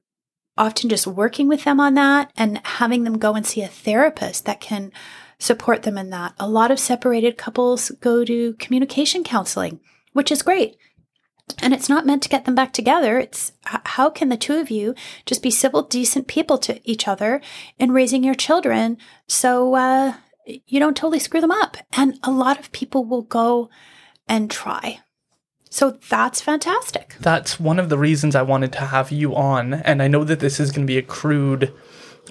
often 0.56 0.88
just 0.88 1.06
working 1.06 1.48
with 1.48 1.64
them 1.64 1.80
on 1.80 1.94
that 1.94 2.30
and 2.36 2.60
having 2.64 3.04
them 3.04 3.18
go 3.18 3.34
and 3.34 3.46
see 3.46 3.62
a 3.62 3.68
therapist 3.68 4.44
that 4.44 4.60
can 4.60 4.92
support 5.38 5.82
them 5.82 5.98
in 5.98 6.10
that. 6.10 6.34
A 6.38 6.48
lot 6.48 6.70
of 6.70 6.78
separated 6.78 7.36
couples 7.38 7.90
go 8.00 8.24
to 8.24 8.54
communication 8.54 9.24
counseling, 9.24 9.80
which 10.12 10.30
is 10.30 10.42
great. 10.42 10.76
And 11.62 11.72
it's 11.72 11.88
not 11.88 12.06
meant 12.06 12.22
to 12.24 12.28
get 12.28 12.44
them 12.44 12.54
back 12.54 12.72
together. 12.72 13.18
It's 13.18 13.52
how 13.64 14.10
can 14.10 14.28
the 14.30 14.36
two 14.36 14.56
of 14.56 14.70
you 14.70 14.94
just 15.26 15.42
be 15.42 15.50
civil, 15.50 15.82
decent 15.82 16.26
people 16.26 16.58
to 16.58 16.80
each 16.84 17.06
other 17.06 17.40
in 17.78 17.92
raising 17.92 18.24
your 18.24 18.34
children 18.34 18.98
so 19.28 19.74
uh, 19.74 20.14
you 20.44 20.80
don't 20.80 20.96
totally 20.96 21.20
screw 21.20 21.40
them 21.40 21.52
up? 21.52 21.76
And 21.92 22.18
a 22.22 22.30
lot 22.30 22.58
of 22.58 22.72
people 22.72 23.04
will 23.04 23.22
go 23.22 23.70
and 24.28 24.50
try. 24.50 25.00
So 25.70 25.98
that's 26.08 26.40
fantastic. 26.40 27.16
That's 27.20 27.60
one 27.60 27.78
of 27.78 27.88
the 27.88 27.98
reasons 27.98 28.34
I 28.34 28.42
wanted 28.42 28.72
to 28.72 28.80
have 28.80 29.10
you 29.10 29.34
on. 29.34 29.74
And 29.74 30.02
I 30.02 30.08
know 30.08 30.24
that 30.24 30.40
this 30.40 30.60
is 30.60 30.70
going 30.70 30.86
to 30.86 30.90
be 30.90 30.98
a 30.98 31.02
crude 31.02 31.72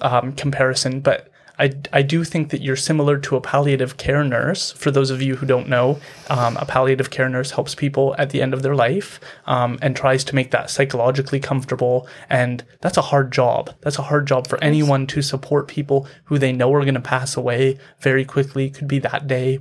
um, 0.00 0.32
comparison, 0.32 1.00
but 1.00 1.30
I, 1.58 1.72
I 1.92 2.02
do 2.02 2.22
think 2.24 2.50
that 2.50 2.60
you're 2.60 2.76
similar 2.76 3.18
to 3.18 3.36
a 3.36 3.40
palliative 3.40 3.96
care 3.96 4.22
nurse. 4.24 4.72
For 4.72 4.90
those 4.90 5.10
of 5.10 5.22
you 5.22 5.36
who 5.36 5.46
don't 5.46 5.68
know, 5.68 5.98
um, 6.28 6.56
a 6.58 6.66
palliative 6.66 7.10
care 7.10 7.28
nurse 7.28 7.52
helps 7.52 7.74
people 7.74 8.14
at 8.18 8.30
the 8.30 8.42
end 8.42 8.52
of 8.52 8.62
their 8.62 8.74
life 8.74 9.20
um, 9.46 9.78
and 9.80 9.96
tries 9.96 10.24
to 10.24 10.34
make 10.34 10.50
that 10.50 10.70
psychologically 10.70 11.40
comfortable. 11.40 12.06
And 12.28 12.64
that's 12.80 12.98
a 12.98 13.02
hard 13.02 13.32
job. 13.32 13.70
That's 13.80 13.98
a 13.98 14.02
hard 14.02 14.26
job 14.26 14.46
for 14.46 14.62
anyone 14.62 15.06
to 15.08 15.22
support 15.22 15.68
people 15.68 16.06
who 16.24 16.38
they 16.38 16.52
know 16.52 16.72
are 16.74 16.82
going 16.82 16.94
to 16.94 17.00
pass 17.00 17.36
away 17.36 17.78
very 18.00 18.24
quickly. 18.24 18.68
Could 18.70 18.88
be 18.88 18.98
that 18.98 19.26
day 19.26 19.60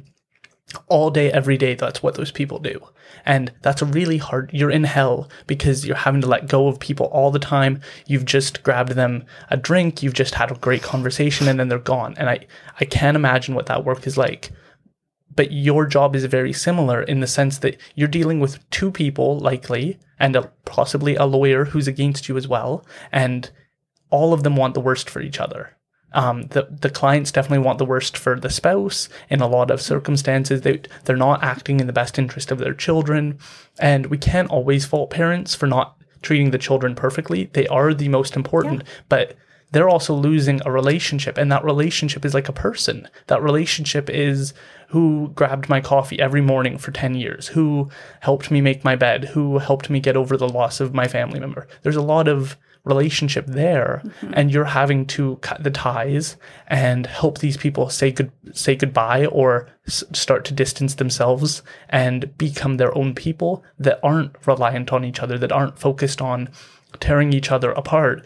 all 0.88 1.10
day, 1.10 1.32
every 1.32 1.58
day, 1.58 1.76
that's 1.76 2.04
what 2.04 2.16
those 2.16 2.32
people 2.32 2.60
do. 2.60 2.80
And 3.26 3.52
that's 3.62 3.82
a 3.82 3.86
really 3.86 4.18
hard, 4.18 4.52
you're 4.54 4.72
in 4.72 4.84
hell 4.84 5.30
because 5.48 5.86
you're 5.86 5.96
having 5.96 6.22
to 6.22 6.28
let 6.28 6.48
go 6.48 6.68
of 6.68 6.80
people 6.80 7.08
all 7.08 7.32
the 7.32 7.40
time. 7.40 7.82
You've 8.08 8.26
just 8.26 8.64
grabbed 8.64 8.94
them 8.94 9.26
a 9.50 9.58
drink, 9.58 10.04
you've 10.04 10.14
just 10.14 10.36
had 10.36 10.52
a 10.52 10.56
great 10.56 10.84
conversation, 10.84 11.48
and 11.48 11.60
then 11.60 11.68
they're 11.70 11.80
gone. 11.80 12.16
And 12.18 12.30
I, 12.30 12.46
I 12.80 12.86
can't 12.86 13.16
imagine 13.16 13.56
what 13.56 13.66
that 13.68 13.86
work 13.86 14.06
is 14.06 14.18
like. 14.18 14.52
But 15.36 15.52
your 15.52 15.86
job 15.86 16.16
is 16.16 16.24
very 16.26 16.54
similar 16.54 17.02
in 17.02 17.20
the 17.20 17.28
sense 17.28 17.58
that 17.60 17.78
you're 17.96 18.08
dealing 18.08 18.40
with 18.40 18.68
two 18.70 18.92
people, 18.92 19.40
likely, 19.40 20.00
and 20.20 20.36
a, 20.36 20.52
possibly 20.64 21.16
a 21.16 21.26
lawyer 21.26 21.66
who's 21.66 21.88
against 21.88 22.30
you 22.30 22.38
as 22.38 22.48
well. 22.48 22.86
And 23.12 23.50
all 24.10 24.34
of 24.34 24.44
them 24.44 24.56
want 24.56 24.76
the 24.76 24.82
worst 24.82 25.10
for 25.10 25.22
each 25.22 25.40
other. 25.40 25.76
Um, 26.16 26.44
the 26.44 26.68
the 26.72 26.90
clients 26.90 27.32
definitely 27.32 27.64
want 27.66 27.78
the 27.78 27.86
worst 27.86 28.18
for 28.18 28.40
the 28.40 28.50
spouse 28.50 29.10
in 29.30 29.42
a 29.42 29.48
lot 29.48 29.70
of 29.70 29.82
circumstances. 29.82 30.62
They 30.62 30.82
they're 31.04 31.18
not 31.18 31.44
acting 31.44 31.80
in 31.80 31.88
the 31.88 31.94
best 31.94 32.18
interest 32.18 32.52
of 32.52 32.58
their 32.58 32.74
children, 32.74 33.38
and 33.80 34.08
we 34.08 34.18
can't 34.18 34.50
always 34.50 34.86
fault 34.86 35.10
parents 35.10 35.54
for 35.54 35.68
not 35.68 35.98
treating 36.22 36.52
the 36.52 36.58
children 36.58 36.96
perfectly. 36.96 37.50
They 37.54 37.68
are 37.68 37.94
the 37.94 38.10
most 38.10 38.36
important, 38.36 38.84
yeah. 38.84 38.90
but 39.10 39.36
they're 39.72 39.90
also 39.90 40.14
losing 40.14 40.62
a 40.66 40.72
relationship, 40.72 41.38
and 41.38 41.52
that 41.52 41.66
relationship 41.66 42.24
is 42.24 42.34
like 42.34 42.48
a 42.48 42.54
person. 42.54 43.10
That 43.28 43.44
relationship 43.44 44.10
is 44.10 44.54
who 44.90 45.32
grabbed 45.36 45.68
my 45.68 45.82
coffee 45.82 46.20
every 46.20 46.42
morning 46.42 46.78
for 46.78 46.92
10 46.92 47.16
years, 47.16 47.48
who 47.48 47.90
helped 48.22 48.52
me 48.52 48.62
make 48.62 48.86
my 48.86 48.96
bed, 48.96 49.26
who 49.26 49.58
helped 49.58 49.90
me 49.90 50.00
get 50.00 50.16
over 50.16 50.38
the 50.38 50.48
loss 50.48 50.80
of 50.80 50.94
my 50.94 51.10
family 51.10 51.42
member. 51.42 51.68
There's 51.82 51.98
a 51.98 52.02
lot 52.02 52.30
of 52.30 52.56
relationship 52.86 53.46
there 53.48 54.02
mm-hmm. 54.06 54.32
and 54.36 54.52
you're 54.52 54.64
having 54.64 55.06
to 55.06 55.36
cut 55.38 55.64
the 55.64 55.72
ties 55.72 56.38
and 56.68 57.08
help 57.08 57.40
these 57.40 57.58
people 57.58 57.90
say 57.90 58.12
good 58.12 58.32
say 58.54 58.76
goodbye 58.76 59.26
or 59.26 59.68
s- 59.88 60.04
start 60.14 60.46
to 60.46 60.54
distance 60.54 60.96
themselves 60.96 61.64
and 61.90 62.38
become 62.38 62.78
their 62.78 62.96
own 62.98 63.14
people 63.14 63.64
that 63.80 64.00
aren't 64.04 64.36
reliant 64.48 64.94
on 64.94 65.04
each 65.04 65.20
other 65.20 65.38
that 65.38 65.52
aren't 65.52 65.80
focused 65.80 66.22
on 66.22 66.48
tearing 67.00 67.34
each 67.34 67.52
other 67.52 67.72
apart 67.72 68.26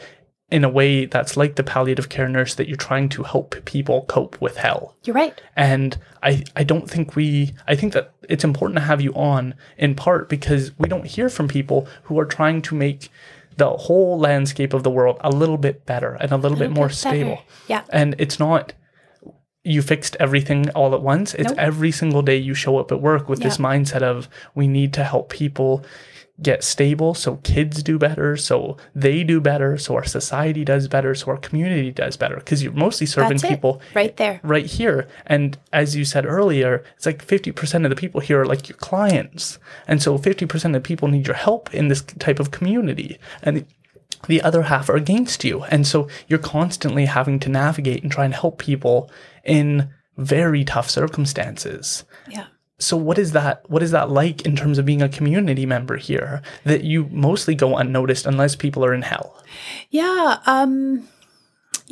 in 0.52 0.64
a 0.64 0.70
way 0.70 1.06
that's 1.06 1.38
like 1.38 1.56
the 1.56 1.64
palliative 1.64 2.10
care 2.10 2.28
nurse 2.28 2.56
that 2.56 2.68
you're 2.68 2.78
trying 2.78 3.08
to 3.08 3.24
help 3.24 3.56
people 3.66 4.06
cope 4.08 4.40
with 4.42 4.58
hell. 4.58 4.96
You're 5.04 5.16
right. 5.16 5.40
And 5.56 5.98
I, 6.24 6.44
I 6.56 6.64
don't 6.64 6.90
think 6.90 7.16
we, 7.16 7.54
I 7.68 7.76
think 7.76 7.94
that 7.94 8.14
it's 8.28 8.44
important 8.44 8.78
to 8.78 8.86
have 8.86 9.02
you 9.02 9.14
on 9.14 9.54
in 9.78 9.96
part 9.96 10.28
because 10.28 10.78
we 10.80 10.90
don't 10.90 11.06
hear 11.06 11.30
from 11.30 11.48
people 11.48 11.88
who 12.04 12.20
are 12.20 12.26
trying 12.26 12.62
to 12.64 12.76
make 12.76 13.10
the 13.60 13.70
whole 13.70 14.18
landscape 14.18 14.74
of 14.74 14.84
the 14.84 14.90
world 14.90 15.18
a 15.22 15.30
little 15.30 15.58
bit 15.58 15.86
better 15.86 16.16
and 16.16 16.32
a 16.32 16.36
little, 16.36 16.40
a 16.40 16.42
little 16.50 16.68
bit 16.68 16.72
more 16.72 16.88
bit 16.88 16.96
stable. 16.96 17.44
Yeah. 17.68 17.84
And 17.90 18.16
it's 18.18 18.40
not 18.40 18.74
you 19.64 19.82
fixed 19.82 20.16
everything 20.20 20.70
all 20.72 20.96
at 20.96 21.02
once. 21.02 21.34
It's 21.36 21.50
nope. 21.50 21.58
every 21.58 21.92
single 21.92 22.22
day 22.22 22.38
you 22.38 22.54
show 22.54 22.78
up 22.78 22.92
at 22.92 23.02
work 23.02 23.30
with 23.30 23.40
yeah. 23.40 23.48
this 23.48 23.58
mindset 23.58 24.02
of 24.02 24.30
we 24.56 24.68
need 24.68 24.94
to 24.94 25.04
help 25.04 25.30
people 25.30 25.86
get 26.42 26.64
stable 26.64 27.14
so 27.14 27.38
kids 27.38 27.84
do 27.84 27.98
better, 27.98 28.38
so 28.38 28.78
they 28.96 29.24
do 29.24 29.42
better, 29.42 29.78
so 29.78 29.96
our 29.96 30.06
society 30.06 30.64
does 30.64 30.88
better, 30.88 31.14
so 31.16 31.28
our 31.28 31.38
community 31.38 31.92
does 31.92 32.18
better. 32.18 32.38
Because 32.38 32.64
you're 32.64 32.74
mostly 32.74 33.08
serving 33.08 33.40
people 33.40 33.82
right 33.94 34.16
there, 34.18 34.40
right 34.44 34.66
here. 34.66 35.08
And 35.26 35.58
as 35.74 35.96
you 35.96 36.06
said 36.06 36.26
earlier, 36.26 36.84
it's 36.96 37.06
like 37.06 37.26
50% 37.26 37.84
of 37.84 37.90
the 37.90 37.96
people 37.96 38.22
here 38.22 38.42
are 38.42 38.46
like 38.46 38.70
your 38.70 38.78
clients. 38.78 39.60
And 39.88 40.02
so 40.02 40.18
50% 40.18 40.66
of 40.66 40.74
the 40.74 40.80
people 40.82 41.08
need 41.08 41.28
your 41.28 41.36
help 41.36 41.74
in 41.74 41.88
this 41.88 42.02
type 42.02 42.40
of 42.40 42.52
community. 42.52 43.18
And 43.44 43.66
the 44.28 44.42
other 44.42 44.64
half 44.64 44.90
are 44.90 44.96
against 44.96 45.44
you. 45.44 45.64
And 45.64 45.86
so 45.88 46.08
you're 46.28 46.40
constantly 46.40 47.06
having 47.06 47.40
to 47.42 47.50
navigate 47.50 48.04
and 48.04 48.12
try 48.12 48.26
and 48.26 48.34
help 48.34 48.60
people 48.60 49.12
in 49.44 49.90
very 50.18 50.64
tough 50.66 50.90
circumstances. 50.90 52.04
Yeah 52.30 52.48
so 52.80 52.98
what 52.98 53.18
is 53.18 53.34
that 53.34 53.70
what 53.70 53.84
is 53.84 53.92
that 53.92 54.10
like 54.10 54.46
in 54.46 54.56
terms 54.56 54.78
of 54.78 54.86
being 54.86 55.02
a 55.02 55.10
community 55.10 55.66
member 55.66 55.98
here 55.98 56.42
that 56.64 56.84
you 56.84 57.08
mostly 57.12 57.54
go 57.54 57.78
unnoticed 57.78 58.26
unless 58.26 58.56
people 58.56 58.84
are 58.84 58.94
in 58.94 59.02
hell 59.02 59.44
yeah 59.90 60.40
um 60.46 61.08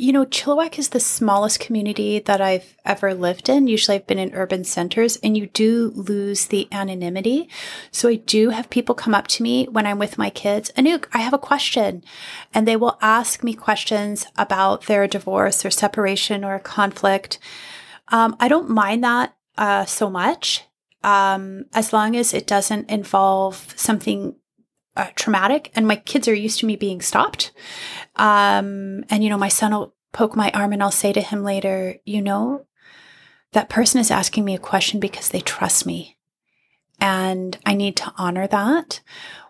you 0.00 0.12
know, 0.12 0.24
Chilliwack 0.24 0.78
is 0.78 0.90
the 0.90 1.00
smallest 1.00 1.58
community 1.58 2.20
that 2.20 2.40
I've 2.40 2.76
ever 2.84 3.14
lived 3.14 3.48
in. 3.48 3.66
Usually 3.66 3.96
I've 3.96 4.06
been 4.06 4.20
in 4.20 4.32
urban 4.32 4.62
centers 4.62 5.16
and 5.16 5.36
you 5.36 5.48
do 5.48 5.90
lose 5.96 6.46
the 6.46 6.68
anonymity. 6.70 7.48
So 7.90 8.08
I 8.08 8.14
do 8.14 8.50
have 8.50 8.70
people 8.70 8.94
come 8.94 9.12
up 9.12 9.26
to 9.26 9.42
me 9.42 9.66
when 9.66 9.86
I'm 9.86 9.98
with 9.98 10.16
my 10.16 10.30
kids. 10.30 10.70
Anouk, 10.76 11.06
I 11.12 11.18
have 11.18 11.34
a 11.34 11.38
question. 11.38 12.04
And 12.54 12.66
they 12.66 12.76
will 12.76 12.96
ask 13.02 13.42
me 13.42 13.54
questions 13.54 14.24
about 14.36 14.86
their 14.86 15.08
divorce 15.08 15.64
or 15.64 15.70
separation 15.70 16.44
or 16.44 16.60
conflict. 16.60 17.40
Um, 18.06 18.36
I 18.38 18.46
don't 18.46 18.70
mind 18.70 19.02
that 19.02 19.34
uh, 19.56 19.84
so 19.84 20.08
much 20.08 20.67
um, 21.02 21.64
as 21.74 21.92
long 21.92 22.16
as 22.16 22.34
it 22.34 22.46
doesn't 22.46 22.90
involve 22.90 23.72
something 23.76 24.34
uh, 24.96 25.08
traumatic 25.14 25.70
and 25.74 25.86
my 25.86 25.96
kids 25.96 26.26
are 26.26 26.34
used 26.34 26.58
to 26.60 26.66
me 26.66 26.76
being 26.76 27.00
stopped. 27.00 27.52
Um, 28.16 29.04
and, 29.10 29.22
you 29.22 29.30
know, 29.30 29.38
my 29.38 29.48
son 29.48 29.72
will 29.72 29.94
poke 30.12 30.34
my 30.34 30.50
arm 30.50 30.72
and 30.72 30.82
I'll 30.82 30.90
say 30.90 31.12
to 31.12 31.20
him 31.20 31.44
later, 31.44 31.96
you 32.04 32.20
know, 32.20 32.66
that 33.52 33.68
person 33.68 34.00
is 34.00 34.10
asking 34.10 34.44
me 34.44 34.54
a 34.54 34.58
question 34.58 35.00
because 35.00 35.28
they 35.28 35.40
trust 35.40 35.86
me. 35.86 36.18
And 37.00 37.56
I 37.64 37.74
need 37.74 37.96
to 37.98 38.12
honor 38.18 38.48
that. 38.48 39.00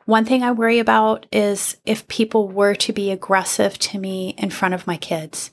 One 0.05 0.25
thing 0.25 0.43
I 0.43 0.53
worry 0.53 0.79
about 0.79 1.27
is 1.33 1.77
if 1.85 2.09
people 2.09 2.49
were 2.49 2.75
to 2.77 2.93
be 2.93 3.11
aggressive 3.11 3.79
to 3.79 3.99
me 3.99 4.35
in 4.39 4.51
front 4.51 4.75
of 4.75 4.87
my 4.87 4.97
kids. 4.97 5.51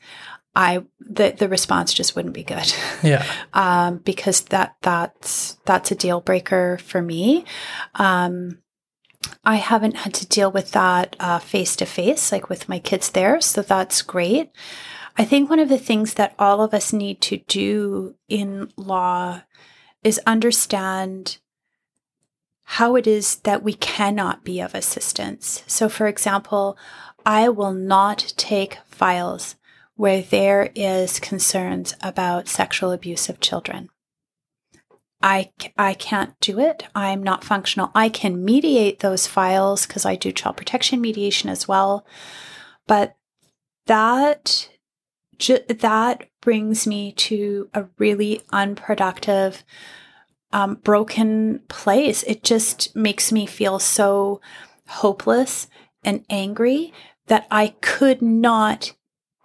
I 0.56 0.84
the 0.99 1.36
the 1.38 1.49
response 1.49 1.94
just 1.94 2.15
wouldn't 2.15 2.34
be 2.34 2.44
good. 2.44 2.73
Yeah. 3.03 3.26
um, 3.53 3.98
because 3.98 4.41
that 4.45 4.77
that's 4.82 5.57
that's 5.65 5.91
a 5.91 5.95
deal 5.95 6.22
breaker 6.22 6.80
for 6.80 7.02
me. 7.02 7.45
Um, 7.95 8.60
I 9.44 9.56
haven't 9.56 9.98
had 9.98 10.14
to 10.15 10.27
deal 10.27 10.52
with 10.52 10.72
that 10.72 11.15
face 11.44 11.76
to 11.77 11.86
face, 11.86 12.32
like 12.32 12.49
with 12.49 12.69
my 12.69 12.80
kids 12.80 13.10
there. 13.10 13.41
So 13.41 13.61
that's 13.61 14.02
great. 14.02 14.52
I 15.18 15.26
think 15.26 15.49
one 15.49 15.60
of 15.60 15.69
the 15.69 15.77
things 15.77 16.15
that 16.15 16.36
all 16.38 16.61
of 16.61 16.73
us 16.73 16.91
need 16.91 17.22
to 17.22 17.38
do 17.38 18.15
in 18.27 18.72
law 18.76 19.41
is 20.03 20.19
understand 20.27 21.38
how 22.64 22.95
it 22.95 23.07
is 23.07 23.38
that 23.38 23.64
we 23.64 23.73
cannot 23.73 24.44
be 24.44 24.60
of 24.60 24.76
assistance. 24.76 25.64
So, 25.68 25.88
for 25.88 26.07
example, 26.07 26.77
I 27.26 27.49
will 27.49 27.73
not 27.73 28.34
take 28.36 28.77
files 28.88 29.56
where 29.96 30.22
there 30.22 30.72
is 30.76 31.20
concerns 31.20 31.96
about 32.02 32.48
sexual 32.48 32.92
abuse 32.92 33.30
of 33.30 33.40
children. 33.40 33.90
I, 35.22 35.52
I 35.78 35.94
can't 35.94 36.40
do 36.40 36.60
it. 36.60 36.84
I'm 36.94 37.24
not 37.24 37.44
functional. 37.44 37.92
I 37.96 38.10
can 38.10 38.44
mediate 38.44 39.00
those 39.00 39.26
files 39.26 39.88
because 39.88 40.06
I 40.06 40.16
do 40.16 40.32
child 40.32 40.58
protection 40.58 41.02
mediation 41.02 41.50
as 41.50 41.68
well. 41.68 42.06
But 42.86 43.16
that 43.88 44.70
ju- 45.38 45.64
that 45.68 46.28
brings 46.42 46.86
me 46.86 47.12
to 47.14 47.70
a 47.74 47.86
really 47.98 48.42
unproductive, 48.52 49.64
um, 50.52 50.76
broken 50.76 51.62
place. 51.70 52.24
It 52.24 52.44
just 52.44 52.96
makes 52.96 53.32
me 53.32 53.46
feel 53.46 53.80
so 53.80 54.42
hopeless 54.88 55.68
and 56.04 56.24
angry 56.30 56.94
that 57.28 57.48
I 57.50 57.70
could 57.82 58.22
not 58.22 58.95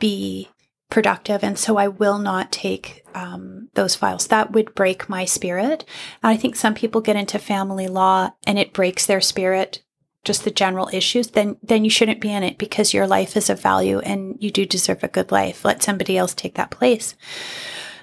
be 0.00 0.48
productive. 0.90 1.44
And 1.44 1.56
so 1.56 1.76
I 1.76 1.88
will 1.88 2.18
not 2.18 2.50
take 2.50 3.04
um, 3.14 3.68
those 3.74 3.94
files. 3.94 4.26
That 4.26 4.52
would 4.52 4.74
break 4.74 5.08
my 5.08 5.24
spirit. 5.24 5.84
I 6.22 6.36
think 6.36 6.56
some 6.56 6.74
people 6.74 7.00
get 7.00 7.16
into 7.16 7.38
family 7.38 7.86
law 7.86 8.30
and 8.46 8.58
it 8.58 8.72
breaks 8.72 9.06
their 9.06 9.20
spirit, 9.20 9.82
just 10.24 10.42
the 10.44 10.50
general 10.50 10.90
issues. 10.92 11.28
Then, 11.28 11.56
then 11.62 11.84
you 11.84 11.90
shouldn't 11.90 12.20
be 12.20 12.32
in 12.32 12.42
it 12.42 12.58
because 12.58 12.92
your 12.92 13.06
life 13.06 13.36
is 13.36 13.48
of 13.48 13.62
value 13.62 14.00
and 14.00 14.36
you 14.40 14.50
do 14.50 14.66
deserve 14.66 15.04
a 15.04 15.08
good 15.08 15.30
life. 15.30 15.64
Let 15.64 15.82
somebody 15.82 16.18
else 16.18 16.34
take 16.34 16.56
that 16.56 16.70
place. 16.70 17.14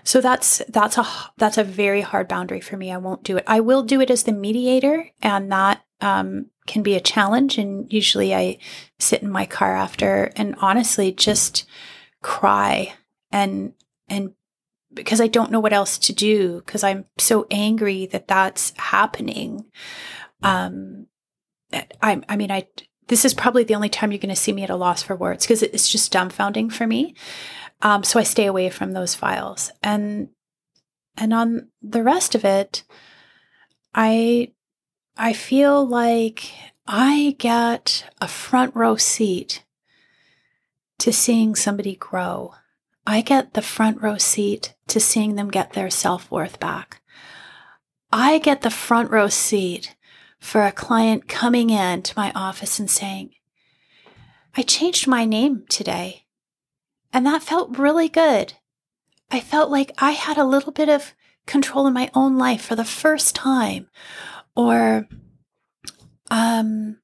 So 0.05 0.21
that's 0.21 0.61
that's 0.69 0.97
a 0.97 1.05
that's 1.35 1.57
a 1.57 1.65
very 1.65 1.99
hard 1.99 2.29
boundary 2.29 2.61
for 2.61 2.77
me. 2.77 2.93
I 2.93 2.97
won't 2.97 3.23
do 3.23 3.35
it. 3.35 3.43
I 3.45 3.59
will 3.59 3.83
do 3.83 3.99
it 3.99 4.09
as 4.09 4.23
the 4.23 4.31
mediator, 4.31 5.09
and 5.21 5.51
that 5.51 5.83
um, 6.01 6.47
can 6.65 6.83
be 6.83 6.95
a 6.95 7.01
challenge. 7.01 7.57
And 7.57 7.91
usually, 7.91 8.33
I 8.33 8.57
sit 8.99 9.21
in 9.21 9.29
my 9.29 9.45
car 9.45 9.75
after 9.75 10.31
and 10.35 10.55
honestly 10.59 11.11
just 11.11 11.65
cry 12.21 12.93
and 13.31 13.73
and 14.09 14.33
because 14.93 15.21
I 15.21 15.27
don't 15.27 15.51
know 15.51 15.59
what 15.59 15.73
else 15.73 15.97
to 15.99 16.13
do 16.13 16.61
because 16.65 16.83
I'm 16.83 17.05
so 17.17 17.45
angry 17.51 18.07
that 18.07 18.27
that's 18.27 18.73
happening. 18.77 19.65
Um, 20.41 21.07
I 22.01 22.21
I 22.27 22.35
mean 22.35 22.51
I 22.51 22.67
this 23.07 23.25
is 23.25 23.33
probably 23.33 23.63
the 23.63 23.75
only 23.75 23.89
time 23.89 24.11
you're 24.11 24.19
going 24.19 24.29
to 24.29 24.35
see 24.35 24.51
me 24.51 24.63
at 24.63 24.69
a 24.69 24.75
loss 24.75 25.03
for 25.03 25.15
words 25.15 25.45
because 25.45 25.63
it's 25.63 25.89
just 25.89 26.11
dumbfounding 26.11 26.71
for 26.71 26.85
me. 26.85 27.15
Um, 27.81 28.03
so 28.03 28.19
I 28.19 28.23
stay 28.23 28.45
away 28.45 28.69
from 28.69 28.91
those 28.91 29.15
files 29.15 29.71
and 29.83 30.29
and 31.15 31.33
on 31.33 31.69
the 31.81 32.03
rest 32.03 32.35
of 32.35 32.45
it, 32.45 32.83
I 33.93 34.51
I 35.19 35.33
feel 35.33 35.83
like 35.83 36.51
I 36.85 37.35
get 37.39 38.05
a 38.21 38.27
front 38.27 38.75
row 38.75 38.97
seat 38.97 39.63
to 40.99 41.11
seeing 41.11 41.55
somebody 41.55 41.95
grow. 41.95 42.53
I 43.07 43.21
get 43.21 43.55
the 43.55 43.63
front 43.63 43.99
row 43.99 44.19
seat 44.19 44.75
to 44.89 44.99
seeing 44.99 45.33
them 45.33 45.49
get 45.49 45.73
their 45.73 45.89
self 45.89 46.29
worth 46.29 46.59
back. 46.59 47.01
I 48.13 48.37
get 48.37 48.61
the 48.61 48.69
front 48.69 49.09
row 49.09 49.27
seat 49.27 49.95
for 50.39 50.61
a 50.61 50.71
client 50.71 51.27
coming 51.27 51.71
in 51.71 52.03
to 52.03 52.13
my 52.15 52.31
office 52.35 52.77
and 52.77 52.89
saying, 52.89 53.31
I 54.55 54.61
changed 54.61 55.07
my 55.07 55.25
name 55.25 55.65
today. 55.67 56.25
And 57.11 57.25
that 57.25 57.41
felt 57.41 57.79
really 57.79 58.07
good. 58.07 58.53
I 59.31 59.39
felt 59.39 59.71
like 59.71 59.91
I 59.97 60.11
had 60.11 60.37
a 60.37 60.45
little 60.45 60.71
bit 60.71 60.89
of 60.89 61.15
control 61.47 61.87
in 61.87 61.93
my 61.93 62.11
own 62.13 62.37
life 62.37 62.61
for 62.61 62.75
the 62.75 62.85
first 62.85 63.33
time. 63.33 63.89
Or, 64.57 65.07
um, 66.29 66.97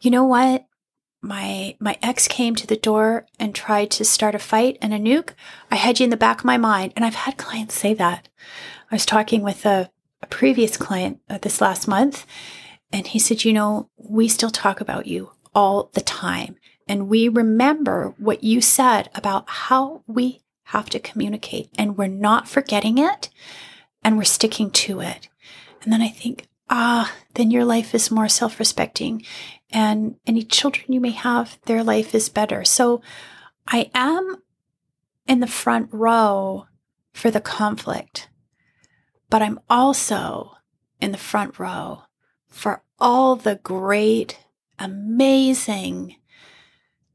you 0.00 0.10
know 0.10 0.24
what? 0.24 0.66
my 1.26 1.76
my 1.80 1.98
ex 2.02 2.28
came 2.28 2.54
to 2.54 2.66
the 2.66 2.76
door 2.76 3.26
and 3.38 3.54
tried 3.54 3.90
to 3.90 4.04
start 4.04 4.34
a 4.34 4.38
fight 4.38 4.78
and 4.80 4.92
Anouk. 4.92 5.30
I 5.70 5.76
had 5.76 5.98
you 5.98 6.04
in 6.04 6.10
the 6.10 6.16
back 6.16 6.38
of 6.40 6.44
my 6.44 6.56
mind, 6.56 6.92
and 6.94 7.04
I've 7.04 7.14
had 7.14 7.36
clients 7.36 7.74
say 7.74 7.94
that. 7.94 8.28
I 8.90 8.94
was 8.94 9.06
talking 9.06 9.42
with 9.42 9.66
a, 9.66 9.90
a 10.22 10.26
previous 10.26 10.76
client 10.76 11.20
uh, 11.28 11.38
this 11.38 11.60
last 11.60 11.88
month, 11.88 12.26
and 12.92 13.06
he 13.06 13.18
said, 13.18 13.44
"You 13.44 13.52
know, 13.52 13.90
we 13.96 14.28
still 14.28 14.50
talk 14.50 14.80
about 14.80 15.06
you 15.06 15.32
all 15.54 15.90
the 15.94 16.00
time, 16.00 16.56
and 16.86 17.08
we 17.08 17.28
remember 17.28 18.14
what 18.18 18.44
you 18.44 18.60
said 18.60 19.10
about 19.14 19.48
how 19.48 20.02
we 20.06 20.42
have 20.64 20.88
to 20.90 21.00
communicate, 21.00 21.70
and 21.76 21.96
we're 21.98 22.06
not 22.06 22.48
forgetting 22.48 22.98
it, 22.98 23.30
and 24.02 24.16
we're 24.16 24.24
sticking 24.24 24.70
to 24.70 25.00
it." 25.00 25.28
And 25.82 25.92
then 25.92 26.02
I 26.02 26.08
think, 26.08 26.48
ah, 26.68 27.14
then 27.34 27.50
your 27.50 27.64
life 27.64 27.94
is 27.94 28.10
more 28.10 28.28
self 28.28 28.58
respecting 28.58 29.24
and 29.70 30.16
any 30.26 30.42
children 30.42 30.92
you 30.92 31.00
may 31.00 31.10
have, 31.10 31.58
their 31.66 31.82
life 31.82 32.14
is 32.14 32.28
better. 32.28 32.64
So 32.64 33.02
I 33.66 33.90
am 33.94 34.36
in 35.26 35.40
the 35.40 35.46
front 35.46 35.88
row 35.92 36.66
for 37.12 37.30
the 37.30 37.40
conflict, 37.40 38.28
but 39.28 39.42
I'm 39.42 39.60
also 39.68 40.56
in 41.00 41.12
the 41.12 41.18
front 41.18 41.58
row 41.58 42.02
for 42.48 42.82
all 42.98 43.36
the 43.36 43.56
great, 43.56 44.38
amazing, 44.78 46.16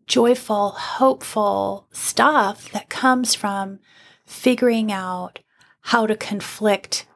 joyful, 0.05 0.71
hopeful 0.71 1.87
stuff 1.91 2.69
that 2.71 2.89
comes 2.89 3.33
from 3.33 3.79
figuring 4.25 4.91
out 4.91 5.39
how 5.81 6.05
to 6.05 6.15
conflict 6.15 7.07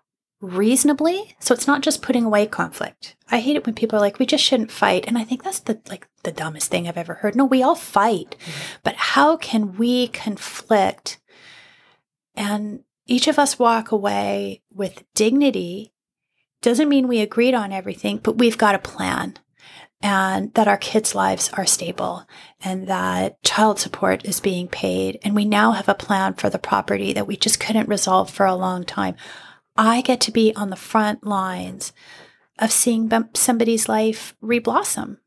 reasonably. 0.42 1.36
So 1.40 1.54
it's 1.54 1.68
not 1.68 1.82
just 1.82 2.02
putting 2.02 2.24
away 2.24 2.46
conflict. 2.46 3.16
I 3.30 3.40
hate 3.40 3.56
it 3.56 3.66
when 3.66 3.76
people 3.76 3.98
are 3.98 4.02
like, 4.02 4.20
we 4.20 4.26
just 4.26 4.44
shouldn't 4.44 4.72
fight. 4.72 5.06
And 5.08 5.18
I 5.18 5.24
think 5.24 5.44
that's 5.44 5.60
the 5.60 5.82
like 5.90 6.08
the 6.24 6.32
dumbest 6.32 6.70
thing 6.70 6.88
I've 6.88 6.98
ever 6.98 7.16
heard. 7.16 7.36
No, 7.36 7.46
we 7.46 7.64
all 7.64 7.76
fight. 7.76 8.36
Mm-hmm. 8.40 8.76
But 8.84 8.96
how 8.96 9.38
can 9.38 9.78
we 9.78 10.08
conflict 10.10 11.20
and 12.36 12.84
each 13.08 13.28
of 13.28 13.40
us 13.40 13.60
walk 13.60 13.92
away 13.92 14.62
with 14.74 15.04
dignity? 15.14 15.94
Doesn't 16.62 16.90
mean 16.90 17.08
we 17.08 17.20
agreed 17.20 17.54
on 17.54 17.72
everything, 17.72 18.18
but 18.18 18.38
we've 18.38 18.58
got 18.58 18.76
a 18.76 18.80
plan 18.80 19.38
and 20.02 20.54
that 20.54 20.68
our 20.68 20.78
kids' 20.78 21.16
lives 21.16 21.50
are 21.54 21.66
stable 21.66 22.28
and 22.64 22.88
that 22.88 23.42
child 23.44 23.80
support 23.80 24.26
is 24.26 24.40
being 24.40 24.68
paid. 24.68 25.20
And 25.24 25.36
we 25.36 25.46
now 25.46 25.72
have 25.72 25.90
a 25.90 25.96
plan 25.96 26.34
for 26.34 26.50
the 26.50 26.60
property 26.60 27.14
that 27.14 27.28
we 27.28 27.38
just 27.38 27.60
couldn't 27.60 27.90
resolve 27.90 28.30
for 28.30 28.46
a 28.46 28.56
long 28.56 28.84
time. 28.84 29.16
I 29.76 30.02
get 30.02 30.22
to 30.22 30.32
be 30.32 30.54
on 30.56 30.70
the 30.70 30.76
front 30.76 31.26
lines 31.26 31.94
of 32.60 32.72
seeing 32.72 33.12
somebody's 33.34 33.90
life 33.90 34.36
reblossom. 34.42 35.18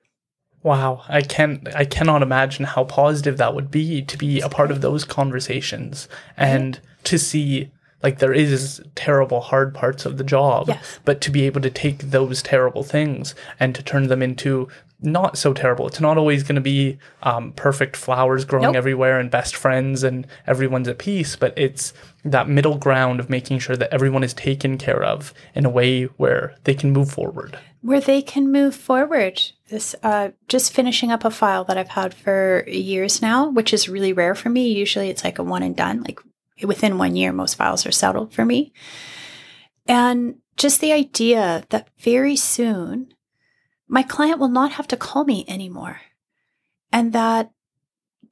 Wow, 0.63 1.03
I 1.09 1.23
can 1.23 1.67
I 1.75 1.85
cannot 1.85 2.23
imagine 2.23 2.65
how 2.65 2.85
positive 2.85 3.37
that 3.37 3.55
would 3.55 3.71
be 3.71 4.03
to 4.03 4.17
be 4.17 4.41
a 4.41 4.49
part 4.49 4.71
of 4.71 4.81
those 4.81 5.05
conversations 5.05 6.09
mm-hmm. 6.33 6.43
and 6.43 6.81
to 7.05 7.19
see 7.19 7.71
like 8.03 8.19
there 8.19 8.33
is 8.33 8.83
terrible 8.95 9.41
hard 9.41 9.75
parts 9.75 10.07
of 10.07 10.19
the 10.19 10.25
job 10.25 10.69
yes. 10.69 11.01
but 11.05 11.21
to 11.21 11.31
be 11.31 11.45
able 11.47 11.61
to 11.61 11.71
take 11.71 11.99
those 11.99 12.43
terrible 12.43 12.83
things 12.83 13.35
and 13.59 13.75
to 13.75 13.83
turn 13.83 14.09
them 14.09 14.23
into 14.23 14.69
not 15.01 15.39
so 15.39 15.53
terrible. 15.53 15.87
It's 15.87 16.01
not 16.01 16.19
always 16.19 16.43
going 16.43 16.57
to 16.57 16.61
be 16.61 16.99
um, 17.23 17.53
perfect 17.53 17.97
flowers 17.97 18.45
growing 18.45 18.65
Nope. 18.65 18.77
everywhere 18.77 19.21
and 19.21 19.31
best 19.31 19.55
friends 19.55 20.03
and 20.03 20.27
everyone's 20.47 20.89
at 20.89 20.99
peace, 20.99 21.37
but 21.37 21.55
it's 21.57 21.93
that 22.25 22.49
middle 22.49 22.77
ground 22.77 23.21
of 23.21 23.31
making 23.31 23.61
sure 23.61 23.77
that 23.77 23.93
everyone 23.95 24.25
is 24.25 24.35
taken 24.35 24.77
care 24.77 25.03
of 25.03 25.33
in 25.55 25.65
a 25.65 25.71
way 25.71 26.05
where 26.17 26.55
they 26.65 26.75
can 26.75 26.91
move 26.91 27.11
forward. 27.13 27.59
where 27.81 28.01
they 28.01 28.21
can 28.21 28.51
move 28.51 28.75
forward. 28.75 29.41
This 29.69 29.95
uh, 30.03 30.31
just 30.49 30.73
finishing 30.73 31.13
up 31.13 31.25
a 31.25 31.31
file 31.31 31.63
that 31.65 31.79
I've 31.79 31.91
had 31.91 32.13
for 32.13 32.65
years 32.67 33.23
now, 33.23 33.49
which 33.51 33.73
is 33.73 33.89
really 33.89 34.13
rare 34.13 34.35
for 34.35 34.51
me. 34.51 34.73
Usually, 34.73 35.11
it's 35.11 35.23
like 35.23 35.39
a 35.39 35.45
one 35.45 35.63
and 35.63 35.77
done. 35.77 36.03
Like 36.03 36.19
within 36.65 36.99
one 36.99 37.15
year, 37.15 37.33
most 37.33 37.55
files 37.55 37.87
are 37.87 37.93
settled 37.93 38.33
for 38.33 38.45
me. 38.45 38.73
And 39.87 40.37
just 40.57 40.81
the 40.81 40.93
idea 40.93 41.65
that 41.71 41.89
very 41.99 42.35
soon 42.35 43.13
my 43.89 44.03
client 44.03 44.39
will 44.39 44.49
not 44.49 44.73
have 44.73 44.89
to 44.89 44.97
call 44.97 45.25
me 45.25 45.45
anymore, 45.49 46.01
and 46.93 47.13
that 47.13 47.51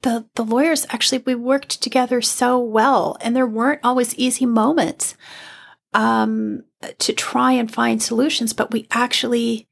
the 0.01 0.27
the 0.35 0.45
lawyers 0.45 0.85
actually 0.89 1.23
we 1.25 1.35
worked 1.35 1.81
together 1.81 2.21
so 2.21 2.59
well, 2.59 3.17
and 3.21 3.35
there 3.35 3.47
weren't 3.47 3.81
always 3.83 4.15
easy 4.15 4.45
moments 4.45 5.15
um, 5.93 6.63
to 6.99 7.13
try 7.13 7.53
and 7.53 7.73
find 7.73 8.01
solutions, 8.01 8.53
but 8.53 8.71
we 8.71 8.87
actually, 8.91 9.67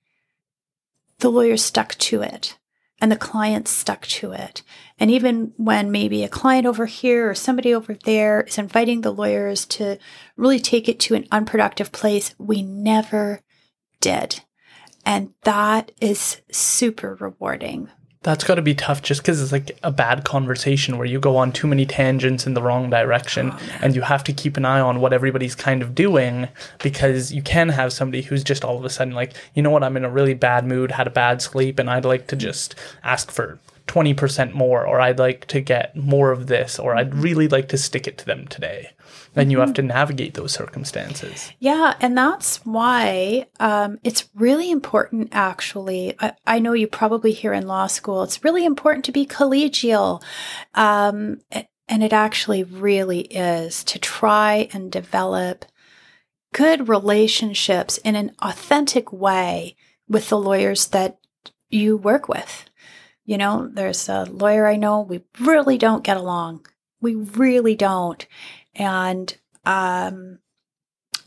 the 1.19 1.29
lawyers 1.29 1.63
stuck 1.63 1.95
to 1.95 2.21
it 2.21 2.57
and 2.99 3.11
the 3.11 3.17
clients 3.17 3.71
stuck 3.71 4.07
to 4.07 4.31
it. 4.31 4.63
And 4.97 5.11
even 5.11 5.53
when 5.57 5.91
maybe 5.91 6.23
a 6.23 6.29
client 6.29 6.65
over 6.65 6.85
here 6.85 7.29
or 7.29 7.35
somebody 7.35 7.73
over 7.73 7.93
there 7.93 8.41
is 8.41 8.57
inviting 8.57 9.01
the 9.01 9.11
lawyers 9.11 9.65
to 9.67 9.99
really 10.37 10.59
take 10.59 10.87
it 10.87 10.99
to 11.01 11.15
an 11.15 11.27
unproductive 11.31 11.91
place, 11.91 12.33
we 12.37 12.61
never 12.61 13.41
did. 13.99 14.41
And 15.05 15.33
that 15.43 15.91
is 16.01 16.41
super 16.51 17.15
rewarding. 17.15 17.89
That's 18.23 18.43
got 18.43 18.55
to 18.55 18.63
be 18.63 18.73
tough 18.73 19.03
just 19.03 19.21
because 19.21 19.39
it's 19.39 19.51
like 19.51 19.77
a 19.83 19.91
bad 19.91 20.23
conversation 20.23 20.97
where 20.97 21.05
you 21.05 21.19
go 21.19 21.37
on 21.37 21.51
too 21.51 21.67
many 21.67 21.85
tangents 21.85 22.47
in 22.47 22.55
the 22.55 22.61
wrong 22.61 22.89
direction 22.89 23.51
oh, 23.53 23.59
and 23.83 23.95
you 23.95 24.01
have 24.01 24.23
to 24.23 24.33
keep 24.33 24.57
an 24.57 24.65
eye 24.65 24.79
on 24.79 24.99
what 24.99 25.13
everybody's 25.13 25.53
kind 25.53 25.83
of 25.83 25.93
doing 25.93 26.47
because 26.81 27.31
you 27.31 27.43
can 27.43 27.69
have 27.69 27.93
somebody 27.93 28.23
who's 28.23 28.43
just 28.43 28.65
all 28.65 28.79
of 28.79 28.83
a 28.83 28.89
sudden 28.89 29.13
like, 29.13 29.33
you 29.53 29.61
know 29.61 29.69
what, 29.69 29.83
I'm 29.83 29.95
in 29.95 30.03
a 30.03 30.09
really 30.09 30.33
bad 30.33 30.65
mood, 30.65 30.89
had 30.89 31.05
a 31.05 31.11
bad 31.11 31.39
sleep, 31.39 31.77
and 31.77 31.87
I'd 31.87 32.03
like 32.03 32.25
to 32.27 32.35
just 32.35 32.73
ask 33.03 33.29
for 33.29 33.59
20% 33.87 34.53
more, 34.53 34.85
or 34.85 34.99
I'd 34.99 35.19
like 35.19 35.45
to 35.47 35.61
get 35.61 35.95
more 35.95 36.31
of 36.31 36.47
this, 36.47 36.79
or 36.79 36.95
I'd 36.95 37.11
mm-hmm. 37.11 37.21
really 37.21 37.47
like 37.47 37.67
to 37.69 37.77
stick 37.77 38.07
it 38.07 38.17
to 38.17 38.25
them 38.25 38.47
today. 38.47 38.89
And 39.35 39.51
you 39.51 39.59
have 39.59 39.73
to 39.75 39.81
navigate 39.81 40.33
those 40.33 40.53
circumstances. 40.53 41.51
Yeah, 41.59 41.95
and 41.99 42.17
that's 42.17 42.65
why 42.65 43.47
um, 43.59 43.99
it's 44.03 44.29
really 44.33 44.71
important, 44.71 45.29
actually. 45.31 46.15
I, 46.19 46.33
I 46.45 46.59
know 46.59 46.73
you 46.73 46.87
probably 46.87 47.31
hear 47.31 47.53
in 47.53 47.67
law 47.67 47.87
school, 47.87 48.23
it's 48.23 48.43
really 48.43 48.65
important 48.65 49.05
to 49.05 49.11
be 49.11 49.25
collegial. 49.25 50.23
Um, 50.73 51.41
and 51.87 52.03
it 52.03 52.13
actually 52.13 52.63
really 52.63 53.21
is 53.21 53.83
to 53.85 53.99
try 53.99 54.69
and 54.73 54.91
develop 54.91 55.65
good 56.53 56.87
relationships 56.87 57.97
in 57.99 58.15
an 58.15 58.31
authentic 58.41 59.11
way 59.11 59.75
with 60.07 60.29
the 60.29 60.37
lawyers 60.37 60.87
that 60.87 61.17
you 61.69 61.97
work 61.97 62.29
with. 62.29 62.69
You 63.25 63.37
know, 63.37 63.69
there's 63.71 64.07
a 64.07 64.25
lawyer 64.25 64.67
I 64.67 64.75
know, 64.75 65.01
we 65.01 65.23
really 65.39 65.77
don't 65.77 66.03
get 66.03 66.17
along. 66.17 66.65
We 67.01 67.15
really 67.15 67.75
don't. 67.75 68.25
And 68.75 69.35
um, 69.65 70.39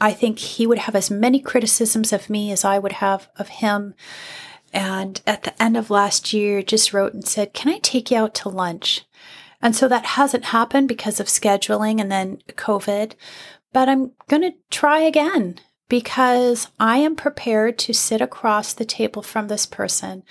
I 0.01 0.13
think 0.13 0.39
he 0.39 0.67
would 0.67 0.79
have 0.79 0.95
as 0.95 1.11
many 1.11 1.41
criticisms 1.41 2.13
of 2.13 2.31
me 2.31 2.53
as 2.53 2.65
I 2.65 2.79
would 2.79 2.93
have 2.93 3.29
of 3.37 3.49
him. 3.49 3.95
And 4.73 5.21
at 5.27 5.45
the 5.45 5.63
end 5.63 5.77
of 5.77 5.91
last 5.91 6.33
year, 6.33 6.63
just 6.63 6.93
wrote 6.93 7.15
and 7.15 7.27
said, 7.27 7.55
Can 7.55 7.73
I 7.73 7.79
take 7.79 8.11
you 8.11 8.19
out 8.19 8.35
to 8.37 8.49
lunch? 8.49 9.05
And 9.61 9.75
so 9.75 9.89
that 9.89 10.05
hasn't 10.05 10.47
happened 10.47 10.89
because 10.89 11.19
of 11.19 11.27
scheduling 11.27 12.01
and 12.01 12.13
then 12.13 12.39
COVID. 12.49 13.15
But 13.73 13.89
I'm 13.89 14.13
going 14.29 14.43
to 14.43 14.55
try 14.71 15.01
again 15.01 15.59
because 15.89 16.69
I 16.79 16.99
am 16.99 17.17
prepared 17.17 17.79
to 17.79 17.95
sit 17.95 18.21
across 18.21 18.73
the 18.73 18.85
table 18.85 19.23
from 19.23 19.49
this 19.49 19.67
person 19.67 20.23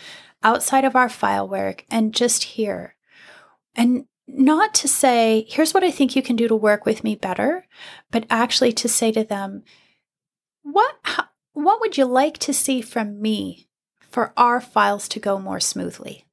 outside 0.43 0.85
of 0.85 0.95
our 0.95 1.09
file 1.09 1.47
work 1.47 1.83
and 1.89 2.13
just 2.13 2.43
hear. 2.43 2.95
And 3.75 4.05
not 4.27 4.73
to 4.75 4.87
say, 4.87 5.45
here's 5.49 5.73
what 5.73 5.83
I 5.83 5.91
think 5.91 6.15
you 6.15 6.21
can 6.21 6.35
do 6.35 6.47
to 6.47 6.55
work 6.55 6.85
with 6.85 7.03
me 7.03 7.15
better, 7.15 7.65
but 8.11 8.25
actually 8.29 8.73
to 8.73 8.89
say 8.89 9.11
to 9.11 9.23
them, 9.23 9.63
what 10.63 10.95
how, 11.03 11.25
what 11.53 11.79
would 11.79 11.97
you 11.97 12.05
like 12.05 12.37
to 12.39 12.53
see 12.53 12.81
from 12.81 13.21
me 13.21 13.67
for 14.01 14.33
our 14.37 14.59
files 14.59 15.07
to 15.09 15.19
go 15.19 15.39
more 15.39 15.59
smoothly? 15.59 16.25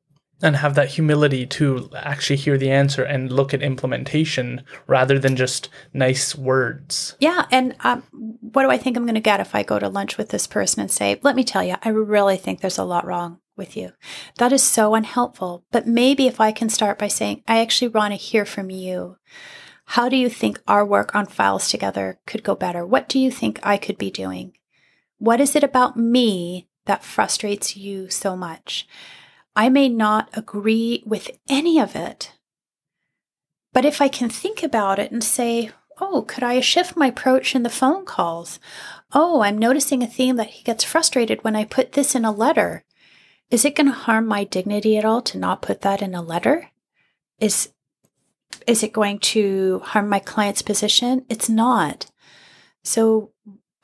and 0.42 0.56
have 0.56 0.74
that 0.74 0.90
humility 0.90 1.46
to 1.46 1.88
actually 1.96 2.36
hear 2.36 2.58
the 2.58 2.70
answer 2.70 3.02
and 3.02 3.32
look 3.32 3.54
at 3.54 3.62
implementation 3.62 4.62
rather 4.86 5.18
than 5.18 5.36
just 5.36 5.70
nice 5.94 6.34
words. 6.34 7.16
Yeah, 7.18 7.46
and 7.50 7.74
um, 7.80 8.02
what 8.12 8.64
do 8.64 8.70
I 8.70 8.76
think 8.76 8.96
I'm 8.96 9.04
going 9.04 9.14
to 9.14 9.20
get 9.20 9.40
if 9.40 9.54
I 9.54 9.62
go 9.62 9.78
to 9.78 9.88
lunch 9.88 10.18
with 10.18 10.28
this 10.28 10.46
person 10.46 10.82
and 10.82 10.90
say, 10.90 11.18
"Let 11.22 11.36
me 11.36 11.44
tell 11.44 11.64
you, 11.64 11.76
I 11.82 11.88
really 11.88 12.36
think 12.36 12.60
there's 12.60 12.78
a 12.78 12.84
lot 12.84 13.06
wrong 13.06 13.38
with 13.56 13.76
you." 13.76 13.92
That 14.38 14.52
is 14.52 14.62
so 14.62 14.94
unhelpful. 14.94 15.64
But 15.70 15.86
maybe 15.86 16.26
if 16.26 16.40
I 16.40 16.52
can 16.52 16.68
start 16.68 16.98
by 16.98 17.08
saying, 17.08 17.42
"I 17.46 17.60
actually 17.60 17.88
want 17.88 18.12
to 18.12 18.16
hear 18.16 18.44
from 18.44 18.70
you. 18.70 19.16
How 19.86 20.08
do 20.08 20.16
you 20.16 20.28
think 20.28 20.62
our 20.66 20.84
work 20.84 21.14
on 21.14 21.26
files 21.26 21.68
together 21.68 22.20
could 22.26 22.42
go 22.42 22.54
better? 22.54 22.86
What 22.86 23.08
do 23.08 23.18
you 23.18 23.30
think 23.30 23.60
I 23.62 23.76
could 23.76 23.98
be 23.98 24.10
doing? 24.10 24.56
What 25.18 25.40
is 25.40 25.54
it 25.54 25.64
about 25.64 25.96
me 25.96 26.68
that 26.86 27.04
frustrates 27.04 27.76
you 27.76 28.10
so 28.10 28.36
much?" 28.36 28.86
I 29.56 29.68
may 29.68 29.88
not 29.88 30.30
agree 30.32 31.04
with 31.06 31.30
any 31.48 31.78
of 31.78 31.94
it. 31.94 32.32
But 33.72 33.84
if 33.84 34.00
I 34.00 34.08
can 34.08 34.28
think 34.28 34.62
about 34.62 34.98
it 34.98 35.12
and 35.12 35.22
say, 35.22 35.70
oh, 36.00 36.22
could 36.22 36.42
I 36.42 36.60
shift 36.60 36.96
my 36.96 37.08
approach 37.08 37.54
in 37.54 37.62
the 37.62 37.70
phone 37.70 38.04
calls? 38.04 38.58
Oh, 39.12 39.42
I'm 39.42 39.58
noticing 39.58 40.02
a 40.02 40.08
theme 40.08 40.36
that 40.36 40.50
he 40.50 40.64
gets 40.64 40.82
frustrated 40.82 41.44
when 41.44 41.54
I 41.54 41.64
put 41.64 41.92
this 41.92 42.14
in 42.14 42.24
a 42.24 42.32
letter. 42.32 42.84
Is 43.50 43.64
it 43.64 43.74
going 43.74 43.86
to 43.86 43.92
harm 43.92 44.26
my 44.26 44.44
dignity 44.44 44.96
at 44.96 45.04
all 45.04 45.22
to 45.22 45.38
not 45.38 45.62
put 45.62 45.82
that 45.82 46.02
in 46.02 46.14
a 46.14 46.22
letter? 46.22 46.70
Is 47.40 47.70
is 48.66 48.82
it 48.82 48.92
going 48.92 49.18
to 49.18 49.80
harm 49.80 50.08
my 50.08 50.18
client's 50.18 50.62
position? 50.62 51.26
It's 51.28 51.48
not. 51.48 52.10
So 52.82 53.32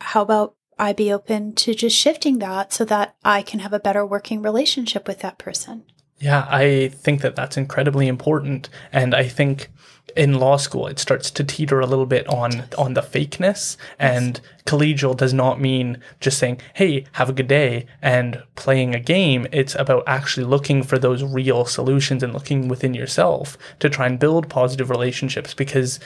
how 0.00 0.22
about 0.22 0.54
I 0.80 0.94
be 0.94 1.12
open 1.12 1.54
to 1.56 1.74
just 1.74 1.94
shifting 1.94 2.38
that 2.38 2.72
so 2.72 2.86
that 2.86 3.14
I 3.22 3.42
can 3.42 3.60
have 3.60 3.74
a 3.74 3.78
better 3.78 4.04
working 4.06 4.40
relationship 4.40 5.06
with 5.06 5.20
that 5.20 5.36
person. 5.36 5.84
Yeah, 6.20 6.47
I 6.51 6.88
think 6.88 7.22
that 7.22 7.34
that's 7.34 7.56
incredibly 7.56 8.06
important, 8.06 8.68
and 8.92 9.14
I 9.14 9.26
think 9.26 9.70
in 10.16 10.34
law 10.34 10.56
school 10.56 10.86
it 10.86 10.98
starts 10.98 11.30
to 11.30 11.44
teeter 11.44 11.80
a 11.80 11.86
little 11.86 12.05
bit 12.05 12.26
on 12.28 12.64
on 12.76 12.92
the 12.92 13.01
fakeness. 13.01 13.78
And 13.98 14.40
collegial 14.66 15.16
does 15.16 15.32
not 15.32 15.60
mean 15.60 15.98
just 16.20 16.38
saying, 16.38 16.60
"Hey, 16.74 17.06
have 17.12 17.30
a 17.30 17.32
good 17.32 17.48
day," 17.48 17.86
and 18.02 18.42
playing 18.55 18.94
a 18.94 19.01
game. 19.01 19.47
It's 19.51 19.74
about 19.74 20.05
actually 20.06 20.44
looking 20.44 20.82
for 20.82 20.98
those 20.98 21.24
real 21.24 21.64
solutions 21.64 22.22
and 22.22 22.34
looking 22.34 22.68
within 22.68 22.92
yourself 22.92 23.56
to 23.78 23.88
try 23.88 24.06
and 24.06 24.18
build 24.18 24.51
positive 24.51 24.90
relationships. 24.90 25.55
Because 25.55 26.01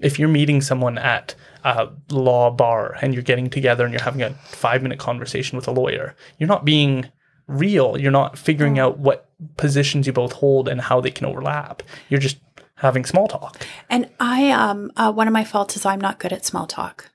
if 0.00 0.18
you're 0.18 0.28
meeting 0.28 0.62
someone 0.62 0.96
at 0.96 1.34
a 1.64 1.88
law 2.10 2.50
bar 2.50 2.96
and 3.02 3.12
you're 3.12 3.22
getting 3.22 3.50
together 3.50 3.84
and 3.84 3.92
you're 3.92 4.02
having 4.02 4.22
a 4.22 4.30
five 4.46 4.82
minute 4.82 4.98
conversation 4.98 5.56
with 5.56 5.68
a 5.68 5.72
lawyer, 5.72 6.16
you're 6.38 6.48
not 6.48 6.64
being 6.64 7.10
real. 7.48 7.98
You're 7.98 8.12
not 8.12 8.38
figuring 8.38 8.76
mm. 8.76 8.80
out 8.80 8.98
what 8.98 9.27
positions 9.56 10.06
you 10.06 10.12
both 10.12 10.32
hold 10.32 10.68
and 10.68 10.80
how 10.80 11.00
they 11.00 11.10
can 11.10 11.26
overlap. 11.26 11.82
You're 12.08 12.20
just 12.20 12.38
having 12.76 13.04
small 13.04 13.28
talk. 13.28 13.64
And 13.90 14.08
I, 14.20 14.50
um, 14.50 14.92
uh, 14.96 15.12
one 15.12 15.26
of 15.26 15.32
my 15.32 15.44
faults 15.44 15.76
is 15.76 15.84
I'm 15.84 16.00
not 16.00 16.18
good 16.18 16.32
at 16.32 16.44
small 16.44 16.66
talk. 16.66 17.10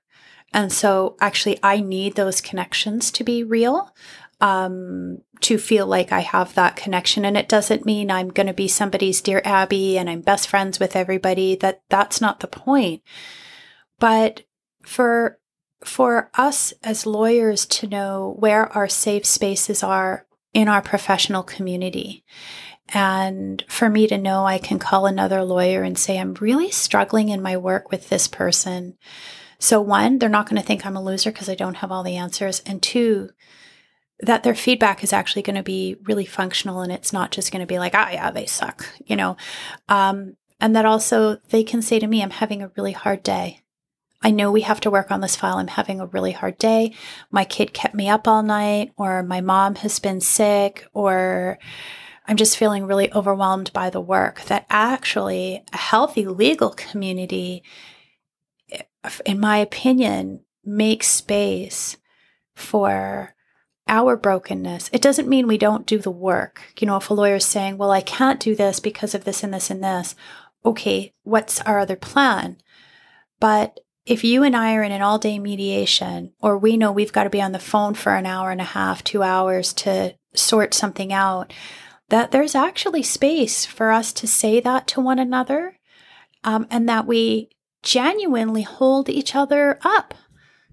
And 0.53 0.71
so 0.71 1.17
actually, 1.19 1.59
I 1.63 1.79
need 1.79 2.15
those 2.15 2.41
connections 2.41 3.11
to 3.11 3.23
be 3.23 3.43
real, 3.43 3.93
um, 4.39 5.19
to 5.41 5.57
feel 5.57 5.87
like 5.87 6.11
I 6.11 6.19
have 6.19 6.53
that 6.53 6.75
connection. 6.75 7.25
And 7.25 7.35
it 7.35 7.49
doesn't 7.49 7.85
mean 7.85 8.11
I'm 8.11 8.29
going 8.29 8.47
to 8.47 8.53
be 8.53 8.67
somebody's 8.67 9.21
dear 9.21 9.41
Abby 9.43 9.97
and 9.97 10.09
I'm 10.09 10.21
best 10.21 10.47
friends 10.47 10.79
with 10.79 10.95
everybody. 10.95 11.55
That 11.55 11.81
that's 11.89 12.21
not 12.21 12.39
the 12.39 12.47
point. 12.47 13.01
But 13.99 14.43
for 14.85 15.39
for 15.83 16.29
us 16.35 16.73
as 16.83 17.05
lawyers 17.05 17.65
to 17.65 17.87
know 17.87 18.35
where 18.39 18.71
our 18.73 18.87
safe 18.87 19.25
spaces 19.25 19.83
are 19.83 20.25
in 20.53 20.67
our 20.67 20.81
professional 20.81 21.43
community. 21.43 22.23
And 22.89 23.63
for 23.67 23.89
me 23.89 24.07
to 24.07 24.17
know 24.17 24.45
I 24.45 24.57
can 24.57 24.77
call 24.77 25.05
another 25.05 25.43
lawyer 25.43 25.83
and 25.83 25.97
say, 25.97 26.19
I'm 26.19 26.35
really 26.35 26.69
struggling 26.69 27.29
in 27.29 27.41
my 27.41 27.57
work 27.57 27.91
with 27.91 28.09
this 28.09 28.27
person. 28.27 28.97
So, 29.57 29.81
one, 29.81 30.19
they're 30.19 30.29
not 30.29 30.49
going 30.49 30.61
to 30.61 30.67
think 30.67 30.85
I'm 30.85 30.97
a 30.97 31.03
loser 31.03 31.31
because 31.31 31.49
I 31.49 31.55
don't 31.55 31.77
have 31.77 31.91
all 31.91 32.03
the 32.03 32.17
answers. 32.17 32.61
And 32.65 32.81
two, 32.81 33.29
that 34.19 34.43
their 34.43 34.55
feedback 34.55 35.03
is 35.03 35.13
actually 35.13 35.41
going 35.41 35.55
to 35.55 35.63
be 35.63 35.95
really 36.03 36.25
functional 36.25 36.81
and 36.81 36.91
it's 36.91 37.13
not 37.13 37.31
just 37.31 37.51
going 37.51 37.61
to 37.61 37.65
be 37.65 37.79
like, 37.79 37.95
ah, 37.95 38.09
yeah, 38.11 38.31
they 38.31 38.45
suck, 38.45 38.85
you 39.05 39.15
know. 39.15 39.37
Um, 39.89 40.35
and 40.59 40.75
that 40.75 40.85
also 40.85 41.37
they 41.49 41.63
can 41.63 41.81
say 41.81 41.99
to 41.99 42.07
me, 42.07 42.21
I'm 42.21 42.29
having 42.29 42.61
a 42.61 42.71
really 42.77 42.91
hard 42.91 43.23
day. 43.23 43.62
I 44.23 44.31
know 44.31 44.51
we 44.51 44.61
have 44.61 44.79
to 44.81 44.89
work 44.89 45.11
on 45.11 45.19
this 45.19 45.35
file. 45.35 45.57
I'm 45.57 45.67
having 45.67 45.99
a 45.99 46.05
really 46.07 46.31
hard 46.31 46.57
day. 46.57 46.95
My 47.29 47.43
kid 47.43 47.73
kept 47.73 47.93
me 47.93 48.09
up 48.09 48.27
all 48.27 48.41
night, 48.41 48.93
or 48.97 49.21
my 49.21 49.41
mom 49.41 49.75
has 49.75 49.99
been 49.99 50.21
sick, 50.21 50.87
or 50.93 51.59
I'm 52.25 52.37
just 52.37 52.57
feeling 52.57 52.85
really 52.85 53.11
overwhelmed 53.13 53.73
by 53.73 53.89
the 53.89 53.99
work. 53.99 54.41
That 54.45 54.65
actually 54.69 55.63
a 55.73 55.77
healthy 55.77 56.25
legal 56.25 56.69
community, 56.69 57.63
in 59.25 59.41
my 59.41 59.57
opinion, 59.57 60.45
makes 60.63 61.07
space 61.07 61.97
for 62.55 63.35
our 63.89 64.15
brokenness. 64.15 64.89
It 64.93 65.01
doesn't 65.01 65.27
mean 65.27 65.45
we 65.45 65.57
don't 65.57 65.85
do 65.85 65.97
the 65.97 66.09
work. 66.09 66.61
You 66.79 66.87
know, 66.87 66.95
if 66.95 67.09
a 67.09 67.13
lawyer 67.13 67.35
is 67.35 67.45
saying, 67.45 67.77
well, 67.77 67.91
I 67.91 67.99
can't 67.99 68.39
do 68.39 68.55
this 68.55 68.79
because 68.79 69.13
of 69.13 69.25
this 69.25 69.43
and 69.43 69.53
this 69.53 69.69
and 69.69 69.83
this, 69.83 70.15
okay, 70.63 71.13
what's 71.23 71.59
our 71.61 71.79
other 71.79 71.97
plan? 71.97 72.55
But 73.41 73.81
if 74.05 74.23
you 74.23 74.43
and 74.43 74.55
I 74.55 74.75
are 74.75 74.83
in 74.83 74.91
an 74.91 75.01
all 75.01 75.17
day 75.17 75.39
mediation, 75.39 76.33
or 76.41 76.57
we 76.57 76.77
know 76.77 76.91
we've 76.91 77.13
got 77.13 77.23
to 77.23 77.29
be 77.29 77.41
on 77.41 77.53
the 77.53 77.59
phone 77.59 77.93
for 77.93 78.15
an 78.15 78.25
hour 78.25 78.51
and 78.51 78.61
a 78.61 78.65
half, 78.65 79.03
two 79.03 79.23
hours 79.23 79.73
to 79.73 80.15
sort 80.33 80.73
something 80.73 81.13
out, 81.13 81.53
that 82.09 82.31
there's 82.31 82.55
actually 82.55 83.03
space 83.03 83.65
for 83.65 83.91
us 83.91 84.11
to 84.13 84.27
say 84.27 84.59
that 84.59 84.87
to 84.87 85.01
one 85.01 85.19
another 85.19 85.77
um, 86.43 86.67
and 86.69 86.87
that 86.89 87.07
we 87.07 87.49
genuinely 87.81 88.63
hold 88.63 89.09
each 89.09 89.35
other 89.35 89.79
up 89.83 90.13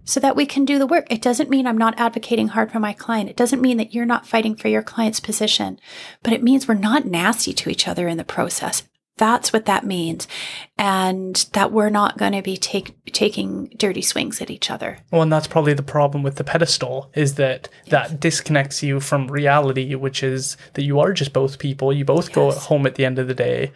so 0.04 0.18
that 0.18 0.34
we 0.34 0.44
can 0.44 0.64
do 0.64 0.78
the 0.78 0.86
work. 0.86 1.06
It 1.08 1.22
doesn't 1.22 1.50
mean 1.50 1.66
I'm 1.66 1.78
not 1.78 1.98
advocating 1.98 2.48
hard 2.48 2.72
for 2.72 2.80
my 2.80 2.92
client. 2.92 3.30
It 3.30 3.36
doesn't 3.36 3.62
mean 3.62 3.76
that 3.76 3.94
you're 3.94 4.06
not 4.06 4.26
fighting 4.26 4.56
for 4.56 4.68
your 4.68 4.82
client's 4.82 5.20
position, 5.20 5.78
but 6.22 6.32
it 6.32 6.42
means 6.42 6.66
we're 6.66 6.74
not 6.74 7.04
nasty 7.04 7.52
to 7.52 7.70
each 7.70 7.86
other 7.86 8.08
in 8.08 8.16
the 8.16 8.24
process. 8.24 8.82
That's 9.20 9.52
what 9.52 9.66
that 9.66 9.84
means. 9.84 10.26
And 10.78 11.36
that 11.52 11.72
we're 11.72 11.90
not 11.90 12.16
going 12.16 12.32
to 12.32 12.40
be 12.40 12.56
take, 12.56 12.94
taking 13.12 13.66
dirty 13.76 14.00
swings 14.00 14.40
at 14.40 14.48
each 14.50 14.70
other. 14.70 14.96
Well, 15.12 15.20
and 15.20 15.30
that's 15.30 15.46
probably 15.46 15.74
the 15.74 15.82
problem 15.82 16.22
with 16.22 16.36
the 16.36 16.44
pedestal 16.44 17.10
is 17.12 17.34
that 17.34 17.68
yes. 17.84 17.90
that 17.90 18.18
disconnects 18.18 18.82
you 18.82 18.98
from 18.98 19.28
reality, 19.28 19.94
which 19.94 20.22
is 20.22 20.56
that 20.72 20.84
you 20.84 20.98
are 21.00 21.12
just 21.12 21.34
both 21.34 21.58
people. 21.58 21.92
You 21.92 22.06
both 22.06 22.28
yes. 22.28 22.34
go 22.34 22.50
home 22.50 22.86
at 22.86 22.94
the 22.94 23.04
end 23.04 23.18
of 23.18 23.28
the 23.28 23.34
day. 23.34 23.72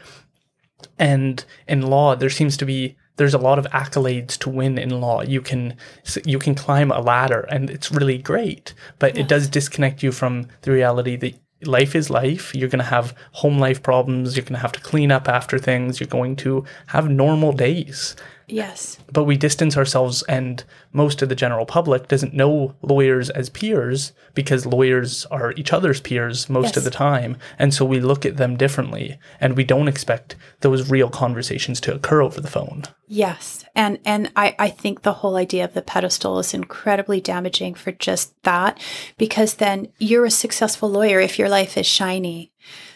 And 0.98 1.44
in 1.68 1.82
law, 1.82 2.14
there 2.16 2.30
seems 2.30 2.56
to 2.56 2.64
be 2.64 2.96
there's 3.16 3.34
a 3.34 3.38
lot 3.38 3.58
of 3.58 3.66
accolades 3.66 4.38
to 4.38 4.48
win 4.48 4.78
in 4.78 4.98
law. 4.98 5.20
You 5.20 5.42
can 5.42 5.76
you 6.24 6.38
can 6.38 6.54
climb 6.54 6.90
a 6.90 7.00
ladder 7.00 7.46
and 7.50 7.68
it's 7.68 7.92
really 7.92 8.16
great, 8.16 8.72
but 8.98 9.14
yes. 9.14 9.24
it 9.24 9.28
does 9.28 9.48
disconnect 9.48 10.02
you 10.02 10.10
from 10.10 10.48
the 10.62 10.72
reality 10.72 11.16
that 11.16 11.34
life 11.66 11.94
is 11.94 12.10
life. 12.10 12.54
You're 12.54 12.68
going 12.68 12.78
to 12.78 12.84
have 12.84 13.16
home 13.32 13.58
life 13.58 13.82
problems. 13.82 14.36
You're 14.36 14.44
going 14.44 14.54
to 14.54 14.60
have 14.60 14.72
to 14.72 14.80
clean 14.80 15.10
up 15.10 15.28
after 15.28 15.58
things. 15.58 16.00
You're 16.00 16.06
going 16.06 16.36
to 16.36 16.64
have 16.88 17.08
normal 17.08 17.52
days. 17.52 18.16
Yes. 18.46 18.98
But 19.12 19.24
we 19.24 19.36
distance 19.36 19.76
ourselves, 19.76 20.22
and 20.24 20.62
most 20.92 21.22
of 21.22 21.28
the 21.28 21.34
general 21.34 21.66
public 21.66 22.08
doesn't 22.08 22.34
know 22.34 22.74
lawyers 22.82 23.30
as 23.30 23.48
peers 23.48 24.12
because 24.34 24.66
lawyers 24.66 25.24
are 25.26 25.52
each 25.52 25.72
other's 25.72 26.00
peers 26.00 26.48
most 26.48 26.68
yes. 26.68 26.76
of 26.78 26.84
the 26.84 26.90
time. 26.90 27.36
And 27.58 27.72
so 27.72 27.84
we 27.84 28.00
look 28.00 28.26
at 28.26 28.36
them 28.36 28.56
differently, 28.56 29.18
and 29.40 29.56
we 29.56 29.64
don't 29.64 29.88
expect 29.88 30.36
those 30.60 30.90
real 30.90 31.08
conversations 31.08 31.80
to 31.82 31.94
occur 31.94 32.22
over 32.22 32.40
the 32.40 32.50
phone. 32.50 32.84
Yes. 33.06 33.64
And 33.74 33.98
and 34.04 34.30
I, 34.36 34.54
I 34.58 34.68
think 34.70 35.02
the 35.02 35.12
whole 35.14 35.36
idea 35.36 35.64
of 35.64 35.74
the 35.74 35.82
pedestal 35.82 36.38
is 36.38 36.54
incredibly 36.54 37.20
damaging 37.20 37.74
for 37.74 37.92
just 37.92 38.40
that, 38.42 38.80
because 39.18 39.54
then 39.54 39.88
you're 39.98 40.24
a 40.24 40.30
successful 40.30 40.90
lawyer 40.90 41.20
if 41.20 41.38
your 41.38 41.48
life 41.48 41.76
is 41.76 41.86
shiny 41.86 42.52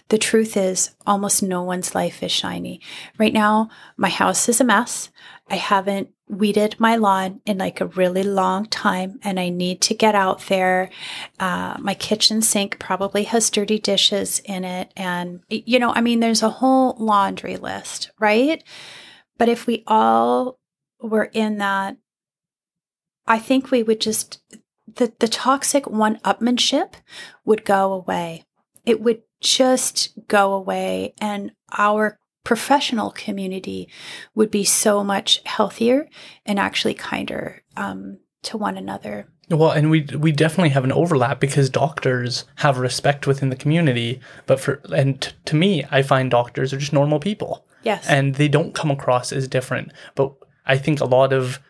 the 0.08 0.18
truth 0.18 0.56
is, 0.56 0.90
almost 1.06 1.42
no 1.42 1.62
one's 1.62 1.94
life 1.94 2.22
is 2.22 2.32
shiny. 2.32 2.80
Right 3.18 3.32
now, 3.32 3.68
my 3.96 4.08
house 4.08 4.48
is 4.48 4.60
a 4.60 4.64
mess. 4.64 5.10
I 5.50 5.56
haven't 5.56 6.10
weeded 6.28 6.76
my 6.78 6.96
lawn 6.96 7.40
in 7.46 7.58
like 7.58 7.80
a 7.80 7.86
really 7.86 8.22
long 8.22 8.66
time 8.66 9.18
and 9.22 9.40
I 9.40 9.48
need 9.48 9.80
to 9.82 9.94
get 9.94 10.14
out 10.14 10.42
there. 10.42 10.90
Uh, 11.40 11.76
my 11.78 11.94
kitchen 11.94 12.42
sink 12.42 12.78
probably 12.78 13.24
has 13.24 13.48
dirty 13.48 13.78
dishes 13.78 14.40
in 14.44 14.64
it. 14.64 14.92
And, 14.96 15.40
you 15.48 15.78
know, 15.78 15.92
I 15.94 16.00
mean, 16.00 16.20
there's 16.20 16.42
a 16.42 16.50
whole 16.50 16.96
laundry 16.98 17.56
list, 17.56 18.10
right? 18.18 18.62
But 19.38 19.48
if 19.48 19.66
we 19.66 19.84
all 19.86 20.58
were 21.00 21.30
in 21.32 21.58
that, 21.58 21.96
I 23.26 23.38
think 23.38 23.70
we 23.70 23.82
would 23.82 24.00
just, 24.00 24.42
the, 24.86 25.12
the 25.18 25.28
toxic 25.28 25.86
one 25.88 26.18
upmanship 26.18 26.94
would 27.44 27.64
go 27.64 27.92
away. 27.92 28.44
It 28.84 29.00
would 29.00 29.22
just 29.40 30.26
go 30.28 30.52
away 30.52 31.14
and 31.20 31.52
our 31.76 32.17
professional 32.48 33.10
community 33.10 33.86
would 34.34 34.50
be 34.50 34.64
so 34.64 35.04
much 35.04 35.42
healthier 35.44 36.08
and 36.46 36.58
actually 36.58 36.94
kinder 36.94 37.62
um, 37.76 38.16
to 38.40 38.56
one 38.56 38.78
another. 38.78 39.28
Well, 39.50 39.70
and 39.70 39.90
we 39.90 40.06
we 40.16 40.32
definitely 40.32 40.70
have 40.70 40.84
an 40.84 40.92
overlap 40.92 41.40
because 41.40 41.68
doctors 41.68 42.46
have 42.56 42.78
respect 42.78 43.26
within 43.26 43.50
the 43.50 43.56
community, 43.56 44.20
but 44.46 44.60
for 44.60 44.80
and 44.96 45.20
t- 45.20 45.32
to 45.44 45.56
me, 45.56 45.84
I 45.90 46.00
find 46.00 46.30
doctors 46.30 46.72
are 46.72 46.78
just 46.78 46.94
normal 46.94 47.20
people. 47.20 47.66
Yes, 47.82 48.08
and 48.08 48.36
they 48.36 48.48
don't 48.48 48.74
come 48.74 48.90
across 48.90 49.30
as 49.30 49.46
different. 49.46 49.92
But 50.14 50.32
I 50.64 50.78
think 50.78 51.00
a 51.00 51.04
lot 51.04 51.34
of 51.34 51.60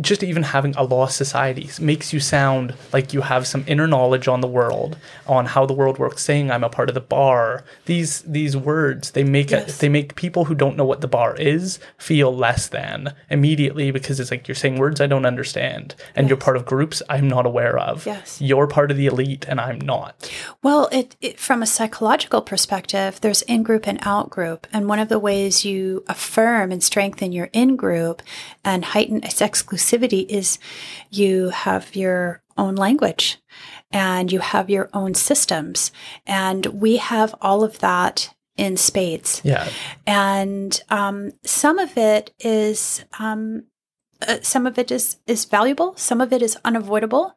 just 0.00 0.22
even 0.22 0.42
having 0.42 0.74
a 0.76 0.82
law 0.82 1.06
society 1.06 1.68
makes 1.80 2.12
you 2.12 2.20
sound 2.20 2.74
like 2.92 3.12
you 3.12 3.20
have 3.22 3.46
some 3.46 3.64
inner 3.66 3.86
knowledge 3.86 4.28
on 4.28 4.40
the 4.40 4.46
world 4.46 4.96
on 5.26 5.46
how 5.46 5.66
the 5.66 5.72
world 5.72 5.98
works 5.98 6.22
saying 6.22 6.50
i'm 6.50 6.62
a 6.62 6.68
part 6.68 6.88
of 6.88 6.94
the 6.94 7.00
bar 7.00 7.64
these 7.86 8.22
these 8.22 8.56
words 8.56 9.12
they 9.12 9.24
make 9.24 9.50
yes. 9.50 9.76
a, 9.76 9.80
they 9.80 9.88
make 9.88 10.14
people 10.14 10.44
who 10.44 10.54
don't 10.54 10.76
know 10.76 10.84
what 10.84 11.00
the 11.00 11.08
bar 11.08 11.34
is 11.36 11.78
feel 11.96 12.34
less 12.34 12.68
than 12.68 13.12
immediately 13.30 13.90
because 13.90 14.20
it's 14.20 14.30
like 14.30 14.46
you're 14.46 14.54
saying 14.54 14.78
words 14.78 15.00
i 15.00 15.06
don't 15.06 15.26
understand 15.26 15.94
and 16.14 16.24
yes. 16.24 16.28
you're 16.28 16.36
part 16.36 16.56
of 16.56 16.64
groups 16.64 17.02
i'm 17.08 17.26
not 17.26 17.44
aware 17.44 17.78
of 17.78 18.06
yes 18.06 18.40
you're 18.40 18.66
part 18.66 18.90
of 18.90 18.96
the 18.96 19.06
elite 19.06 19.44
and 19.48 19.60
i'm 19.60 19.80
not 19.80 20.30
well 20.62 20.88
it, 20.92 21.16
it 21.20 21.40
from 21.40 21.62
a 21.62 21.66
psychological 21.66 22.40
perspective 22.40 23.20
there's 23.20 23.42
in 23.42 23.62
group 23.62 23.86
and 23.86 23.98
out 24.02 24.30
group 24.30 24.66
and 24.72 24.88
one 24.88 24.98
of 24.98 25.08
the 25.08 25.18
ways 25.18 25.64
you 25.64 26.04
affirm 26.08 26.70
and 26.70 26.84
strengthen 26.84 27.32
your 27.32 27.48
in 27.52 27.74
group 27.74 28.22
and 28.64 28.84
heighten 28.84 29.22
its 29.24 29.40
exclusivity 29.40 29.87
inclusivity 29.88 30.26
is 30.28 30.58
you 31.10 31.50
have 31.50 31.94
your 31.96 32.42
own 32.56 32.74
language 32.74 33.38
and 33.90 34.30
you 34.32 34.40
have 34.40 34.68
your 34.68 34.90
own 34.92 35.14
systems. 35.14 35.92
And 36.26 36.66
we 36.66 36.96
have 36.96 37.34
all 37.40 37.64
of 37.64 37.78
that 37.78 38.34
in 38.56 38.76
spades. 38.76 39.40
Yeah. 39.44 39.68
And 40.06 40.80
um, 40.90 41.32
some 41.44 41.78
of 41.78 41.96
it 41.96 42.34
is 42.40 43.04
um, 43.18 43.64
uh, 44.26 44.38
some 44.42 44.66
of 44.66 44.78
it 44.78 44.90
is 44.90 45.18
is 45.28 45.44
valuable. 45.44 45.94
Some 45.96 46.20
of 46.20 46.32
it 46.32 46.42
is 46.42 46.58
unavoidable 46.64 47.36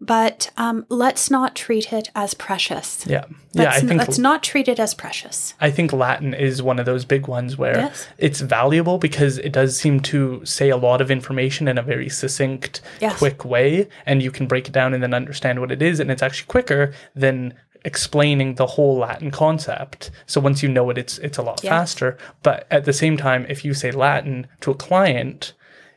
but 0.00 0.50
um, 0.56 0.86
let's 0.88 1.30
not 1.30 1.54
treat 1.54 1.92
it 1.92 2.10
as 2.14 2.32
precious. 2.32 3.06
Yeah, 3.06 3.24
yeah. 3.52 3.64
Let's, 3.64 3.76
I 3.76 3.80
think 3.80 3.98
let's 3.98 4.18
not 4.18 4.42
treat 4.42 4.66
it 4.66 4.80
as 4.80 4.94
precious. 4.94 5.54
I 5.60 5.70
think 5.70 5.92
Latin 5.92 6.32
is 6.32 6.62
one 6.62 6.78
of 6.78 6.86
those 6.86 7.04
big 7.04 7.28
ones 7.28 7.58
where 7.58 7.76
yes. 7.76 8.08
it's 8.16 8.40
valuable 8.40 8.98
because 8.98 9.38
it 9.38 9.52
does 9.52 9.78
seem 9.78 10.00
to 10.00 10.44
say 10.44 10.70
a 10.70 10.76
lot 10.76 11.00
of 11.00 11.10
information 11.10 11.68
in 11.68 11.76
a 11.76 11.82
very 11.82 12.08
succinct, 12.08 12.80
yes. 13.00 13.18
quick 13.18 13.44
way, 13.44 13.88
and 14.06 14.22
you 14.22 14.30
can 14.30 14.46
break 14.46 14.68
it 14.68 14.72
down 14.72 14.94
and 14.94 15.02
then 15.02 15.12
understand 15.12 15.60
what 15.60 15.70
it 15.70 15.82
is, 15.82 16.00
and 16.00 16.10
it's 16.10 16.22
actually 16.22 16.46
quicker 16.46 16.94
than 17.14 17.54
explaining 17.84 18.54
the 18.54 18.66
whole 18.66 18.98
Latin 18.98 19.30
concept. 19.30 20.10
So 20.26 20.40
once 20.40 20.62
you 20.62 20.68
know 20.68 20.88
it, 20.90 20.98
it's 20.98 21.18
it's 21.18 21.38
a 21.38 21.42
lot 21.42 21.60
faster. 21.60 22.16
But 22.42 22.66
at 22.70 22.84
the 22.84 22.92
same 22.92 23.16
time, 23.16 23.46
if 23.48 23.64
you 23.64 23.74
say 23.74 23.90
Latin 23.90 24.46
to 24.60 24.70
a 24.70 24.74
client 24.74 25.52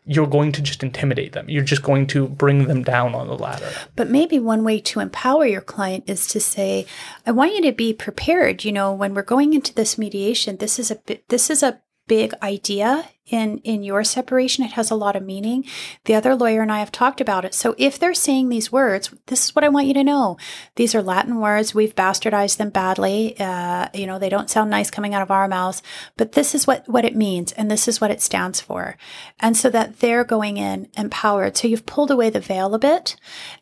you're 0.05 0.27
going 0.27 0.51
to 0.51 0.61
just 0.61 0.83
intimidate 0.83 1.31
them. 1.31 1.49
You're 1.49 1.63
just 1.63 1.83
going 1.83 2.07
to 2.07 2.27
bring 2.27 2.67
them 2.67 2.83
down 2.83 3.15
on 3.15 3.27
the 3.27 3.37
ladder. 3.37 3.71
But 3.95 4.09
maybe 4.09 4.39
one 4.39 4.63
way 4.63 4.79
to 4.81 4.99
empower 4.99 5.45
your 5.45 5.61
client 5.61 6.05
is 6.07 6.27
to 6.27 6.39
say, 6.39 6.85
I 7.25 7.31
want 7.31 7.55
you 7.55 7.61
to 7.63 7.71
be 7.71 7.93
prepared. 7.93 8.65
You 8.65 8.71
know, 8.71 8.93
when 8.93 9.13
we're 9.13 9.23
going 9.23 9.53
into 9.53 9.73
this 9.73 9.97
mediation, 9.97 10.57
this 10.57 10.79
is 10.79 10.91
a 10.91 10.99
this 11.29 11.49
is 11.49 11.63
a 11.63 11.81
big 12.07 12.33
idea 12.41 13.05
in 13.33 13.57
in 13.59 13.81
your 13.81 14.03
separation 14.03 14.63
it 14.63 14.73
has 14.73 14.91
a 14.91 14.95
lot 14.95 15.15
of 15.15 15.23
meaning. 15.23 15.65
The 16.05 16.13
other 16.13 16.35
lawyer 16.35 16.61
and 16.61 16.71
i 16.71 16.79
have 16.79 16.91
talked 16.91 17.19
about 17.19 17.45
it. 17.45 17.53
So 17.55 17.73
if 17.77 17.97
they're 17.97 18.13
saying 18.13 18.49
these 18.49 18.71
words 18.71 19.13
this 19.25 19.45
is 19.45 19.55
what 19.55 19.65
i 19.65 19.69
want 19.69 19.87
you 19.87 19.93
to 19.95 20.03
know. 20.03 20.37
These 20.75 20.93
are 20.93 21.01
latin 21.01 21.39
words. 21.39 21.73
We've 21.73 21.95
bastardized 21.95 22.57
them 22.57 22.69
badly. 22.69 23.35
Uh, 23.39 23.89
you 23.93 24.05
know 24.05 24.19
they 24.19 24.29
don't 24.29 24.49
sound 24.49 24.69
nice 24.69 24.91
coming 24.91 25.15
out 25.15 25.23
of 25.23 25.31
our 25.31 25.47
mouths 25.47 25.81
but 26.15 26.33
this 26.33 26.53
is 26.53 26.67
what 26.67 26.87
what 26.87 27.05
it 27.05 27.15
means 27.15 27.51
and 27.53 27.71
this 27.71 27.87
is 27.87 27.99
what 27.99 28.11
it 28.11 28.21
stands 28.21 28.61
for. 28.61 28.95
And 29.39 29.57
so 29.57 29.69
that 29.71 29.99
they're 29.99 30.23
going 30.23 30.57
in 30.57 30.89
empowered. 30.95 31.57
So 31.57 31.67
you've 31.67 31.87
pulled 31.87 32.11
away 32.11 32.29
the 32.29 32.39
veil 32.39 32.75
a 32.75 32.79
bit. 32.79 33.15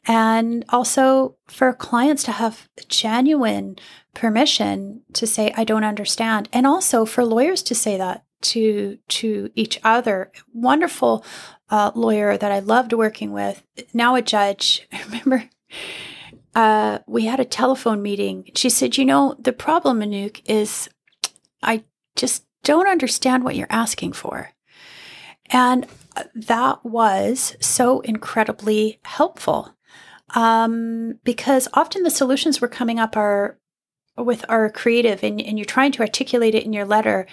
And 0.05 0.65
also 0.69 1.37
for 1.47 1.71
clients 1.73 2.23
to 2.23 2.33
have 2.33 2.67
genuine 2.89 3.77
permission 4.13 5.01
to 5.13 5.25
say 5.25 5.53
i 5.55 5.63
don't 5.63 5.85
understand. 5.85 6.49
And 6.51 6.67
also 6.67 7.05
for 7.05 7.23
lawyers 7.23 7.63
to 7.63 7.75
say 7.75 7.95
that 7.97 8.25
to 8.41 8.97
to 9.07 9.49
each 9.61 9.79
other. 9.83 10.31
Wonderful 10.53 11.25
uh, 11.69 11.91
lawyer 11.95 12.37
that 12.37 12.51
I 12.51 12.59
loved 12.59 12.93
working 12.93 13.31
with, 13.31 13.63
now 13.93 14.15
a 14.15 14.21
judge. 14.21 14.87
I 14.93 15.03
remember 15.03 15.49
uh, 16.53 16.99
we 17.07 17.25
had 17.25 17.39
a 17.39 17.45
telephone 17.45 18.01
meeting. 18.01 18.49
She 18.55 18.69
said, 18.69 18.97
"You 18.97 19.05
know, 19.05 19.35
the 19.39 19.53
problem, 19.53 20.01
Anouk, 20.01 20.41
is 20.45 20.89
I 21.63 21.83
just 22.15 22.45
don't 22.63 22.89
understand 22.89 23.43
what 23.43 23.55
you're 23.55 23.67
asking 23.69 24.13
for." 24.13 24.51
And 25.49 25.87
that 26.35 26.85
was 26.85 27.55
so 27.59 28.01
incredibly 28.01 28.99
helpful 29.03 29.75
um, 30.33 31.19
because 31.23 31.67
often 31.73 32.03
the 32.03 32.09
solutions 32.09 32.61
were 32.61 32.67
coming 32.67 32.99
up 32.99 33.17
are 33.17 33.57
with 34.17 34.45
our 34.49 34.69
creative 34.69 35.23
and, 35.23 35.41
and 35.41 35.57
you're 35.57 35.65
trying 35.65 35.91
to 35.93 36.01
articulate 36.01 36.55
it 36.55 36.63
in 36.63 36.73
your 36.73 36.85
letter. 36.85 37.27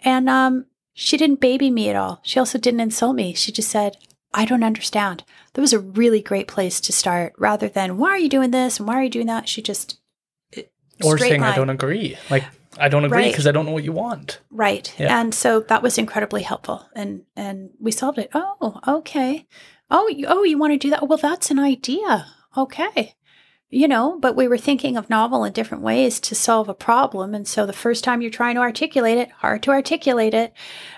And 0.00 0.28
um, 0.28 0.66
she 1.00 1.16
didn't 1.16 1.40
baby 1.40 1.70
me 1.70 1.88
at 1.88 1.96
all. 1.96 2.20
She 2.22 2.38
also 2.38 2.58
didn't 2.58 2.80
insult 2.80 3.16
me. 3.16 3.32
She 3.32 3.50
just 3.50 3.70
said, 3.70 3.96
I 4.34 4.44
don't 4.44 4.62
understand. 4.62 5.24
That 5.54 5.62
was 5.62 5.72
a 5.72 5.78
really 5.78 6.20
great 6.20 6.46
place 6.46 6.78
to 6.82 6.92
start 6.92 7.32
rather 7.38 7.68
than, 7.68 7.96
why 7.96 8.10
are 8.10 8.18
you 8.18 8.28
doing 8.28 8.50
this 8.50 8.78
and 8.78 8.86
why 8.86 8.96
are 8.96 9.04
you 9.04 9.08
doing 9.08 9.26
that? 9.26 9.48
She 9.48 9.62
just, 9.62 9.98
or 11.02 11.16
saying, 11.16 11.40
line. 11.40 11.54
I 11.54 11.56
don't 11.56 11.70
agree. 11.70 12.18
Like, 12.28 12.44
I 12.76 12.90
don't 12.90 13.06
agree 13.06 13.28
because 13.28 13.46
right. 13.46 13.50
I 13.50 13.52
don't 13.52 13.64
know 13.64 13.72
what 13.72 13.82
you 13.82 13.92
want. 13.92 14.40
Right. 14.50 14.94
Yeah. 14.98 15.18
And 15.18 15.34
so 15.34 15.60
that 15.60 15.82
was 15.82 15.96
incredibly 15.96 16.42
helpful. 16.42 16.86
And, 16.94 17.22
and 17.34 17.70
we 17.80 17.92
solved 17.92 18.18
it. 18.18 18.28
Oh, 18.34 18.80
okay. 18.86 19.46
Oh, 19.90 20.06
you, 20.08 20.26
oh, 20.28 20.42
you 20.44 20.58
want 20.58 20.74
to 20.74 20.78
do 20.78 20.90
that? 20.90 21.08
Well, 21.08 21.16
that's 21.16 21.50
an 21.50 21.58
idea. 21.58 22.26
Okay 22.58 23.14
you 23.70 23.86
know, 23.86 24.18
but 24.18 24.34
we 24.34 24.48
were 24.48 24.58
thinking 24.58 24.96
of 24.96 25.08
novel 25.08 25.44
and 25.44 25.54
different 25.54 25.84
ways 25.84 26.18
to 26.20 26.34
solve 26.34 26.68
a 26.68 26.74
problem. 26.74 27.34
And 27.34 27.46
so 27.46 27.64
the 27.64 27.72
first 27.72 28.02
time 28.02 28.20
you're 28.20 28.30
trying 28.30 28.56
to 28.56 28.60
articulate 28.60 29.16
it, 29.16 29.30
hard 29.30 29.62
to 29.62 29.70
articulate 29.70 30.34
it. 30.34 30.52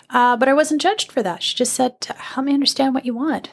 Uh, 0.08 0.36
but 0.36 0.48
I 0.48 0.54
wasn't 0.54 0.80
judged 0.80 1.12
for 1.12 1.22
that. 1.22 1.42
She 1.42 1.54
just 1.54 1.74
said, 1.74 1.96
help 2.16 2.46
me 2.46 2.54
understand 2.54 2.94
what 2.94 3.04
you 3.04 3.14
want. 3.14 3.50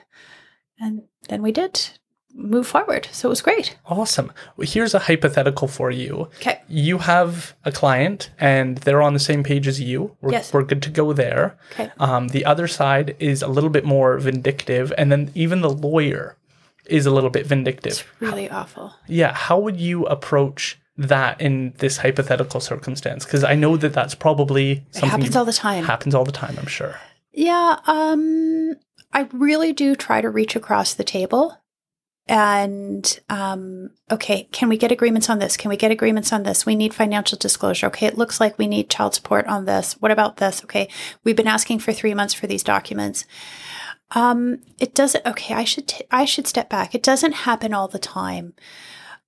And 0.79 1.03
then 1.27 1.41
we 1.41 1.51
did 1.51 1.89
move 2.33 2.67
forward. 2.67 3.09
So 3.11 3.27
it 3.27 3.31
was 3.31 3.41
great. 3.41 3.77
Awesome. 3.87 4.31
Well, 4.55 4.67
here's 4.67 4.93
a 4.93 4.99
hypothetical 4.99 5.67
for 5.67 5.91
you. 5.91 6.29
Okay. 6.37 6.61
You 6.69 6.99
have 6.99 7.55
a 7.65 7.71
client 7.71 8.29
and 8.39 8.77
they're 8.77 9.01
on 9.01 9.13
the 9.13 9.19
same 9.19 9.43
page 9.43 9.67
as 9.67 9.81
you. 9.81 10.15
We're, 10.21 10.31
yes. 10.31 10.53
we're 10.53 10.63
good 10.63 10.81
to 10.83 10.89
go 10.89 11.11
there. 11.11 11.57
Okay. 11.73 11.91
Um, 11.99 12.29
the 12.29 12.45
other 12.45 12.67
side 12.67 13.17
is 13.19 13.41
a 13.41 13.47
little 13.47 13.69
bit 13.69 13.83
more 13.83 14.17
vindictive. 14.17 14.93
And 14.97 15.11
then 15.11 15.31
even 15.35 15.59
the 15.59 15.69
lawyer 15.69 16.37
is 16.89 17.05
a 17.05 17.11
little 17.11 17.29
bit 17.29 17.45
vindictive. 17.45 17.93
It's 17.93 18.05
really 18.19 18.49
awful. 18.49 18.93
Yeah. 19.07 19.33
How 19.33 19.59
would 19.59 19.79
you 19.79 20.05
approach 20.05 20.79
that 20.97 21.39
in 21.39 21.73
this 21.77 21.97
hypothetical 21.97 22.59
circumstance? 22.59 23.25
Because 23.25 23.43
I 23.43 23.55
know 23.55 23.77
that 23.77 23.93
that's 23.93 24.15
probably 24.15 24.85
something 24.91 25.07
it 25.07 25.11
happens 25.11 25.35
all 25.35 25.45
the 25.45 25.53
time. 25.53 25.83
Happens 25.85 26.15
all 26.15 26.25
the 26.25 26.31
time, 26.31 26.55
I'm 26.59 26.67
sure. 26.67 26.95
Yeah. 27.31 27.79
Um, 27.87 28.75
I 29.13 29.27
really 29.31 29.73
do 29.73 29.95
try 29.95 30.21
to 30.21 30.29
reach 30.29 30.55
across 30.55 30.93
the 30.93 31.03
table 31.03 31.57
and 32.29 33.19
um, 33.27 33.89
okay, 34.11 34.47
can 34.51 34.69
we 34.69 34.77
get 34.77 34.91
agreements 34.91 35.31
on 35.31 35.39
this? 35.39 35.57
Can 35.57 35.69
we 35.69 35.77
get 35.77 35.89
agreements 35.89 36.31
on 36.31 36.43
this? 36.43 36.63
We 36.63 36.75
need 36.75 36.93
financial 36.93 37.39
disclosure. 37.39 37.87
Okay, 37.87 38.05
it 38.05 38.19
looks 38.19 38.39
like 38.39 38.59
we 38.59 38.67
need 38.67 38.87
child 38.87 39.15
support 39.15 39.47
on 39.47 39.65
this. 39.65 39.93
What 39.93 40.11
about 40.11 40.37
this? 40.37 40.63
Okay, 40.63 40.89
we've 41.23 41.35
been 41.35 41.47
asking 41.47 41.79
for 41.79 41.91
three 41.91 42.13
months 42.13 42.35
for 42.35 42.45
these 42.45 42.61
documents. 42.61 43.25
Um, 44.11 44.59
it 44.79 44.95
doesn't. 44.95 45.25
Okay, 45.25 45.53
I 45.53 45.63
should 45.63 45.87
t- 45.87 46.05
I 46.09 46.25
should 46.25 46.47
step 46.47 46.69
back. 46.69 46.95
It 46.95 47.03
doesn't 47.03 47.33
happen 47.33 47.73
all 47.73 47.87
the 47.87 47.99
time, 47.99 48.53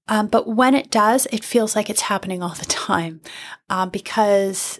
um, 0.08 0.28
but 0.28 0.48
when 0.48 0.74
it 0.76 0.90
does, 0.90 1.28
it 1.32 1.46
feels 1.46 1.76
like 1.76 1.90
it's 1.90 2.02
happening 2.02 2.42
all 2.42 2.56
the 2.56 2.66
time 2.88 3.22
um, 3.70 3.90
because 3.90 4.80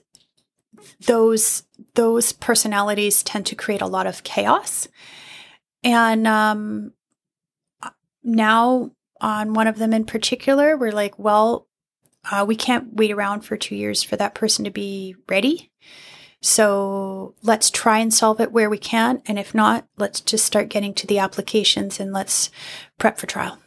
those 1.06 1.64
those 1.96 2.32
personalities 2.32 3.24
tend 3.24 3.46
to 3.48 3.56
create 3.56 3.82
a 3.82 3.88
lot 3.88 4.08
of 4.08 4.24
chaos. 4.24 4.88
And 5.84 6.28
um, 6.28 6.94
now, 8.24 8.92
on 9.20 9.54
one 9.54 9.68
of 9.68 9.78
them 9.78 9.94
in 9.94 10.06
particular, 10.06 10.78
we're 10.78 10.92
like, 10.92 11.18
well, 11.18 11.68
uh, 12.30 12.46
we 12.48 12.56
can't 12.56 12.94
wait 12.94 13.12
around 13.12 13.42
for 13.42 13.58
two 13.58 13.76
years 13.76 14.04
for 14.04 14.16
that 14.16 14.36
person 14.36 14.66
to 14.66 14.72
be 14.72 15.16
ready. 15.28 15.71
So 16.42 17.36
let's 17.44 17.70
try 17.70 18.00
and 18.00 18.12
solve 18.12 18.42
it 18.42 18.52
where 18.52 18.70
we 18.70 18.80
can. 18.80 19.22
And 19.28 19.38
if 19.38 19.54
not, 19.54 19.88
let's 19.98 20.20
just 20.20 20.46
start 20.46 20.70
getting 20.70 20.94
to 20.96 21.08
the 21.08 21.20
applications 21.20 22.00
and 22.00 22.12
let's 22.12 22.50
prep 22.98 23.20
for 23.20 23.28
trial. 23.28 23.60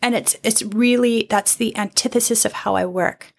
And 0.00 0.14
it's, 0.14 0.36
it's 0.42 0.62
really, 0.62 1.26
that's 1.28 1.54
the 1.56 1.76
antithesis 1.76 2.44
of 2.44 2.52
how 2.52 2.76
I 2.76 2.86
work. 2.86 3.34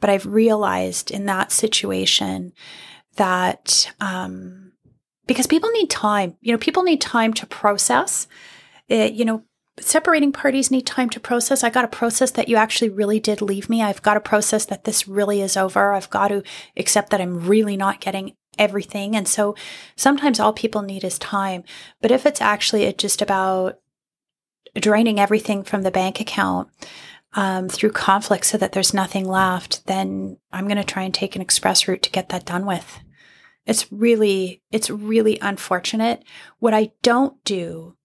But 0.00 0.08
I've 0.08 0.26
realized 0.26 1.10
in 1.10 1.26
that 1.26 1.50
situation 1.50 2.52
that, 3.16 3.92
um, 4.00 4.72
because 5.26 5.48
people 5.48 5.70
need 5.70 5.90
time, 5.90 6.36
you 6.40 6.52
know, 6.52 6.58
people 6.58 6.84
need 6.84 7.00
time 7.00 7.34
to 7.34 7.46
process. 7.46 8.28
It, 8.88 9.12
you 9.14 9.24
know, 9.24 9.42
separating 9.80 10.32
parties 10.32 10.70
need 10.70 10.86
time 10.86 11.10
to 11.10 11.20
process. 11.20 11.64
I 11.64 11.70
got 11.70 11.82
to 11.82 11.88
process 11.88 12.30
that 12.32 12.48
you 12.48 12.56
actually 12.56 12.90
really 12.90 13.20
did 13.20 13.42
leave 13.42 13.68
me. 13.68 13.82
I've 13.82 14.02
got 14.02 14.14
to 14.14 14.20
process 14.20 14.64
that 14.66 14.84
this 14.84 15.08
really 15.08 15.40
is 15.40 15.56
over. 15.56 15.92
I've 15.92 16.10
got 16.10 16.28
to 16.28 16.42
accept 16.76 17.10
that 17.10 17.20
I'm 17.20 17.46
really 17.46 17.76
not 17.76 18.00
getting 18.00 18.34
everything. 18.58 19.14
And 19.16 19.28
so 19.28 19.54
sometimes 19.96 20.40
all 20.40 20.52
people 20.52 20.82
need 20.82 21.04
is 21.04 21.18
time. 21.18 21.64
But 22.00 22.10
if 22.10 22.26
it's 22.26 22.40
actually 22.40 22.92
just 22.94 23.22
about 23.22 23.78
draining 24.74 25.18
everything 25.18 25.62
from 25.62 25.82
the 25.82 25.90
bank 25.90 26.20
account 26.20 26.68
um, 27.34 27.68
through 27.68 27.92
conflict 27.92 28.46
so 28.46 28.58
that 28.58 28.72
there's 28.72 28.94
nothing 28.94 29.28
left, 29.28 29.86
then 29.86 30.38
I'm 30.52 30.66
going 30.66 30.76
to 30.76 30.84
try 30.84 31.02
and 31.02 31.14
take 31.14 31.36
an 31.36 31.42
express 31.42 31.86
route 31.86 32.02
to 32.02 32.10
get 32.10 32.30
that 32.30 32.46
done 32.46 32.66
with. 32.66 33.00
It's 33.66 33.90
really, 33.92 34.62
it's 34.72 34.88
really 34.88 35.38
unfortunate. 35.42 36.24
What 36.58 36.72
I 36.72 36.92
don't 37.02 37.42
do 37.44 37.97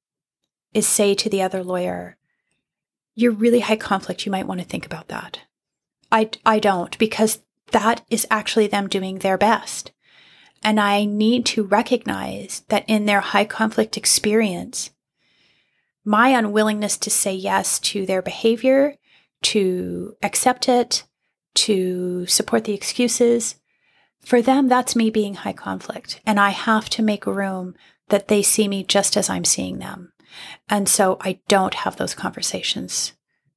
is 0.73 0.87
say 0.87 1.13
to 1.15 1.29
the 1.29 1.41
other 1.41 1.63
lawyer, 1.63 2.17
you're 3.15 3.31
really 3.31 3.59
high 3.59 3.75
conflict. 3.75 4.25
You 4.25 4.31
might 4.31 4.47
want 4.47 4.59
to 4.59 4.65
think 4.65 4.85
about 4.85 5.07
that. 5.09 5.39
I, 6.11 6.29
I 6.45 6.59
don't 6.59 6.97
because 6.97 7.39
that 7.71 8.03
is 8.09 8.27
actually 8.29 8.67
them 8.67 8.87
doing 8.87 9.19
their 9.19 9.37
best. 9.37 9.91
And 10.63 10.79
I 10.79 11.05
need 11.05 11.45
to 11.47 11.63
recognize 11.63 12.63
that 12.69 12.85
in 12.87 13.05
their 13.05 13.19
high 13.19 13.45
conflict 13.45 13.97
experience, 13.97 14.91
my 16.05 16.29
unwillingness 16.29 16.97
to 16.97 17.09
say 17.09 17.33
yes 17.33 17.79
to 17.79 18.05
their 18.05 18.21
behavior, 18.21 18.95
to 19.41 20.15
accept 20.23 20.69
it, 20.69 21.03
to 21.55 22.25
support 22.27 22.63
the 22.63 22.73
excuses, 22.73 23.55
for 24.23 24.41
them, 24.41 24.69
that's 24.69 24.95
me 24.95 25.09
being 25.09 25.35
high 25.35 25.53
conflict. 25.53 26.21
And 26.25 26.39
I 26.39 26.49
have 26.49 26.89
to 26.91 27.03
make 27.03 27.25
room 27.25 27.75
that 28.07 28.29
they 28.29 28.41
see 28.41 28.67
me 28.67 28.83
just 28.83 29.17
as 29.17 29.29
I'm 29.29 29.43
seeing 29.43 29.79
them. 29.79 30.12
And 30.69 30.87
so 30.87 31.17
I 31.21 31.39
don't 31.47 31.73
have 31.73 31.97
those 31.97 32.13
conversations 32.13 33.13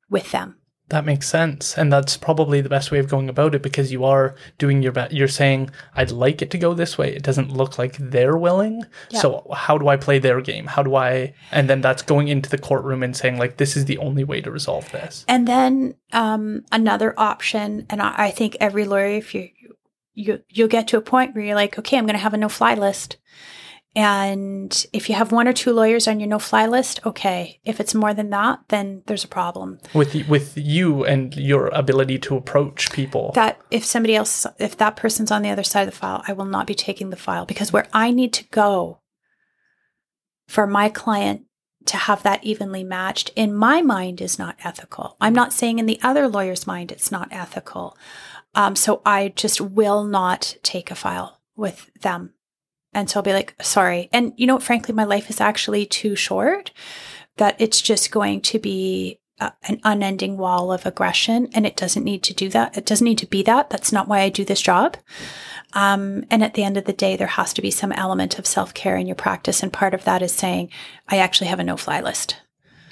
with 0.09 0.32
them. 0.32 0.57
That 0.89 1.05
makes 1.05 1.28
sense. 1.28 1.77
And 1.77 1.93
that's 1.93 2.16
probably 2.16 2.61
the 2.61 2.69
best 2.69 2.93
way 2.93 3.01
of 3.01 3.09
going 3.09 3.28
about 3.28 3.57
it 3.57 3.62
because 3.62 3.90
you 3.90 4.05
are 4.05 4.36
doing 4.57 4.85
your 4.85 4.93
best. 4.93 5.12
You're 5.12 5.27
saying, 5.27 5.70
I'd 5.97 6.12
like 6.12 6.43
it 6.43 6.51
to 6.53 6.59
go 6.59 6.74
this 6.74 6.97
way. 6.97 7.12
It 7.12 7.24
doesn't 7.24 7.51
look 7.51 7.77
like 7.77 7.97
they're 7.98 8.36
willing. 8.36 8.85
Yeah. 9.11 9.20
So, 9.20 9.51
how 9.53 9.78
do 9.78 9.89
I 9.89 9.97
play 9.97 10.20
their 10.20 10.40
game? 10.40 10.66
How 10.66 10.85
do 10.85 10.94
I? 10.94 11.35
And 11.51 11.69
then 11.69 11.81
that's 11.81 12.03
going 12.03 12.28
into 12.28 12.48
the 12.48 12.59
courtroom 12.59 13.03
and 13.03 13.16
saying, 13.16 13.36
like, 13.36 13.57
this 13.57 13.77
is 13.77 13.86
the 13.86 13.98
only 13.98 14.23
way 14.23 14.40
to 14.40 14.51
resolve 14.51 14.90
this. 14.93 15.24
And 15.27 15.48
then 15.48 15.97
um, 16.12 16.65
another 16.70 17.15
option, 17.19 17.86
and 17.90 18.01
I, 18.01 18.15
I 18.16 18.31
think 18.31 18.57
every 18.61 18.85
lawyer, 18.85 19.07
if 19.07 19.35
you, 19.35 19.48
you, 20.15 20.43
you'll 20.51 20.69
get 20.69 20.86
to 20.89 20.98
a 20.98 21.03
point 21.03 21.35
where 21.35 21.44
you're 21.44 21.57
like, 21.57 21.81
okay, 21.81 21.98
I'm 21.98 22.07
going 22.07 22.15
to 22.15 22.23
have 22.23 22.35
a 22.35 22.39
no 22.39 22.48
fly 22.48 22.74
list. 22.74 23.16
And 23.97 24.86
if 24.93 25.09
you 25.09 25.14
have 25.14 25.32
one 25.32 25.48
or 25.48 25.55
two 25.55 25.73
lawyers 25.73 26.06
on 26.06 26.20
your 26.20 26.28
no 26.28 26.39
fly 26.39 26.66
list, 26.66 27.01
okay. 27.06 27.60
If 27.64 27.81
it's 27.81 27.94
more 27.94 28.12
than 28.12 28.28
that, 28.28 28.60
then 28.68 29.02
there's 29.06 29.24
a 29.24 29.28
problem. 29.28 29.78
With 29.94 30.14
with 30.28 30.52
you 30.59 31.02
and 31.02 31.35
your 31.35 31.68
ability 31.68 32.18
to 32.18 32.36
approach 32.36 32.93
people. 32.93 33.32
That 33.35 33.59
if 33.70 33.86
somebody 33.86 34.14
else 34.14 34.47
if 34.59 34.77
that 34.77 34.97
person's 34.97 35.31
on 35.31 35.40
the 35.40 35.48
other 35.48 35.62
side 35.62 35.89
of 35.89 35.94
the 35.94 35.98
file, 35.98 36.23
I 36.28 36.35
will 36.35 36.44
not 36.44 36.66
be 36.66 36.74
taking 36.74 37.09
the 37.09 37.16
file 37.16 37.47
because 37.47 37.73
where 37.73 37.89
I 37.94 38.10
need 38.10 38.35
to 38.35 38.44
go 38.51 39.01
for 40.47 40.66
my 40.66 40.90
client 40.90 41.47
to 41.86 41.97
have 41.97 42.23
that 42.23 42.44
evenly 42.44 42.85
matched 42.85 43.31
in 43.35 43.55
my 43.55 43.81
mind 43.81 44.20
is 44.20 44.39
not 44.39 44.56
ethical. 44.62 45.16
I'm 45.23 45.32
not 45.32 45.55
saying 45.55 45.78
in 45.78 45.86
the 45.86 46.01
other 46.02 46.28
lawyer's 46.28 46.66
mind 46.66 46.93
it's 46.93 47.10
not 47.10 47.28
ethical. 47.31 47.97
Um, 48.55 48.77
so 48.77 49.01
I 49.06 49.32
just 49.35 49.60
will 49.60 50.05
not 50.05 50.56
take 50.62 50.90
a 50.90 50.94
file 50.94 51.40
with 51.56 51.90
them 52.02 52.35
and 52.97 53.10
so 53.10 53.20
I'll 53.20 53.24
be 53.24 53.35
like, 53.35 53.55
sorry. 53.62 54.09
And 54.12 54.32
you 54.36 54.47
know, 54.47 54.59
frankly, 54.59 54.94
my 54.94 55.05
life 55.05 55.28
is 55.28 55.40
actually 55.40 55.85
too 55.85 56.16
short 56.16 56.70
that 57.36 57.55
it's 57.59 57.82
just 57.82 58.10
going 58.10 58.40
to 58.40 58.59
be 58.59 59.20
uh, 59.39 59.51
an 59.68 59.78
unending 59.85 60.39
wall 60.39 60.73
of 60.73 60.86
aggression. 60.86 61.48
And 61.52 61.66
it 61.66 61.77
doesn't 61.77 62.05
need 62.05 62.23
to 62.23 62.32
do 62.32 62.48
that. 62.48 62.77
It 62.77 62.86
doesn't 62.86 63.05
need 63.05 63.18
to 63.18 63.27
be 63.27 63.43
that. 63.43 63.68
That's 63.68 63.93
not 63.93 64.09
why 64.09 64.20
I 64.20 64.31
do 64.31 64.47
this 64.47 64.62
job. 64.62 64.97
Um, 65.74 66.24
and 66.31 66.43
at 66.43 66.55
the 66.55 66.64
end 66.64 66.78
of 66.78 66.86
the 66.86 66.94
day, 66.94 67.16
there 67.16 67.27
has 67.27 67.52
to 67.52 67.62
be 67.62 67.70
some 67.70 67.93
element 67.93 68.39
of 68.39 68.47
self 68.47 68.73
care 68.73 68.97
in 68.97 69.06
your 69.06 69.14
practice. 69.14 69.62
And 69.62 69.70
part 69.70 69.93
of 69.93 70.05
that 70.05 70.23
is 70.23 70.32
saying, 70.32 70.70
I 71.06 71.18
actually 71.18 71.48
have 71.48 71.60
a 71.60 71.64
no 71.64 71.77
fly 71.77 72.01
list. 72.01 72.36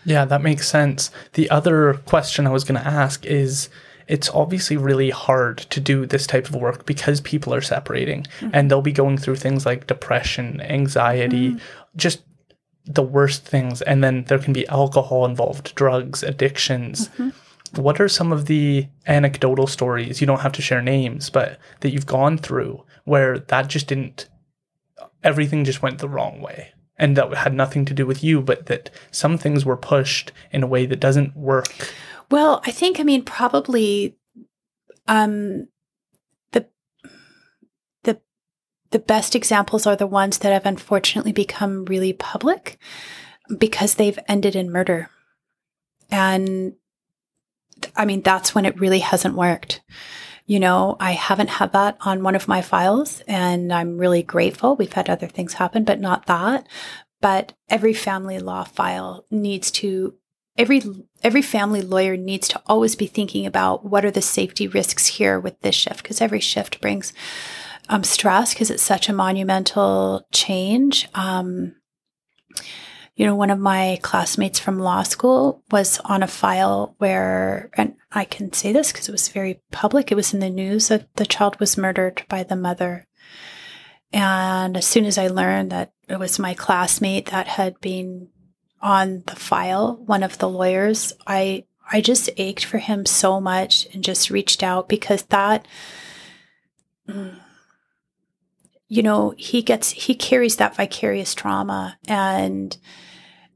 Yeah, 0.05 0.27
that 0.27 0.43
makes 0.43 0.69
sense. 0.69 1.11
The 1.33 1.49
other 1.49 1.95
question 2.05 2.47
I 2.47 2.51
was 2.51 2.65
going 2.65 2.79
to 2.79 2.87
ask 2.87 3.25
is 3.25 3.71
it's 4.09 4.31
obviously 4.31 4.77
really 4.77 5.11
hard 5.11 5.59
to 5.59 5.81
do 5.81 6.07
this 6.07 6.27
type 6.27 6.49
of 6.49 6.55
work 6.55 6.87
because 6.87 7.21
people 7.21 7.55
are 7.55 7.61
separating 7.61 8.23
mm-hmm. 8.41 8.51
and 8.53 8.71
they'll 8.71 8.83
be 8.83 8.93
going 8.93 9.17
through 9.17 9.37
things 9.37 9.65
like 9.65 9.87
depression, 9.87 10.61
anxiety, 10.61 11.51
mm-hmm. 11.51 11.59
just 11.97 12.23
the 12.85 13.03
worst 13.03 13.47
things. 13.47 13.83
And 13.83 14.05
then 14.05 14.25
there 14.25 14.39
can 14.39 14.53
be 14.53 14.69
alcohol 14.69 15.25
involved, 15.25 15.75
drugs, 15.75 16.23
addictions. 16.23 17.09
Mm-hmm. 17.09 17.81
What 17.81 18.01
are 18.01 18.09
some 18.09 18.31
of 18.33 18.47
the 18.47 18.87
anecdotal 19.07 19.67
stories? 19.67 20.21
You 20.21 20.27
don't 20.27 20.41
have 20.41 20.53
to 20.53 20.63
share 20.63 20.83
names, 20.83 21.31
but 21.31 21.59
that 21.81 21.91
you've 21.91 22.07
gone 22.07 22.39
through 22.39 22.85
where 23.05 23.39
that 23.39 23.69
just 23.69 23.89
didn't 23.89 24.29
everything 25.23 25.65
just 25.65 25.83
went 25.83 25.99
the 25.99 26.09
wrong 26.09 26.41
way 26.41 26.73
and 26.99 27.17
that 27.17 27.33
had 27.35 27.55
nothing 27.55 27.85
to 27.87 27.95
do 27.95 28.07
with 28.07 28.23
you, 28.23 28.41
but 28.41 28.67
that 28.67 28.91
some 29.11 29.37
things 29.37 29.65
were 29.65 29.77
pushed 29.77 30.31
in 30.53 30.63
a 30.63 30.67
way 30.67 30.87
that 30.87 31.01
doesn't 31.01 31.37
work? 31.37 31.93
Well, 32.31 32.61
I 32.65 32.71
think, 32.71 32.99
I 32.99 33.03
mean, 33.03 33.25
probably 33.25 34.17
um, 35.07 35.69
the 36.53 36.67
the 38.03 38.21
the 38.91 38.99
best 38.99 39.35
examples 39.35 39.87
are 39.87 39.97
the 39.97 40.07
ones 40.07 40.39
that 40.39 40.53
have 40.53 40.67
unfortunately 40.67 41.33
become 41.33 41.85
really 41.85 42.13
public 42.13 42.79
because 43.59 43.95
they've 43.95 44.19
ended 44.29 44.57
in 44.57 44.73
murder, 44.73 45.11
and 46.11 46.75
I 47.97 48.05
mean 48.05 48.23
that's 48.23 48.55
when 48.55 48.65
it 48.65 48.81
really 48.81 49.01
hasn't 49.01 49.35
worked. 49.35 49.83
You 50.47 50.61
know, 50.61 50.97
I 51.01 51.13
haven't 51.13 51.49
had 51.49 51.73
that 51.73 51.97
on 52.03 52.23
one 52.23 52.35
of 52.35 52.49
my 52.49 52.61
files, 52.61 53.23
and 53.27 53.73
I'm 53.73 53.97
really 53.97 54.23
grateful. 54.23 54.77
We've 54.77 54.93
had 54.93 55.09
other 55.09 55.27
things 55.27 55.55
happen, 55.55 55.85
but 55.85 56.01
not 56.01 56.27
that. 56.27 56.67
But 57.23 57.55
every 57.71 57.95
family 57.95 58.39
law 58.39 58.65
file 58.65 59.25
needs 59.31 59.71
to 59.73 60.15
every 60.57 60.83
every 61.23 61.43
family 61.43 61.83
lawyer 61.83 62.17
needs 62.17 62.49
to 62.49 62.63
always 62.67 62.97
be 62.97 63.07
thinking 63.07 63.47
about 63.47 63.85
what 63.85 64.05
are 64.05 64.11
the 64.11 64.23
safety 64.23 64.69
risks 64.69 65.07
here 65.07 65.41
with 65.41 65.61
this 65.61 65.75
shift 65.75 66.03
because 66.03 66.21
every 66.21 66.41
shift 66.41 66.81
brings 66.81 67.13
um, 67.89 68.05
stress 68.05 68.55
because 68.55 68.71
it's 68.71 68.83
such 68.83 69.09
a 69.09 69.13
monumental 69.13 70.27
change. 70.33 71.09
Um, 71.15 71.75
you 73.17 73.25
know, 73.25 73.35
one 73.37 73.51
of 73.51 73.61
my 73.61 73.99
classmates 74.03 74.59
from 74.59 74.81
law 74.81 75.03
school 75.05 75.63
was 75.71 76.01
on 76.05 76.23
a 76.23 76.29
file 76.29 76.97
where, 76.99 77.71
and 77.75 77.95
I 78.11 78.25
can 78.25 78.53
say 78.53 78.73
this 78.73 78.91
because 78.91 79.09
it 79.09 79.13
was 79.13 79.29
very 79.29 79.61
public. 79.71 80.11
It 80.11 80.17
was 80.17 80.35
in 80.35 80.41
the 80.41 80.51
news 80.51 80.89
that 80.89 81.15
the 81.15 81.27
child 81.27 81.61
was 81.61 81.77
murdered 81.77 82.25
by 82.29 82.43
the 82.43 82.57
mother. 82.57 83.07
And 84.13 84.77
as 84.77 84.87
soon 84.87 85.05
as 85.05 85.17
I 85.17 85.29
learned 85.29 85.71
that 85.71 85.93
it 86.09 86.19
was 86.19 86.39
my 86.39 86.55
classmate 86.55 87.27
that 87.27 87.47
had 87.47 87.81
been 87.81 88.29
on 88.85 89.23
the 89.27 89.35
file, 89.35 89.97
one 90.05 90.23
of 90.23 90.39
the 90.39 90.49
lawyers, 90.49 91.13
I 91.27 91.65
I 91.91 92.01
just 92.01 92.31
ached 92.37 92.65
for 92.65 92.79
him 92.79 93.05
so 93.07 93.41
much 93.41 93.87
and 93.93 94.05
just 94.05 94.31
reached 94.31 94.63
out 94.63 94.89
because 94.89 95.23
that 95.25 95.67
you 98.89 99.03
know, 99.03 99.35
he 99.37 99.63
gets 99.63 99.91
he 99.91 100.15
carries 100.15 100.57
that 100.57 100.77
vicarious 100.77 101.35
trauma 101.35 101.99
and 102.07 102.77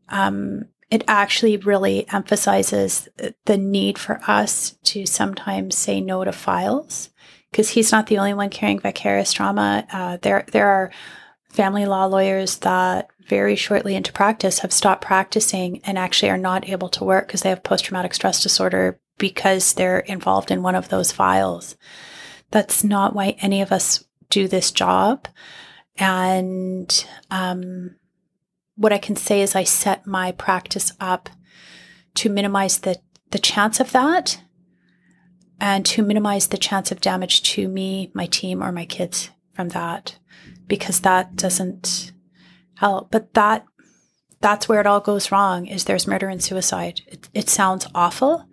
um 0.08 0.64
it 0.90 1.04
actually 1.06 1.58
really 1.58 2.08
emphasizes 2.10 3.08
the 3.44 3.58
need 3.58 3.98
for 3.98 4.20
us 4.26 4.76
to 4.84 5.04
sometimes 5.04 5.76
say 5.76 6.00
no 6.00 6.24
to 6.24 6.32
files 6.32 7.10
because 7.50 7.70
he's 7.70 7.92
not 7.92 8.06
the 8.06 8.18
only 8.18 8.32
one 8.34 8.48
carrying 8.48 8.80
vicarious 8.80 9.32
trauma. 9.32 9.86
Uh, 9.92 10.16
there, 10.22 10.46
there 10.52 10.68
are 10.68 10.90
family 11.50 11.86
law 11.86 12.06
lawyers 12.06 12.56
that 12.58 13.10
very 13.28 13.54
shortly 13.56 13.94
into 13.94 14.12
practice 14.12 14.60
have 14.60 14.72
stopped 14.72 15.04
practicing 15.04 15.80
and 15.84 15.98
actually 15.98 16.30
are 16.30 16.38
not 16.38 16.68
able 16.68 16.88
to 16.88 17.04
work 17.04 17.26
because 17.26 17.42
they 17.42 17.50
have 17.50 17.62
post 17.62 17.84
traumatic 17.84 18.14
stress 18.14 18.42
disorder 18.42 18.98
because 19.18 19.74
they're 19.74 20.00
involved 20.00 20.50
in 20.50 20.62
one 20.62 20.74
of 20.74 20.88
those 20.88 21.12
files. 21.12 21.76
That's 22.50 22.82
not 22.82 23.14
why 23.14 23.36
any 23.40 23.60
of 23.60 23.72
us 23.72 24.04
do 24.30 24.48
this 24.48 24.70
job. 24.70 25.28
And 25.96 27.06
um, 27.30 27.96
what 28.76 28.92
I 28.92 28.98
can 28.98 29.16
say 29.16 29.42
is 29.42 29.54
I 29.54 29.64
set 29.64 30.06
my 30.06 30.32
practice 30.32 30.92
up 31.00 31.28
to 32.14 32.30
minimize 32.30 32.78
the, 32.78 32.96
the 33.30 33.38
chance 33.38 33.80
of 33.80 33.92
that 33.92 34.40
and 35.60 35.84
to 35.86 36.02
minimize 36.02 36.48
the 36.48 36.56
chance 36.56 36.92
of 36.92 37.00
damage 37.00 37.42
to 37.54 37.68
me, 37.68 38.10
my 38.14 38.26
team, 38.26 38.62
or 38.62 38.70
my 38.70 38.84
kids 38.84 39.30
from 39.52 39.70
that 39.70 40.18
because 40.68 41.00
that 41.00 41.34
doesn't 41.34 42.12
help. 42.78 43.10
But 43.10 43.34
that 43.34 43.64
that's 44.40 44.68
where 44.68 44.80
it 44.80 44.86
all 44.86 45.00
goes 45.00 45.32
wrong 45.32 45.66
is 45.66 45.84
there's 45.84 46.06
murder 46.06 46.28
and 46.28 46.42
suicide. 46.42 47.02
It, 47.06 47.28
it 47.34 47.48
sounds 47.48 47.86
awful 47.94 48.46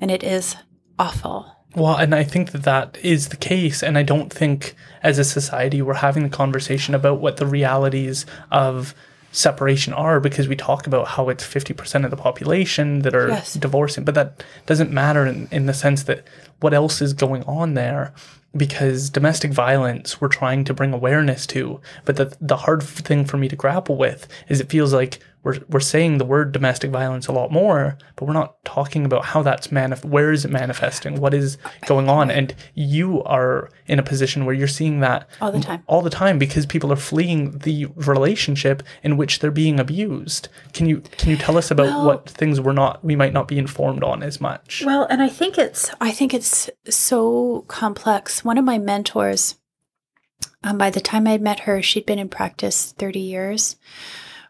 and 0.00 0.10
it 0.10 0.22
is 0.22 0.56
awful. 0.98 1.52
Well, 1.74 1.96
and 1.96 2.14
I 2.14 2.22
think 2.22 2.52
that 2.52 2.62
that 2.62 2.96
is 3.02 3.28
the 3.28 3.36
case. 3.36 3.82
And 3.82 3.98
I 3.98 4.02
don't 4.02 4.32
think 4.32 4.74
as 5.02 5.18
a 5.18 5.24
society 5.24 5.82
we're 5.82 5.94
having 5.94 6.22
the 6.22 6.28
conversation 6.28 6.94
about 6.94 7.20
what 7.20 7.38
the 7.38 7.46
realities 7.46 8.24
of 8.50 8.94
separation 9.32 9.92
are 9.92 10.20
because 10.20 10.48
we 10.48 10.56
talk 10.56 10.86
about 10.86 11.08
how 11.08 11.28
it's 11.28 11.44
50% 11.44 12.04
of 12.04 12.10
the 12.10 12.16
population 12.16 13.00
that 13.00 13.14
are 13.14 13.28
yes. 13.28 13.54
divorcing, 13.54 14.04
but 14.04 14.14
that 14.14 14.42
doesn't 14.64 14.90
matter 14.90 15.26
in, 15.26 15.48
in 15.50 15.66
the 15.66 15.74
sense 15.74 16.04
that 16.04 16.26
what 16.60 16.72
else 16.72 17.02
is 17.02 17.12
going 17.12 17.42
on 17.42 17.74
there 17.74 18.14
because 18.56 19.10
domestic 19.10 19.52
violence 19.52 20.20
we're 20.20 20.28
trying 20.28 20.64
to 20.64 20.74
bring 20.74 20.92
awareness 20.92 21.46
to 21.46 21.80
but 22.04 22.16
the 22.16 22.36
the 22.40 22.56
hard 22.56 22.82
thing 22.82 23.24
for 23.24 23.36
me 23.36 23.48
to 23.48 23.56
grapple 23.56 23.96
with 23.96 24.26
is 24.48 24.60
it 24.60 24.68
feels 24.68 24.92
like 24.92 25.20
we're 25.46 25.60
we're 25.68 25.80
saying 25.80 26.18
the 26.18 26.24
word 26.24 26.50
domestic 26.50 26.90
violence 26.90 27.28
a 27.28 27.32
lot 27.32 27.52
more 27.52 27.96
but 28.16 28.24
we're 28.24 28.32
not 28.32 28.64
talking 28.64 29.04
about 29.04 29.26
how 29.26 29.42
that's 29.42 29.68
manif- 29.68 30.04
where 30.04 30.32
is 30.32 30.44
it 30.44 30.50
manifesting? 30.50 31.20
What 31.20 31.34
is 31.34 31.58
going 31.86 32.08
on? 32.08 32.30
And 32.30 32.54
you 32.74 33.22
are 33.24 33.70
in 33.86 33.98
a 33.98 34.02
position 34.02 34.44
where 34.44 34.54
you're 34.54 34.66
seeing 34.66 35.00
that 35.00 35.28
all 35.40 35.52
the 35.52 35.60
time. 35.60 35.82
all 35.86 36.02
the 36.02 36.10
time 36.10 36.38
because 36.38 36.66
people 36.66 36.92
are 36.92 36.96
fleeing 36.96 37.58
the 37.58 37.86
relationship 37.94 38.82
in 39.02 39.16
which 39.16 39.38
they're 39.38 39.50
being 39.50 39.78
abused. 39.78 40.48
Can 40.72 40.86
you 40.86 41.02
can 41.18 41.30
you 41.30 41.36
tell 41.36 41.56
us 41.56 41.70
about 41.70 41.86
well, 41.86 42.06
what 42.06 42.28
things 42.28 42.60
we're 42.60 42.72
not 42.72 43.04
we 43.04 43.16
might 43.16 43.32
not 43.32 43.48
be 43.48 43.58
informed 43.58 44.02
on 44.02 44.22
as 44.22 44.40
much? 44.40 44.82
Well 44.84 45.06
and 45.08 45.22
i 45.22 45.28
think 45.28 45.58
it's 45.58 45.90
i 46.00 46.10
think 46.10 46.34
it's 46.34 46.68
so 46.88 47.64
complex. 47.68 48.44
One 48.44 48.58
of 48.58 48.64
my 48.64 48.78
mentors, 48.78 49.56
um, 50.64 50.78
by 50.78 50.90
the 50.90 51.00
time 51.00 51.26
I 51.26 51.38
met 51.38 51.60
her, 51.60 51.82
she'd 51.82 52.06
been 52.06 52.18
in 52.18 52.28
practice 52.28 52.92
30 52.98 53.20
years 53.20 53.76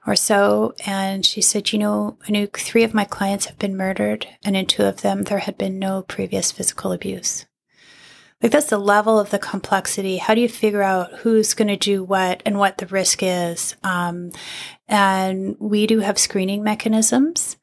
or 0.06 0.16
so. 0.16 0.74
And 0.86 1.24
she 1.26 1.40
said, 1.40 1.72
You 1.72 1.78
know, 1.78 2.18
Anouk, 2.28 2.56
three 2.56 2.84
of 2.84 2.94
my 2.94 3.04
clients 3.04 3.46
have 3.46 3.58
been 3.58 3.76
murdered, 3.76 4.26
and 4.44 4.56
in 4.56 4.66
two 4.66 4.84
of 4.84 5.02
them, 5.02 5.24
there 5.24 5.40
had 5.40 5.58
been 5.58 5.78
no 5.78 6.02
previous 6.02 6.52
physical 6.52 6.92
abuse. 6.92 7.46
Like, 8.42 8.52
that's 8.52 8.66
the 8.66 8.78
level 8.78 9.18
of 9.18 9.30
the 9.30 9.38
complexity. 9.38 10.18
How 10.18 10.34
do 10.34 10.42
you 10.42 10.48
figure 10.48 10.82
out 10.82 11.12
who's 11.20 11.54
going 11.54 11.68
to 11.68 11.76
do 11.76 12.04
what 12.04 12.42
and 12.44 12.58
what 12.58 12.78
the 12.78 12.86
risk 12.86 13.20
is? 13.22 13.74
Um, 13.82 14.30
and 14.86 15.56
we 15.58 15.86
do 15.86 16.00
have 16.00 16.18
screening 16.18 16.62
mechanisms. 16.62 17.56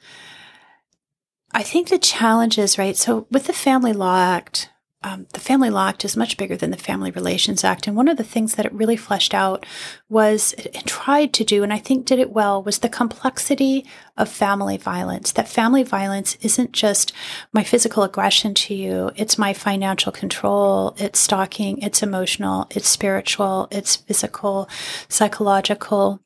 I 1.52 1.61
think 1.61 1.90
the 1.90 1.99
challenge 1.99 2.57
is, 2.57 2.80
right? 2.80 2.98
So, 2.98 3.28
with 3.30 3.45
the 3.45 3.53
Family 3.53 3.94
Law 3.94 4.18
Act, 4.18 4.70
um, 5.04 5.28
the 5.34 5.40
Family 5.40 5.70
Law 5.70 5.90
Act 5.90 6.06
is 6.06 6.18
much 6.18 6.38
bigger 6.38 6.56
than 6.56 6.72
the 6.72 6.78
Family 6.78 7.12
Relations 7.12 7.64
Act. 7.64 7.88
And 7.88 7.96
one 7.96 8.08
of 8.08 8.18
the 8.18 8.24
things 8.24 8.56
that 8.56 8.66
it 8.66 8.74
really 8.74 8.96
fleshed 8.96 9.34
out 9.34 9.66
was, 10.10 10.54
and 10.54 10.86
tried 10.86 11.34
to 11.34 11.44
do, 11.44 11.64
and 11.64 11.74
I 11.74 11.80
think 11.80 12.06
did 12.06 12.20
it 12.20 12.32
well, 12.32 12.64
was 12.64 12.80
the 12.80 12.90
complexity 12.90 13.86
of 14.18 14.30
family 14.30 14.78
violence. 14.78 15.32
That 15.32 15.48
family 15.48 15.84
violence 15.84 16.38
isn't 16.42 16.72
just 16.72 17.12
my 17.52 17.64
physical 17.64 18.04
aggression 18.04 18.54
to 18.54 18.74
you, 18.74 19.12
it's 19.16 19.38
my 19.38 19.54
financial 19.54 20.12
control, 20.12 20.96
it's 20.98 21.20
stalking, 21.20 21.80
it's 21.80 22.04
emotional, 22.04 22.68
it's 22.70 22.88
spiritual, 22.88 23.68
it's 23.72 23.96
physical, 23.96 24.70
psychological. 25.10 26.22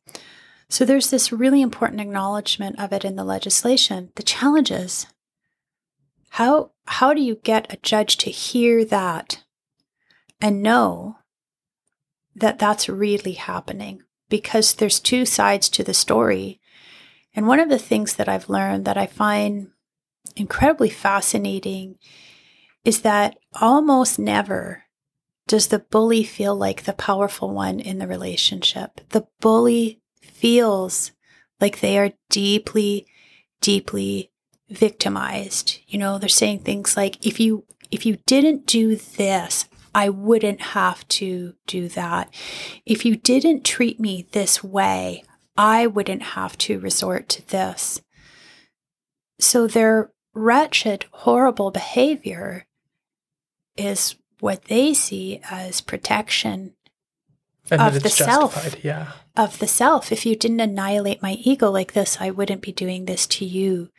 So 0.69 0.83
there's 0.83 1.09
this 1.09 1.31
really 1.31 1.61
important 1.61 2.01
acknowledgement 2.01 2.77
of 2.77 2.91
it 2.91 3.05
in 3.05 3.15
the 3.15 3.23
legislation. 3.23 4.11
The 4.15 4.23
challenges 4.23 5.07
how 6.37 6.69
how 6.85 7.15
do 7.15 7.21
you 7.21 7.33
get 7.33 7.73
a 7.73 7.77
judge 7.77 8.15
to 8.17 8.29
hear 8.29 8.85
that 8.85 9.43
and 10.39 10.61
know 10.61 11.17
that 12.35 12.59
that's 12.59 12.87
really 12.87 13.31
happening? 13.31 14.03
Because 14.29 14.75
there's 14.75 14.99
two 14.99 15.25
sides 15.25 15.67
to 15.69 15.83
the 15.83 15.95
story. 15.95 16.61
And 17.33 17.47
one 17.47 17.59
of 17.59 17.69
the 17.69 17.79
things 17.79 18.17
that 18.17 18.29
I've 18.29 18.49
learned 18.49 18.85
that 18.85 18.99
I 18.99 19.07
find 19.07 19.71
incredibly 20.35 20.91
fascinating 20.91 21.97
is 22.85 23.01
that 23.01 23.35
almost 23.59 24.19
never 24.19 24.83
does 25.47 25.69
the 25.69 25.79
bully 25.79 26.23
feel 26.23 26.55
like 26.55 26.83
the 26.83 26.93
powerful 26.93 27.49
one 27.49 27.79
in 27.79 27.97
the 27.97 28.05
relationship. 28.05 29.01
The 29.09 29.25
bully 29.41 30.01
feels 30.21 31.13
like 31.59 31.79
they 31.79 31.97
are 31.97 32.13
deeply, 32.29 33.07
deeply 33.59 34.31
victimized. 34.69 35.79
You 35.87 35.99
know, 35.99 36.17
they're 36.17 36.29
saying 36.29 36.59
things 36.59 36.97
like, 36.97 37.25
if 37.25 37.39
you, 37.39 37.65
if 37.91 38.05
you 38.05 38.17
didn't 38.25 38.65
do 38.65 38.95
this, 38.95 39.65
I 39.95 40.09
wouldn't 40.09 40.61
have 40.61 41.07
to 41.07 41.55
do 41.65 41.87
that. 41.89 42.33
If 42.85 43.05
you 43.05 43.15
didn't 43.15 43.63
treat 43.63 43.99
me 43.99 44.27
this 44.31 44.63
way, 44.63 45.23
I 45.57 45.87
wouldn't 45.87 46.21
have 46.21 46.57
to 46.59 46.79
resort 46.79 47.29
to 47.29 47.47
this. 47.47 48.01
So 49.39 49.67
their 49.67 50.11
wretched, 50.33 51.05
horrible 51.11 51.71
behavior 51.71 52.67
is 53.75 54.15
what 54.39 54.65
they 54.65 54.93
see 54.93 55.41
as 55.49 55.81
protection 55.81 56.73
and 57.71 57.81
of 57.81 58.01
the 58.01 58.09
self. 58.09 58.75
Yeah. 58.83 59.13
Of 59.35 59.59
the 59.59 59.67
self. 59.67 60.11
If 60.11 60.25
you 60.25 60.35
didn't 60.35 60.59
annihilate 60.59 61.21
my 61.21 61.33
ego 61.33 61.69
like 61.71 61.93
this, 61.93 62.17
I 62.19 62.29
wouldn't 62.29 62.61
be 62.61 62.71
doing 62.71 63.05
this 63.05 63.25
to 63.27 63.45
you. 63.45 63.89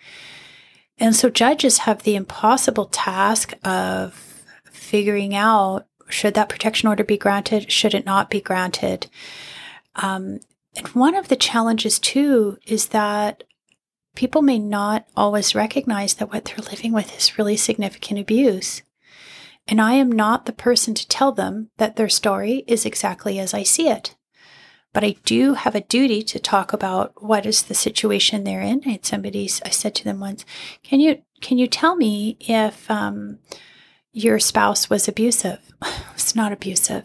And 1.00 1.14
so 1.14 1.30
judges 1.30 1.78
have 1.78 2.02
the 2.02 2.16
impossible 2.16 2.86
task 2.86 3.54
of 3.64 4.42
figuring 4.70 5.34
out 5.34 5.86
should 6.08 6.34
that 6.34 6.48
protection 6.48 6.88
order 6.88 7.04
be 7.04 7.18
granted? 7.18 7.70
Should 7.70 7.94
it 7.94 8.06
not 8.06 8.30
be 8.30 8.40
granted? 8.40 9.08
Um, 9.96 10.40
and 10.76 10.88
one 10.88 11.14
of 11.14 11.28
the 11.28 11.36
challenges, 11.36 11.98
too, 11.98 12.58
is 12.66 12.88
that 12.88 13.44
people 14.14 14.42
may 14.42 14.58
not 14.58 15.06
always 15.16 15.54
recognize 15.54 16.14
that 16.14 16.32
what 16.32 16.44
they're 16.44 16.64
living 16.70 16.92
with 16.92 17.16
is 17.16 17.38
really 17.38 17.56
significant 17.56 18.20
abuse. 18.20 18.82
And 19.66 19.80
I 19.80 19.94
am 19.94 20.10
not 20.10 20.46
the 20.46 20.52
person 20.52 20.94
to 20.94 21.08
tell 21.08 21.32
them 21.32 21.70
that 21.76 21.96
their 21.96 22.08
story 22.08 22.64
is 22.66 22.86
exactly 22.86 23.38
as 23.38 23.52
I 23.52 23.64
see 23.64 23.88
it. 23.88 24.16
But 24.98 25.06
I 25.06 25.14
do 25.24 25.54
have 25.54 25.76
a 25.76 25.82
duty 25.82 26.24
to 26.24 26.40
talk 26.40 26.72
about 26.72 27.22
what 27.22 27.46
is 27.46 27.62
the 27.62 27.74
situation 27.76 28.42
they're 28.42 28.60
in. 28.60 28.82
I 28.84 28.98
somebody, 29.00 29.48
I 29.64 29.70
said 29.70 29.94
to 29.94 30.02
them 30.02 30.18
once, 30.18 30.44
can 30.82 30.98
you, 30.98 31.22
can 31.40 31.56
you 31.56 31.68
tell 31.68 31.94
me 31.94 32.36
if, 32.40 32.90
um, 32.90 33.38
your 34.12 34.40
spouse 34.40 34.90
was 34.90 35.06
abusive? 35.06 35.60
it's 36.14 36.34
not 36.34 36.50
abusive. 36.50 37.04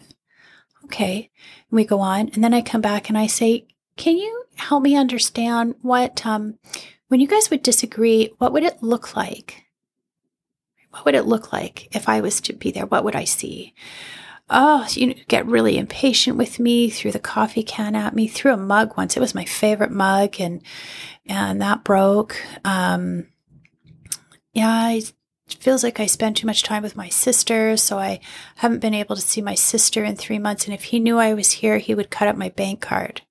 Okay. 0.86 1.30
And 1.70 1.76
we 1.76 1.84
go 1.84 2.00
on. 2.00 2.30
And 2.30 2.42
then 2.42 2.52
I 2.52 2.62
come 2.62 2.80
back 2.80 3.08
and 3.08 3.16
I 3.16 3.28
say, 3.28 3.68
can 3.96 4.16
you 4.16 4.46
help 4.56 4.82
me 4.82 4.96
understand 4.96 5.76
what, 5.80 6.26
um, 6.26 6.58
when 7.06 7.20
you 7.20 7.28
guys 7.28 7.48
would 7.48 7.62
disagree, 7.62 8.32
what 8.38 8.52
would 8.52 8.64
it 8.64 8.82
look 8.82 9.14
like? 9.14 9.66
What 10.90 11.04
would 11.04 11.14
it 11.14 11.26
look 11.26 11.52
like 11.52 11.94
if 11.94 12.08
I 12.08 12.22
was 12.22 12.40
to 12.40 12.54
be 12.54 12.72
there? 12.72 12.86
What 12.86 13.04
would 13.04 13.14
I 13.14 13.22
see? 13.22 13.72
Oh, 14.50 14.86
you 14.90 15.14
get 15.28 15.46
really 15.46 15.78
impatient 15.78 16.36
with 16.36 16.58
me, 16.58 16.90
threw 16.90 17.10
the 17.10 17.18
coffee 17.18 17.62
can 17.62 17.96
at 17.96 18.14
me, 18.14 18.28
threw 18.28 18.52
a 18.52 18.58
mug 18.58 18.94
once. 18.96 19.16
It 19.16 19.20
was 19.20 19.34
my 19.34 19.46
favorite 19.46 19.90
mug 19.90 20.38
and, 20.38 20.62
and 21.26 21.62
that 21.62 21.82
broke. 21.82 22.36
Um, 22.62 23.28
yeah, 24.52 24.90
it 24.90 25.12
feels 25.48 25.82
like 25.82 25.98
I 25.98 26.06
spend 26.06 26.36
too 26.36 26.46
much 26.46 26.62
time 26.62 26.82
with 26.82 26.94
my 26.94 27.08
sister, 27.08 27.76
so 27.78 27.98
I 27.98 28.20
haven't 28.56 28.80
been 28.80 28.94
able 28.94 29.16
to 29.16 29.22
see 29.22 29.40
my 29.40 29.54
sister 29.54 30.04
in 30.04 30.14
three 30.14 30.38
months. 30.38 30.66
And 30.66 30.74
if 30.74 30.84
he 30.84 31.00
knew 31.00 31.18
I 31.18 31.32
was 31.32 31.52
here, 31.52 31.78
he 31.78 31.94
would 31.94 32.10
cut 32.10 32.28
up 32.28 32.36
my 32.36 32.50
bank 32.50 32.82
card. 32.82 33.22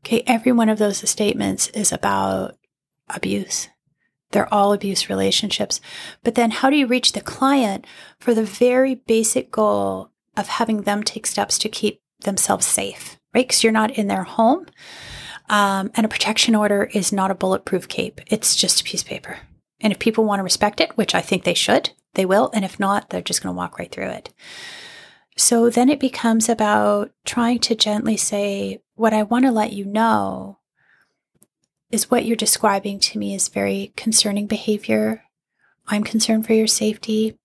Okay, 0.00 0.22
every 0.26 0.52
one 0.52 0.68
of 0.68 0.78
those 0.78 1.08
statements 1.08 1.68
is 1.68 1.92
about 1.92 2.56
abuse. 3.08 3.68
They're 4.32 4.52
all 4.52 4.72
abuse 4.72 5.08
relationships. 5.08 5.80
But 6.24 6.34
then 6.34 6.50
how 6.50 6.70
do 6.70 6.76
you 6.76 6.88
reach 6.88 7.12
the 7.12 7.20
client 7.20 7.86
for 8.18 8.34
the 8.34 8.42
very 8.42 8.96
basic 8.96 9.52
goal 9.52 10.10
of 10.36 10.48
having 10.48 10.82
them 10.82 11.02
take 11.02 11.26
steps 11.26 11.58
to 11.58 11.68
keep 11.68 12.00
themselves 12.20 12.66
safe, 12.66 13.18
right? 13.34 13.46
Because 13.46 13.62
you're 13.62 13.72
not 13.72 13.92
in 13.92 14.08
their 14.08 14.24
home. 14.24 14.66
Um, 15.48 15.90
and 15.94 16.06
a 16.06 16.08
protection 16.08 16.54
order 16.54 16.90
is 16.94 17.12
not 17.12 17.30
a 17.30 17.34
bulletproof 17.34 17.88
cape. 17.88 18.20
It's 18.26 18.56
just 18.56 18.80
a 18.80 18.84
piece 18.84 19.02
of 19.02 19.08
paper. 19.08 19.38
And 19.80 19.92
if 19.92 19.98
people 19.98 20.24
want 20.24 20.38
to 20.40 20.44
respect 20.44 20.80
it, 20.80 20.96
which 20.96 21.14
I 21.14 21.20
think 21.20 21.44
they 21.44 21.54
should, 21.54 21.90
they 22.14 22.24
will. 22.24 22.50
And 22.54 22.64
if 22.64 22.80
not, 22.80 23.10
they're 23.10 23.20
just 23.20 23.42
going 23.42 23.54
to 23.54 23.56
walk 23.56 23.78
right 23.78 23.90
through 23.90 24.08
it. 24.08 24.32
So 25.36 25.68
then 25.68 25.88
it 25.88 26.00
becomes 26.00 26.48
about 26.48 27.10
trying 27.24 27.58
to 27.60 27.74
gently 27.74 28.16
say, 28.16 28.80
what 28.94 29.12
I 29.12 29.24
want 29.24 29.44
to 29.44 29.50
let 29.50 29.72
you 29.72 29.84
know 29.84 30.58
is 31.90 32.10
what 32.10 32.24
you're 32.24 32.36
describing 32.36 32.98
to 33.00 33.18
me 33.18 33.34
is 33.34 33.48
very 33.48 33.92
concerning 33.96 34.46
behavior. 34.46 35.24
I'm 35.86 36.04
concerned 36.04 36.46
for 36.46 36.54
your 36.54 36.66
safety. 36.66 37.36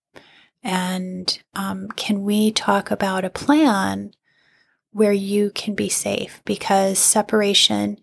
And 0.63 1.41
um, 1.55 1.87
can 1.89 2.23
we 2.23 2.51
talk 2.51 2.91
about 2.91 3.25
a 3.25 3.29
plan 3.29 4.11
where 4.91 5.13
you 5.13 5.51
can 5.51 5.75
be 5.75 5.89
safe? 5.89 6.41
Because 6.45 6.99
separation 6.99 7.97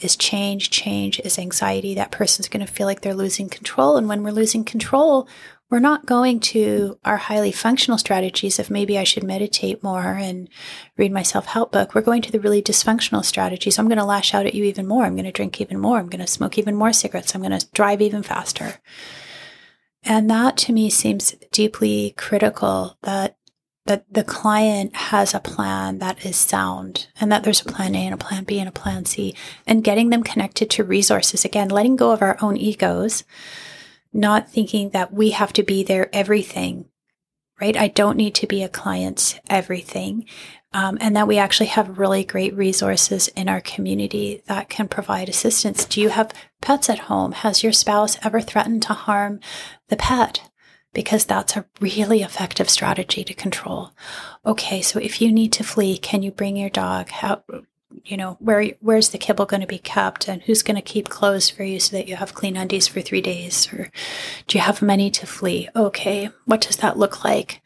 is 0.00 0.16
change, 0.16 0.70
change 0.70 1.20
is 1.20 1.38
anxiety. 1.38 1.94
That 1.94 2.12
person's 2.12 2.48
going 2.48 2.64
to 2.64 2.72
feel 2.72 2.86
like 2.86 3.00
they're 3.00 3.14
losing 3.14 3.48
control. 3.48 3.96
And 3.96 4.08
when 4.08 4.22
we're 4.22 4.30
losing 4.30 4.64
control, 4.64 5.28
we're 5.70 5.80
not 5.80 6.06
going 6.06 6.40
to 6.40 6.98
our 7.04 7.18
highly 7.18 7.52
functional 7.52 7.98
strategies 7.98 8.58
of 8.58 8.70
maybe 8.70 8.96
I 8.96 9.04
should 9.04 9.22
meditate 9.22 9.82
more 9.82 10.14
and 10.14 10.48
read 10.96 11.12
my 11.12 11.22
self 11.22 11.46
help 11.46 11.72
book. 11.72 11.94
We're 11.94 12.00
going 12.00 12.22
to 12.22 12.32
the 12.32 12.40
really 12.40 12.62
dysfunctional 12.62 13.24
strategies. 13.24 13.78
I'm 13.78 13.88
going 13.88 13.98
to 13.98 14.04
lash 14.04 14.32
out 14.32 14.46
at 14.46 14.54
you 14.54 14.64
even 14.64 14.86
more. 14.86 15.04
I'm 15.04 15.14
going 15.14 15.26
to 15.26 15.32
drink 15.32 15.60
even 15.60 15.78
more. 15.78 15.98
I'm 15.98 16.08
going 16.08 16.24
to 16.24 16.26
smoke 16.26 16.56
even 16.56 16.74
more 16.74 16.92
cigarettes. 16.92 17.34
I'm 17.34 17.42
going 17.42 17.58
to 17.58 17.66
drive 17.72 18.00
even 18.00 18.22
faster. 18.22 18.76
And 20.04 20.30
that 20.30 20.56
to 20.58 20.72
me 20.72 20.90
seems 20.90 21.34
deeply 21.52 22.14
critical 22.16 22.96
that 23.02 23.36
that 23.86 24.04
the 24.12 24.22
client 24.24 24.94
has 24.94 25.32
a 25.32 25.40
plan 25.40 25.98
that 25.98 26.24
is 26.24 26.36
sound 26.36 27.06
and 27.18 27.32
that 27.32 27.42
there's 27.42 27.62
a 27.62 27.64
plan 27.64 27.94
A 27.94 28.04
and 28.04 28.12
a 28.12 28.18
plan 28.18 28.44
B 28.44 28.58
and 28.58 28.68
a 28.68 28.72
plan 28.72 29.06
C 29.06 29.34
and 29.66 29.82
getting 29.82 30.10
them 30.10 30.22
connected 30.22 30.68
to 30.70 30.84
resources 30.84 31.42
again 31.42 31.70
letting 31.70 31.96
go 31.96 32.10
of 32.10 32.20
our 32.20 32.36
own 32.42 32.58
egos 32.58 33.24
not 34.12 34.50
thinking 34.50 34.90
that 34.90 35.12
we 35.12 35.30
have 35.30 35.52
to 35.54 35.62
be 35.62 35.82
their 35.82 36.14
everything, 36.14 36.86
right? 37.60 37.76
I 37.76 37.88
don't 37.88 38.16
need 38.16 38.34
to 38.36 38.46
be 38.46 38.62
a 38.62 38.68
client's 38.68 39.38
everything. 39.48 40.26
Um, 40.72 40.98
and 41.00 41.16
that 41.16 41.26
we 41.26 41.38
actually 41.38 41.68
have 41.68 41.98
really 41.98 42.24
great 42.24 42.54
resources 42.54 43.28
in 43.28 43.48
our 43.48 43.62
community 43.62 44.42
that 44.46 44.68
can 44.68 44.86
provide 44.86 45.28
assistance. 45.28 45.86
Do 45.86 46.00
you 46.00 46.10
have 46.10 46.32
pets 46.60 46.90
at 46.90 46.98
home? 46.98 47.32
Has 47.32 47.62
your 47.62 47.72
spouse 47.72 48.18
ever 48.22 48.42
threatened 48.42 48.82
to 48.82 48.92
harm 48.92 49.40
the 49.88 49.96
pet? 49.96 50.42
Because 50.92 51.24
that's 51.24 51.56
a 51.56 51.64
really 51.80 52.20
effective 52.20 52.68
strategy 52.68 53.24
to 53.24 53.32
control. 53.32 53.92
Okay, 54.44 54.82
so 54.82 54.98
if 54.98 55.22
you 55.22 55.32
need 55.32 55.52
to 55.52 55.64
flee, 55.64 55.96
can 55.96 56.22
you 56.22 56.30
bring 56.30 56.56
your 56.56 56.70
dog? 56.70 57.08
How, 57.08 57.42
you 58.04 58.16
know 58.16 58.36
where 58.40 58.72
where's 58.80 59.10
the 59.10 59.18
kibble 59.18 59.46
going 59.46 59.60
to 59.60 59.66
be 59.66 59.78
kept 59.78 60.28
and 60.28 60.42
who's 60.42 60.62
going 60.62 60.76
to 60.76 60.82
keep 60.82 61.08
clothes 61.08 61.48
for 61.48 61.62
you 61.62 61.80
so 61.80 61.96
that 61.96 62.08
you 62.08 62.16
have 62.16 62.34
clean 62.34 62.56
undies 62.56 62.86
for 62.86 63.00
three 63.00 63.20
days 63.20 63.72
or 63.72 63.90
do 64.46 64.58
you 64.58 64.62
have 64.62 64.82
money 64.82 65.10
to 65.10 65.26
flee 65.26 65.68
okay 65.74 66.30
what 66.44 66.60
does 66.60 66.76
that 66.76 66.98
look 66.98 67.24
like 67.24 67.62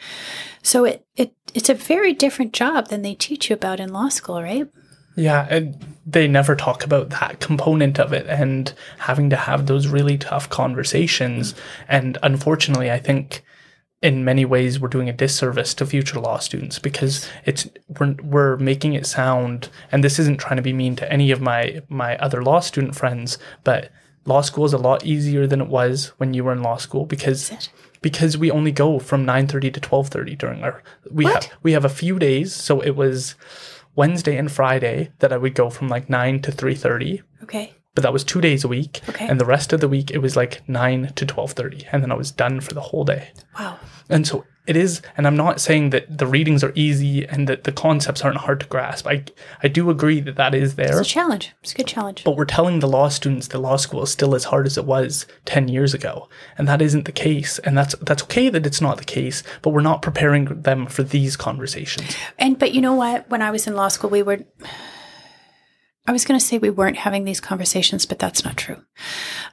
so 0.63 0.85
it, 0.85 1.05
it 1.17 1.35
it's 1.55 1.69
a 1.69 1.75
very 1.75 2.13
different 2.13 2.53
job 2.53 2.89
than 2.89 3.03
they 3.03 3.15
teach 3.15 3.51
you 3.51 3.55
about 3.55 3.81
in 3.81 3.93
law 3.93 4.09
school 4.09 4.43
right? 4.43 4.69
Yeah 5.17 5.47
and 5.51 5.77
they 6.07 6.27
never 6.27 6.57
talk 6.57 6.85
about 6.85 7.11
that 7.11 7.41
component 7.41 8.01
of 8.01 8.13
it 8.13 8.27
and 8.27 8.73
having 8.99 9.31
to 9.31 9.37
have 9.37 9.67
those 9.67 9.87
really 9.87 10.19
tough 10.19 10.49
conversations. 10.49 11.55
And 11.89 12.19
unfortunately 12.23 12.91
i 12.91 12.99
think 12.99 13.43
in 14.03 14.25
many 14.25 14.45
ways 14.45 14.81
we're 14.81 14.89
doing 14.89 15.09
a 15.09 15.13
disservice 15.13 15.73
to 15.75 15.87
future 15.87 16.19
law 16.19 16.39
students 16.39 16.79
because 16.79 17.29
it's 17.45 17.69
we're, 18.01 18.17
we're 18.23 18.57
making 18.57 18.95
it 18.95 19.07
sound 19.07 19.69
and 19.93 20.03
this 20.03 20.19
isn't 20.19 20.41
trying 20.41 20.57
to 20.57 20.63
be 20.63 20.73
mean 20.73 20.97
to 20.97 21.11
any 21.11 21.31
of 21.31 21.41
my 21.41 21.81
my 21.89 22.17
other 22.19 22.43
law 22.43 22.59
student 22.61 22.97
friends 22.97 23.39
but 23.63 23.91
law 24.27 24.41
school 24.41 24.65
is 24.65 24.73
a 24.73 24.79
lot 24.79 25.07
easier 25.07 25.47
than 25.47 25.61
it 25.61 25.69
was 25.69 26.09
when 26.19 26.35
you 26.35 26.43
were 26.43 26.53
in 26.53 26.63
law 26.63 26.77
school 26.77 27.07
because 27.07 27.51
because 28.03 28.37
we 28.37 28.51
only 28.51 28.73
go 28.73 28.99
from 28.99 29.25
9:30 29.25 29.73
to 29.73 29.81
12:30 29.81 30.37
during 30.39 30.63
our 30.65 30.83
we 31.11 31.25
What? 31.25 31.45
have 31.45 31.53
we 31.63 31.73
have 31.73 31.85
a 31.85 31.89
few 31.89 32.19
days. 32.19 32.55
So 32.55 32.81
it 32.81 32.97
was 32.97 33.35
Wednesday 33.95 34.37
and 34.37 34.51
Friday 34.51 35.11
that 35.21 35.33
I 35.33 35.37
would 35.37 35.55
go 35.55 35.71
from 35.71 35.89
like 35.89 36.09
9 36.11 36.41
to 36.43 36.53
3:30 36.53 37.23
okay. 37.45 37.75
But 37.95 38.03
that 38.03 38.13
was 38.13 38.25
2 38.25 38.41
days 38.41 38.65
a 38.65 38.69
week. 38.69 39.01
Okay. 39.09 39.27
and 39.29 39.39
the 39.41 39.45
rest 39.45 39.73
of 39.73 39.81
the 39.81 39.89
week 39.89 40.11
it 40.11 40.19
was 40.19 40.35
like 40.37 40.63
9 40.69 41.13
to 41.15 41.27
12:30 41.27 41.85
and 41.93 42.03
then 42.03 42.11
I 42.13 42.17
was 42.17 42.31
done 42.31 42.61
for 42.61 42.75
the 42.75 42.81
whole 42.81 43.05
day. 43.05 43.33
Wow. 43.59 43.79
And 44.09 44.27
so 44.27 44.45
it 44.67 44.77
is, 44.77 45.03
and 45.17 45.27
I'm 45.27 45.37
not 45.37 45.61
saying 45.61 45.91
that 45.91 46.19
the 46.19 46.27
readings 46.27 46.63
are 46.63 46.73
easy 46.77 47.27
and 47.27 47.49
that 47.49 47.65
the 47.65 47.73
concepts 47.73 48.23
aren't 48.23 48.37
hard 48.39 48.61
to 48.61 48.67
grasp. 48.67 49.07
I, 49.09 49.25
I 49.63 49.69
do 49.69 49.91
agree 49.91 50.21
that 50.21 50.37
that 50.37 50.55
is 50.55 50.77
there. 50.77 50.99
it's 51.01 51.09
a 51.09 51.11
challenge 51.11 51.53
it's 51.63 51.73
a 51.73 51.77
good 51.77 51.87
challenge 51.89 52.23
But 52.25 52.37
we're 52.37 52.45
telling 52.45 52.79
the 52.79 52.87
law 52.89 53.09
students 53.09 53.49
that 53.49 53.59
law 53.59 53.77
school 53.77 54.03
is 54.03 54.11
still 54.11 54.35
as 54.35 54.45
hard 54.45 54.67
as 54.67 54.79
it 54.79 54.85
was 54.85 55.27
10 55.47 55.69
years 55.69 55.95
ago. 55.95 56.29
And 56.57 56.69
that 56.69 56.81
isn't 56.81 57.05
the 57.07 57.13
case. 57.13 57.59
And 57.61 57.77
that's, 57.77 57.95
that's 57.97 58.23
okay 58.25 58.49
that 58.51 58.65
it's 58.67 58.81
not 58.81 58.99
the 58.99 59.05
case, 59.05 59.43
but 59.63 59.71
we're 59.71 59.81
not 59.81 60.01
preparing 60.03 60.45
them 60.63 60.87
for 60.87 61.03
these 61.03 61.37
conversations. 61.37 62.15
and 62.39 62.59
but 62.59 62.73
you 62.73 62.81
know 62.81 62.95
what 62.95 63.29
when 63.31 63.43
i 63.43 63.51
was 63.51 63.67
in 63.67 63.75
law 63.75 63.89
school 63.89 64.11
we 64.11 64.23
were 64.23 64.41
I 66.05 66.13
was 66.13 66.25
going 66.25 66.39
to 66.39 66.45
say 66.45 66.59
we 66.59 66.71
weren't 66.71 66.99
having 66.99 67.25
these 67.25 67.41
conversations, 67.41 68.07
but 68.07 68.19
that's 68.19 68.45
not 68.45 68.57
true. 68.57 68.83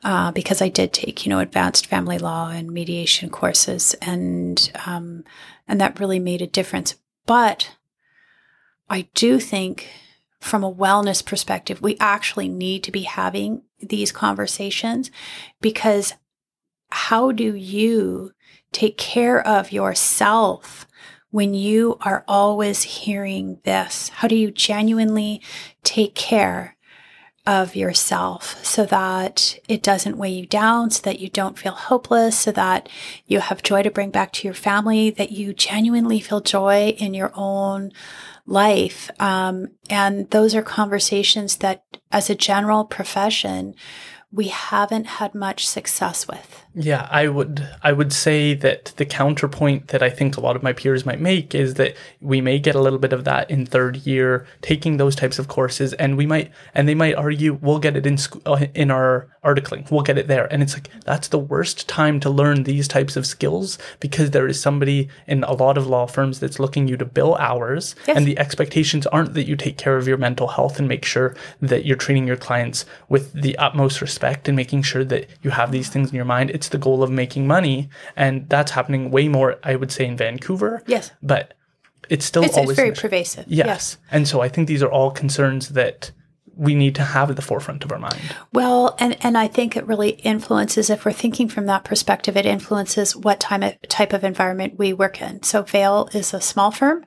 Uh, 0.04 0.32
because 0.32 0.62
I 0.62 0.70
did 0.70 0.94
take, 0.94 1.26
you 1.26 1.30
know, 1.30 1.40
advanced 1.40 1.86
family 1.86 2.18
law 2.18 2.50
and 2.50 2.72
mediation 2.72 3.30
courses, 3.30 3.94
and 4.02 4.72
um, 4.86 5.24
and 5.68 5.80
that 5.80 6.00
really 6.00 6.20
made 6.20 6.42
a 6.42 6.48
difference. 6.48 6.96
But 7.28 7.76
I 8.90 9.08
do 9.14 9.40
think, 9.40 9.88
from 10.40 10.64
a 10.64 10.74
wellness 10.74 11.24
perspective, 11.24 11.82
we 11.82 11.98
actually 12.00 12.48
need 12.48 12.84
to 12.84 12.92
be 12.92 13.04
having 13.04 13.62
these 13.80 14.12
conversations 14.12 15.12
because 15.62 16.14
how 16.90 17.32
do 17.32 17.56
you 17.56 18.32
take 18.72 18.98
care 18.98 19.46
of 19.46 19.72
yourself 19.72 20.88
when 21.32 21.54
you 21.54 21.98
are 22.02 22.24
always 22.28 22.84
hearing 22.84 23.60
this? 23.64 24.10
How 24.10 24.28
do 24.28 24.36
you 24.36 24.52
genuinely 24.52 25.42
take 25.84 26.16
care 26.16 26.76
of 27.46 27.76
yourself 27.76 28.64
so 28.64 28.86
that 28.86 29.58
it 29.68 29.82
doesn't 29.82 30.18
weigh 30.18 30.30
you 30.30 30.46
down, 30.46 30.92
so 30.92 31.02
that 31.02 31.20
you 31.20 31.30
don't 31.30 31.58
feel 31.58 31.72
hopeless, 31.72 32.38
so 32.38 32.52
that 32.52 32.88
you 33.26 33.40
have 33.40 33.64
joy 33.64 33.82
to 33.82 33.90
bring 33.90 34.12
back 34.12 34.32
to 34.34 34.48
your 34.48 34.54
family, 34.54 35.10
that 35.10 35.32
you 35.32 35.54
genuinely 35.54 36.20
feel 36.20 36.42
joy 36.42 36.90
in 37.00 37.14
your 37.14 37.32
own 37.34 37.92
life? 38.46 39.10
Um, 39.20 39.70
and 39.90 40.30
those 40.30 40.54
are 40.54 40.62
conversations 40.62 41.58
that, 41.58 41.84
as 42.12 42.30
a 42.30 42.36
general 42.36 42.86
profession, 42.86 43.74
we 44.32 44.50
haven't 44.50 45.06
had 45.06 45.34
much 45.34 45.68
success 45.68 46.28
with. 46.28 46.59
Yeah, 46.82 47.10
I 47.12 47.28
would 47.28 47.68
I 47.84 47.92
would 47.92 48.14
say 48.14 48.54
that 48.54 48.94
the 48.96 49.06
counterpoint 49.06 49.90
that 49.90 50.02
I 50.02 50.10
think 50.10 50.38
a 50.38 50.40
lot 50.40 50.56
of 50.56 50.64
my 50.64 50.72
peers 50.72 51.06
might 51.06 51.20
make 51.20 51.54
is 51.54 51.74
that 51.74 51.94
we 52.22 52.40
may 52.40 52.58
get 52.58 52.74
a 52.74 52.80
little 52.82 53.00
bit 53.00 53.12
of 53.12 53.26
that 53.26 53.52
in 53.52 53.66
third 53.66 53.98
year 54.08 54.46
taking 54.62 54.96
those 54.96 55.14
types 55.14 55.40
of 55.40 55.50
courses 55.50 55.92
and 55.94 56.16
we 56.16 56.26
might 56.26 56.52
and 56.74 56.88
they 56.88 56.96
might 56.96 57.16
argue 57.16 57.60
we'll 57.62 57.80
get 57.80 57.98
it 57.98 58.06
in 58.06 58.18
school 58.18 58.42
uh, 58.46 58.66
in 58.74 58.92
our 58.92 59.28
articling. 59.44 59.90
We'll 59.92 60.04
get 60.04 60.18
it 60.18 60.28
there. 60.28 60.46
And 60.54 60.64
it's 60.64 60.74
like 60.74 60.90
that's 61.04 61.28
the 61.28 61.38
worst 61.38 61.90
time 61.90 62.22
to 62.22 62.30
learn 62.30 62.64
these 62.64 62.88
types 62.88 63.18
of 63.18 63.26
skills 63.26 63.78
because 64.00 64.32
there 64.32 64.48
is 64.48 64.60
somebody 64.62 65.10
in 65.28 65.44
a 65.44 65.54
lot 65.54 65.78
of 65.78 65.86
law 65.86 66.06
firms 66.08 66.40
that's 66.40 66.60
looking 66.60 66.88
you 66.88 66.96
to 66.96 67.06
bill 67.06 67.36
hours 67.36 67.94
Yes. 68.08 68.16
and 68.16 68.26
the 68.26 68.40
expectations 68.40 69.06
aren't 69.08 69.34
that 69.34 69.48
you 69.48 69.58
take 69.58 69.78
care 69.78 69.98
of 69.98 70.08
your 70.08 70.18
mental 70.18 70.48
health 70.48 70.80
and 70.80 70.88
make 70.88 71.04
sure 71.04 71.36
that 71.62 71.86
you're 71.86 71.98
treating 71.98 72.26
your 72.26 72.38
clients 72.38 72.86
with 73.10 73.34
the 73.34 73.58
utmost 73.58 74.00
respect 74.02 74.48
and 74.48 74.56
making 74.56 74.84
sure 74.84 75.04
that 75.04 75.28
you 75.42 75.50
have 75.52 75.74
these 75.74 75.90
things 75.90 76.10
in 76.12 76.16
your 76.16 76.26
mind. 76.26 76.50
It's 76.52 76.69
the 76.70 76.78
goal 76.78 77.04
of 77.04 77.12
making 77.12 77.48
money 77.48 77.90
and 78.16 78.48
that's 78.50 78.72
happening 78.72 79.12
way 79.12 79.28
more 79.28 79.58
I 79.64 79.76
would 79.76 79.92
say 79.92 80.06
in 80.06 80.18
Vancouver. 80.18 80.84
Yes. 80.88 81.12
But 81.22 81.54
it's 82.10 82.26
still 82.26 82.44
It's, 82.44 82.58
always 82.58 82.72
it's 82.72 82.80
very 82.80 82.92
pervasive. 82.92 83.46
Yes. 83.48 83.98
And 84.12 84.28
so 84.28 84.42
I 84.42 84.50
think 84.50 84.68
these 84.68 84.82
are 84.82 84.92
all 84.92 85.12
concerns 85.12 85.70
that 85.70 86.12
we 86.60 86.76
need 86.76 86.94
to 86.94 87.04
have 87.04 87.30
at 87.30 87.38
the 87.38 87.42
forefront 87.42 87.86
of 87.86 87.92
our 87.94 88.00
mind. 88.00 88.20
Well, 88.52 88.94
and, 89.00 89.16
and 89.24 89.38
I 89.38 89.48
think 89.48 89.78
it 89.78 89.88
really 89.88 90.10
influences, 90.10 90.90
if 90.90 91.06
we're 91.06 91.14
thinking 91.14 91.48
from 91.48 91.68
that 91.68 91.86
perspective, 91.86 92.36
it 92.36 92.46
influences 92.46 93.16
what 93.16 93.40
time 93.40 93.64
of, 93.64 93.82
type 93.84 94.12
of 94.12 94.26
environment 94.26 94.78
we 94.78 94.92
work 94.92 95.22
in. 95.22 95.42
So 95.42 95.62
Vale 95.62 96.10
is 96.14 96.34
a 96.34 96.42
small 96.42 96.72
firm, 96.72 97.06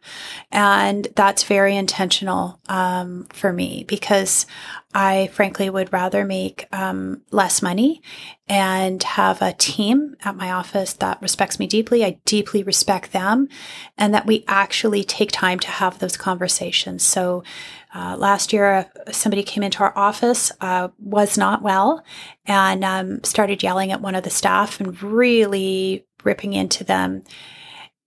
and 0.50 1.06
that's 1.16 1.44
very 1.44 1.76
intentional 1.76 2.60
um, 2.70 3.26
for 3.30 3.52
me 3.52 3.84
because 3.86 4.46
I 4.94 5.28
frankly 5.28 5.70
would 5.70 5.92
rather 5.92 6.24
make 6.24 6.66
um, 6.70 7.22
less 7.30 7.62
money 7.62 8.02
and 8.46 9.02
have 9.02 9.40
a 9.40 9.54
team 9.54 10.16
at 10.22 10.36
my 10.36 10.52
office 10.52 10.92
that 10.94 11.22
respects 11.22 11.58
me 11.58 11.66
deeply. 11.66 12.04
I 12.04 12.18
deeply 12.26 12.62
respect 12.62 13.12
them, 13.12 13.48
and 13.96 14.12
that 14.12 14.26
we 14.26 14.44
actually 14.46 15.02
take 15.02 15.32
time 15.32 15.58
to 15.60 15.68
have 15.68 15.98
those 15.98 16.18
conversations. 16.18 17.02
So, 17.02 17.42
uh, 17.94 18.16
last 18.18 18.52
year, 18.52 18.74
uh, 19.06 19.12
somebody 19.12 19.42
came 19.42 19.62
into 19.62 19.80
our 19.80 19.96
office, 19.96 20.52
uh, 20.60 20.88
was 20.98 21.38
not 21.38 21.62
well, 21.62 22.04
and 22.44 22.84
um, 22.84 23.24
started 23.24 23.62
yelling 23.62 23.92
at 23.92 24.00
one 24.02 24.14
of 24.14 24.24
the 24.24 24.30
staff 24.30 24.80
and 24.80 25.02
really 25.02 26.06
ripping 26.22 26.52
into 26.52 26.84
them. 26.84 27.22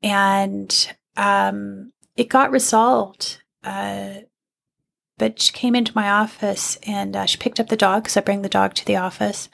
And 0.03 0.95
um, 1.18 1.91
it 2.16 2.30
got 2.30 2.52
resolved. 2.52 3.41
Uh, 3.64 4.22
but 5.18 5.42
she 5.42 5.52
came 5.54 5.76
into 5.76 5.96
my 5.96 6.10
office 6.10 6.78
and 6.84 7.16
uh, 7.16 7.26
she 7.26 7.38
picked 7.38 7.60
up 7.60 7.68
the 7.68 7.78
dog 7.78 8.04
because 8.04 8.18
I 8.18 8.22
bring 8.22 8.42
the 8.42 8.50
dog 8.50 8.74
to 8.76 8.86
the 8.86 8.98
office 8.98 9.50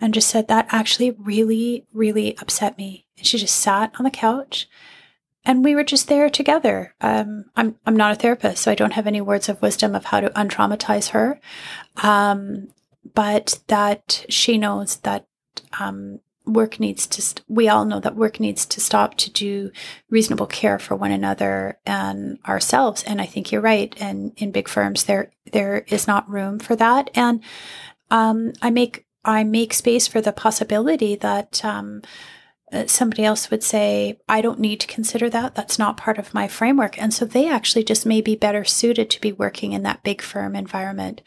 and 0.00 0.14
just 0.14 0.28
said 0.28 0.48
that 0.48 0.66
actually 0.70 1.12
really, 1.12 1.86
really 1.92 2.36
upset 2.38 2.76
me. 2.78 3.06
And 3.16 3.26
she 3.26 3.38
just 3.38 3.56
sat 3.56 3.92
on 3.98 4.04
the 4.04 4.10
couch 4.10 4.68
and 5.44 5.64
we 5.64 5.74
were 5.74 5.84
just 5.84 6.08
there 6.08 6.30
together. 6.30 6.94
Um, 7.00 7.46
I'm 7.56 7.76
I'm 7.84 7.96
not 7.96 8.12
a 8.12 8.14
therapist, 8.14 8.62
so 8.62 8.70
I 8.70 8.76
don't 8.76 8.92
have 8.92 9.06
any 9.06 9.20
words 9.20 9.48
of 9.48 9.60
wisdom 9.60 9.94
of 9.94 10.06
how 10.06 10.20
to 10.20 10.30
untraumatize 10.30 11.10
her. 11.10 11.40
Um, 12.02 12.68
but 13.14 13.60
that 13.66 14.24
she 14.28 14.56
knows 14.56 14.96
that 14.98 15.26
um, 15.78 16.20
work 16.46 16.80
needs 16.80 17.06
to. 17.06 17.22
St- 17.22 17.42
we 17.48 17.68
all 17.68 17.84
know 17.84 18.00
that 18.00 18.16
work 18.16 18.40
needs 18.40 18.66
to 18.66 18.80
stop 18.80 19.16
to 19.18 19.30
do 19.30 19.70
reasonable 20.10 20.46
care 20.46 20.78
for 20.78 20.96
one 20.96 21.12
another 21.12 21.78
and 21.86 22.38
ourselves. 22.46 23.02
And 23.04 23.20
I 23.20 23.26
think 23.26 23.52
you're 23.52 23.60
right. 23.60 23.94
And 24.00 24.32
in 24.36 24.52
big 24.52 24.68
firms, 24.68 25.04
there 25.04 25.32
there 25.52 25.84
is 25.88 26.06
not 26.06 26.28
room 26.28 26.58
for 26.58 26.76
that. 26.76 27.10
And 27.14 27.42
um, 28.10 28.52
I 28.60 28.70
make 28.70 29.06
I 29.24 29.44
make 29.44 29.72
space 29.72 30.06
for 30.06 30.20
the 30.20 30.32
possibility 30.32 31.16
that. 31.16 31.64
Um, 31.64 32.02
uh, 32.72 32.86
somebody 32.86 33.22
else 33.22 33.50
would 33.50 33.62
say, 33.62 34.18
I 34.28 34.40
don't 34.40 34.58
need 34.58 34.80
to 34.80 34.86
consider 34.86 35.28
that. 35.28 35.54
That's 35.54 35.78
not 35.78 35.98
part 35.98 36.18
of 36.18 36.32
my 36.32 36.48
framework. 36.48 37.00
And 37.00 37.12
so 37.12 37.26
they 37.26 37.46
actually 37.46 37.84
just 37.84 38.06
may 38.06 38.22
be 38.22 38.34
better 38.34 38.64
suited 38.64 39.10
to 39.10 39.20
be 39.20 39.30
working 39.30 39.72
in 39.72 39.82
that 39.82 40.02
big 40.02 40.22
firm 40.22 40.56
environment. 40.56 41.20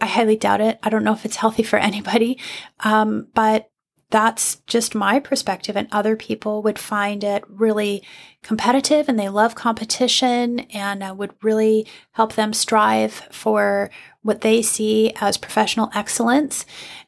I 0.00 0.06
highly 0.06 0.34
doubt 0.34 0.60
it. 0.60 0.78
I 0.82 0.90
don't 0.90 1.04
know 1.04 1.12
if 1.12 1.24
it's 1.24 1.36
healthy 1.36 1.62
for 1.62 1.76
anybody. 1.78 2.40
Um, 2.80 3.28
but 3.32 3.70
that's 4.10 4.56
just 4.66 4.94
my 4.94 5.20
perspective. 5.20 5.76
And 5.76 5.88
other 5.92 6.16
people 6.16 6.62
would 6.62 6.78
find 6.78 7.22
it 7.22 7.44
really 7.48 8.02
competitive 8.42 9.08
and 9.08 9.18
they 9.18 9.28
love 9.28 9.54
competition 9.54 10.60
and 10.72 11.02
uh, 11.02 11.14
would 11.16 11.34
really 11.42 11.86
help 12.12 12.34
them 12.34 12.52
strive 12.52 13.12
for 13.30 13.90
what 14.22 14.40
they 14.40 14.62
see 14.62 15.12
as 15.20 15.36
professional 15.36 15.90
excellence. 15.94 16.64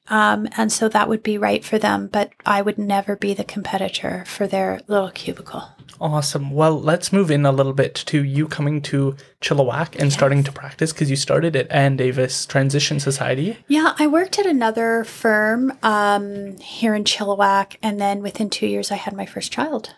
Um, 0.09 0.49
and 0.57 0.71
so 0.71 0.89
that 0.89 1.09
would 1.09 1.23
be 1.23 1.39
right 1.39 1.65
for 1.65 1.79
them. 1.79 2.09
But 2.09 2.33
I 2.45 2.61
would 2.63 2.79
never 2.79 3.17
be 3.17 3.33
the 3.33 3.45
competitor 3.45 4.25
for 4.27 4.47
their 4.47 4.81
little 4.87 5.11
cubicle. 5.11 5.63
Awesome. 6.01 6.51
Well, 6.51 6.81
let's 6.81 7.13
move 7.13 7.31
in 7.31 7.47
a 7.47 7.53
little 7.53 7.73
bit 7.73 7.95
to 8.07 8.25
you 8.25 8.49
coming 8.49 8.81
to 8.83 9.17
Chilliwack 9.41 10.01
and 10.01 10.13
starting 10.13 10.43
to 10.45 10.53
practice 10.53 10.93
because 10.93 11.11
you 11.11 11.17
started 11.17 11.57
at 11.57 11.71
Ann 11.71 11.97
Davis 11.97 12.47
Transition 12.47 13.01
Society. 13.01 13.59
Yeah, 13.69 13.95
I 13.99 14.07
worked 14.07 14.39
at 14.39 14.47
another 14.47 15.05
firm 15.05 15.73
um, 15.83 16.57
here 16.59 16.95
in 16.95 17.05
Chilliwack, 17.05 17.77
and 17.83 18.01
then 18.01 18.23
within 18.23 18.51
two 18.51 18.67
years, 18.67 18.91
I 18.91 18.97
had 18.97 19.15
my 19.15 19.27
first 19.27 19.53
child. 19.53 19.95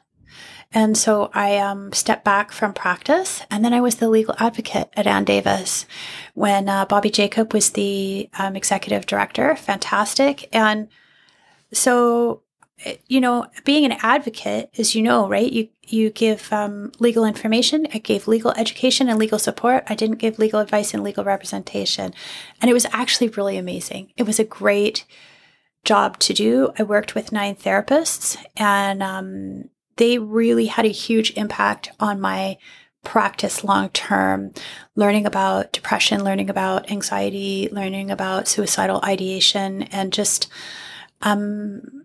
And 0.75 0.97
so 0.97 1.31
I 1.35 1.59
um, 1.59 1.93
stepped 1.93 2.25
back 2.25 2.51
from 2.51 2.73
practice, 2.73 3.43
and 3.51 3.65
then 3.65 3.75
I 3.75 3.81
was 3.81 3.97
the 3.97 4.09
legal 4.09 4.35
advocate 4.39 4.91
at 4.95 5.07
Ann 5.07 5.25
Davis 5.25 5.87
when 6.35 6.69
uh, 6.69 6.87
Bobby 6.87 7.11
Jacob 7.11 7.53
was 7.53 7.71
the 7.71 8.31
um, 8.39 8.57
executive 8.57 9.07
director. 9.07 9.55
Fantastic. 9.55 10.49
And 10.53 10.89
so, 11.73 12.43
eh, 12.85 12.97
you 13.07 13.21
know, 13.21 13.47
being 13.65 13.85
an 13.85 13.99
advocate, 14.03 14.71
as 14.79 14.95
you 14.95 15.03
know, 15.03 15.29
right? 15.29 15.53
You 15.53 15.69
you 15.87 16.11
give 16.11 16.53
um, 16.53 16.93
legal 16.99 17.25
information. 17.25 17.87
I 17.93 17.99
gave 17.99 18.29
legal 18.29 18.53
education 18.53 19.09
and 19.09 19.19
legal 19.19 19.39
support. 19.39 19.85
I 19.89 19.95
didn't 19.95 20.19
give 20.19 20.39
legal 20.39 20.61
advice 20.61 20.95
and 20.95 21.03
legal 21.03 21.25
representation, 21.25 22.15
and 22.61 22.71
it 22.71 22.75
was 22.75 22.87
actually 22.93 23.29
really 23.29 23.57
amazing. 23.57 24.13
It 24.17 24.25
was 24.25 24.39
a 24.39 24.45
great 24.45 25.05
job 25.85 26.19
to 26.21 26.33
do. 26.33 26.73
I 26.79 26.85
worked 26.85 27.15
with 27.15 27.33
nine 27.33 27.57
therapists, 27.57 28.37
and 28.57 29.03
um, 29.03 29.65
they 29.97 30.19
really 30.19 30.67
had 30.67 30.85
a 30.85 30.89
huge 30.89 31.33
impact 31.37 31.91
on 31.99 32.21
my 32.21 32.59
practice 33.05 33.65
long 33.65 33.89
term, 33.91 34.53
learning 34.95 35.27
about 35.27 35.73
depression, 35.73 36.23
learning 36.23 36.49
about 36.49 36.91
anxiety, 36.91 37.69
learning 37.73 38.11
about 38.11 38.47
suicidal 38.47 39.01
ideation, 39.05 39.83
and 39.85 40.13
just, 40.13 40.49
um, 41.23 42.02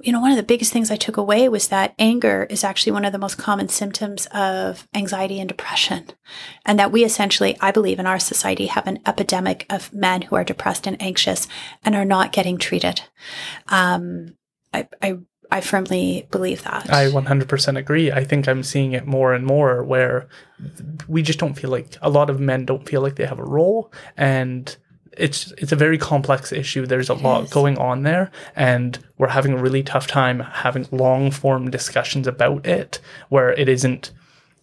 you 0.00 0.12
know, 0.12 0.20
one 0.20 0.30
of 0.30 0.36
the 0.36 0.42
biggest 0.42 0.72
things 0.72 0.90
I 0.90 0.96
took 0.96 1.16
away 1.16 1.48
was 1.48 1.68
that 1.68 1.94
anger 1.98 2.46
is 2.48 2.64
actually 2.64 2.92
one 2.92 3.04
of 3.04 3.12
the 3.12 3.18
most 3.18 3.38
common 3.38 3.68
symptoms 3.68 4.26
of 4.26 4.86
anxiety 4.94 5.40
and 5.40 5.48
depression. 5.48 6.06
And 6.64 6.78
that 6.78 6.92
we 6.92 7.04
essentially, 7.04 7.56
I 7.60 7.70
believe 7.70 7.98
in 7.98 8.06
our 8.06 8.18
society, 8.18 8.66
have 8.66 8.86
an 8.86 9.00
epidemic 9.06 9.66
of 9.70 9.92
men 9.92 10.22
who 10.22 10.36
are 10.36 10.44
depressed 10.44 10.86
and 10.86 11.00
anxious 11.00 11.48
and 11.84 11.94
are 11.94 12.04
not 12.04 12.32
getting 12.32 12.58
treated. 12.58 13.02
Um, 13.68 14.36
I, 14.72 14.88
I 15.02 15.18
I 15.50 15.60
firmly 15.62 16.26
believe 16.30 16.62
that. 16.64 16.90
I 16.92 17.06
100% 17.06 17.78
agree. 17.78 18.12
I 18.12 18.22
think 18.24 18.46
I'm 18.46 18.62
seeing 18.62 18.92
it 18.92 19.06
more 19.06 19.32
and 19.32 19.46
more 19.46 19.82
where 19.82 20.28
we 21.06 21.22
just 21.22 21.38
don't 21.38 21.54
feel 21.54 21.70
like 21.70 21.96
a 22.02 22.10
lot 22.10 22.28
of 22.28 22.38
men 22.38 22.66
don't 22.66 22.86
feel 22.86 23.00
like 23.00 23.16
they 23.16 23.24
have 23.24 23.38
a 23.38 23.44
role 23.44 23.90
and 24.16 24.76
it's 25.18 25.52
it's 25.58 25.72
a 25.72 25.76
very 25.76 25.98
complex 25.98 26.52
issue. 26.52 26.86
There's 26.86 27.08
a 27.08 27.14
lot 27.14 27.44
is. 27.44 27.50
going 27.50 27.78
on 27.78 28.02
there 28.02 28.30
and 28.56 28.98
we're 29.18 29.28
having 29.28 29.52
a 29.52 29.58
really 29.58 29.82
tough 29.82 30.06
time 30.06 30.40
having 30.40 30.86
long 30.90 31.30
form 31.30 31.70
discussions 31.70 32.26
about 32.26 32.66
it 32.66 33.00
where 33.28 33.52
it 33.52 33.68
isn't 33.68 34.12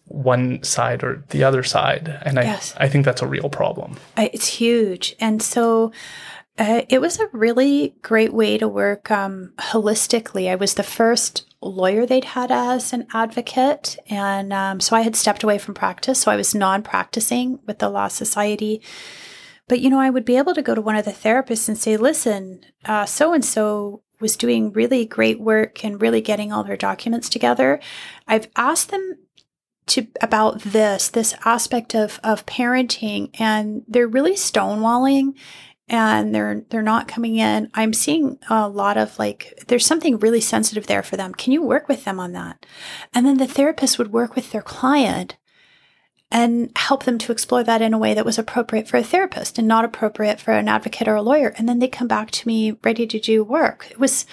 one 0.08 0.62
side 0.62 1.02
or 1.02 1.24
the 1.30 1.42
other 1.42 1.62
side 1.62 2.20
and 2.24 2.38
I 2.38 2.44
Yes. 2.44 2.74
I 2.76 2.88
think 2.88 3.04
that's 3.04 3.22
a 3.22 3.26
real 3.26 3.48
problem. 3.48 3.96
I- 4.16 4.30
it's 4.32 4.46
huge. 4.46 5.16
And 5.20 5.42
so 5.42 5.92
uh, 6.58 6.82
it 6.88 7.00
was 7.00 7.20
a 7.20 7.28
really 7.32 7.94
great 8.02 8.32
way 8.32 8.56
to 8.56 8.66
work 8.66 9.10
um, 9.10 9.52
holistically. 9.58 10.48
I 10.50 10.54
was 10.54 10.74
the 10.74 10.82
first 10.82 11.44
lawyer 11.60 12.06
they'd 12.06 12.24
had 12.24 12.50
as 12.50 12.92
an 12.92 13.06
advocate. 13.12 13.98
And 14.08 14.52
um, 14.52 14.80
so 14.80 14.96
I 14.96 15.00
had 15.02 15.16
stepped 15.16 15.42
away 15.42 15.58
from 15.58 15.74
practice. 15.74 16.20
So 16.20 16.30
I 16.30 16.36
was 16.36 16.54
non 16.54 16.82
practicing 16.82 17.58
with 17.66 17.78
the 17.78 17.90
Law 17.90 18.08
Society. 18.08 18.80
But, 19.68 19.80
you 19.80 19.90
know, 19.90 19.98
I 20.00 20.10
would 20.10 20.24
be 20.24 20.36
able 20.36 20.54
to 20.54 20.62
go 20.62 20.74
to 20.74 20.80
one 20.80 20.96
of 20.96 21.04
the 21.04 21.10
therapists 21.10 21.68
and 21.68 21.76
say, 21.76 21.96
listen, 21.96 22.60
so 23.06 23.32
and 23.32 23.44
so 23.44 24.02
was 24.20 24.36
doing 24.36 24.72
really 24.72 25.04
great 25.04 25.40
work 25.40 25.84
and 25.84 26.00
really 26.00 26.20
getting 26.20 26.52
all 26.52 26.64
their 26.64 26.76
documents 26.76 27.28
together. 27.28 27.80
I've 28.26 28.48
asked 28.56 28.90
them 28.90 29.18
to 29.86 30.06
about 30.20 30.62
this 30.62 31.08
this 31.08 31.34
aspect 31.44 31.94
of 31.94 32.18
of 32.24 32.44
parenting 32.44 33.30
and 33.38 33.82
they're 33.86 34.08
really 34.08 34.32
stonewalling 34.32 35.34
and 35.88 36.34
they're 36.34 36.64
they're 36.70 36.82
not 36.82 37.06
coming 37.06 37.36
in. 37.36 37.70
I'm 37.74 37.92
seeing 37.92 38.38
a 38.50 38.68
lot 38.68 38.96
of 38.96 39.18
like 39.18 39.62
there's 39.68 39.86
something 39.86 40.18
really 40.18 40.40
sensitive 40.40 40.86
there 40.86 41.02
for 41.02 41.16
them. 41.16 41.34
Can 41.34 41.52
you 41.52 41.62
work 41.62 41.88
with 41.88 42.04
them 42.04 42.18
on 42.18 42.32
that? 42.32 42.66
And 43.14 43.24
then 43.24 43.36
the 43.36 43.46
therapist 43.46 43.98
would 43.98 44.12
work 44.12 44.34
with 44.34 44.50
their 44.50 44.62
client 44.62 45.36
and 46.30 46.70
help 46.76 47.04
them 47.04 47.18
to 47.18 47.32
explore 47.32 47.62
that 47.62 47.82
in 47.82 47.94
a 47.94 47.98
way 47.98 48.14
that 48.14 48.24
was 48.24 48.38
appropriate 48.38 48.88
for 48.88 48.96
a 48.96 49.02
therapist 49.02 49.58
and 49.58 49.68
not 49.68 49.84
appropriate 49.84 50.40
for 50.40 50.52
an 50.52 50.68
advocate 50.68 51.08
or 51.08 51.14
a 51.14 51.22
lawyer 51.22 51.54
and 51.56 51.68
then 51.68 51.78
they 51.78 51.88
come 51.88 52.08
back 52.08 52.30
to 52.30 52.46
me 52.46 52.76
ready 52.82 53.06
to 53.06 53.20
do 53.20 53.44
work 53.44 53.88
it 53.90 53.98
was 53.98 54.26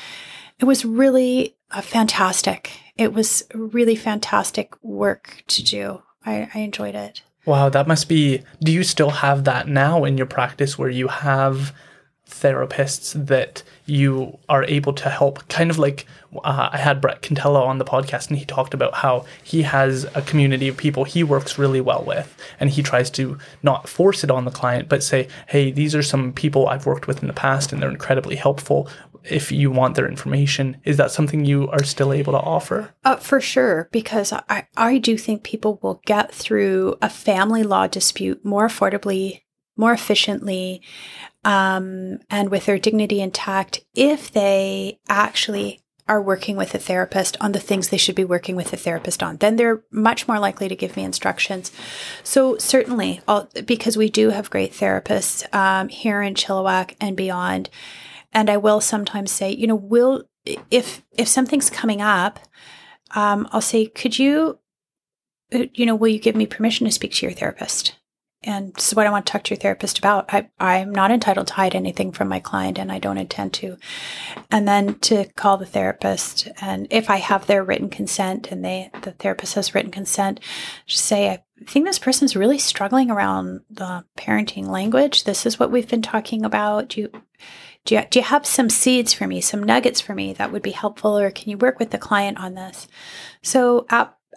It 0.60 0.66
was 0.66 0.86
really 0.86 1.56
uh, 1.72 1.82
fantastic. 1.82 2.72
It 2.98 3.14
was 3.14 3.44
really 3.54 3.96
fantastic 3.96 4.74
work 4.82 5.44
to 5.48 5.64
do. 5.64 6.04
I, 6.26 6.50
I 6.54 6.60
enjoyed 6.60 6.96
it. 6.96 7.22
Wow, 7.46 7.68
that 7.70 7.88
must 7.88 8.08
be. 8.08 8.44
Do 8.62 8.72
you 8.72 8.84
still 8.84 9.10
have 9.10 9.44
that 9.44 9.68
now 9.68 10.06
in 10.06 10.18
your 10.18 10.28
practice 10.28 10.78
where 10.78 10.90
you 10.90 11.10
have 11.10 11.76
therapists 12.30 13.14
that 13.28 13.64
you 13.86 14.38
are 14.50 14.64
able 14.66 14.94
to 14.94 15.10
help? 15.10 15.48
Kind 15.50 15.70
of 15.70 15.78
like 15.78 16.06
uh, 16.44 16.70
I 16.72 16.78
had 16.78 17.02
Brett 17.02 17.22
Cantella 17.22 17.66
on 17.66 17.78
the 17.78 17.86
podcast 17.86 18.30
and 18.30 18.38
he 18.38 18.46
talked 18.46 18.74
about 18.74 18.96
how 18.96 19.26
he 19.44 19.64
has 19.64 20.06
a 20.16 20.22
community 20.22 20.68
of 20.68 20.78
people 20.78 21.04
he 21.04 21.24
works 21.24 21.58
really 21.58 21.82
well 21.82 22.04
with 22.06 22.36
and 22.60 22.70
he 22.70 22.82
tries 22.82 23.10
to 23.12 23.38
not 23.62 23.88
force 23.88 24.24
it 24.24 24.32
on 24.32 24.46
the 24.46 24.52
client, 24.52 24.90
but 24.90 25.04
say, 25.04 25.28
hey, 25.48 25.72
these 25.72 25.96
are 25.96 26.04
some 26.04 26.34
people 26.34 26.68
I've 26.68 26.86
worked 26.86 27.08
with 27.08 27.22
in 27.22 27.28
the 27.28 27.34
past 27.34 27.72
and 27.72 27.82
they're 27.82 27.90
incredibly 27.90 28.36
helpful 28.36 28.90
if 29.24 29.52
you 29.52 29.72
want 29.72 29.96
their 29.96 30.08
information. 30.08 30.78
Is 30.84 30.98
that 30.98 31.12
something 31.12 31.46
you 31.46 31.70
are 31.70 31.84
still 31.84 32.14
able 32.14 32.34
to 32.34 32.40
offer? 32.40 32.94
Uh, 33.04 33.16
for 33.18 33.40
sure, 33.40 33.90
because 33.92 34.34
I, 34.34 34.68
I 34.76 34.98
do 34.98 35.18
think 35.18 35.44
people 35.44 35.80
will 35.82 36.02
get 36.06 36.34
through 36.34 36.96
a 37.02 37.10
family 37.10 37.64
law 37.64 37.88
dispute 37.88 38.44
more 38.44 38.68
affordably, 38.68 39.42
more 39.78 39.94
efficiently, 39.94 40.82
um, 41.44 42.20
and 42.30 42.50
with 42.50 42.66
their 42.66 42.80
dignity 42.80 43.22
intact 43.22 43.82
if 43.94 44.32
they 44.32 45.00
actually 45.08 45.82
are 46.08 46.22
working 46.22 46.58
with 46.58 46.76
a 46.76 46.80
therapist 46.80 47.38
on 47.40 47.54
the 47.54 47.60
things 47.60 47.88
they 47.88 47.98
should 47.98 48.16
be 48.16 48.26
working 48.26 48.58
with 48.58 48.74
a 48.74 48.78
therapist 48.78 49.24
on. 49.24 49.38
Then 49.38 49.56
they're 49.56 49.84
much 49.90 50.28
more 50.28 50.38
likely 50.38 50.68
to 50.68 50.76
give 50.76 50.98
me 50.98 51.04
instructions. 51.04 51.72
So 52.24 52.58
certainly, 52.58 53.22
I'll, 53.26 53.50
because 53.66 53.96
we 53.96 54.10
do 54.10 54.32
have 54.32 54.50
great 54.50 54.74
therapists 54.74 55.54
um, 55.56 55.88
here 55.88 56.22
in 56.22 56.34
Chilliwack 56.34 56.96
and 57.00 57.16
beyond 57.16 57.70
and 58.34 58.50
I 58.50 58.58
will 58.58 58.82
sometimes 58.82 59.32
say, 59.32 59.52
you 59.52 59.68
know, 59.68 59.76
will 59.76 60.24
if 60.70 61.04
if 61.18 61.28
something's 61.28 61.70
coming 61.70 62.02
up, 62.02 62.40
um, 63.16 63.48
I'll 63.52 63.62
say, 63.62 63.86
could 63.86 64.18
you, 64.18 64.60
uh, 65.54 65.66
you 65.74 65.86
know, 65.86 65.96
will 65.96 66.10
you 66.10 66.20
give 66.20 66.36
me 66.36 66.46
permission 66.46 66.86
to 66.86 66.92
speak 66.92 67.14
to 67.14 67.26
your 67.26 67.34
therapist? 67.34 67.98
And 68.44 68.74
this 68.74 68.90
is 68.90 68.96
what 68.96 69.08
I 69.08 69.10
want 69.10 69.26
to 69.26 69.32
talk 69.32 69.44
to 69.44 69.52
your 69.52 69.60
therapist 69.60 70.00
about. 70.00 70.34
I, 70.34 70.50
I'm 70.60 70.92
not 70.92 71.12
entitled 71.12 71.48
to 71.48 71.54
hide 71.54 71.76
anything 71.76 72.12
from 72.12 72.28
my 72.28 72.40
client 72.40 72.78
and 72.78 72.92
I 72.92 73.00
don't 73.00 73.18
intend 73.18 73.54
to. 73.54 73.78
And 74.52 74.68
then 74.68 75.00
to 75.00 75.26
call 75.36 75.58
the 75.58 75.66
therapist. 75.66 76.50
And 76.62 76.88
if 76.90 77.10
I 77.10 77.18
have 77.18 77.48
their 77.48 77.64
written 77.64 77.90
consent 77.90 78.52
and 78.52 78.64
they, 78.64 78.90
the 79.02 79.12
therapist 79.12 79.56
has 79.56 79.74
written 79.74 79.92
consent, 79.92 80.40
just 80.86 81.06
say, 81.06 81.30
I 81.30 81.44
think 81.66 81.86
this 81.86 82.00
person's 82.00 82.36
really 82.36 82.58
struggling 82.58 83.10
around 83.10 83.62
the 83.70 84.04
parenting 84.18 84.68
language. 84.68 85.24
This 85.24 85.46
is 85.46 85.60
what 85.60 85.72
we've 85.72 85.88
been 85.88 86.02
talking 86.02 86.44
about. 86.44 86.90
Do 86.90 87.02
you, 87.02 87.12
do 87.86 87.96
you, 87.96 88.04
do 88.10 88.20
you 88.20 88.26
have 88.26 88.46
some 88.46 88.70
seeds 88.70 89.14
for 89.14 89.28
me, 89.28 89.42
some 89.42 89.64
nuggets 89.64 90.02
for 90.02 90.16
me 90.16 90.34
that 90.34 90.52
would 90.52 90.62
be 90.62 90.72
helpful, 90.72 91.18
or 91.18 91.32
can 91.32 91.50
you 91.50 91.58
work 91.58 91.80
with 91.80 91.92
the 91.92 91.98
client 91.98 92.38
on 92.40 92.56
this? 92.56 92.88
So, 93.42 93.86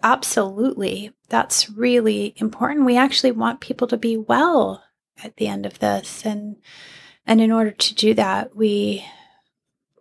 absolutely, 0.03 1.13
that's 1.29 1.71
really 1.71 2.35
important. 2.37 2.87
We 2.87 2.97
actually 2.97 3.33
want 3.33 3.61
people 3.61 3.89
to 3.89 3.97
be 3.97 4.17
well 4.17 4.83
at 5.23 5.37
the 5.37 5.49
end 5.49 5.67
of 5.67 5.79
this, 5.79 6.25
and 6.25 6.57
and 7.27 7.41
in 7.41 7.51
order 7.51 7.73
to 7.73 7.95
do 7.95 8.15
that, 8.15 8.55
we 8.55 9.05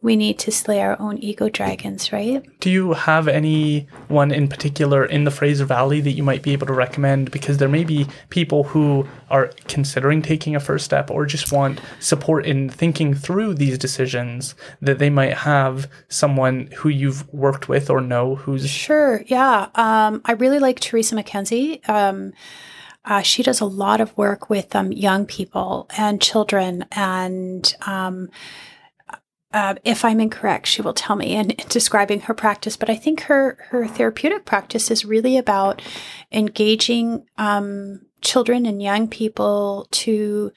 we 0.06 0.16
need 0.16 0.38
to 0.38 0.52
slay 0.52 0.82
our 0.82 0.96
own 1.02 1.18
ego 1.18 1.50
dragons, 1.50 2.14
right? 2.14 2.46
Do 2.60 2.70
you 2.70 2.94
have 2.94 3.28
any 3.28 3.88
one 4.08 4.32
in 4.32 4.48
particular 4.48 5.04
in 5.04 5.24
the 5.24 5.32
Fraser 5.32 5.66
Valley 5.66 6.00
that 6.00 6.12
you 6.12 6.22
might 6.22 6.44
be 6.44 6.54
able 6.54 6.68
to 6.68 6.74
recommend? 6.74 7.32
Because 7.32 7.58
there 7.58 7.68
may 7.68 7.84
be 7.84 8.06
people 8.30 8.66
who 8.66 9.08
are 9.32 9.48
considering 9.68 10.22
taking 10.22 10.56
a 10.56 10.60
first 10.60 10.86
step 10.86 11.10
or 11.10 11.26
just 11.26 11.52
want 11.52 11.82
support 12.00 12.46
in 12.46 12.70
thinking 12.70 13.16
through 13.16 13.56
these 13.56 13.80
decisions 13.80 14.54
that 14.80 15.00
they 15.00 15.10
might 15.10 15.34
have 15.34 15.90
someone 16.08 16.68
who 16.78 16.90
you've 16.90 17.28
worked 17.34 17.68
with 17.68 17.90
or 17.90 18.00
know 18.00 18.36
who's. 18.36 18.70
Sure, 18.70 19.24
yeah. 19.26 19.70
Um, 19.74 20.22
I 20.24 20.34
really 20.34 20.60
like 20.60 20.80
Teresa 20.80 21.16
McKenzie. 21.16 21.88
Um, 21.90 22.32
uh, 23.06 23.24
she 23.24 23.42
does 23.42 23.60
a 23.60 23.66
lot 23.66 24.02
of 24.02 24.16
work 24.16 24.52
with 24.52 24.76
um, 24.76 24.92
young 24.92 25.26
people 25.26 25.88
and 25.98 26.22
children 26.22 26.86
and 26.92 27.76
um, 27.88 28.30
uh, 29.56 29.76
if 29.86 30.04
I'm 30.04 30.20
incorrect, 30.20 30.68
she 30.68 30.82
will 30.82 30.94
tell 30.94 31.16
me 31.16 31.34
in, 31.34 31.52
in, 31.52 31.66
describing 31.70 32.20
her 32.22 32.34
practice. 32.34 32.76
But 32.76 32.90
I 32.90 32.98
think 32.98 33.22
her 33.22 33.58
her 33.70 33.88
therapeutic 33.88 34.44
practice 34.44 34.92
is 34.92 35.06
really 35.06 35.38
about 35.38 35.82
engaging 36.30 37.26
um, 37.38 38.02
children 38.20 38.66
and 38.66 38.84
young 38.84 39.08
people 39.08 39.88
to 39.92 40.52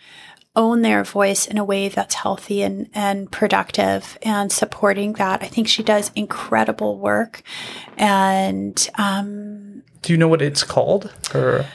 own 0.57 0.83
their 0.83 1.05
voice 1.05 1.47
in 1.47 1.59
a 1.59 1.65
way 1.65 1.89
that's 1.89 2.17
healthy 2.17 2.63
and, 2.63 2.91
and 2.93 3.31
productive 3.31 4.19
and 4.23 4.51
supporting 4.51 5.13
that. 5.13 5.45
I 5.45 5.47
think 5.47 5.69
she 5.69 5.85
does 5.85 6.11
incredible 6.17 6.99
work. 6.99 7.43
And 7.97 8.91
um, 8.99 9.85
do 10.03 10.13
you 10.13 10.19
know 10.19 10.27
what 10.27 10.43
it's 10.43 10.65
called? 10.65 11.15
Or 11.33 11.67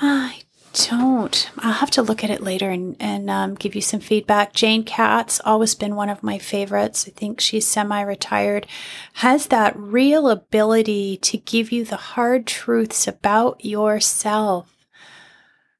I 0.00 0.40
don't. 0.72 1.50
I'll 1.58 1.72
have 1.72 1.90
to 1.92 2.02
look 2.02 2.24
at 2.24 2.30
it 2.30 2.42
later 2.42 2.70
and, 2.70 2.96
and 2.98 3.30
um, 3.30 3.54
give 3.54 3.74
you 3.74 3.80
some 3.80 4.00
feedback. 4.00 4.52
Jane 4.52 4.84
Katz, 4.84 5.40
always 5.44 5.74
been 5.74 5.96
one 5.96 6.08
of 6.08 6.22
my 6.22 6.38
favorites. 6.38 7.06
I 7.06 7.10
think 7.10 7.40
she's 7.40 7.66
semi 7.66 8.00
retired, 8.00 8.66
has 9.14 9.46
that 9.48 9.76
real 9.76 10.28
ability 10.28 11.18
to 11.18 11.38
give 11.38 11.72
you 11.72 11.84
the 11.84 11.96
hard 11.96 12.46
truths 12.46 13.06
about 13.06 13.64
yourself 13.64 14.86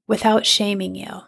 without 0.06 0.46
shaming 0.46 0.94
you, 0.94 1.22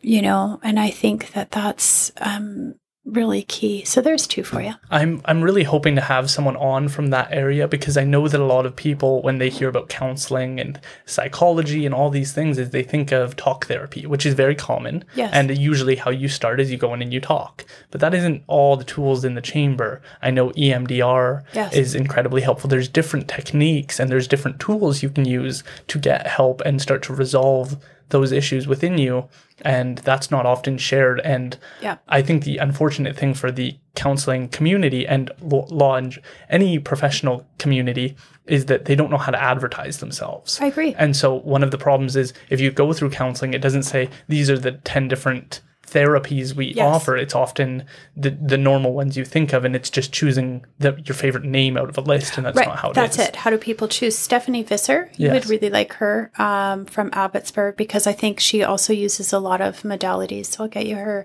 you 0.00 0.22
know? 0.22 0.60
And 0.62 0.78
I 0.78 0.90
think 0.90 1.32
that 1.32 1.50
that's 1.50 2.12
um, 2.18 2.74
really 3.12 3.42
key. 3.42 3.84
So 3.84 4.00
there's 4.00 4.26
two 4.26 4.44
for 4.44 4.60
you. 4.60 4.74
I'm 4.90 5.20
I'm 5.24 5.42
really 5.42 5.64
hoping 5.64 5.94
to 5.96 6.00
have 6.00 6.30
someone 6.30 6.56
on 6.56 6.88
from 6.88 7.08
that 7.08 7.32
area 7.32 7.68
because 7.68 7.96
I 7.96 8.04
know 8.04 8.28
that 8.28 8.40
a 8.40 8.44
lot 8.44 8.66
of 8.66 8.76
people 8.76 9.22
when 9.22 9.38
they 9.38 9.50
hear 9.50 9.68
about 9.68 9.88
counseling 9.88 10.60
and 10.60 10.80
psychology 11.06 11.86
and 11.86 11.94
all 11.94 12.10
these 12.10 12.32
things 12.32 12.58
is 12.58 12.70
they 12.70 12.82
think 12.82 13.12
of 13.12 13.36
talk 13.36 13.66
therapy, 13.66 14.06
which 14.06 14.24
is 14.24 14.34
very 14.34 14.54
common. 14.54 15.04
Yes. 15.14 15.30
And 15.32 15.56
usually 15.56 15.96
how 15.96 16.10
you 16.10 16.28
start 16.28 16.60
is 16.60 16.70
you 16.70 16.78
go 16.78 16.94
in 16.94 17.02
and 17.02 17.12
you 17.12 17.20
talk. 17.20 17.64
But 17.90 18.00
that 18.00 18.14
isn't 18.14 18.42
all 18.46 18.76
the 18.76 18.84
tools 18.84 19.24
in 19.24 19.34
the 19.34 19.42
chamber. 19.42 20.00
I 20.22 20.30
know 20.30 20.50
EMDR 20.50 21.42
yes. 21.52 21.72
is 21.74 21.94
incredibly 21.94 22.42
helpful. 22.42 22.68
There's 22.68 22.88
different 22.88 23.28
techniques 23.28 23.98
and 23.98 24.10
there's 24.10 24.28
different 24.28 24.60
tools 24.60 25.02
you 25.02 25.10
can 25.10 25.24
use 25.24 25.62
to 25.88 25.98
get 25.98 26.26
help 26.26 26.60
and 26.62 26.80
start 26.80 27.02
to 27.04 27.14
resolve 27.14 27.76
those 28.10 28.32
issues 28.32 28.66
within 28.66 28.98
you 28.98 29.28
and 29.62 29.98
that's 29.98 30.30
not 30.30 30.46
often 30.46 30.78
shared. 30.78 31.20
And 31.20 31.58
yeah. 31.82 31.98
i 32.08 32.22
think 32.22 32.44
the 32.44 32.58
unfortunate 32.58 33.16
thing 33.16 33.34
for 33.34 33.50
the 33.50 33.76
counseling 33.94 34.48
community 34.48 35.06
and 35.06 35.30
law 35.40 35.96
and 35.96 36.18
any 36.48 36.78
professional 36.78 37.46
community 37.58 38.16
is 38.46 38.66
that 38.66 38.84
they 38.84 38.94
don't 38.94 39.10
know 39.10 39.16
how 39.16 39.30
to 39.30 39.42
advertise 39.42 39.98
themselves. 39.98 40.60
I 40.60 40.66
agree. 40.66 40.94
And 40.94 41.16
so 41.16 41.34
one 41.34 41.62
of 41.62 41.70
the 41.70 41.78
problems 41.78 42.16
is 42.16 42.32
if 42.48 42.60
you 42.60 42.70
go 42.70 42.92
through 42.92 43.10
counseling 43.10 43.54
it 43.54 43.62
doesn't 43.62 43.84
say 43.84 44.08
these 44.28 44.48
are 44.50 44.58
the 44.58 44.72
10 44.72 45.08
different 45.08 45.60
therapies 45.92 46.54
we 46.54 46.66
yes. 46.74 46.86
offer, 46.86 47.16
it's 47.16 47.34
often 47.34 47.84
the 48.16 48.30
the 48.30 48.56
normal 48.56 48.92
ones 48.92 49.16
you 49.16 49.24
think 49.24 49.52
of, 49.52 49.64
and 49.64 49.74
it's 49.74 49.90
just 49.90 50.12
choosing 50.12 50.64
the, 50.78 51.00
your 51.04 51.14
favorite 51.14 51.44
name 51.44 51.76
out 51.76 51.88
of 51.88 51.98
a 51.98 52.00
list, 52.00 52.36
and 52.36 52.46
that's 52.46 52.56
right. 52.56 52.68
not 52.68 52.78
how 52.78 52.90
it 52.90 52.94
that's 52.94 53.18
is. 53.18 53.28
it. 53.28 53.36
How 53.36 53.50
do 53.50 53.58
people 53.58 53.88
choose? 53.88 54.16
Stephanie 54.16 54.62
Visser, 54.62 55.10
you 55.16 55.26
Yes. 55.26 55.34
would 55.34 55.50
really 55.50 55.70
like 55.70 55.92
her 55.94 56.30
um, 56.38 56.86
from 56.86 57.10
Abbotsford 57.12 57.76
because 57.76 58.06
I 58.06 58.12
think 58.12 58.40
she 58.40 58.62
also 58.62 58.92
uses 58.92 59.32
a 59.32 59.38
lot 59.38 59.60
of 59.60 59.82
modalities. 59.82 60.46
So 60.46 60.64
I'll 60.64 60.68
get 60.70 60.86
you 60.86 60.96
her 60.96 61.24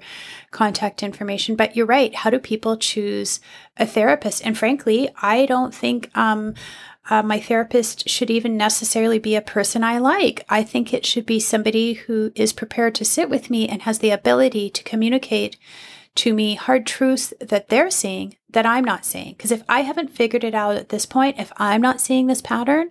contact 0.51 1.03
information. 1.03 1.55
But 1.55 1.75
you're 1.75 1.85
right. 1.85 2.13
How 2.15 2.29
do 2.29 2.39
people 2.39 2.77
choose 2.77 3.39
a 3.77 3.85
therapist? 3.85 4.45
And 4.45 4.57
frankly, 4.57 5.09
I 5.21 5.45
don't 5.45 5.73
think. 5.73 6.09
Um, 6.17 6.53
uh, 7.09 7.21
my 7.21 7.39
therapist 7.39 8.09
should 8.09 8.29
even 8.29 8.57
necessarily 8.57 9.19
be 9.19 9.35
a 9.35 9.41
person 9.41 9.83
I 9.83 9.99
like. 9.99 10.43
I 10.49 10.63
think 10.63 10.93
it 10.93 11.05
should 11.05 11.25
be 11.25 11.39
somebody 11.39 11.93
who 11.93 12.31
is 12.35 12.53
prepared 12.53 12.95
to 12.95 13.05
sit 13.05 13.29
with 13.29 13.49
me 13.49 13.67
and 13.67 13.83
has 13.83 13.99
the 13.99 14.09
ability 14.09 14.69
to 14.71 14.83
communicate 14.83 15.57
to 16.15 16.33
me 16.33 16.55
hard 16.55 16.85
truths 16.85 17.33
that 17.39 17.69
they're 17.69 17.91
seeing 17.91 18.35
that 18.49 18.65
I'm 18.65 18.85
not 18.85 19.05
seeing. 19.05 19.33
Because 19.33 19.51
if 19.51 19.63
I 19.67 19.81
haven't 19.81 20.15
figured 20.15 20.43
it 20.43 20.55
out 20.55 20.77
at 20.77 20.89
this 20.89 21.05
point, 21.05 21.39
if 21.39 21.51
I'm 21.57 21.81
not 21.81 22.01
seeing 22.01 22.27
this 22.27 22.41
pattern, 22.41 22.89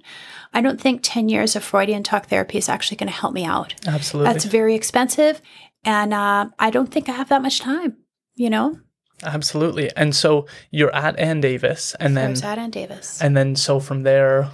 I 0.53 0.61
don't 0.61 0.81
think 0.81 1.01
10 1.03 1.29
years 1.29 1.57
of 1.57 1.65
Freudian 1.65 2.03
talk 2.03 2.27
therapy 2.27 2.59
is 2.59 2.69
actually 2.69 2.99
going 2.99 3.09
to 3.09 3.19
help 3.19 3.33
me 3.33 3.45
out. 3.45 3.75
Absolutely. 3.87 4.33
That's 4.33 4.45
very 4.45 4.75
expensive. 4.75 5.41
And 5.85 6.15
uh, 6.15 6.51
I 6.59 6.71
don't 6.71 6.93
think 6.93 7.09
I 7.09 7.13
have 7.13 7.31
that 7.31 7.43
much 7.43 7.61
time, 7.61 7.97
you 8.37 8.51
know? 8.51 8.79
Absolutely. 9.25 9.91
And 9.97 10.15
so 10.15 10.47
you're 10.71 10.95
at 10.95 11.19
Ann 11.19 11.41
Davis 11.41 11.95
and 12.01 12.15
So 12.15 12.21
I 12.21 12.23
then 12.23 12.31
was 12.31 12.43
at 12.43 12.59
Ann 12.59 12.71
Davis. 12.71 13.21
and 13.21 13.37
then 13.37 13.57
so 13.57 13.81
from 13.81 14.03
there 14.03 14.51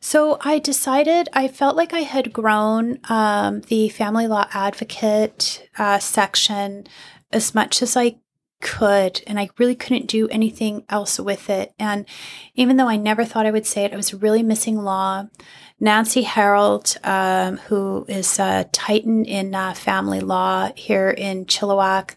So 0.00 0.38
I 0.40 0.58
decided 0.58 1.28
I 1.32 1.48
felt 1.48 1.76
like 1.76 1.92
I 1.92 2.00
had 2.00 2.32
grown 2.32 2.98
um, 3.08 3.60
the 3.68 3.88
family 3.90 4.26
law 4.26 4.46
advocate 4.52 5.68
uh, 5.78 5.98
section 5.98 6.86
as 7.32 7.54
much 7.54 7.82
as 7.82 7.96
I 7.96 8.16
could, 8.62 9.22
and 9.26 9.38
I 9.40 9.48
really 9.58 9.74
couldn't 9.74 10.06
do 10.06 10.28
anything 10.28 10.84
else 10.88 11.18
with 11.18 11.48
it. 11.48 11.72
And 11.78 12.04
even 12.54 12.76
though 12.76 12.88
I 12.88 12.96
never 12.96 13.24
thought 13.24 13.46
I 13.46 13.50
would 13.50 13.66
say 13.66 13.84
it, 13.84 13.92
I 13.92 13.96
was 13.96 14.12
really 14.12 14.42
missing 14.42 14.76
law. 14.82 15.26
Nancy 15.78 16.22
Harold, 16.22 16.96
um, 17.04 17.56
who 17.56 18.04
is 18.08 18.38
a 18.38 18.68
titan 18.72 19.24
in 19.24 19.54
uh, 19.54 19.72
family 19.72 20.20
law 20.20 20.70
here 20.76 21.08
in 21.08 21.46
Chilliwack, 21.46 22.16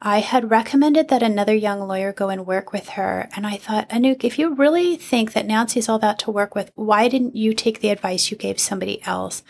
I 0.00 0.20
had 0.20 0.50
recommended 0.50 1.08
that 1.08 1.22
another 1.22 1.54
young 1.54 1.80
lawyer 1.80 2.12
go 2.12 2.28
and 2.28 2.46
work 2.46 2.72
with 2.72 2.90
her. 2.90 3.28
And 3.34 3.46
I 3.46 3.56
thought, 3.56 3.88
Anouk, 3.88 4.24
if 4.24 4.38
you 4.38 4.54
really 4.54 4.96
think 4.96 5.32
that 5.32 5.46
Nancy's 5.46 5.88
all 5.88 5.98
that 6.00 6.18
to 6.20 6.30
work 6.30 6.54
with, 6.54 6.70
why 6.74 7.08
didn't 7.08 7.34
you 7.34 7.54
take 7.54 7.80
the 7.80 7.90
advice 7.90 8.30
you 8.30 8.36
gave 8.36 8.60
somebody 8.60 9.02
else? 9.04 9.42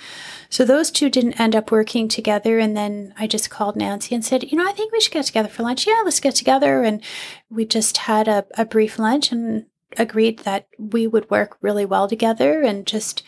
So 0.49 0.65
those 0.65 0.91
two 0.91 1.11
didn't 1.11 1.41
end 1.41 1.57
up 1.57 1.73
working 1.73 2.09
together. 2.09 2.59
And 2.59 2.77
then 2.77 3.13
I 3.19 3.27
just 3.27 3.51
called 3.51 3.77
Nancy 3.77 4.15
and 4.15 4.25
said, 4.25 4.51
you 4.51 4.57
know, 4.57 4.69
I 4.69 4.73
think 4.73 4.93
we 4.93 5.01
should 5.01 5.13
get 5.13 5.27
together 5.27 5.49
for 5.49 5.63
lunch. 5.65 5.87
Yeah, 5.87 6.03
let's 6.05 6.21
get 6.21 6.37
together. 6.37 6.83
And 6.83 7.03
we 7.51 7.65
just 7.65 7.97
had 7.99 8.29
a, 8.29 8.47
a 8.57 8.65
brief 8.65 8.99
lunch 8.99 9.33
and 9.33 9.67
agreed 9.97 10.41
that 10.41 10.69
we 10.79 11.07
would 11.07 11.29
work 11.31 11.57
really 11.61 11.85
well 11.85 12.09
together 12.09 12.63
and 12.63 12.87
just 12.87 13.23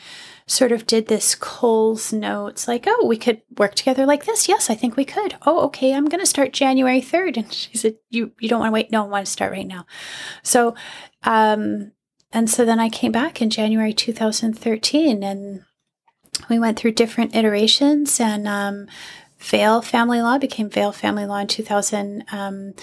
sort 0.49 0.73
of 0.73 0.87
did 0.87 1.07
this 1.07 1.35
Coles 1.35 2.13
notes 2.13 2.67
like, 2.67 2.85
oh, 2.89 3.07
we 3.07 3.19
could 3.19 3.43
work 3.59 3.75
together 3.75 4.07
like 4.07 4.25
this. 4.25 4.49
Yes, 4.49 4.71
I 4.71 4.75
think 4.75 4.97
we 4.97 5.05
could. 5.05 5.37
Oh, 5.47 5.61
okay, 5.67 5.95
I'm 5.95 6.07
going 6.07 6.21
to 6.21 6.27
start 6.27 6.53
January 6.53 7.03
3rd. 7.03 7.37
And 7.37 7.53
she 7.53 7.77
said, 7.77 7.97
you, 8.09 8.33
you 8.41 8.49
don't 8.49 8.61
want 8.61 8.71
to 8.71 8.75
wait? 8.75 8.91
No, 8.91 9.05
I 9.05 9.09
want 9.09 9.27
to 9.27 9.31
start 9.31 9.53
right 9.53 9.67
now. 9.67 9.87
So, 10.43 10.75
um, 11.23 11.93
and 12.33 12.49
so 12.49 12.65
then 12.65 12.81
I 12.81 12.89
came 12.89 13.13
back 13.13 13.43
in 13.43 13.51
January 13.51 13.93
2013 13.93 15.23
and 15.23 15.65
we 16.49 16.59
went 16.59 16.79
through 16.79 16.93
different 16.93 17.37
iterations 17.37 18.19
and, 18.19 18.49
um, 18.49 18.87
Vale 19.39 19.83
Family 19.83 20.21
Law 20.21 20.39
became 20.39 20.69
Vale 20.69 20.91
Family 20.91 21.25
Law 21.25 21.39
in 21.39 21.47
2000. 21.47 22.25
Um, 22.33 22.75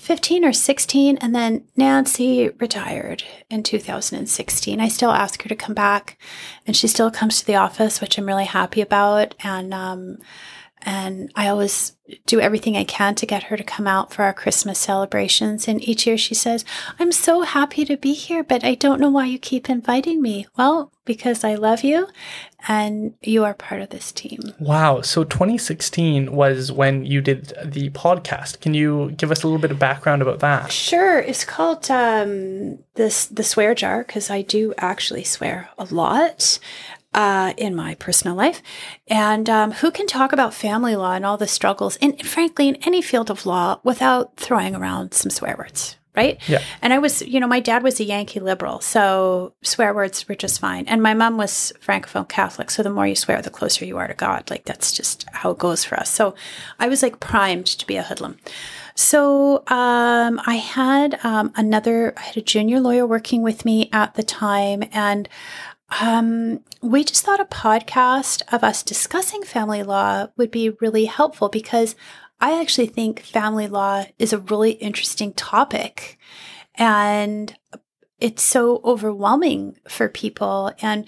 15 0.00 0.46
or 0.46 0.52
16 0.52 1.18
and 1.18 1.34
then 1.34 1.64
Nancy 1.76 2.48
retired 2.58 3.22
in 3.50 3.62
2016. 3.62 4.80
I 4.80 4.88
still 4.88 5.10
ask 5.10 5.42
her 5.42 5.48
to 5.48 5.54
come 5.54 5.74
back 5.74 6.18
and 6.66 6.74
she 6.74 6.88
still 6.88 7.10
comes 7.10 7.38
to 7.38 7.46
the 7.46 7.56
office, 7.56 8.00
which 8.00 8.16
I'm 8.16 8.26
really 8.26 8.46
happy 8.46 8.80
about 8.80 9.34
and 9.40 9.74
um 9.74 10.18
and 10.82 11.30
I 11.36 11.48
always 11.48 11.94
do 12.24 12.40
everything 12.40 12.74
I 12.74 12.84
can 12.84 13.14
to 13.16 13.26
get 13.26 13.44
her 13.44 13.56
to 13.58 13.62
come 13.62 13.86
out 13.86 14.14
for 14.14 14.22
our 14.22 14.32
Christmas 14.32 14.78
celebrations. 14.78 15.68
And 15.68 15.86
each 15.86 16.06
year 16.06 16.16
she 16.16 16.34
says, 16.34 16.64
I'm 16.98 17.12
so 17.12 17.42
happy 17.42 17.84
to 17.84 17.98
be 17.98 18.14
here, 18.14 18.42
but 18.42 18.64
I 18.64 18.74
don't 18.76 18.98
know 18.98 19.10
why 19.10 19.26
you 19.26 19.38
keep 19.38 19.68
inviting 19.68 20.22
me. 20.22 20.46
Well, 20.56 20.90
because 21.04 21.44
I 21.44 21.54
love 21.54 21.84
you 21.84 22.08
and 22.68 23.14
you 23.22 23.44
are 23.44 23.54
part 23.54 23.82
of 23.82 23.90
this 23.90 24.12
team. 24.12 24.40
Wow. 24.58 25.00
So 25.00 25.24
2016 25.24 26.32
was 26.32 26.72
when 26.72 27.04
you 27.04 27.20
did 27.20 27.52
the 27.64 27.90
podcast. 27.90 28.60
Can 28.60 28.74
you 28.74 29.12
give 29.12 29.30
us 29.30 29.42
a 29.42 29.46
little 29.46 29.60
bit 29.60 29.70
of 29.70 29.78
background 29.78 30.22
about 30.22 30.40
that? 30.40 30.72
Sure. 30.72 31.18
It's 31.18 31.44
called 31.44 31.90
um, 31.90 32.78
this 32.94 33.26
the 33.26 33.44
swear 33.44 33.74
jar 33.74 34.04
because 34.04 34.30
I 34.30 34.42
do 34.42 34.74
actually 34.78 35.24
swear 35.24 35.70
a 35.78 35.84
lot 35.84 36.58
uh, 37.14 37.52
in 37.56 37.74
my 37.74 37.94
personal 37.96 38.36
life. 38.36 38.62
And 39.08 39.48
um, 39.48 39.72
who 39.72 39.90
can 39.90 40.06
talk 40.06 40.32
about 40.32 40.54
family 40.54 40.96
law 40.96 41.14
and 41.14 41.26
all 41.26 41.36
the 41.36 41.48
struggles, 41.48 41.96
and 42.00 42.20
frankly, 42.24 42.68
in 42.68 42.76
any 42.76 43.02
field 43.02 43.30
of 43.30 43.46
law 43.46 43.80
without 43.82 44.36
throwing 44.36 44.74
around 44.74 45.12
some 45.14 45.30
swear 45.30 45.56
words? 45.58 45.96
Right. 46.16 46.40
Yeah. 46.48 46.60
And 46.82 46.92
I 46.92 46.98
was, 46.98 47.22
you 47.22 47.38
know, 47.38 47.46
my 47.46 47.60
dad 47.60 47.84
was 47.84 48.00
a 48.00 48.04
Yankee 48.04 48.40
liberal, 48.40 48.80
so 48.80 49.54
swear 49.62 49.94
words 49.94 50.28
were 50.28 50.34
just 50.34 50.60
fine. 50.60 50.86
And 50.88 51.00
my 51.00 51.14
mom 51.14 51.36
was 51.36 51.72
Francophone 51.80 52.28
Catholic, 52.28 52.70
so 52.70 52.82
the 52.82 52.90
more 52.90 53.06
you 53.06 53.14
swear, 53.14 53.40
the 53.40 53.48
closer 53.48 53.84
you 53.84 53.96
are 53.96 54.08
to 54.08 54.14
God. 54.14 54.50
Like 54.50 54.64
that's 54.64 54.90
just 54.90 55.24
how 55.32 55.52
it 55.52 55.58
goes 55.58 55.84
for 55.84 55.94
us. 55.96 56.10
So 56.10 56.34
I 56.80 56.88
was 56.88 57.04
like 57.04 57.20
primed 57.20 57.66
to 57.66 57.86
be 57.86 57.96
a 57.96 58.02
hoodlum. 58.02 58.38
So 58.96 59.58
um, 59.68 60.40
I 60.46 60.56
had 60.56 61.24
um, 61.24 61.52
another, 61.54 62.12
I 62.16 62.22
had 62.22 62.36
a 62.36 62.42
junior 62.42 62.80
lawyer 62.80 63.06
working 63.06 63.42
with 63.42 63.64
me 63.64 63.88
at 63.92 64.14
the 64.14 64.24
time, 64.24 64.82
and 64.92 65.28
um, 66.00 66.60
we 66.82 67.04
just 67.04 67.24
thought 67.24 67.40
a 67.40 67.44
podcast 67.44 68.42
of 68.52 68.64
us 68.64 68.82
discussing 68.82 69.42
family 69.42 69.82
law 69.82 70.26
would 70.36 70.50
be 70.50 70.70
really 70.80 71.06
helpful 71.06 71.48
because 71.48 71.94
I 72.40 72.60
actually 72.60 72.86
think 72.86 73.20
family 73.20 73.68
law 73.68 74.06
is 74.18 74.32
a 74.32 74.38
really 74.38 74.72
interesting 74.72 75.32
topic. 75.34 76.18
And 76.76 77.54
it's 78.20 78.42
so 78.42 78.80
overwhelming 78.84 79.78
for 79.88 80.08
people. 80.08 80.72
And 80.82 81.06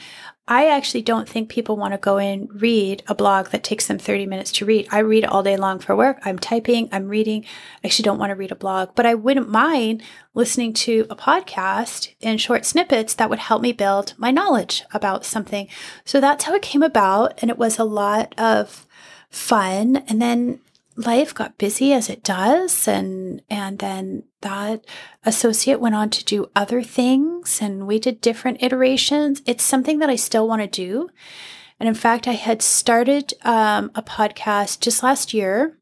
I 0.48 0.68
actually 0.68 1.02
don't 1.02 1.28
think 1.28 1.48
people 1.48 1.76
want 1.76 1.92
to 1.92 1.98
go 1.98 2.18
and 2.18 2.48
read 2.60 3.02
a 3.06 3.14
blog 3.14 3.48
that 3.48 3.62
takes 3.62 3.86
them 3.86 3.98
30 3.98 4.26
minutes 4.26 4.50
to 4.52 4.64
read. 4.64 4.88
I 4.90 4.98
read 4.98 5.24
all 5.24 5.42
day 5.42 5.56
long 5.56 5.78
for 5.78 5.94
work. 5.94 6.18
I'm 6.24 6.38
typing, 6.38 6.88
I'm 6.90 7.08
reading. 7.08 7.44
I 7.44 7.86
actually 7.86 8.04
don't 8.04 8.18
want 8.18 8.30
to 8.30 8.34
read 8.34 8.50
a 8.50 8.56
blog, 8.56 8.94
but 8.94 9.06
I 9.06 9.14
wouldn't 9.14 9.48
mind 9.48 10.02
listening 10.34 10.72
to 10.74 11.06
a 11.10 11.16
podcast 11.16 12.12
in 12.20 12.38
short 12.38 12.66
snippets 12.66 13.14
that 13.14 13.30
would 13.30 13.38
help 13.38 13.62
me 13.62 13.72
build 13.72 14.14
my 14.16 14.30
knowledge 14.30 14.82
about 14.92 15.24
something. 15.24 15.68
So 16.04 16.20
that's 16.20 16.44
how 16.44 16.54
it 16.54 16.62
came 16.62 16.82
about. 16.82 17.38
And 17.40 17.50
it 17.50 17.58
was 17.58 17.78
a 17.78 17.84
lot 17.84 18.34
of 18.36 18.86
fun. 19.30 19.98
And 20.08 20.20
then 20.20 20.60
life 20.96 21.34
got 21.34 21.58
busy 21.58 21.92
as 21.92 22.08
it 22.08 22.22
does 22.22 22.86
and 22.86 23.42
and 23.48 23.78
then 23.78 24.24
that 24.42 24.84
associate 25.24 25.80
went 25.80 25.94
on 25.94 26.10
to 26.10 26.24
do 26.24 26.50
other 26.54 26.82
things 26.82 27.60
and 27.62 27.86
we 27.86 27.98
did 27.98 28.20
different 28.20 28.62
iterations. 28.62 29.40
It's 29.46 29.64
something 29.64 29.98
that 30.00 30.10
i 30.10 30.16
still 30.16 30.46
want 30.46 30.62
to 30.62 30.68
do. 30.68 31.08
And 31.80 31.88
in 31.88 31.94
fact 31.94 32.28
i 32.28 32.32
had 32.32 32.62
started 32.62 33.32
um, 33.42 33.90
a 33.94 34.02
podcast 34.02 34.80
just 34.80 35.02
last 35.02 35.32
year. 35.32 35.78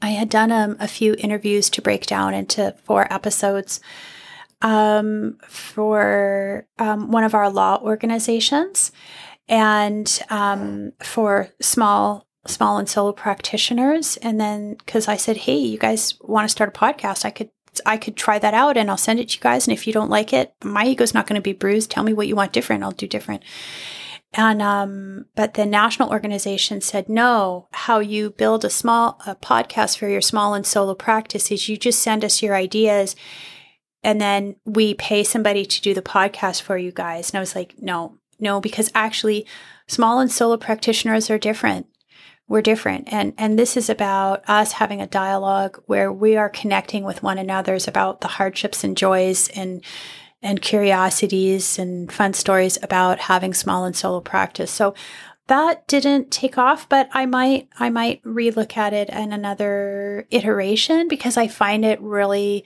I 0.00 0.10
had 0.10 0.28
done 0.28 0.52
um, 0.52 0.76
a 0.78 0.86
few 0.86 1.16
interviews 1.18 1.68
to 1.70 1.82
break 1.82 2.06
down 2.06 2.34
into 2.34 2.74
four 2.84 3.12
episodes 3.12 3.80
um, 4.62 5.38
for 5.48 6.66
um, 6.78 7.10
one 7.10 7.24
of 7.24 7.34
our 7.34 7.50
law 7.50 7.80
organizations 7.82 8.92
and 9.48 10.22
um, 10.30 10.92
for 11.02 11.48
small 11.60 12.26
small 12.46 12.78
and 12.78 12.88
solo 12.88 13.12
practitioners. 13.12 14.16
And 14.18 14.40
then 14.40 14.74
because 14.74 15.08
I 15.08 15.16
said, 15.16 15.38
hey, 15.38 15.56
you 15.56 15.78
guys 15.78 16.14
want 16.20 16.44
to 16.44 16.52
start 16.52 16.74
a 16.74 16.78
podcast? 16.78 17.24
I 17.24 17.30
could 17.30 17.50
I 17.84 17.96
could 17.96 18.16
try 18.16 18.38
that 18.38 18.54
out 18.54 18.76
and 18.76 18.88
I'll 18.88 18.96
send 18.96 19.18
it 19.18 19.30
to 19.30 19.36
you 19.36 19.40
guys. 19.40 19.66
And 19.66 19.72
if 19.72 19.86
you 19.86 19.92
don't 19.92 20.10
like 20.10 20.32
it, 20.32 20.54
my 20.62 20.86
ego's 20.86 21.14
not 21.14 21.26
going 21.26 21.38
to 21.38 21.42
be 21.42 21.52
bruised. 21.52 21.90
Tell 21.90 22.04
me 22.04 22.12
what 22.12 22.28
you 22.28 22.36
want 22.36 22.52
different. 22.52 22.84
I'll 22.84 22.92
do 22.92 23.08
different. 23.08 23.42
And 24.32 24.60
um, 24.62 25.26
but 25.36 25.54
the 25.54 25.64
national 25.64 26.10
organization 26.10 26.80
said 26.80 27.08
no. 27.08 27.68
How 27.72 28.00
you 28.00 28.30
build 28.30 28.64
a 28.64 28.70
small 28.70 29.20
a 29.26 29.36
podcast 29.36 29.98
for 29.98 30.08
your 30.08 30.20
small 30.20 30.54
and 30.54 30.66
solo 30.66 30.94
practice 30.94 31.52
is 31.52 31.68
you 31.68 31.76
just 31.76 32.02
send 32.02 32.24
us 32.24 32.42
your 32.42 32.56
ideas, 32.56 33.14
and 34.02 34.20
then 34.20 34.56
we 34.64 34.94
pay 34.94 35.22
somebody 35.22 35.64
to 35.64 35.80
do 35.80 35.94
the 35.94 36.02
podcast 36.02 36.62
for 36.62 36.76
you 36.76 36.90
guys. 36.90 37.30
And 37.30 37.36
I 37.36 37.40
was 37.40 37.54
like, 37.54 37.80
no, 37.80 38.18
no, 38.40 38.60
because 38.60 38.90
actually, 38.92 39.46
small 39.86 40.18
and 40.18 40.32
solo 40.32 40.56
practitioners 40.56 41.30
are 41.30 41.38
different 41.38 41.86
we're 42.48 42.62
different. 42.62 43.12
And 43.12 43.32
and 43.38 43.58
this 43.58 43.76
is 43.76 43.88
about 43.88 44.48
us 44.48 44.72
having 44.72 45.00
a 45.00 45.06
dialogue 45.06 45.82
where 45.86 46.12
we 46.12 46.36
are 46.36 46.48
connecting 46.48 47.04
with 47.04 47.22
one 47.22 47.38
another's 47.38 47.88
about 47.88 48.20
the 48.20 48.28
hardships 48.28 48.84
and 48.84 48.96
joys 48.96 49.48
and 49.48 49.82
and 50.42 50.60
curiosities 50.60 51.78
and 51.78 52.12
fun 52.12 52.34
stories 52.34 52.78
about 52.82 53.18
having 53.18 53.54
small 53.54 53.84
and 53.84 53.96
solo 53.96 54.20
practice. 54.20 54.70
So 54.70 54.94
that 55.46 55.86
didn't 55.88 56.30
take 56.30 56.56
off 56.56 56.88
but 56.88 57.08
i 57.12 57.26
might 57.26 57.68
i 57.78 57.90
might 57.90 58.22
relook 58.22 58.76
at 58.76 58.92
it 58.92 59.10
in 59.10 59.32
another 59.32 60.26
iteration 60.30 61.06
because 61.08 61.36
i 61.36 61.46
find 61.46 61.84
it 61.84 62.00
really 62.00 62.64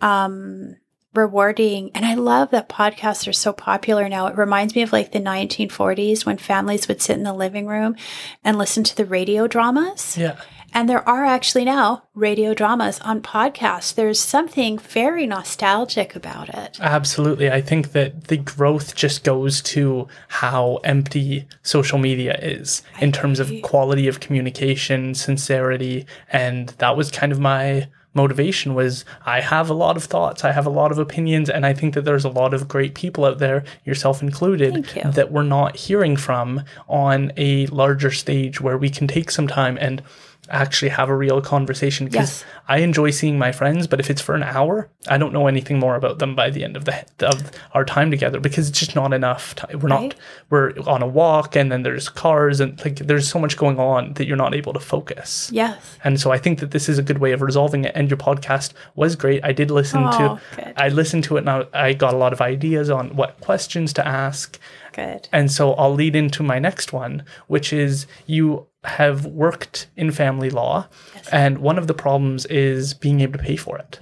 um 0.00 0.76
rewarding. 1.14 1.90
And 1.94 2.04
I 2.04 2.14
love 2.14 2.50
that 2.50 2.68
podcasts 2.68 3.26
are 3.26 3.32
so 3.32 3.52
popular 3.52 4.08
now. 4.08 4.26
It 4.26 4.36
reminds 4.36 4.74
me 4.74 4.82
of 4.82 4.92
like 4.92 5.12
the 5.12 5.20
1940s 5.20 6.24
when 6.24 6.38
families 6.38 6.88
would 6.88 7.02
sit 7.02 7.16
in 7.16 7.24
the 7.24 7.32
living 7.32 7.66
room 7.66 7.96
and 8.44 8.58
listen 8.58 8.84
to 8.84 8.96
the 8.96 9.04
radio 9.04 9.46
dramas. 9.46 10.16
Yeah. 10.16 10.36
And 10.72 10.88
there 10.88 11.06
are 11.08 11.24
actually 11.24 11.64
now 11.64 12.04
radio 12.14 12.54
dramas 12.54 13.00
on 13.00 13.22
podcasts. 13.22 13.92
There's 13.92 14.20
something 14.20 14.78
very 14.78 15.26
nostalgic 15.26 16.14
about 16.14 16.48
it. 16.48 16.78
Absolutely. 16.80 17.50
I 17.50 17.60
think 17.60 17.92
that 17.92 18.28
the 18.28 18.36
growth 18.36 18.94
just 18.94 19.24
goes 19.24 19.60
to 19.62 20.06
how 20.28 20.76
empty 20.84 21.48
social 21.62 21.98
media 21.98 22.38
is 22.40 22.82
in 23.00 23.10
terms 23.10 23.40
of 23.40 23.50
quality 23.62 24.06
of 24.06 24.20
communication, 24.20 25.14
sincerity. 25.14 26.06
And 26.32 26.68
that 26.78 26.96
was 26.96 27.10
kind 27.10 27.32
of 27.32 27.40
my 27.40 27.88
motivation 28.14 28.74
was 28.74 29.04
I 29.24 29.40
have 29.40 29.70
a 29.70 29.74
lot 29.74 29.96
of 29.96 30.04
thoughts, 30.04 30.44
I 30.44 30.52
have 30.52 30.66
a 30.66 30.70
lot 30.70 30.90
of 30.90 30.98
opinions, 30.98 31.48
and 31.48 31.64
I 31.64 31.72
think 31.72 31.94
that 31.94 32.04
there's 32.04 32.24
a 32.24 32.30
lot 32.30 32.54
of 32.54 32.68
great 32.68 32.94
people 32.94 33.24
out 33.24 33.38
there, 33.38 33.64
yourself 33.84 34.22
included, 34.22 34.88
you. 34.94 35.10
that 35.12 35.30
we're 35.30 35.42
not 35.42 35.76
hearing 35.76 36.16
from 36.16 36.64
on 36.88 37.32
a 37.36 37.66
larger 37.66 38.10
stage 38.10 38.60
where 38.60 38.78
we 38.78 38.90
can 38.90 39.06
take 39.06 39.30
some 39.30 39.46
time 39.46 39.78
and 39.80 40.02
actually 40.50 40.90
have 40.90 41.08
a 41.08 41.16
real 41.16 41.40
conversation 41.40 42.06
because 42.06 42.40
yes. 42.40 42.44
I 42.68 42.78
enjoy 42.78 43.10
seeing 43.10 43.38
my 43.38 43.52
friends, 43.52 43.86
but 43.86 44.00
if 44.00 44.10
it's 44.10 44.20
for 44.20 44.34
an 44.34 44.42
hour, 44.42 44.88
I 45.08 45.18
don't 45.18 45.32
know 45.32 45.46
anything 45.46 45.78
more 45.78 45.96
about 45.96 46.18
them 46.18 46.34
by 46.34 46.50
the 46.50 46.64
end 46.64 46.76
of 46.76 46.84
the 46.84 47.04
of 47.20 47.50
our 47.72 47.84
time 47.84 48.10
together 48.10 48.40
because 48.40 48.68
it's 48.68 48.78
just 48.78 48.94
not 48.94 49.12
enough. 49.12 49.54
Time. 49.54 49.78
We're 49.80 49.88
right. 49.88 50.02
not 50.02 50.14
we're 50.50 50.72
on 50.86 51.02
a 51.02 51.06
walk 51.06 51.56
and 51.56 51.70
then 51.70 51.82
there's 51.82 52.08
cars 52.08 52.60
and 52.60 52.82
like 52.84 52.96
there's 52.96 53.28
so 53.28 53.38
much 53.38 53.56
going 53.56 53.78
on 53.78 54.14
that 54.14 54.26
you're 54.26 54.36
not 54.36 54.54
able 54.54 54.72
to 54.72 54.80
focus. 54.80 55.50
Yes. 55.52 55.98
And 56.04 56.20
so 56.20 56.32
I 56.32 56.38
think 56.38 56.58
that 56.60 56.72
this 56.72 56.88
is 56.88 56.98
a 56.98 57.02
good 57.02 57.18
way 57.18 57.32
of 57.32 57.42
resolving 57.42 57.84
it. 57.84 57.92
And 57.94 58.10
your 58.10 58.18
podcast 58.18 58.72
was 58.94 59.16
great. 59.16 59.44
I 59.44 59.52
did 59.52 59.70
listen 59.70 60.04
oh, 60.04 60.10
to 60.10 60.40
good. 60.56 60.74
I 60.76 60.88
listened 60.88 61.24
to 61.24 61.36
it 61.36 61.40
and 61.40 61.50
I, 61.50 61.66
I 61.72 61.92
got 61.92 62.14
a 62.14 62.16
lot 62.16 62.32
of 62.32 62.40
ideas 62.40 62.90
on 62.90 63.14
what 63.16 63.40
questions 63.40 63.92
to 63.94 64.06
ask. 64.06 64.58
Good. 64.92 65.28
And 65.32 65.50
so 65.50 65.74
I'll 65.74 65.94
lead 65.94 66.16
into 66.16 66.42
my 66.42 66.58
next 66.58 66.92
one, 66.92 67.24
which 67.46 67.72
is 67.72 68.06
you 68.26 68.66
have 68.84 69.26
worked 69.26 69.88
in 69.96 70.10
family 70.10 70.50
law, 70.50 70.88
Yes. 71.14 71.28
and 71.30 71.58
one 71.58 71.78
of 71.78 71.86
the 71.86 71.94
problems 71.94 72.46
is 72.46 72.94
being 72.94 73.20
able 73.20 73.34
to 73.38 73.44
pay 73.44 73.56
for 73.56 73.78
it. 73.78 74.00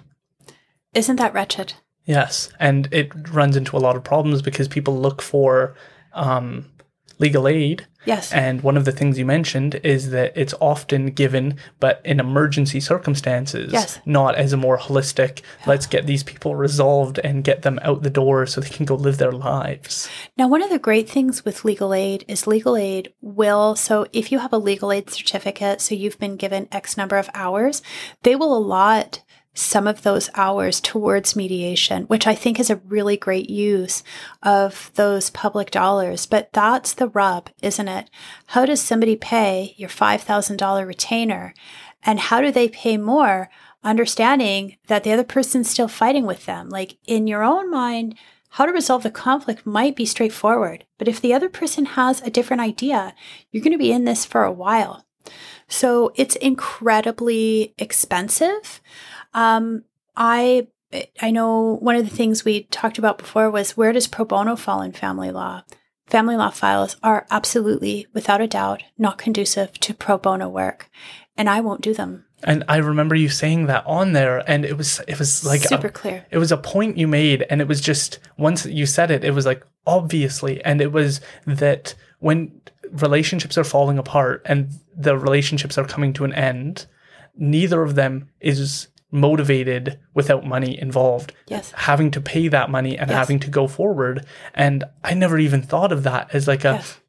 Isn't 0.95 1.17
that 1.17 1.35
wretched? 1.35 1.75
Yes, 2.05 2.51
and 2.59 2.89
it 2.93 3.11
runs 3.31 3.57
into 3.57 3.77
a 3.77 3.81
lot 3.81 3.97
of 3.97 4.05
problems 4.05 4.41
because 4.41 4.69
people 4.69 4.97
look 4.99 5.21
for 5.21 5.75
um, 6.15 6.67
legal 7.19 7.47
aid. 7.47 7.87
Yes. 8.09 8.33
And 8.33 8.63
one 8.63 8.79
of 8.79 8.87
the 8.87 8.93
things 8.93 9.19
you 9.19 9.27
mentioned 9.27 9.75
is 9.85 10.11
that 10.11 10.33
it's 10.35 10.55
often 10.61 11.07
given, 11.11 11.57
but 11.79 12.01
in 12.05 12.21
emergency 12.21 12.81
circumstances, 12.81 13.71
Yes. 13.73 13.99
not 14.07 14.35
as 14.35 14.53
a 14.55 14.57
more 14.57 14.79
holistic, 14.79 15.43
let's 15.67 15.87
get 15.87 16.07
these 16.07 16.23
people 16.23 16.57
resolved 16.57 17.19
and 17.23 17.45
get 17.45 17.63
them 17.63 17.79
out 17.83 18.03
the 18.03 18.11
door 18.11 18.47
so 18.47 18.61
they 18.61 18.71
can 18.71 18.87
go 18.87 18.95
live 18.95 19.19
their 19.19 19.33
lives. 19.33 20.09
Now, 20.39 20.49
one 20.49 20.63
of 20.63 20.71
the 20.71 20.79
great 20.79 21.09
things 21.09 21.45
with 21.45 21.65
legal 21.67 21.93
aid 21.93 22.25
is 22.29 22.47
legal 22.47 22.77
aid 22.77 23.13
will, 23.21 23.77
so 23.77 24.07
if 24.15 24.33
you 24.33 24.39
have 24.39 24.55
a 24.55 24.59
legal 24.59 24.91
aid 24.91 25.11
certificate, 25.11 25.81
so 25.83 25.95
you've 25.95 26.19
been 26.19 26.37
given 26.37 26.67
X 26.73 26.97
number 26.97 27.19
of 27.19 27.29
hours, 27.35 27.83
they 28.23 28.35
will 28.35 28.57
allot 28.57 29.23
some 29.59 29.89
of 29.89 30.03
those 30.03 30.31
hours 30.35 30.81
towards 30.81 31.35
mediation, 31.35 32.05
which 32.05 32.27
I 32.27 32.35
think 32.35 32.61
is 32.61 32.71
a 32.71 32.77
really 32.77 33.17
great 33.17 33.51
use 33.51 34.05
of 34.43 34.93
those 34.95 35.31
public 35.31 35.71
dollars. 35.71 36.27
But 36.27 36.53
that's 36.53 36.95
the 36.95 37.09
rub, 37.09 37.51
isn't 37.61 37.89
it? 37.89 38.09
How 38.47 38.65
does 38.65 38.81
somebody 38.81 39.17
pay 39.17 39.75
your 39.77 39.89
$5,000 39.89 40.87
retainer? 40.87 41.55
And 42.05 42.21
how 42.21 42.41
do 42.41 42.53
they 42.53 42.69
pay 42.69 42.97
more? 42.97 43.51
Understanding 43.83 44.77
that 44.87 45.03
the 45.03 45.13
other 45.13 45.25
person's 45.25 45.69
still 45.69 45.89
fighting 45.89 46.25
with 46.25 46.47
them. 46.47 46.69
Like 46.69 46.97
in 47.07 47.27
your 47.27 47.43
own 47.43 47.71
mind, 47.71 48.15
how 48.51 48.65
to 48.65 48.73
resolve 48.73 49.03
the 49.03 49.11
conflict 49.11 49.67
might 49.67 49.97
be 49.97 50.07
straightforward. 50.07 50.85
But 50.99 51.09
if 51.09 51.21
the 51.21 51.35
other 51.35 51.49
person 51.49 51.85
has 51.85 52.21
a 52.23 52.31
different 52.31 52.63
idea, 52.63 53.15
you're 53.51 53.63
going 53.63 53.73
to 53.73 53.79
be 53.79 53.93
in 53.93 54.05
this 54.05 54.25
for 54.25 54.45
a 54.45 54.53
while. 54.53 55.05
So 55.69 56.13
it's 56.15 56.37
incredibly 56.37 57.75
expensive. 57.77 58.81
Um, 59.35 59.85
I 60.17 60.69
I 61.21 61.31
know 61.31 61.77
one 61.81 61.97
of 61.97 62.09
the 62.09 62.15
things 62.15 62.45
we 62.45 62.63
talked 62.65 62.99
about 62.99 63.19
before 63.19 63.51
was 63.51 63.77
where 63.77 63.93
does 63.93 64.07
pro 64.07 64.25
bono 64.25 64.57
fall 64.57 64.83
in 64.83 64.93
family 64.93 65.31
law? 65.31 65.63
Family 66.07 66.37
law 66.37 66.49
files 66.51 66.97
are 67.03 67.27
absolutely, 67.31 68.07
without 68.15 68.41
a 68.41 68.47
doubt, 68.47 68.83
not 68.97 69.19
conducive 69.19 69.73
to 69.81 69.93
pro 69.93 70.17
bono 70.17 70.49
work, 70.49 70.89
and 71.37 71.51
I 71.51 71.61
won't 71.61 71.83
do 71.83 71.93
them. 71.93 72.25
And 72.43 72.65
I 72.69 72.77
remember 72.79 73.15
you 73.15 73.29
saying 73.29 73.67
that 73.67 73.85
on 73.87 74.13
there, 74.13 74.43
and 74.51 74.65
it 74.65 74.79
was 74.79 75.01
it 75.07 75.19
was 75.19 75.45
like 75.45 75.65
a- 75.65 75.69
Super 75.69 75.91
clear. 75.91 76.25
it 76.31 76.39
was 76.39 76.51
a 76.53 76.57
point 76.57 76.97
you 76.97 77.07
made 77.07 77.43
and 77.51 77.61
it 77.61 77.69
was 77.69 77.81
just 77.81 78.21
once 78.39 78.65
you 78.65 78.87
said 78.87 79.11
it 79.11 79.25
it 79.25 79.33
was 79.33 79.45
like 79.45 79.63
obviously 79.87 80.63
and 80.65 80.81
it 80.81 80.93
was 80.93 81.21
that 81.47 81.95
when 82.21 82.61
relationships 82.93 83.59
are 83.59 83.65
falling 83.65 83.99
apart 83.99 84.41
and 84.47 84.71
the 84.97 85.19
relationships 85.19 85.77
are 85.77 85.85
coming 85.85 86.13
to 86.13 86.25
an 86.25 86.33
end 86.33 86.87
neither 87.37 87.83
of 87.83 87.95
them 87.97 88.29
is 88.41 88.89
motivated 89.11 89.99
without 90.15 90.45
money 90.47 90.79
involved 90.81 91.33
Yes. 91.47 91.73
having 91.77 92.11
to 92.13 92.21
pay 92.21 92.49
that 92.49 92.71
money 92.71 92.99
and 92.99 93.09
Yes. 93.11 93.17
having 93.19 93.39
to 93.41 93.51
go 93.51 93.67
forward 93.67 94.25
and 94.55 94.85
i 95.03 95.15
never 95.15 95.39
even 95.39 95.63
thought 95.63 95.93
of 95.93 96.03
that 96.03 96.29
as 96.35 96.47
like 96.47 96.65
a 96.65 96.73
Yes. 96.75 97.01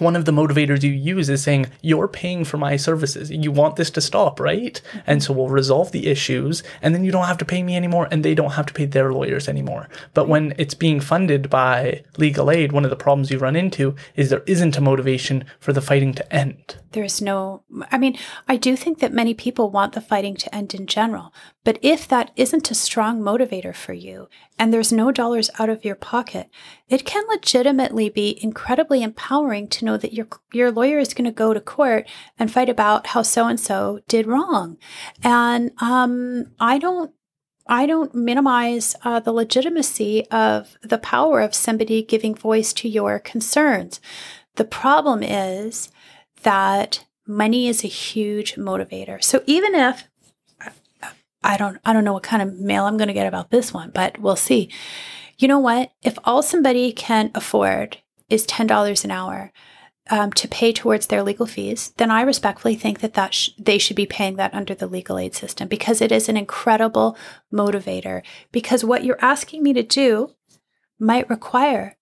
One 0.00 0.16
of 0.16 0.24
the 0.24 0.32
motivators 0.32 0.82
you 0.82 0.90
use 0.90 1.28
is 1.28 1.42
saying 1.42 1.66
you're 1.82 2.08
paying 2.08 2.44
for 2.44 2.56
my 2.56 2.76
services. 2.76 3.30
You 3.30 3.50
want 3.52 3.76
this 3.76 3.90
to 3.92 4.00
stop 4.00 4.40
right? 4.40 4.80
And 5.06 5.22
so 5.22 5.32
we'll 5.32 5.48
resolve 5.48 5.92
the 5.92 6.06
issues 6.06 6.62
and 6.82 6.94
then 6.94 7.04
you 7.04 7.12
don't 7.12 7.26
have 7.26 7.38
to 7.38 7.44
pay 7.44 7.62
me 7.62 7.76
anymore 7.76 8.08
and 8.10 8.24
they 8.24 8.34
don't 8.34 8.52
have 8.52 8.66
to 8.66 8.74
pay 8.74 8.84
their 8.84 9.12
lawyers 9.12 9.48
anymore. 9.48 9.88
But 10.14 10.28
when 10.28 10.54
it's 10.58 10.74
being 10.74 11.00
funded 11.00 11.50
by 11.50 12.02
legal 12.16 12.50
aid 12.50 12.72
one 12.72 12.84
of 12.84 12.90
the 12.90 12.96
problems 12.96 13.30
you 13.30 13.38
run 13.38 13.56
into 13.56 13.94
is 14.14 14.30
there 14.30 14.42
isn't 14.46 14.76
a 14.76 14.80
motivation 14.80 15.44
for 15.60 15.72
the 15.72 15.80
fighting 15.80 16.14
to 16.14 16.34
end. 16.34 16.76
There's 16.92 17.20
no, 17.20 17.62
I 17.90 17.98
mean, 17.98 18.18
I 18.48 18.56
do 18.56 18.76
think 18.76 18.98
that 19.00 19.12
many 19.12 19.34
people 19.34 19.70
want 19.70 19.92
the 19.92 20.00
fighting 20.00 20.36
to 20.36 20.54
end 20.54 20.74
in 20.74 20.86
general. 20.86 21.34
But 21.68 21.78
if 21.82 22.08
that 22.08 22.30
isn't 22.34 22.70
a 22.70 22.74
strong 22.74 23.20
motivator 23.20 23.74
for 23.74 23.92
you 23.92 24.30
and 24.58 24.72
there's 24.72 24.90
no 24.90 25.12
dollars 25.12 25.50
out 25.58 25.68
of 25.68 25.84
your 25.84 25.96
pocket, 25.96 26.48
it 26.88 27.04
can 27.04 27.26
legitimately 27.28 28.08
be 28.08 28.42
incredibly 28.42 29.02
empowering 29.02 29.68
to 29.68 29.84
know 29.84 29.98
that 29.98 30.14
your, 30.14 30.28
your 30.50 30.72
lawyer 30.72 30.98
is 30.98 31.12
going 31.12 31.26
to 31.26 31.30
go 31.30 31.52
to 31.52 31.60
court 31.60 32.08
and 32.38 32.50
fight 32.50 32.70
about 32.70 33.08
how 33.08 33.20
so 33.20 33.46
and 33.46 33.60
so 33.60 34.00
did 34.08 34.26
wrong. 34.26 34.78
And 35.22 35.72
um, 35.82 36.52
I 36.58 36.78
don't 36.78 37.12
I 37.66 37.84
don't 37.84 38.14
minimize 38.14 38.96
uh, 39.04 39.20
the 39.20 39.32
legitimacy 39.32 40.26
of 40.30 40.78
the 40.80 40.96
power 40.96 41.42
of 41.42 41.54
somebody 41.54 42.02
giving 42.02 42.34
voice 42.34 42.72
to 42.72 42.88
your 42.88 43.18
concerns. 43.18 44.00
The 44.54 44.64
problem 44.64 45.22
is 45.22 45.90
that 46.44 47.04
money 47.26 47.68
is 47.68 47.84
a 47.84 47.88
huge 47.88 48.54
motivator. 48.54 49.22
So 49.22 49.42
even 49.44 49.74
if 49.74 50.07
I 51.42 51.56
don't 51.56 51.78
I 51.84 51.92
don't 51.92 52.04
know 52.04 52.12
what 52.12 52.22
kind 52.22 52.42
of 52.42 52.58
mail 52.58 52.84
I'm 52.84 52.96
going 52.96 53.08
to 53.08 53.14
get 53.14 53.26
about 53.26 53.50
this 53.50 53.72
one, 53.72 53.90
but 53.94 54.18
we'll 54.18 54.36
see. 54.36 54.70
You 55.38 55.48
know 55.48 55.58
what? 55.58 55.92
If 56.02 56.18
all 56.24 56.42
somebody 56.42 56.92
can 56.92 57.30
afford 57.34 57.98
is 58.28 58.46
$10 58.46 59.04
an 59.04 59.10
hour, 59.10 59.52
um, 60.10 60.32
to 60.32 60.48
pay 60.48 60.72
towards 60.72 61.06
their 61.06 61.22
legal 61.22 61.46
fees, 61.46 61.92
then 61.98 62.10
I 62.10 62.22
respectfully 62.22 62.74
think 62.74 63.00
that 63.00 63.14
that 63.14 63.34
sh- 63.34 63.50
they 63.58 63.78
should 63.78 63.96
be 63.96 64.06
paying 64.06 64.36
that 64.36 64.54
under 64.54 64.74
the 64.74 64.86
legal 64.86 65.18
aid 65.18 65.34
system 65.34 65.68
because 65.68 66.00
it 66.00 66.10
is 66.10 66.28
an 66.28 66.36
incredible 66.36 67.16
motivator. 67.52 68.22
Because 68.50 68.84
what 68.84 69.04
you're 69.04 69.22
asking 69.22 69.62
me 69.62 69.72
to 69.74 69.82
do 69.82 70.34
might 70.98 71.28
require 71.28 71.97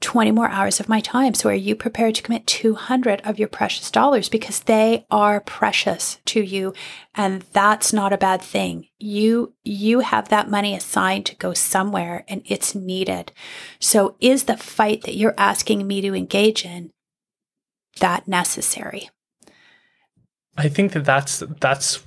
20 0.00 0.32
more 0.32 0.48
hours 0.48 0.80
of 0.80 0.88
my 0.88 1.00
time. 1.00 1.34
So 1.34 1.48
are 1.48 1.54
you 1.54 1.74
prepared 1.74 2.14
to 2.16 2.22
commit 2.22 2.46
200 2.46 3.20
of 3.22 3.38
your 3.38 3.48
precious 3.48 3.90
dollars 3.90 4.28
because 4.28 4.60
they 4.60 5.06
are 5.10 5.40
precious 5.40 6.18
to 6.26 6.40
you 6.40 6.74
and 7.14 7.42
that's 7.52 7.92
not 7.92 8.12
a 8.12 8.18
bad 8.18 8.42
thing. 8.42 8.88
You 8.98 9.54
you 9.62 10.00
have 10.00 10.28
that 10.28 10.50
money 10.50 10.74
assigned 10.74 11.26
to 11.26 11.36
go 11.36 11.54
somewhere 11.54 12.24
and 12.28 12.42
it's 12.44 12.74
needed. 12.74 13.32
So 13.80 14.16
is 14.20 14.44
the 14.44 14.56
fight 14.56 15.02
that 15.02 15.16
you're 15.16 15.34
asking 15.38 15.86
me 15.86 16.00
to 16.02 16.14
engage 16.14 16.64
in 16.64 16.90
that 18.00 18.28
necessary? 18.28 19.10
I 20.56 20.68
think 20.68 20.92
that 20.92 21.04
that's 21.04 21.42
that's 21.60 22.04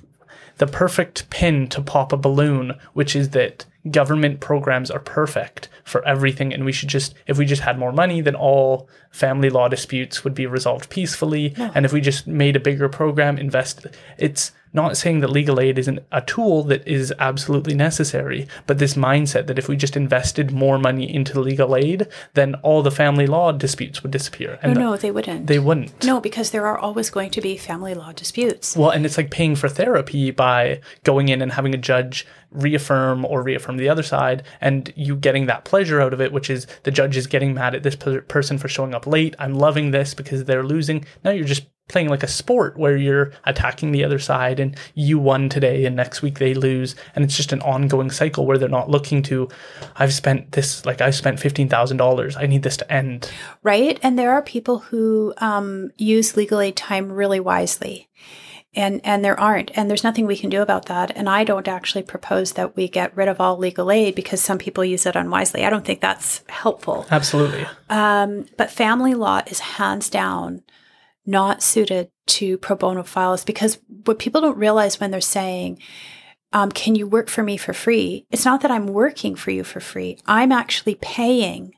the 0.58 0.66
perfect 0.66 1.30
pin 1.30 1.68
to 1.68 1.80
pop 1.80 2.12
a 2.12 2.16
balloon, 2.16 2.74
which 2.92 3.14
is 3.16 3.30
that 3.30 3.64
government 3.90 4.40
programs 4.40 4.90
are 4.90 5.00
perfect 5.00 5.68
for 5.84 6.06
everything 6.06 6.52
and 6.52 6.64
we 6.64 6.72
should 6.72 6.88
just 6.88 7.14
if 7.26 7.38
we 7.38 7.46
just 7.46 7.62
had 7.62 7.78
more 7.78 7.92
money 7.92 8.20
then 8.20 8.34
all 8.34 8.88
family 9.10 9.50
law 9.50 9.68
disputes 9.68 10.24
would 10.24 10.34
be 10.34 10.46
resolved 10.46 10.90
peacefully. 10.90 11.54
And 11.74 11.84
if 11.84 11.92
we 11.92 12.00
just 12.00 12.26
made 12.26 12.56
a 12.56 12.60
bigger 12.60 12.88
program 12.88 13.38
invest 13.38 13.86
it's 14.18 14.52
not 14.72 14.96
saying 14.96 15.20
that 15.20 15.28
legal 15.28 15.60
aid 15.60 15.78
isn't 15.78 16.00
a 16.12 16.20
tool 16.20 16.62
that 16.62 16.86
is 16.86 17.12
absolutely 17.18 17.74
necessary 17.74 18.46
but 18.66 18.78
this 18.78 18.94
mindset 18.94 19.46
that 19.46 19.58
if 19.58 19.68
we 19.68 19.76
just 19.76 19.96
invested 19.96 20.50
more 20.50 20.78
money 20.78 21.12
into 21.12 21.40
legal 21.40 21.76
aid 21.76 22.06
then 22.34 22.54
all 22.56 22.82
the 22.82 22.90
family 22.90 23.26
law 23.26 23.52
disputes 23.52 24.02
would 24.02 24.12
disappear 24.12 24.58
and 24.62 24.74
no, 24.74 24.80
no, 24.80 24.96
they 24.96 25.10
wouldn't. 25.10 25.46
they 25.46 25.58
wouldn't 25.58 26.04
no, 26.04 26.20
because 26.20 26.50
there 26.50 26.66
are 26.66 26.78
always 26.78 27.10
going 27.10 27.30
to 27.30 27.40
be 27.40 27.56
family 27.56 27.94
law 27.94 28.12
disputes. 28.12 28.76
well, 28.76 28.90
and 28.90 29.04
it's 29.04 29.16
like 29.16 29.30
paying 29.30 29.54
for 29.54 29.68
therapy 29.68 30.30
by 30.30 30.80
going 31.04 31.28
in 31.28 31.42
and 31.42 31.52
having 31.52 31.74
a 31.74 31.78
judge 31.78 32.26
reaffirm 32.50 33.24
or 33.24 33.42
reaffirm 33.42 33.76
the 33.76 33.88
other 33.88 34.02
side, 34.02 34.42
and 34.60 34.92
you 34.96 35.16
getting 35.16 35.46
that 35.46 35.64
pleasure 35.64 36.00
out 36.00 36.12
of 36.12 36.20
it, 36.20 36.32
which 36.32 36.50
is 36.50 36.66
the 36.84 36.90
judge 36.90 37.16
is 37.16 37.26
getting 37.26 37.54
mad 37.54 37.74
at 37.74 37.82
this 37.82 37.96
per- 37.96 38.22
person 38.22 38.58
for 38.58 38.68
showing 38.68 38.94
up 38.94 39.06
late. 39.06 39.34
I'm 39.38 39.54
loving 39.54 39.90
this 39.90 40.14
because 40.14 40.44
they're 40.44 40.64
losing. 40.64 41.04
Now 41.24 41.30
you're 41.30 41.44
just 41.44 41.66
playing 41.88 42.08
like 42.08 42.22
a 42.22 42.28
sport 42.28 42.76
where 42.76 42.96
you're 42.96 43.32
attacking 43.44 43.92
the 43.92 44.04
other 44.04 44.18
side 44.18 44.60
and 44.60 44.76
you 44.94 45.18
won 45.18 45.48
today 45.48 45.84
and 45.84 45.96
next 45.96 46.22
week 46.22 46.38
they 46.38 46.54
lose 46.54 46.94
and 47.14 47.24
it's 47.24 47.36
just 47.36 47.52
an 47.52 47.60
ongoing 47.62 48.10
cycle 48.10 48.46
where 48.46 48.58
they're 48.58 48.68
not 48.68 48.90
looking 48.90 49.22
to 49.22 49.48
i've 49.96 50.12
spent 50.12 50.52
this 50.52 50.84
like 50.86 51.00
i've 51.00 51.14
spent 51.14 51.38
$15000 51.38 52.36
i 52.36 52.46
need 52.46 52.62
this 52.62 52.76
to 52.76 52.92
end 52.92 53.30
right? 53.62 53.98
And 54.02 54.18
there 54.18 54.32
are 54.32 54.42
people 54.42 54.78
who 54.78 55.34
um, 55.38 55.90
use 55.96 56.36
legal 56.36 56.60
aid 56.60 56.76
time 56.76 57.12
really 57.12 57.40
wisely. 57.40 58.08
And, 58.74 59.00
and 59.02 59.24
there 59.24 59.38
aren't, 59.38 59.76
and 59.76 59.90
there's 59.90 60.04
nothing 60.04 60.26
we 60.26 60.36
can 60.36 60.50
do 60.50 60.62
about 60.62 60.86
that. 60.86 61.10
And 61.16 61.28
I 61.28 61.42
don't 61.42 61.66
actually 61.66 62.02
propose 62.02 62.52
that 62.52 62.76
we 62.76 62.86
get 62.86 63.16
rid 63.16 63.26
of 63.26 63.40
all 63.40 63.56
legal 63.56 63.90
aid 63.90 64.14
because 64.14 64.40
some 64.40 64.58
people 64.58 64.84
use 64.84 65.04
it 65.06 65.16
unwisely. 65.16 65.64
I 65.64 65.70
don't 65.70 65.84
think 65.84 66.00
that's 66.00 66.42
helpful. 66.48 67.06
absolutely 67.10 67.66
Um, 67.88 68.46
but 68.56 68.70
family 68.70 69.14
law 69.14 69.42
is 69.46 69.58
hands 69.58 70.08
down 70.10 70.62
not 71.28 71.62
suited 71.62 72.10
to 72.26 72.56
pro 72.58 72.74
bono 72.74 73.02
files 73.02 73.44
because 73.44 73.78
what 74.06 74.18
people 74.18 74.40
don't 74.40 74.56
realize 74.56 74.98
when 74.98 75.10
they're 75.10 75.20
saying, 75.20 75.78
um, 76.54 76.72
can 76.72 76.94
you 76.94 77.06
work 77.06 77.28
for 77.28 77.42
me 77.42 77.58
for 77.58 77.74
free? 77.74 78.26
It's 78.30 78.46
not 78.46 78.62
that 78.62 78.70
I'm 78.70 78.86
working 78.86 79.34
for 79.34 79.50
you 79.50 79.62
for 79.62 79.78
free. 79.78 80.18
I'm 80.26 80.50
actually 80.50 80.94
paying 80.94 81.74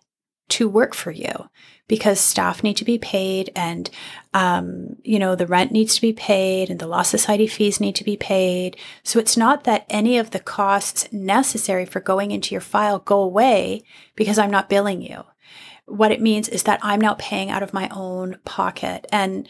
to 0.50 0.68
work 0.68 0.94
for 0.94 1.10
you 1.10 1.48
because 1.88 2.20
staff 2.20 2.62
need 2.62 2.76
to 2.76 2.84
be 2.84 2.98
paid 2.98 3.50
and, 3.56 3.90
um, 4.34 4.96
you 5.02 5.18
know, 5.18 5.34
the 5.34 5.46
rent 5.46 5.72
needs 5.72 5.96
to 5.96 6.00
be 6.00 6.12
paid 6.12 6.70
and 6.70 6.78
the 6.78 6.86
Law 6.86 7.02
Society 7.02 7.48
fees 7.48 7.80
need 7.80 7.96
to 7.96 8.04
be 8.04 8.16
paid. 8.16 8.76
So 9.02 9.18
it's 9.18 9.36
not 9.36 9.64
that 9.64 9.86
any 9.90 10.16
of 10.16 10.30
the 10.30 10.38
costs 10.38 11.12
necessary 11.12 11.84
for 11.86 11.98
going 11.98 12.30
into 12.30 12.54
your 12.54 12.60
file 12.60 13.00
go 13.00 13.20
away 13.20 13.82
because 14.14 14.38
I'm 14.38 14.50
not 14.50 14.68
billing 14.68 15.02
you 15.02 15.24
what 15.90 16.12
it 16.12 16.20
means 16.20 16.48
is 16.48 16.62
that 16.64 16.80
I'm 16.82 17.00
now 17.00 17.16
paying 17.18 17.50
out 17.50 17.62
of 17.62 17.74
my 17.74 17.88
own 17.90 18.38
pocket. 18.44 19.06
And 19.12 19.48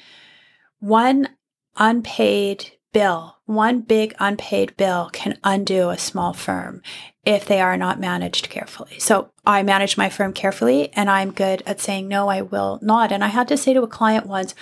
one 0.78 1.28
unpaid 1.76 2.72
bill, 2.92 3.36
one 3.46 3.80
big 3.80 4.14
unpaid 4.18 4.76
bill 4.76 5.10
can 5.12 5.38
undo 5.44 5.90
a 5.90 5.98
small 5.98 6.32
firm 6.32 6.82
if 7.24 7.44
they 7.44 7.60
are 7.60 7.76
not 7.76 8.00
managed 8.00 8.50
carefully. 8.50 8.98
So 8.98 9.30
I 9.44 9.62
manage 9.62 9.96
my 9.96 10.08
firm 10.08 10.32
carefully 10.32 10.92
and 10.94 11.08
I'm 11.08 11.30
good 11.30 11.62
at 11.66 11.80
saying, 11.80 12.08
no, 12.08 12.28
I 12.28 12.42
will 12.42 12.78
not. 12.82 13.12
And 13.12 13.22
I 13.22 13.28
had 13.28 13.48
to 13.48 13.56
say 13.56 13.74
to 13.74 13.82
a 13.82 13.88
client 13.88 14.26
once 14.26 14.54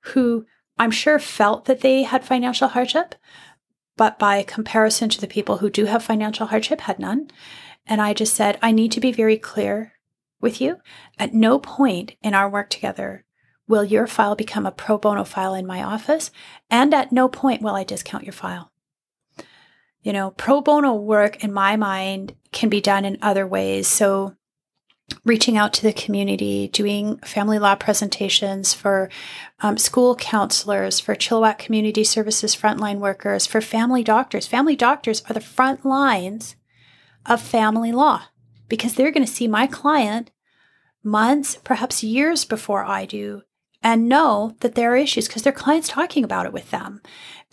who 0.00 0.46
I'm 0.78 0.90
sure 0.90 1.18
felt 1.18 1.64
that 1.66 1.80
they 1.80 2.04
had 2.04 2.24
financial 2.24 2.68
hardship, 2.68 3.16
but 3.96 4.18
by 4.18 4.42
comparison 4.44 5.08
to 5.10 5.20
the 5.20 5.26
people 5.26 5.58
who 5.58 5.68
do 5.68 5.86
have 5.86 6.04
financial 6.04 6.46
hardship 6.46 6.82
had 6.82 6.98
none. 6.98 7.30
And 7.86 8.00
I 8.00 8.14
just 8.14 8.34
said, 8.34 8.58
I 8.62 8.70
need 8.70 8.92
to 8.92 9.00
be 9.00 9.12
very 9.12 9.36
clear 9.36 9.94
with 10.40 10.60
you. 10.60 10.78
At 11.18 11.34
no 11.34 11.58
point 11.58 12.14
in 12.22 12.34
our 12.34 12.48
work 12.48 12.70
together 12.70 13.24
will 13.66 13.84
your 13.84 14.06
file 14.06 14.34
become 14.34 14.66
a 14.66 14.72
pro 14.72 14.98
bono 14.98 15.24
file 15.24 15.54
in 15.54 15.66
my 15.66 15.82
office. 15.82 16.30
And 16.70 16.94
at 16.94 17.12
no 17.12 17.28
point 17.28 17.62
will 17.62 17.74
I 17.74 17.84
discount 17.84 18.24
your 18.24 18.32
file. 18.32 18.72
You 20.02 20.12
know, 20.12 20.30
pro 20.30 20.60
bono 20.60 20.94
work 20.94 21.44
in 21.44 21.52
my 21.52 21.76
mind 21.76 22.34
can 22.50 22.68
be 22.68 22.80
done 22.80 23.04
in 23.04 23.18
other 23.20 23.46
ways. 23.46 23.86
So 23.86 24.34
reaching 25.24 25.56
out 25.56 25.72
to 25.74 25.82
the 25.82 25.92
community, 25.92 26.68
doing 26.68 27.18
family 27.18 27.58
law 27.58 27.74
presentations 27.74 28.74
for 28.74 29.10
um, 29.60 29.76
school 29.76 30.14
counselors, 30.16 31.00
for 31.00 31.14
Chilliwack 31.14 31.58
Community 31.58 32.04
Services 32.04 32.54
frontline 32.54 32.98
workers, 32.98 33.46
for 33.46 33.60
family 33.60 34.02
doctors. 34.02 34.46
Family 34.46 34.76
doctors 34.76 35.22
are 35.28 35.34
the 35.34 35.40
front 35.40 35.84
lines 35.84 36.56
of 37.26 37.42
family 37.42 37.92
law 37.92 38.24
because 38.68 38.94
they're 38.94 39.10
going 39.10 39.26
to 39.26 39.32
see 39.32 39.48
my 39.48 39.66
client 39.66 40.30
months, 41.02 41.58
perhaps 41.64 42.02
years 42.02 42.44
before 42.44 42.84
I 42.84 43.06
do, 43.06 43.42
and 43.82 44.08
know 44.08 44.56
that 44.60 44.74
there 44.74 44.92
are 44.92 44.96
issues 44.96 45.28
because 45.28 45.42
their 45.42 45.52
client's 45.52 45.88
talking 45.88 46.24
about 46.24 46.46
it 46.46 46.52
with 46.52 46.70
them. 46.70 47.00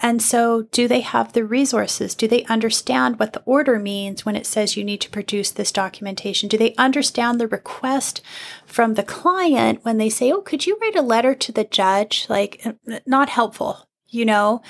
And 0.01 0.21
so, 0.21 0.63
do 0.71 0.89
they 0.89 0.99
have 1.01 1.31
the 1.31 1.45
resources? 1.45 2.15
Do 2.15 2.27
they 2.27 2.43
understand 2.45 3.17
what 3.17 3.31
the 3.31 3.41
order 3.45 3.79
means 3.79 4.25
when 4.25 4.35
it 4.35 4.45
says 4.45 4.75
you 4.75 4.83
need 4.83 4.99
to 5.01 5.09
produce 5.09 5.51
this 5.51 5.71
documentation? 5.71 6.49
Do 6.49 6.57
they 6.57 6.75
understand 6.75 7.39
the 7.39 7.47
request 7.47 8.21
from 8.65 8.95
the 8.95 9.03
client 9.03 9.85
when 9.85 9.97
they 9.97 10.09
say, 10.09 10.31
Oh, 10.31 10.41
could 10.41 10.65
you 10.65 10.77
write 10.81 10.97
a 10.97 11.01
letter 11.01 11.33
to 11.35 11.51
the 11.53 11.63
judge? 11.63 12.25
Like, 12.27 12.65
not 13.05 13.29
helpful, 13.29 13.87
you 14.09 14.25
know? 14.25 14.61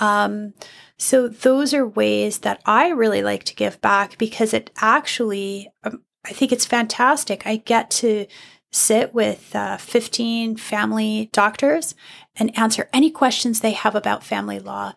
Um, 0.00 0.54
so, 0.98 1.28
those 1.28 1.74
are 1.74 1.86
ways 1.86 2.38
that 2.38 2.62
I 2.64 2.88
really 2.88 3.22
like 3.22 3.44
to 3.44 3.54
give 3.54 3.80
back 3.82 4.16
because 4.16 4.54
it 4.54 4.70
actually, 4.76 5.70
um, 5.84 6.02
I 6.24 6.32
think 6.32 6.52
it's 6.52 6.64
fantastic. 6.64 7.46
I 7.46 7.56
get 7.56 7.90
to 7.92 8.26
sit 8.72 9.14
with 9.14 9.54
uh, 9.54 9.76
15 9.76 10.56
family 10.56 11.28
doctors 11.32 11.94
and 12.34 12.56
answer 12.58 12.88
any 12.92 13.10
questions 13.10 13.60
they 13.60 13.72
have 13.72 13.94
about 13.94 14.24
family 14.24 14.58
law, 14.58 14.94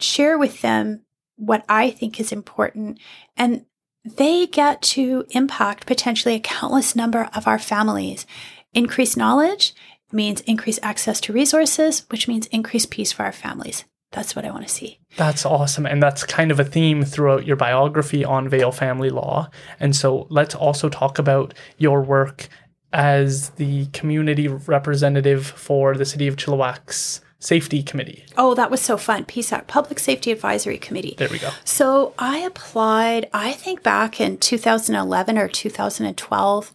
share 0.00 0.38
with 0.38 0.62
them 0.62 1.04
what 1.36 1.64
I 1.68 1.90
think 1.90 2.20
is 2.20 2.32
important, 2.32 2.98
and 3.36 3.64
they 4.04 4.46
get 4.46 4.82
to 4.82 5.24
impact 5.30 5.86
potentially 5.86 6.34
a 6.34 6.40
countless 6.40 6.94
number 6.94 7.28
of 7.34 7.46
our 7.46 7.58
families. 7.58 8.24
Increased 8.72 9.16
knowledge 9.16 9.74
means 10.12 10.40
increased 10.42 10.80
access 10.82 11.20
to 11.22 11.32
resources, 11.32 12.06
which 12.10 12.28
means 12.28 12.46
increased 12.46 12.90
peace 12.90 13.12
for 13.12 13.24
our 13.24 13.32
families. 13.32 13.84
That's 14.12 14.34
what 14.34 14.44
I 14.44 14.50
want 14.50 14.66
to 14.66 14.72
see. 14.72 15.00
That's 15.16 15.44
awesome. 15.44 15.84
And 15.84 16.02
that's 16.02 16.24
kind 16.24 16.50
of 16.50 16.58
a 16.58 16.64
theme 16.64 17.04
throughout 17.04 17.46
your 17.46 17.56
biography 17.56 18.24
on 18.24 18.48
Vale 18.48 18.72
family 18.72 19.10
law. 19.10 19.50
And 19.78 19.94
so 19.94 20.26
let's 20.30 20.54
also 20.54 20.88
talk 20.88 21.18
about 21.18 21.52
your 21.76 22.02
work 22.02 22.48
as 22.92 23.50
the 23.50 23.86
community 23.86 24.48
representative 24.48 25.46
for 25.46 25.94
the 25.94 26.06
City 26.06 26.26
of 26.26 26.36
Chilliwack's 26.36 27.20
Safety 27.38 27.82
Committee. 27.82 28.24
Oh, 28.36 28.54
that 28.54 28.70
was 28.70 28.80
so 28.80 28.96
fun. 28.96 29.24
PSAC, 29.24 29.66
Public 29.66 29.98
Safety 29.98 30.32
Advisory 30.32 30.78
Committee. 30.78 31.14
There 31.18 31.28
we 31.28 31.38
go. 31.38 31.50
So 31.64 32.14
I 32.18 32.38
applied, 32.38 33.28
I 33.32 33.52
think 33.52 33.82
back 33.82 34.20
in 34.20 34.38
2011 34.38 35.38
or 35.38 35.48
2012, 35.48 36.72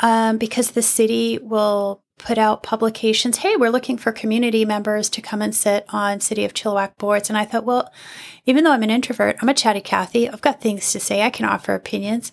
um, 0.00 0.38
because 0.38 0.72
the 0.72 0.82
city 0.82 1.38
will 1.42 2.02
put 2.22 2.38
out 2.38 2.62
publications. 2.62 3.38
Hey, 3.38 3.56
we're 3.56 3.70
looking 3.70 3.96
for 3.96 4.12
community 4.12 4.64
members 4.64 5.08
to 5.10 5.22
come 5.22 5.42
and 5.42 5.54
sit 5.54 5.84
on 5.88 6.20
City 6.20 6.44
of 6.44 6.54
Chilliwack 6.54 6.96
boards. 6.98 7.28
And 7.28 7.36
I 7.36 7.44
thought, 7.44 7.64
well, 7.64 7.92
even 8.46 8.64
though 8.64 8.72
I'm 8.72 8.82
an 8.82 8.90
introvert, 8.90 9.36
I'm 9.40 9.48
a 9.48 9.54
chatty 9.54 9.80
Cathy. 9.80 10.28
I've 10.28 10.40
got 10.40 10.60
things 10.60 10.92
to 10.92 11.00
say. 11.00 11.22
I 11.22 11.30
can 11.30 11.46
offer 11.46 11.74
opinions. 11.74 12.32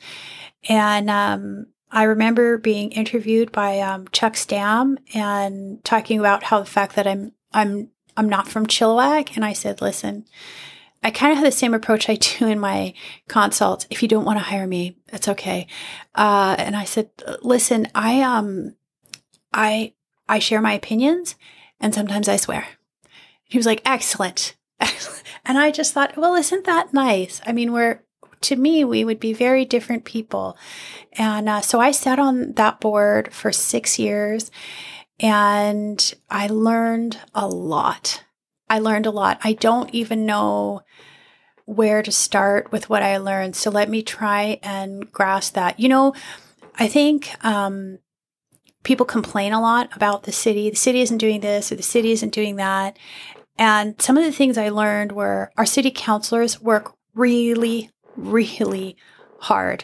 And 0.69 1.09
um, 1.09 1.67
I 1.91 2.03
remember 2.03 2.57
being 2.57 2.91
interviewed 2.91 3.51
by 3.51 3.79
um, 3.79 4.07
Chuck 4.11 4.35
Stam 4.35 4.97
and 5.13 5.83
talking 5.83 6.19
about 6.19 6.43
how 6.43 6.59
the 6.59 6.65
fact 6.65 6.95
that 6.95 7.07
I'm 7.07 7.31
I'm 7.53 7.89
I'm 8.17 8.29
not 8.29 8.47
from 8.47 8.65
Chilliwack, 8.65 9.35
and 9.35 9.45
I 9.45 9.53
said, 9.53 9.79
listen, 9.79 10.25
I 11.03 11.11
kind 11.11 11.31
of 11.31 11.37
have 11.37 11.45
the 11.45 11.51
same 11.51 11.73
approach 11.73 12.09
I 12.09 12.15
do 12.15 12.47
in 12.47 12.59
my 12.59 12.93
consults. 13.27 13.85
If 13.89 14.01
you 14.01 14.09
don't 14.09 14.25
want 14.25 14.39
to 14.39 14.43
hire 14.43 14.67
me, 14.67 14.97
that's 15.07 15.27
okay. 15.29 15.67
Uh, 16.15 16.55
and 16.57 16.75
I 16.75 16.83
said, 16.83 17.09
listen, 17.41 17.87
I 17.93 18.21
um, 18.21 18.75
I 19.53 19.93
I 20.29 20.39
share 20.39 20.61
my 20.61 20.73
opinions, 20.73 21.35
and 21.79 21.93
sometimes 21.93 22.27
I 22.27 22.35
swear. 22.35 22.67
He 23.45 23.57
was 23.57 23.65
like, 23.65 23.81
excellent. 23.85 24.55
and 25.45 25.57
I 25.57 25.71
just 25.71 25.93
thought, 25.93 26.17
well, 26.17 26.35
isn't 26.35 26.65
that 26.65 26.93
nice? 26.93 27.41
I 27.45 27.53
mean, 27.53 27.71
we're 27.71 28.01
to 28.41 28.55
me, 28.55 28.83
we 28.83 29.03
would 29.03 29.19
be 29.19 29.33
very 29.33 29.65
different 29.65 30.05
people. 30.05 30.57
And 31.13 31.49
uh, 31.49 31.61
so 31.61 31.79
I 31.79 31.91
sat 31.91 32.19
on 32.19 32.53
that 32.53 32.79
board 32.79 33.33
for 33.33 33.51
six 33.51 33.97
years 33.97 34.51
and 35.19 36.13
I 36.29 36.47
learned 36.47 37.19
a 37.33 37.47
lot. 37.47 38.23
I 38.69 38.79
learned 38.79 39.05
a 39.05 39.11
lot. 39.11 39.39
I 39.43 39.53
don't 39.53 39.93
even 39.93 40.25
know 40.25 40.81
where 41.65 42.03
to 42.03 42.11
start 42.11 42.71
with 42.71 42.89
what 42.89 43.03
I 43.03 43.17
learned. 43.17 43.55
So 43.55 43.71
let 43.71 43.89
me 43.89 44.03
try 44.03 44.59
and 44.61 45.11
grasp 45.11 45.55
that. 45.55 45.79
You 45.79 45.89
know, 45.89 46.13
I 46.75 46.87
think 46.87 47.33
um, 47.43 47.99
people 48.87 49.05
complain 49.05 49.51
a 49.51 49.59
lot 49.59 49.93
about 49.97 50.23
the 50.23 50.31
city. 50.31 50.69
The 50.69 50.77
city 50.77 51.01
isn't 51.01 51.17
doing 51.17 51.41
this 51.41 51.73
or 51.73 51.75
the 51.75 51.83
city 51.83 52.13
isn't 52.13 52.33
doing 52.33 52.55
that. 52.55 52.97
And 53.57 54.01
some 54.01 54.17
of 54.17 54.23
the 54.23 54.31
things 54.31 54.57
I 54.57 54.69
learned 54.69 55.11
were 55.11 55.51
our 55.57 55.65
city 55.65 55.91
councilors 55.91 56.61
work 56.61 56.93
really, 57.13 57.91
really 58.15 58.95
hard. 59.39 59.83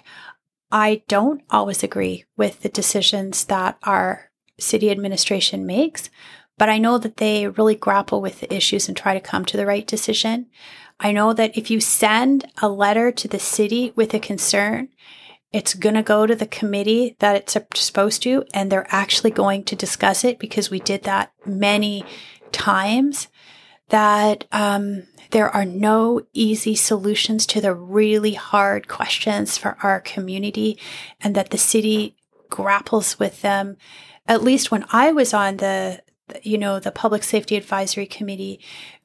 I 0.72 1.04
don't 1.10 1.42
always 1.50 1.84
agree 1.84 2.24
with 2.38 2.62
the 2.62 2.70
decisions 2.70 3.44
that 3.46 3.78
our 3.84 4.32
city 4.58 4.90
administration 4.90 5.66
makes, 5.66 6.10
but 6.58 6.70
I 6.70 6.78
know 6.78 6.98
that 6.98 7.18
they 7.18 7.50
really 7.50 7.76
grapple 7.76 8.22
with 8.22 8.40
the 8.40 8.54
issues 8.54 8.88
and 8.88 8.96
try 8.96 9.14
to 9.14 9.20
come 9.20 9.44
to 9.46 9.58
the 9.58 9.66
right 9.66 9.86
decision. 9.86 10.46
I 11.02 11.12
know 11.12 11.34
that 11.34 11.58
if 11.58 11.70
you 11.70 11.82
send 11.82 12.46
a 12.62 12.70
letter 12.70 13.12
to 13.12 13.28
the 13.28 13.40
city 13.40 13.92
with 13.98 14.14
a 14.14 14.20
concern, 14.20 14.88
it's 15.54 15.76
going 15.76 15.96
to 15.96 16.02
go 16.02 16.26
to 16.26 16.36
the 16.36 16.48
committee 16.48 17.16
that 17.20 17.36
it's 17.36 17.80
supposed 17.80 18.24
to, 18.24 18.44
and 18.54 18.72
they're 18.72 18.88
actually 18.90 19.32
going 19.32 19.64
to 19.66 19.76
discuss 19.76 20.24
it 20.24 20.40
because 20.40 20.72
we 20.72 20.80
did 20.80 21.04
that 21.04 21.32
many 21.46 22.04
times. 22.52 23.28
That 23.90 24.46
um, 24.52 25.04
there 25.30 25.50
are 25.50 25.66
no 25.66 26.22
easy 26.34 26.74
solutions 26.74 27.46
to 27.48 27.62
the 27.62 27.76
really 27.76 28.34
hard 28.34 28.88
questions 28.88 29.58
for 29.58 29.78
our 29.84 30.00
community 30.00 30.80
and 31.22 31.36
that 31.36 31.52
the 31.52 31.58
city 31.58 32.16
grapples 32.50 33.20
with 33.20 33.42
them. 33.42 33.78
At 34.28 34.42
least 34.42 34.72
when 34.72 34.86
I 34.92 35.12
was 35.12 35.34
on 35.34 35.58
the, 35.58 36.02
you 36.42 36.58
know, 36.58 36.80
the 36.80 36.92
public 36.92 37.24
safety 37.24 37.56
advisory 37.56 38.08
committee, 38.08 38.60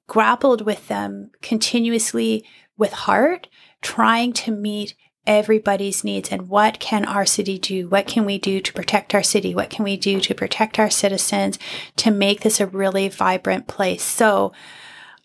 grappled 0.06 0.62
with 0.64 0.88
them 0.88 1.30
continuously 1.42 2.44
with 2.78 2.92
heart, 2.92 3.48
trying 3.82 4.32
to 4.32 4.50
meet 4.50 4.94
everybody's 5.28 6.02
needs 6.02 6.30
and 6.30 6.48
what 6.48 6.80
can 6.80 7.04
our 7.04 7.26
city 7.26 7.58
do? 7.58 7.86
What 7.88 8.08
can 8.08 8.24
we 8.24 8.38
do 8.38 8.60
to 8.60 8.72
protect 8.72 9.14
our 9.14 9.22
city? 9.22 9.54
What 9.54 9.70
can 9.70 9.84
we 9.84 9.96
do 9.96 10.20
to 10.20 10.34
protect 10.34 10.78
our 10.78 10.90
citizens 10.90 11.58
to 11.96 12.10
make 12.10 12.40
this 12.40 12.58
a 12.58 12.66
really 12.66 13.08
vibrant 13.08 13.68
place? 13.68 14.02
So 14.02 14.52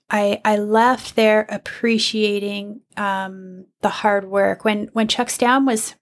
I, 0.09 0.41
I 0.45 0.57
left 0.57 1.15
there 1.15 1.47
appreciating 1.49 2.81
um, 2.97 3.65
the 3.81 3.89
hard 3.89 4.25
work. 4.25 4.63
When 4.63 4.89
when 4.93 5.07
Chuck 5.07 5.29
Stam 5.29 5.65
was 5.65 5.95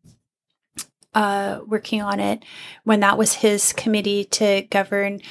uh, 1.13 1.59
working 1.67 2.01
on 2.01 2.19
it, 2.19 2.43
when 2.83 2.99
that 3.01 3.17
was 3.17 3.35
his 3.35 3.71
committee 3.71 4.25
to 4.25 4.63
govern, 4.69 5.21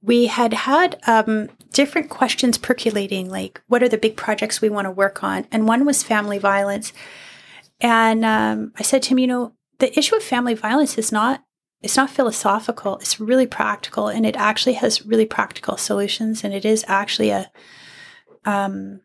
we 0.00 0.26
had 0.26 0.54
had 0.54 0.98
um, 1.06 1.50
different 1.72 2.08
questions 2.08 2.56
percolating, 2.56 3.28
like 3.28 3.60
what 3.66 3.82
are 3.82 3.88
the 3.88 3.98
big 3.98 4.16
projects 4.16 4.60
we 4.62 4.70
want 4.70 4.86
to 4.86 4.90
work 4.90 5.22
on, 5.24 5.46
and 5.50 5.66
one 5.66 5.84
was 5.84 6.02
family 6.02 6.38
violence. 6.38 6.92
And 7.80 8.24
um, 8.24 8.72
I 8.76 8.82
said 8.82 9.02
to 9.04 9.10
him, 9.10 9.18
you 9.18 9.26
know, 9.26 9.54
the 9.78 9.96
issue 9.98 10.16
of 10.16 10.22
family 10.22 10.54
violence 10.54 10.98
is 10.98 11.10
not 11.10 11.42
it's 11.82 11.96
not 11.96 12.10
philosophical; 12.10 12.98
it's 12.98 13.18
really 13.18 13.46
practical, 13.46 14.08
and 14.08 14.26
it 14.26 14.36
actually 14.36 14.74
has 14.74 15.06
really 15.06 15.24
practical 15.24 15.78
solutions, 15.78 16.44
and 16.44 16.52
it 16.52 16.66
is 16.66 16.84
actually 16.88 17.30
a 17.30 17.50
um, 18.44 19.00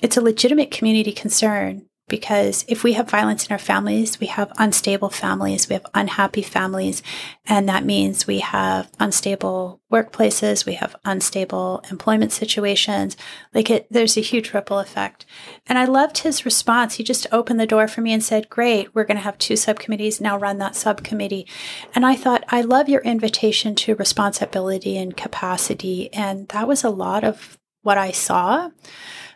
it's 0.00 0.16
a 0.16 0.22
legitimate 0.22 0.70
community 0.70 1.12
concern. 1.12 1.86
Because 2.08 2.64
if 2.68 2.84
we 2.84 2.92
have 2.94 3.08
violence 3.08 3.46
in 3.46 3.52
our 3.52 3.58
families, 3.58 4.20
we 4.20 4.26
have 4.26 4.52
unstable 4.58 5.08
families, 5.08 5.68
we 5.68 5.74
have 5.74 5.86
unhappy 5.94 6.42
families, 6.42 7.02
and 7.46 7.68
that 7.68 7.84
means 7.84 8.26
we 8.26 8.40
have 8.40 8.90
unstable 9.00 9.80
workplaces, 9.90 10.66
we 10.66 10.74
have 10.74 10.96
unstable 11.04 11.82
employment 11.90 12.32
situations. 12.32 13.16
Like 13.54 13.70
it, 13.70 13.86
there's 13.90 14.16
a 14.16 14.22
huge 14.22 14.52
ripple 14.52 14.78
effect. 14.78 15.24
And 15.66 15.78
I 15.78 15.84
loved 15.84 16.18
his 16.18 16.44
response. 16.44 16.94
He 16.94 17.04
just 17.04 17.26
opened 17.30 17.60
the 17.60 17.66
door 17.66 17.86
for 17.86 18.00
me 18.00 18.12
and 18.12 18.22
said, 18.22 18.50
Great, 18.50 18.94
we're 18.94 19.04
going 19.04 19.18
to 19.18 19.22
have 19.22 19.38
two 19.38 19.56
subcommittees. 19.56 20.20
Now 20.20 20.38
run 20.38 20.58
that 20.58 20.76
subcommittee. 20.76 21.46
And 21.94 22.04
I 22.04 22.16
thought, 22.16 22.44
I 22.48 22.62
love 22.62 22.88
your 22.88 23.02
invitation 23.02 23.74
to 23.76 23.94
responsibility 23.94 24.96
and 24.96 25.16
capacity. 25.16 26.12
And 26.12 26.48
that 26.48 26.66
was 26.66 26.82
a 26.82 26.90
lot 26.90 27.22
of 27.22 27.58
what 27.82 27.98
I 27.98 28.10
saw. 28.10 28.70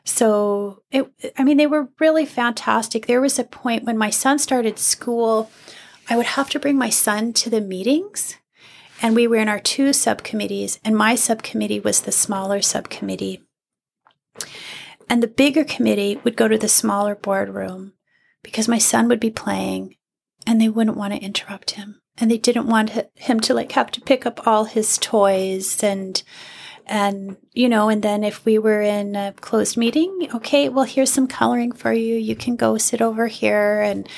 So 0.06 0.82
it, 0.90 1.12
I 1.36 1.44
mean, 1.44 1.56
they 1.58 1.66
were 1.66 1.90
really 2.00 2.24
fantastic. 2.24 3.06
There 3.06 3.20
was 3.20 3.38
a 3.38 3.44
point 3.44 3.84
when 3.84 3.98
my 3.98 4.08
son 4.08 4.38
started 4.38 4.78
school, 4.78 5.50
I 6.08 6.16
would 6.16 6.26
have 6.26 6.48
to 6.50 6.60
bring 6.60 6.78
my 6.78 6.90
son 6.90 7.32
to 7.34 7.50
the 7.50 7.60
meetings. 7.60 8.36
And 9.02 9.14
we 9.14 9.26
were 9.26 9.36
in 9.36 9.48
our 9.48 9.60
two 9.60 9.92
subcommittees, 9.92 10.80
and 10.82 10.96
my 10.96 11.16
subcommittee 11.16 11.80
was 11.80 12.00
the 12.00 12.12
smaller 12.12 12.62
subcommittee. 12.62 13.42
And 15.10 15.22
the 15.22 15.28
bigger 15.28 15.64
committee 15.64 16.18
would 16.24 16.36
go 16.36 16.48
to 16.48 16.56
the 16.56 16.68
smaller 16.68 17.14
boardroom 17.14 17.92
because 18.42 18.68
my 18.68 18.78
son 18.78 19.08
would 19.08 19.20
be 19.20 19.30
playing 19.30 19.96
and 20.46 20.60
they 20.60 20.68
wouldn't 20.68 20.96
want 20.96 21.12
to 21.12 21.20
interrupt 21.20 21.72
him. 21.72 22.00
And 22.16 22.30
they 22.30 22.38
didn't 22.38 22.68
want 22.68 22.92
him 23.14 23.40
to 23.40 23.52
like 23.52 23.72
have 23.72 23.90
to 23.90 24.00
pick 24.00 24.24
up 24.24 24.46
all 24.46 24.64
his 24.64 24.96
toys 24.96 25.82
and 25.82 26.22
and 26.86 27.36
you 27.52 27.68
know 27.68 27.88
and 27.88 28.02
then 28.02 28.22
if 28.22 28.44
we 28.44 28.58
were 28.58 28.80
in 28.80 29.16
a 29.16 29.32
closed 29.40 29.76
meeting 29.76 30.28
okay 30.32 30.68
well 30.68 30.84
here's 30.84 31.12
some 31.12 31.26
coloring 31.26 31.72
for 31.72 31.92
you. 31.92 32.16
You 32.16 32.36
can 32.36 32.56
go 32.56 32.78
sit 32.78 33.02
over 33.02 33.26
here. 33.26 33.80
And 33.82 34.08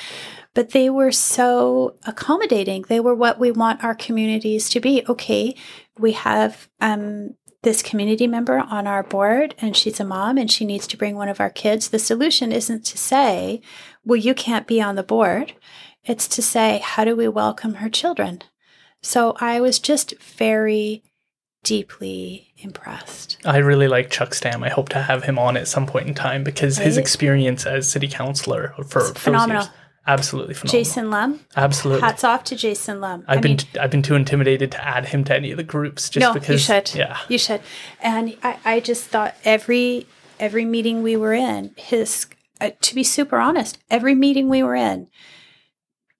but 0.55 0.71
they 0.71 0.89
were 0.89 1.11
so 1.11 1.95
accommodating. 2.05 2.83
They 2.83 2.99
were 2.99 3.15
what 3.15 3.39
we 3.39 3.51
want 3.51 3.83
our 3.83 3.95
communities 3.95 4.69
to 4.69 4.79
be. 4.79 5.03
Okay 5.07 5.55
we 5.97 6.13
have 6.13 6.69
um, 6.79 7.35
this 7.63 7.83
community 7.83 8.25
member 8.25 8.59
on 8.59 8.87
our 8.87 9.03
board 9.03 9.53
and 9.59 9.75
she's 9.75 9.99
a 9.99 10.05
mom 10.05 10.37
and 10.37 10.49
she 10.49 10.63
needs 10.63 10.87
to 10.87 10.97
bring 10.97 11.15
one 11.15 11.29
of 11.29 11.41
our 11.41 11.49
kids. 11.49 11.89
The 11.89 11.99
solution 11.99 12.51
isn't 12.51 12.85
to 12.85 12.97
say 12.97 13.61
well 14.05 14.17
you 14.17 14.33
can't 14.33 14.67
be 14.67 14.81
on 14.81 14.95
the 14.95 15.03
board. 15.03 15.53
It's 16.03 16.27
to 16.29 16.41
say 16.41 16.81
how 16.83 17.03
do 17.03 17.15
we 17.15 17.27
welcome 17.27 17.75
her 17.75 17.89
children? 17.89 18.43
So 19.01 19.35
i 19.39 19.59
was 19.59 19.79
just 19.79 20.19
very 20.21 21.03
deeply 21.63 22.48
impressed. 22.61 23.37
I 23.45 23.57
really 23.57 23.87
like 23.87 24.09
Chuck 24.09 24.33
Stam. 24.33 24.63
I 24.63 24.69
hope 24.69 24.89
to 24.89 25.01
have 25.01 25.23
him 25.23 25.39
on 25.39 25.57
at 25.57 25.67
some 25.67 25.85
point 25.85 26.07
in 26.07 26.13
time 26.13 26.43
because 26.43 26.77
right? 26.77 26.85
his 26.85 26.97
experience 26.97 27.65
as 27.65 27.89
city 27.89 28.07
councilor 28.07 28.73
for, 28.87 29.01
phenomenal. 29.13 29.63
Years, 29.63 29.73
absolutely 30.07 30.53
phenomenal. 30.53 30.83
Jason 30.83 31.09
Lum. 31.09 31.39
Absolutely. 31.55 32.01
Hats 32.01 32.23
off 32.23 32.43
to 32.45 32.55
Jason 32.55 33.01
Lum. 33.01 33.23
I've 33.27 33.39
I 33.39 33.41
been 33.41 33.51
mean, 33.51 33.57
t- 33.57 33.79
I've 33.79 33.91
been 33.91 34.01
too 34.01 34.15
intimidated 34.15 34.71
to 34.73 34.85
add 34.85 35.05
him 35.07 35.23
to 35.25 35.35
any 35.35 35.51
of 35.51 35.57
the 35.57 35.63
groups 35.63 36.09
just 36.09 36.21
no, 36.21 36.33
because 36.33 36.49
you 36.49 36.57
should. 36.57 36.95
Yeah. 36.95 37.17
You 37.27 37.37
should. 37.37 37.61
And 38.01 38.35
I, 38.43 38.59
I 38.65 38.79
just 38.79 39.05
thought 39.05 39.35
every 39.45 40.07
every 40.39 40.65
meeting 40.65 41.03
we 41.03 41.15
were 41.15 41.33
in, 41.33 41.71
his 41.77 42.27
uh, 42.61 42.71
to 42.81 42.95
be 42.95 43.03
super 43.03 43.37
honest, 43.37 43.77
every 43.89 44.15
meeting 44.15 44.49
we 44.49 44.63
were 44.63 44.75
in, 44.75 45.07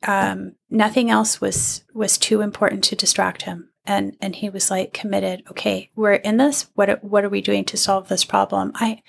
um, 0.08 0.56
nothing 0.70 1.10
else 1.10 1.42
was 1.42 1.84
was 1.94 2.18
too 2.18 2.42
important 2.42 2.84
to 2.86 2.96
distract 2.96 3.44
him 3.44 3.69
and 3.90 4.16
and 4.22 4.36
he 4.36 4.50
was 4.50 4.70
like 4.70 4.94
committed 4.94 5.44
okay 5.50 5.90
we're 5.96 6.14
in 6.14 6.38
this. 6.38 6.70
What 6.76 7.04
what 7.04 7.26
are 7.26 7.30
we 7.30 7.42
doing 7.42 7.66
to 7.66 7.78
solve 7.78 8.08
this 8.08 8.24
problem? 8.24 8.72
I 8.76 9.02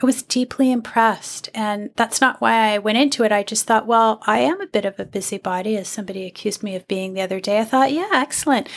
I 0.00 0.06
was 0.06 0.22
deeply 0.22 0.70
impressed 0.70 1.48
and 1.54 1.90
that's 1.96 2.20
not 2.20 2.40
why 2.40 2.74
I 2.74 2.78
went 2.78 2.98
into 2.98 3.24
it. 3.24 3.32
I 3.32 3.42
just 3.42 3.66
thought 3.66 3.86
well 3.86 4.22
I 4.26 4.40
am 4.40 4.60
a 4.60 4.66
bit 4.66 4.84
of 4.84 5.00
a 5.00 5.06
busybody 5.06 5.76
as 5.76 5.88
somebody 5.88 6.26
accused 6.26 6.62
me 6.62 6.76
of 6.76 6.86
being 6.86 7.14
the 7.14 7.22
other 7.22 7.40
day. 7.40 7.58
I 7.58 7.64
thought 7.64 7.92
yeah 7.92 8.10
excellent. 8.12 8.68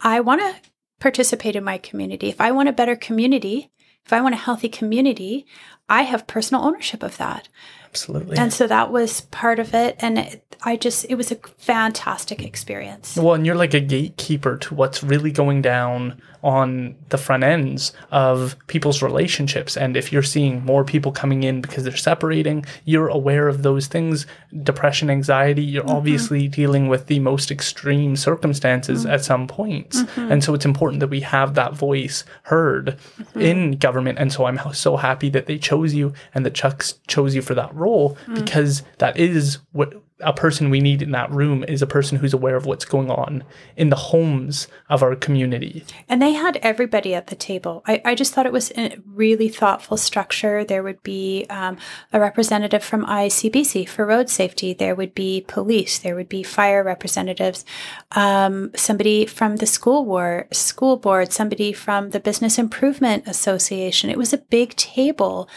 I 0.00 0.20
want 0.20 0.42
to 0.42 0.70
participate 1.00 1.56
in 1.56 1.64
my 1.64 1.78
community. 1.78 2.28
If 2.28 2.40
I 2.40 2.52
want 2.52 2.68
a 2.68 2.72
better 2.72 2.94
community 2.94 3.70
if 4.04 4.12
I 4.12 4.20
want 4.20 4.34
a 4.34 4.38
healthy 4.38 4.68
community 4.68 5.46
I 5.88 6.02
have 6.02 6.26
personal 6.26 6.64
ownership 6.64 7.02
of 7.02 7.16
that 7.16 7.48
Absolutely. 7.92 8.38
And 8.38 8.52
so 8.52 8.66
that 8.66 8.90
was 8.90 9.20
part 9.20 9.58
of 9.58 9.74
it. 9.74 9.96
And 9.98 10.18
it, 10.18 10.56
I 10.62 10.76
just, 10.76 11.04
it 11.10 11.16
was 11.16 11.30
a 11.30 11.36
fantastic 11.58 12.42
experience. 12.42 13.16
Well, 13.16 13.34
and 13.34 13.44
you're 13.44 13.54
like 13.54 13.74
a 13.74 13.80
gatekeeper 13.80 14.56
to 14.56 14.74
what's 14.74 15.02
really 15.02 15.30
going 15.30 15.60
down 15.60 16.20
on 16.42 16.96
the 17.10 17.18
front 17.18 17.44
ends 17.44 17.92
of 18.10 18.56
people's 18.66 19.02
relationships. 19.02 19.76
And 19.76 19.96
if 19.96 20.12
you're 20.12 20.22
seeing 20.22 20.64
more 20.64 20.84
people 20.84 21.12
coming 21.12 21.44
in 21.44 21.60
because 21.60 21.84
they're 21.84 21.96
separating, 21.96 22.64
you're 22.84 23.08
aware 23.08 23.48
of 23.48 23.62
those 23.62 23.86
things. 23.86 24.26
Depression, 24.62 25.08
anxiety, 25.08 25.62
you're 25.62 25.84
mm-hmm. 25.84 25.96
obviously 25.96 26.48
dealing 26.48 26.88
with 26.88 27.06
the 27.06 27.20
most 27.20 27.50
extreme 27.50 28.16
circumstances 28.16 29.04
mm-hmm. 29.04 29.14
at 29.14 29.24
some 29.24 29.46
points. 29.46 30.02
Mm-hmm. 30.02 30.32
And 30.32 30.44
so 30.44 30.54
it's 30.54 30.64
important 30.64 31.00
that 31.00 31.08
we 31.08 31.20
have 31.20 31.54
that 31.54 31.74
voice 31.74 32.24
heard 32.42 32.98
mm-hmm. 33.18 33.40
in 33.40 33.72
government. 33.72 34.18
And 34.18 34.32
so 34.32 34.46
I'm 34.46 34.58
so 34.72 34.96
happy 34.96 35.28
that 35.30 35.46
they 35.46 35.58
chose 35.58 35.94
you 35.94 36.12
and 36.34 36.44
that 36.44 36.54
Chuck 36.54 36.84
chose 37.06 37.34
you 37.34 37.42
for 37.42 37.54
that 37.54 37.74
role 37.74 38.16
mm. 38.26 38.34
because 38.34 38.82
that 38.98 39.16
is 39.16 39.58
what 39.72 39.94
a 40.22 40.32
person 40.32 40.70
we 40.70 40.80
need 40.80 41.02
in 41.02 41.10
that 41.12 41.30
room 41.30 41.64
is 41.64 41.82
a 41.82 41.86
person 41.86 42.18
who's 42.18 42.32
aware 42.34 42.56
of 42.56 42.66
what's 42.66 42.84
going 42.84 43.10
on 43.10 43.44
in 43.76 43.90
the 43.90 43.96
homes 43.96 44.68
of 44.88 45.02
our 45.02 45.14
community. 45.14 45.84
And 46.08 46.20
they 46.20 46.32
had 46.32 46.56
everybody 46.58 47.14
at 47.14 47.28
the 47.28 47.34
table. 47.34 47.82
I, 47.86 48.00
I 48.04 48.14
just 48.14 48.32
thought 48.32 48.46
it 48.46 48.52
was 48.52 48.72
a 48.76 48.96
really 49.06 49.48
thoughtful 49.48 49.96
structure. 49.96 50.64
There 50.64 50.82
would 50.82 51.02
be 51.02 51.46
um, 51.50 51.76
a 52.12 52.20
representative 52.20 52.82
from 52.82 53.04
ICBC 53.06 53.88
for 53.88 54.06
road 54.06 54.30
safety. 54.30 54.72
There 54.72 54.94
would 54.94 55.14
be 55.14 55.44
police. 55.46 55.98
There 55.98 56.14
would 56.14 56.28
be 56.28 56.42
fire 56.42 56.82
representatives. 56.82 57.64
Um, 58.12 58.70
somebody 58.74 59.26
from 59.26 59.56
the 59.56 59.66
school 59.66 60.04
war, 60.04 60.46
school 60.52 60.96
board. 60.96 61.32
Somebody 61.32 61.72
from 61.72 62.10
the 62.10 62.20
Business 62.20 62.58
Improvement 62.58 63.26
Association. 63.26 64.10
It 64.10 64.18
was 64.18 64.32
a 64.32 64.38
big 64.38 64.76
table, 64.76 65.48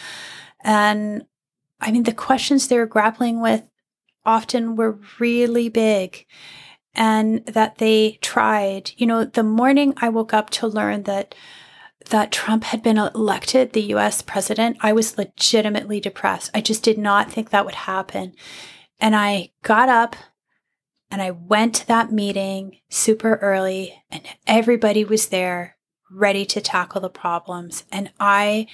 and 0.62 1.24
I 1.80 1.92
mean 1.92 2.02
the 2.04 2.12
questions 2.12 2.68
they 2.68 2.78
were 2.78 2.86
grappling 2.86 3.40
with 3.40 3.62
often 4.26 4.76
were 4.76 4.98
really 5.18 5.68
big 5.68 6.26
and 6.94 7.44
that 7.46 7.78
they 7.78 8.18
tried. 8.22 8.90
You 8.96 9.06
know, 9.06 9.24
the 9.24 9.42
morning 9.42 9.94
I 9.98 10.08
woke 10.08 10.34
up 10.34 10.50
to 10.50 10.66
learn 10.66 11.04
that 11.04 11.34
that 12.10 12.30
Trump 12.30 12.64
had 12.64 12.82
been 12.82 12.98
elected 12.98 13.72
the 13.72 13.94
US 13.94 14.22
president, 14.22 14.76
I 14.80 14.92
was 14.92 15.18
legitimately 15.18 16.00
depressed. 16.00 16.50
I 16.54 16.60
just 16.60 16.82
did 16.82 16.98
not 16.98 17.32
think 17.32 17.50
that 17.50 17.64
would 17.64 17.74
happen. 17.74 18.34
And 19.00 19.16
I 19.16 19.50
got 19.62 19.88
up 19.88 20.14
and 21.10 21.20
I 21.20 21.32
went 21.32 21.74
to 21.76 21.86
that 21.88 22.12
meeting 22.12 22.78
super 22.88 23.36
early 23.36 24.02
and 24.10 24.22
everybody 24.46 25.04
was 25.04 25.28
there 25.28 25.76
ready 26.10 26.44
to 26.46 26.60
tackle 26.60 27.00
the 27.00 27.10
problems. 27.10 27.84
And 27.90 28.12
I 28.20 28.68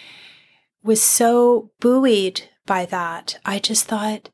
was 0.82 1.00
so 1.00 1.70
buoyed 1.80 2.42
by 2.66 2.84
that. 2.86 3.38
I 3.44 3.58
just 3.58 3.86
thought, 3.86 4.30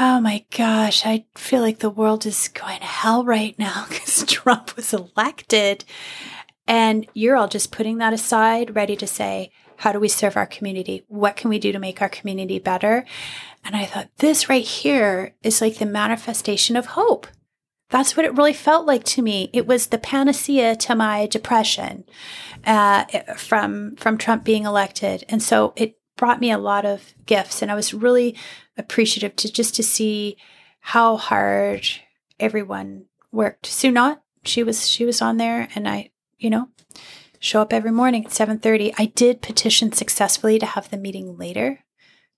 Oh 0.00 0.20
my 0.20 0.44
gosh, 0.56 1.06
I 1.06 1.26
feel 1.36 1.62
like 1.62 1.78
the 1.78 1.90
world 1.90 2.26
is 2.26 2.48
going 2.48 2.80
to 2.80 2.86
hell 2.86 3.24
right 3.24 3.58
now 3.58 3.86
because 3.88 4.24
Trump 4.24 4.76
was 4.76 4.92
elected. 4.92 5.84
And 6.66 7.06
you're 7.14 7.36
all 7.36 7.48
just 7.48 7.70
putting 7.70 7.98
that 7.98 8.12
aside, 8.12 8.74
ready 8.74 8.96
to 8.96 9.06
say, 9.06 9.52
how 9.76 9.92
do 9.92 10.00
we 10.00 10.08
serve 10.08 10.36
our 10.36 10.46
community? 10.46 11.04
What 11.06 11.36
can 11.36 11.50
we 11.50 11.58
do 11.58 11.70
to 11.70 11.78
make 11.78 12.02
our 12.02 12.08
community 12.08 12.58
better? 12.58 13.04
And 13.64 13.76
I 13.76 13.84
thought, 13.84 14.08
this 14.18 14.48
right 14.48 14.64
here 14.64 15.34
is 15.42 15.60
like 15.60 15.76
the 15.76 15.86
manifestation 15.86 16.76
of 16.76 16.86
hope. 16.86 17.26
That's 17.90 18.16
what 18.16 18.26
it 18.26 18.34
really 18.34 18.52
felt 18.52 18.86
like 18.86 19.04
to 19.04 19.22
me. 19.22 19.48
It 19.52 19.66
was 19.66 19.88
the 19.88 19.98
panacea 19.98 20.74
to 20.76 20.96
my 20.96 21.26
depression 21.26 22.04
uh, 22.64 23.04
from 23.36 23.94
from 23.94 24.18
Trump 24.18 24.42
being 24.42 24.64
elected, 24.64 25.24
and 25.28 25.40
so 25.40 25.72
it 25.76 25.96
brought 26.16 26.40
me 26.40 26.50
a 26.50 26.58
lot 26.58 26.84
of 26.84 27.14
gifts. 27.26 27.62
And 27.62 27.70
I 27.70 27.74
was 27.74 27.94
really 27.94 28.36
appreciative 28.76 29.36
to 29.36 29.52
just 29.52 29.74
to 29.76 29.82
see 29.82 30.36
how 30.80 31.16
hard 31.16 31.86
everyone 32.38 33.06
worked. 33.32 33.66
Sue 33.66 33.90
Knott, 33.90 34.22
she 34.44 34.62
was 34.62 34.88
she 34.88 35.04
was 35.04 35.20
on 35.20 35.36
there 35.36 35.68
and 35.74 35.88
I, 35.88 36.10
you 36.38 36.50
know, 36.50 36.68
show 37.38 37.60
up 37.60 37.72
every 37.72 37.90
morning 37.92 38.24
at 38.24 38.32
7:30. 38.32 38.94
I 38.98 39.06
did 39.06 39.42
petition 39.42 39.92
successfully 39.92 40.58
to 40.58 40.66
have 40.66 40.90
the 40.90 40.96
meeting 40.96 41.36
later. 41.36 41.84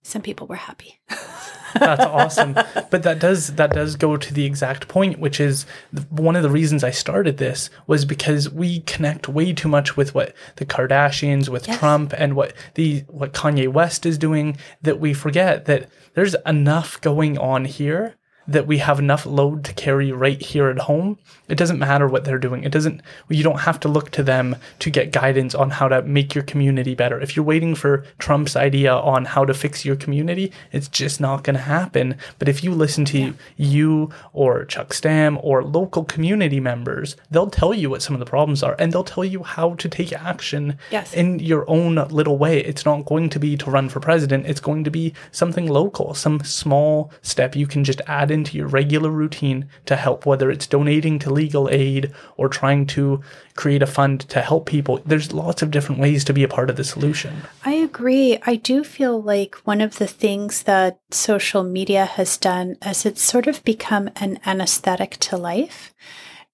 Some 0.02 0.22
people 0.22 0.46
were 0.46 0.56
happy. 0.56 1.00
That's 1.74 2.04
awesome. 2.04 2.54
But 2.90 3.02
that 3.02 3.18
does 3.18 3.54
that 3.56 3.72
does 3.72 3.96
go 3.96 4.16
to 4.16 4.34
the 4.34 4.44
exact 4.44 4.88
point, 4.88 5.18
which 5.18 5.40
is 5.40 5.66
one 6.10 6.36
of 6.36 6.42
the 6.42 6.50
reasons 6.50 6.84
I 6.84 6.90
started 6.90 7.38
this 7.38 7.70
was 7.86 8.04
because 8.04 8.50
we 8.50 8.80
connect 8.80 9.28
way 9.28 9.52
too 9.52 9.68
much 9.68 9.96
with 9.96 10.14
what 10.14 10.34
the 10.56 10.66
Kardashians, 10.66 11.48
with 11.48 11.68
yes. 11.68 11.78
Trump, 11.78 12.14
and 12.16 12.34
what 12.34 12.52
the 12.74 13.00
what 13.08 13.32
Kanye 13.32 13.68
West 13.68 14.06
is 14.06 14.18
doing 14.18 14.56
that 14.82 15.00
we 15.00 15.14
forget 15.14 15.66
that 15.66 15.88
there's 16.14 16.36
enough 16.46 17.00
going 17.00 17.38
on 17.38 17.64
here 17.64 18.16
that 18.48 18.66
we 18.66 18.78
have 18.78 18.98
enough 18.98 19.26
load 19.26 19.62
to 19.64 19.74
carry 19.74 20.10
right 20.10 20.40
here 20.40 20.68
at 20.68 20.78
home, 20.78 21.18
it 21.48 21.58
doesn't 21.58 21.78
matter 21.78 22.08
what 22.08 22.24
they're 22.24 22.38
doing. 22.38 22.64
It 22.64 22.72
doesn't, 22.72 23.02
you 23.28 23.44
don't 23.44 23.60
have 23.60 23.78
to 23.80 23.88
look 23.88 24.10
to 24.12 24.22
them 24.22 24.56
to 24.80 24.90
get 24.90 25.12
guidance 25.12 25.54
on 25.54 25.70
how 25.70 25.88
to 25.88 26.02
make 26.02 26.34
your 26.34 26.44
community 26.44 26.94
better. 26.94 27.20
If 27.20 27.36
you're 27.36 27.44
waiting 27.44 27.74
for 27.74 28.04
Trump's 28.18 28.56
idea 28.56 28.92
on 28.94 29.26
how 29.26 29.44
to 29.44 29.52
fix 29.54 29.84
your 29.84 29.96
community, 29.96 30.50
it's 30.72 30.88
just 30.88 31.20
not 31.20 31.44
going 31.44 31.56
to 31.56 31.62
happen. 31.62 32.16
But 32.38 32.48
if 32.48 32.64
you 32.64 32.72
listen 32.72 33.04
to 33.06 33.18
yeah. 33.18 33.32
you 33.56 34.10
or 34.32 34.64
Chuck 34.64 34.94
Stam 34.94 35.38
or 35.42 35.62
local 35.62 36.04
community 36.04 36.60
members, 36.60 37.16
they'll 37.30 37.50
tell 37.50 37.74
you 37.74 37.90
what 37.90 38.02
some 38.02 38.14
of 38.14 38.20
the 38.20 38.26
problems 38.26 38.62
are 38.62 38.76
and 38.78 38.92
they'll 38.92 39.04
tell 39.04 39.24
you 39.24 39.42
how 39.42 39.74
to 39.74 39.88
take 39.88 40.12
action 40.12 40.78
yes. 40.90 41.12
in 41.12 41.38
your 41.38 41.68
own 41.68 41.96
little 42.08 42.38
way. 42.38 42.60
It's 42.60 42.86
not 42.86 43.04
going 43.04 43.28
to 43.30 43.38
be 43.38 43.56
to 43.58 43.70
run 43.70 43.90
for 43.90 44.00
president. 44.00 44.46
It's 44.46 44.60
going 44.60 44.84
to 44.84 44.90
be 44.90 45.12
something 45.32 45.66
local, 45.66 46.14
some 46.14 46.42
small 46.44 47.12
step 47.20 47.54
you 47.54 47.66
can 47.66 47.84
just 47.84 48.00
add 48.06 48.30
into 48.38 48.56
your 48.56 48.68
regular 48.68 49.10
routine 49.10 49.68
to 49.86 49.96
help, 49.96 50.24
whether 50.24 50.50
it's 50.50 50.66
donating 50.66 51.18
to 51.18 51.32
legal 51.32 51.68
aid 51.70 52.12
or 52.36 52.48
trying 52.48 52.86
to 52.86 53.20
create 53.56 53.82
a 53.82 53.86
fund 53.86 54.20
to 54.20 54.40
help 54.40 54.66
people. 54.66 55.02
There's 55.04 55.32
lots 55.32 55.62
of 55.62 55.70
different 55.70 56.00
ways 56.00 56.24
to 56.24 56.32
be 56.32 56.44
a 56.44 56.48
part 56.48 56.70
of 56.70 56.76
the 56.76 56.84
solution. 56.84 57.42
I 57.64 57.72
agree. 57.72 58.38
I 58.46 58.56
do 58.56 58.84
feel 58.84 59.20
like 59.20 59.56
one 59.64 59.80
of 59.80 59.98
the 59.98 60.06
things 60.06 60.62
that 60.62 61.00
social 61.10 61.64
media 61.64 62.04
has 62.04 62.36
done 62.36 62.76
is 62.86 63.04
it's 63.04 63.22
sort 63.22 63.46
of 63.46 63.64
become 63.64 64.10
an 64.16 64.38
anesthetic 64.46 65.16
to 65.18 65.36
life. 65.36 65.92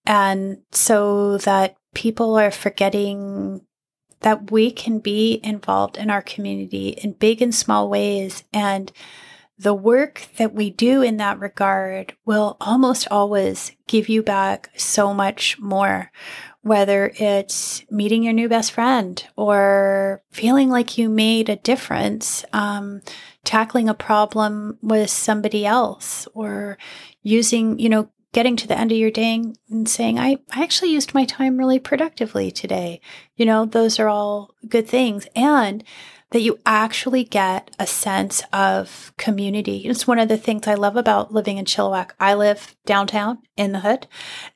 And 0.07 0.59
so 0.73 1.39
that 1.39 1.77
people 1.95 2.35
are 2.37 2.51
forgetting 2.51 3.61
that 4.21 4.51
we 4.51 4.71
can 4.71 4.99
be 4.99 5.39
involved 5.43 5.99
in 5.99 6.11
our 6.11 6.23
community 6.23 6.89
in 6.89 7.13
big 7.13 7.43
and 7.43 7.55
small 7.55 7.91
ways. 7.91 8.43
And 8.53 8.91
the 9.65 9.75
work 9.75 10.29
that 10.37 10.53
we 10.53 10.69
do 10.69 11.01
in 11.01 11.17
that 11.17 11.41
regard 11.41 12.15
will 12.27 12.59
almost 12.61 13.09
always 13.11 13.73
give 13.87 14.11
you 14.11 14.23
back 14.23 14.71
so 14.77 15.15
much 15.15 15.59
more. 15.59 16.13
Whether 16.61 17.13
it's 17.17 17.83
meeting 17.91 18.23
your 18.23 18.35
new 18.35 18.47
best 18.49 18.73
friend 18.73 19.27
or 19.37 20.23
feeling 20.31 20.69
like 20.69 20.99
you 20.99 21.09
made 21.09 21.49
a 21.49 21.57
difference, 21.57 22.45
um, 22.53 23.01
tackling 23.43 23.89
a 23.89 23.95
problem 23.95 24.79
with 24.83 25.09
somebody 25.09 25.65
else, 25.65 26.29
or 26.35 26.77
using, 27.23 27.79
you 27.79 27.89
know, 27.89 28.11
getting 28.33 28.57
to 28.57 28.69
the 28.69 28.79
end 28.79 28.93
of 28.93 28.99
your 28.99 29.11
day 29.11 29.43
and 29.71 29.89
saying, 29.89 30.19
I, 30.19 30.39
I 30.53 30.63
actually 30.63 30.91
used 30.91 31.15
my 31.15 31.25
time 31.25 31.57
really 31.57 31.79
productively 31.79 32.51
today. 32.51 33.01
You 33.37 33.47
know, 33.47 33.65
those 33.65 33.99
are 33.99 34.09
all 34.09 34.55
good 34.69 34.89
things. 34.89 35.27
And 35.35 35.83
that 36.35 36.43
you 36.43 36.59
actually 36.67 37.23
get 37.23 37.71
a 37.79 37.87
sense 37.87 38.43
of 38.53 39.13
community. 39.17 39.77
It's 39.85 40.05
one 40.05 40.19
of 40.19 40.27
the 40.27 40.37
things 40.37 40.67
I 40.67 40.75
love 40.75 40.97
about 40.97 41.33
living 41.33 41.59
in 41.59 41.65
Chilliwack. 41.65 42.11
I 42.19 42.35
live 42.35 42.75
downtown 42.85 43.39
in 43.57 43.71
the 43.71 43.79
hood 43.79 44.09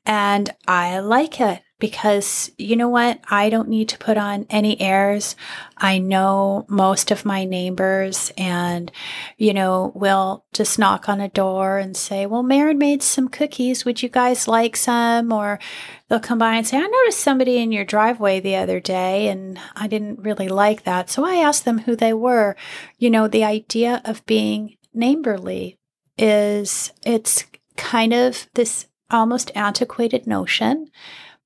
and 0.04 0.52
I 0.66 0.98
like 0.98 1.40
it 1.40 1.62
because 1.80 2.50
you 2.58 2.74
know 2.74 2.88
what? 2.88 3.20
I 3.30 3.50
don't 3.50 3.68
need 3.68 3.88
to 3.90 3.98
put 3.98 4.16
on 4.16 4.46
any 4.50 4.80
airs. 4.80 5.36
I 5.76 5.98
know 5.98 6.66
most 6.68 7.10
of 7.12 7.24
my 7.24 7.44
neighbors 7.44 8.32
and, 8.36 8.90
you 9.36 9.54
know, 9.54 9.92
will 9.94 10.44
just 10.52 10.78
knock 10.78 11.08
on 11.08 11.20
a 11.20 11.28
door 11.28 11.78
and 11.78 11.96
say, 11.96 12.26
well, 12.26 12.42
Marin 12.42 12.78
made 12.78 13.02
some 13.02 13.28
cookies. 13.28 13.84
Would 13.84 14.02
you 14.02 14.08
guys 14.08 14.48
like 14.48 14.76
some? 14.76 15.32
Or 15.32 15.60
they'll 16.08 16.18
come 16.18 16.38
by 16.38 16.56
and 16.56 16.66
say, 16.66 16.78
I 16.78 16.86
noticed 16.86 17.20
somebody 17.20 17.58
in 17.58 17.70
your 17.70 17.84
driveway 17.84 18.40
the 18.40 18.56
other 18.56 18.80
day 18.80 19.28
and 19.28 19.58
I 19.76 19.86
didn't 19.86 20.20
really 20.20 20.48
like 20.48 20.82
that. 20.82 21.10
So 21.10 21.24
I 21.24 21.36
asked 21.36 21.64
them 21.64 21.78
who 21.80 21.94
they 21.94 22.12
were. 22.12 22.56
You 22.98 23.10
know, 23.10 23.28
the 23.28 23.44
idea 23.44 24.02
of 24.04 24.26
being 24.26 24.76
neighborly 24.92 25.78
is, 26.16 26.92
it's 27.04 27.44
kind 27.76 28.12
of 28.12 28.48
this 28.54 28.86
almost 29.10 29.52
antiquated 29.54 30.26
notion 30.26 30.90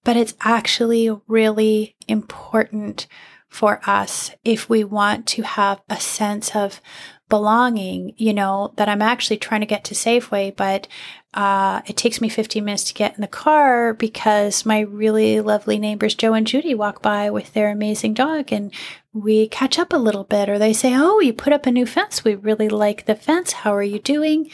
but 0.05 0.17
it's 0.17 0.35
actually 0.41 1.11
really 1.27 1.97
important 2.09 3.07
for 3.49 3.81
us 3.87 4.31
if 4.45 4.69
we 4.69 4.83
want 4.83 5.27
to 5.27 5.43
have 5.43 5.83
a 5.91 6.01
sense 6.01 6.57
of 6.57 6.81
belonging, 7.29 8.15
you 8.17 8.33
know, 8.35 8.73
that 8.77 8.89
I'm 8.89 9.01
actually 9.03 9.39
trying 9.39 9.61
to 9.61 9.67
get 9.67 9.85
to 9.85 9.95
Safeway, 9.95 10.55
but 10.55 10.87
uh, 11.35 11.81
it 11.87 11.97
takes 11.97 12.21
me 12.21 12.29
15 12.29 12.63
minutes 12.63 12.85
to 12.85 12.95
get 12.95 13.15
in 13.15 13.23
the 13.23 13.27
car 13.27 13.95
because 13.95 14.67
my 14.67 14.81
really 14.81 15.41
lovely 15.41 15.79
neighbors, 15.79 16.15
Joe 16.15 16.35
and 16.35 16.47
Judy, 16.47 16.75
walk 16.75 17.01
by 17.01 17.31
with 17.31 17.55
their 17.55 17.71
amazing 17.71 18.13
dog 18.13 18.53
and 18.53 18.73
we 19.15 19.49
catch 19.49 19.79
up 19.79 19.95
a 19.95 19.99
little 19.99 20.25
bit. 20.25 20.51
Or 20.51 20.59
they 20.59 20.75
say, 20.75 20.95
Oh, 20.95 21.21
you 21.21 21.33
put 21.33 21.55
up 21.55 21.65
a 21.65 21.71
new 21.71 21.87
fence. 21.87 22.23
We 22.23 22.35
really 22.35 22.69
like 22.69 23.07
the 23.07 23.15
fence. 23.15 23.53
How 23.53 23.75
are 23.75 23.83
you 23.83 23.99
doing? 23.99 24.51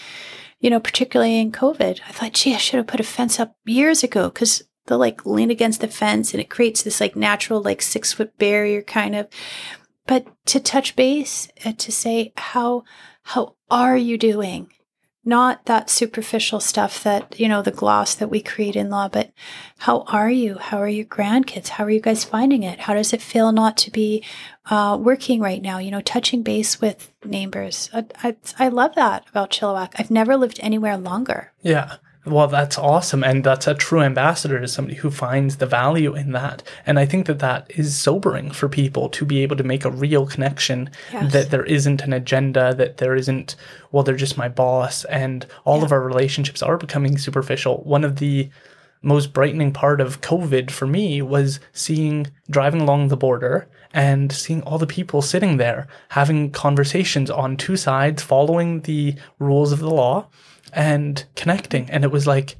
You 0.60 0.70
know, 0.70 0.78
particularly 0.81 1.41
in 1.41 1.51
COVID. 1.51 2.01
I 2.09 2.12
thought, 2.12 2.33
gee, 2.33 2.55
I 2.55 2.59
should 2.59 2.78
have 2.78 2.86
put 2.86 3.01
a 3.01 3.05
fence 3.05 3.41
up 3.41 3.57
years 3.65 4.05
ago 4.05 4.28
because 4.28 4.62
they'll 4.89 4.99
like 4.99 5.25
lean 5.25 5.50
against 5.50 5.81
the 5.81 5.89
fence 5.89 6.33
and 6.33 6.41
it 6.41 6.50
creates 6.50 6.83
this 6.83 7.00
like 7.00 7.15
natural 7.15 7.62
like 7.62 7.81
six 7.83 8.12
foot 8.12 8.36
barrier 8.39 8.83
kind 8.83 9.15
of. 9.15 9.28
But 10.07 10.26
to 10.47 10.58
touch 10.58 10.97
base 10.97 11.49
and 11.65 11.78
to 11.78 11.92
say 11.92 12.33
how 12.36 12.84
how 13.23 13.55
are 13.70 13.97
you 13.97 14.18
doing? 14.18 14.73
Not 15.25 15.67
that 15.67 15.91
superficial 15.91 16.60
stuff 16.60 17.02
that 17.05 17.39
you 17.39 17.49
know 17.49 17.60
the 17.60 17.70
gloss 17.70 18.15
that 18.15 18.31
we 18.31 18.41
create 18.41 18.76
in 18.76 18.89
law 18.89 19.08
but 19.08 19.33
how 19.78 20.00
are 20.08 20.31
you? 20.31 20.57
How 20.57 20.78
are 20.78 20.89
your 20.89 21.05
grandkids? 21.05 21.68
How 21.68 21.84
are 21.84 21.91
you 21.91 22.00
guys 22.00 22.25
finding 22.25 22.62
it? 22.62 22.81
How 22.81 22.94
does 22.94 23.12
it 23.12 23.20
feel 23.20 23.52
not 23.52 23.76
to 23.78 23.91
be 23.91 24.25
uh, 24.70 24.99
working 24.99 25.41
right 25.41 25.60
now? 25.60 25.78
You 25.78 25.91
know 25.91 26.00
touching 26.00 26.42
base 26.42 26.81
with 26.81 27.12
neighbors. 27.25 27.91
I, 27.92 28.07
I, 28.25 28.36
I 28.58 28.68
love 28.68 28.94
that 28.94 29.28
about 29.28 29.50
chilliwack. 29.50 29.92
I've 29.97 30.10
never 30.10 30.36
lived 30.39 30.58
anywhere 30.62 30.97
longer. 30.97 31.52
Yeah 31.60 31.97
well, 32.25 32.49
that's 32.49 32.79
awesome. 32.79 33.25
And 33.25 33.45
that's 33.45 33.67
a 33.67 33.75
true 33.75 34.03
ambassador 34.03 34.61
to 34.61 34.69
somebody 34.69 34.97
who 34.97 35.11
finds 35.11 35.57
the 35.57 35.67
value 35.67 36.15
in 36.15 36.33
that. 36.33 36.63
And 36.85 36.99
I 36.99 37.07
think 37.07 37.27
that 37.27 37.39
that 37.39 37.71
is 37.71 37.97
sobering 37.97 38.51
for 38.51 38.69
people 38.69 39.09
to 39.11 39.25
be 39.25 39.43
able 39.43 39.57
to 39.57 39.65
make 39.65 39.85
a 39.85 39.91
real 39.91 40.27
connection 40.27 40.91
yes. 41.13 41.33
that 41.33 41.51
there 41.51 41.65
isn't 41.65 42.03
an 42.03 42.13
agenda, 42.13 42.75
that 42.75 42.99
there 42.99 43.15
isn't, 43.15 43.57
well, 43.93 44.03
they're 44.03 44.17
just 44.17 44.37
my 44.37 44.49
boss. 44.49 45.05
And 45.07 45.47
all 45.65 45.79
yeah. 45.79 45.85
of 45.85 45.93
our 45.93 46.01
relationships 46.01 46.63
are 46.63 46.77
becoming 46.77 47.19
superficial. 47.19 47.83
One 47.85 48.05
of 48.05 48.17
the 48.17 48.51
most 49.01 49.33
brightening 49.33 49.73
part 49.73 50.01
of 50.01 50.21
COVID 50.21 50.71
for 50.71 50.87
me 50.87 51.23
was 51.23 51.61
seeing 51.73 52.27
driving 52.51 52.81
along 52.81 53.09
the 53.09 53.17
border 53.17 53.69
and 53.95 54.33
seeing 54.33 54.61
all 54.63 54.77
the 54.77 54.87
people 54.87 55.23
sitting 55.23 55.57
there 55.57 55.87
having 56.11 56.51
conversations 56.51 57.31
on 57.31 57.57
two 57.57 57.77
sides, 57.77 58.23
following 58.23 58.81
the 58.83 59.15
rules 59.39 59.73
of 59.73 59.79
the 59.79 59.91
law 59.91 60.27
and 60.73 61.25
connecting. 61.35 61.91
And 61.91 62.05
it 62.05 62.11
was 62.11 62.27
like, 62.27 62.57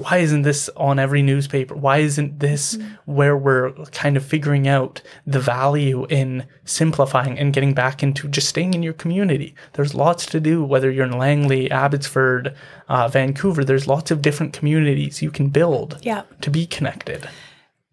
why 0.00 0.18
isn't 0.18 0.42
this 0.42 0.70
on 0.76 0.98
every 0.98 1.20
newspaper? 1.20 1.74
Why 1.74 1.98
isn't 1.98 2.40
this 2.40 2.76
mm-hmm. 2.76 3.12
where 3.12 3.36
we're 3.36 3.72
kind 3.86 4.16
of 4.16 4.24
figuring 4.24 4.66
out 4.66 5.02
the 5.26 5.40
value 5.40 6.06
in 6.06 6.46
simplifying 6.64 7.38
and 7.38 7.52
getting 7.52 7.74
back 7.74 8.02
into 8.02 8.28
just 8.28 8.48
staying 8.48 8.74
in 8.74 8.82
your 8.82 8.94
community? 8.94 9.54
There's 9.74 9.94
lots 9.94 10.26
to 10.26 10.40
do, 10.40 10.64
whether 10.64 10.90
you're 10.90 11.06
in 11.06 11.18
Langley, 11.18 11.70
Abbotsford, 11.70 12.54
uh, 12.88 13.08
Vancouver, 13.08 13.64
there's 13.64 13.88
lots 13.88 14.10
of 14.10 14.22
different 14.22 14.52
communities 14.52 15.22
you 15.22 15.30
can 15.30 15.48
build 15.48 15.98
yeah. 16.02 16.22
to 16.40 16.50
be 16.50 16.66
connected. 16.66 17.28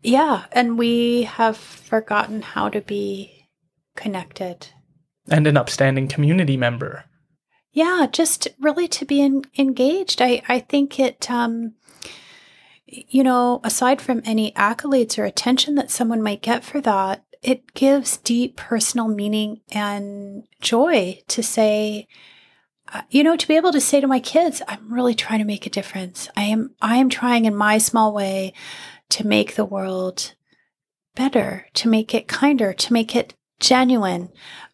Yeah. 0.02 0.46
And 0.52 0.78
we 0.78 1.24
have 1.24 1.58
forgotten 1.58 2.42
how 2.42 2.70
to 2.70 2.82
be 2.82 3.50
connected. 3.96 4.68
And 5.30 5.46
an 5.46 5.58
upstanding 5.58 6.08
community 6.08 6.56
member 6.56 7.04
yeah, 7.78 8.08
just 8.12 8.48
really 8.60 8.88
to 8.88 9.06
be 9.06 9.22
in, 9.22 9.44
engaged. 9.56 10.20
I, 10.20 10.42
I 10.50 10.62
think 10.62 11.00
it, 11.00 11.30
um, 11.30 11.76
you 12.88 13.24
know, 13.24 13.62
aside 13.64 14.02
from 14.02 14.24
any 14.26 14.52
accolades 14.54 15.20
or 15.20 15.26
attention 15.26 15.76
that 15.76 15.92
someone 15.92 16.24
might 16.24 16.42
get 16.42 16.64
for 16.64 16.82
that, 16.82 17.24
it 17.44 17.76
gives 17.76 18.18
deep 18.18 18.58
personal 18.58 19.08
meaning 19.08 19.62
and 19.72 20.48
joy 20.60 21.20
to 21.28 21.44
say, 21.44 22.08
uh, 22.92 23.04
you 23.12 23.24
know, 23.24 23.36
to 23.36 23.48
be 23.48 23.56
able 23.56 23.72
to 23.74 23.80
say 23.80 24.02
to 24.02 24.08
my 24.08 24.22
kids, 24.22 24.64
I'm 24.68 24.92
really 24.92 25.14
trying 25.14 25.40
to 25.40 25.46
make 25.46 25.68
a 25.68 25.70
difference. 25.70 26.30
I 26.36 26.46
am, 26.46 26.74
I 26.82 26.96
am 26.96 27.10
trying 27.10 27.46
in 27.46 27.56
my 27.56 27.78
small 27.78 28.12
way 28.12 28.54
to 29.10 29.28
make 29.28 29.54
the 29.54 29.66
world 29.66 30.34
better, 31.16 31.68
to 31.76 31.88
make 31.88 32.16
it 32.16 32.28
kinder, 32.28 32.74
to 32.74 32.94
make 32.94 33.16
it 33.16 33.36
genuine. 33.60 34.30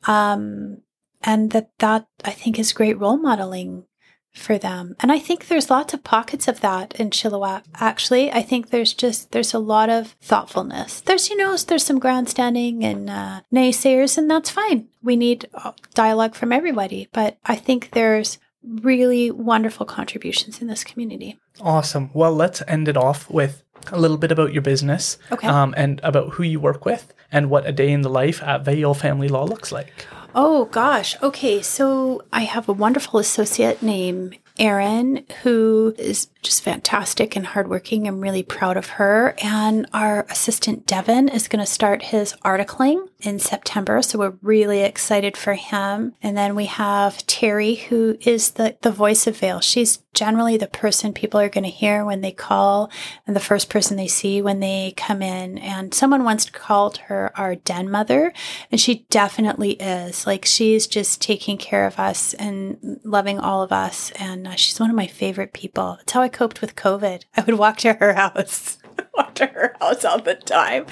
Um, 0.08 0.83
and 1.24 1.52
that 1.52 1.70
that 1.80 2.08
I 2.24 2.32
think 2.32 2.60
is 2.60 2.74
great 2.74 3.00
role 3.00 3.18
modeling 3.18 3.86
for 4.34 4.58
them. 4.58 4.96
And 5.00 5.12
I 5.12 5.20
think 5.20 5.48
there's 5.48 5.70
lots 5.70 5.94
of 5.94 6.04
pockets 6.04 6.48
of 6.48 6.60
that 6.62 6.94
in 6.96 7.12
Chilliwack. 7.12 7.64
Actually, 7.76 8.32
I 8.32 8.42
think 8.42 8.70
there's 8.70 8.94
just 8.94 9.32
there's 9.32 9.54
a 9.54 9.60
lot 9.60 9.90
of 9.90 10.16
thoughtfulness. 10.22 11.02
There's 11.02 11.30
you 11.30 11.38
know 11.38 11.56
there's 11.56 11.86
some 11.86 12.00
grandstanding 12.00 12.84
and 12.84 13.10
uh, 13.10 13.42
naysayers, 13.54 14.18
and 14.18 14.30
that's 14.30 14.50
fine. 14.50 14.88
We 15.02 15.16
need 15.16 15.48
uh, 15.54 15.74
dialogue 15.94 16.36
from 16.36 16.52
everybody, 16.52 17.10
but 17.14 17.38
I 17.46 17.56
think 17.56 17.92
there's 17.92 18.40
really 18.64 19.30
wonderful 19.30 19.86
contributions 19.86 20.62
in 20.62 20.68
this 20.68 20.84
community. 20.84 21.38
Awesome. 21.62 22.10
Well, 22.14 22.34
let's 22.34 22.64
end 22.68 22.88
it 22.88 22.98
off 22.98 23.30
with 23.30 23.64
a 23.92 24.00
little 24.00 24.18
bit 24.18 24.32
about 24.32 24.54
your 24.54 24.62
business, 24.62 25.18
okay, 25.32 25.48
um, 25.48 25.74
and 25.78 26.00
about 26.04 26.34
who 26.34 26.44
you 26.44 26.60
work 26.60 26.86
with 26.86 27.14
and 27.32 27.50
what 27.50 27.68
a 27.68 27.72
day 27.72 27.92
in 27.92 28.02
the 28.02 28.10
life 28.10 28.42
at 28.42 28.64
Vale 28.64 28.94
Family 28.94 29.28
Law 29.28 29.44
looks 29.44 29.72
like. 29.72 30.08
Oh 30.36 30.66
gosh. 30.66 31.16
Okay. 31.22 31.62
So 31.62 32.24
I 32.32 32.42
have 32.42 32.68
a 32.68 32.74
wonderful 32.74 33.20
associate 33.20 33.82
named 33.82 34.38
Aaron, 34.60 35.26
who 35.44 35.96
is 35.98 36.28
just 36.44 36.64
fantastic 36.64 37.36
and 37.36 37.48
hardworking. 37.48 38.08
I'm 38.08 38.22
really 38.22 38.44
proud 38.44 38.78
of 38.78 38.90
her. 38.92 39.36
And 39.42 39.88
our 39.94 40.26
assistant 40.30 40.86
Devin 40.86 41.30
is 41.30 41.48
going 41.48 41.64
to 41.64 41.72
start 41.72 42.04
his 42.04 42.34
articling 42.46 43.08
in 43.22 43.40
September. 43.40 44.02
So 44.02 44.20
we're 44.20 44.38
really 44.42 44.82
excited 44.82 45.38
for 45.38 45.54
him. 45.54 46.14
And 46.22 46.38
then 46.38 46.56
we 46.56 46.66
have 46.66 47.26
Terry, 47.26 47.76
who 47.76 48.18
is 48.22 48.52
the, 48.52 48.78
the 48.82 48.92
voice 48.92 49.28
of 49.28 49.38
Vale. 49.38 49.62
She's 49.62 50.00
generally 50.14 50.58
the 50.58 50.68
person 50.68 51.14
people 51.14 51.40
are 51.40 51.50
going 51.50 51.64
to 51.64 51.70
hear 51.70 52.06
when 52.06 52.22
they 52.22 52.32
call 52.32 52.92
and 53.26 53.36
the 53.36 53.40
first 53.40 53.70
person 53.70 53.98
they 53.98 54.08
see 54.08 54.42
when 54.42 54.60
they 54.60 54.94
come 54.96 55.22
in. 55.22 55.58
And 55.58 55.94
someone 55.94 56.24
once 56.24 56.50
called 56.50 56.98
her 56.98 57.32
our 57.36 57.56
den 57.56 57.90
mother, 57.90 58.34
and 58.72 58.80
she 58.80 59.06
definitely 59.10 59.72
is. 59.74 60.28
Like 60.28 60.46
she's 60.46 60.88
just 60.88 61.22
taking 61.22 61.58
care 61.58 61.88
of 61.88 62.00
us 62.00 62.34
and 62.36 63.00
loving 63.04 63.40
all 63.40 63.64
of 63.64 63.72
us. 63.72 64.12
And 64.12 64.48
uh, 64.48 64.56
she's 64.56 64.80
one 64.80 64.90
of 64.90 64.96
my 64.96 65.08
favorite 65.08 65.54
people. 65.54 65.96
That's 65.98 66.12
how 66.12 66.22
I 66.22 66.30
coped 66.34 66.62
with 66.62 66.76
COVID. 66.76 67.24
I 67.38 67.42
would 67.42 67.58
walk 67.58 67.78
to 67.80 67.94
her 67.94 68.14
house. 68.14 68.78
walk 69.18 69.36
to 69.36 69.46
her 69.48 69.76
house 69.80 70.06
all 70.06 70.20
the 70.20 70.36
time. 70.36 70.86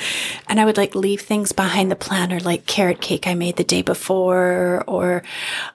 And 0.48 0.60
I 0.60 0.66
would 0.66 0.78
like 0.78 0.95
leave 0.95 1.22
things 1.22 1.52
behind 1.52 1.92
the 1.92 1.95
planner, 1.95 2.40
like 2.40 2.66
carrot 2.66 3.02
cake 3.02 3.28
I 3.28 3.34
made 3.34 3.58
the 3.58 3.64
day 3.64 3.82
before, 3.82 4.84
or 4.88 5.24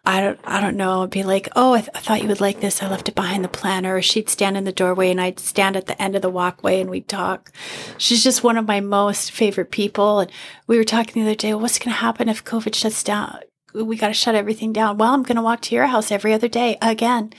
I 0.04 0.20
don't, 0.20 0.38
I 0.44 0.60
don't 0.60 0.76
know. 0.76 1.02
I'd 1.02 1.10
be 1.10 1.22
like, 1.22 1.48
oh, 1.56 1.74
I, 1.74 1.80
th- 1.80 1.90
I 1.94 2.00
thought 2.00 2.22
you 2.22 2.28
would 2.28 2.40
like 2.40 2.60
this. 2.60 2.82
I 2.82 2.88
left 2.88 3.08
it 3.08 3.14
behind 3.14 3.44
the 3.44 3.48
planner. 3.48 3.96
Or 3.96 4.02
she'd 4.02 4.28
stand 4.28 4.56
in 4.56 4.64
the 4.64 4.72
doorway 4.72 5.10
and 5.10 5.20
I'd 5.20 5.40
stand 5.40 5.76
at 5.76 5.86
the 5.86 6.00
end 6.00 6.16
of 6.16 6.22
the 6.22 6.30
walkway 6.30 6.80
and 6.80 6.90
we'd 6.90 7.08
talk. 7.08 7.52
She's 7.98 8.22
just 8.22 8.44
one 8.44 8.56
of 8.56 8.66
my 8.66 8.80
most 8.80 9.30
favorite 9.32 9.70
people. 9.70 10.20
And 10.20 10.32
we 10.66 10.76
were 10.76 10.84
talking 10.84 11.22
the 11.22 11.28
other 11.28 11.36
day, 11.36 11.52
well, 11.52 11.62
what's 11.62 11.78
going 11.78 11.92
to 11.92 12.00
happen 12.00 12.28
if 12.28 12.44
COVID 12.44 12.74
shuts 12.74 13.02
down? 13.02 13.40
We 13.84 13.96
got 13.96 14.08
to 14.08 14.14
shut 14.14 14.34
everything 14.34 14.72
down. 14.72 14.98
Well, 14.98 15.12
I'm 15.12 15.22
going 15.22 15.36
to 15.36 15.42
walk 15.42 15.60
to 15.62 15.74
your 15.74 15.86
house 15.86 16.10
every 16.10 16.32
other 16.32 16.48
day 16.48 16.78
again. 16.80 17.32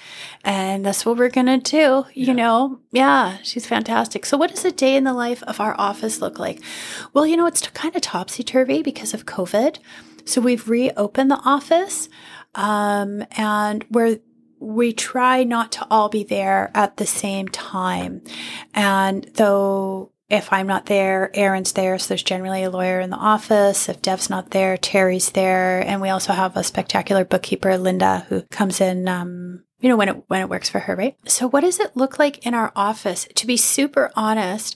And 0.43 0.85
that's 0.85 1.05
what 1.05 1.17
we're 1.17 1.29
going 1.29 1.47
to 1.47 1.57
do. 1.57 2.05
You 2.13 2.27
yeah. 2.27 2.33
know, 2.33 2.79
yeah, 2.91 3.37
she's 3.43 3.65
fantastic. 3.65 4.25
So, 4.25 4.37
what 4.37 4.51
does 4.51 4.65
a 4.65 4.71
day 4.71 4.95
in 4.95 5.03
the 5.03 5.13
life 5.13 5.43
of 5.43 5.59
our 5.59 5.75
office 5.79 6.21
look 6.21 6.39
like? 6.39 6.61
Well, 7.13 7.25
you 7.25 7.37
know, 7.37 7.47
it's 7.47 7.65
kind 7.69 7.95
of 7.95 8.01
topsy 8.01 8.43
turvy 8.43 8.81
because 8.81 9.13
of 9.13 9.25
COVID. 9.25 9.79
So, 10.25 10.41
we've 10.41 10.67
reopened 10.69 11.31
the 11.31 11.41
office 11.43 12.09
um, 12.55 13.25
and 13.31 13.85
we're 13.89 14.19
we 14.59 14.91
try 14.91 15.43
not 15.43 15.71
to 15.73 15.87
all 15.91 16.09
be 16.09 16.23
there 16.23 16.71
at 16.73 16.97
the 16.97 17.05
same 17.05 17.47
time. 17.47 18.23
And 18.73 19.23
though 19.35 20.11
if 20.29 20.51
I'm 20.51 20.67
not 20.67 20.87
there, 20.87 21.31
Aaron's 21.33 21.71
there. 21.73 21.97
So 21.97 22.09
there's 22.09 22.23
generally 22.23 22.63
a 22.63 22.69
lawyer 22.69 22.99
in 22.99 23.09
the 23.09 23.17
office. 23.17 23.87
If 23.87 24.01
Dev's 24.01 24.29
not 24.29 24.51
there, 24.51 24.77
Terry's 24.77 25.31
there. 25.31 25.79
And 25.79 26.01
we 26.01 26.09
also 26.09 26.33
have 26.33 26.57
a 26.57 26.63
spectacular 26.63 27.23
bookkeeper, 27.23 27.77
Linda, 27.77 28.25
who 28.27 28.41
comes 28.43 28.81
in, 28.81 29.07
um, 29.07 29.63
you 29.79 29.87
know, 29.87 29.95
when 29.95 30.09
it, 30.09 30.23
when 30.27 30.41
it 30.41 30.49
works 30.49 30.69
for 30.69 30.79
her, 30.79 30.95
right? 30.95 31.15
So 31.27 31.47
what 31.47 31.61
does 31.61 31.79
it 31.79 31.95
look 31.95 32.19
like 32.19 32.45
in 32.45 32.53
our 32.53 32.73
office? 32.75 33.27
To 33.35 33.47
be 33.47 33.55
super 33.55 34.11
honest, 34.15 34.75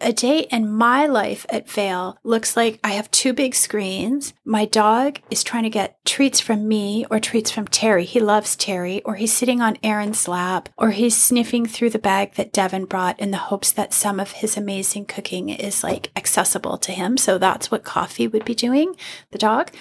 a 0.00 0.12
day 0.12 0.40
in 0.50 0.70
my 0.72 1.06
life 1.06 1.44
at 1.48 1.68
Vale 1.68 2.18
looks 2.22 2.56
like 2.56 2.78
I 2.84 2.90
have 2.90 3.10
two 3.10 3.32
big 3.32 3.54
screens. 3.54 4.32
My 4.44 4.64
dog 4.64 5.20
is 5.30 5.42
trying 5.42 5.64
to 5.64 5.70
get 5.70 5.98
treats 6.04 6.38
from 6.38 6.68
me 6.68 7.04
or 7.10 7.18
treats 7.18 7.50
from 7.50 7.66
Terry. 7.66 8.04
He 8.04 8.20
loves 8.20 8.54
Terry, 8.54 9.02
or 9.02 9.16
he's 9.16 9.32
sitting 9.32 9.60
on 9.60 9.76
Aaron's 9.82 10.28
lap, 10.28 10.68
or 10.76 10.90
he's 10.90 11.16
sniffing 11.16 11.66
through 11.66 11.90
the 11.90 11.98
bag 11.98 12.34
that 12.34 12.52
Devin 12.52 12.84
brought 12.84 13.18
in 13.18 13.32
the 13.32 13.38
hopes 13.38 13.72
that 13.72 13.92
some 13.92 14.20
of 14.20 14.32
his 14.32 14.56
amazing 14.56 15.06
cooking 15.06 15.48
is 15.48 15.82
like 15.82 16.10
accessible 16.14 16.78
to 16.78 16.92
him. 16.92 17.16
So 17.16 17.38
that's 17.38 17.70
what 17.70 17.84
Coffee 17.84 18.28
would 18.28 18.44
be 18.44 18.54
doing, 18.54 18.94
the 19.32 19.38
dog. 19.38 19.72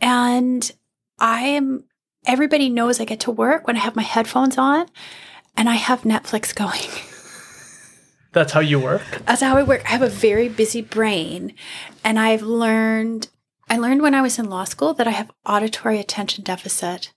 And 0.00 0.70
I 1.18 1.40
am, 1.42 1.84
everybody 2.26 2.70
knows 2.70 3.00
I 3.00 3.04
get 3.04 3.20
to 3.20 3.30
work 3.30 3.66
when 3.66 3.76
I 3.76 3.80
have 3.80 3.96
my 3.96 4.02
headphones 4.02 4.56
on 4.56 4.86
and 5.56 5.68
I 5.68 5.74
have 5.74 6.02
Netflix 6.02 6.54
going. 6.54 7.17
That's 8.32 8.52
how 8.52 8.60
you 8.60 8.78
work? 8.78 9.02
That's 9.26 9.40
how 9.40 9.56
I 9.56 9.62
work. 9.62 9.84
I 9.84 9.88
have 9.88 10.02
a 10.02 10.08
very 10.08 10.48
busy 10.48 10.82
brain. 10.82 11.54
And 12.04 12.18
I've 12.18 12.42
learned, 12.42 13.28
I 13.68 13.78
learned 13.78 14.02
when 14.02 14.14
I 14.14 14.22
was 14.22 14.38
in 14.38 14.50
law 14.50 14.64
school 14.64 14.94
that 14.94 15.08
I 15.08 15.12
have 15.12 15.30
auditory 15.46 15.98
attention 15.98 16.44
deficit. 16.44 17.12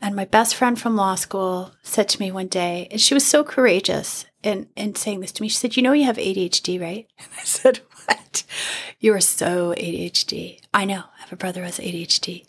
And 0.00 0.14
my 0.14 0.24
best 0.24 0.54
friend 0.54 0.78
from 0.78 0.96
law 0.96 1.14
school 1.14 1.72
said 1.82 2.08
to 2.10 2.20
me 2.20 2.30
one 2.30 2.48
day, 2.48 2.88
and 2.90 3.00
she 3.00 3.14
was 3.14 3.26
so 3.26 3.42
courageous 3.42 4.26
in, 4.42 4.68
in 4.76 4.94
saying 4.94 5.20
this 5.20 5.32
to 5.32 5.42
me. 5.42 5.48
She 5.48 5.56
said, 5.56 5.76
You 5.76 5.82
know, 5.82 5.92
you 5.92 6.04
have 6.04 6.16
ADHD, 6.16 6.80
right? 6.80 7.06
And 7.18 7.28
I 7.38 7.44
said, 7.44 7.80
What? 8.06 8.44
You 9.00 9.14
are 9.14 9.20
so 9.20 9.74
ADHD. 9.74 10.60
I 10.72 10.84
know. 10.84 11.04
I 11.16 11.20
have 11.20 11.32
a 11.32 11.36
brother 11.36 11.60
who 11.60 11.66
has 11.66 11.78
ADHD. 11.78 12.44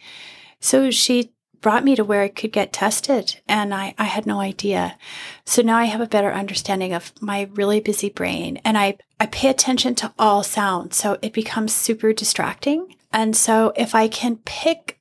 So 0.59 0.92
she 0.92 1.32
brought 1.66 1.84
me 1.84 1.95
to 1.95 2.03
where 2.03 2.22
I 2.22 2.27
could 2.27 2.52
get 2.52 2.72
tested 2.72 3.42
and 3.48 3.74
I, 3.74 3.95
I 3.98 4.03
had 4.03 4.27
no 4.27 4.40
idea. 4.40 5.00
So 5.45 5.64
now 5.64 5.77
I 5.77 5.85
have 5.85 6.00
a 6.00 6.06
better 6.06 6.32
understanding 6.32 6.94
of 6.94 7.11
my 7.19 7.50
really 7.56 7.80
busy 7.80 8.10
brain 8.10 8.61
and 8.64 8.77
I, 8.77 9.00
I 9.19 9.26
pay 9.26 9.50
attention 9.50 9.95
to 9.95 10.14
all 10.19 10.44
sounds. 10.44 10.95
So 10.95 11.18
it 11.24 11.34
becomes 11.34 11.74
super 11.74 12.14
distracting. 12.14 12.95
And 13.11 13.35
so 13.35 13.74
if 13.76 13.95
I 13.95 14.08
can 14.08 14.35
pick 14.45 15.00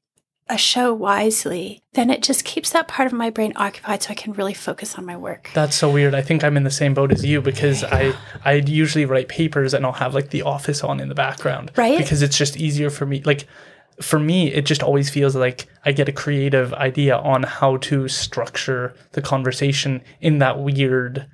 a 0.48 0.56
show 0.56 0.94
wisely, 0.94 1.82
then 1.92 2.08
it 2.08 2.22
just 2.22 2.46
keeps 2.46 2.70
that 2.70 2.88
part 2.88 3.06
of 3.08 3.12
my 3.12 3.28
brain 3.28 3.52
occupied 3.56 4.02
so 4.02 4.12
I 4.12 4.14
can 4.14 4.32
really 4.32 4.54
focus 4.54 4.96
on 4.96 5.04
my 5.04 5.18
work. 5.18 5.50
That's 5.52 5.76
so 5.76 5.90
weird. 5.90 6.14
I 6.14 6.22
think 6.22 6.44
I'm 6.44 6.56
in 6.56 6.64
the 6.64 6.70
same 6.70 6.94
boat 6.94 7.12
as 7.12 7.22
you 7.26 7.42
because 7.42 7.84
I 7.84 8.14
I 8.42 8.54
usually 8.54 9.04
write 9.04 9.28
papers 9.28 9.74
and 9.74 9.84
I'll 9.84 9.92
have 9.92 10.14
like 10.14 10.30
the 10.30 10.42
office 10.42 10.82
on 10.82 10.98
in 10.98 11.10
the 11.10 11.14
background. 11.14 11.72
Right. 11.76 11.98
Because 11.98 12.22
it's 12.22 12.38
just 12.38 12.56
easier 12.56 12.88
for 12.88 13.04
me. 13.04 13.20
Like 13.22 13.46
for 14.00 14.18
me, 14.18 14.52
it 14.52 14.66
just 14.66 14.82
always 14.82 15.10
feels 15.10 15.36
like 15.36 15.66
I 15.84 15.92
get 15.92 16.08
a 16.08 16.12
creative 16.12 16.72
idea 16.74 17.16
on 17.16 17.44
how 17.44 17.76
to 17.78 18.08
structure 18.08 18.94
the 19.12 19.22
conversation 19.22 20.02
in 20.20 20.38
that 20.38 20.58
weird 20.58 21.26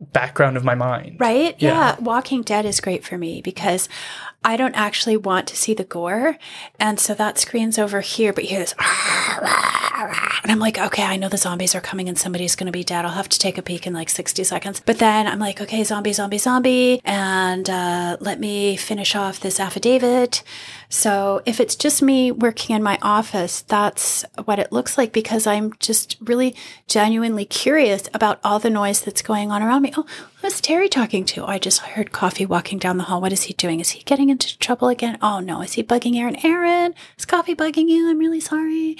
background 0.00 0.56
of 0.56 0.64
my 0.64 0.74
mind. 0.74 1.18
Right? 1.18 1.54
Yeah. 1.58 1.94
yeah. 1.94 2.00
Walking 2.00 2.42
Dead 2.42 2.66
is 2.66 2.80
great 2.80 3.04
for 3.04 3.16
me 3.16 3.40
because 3.40 3.88
I 4.46 4.56
don't 4.56 4.76
actually 4.76 5.16
want 5.16 5.48
to 5.48 5.56
see 5.56 5.74
the 5.74 5.82
gore. 5.82 6.38
And 6.78 7.00
so 7.00 7.14
that 7.14 7.36
screen's 7.36 7.80
over 7.80 8.00
here, 8.00 8.32
but 8.32 8.44
you 8.44 8.50
hear 8.50 8.60
this. 8.60 8.76
And 10.46 10.52
I'm 10.52 10.60
like, 10.60 10.78
okay, 10.78 11.02
I 11.02 11.16
know 11.16 11.28
the 11.28 11.36
zombies 11.36 11.74
are 11.74 11.80
coming 11.80 12.08
and 12.08 12.16
somebody's 12.16 12.54
going 12.54 12.66
to 12.66 12.72
be 12.72 12.84
dead. 12.84 13.04
I'll 13.04 13.10
have 13.10 13.28
to 13.30 13.38
take 13.40 13.58
a 13.58 13.62
peek 13.62 13.88
in 13.88 13.92
like 13.92 14.08
60 14.08 14.44
seconds. 14.44 14.78
But 14.78 15.00
then 15.00 15.26
I'm 15.26 15.40
like, 15.40 15.60
okay, 15.60 15.82
zombie, 15.82 16.12
zombie, 16.12 16.38
zombie. 16.38 17.00
And 17.04 17.68
uh, 17.68 18.16
let 18.20 18.38
me 18.38 18.76
finish 18.76 19.16
off 19.16 19.40
this 19.40 19.58
affidavit. 19.58 20.44
So 20.88 21.42
if 21.44 21.58
it's 21.58 21.74
just 21.74 22.00
me 22.00 22.30
working 22.30 22.76
in 22.76 22.84
my 22.84 22.98
office, 23.02 23.62
that's 23.62 24.24
what 24.44 24.60
it 24.60 24.70
looks 24.70 24.96
like 24.96 25.12
because 25.12 25.44
I'm 25.44 25.72
just 25.80 26.16
really 26.20 26.54
genuinely 26.86 27.44
curious 27.44 28.08
about 28.14 28.38
all 28.44 28.60
the 28.60 28.70
noise 28.70 29.00
that's 29.00 29.22
going 29.22 29.50
on 29.50 29.60
around 29.60 29.82
me. 29.82 29.92
Oh, 29.96 30.06
who's 30.46 30.60
Terry 30.60 30.88
talking 30.88 31.24
to? 31.24 31.44
I 31.44 31.58
just 31.58 31.80
heard 31.80 32.12
Coffee 32.12 32.46
walking 32.46 32.78
down 32.78 32.98
the 32.98 33.02
hall. 33.02 33.20
What 33.20 33.32
is 33.32 33.42
he 33.42 33.54
doing? 33.54 33.80
Is 33.80 33.90
he 33.90 34.04
getting 34.04 34.28
into 34.28 34.56
trouble 34.60 34.86
again? 34.86 35.18
Oh 35.20 35.40
no, 35.40 35.60
is 35.60 35.72
he 35.72 35.82
bugging 35.82 36.14
Aaron? 36.14 36.36
Erin, 36.36 36.94
is 37.18 37.24
Coffee 37.24 37.56
bugging 37.56 37.88
you? 37.88 38.08
I'm 38.08 38.18
really 38.18 38.38
sorry. 38.38 38.96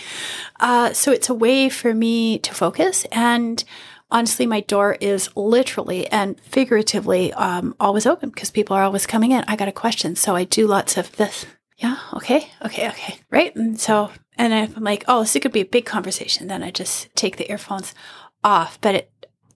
Uh, 0.58 0.92
so 0.92 1.12
it's 1.12 1.28
a 1.28 1.34
way 1.34 1.68
for 1.68 1.94
me 1.94 2.40
to 2.40 2.52
focus 2.52 3.06
and 3.12 3.62
honestly, 4.10 4.44
my 4.44 4.58
door 4.58 4.96
is 5.00 5.30
literally 5.36 6.08
and 6.08 6.40
figuratively 6.40 7.32
um, 7.34 7.76
always 7.78 8.06
open 8.06 8.30
because 8.30 8.50
people 8.50 8.74
are 8.74 8.82
always 8.82 9.06
coming 9.06 9.30
in. 9.30 9.44
I 9.46 9.54
got 9.54 9.68
a 9.68 9.72
question. 9.72 10.16
So 10.16 10.34
I 10.34 10.42
do 10.42 10.66
lots 10.66 10.96
of 10.96 11.14
this 11.14 11.46
yeah, 11.76 11.98
okay, 12.14 12.50
okay, 12.64 12.88
okay, 12.88 13.18
right? 13.30 13.54
And 13.54 13.78
so, 13.78 14.10
and 14.36 14.52
if 14.52 14.76
I'm 14.76 14.82
like, 14.82 15.04
oh, 15.06 15.20
this 15.20 15.36
could 15.40 15.52
be 15.52 15.60
a 15.60 15.66
big 15.66 15.84
conversation, 15.84 16.48
then 16.48 16.62
I 16.64 16.70
just 16.70 17.14
take 17.14 17.36
the 17.36 17.48
earphones 17.52 17.94
off. 18.42 18.80
But 18.80 18.94
it, 18.94 19.10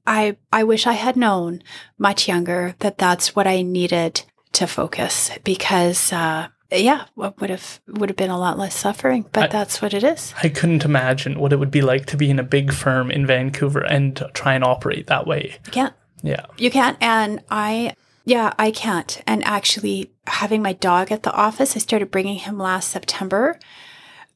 I, 0.07 0.37
I 0.53 0.65
wish 0.65 0.87
I 0.87 0.95
had 0.95 1.17
known 1.17 1.63
much 1.99 2.29
younger 2.29 2.75
that 2.81 2.99
that's 2.99 3.37
what 3.37 3.47
I 3.47 3.63
needed 3.63 4.23
to 4.53 4.67
focus 4.67 5.31
because, 5.45 6.13
uh, 6.13 6.49
yeah, 6.73 7.07
what 7.15 7.41
would 7.41 7.51
have 7.51 7.81
would 7.89 8.11
have 8.11 8.17
been 8.17 8.31
a 8.31 8.39
lot 8.39 8.59
less 8.59 8.77
suffering, 8.77 9.27
but 9.33 9.45
I, 9.45 9.47
that's 9.49 9.83
what 9.83 9.93
it 9.93 10.05
is. 10.05 10.35
I 10.43 10.49
couldn't 10.49 10.85
imagine 10.85 11.39
what 11.39 11.53
it 11.53 11.59
would 11.59 11.71
be 11.71 11.83
like 11.83 12.07
to 12.07 12.17
be 12.17 12.31
in 12.31 12.39
a 12.39 12.45
big 12.45 12.73
firm 12.73 13.11
in 13.11 13.27
Vancouver 13.27 13.81
and 13.81 14.23
try 14.35 14.55
and 14.55 14.63
operate 14.63 15.09
that 15.09 15.27
way. 15.27 15.59
You 15.67 15.73
can't. 15.73 15.95
Yeah, 16.23 16.47
you 16.59 16.71
can't. 16.71 16.97
And 17.01 17.43
I 17.51 17.95
yeah, 18.25 18.53
I 18.59 18.71
can't. 18.71 19.21
And 19.27 19.45
actually, 19.45 20.13
having 20.27 20.63
my 20.63 20.73
dog 20.75 21.11
at 21.11 21.23
the 21.23 21.33
office, 21.33 21.75
I 21.75 21.81
started 21.81 22.11
bringing 22.11 22.37
him 22.37 22.59
last 22.59 22.91
September 22.91 23.59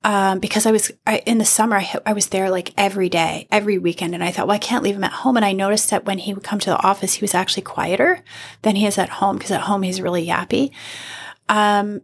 um, 0.04 0.38
because 0.38 0.66
I 0.66 0.70
was 0.70 0.92
I, 1.06 1.18
in 1.26 1.38
the 1.38 1.44
summer. 1.44 1.76
I, 1.76 1.94
I 2.06 2.12
was 2.12 2.28
there 2.28 2.50
like 2.50 2.72
every 2.76 3.08
day, 3.08 3.48
every 3.50 3.78
weekend, 3.78 4.14
and 4.14 4.22
I 4.22 4.30
thought, 4.30 4.46
well, 4.46 4.54
I 4.54 4.58
can't 4.58 4.84
leave 4.84 4.94
him 4.94 5.04
at 5.04 5.12
home. 5.12 5.36
And 5.36 5.44
I 5.44 5.52
noticed 5.52 5.90
that 5.90 6.04
when 6.04 6.18
he 6.18 6.34
would 6.34 6.44
come 6.44 6.60
to 6.60 6.70
the 6.70 6.82
office, 6.82 7.14
he 7.14 7.22
was 7.22 7.34
actually 7.34 7.62
quieter 7.62 8.22
than 8.62 8.76
he 8.76 8.86
is 8.86 8.98
at 8.98 9.08
home 9.08 9.36
because 9.36 9.50
at 9.50 9.62
home 9.62 9.82
he's 9.82 10.00
really 10.00 10.26
yappy. 10.26 10.70
Um, 11.48 12.02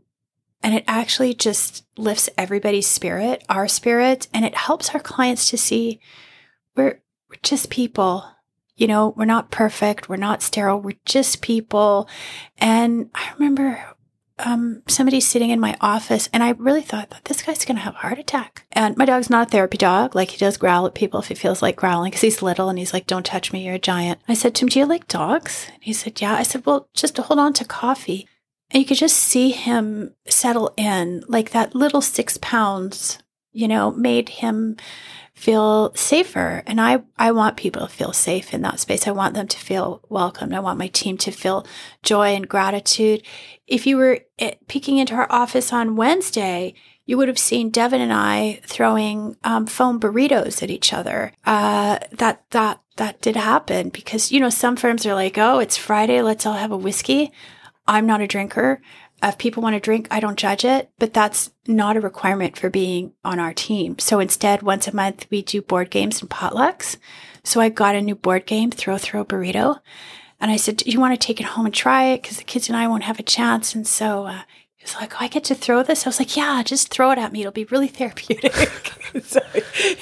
and 0.62 0.74
it 0.74 0.84
actually 0.88 1.34
just 1.34 1.86
lifts 1.96 2.28
everybody's 2.36 2.86
spirit, 2.86 3.44
our 3.48 3.68
spirit, 3.68 4.28
and 4.34 4.44
it 4.44 4.54
helps 4.54 4.90
our 4.94 5.00
clients 5.00 5.48
to 5.50 5.56
see 5.56 6.00
we're, 6.76 7.00
we're 7.28 7.36
just 7.42 7.70
people 7.70 8.24
you 8.80 8.86
know, 8.86 9.12
we're 9.14 9.26
not 9.26 9.50
perfect. 9.50 10.08
We're 10.08 10.16
not 10.16 10.40
sterile. 10.40 10.80
We're 10.80 10.96
just 11.04 11.42
people. 11.42 12.08
And 12.56 13.10
I 13.14 13.30
remember 13.34 13.84
um, 14.44 14.82
somebody 14.88 15.20
sitting 15.20 15.50
in 15.50 15.60
my 15.60 15.76
office, 15.80 16.28
and 16.32 16.42
I 16.42 16.50
really 16.50 16.82
thought 16.82 17.10
that 17.10 17.24
this 17.24 17.42
guy's 17.42 17.64
going 17.64 17.76
to 17.76 17.82
have 17.82 17.94
a 17.94 17.98
heart 17.98 18.18
attack. 18.18 18.66
And 18.72 18.96
my 18.96 19.04
dog's 19.04 19.30
not 19.30 19.48
a 19.48 19.50
therapy 19.50 19.78
dog. 19.78 20.14
Like 20.14 20.30
he 20.30 20.38
does 20.38 20.56
growl 20.56 20.86
at 20.86 20.94
people 20.94 21.20
if 21.20 21.28
he 21.28 21.34
feels 21.34 21.62
like 21.62 21.76
growling 21.76 22.10
because 22.10 22.22
he's 22.22 22.42
little 22.42 22.68
and 22.68 22.78
he's 22.78 22.92
like, 22.92 23.06
"Don't 23.06 23.26
touch 23.26 23.52
me, 23.52 23.64
you're 23.64 23.74
a 23.74 23.78
giant." 23.78 24.20
I 24.28 24.34
said 24.34 24.54
to 24.56 24.64
him, 24.64 24.68
"Do 24.68 24.78
you 24.78 24.86
like 24.86 25.08
dogs?" 25.08 25.66
And 25.72 25.82
he 25.82 25.92
said, 25.92 26.20
"Yeah." 26.20 26.34
I 26.34 26.42
said, 26.42 26.64
"Well, 26.66 26.88
just 26.94 27.16
hold 27.16 27.38
on 27.38 27.52
to 27.54 27.64
coffee." 27.64 28.26
And 28.70 28.80
you 28.80 28.86
could 28.86 28.98
just 28.98 29.16
see 29.16 29.50
him 29.50 30.14
settle 30.28 30.72
in, 30.76 31.24
like 31.26 31.50
that 31.50 31.74
little 31.74 32.00
six 32.00 32.38
pounds, 32.40 33.18
you 33.52 33.66
know, 33.66 33.90
made 33.90 34.28
him 34.28 34.76
feel 35.40 35.90
safer. 35.94 36.62
And 36.66 36.78
I, 36.82 37.02
I 37.18 37.32
want 37.32 37.56
people 37.56 37.80
to 37.80 37.88
feel 37.88 38.12
safe 38.12 38.52
in 38.52 38.60
that 38.60 38.78
space. 38.78 39.08
I 39.08 39.10
want 39.10 39.32
them 39.32 39.48
to 39.48 39.58
feel 39.58 40.02
welcomed. 40.10 40.54
I 40.54 40.60
want 40.60 40.78
my 40.78 40.88
team 40.88 41.16
to 41.16 41.30
feel 41.30 41.66
joy 42.02 42.34
and 42.34 42.46
gratitude. 42.46 43.22
If 43.66 43.86
you 43.86 43.96
were 43.96 44.20
eh, 44.38 44.56
peeking 44.68 44.98
into 44.98 45.14
our 45.14 45.26
office 45.32 45.72
on 45.72 45.96
Wednesday, 45.96 46.74
you 47.06 47.16
would 47.16 47.28
have 47.28 47.38
seen 47.38 47.70
Devin 47.70 48.02
and 48.02 48.12
I 48.12 48.60
throwing 48.66 49.34
um, 49.42 49.64
foam 49.64 49.98
burritos 49.98 50.62
at 50.62 50.70
each 50.70 50.92
other. 50.92 51.32
Uh, 51.46 52.00
that 52.12 52.44
that 52.50 52.82
that 52.96 53.22
did 53.22 53.36
happen 53.36 53.88
because 53.88 54.30
you 54.30 54.40
know 54.40 54.50
some 54.50 54.76
firms 54.76 55.06
are 55.06 55.14
like, 55.14 55.38
oh, 55.38 55.58
it's 55.58 55.78
Friday, 55.78 56.20
let's 56.20 56.44
all 56.44 56.52
have 56.52 56.70
a 56.70 56.76
whiskey. 56.76 57.32
I'm 57.88 58.04
not 58.04 58.20
a 58.20 58.26
drinker. 58.26 58.82
If 59.22 59.38
people 59.38 59.62
want 59.62 59.74
to 59.74 59.80
drink, 59.80 60.08
I 60.10 60.20
don't 60.20 60.38
judge 60.38 60.64
it, 60.64 60.90
but 60.98 61.12
that's 61.12 61.50
not 61.66 61.96
a 61.96 62.00
requirement 62.00 62.56
for 62.56 62.70
being 62.70 63.12
on 63.24 63.38
our 63.38 63.52
team. 63.52 63.98
So 63.98 64.18
instead, 64.18 64.62
once 64.62 64.88
a 64.88 64.96
month, 64.96 65.26
we 65.30 65.42
do 65.42 65.60
board 65.60 65.90
games 65.90 66.20
and 66.20 66.30
potlucks. 66.30 66.96
So 67.44 67.60
I 67.60 67.68
got 67.68 67.94
a 67.94 68.00
new 68.00 68.14
board 68.14 68.46
game, 68.46 68.70
Throw 68.70 68.96
Throw 68.96 69.24
Burrito. 69.24 69.80
And 70.40 70.50
I 70.50 70.56
said, 70.56 70.78
Do 70.78 70.90
you 70.90 71.00
want 71.00 71.18
to 71.18 71.26
take 71.26 71.40
it 71.40 71.46
home 71.46 71.66
and 71.66 71.74
try 71.74 72.04
it? 72.06 72.22
Because 72.22 72.38
the 72.38 72.44
kids 72.44 72.68
and 72.68 72.76
I 72.76 72.88
won't 72.88 73.02
have 73.02 73.18
a 73.18 73.22
chance. 73.22 73.74
And 73.74 73.86
so 73.86 74.26
uh, 74.26 74.42
he 74.76 74.84
was 74.84 74.94
like, 74.94 75.14
Oh, 75.14 75.18
I 75.20 75.28
get 75.28 75.44
to 75.44 75.54
throw 75.54 75.82
this? 75.82 76.06
I 76.06 76.08
was 76.08 76.18
like, 76.18 76.34
Yeah, 76.34 76.62
just 76.62 76.88
throw 76.88 77.10
it 77.10 77.18
at 77.18 77.32
me. 77.32 77.40
It'll 77.40 77.52
be 77.52 77.64
really 77.64 77.88
therapeutic. 77.88 78.54
so, 79.22 79.40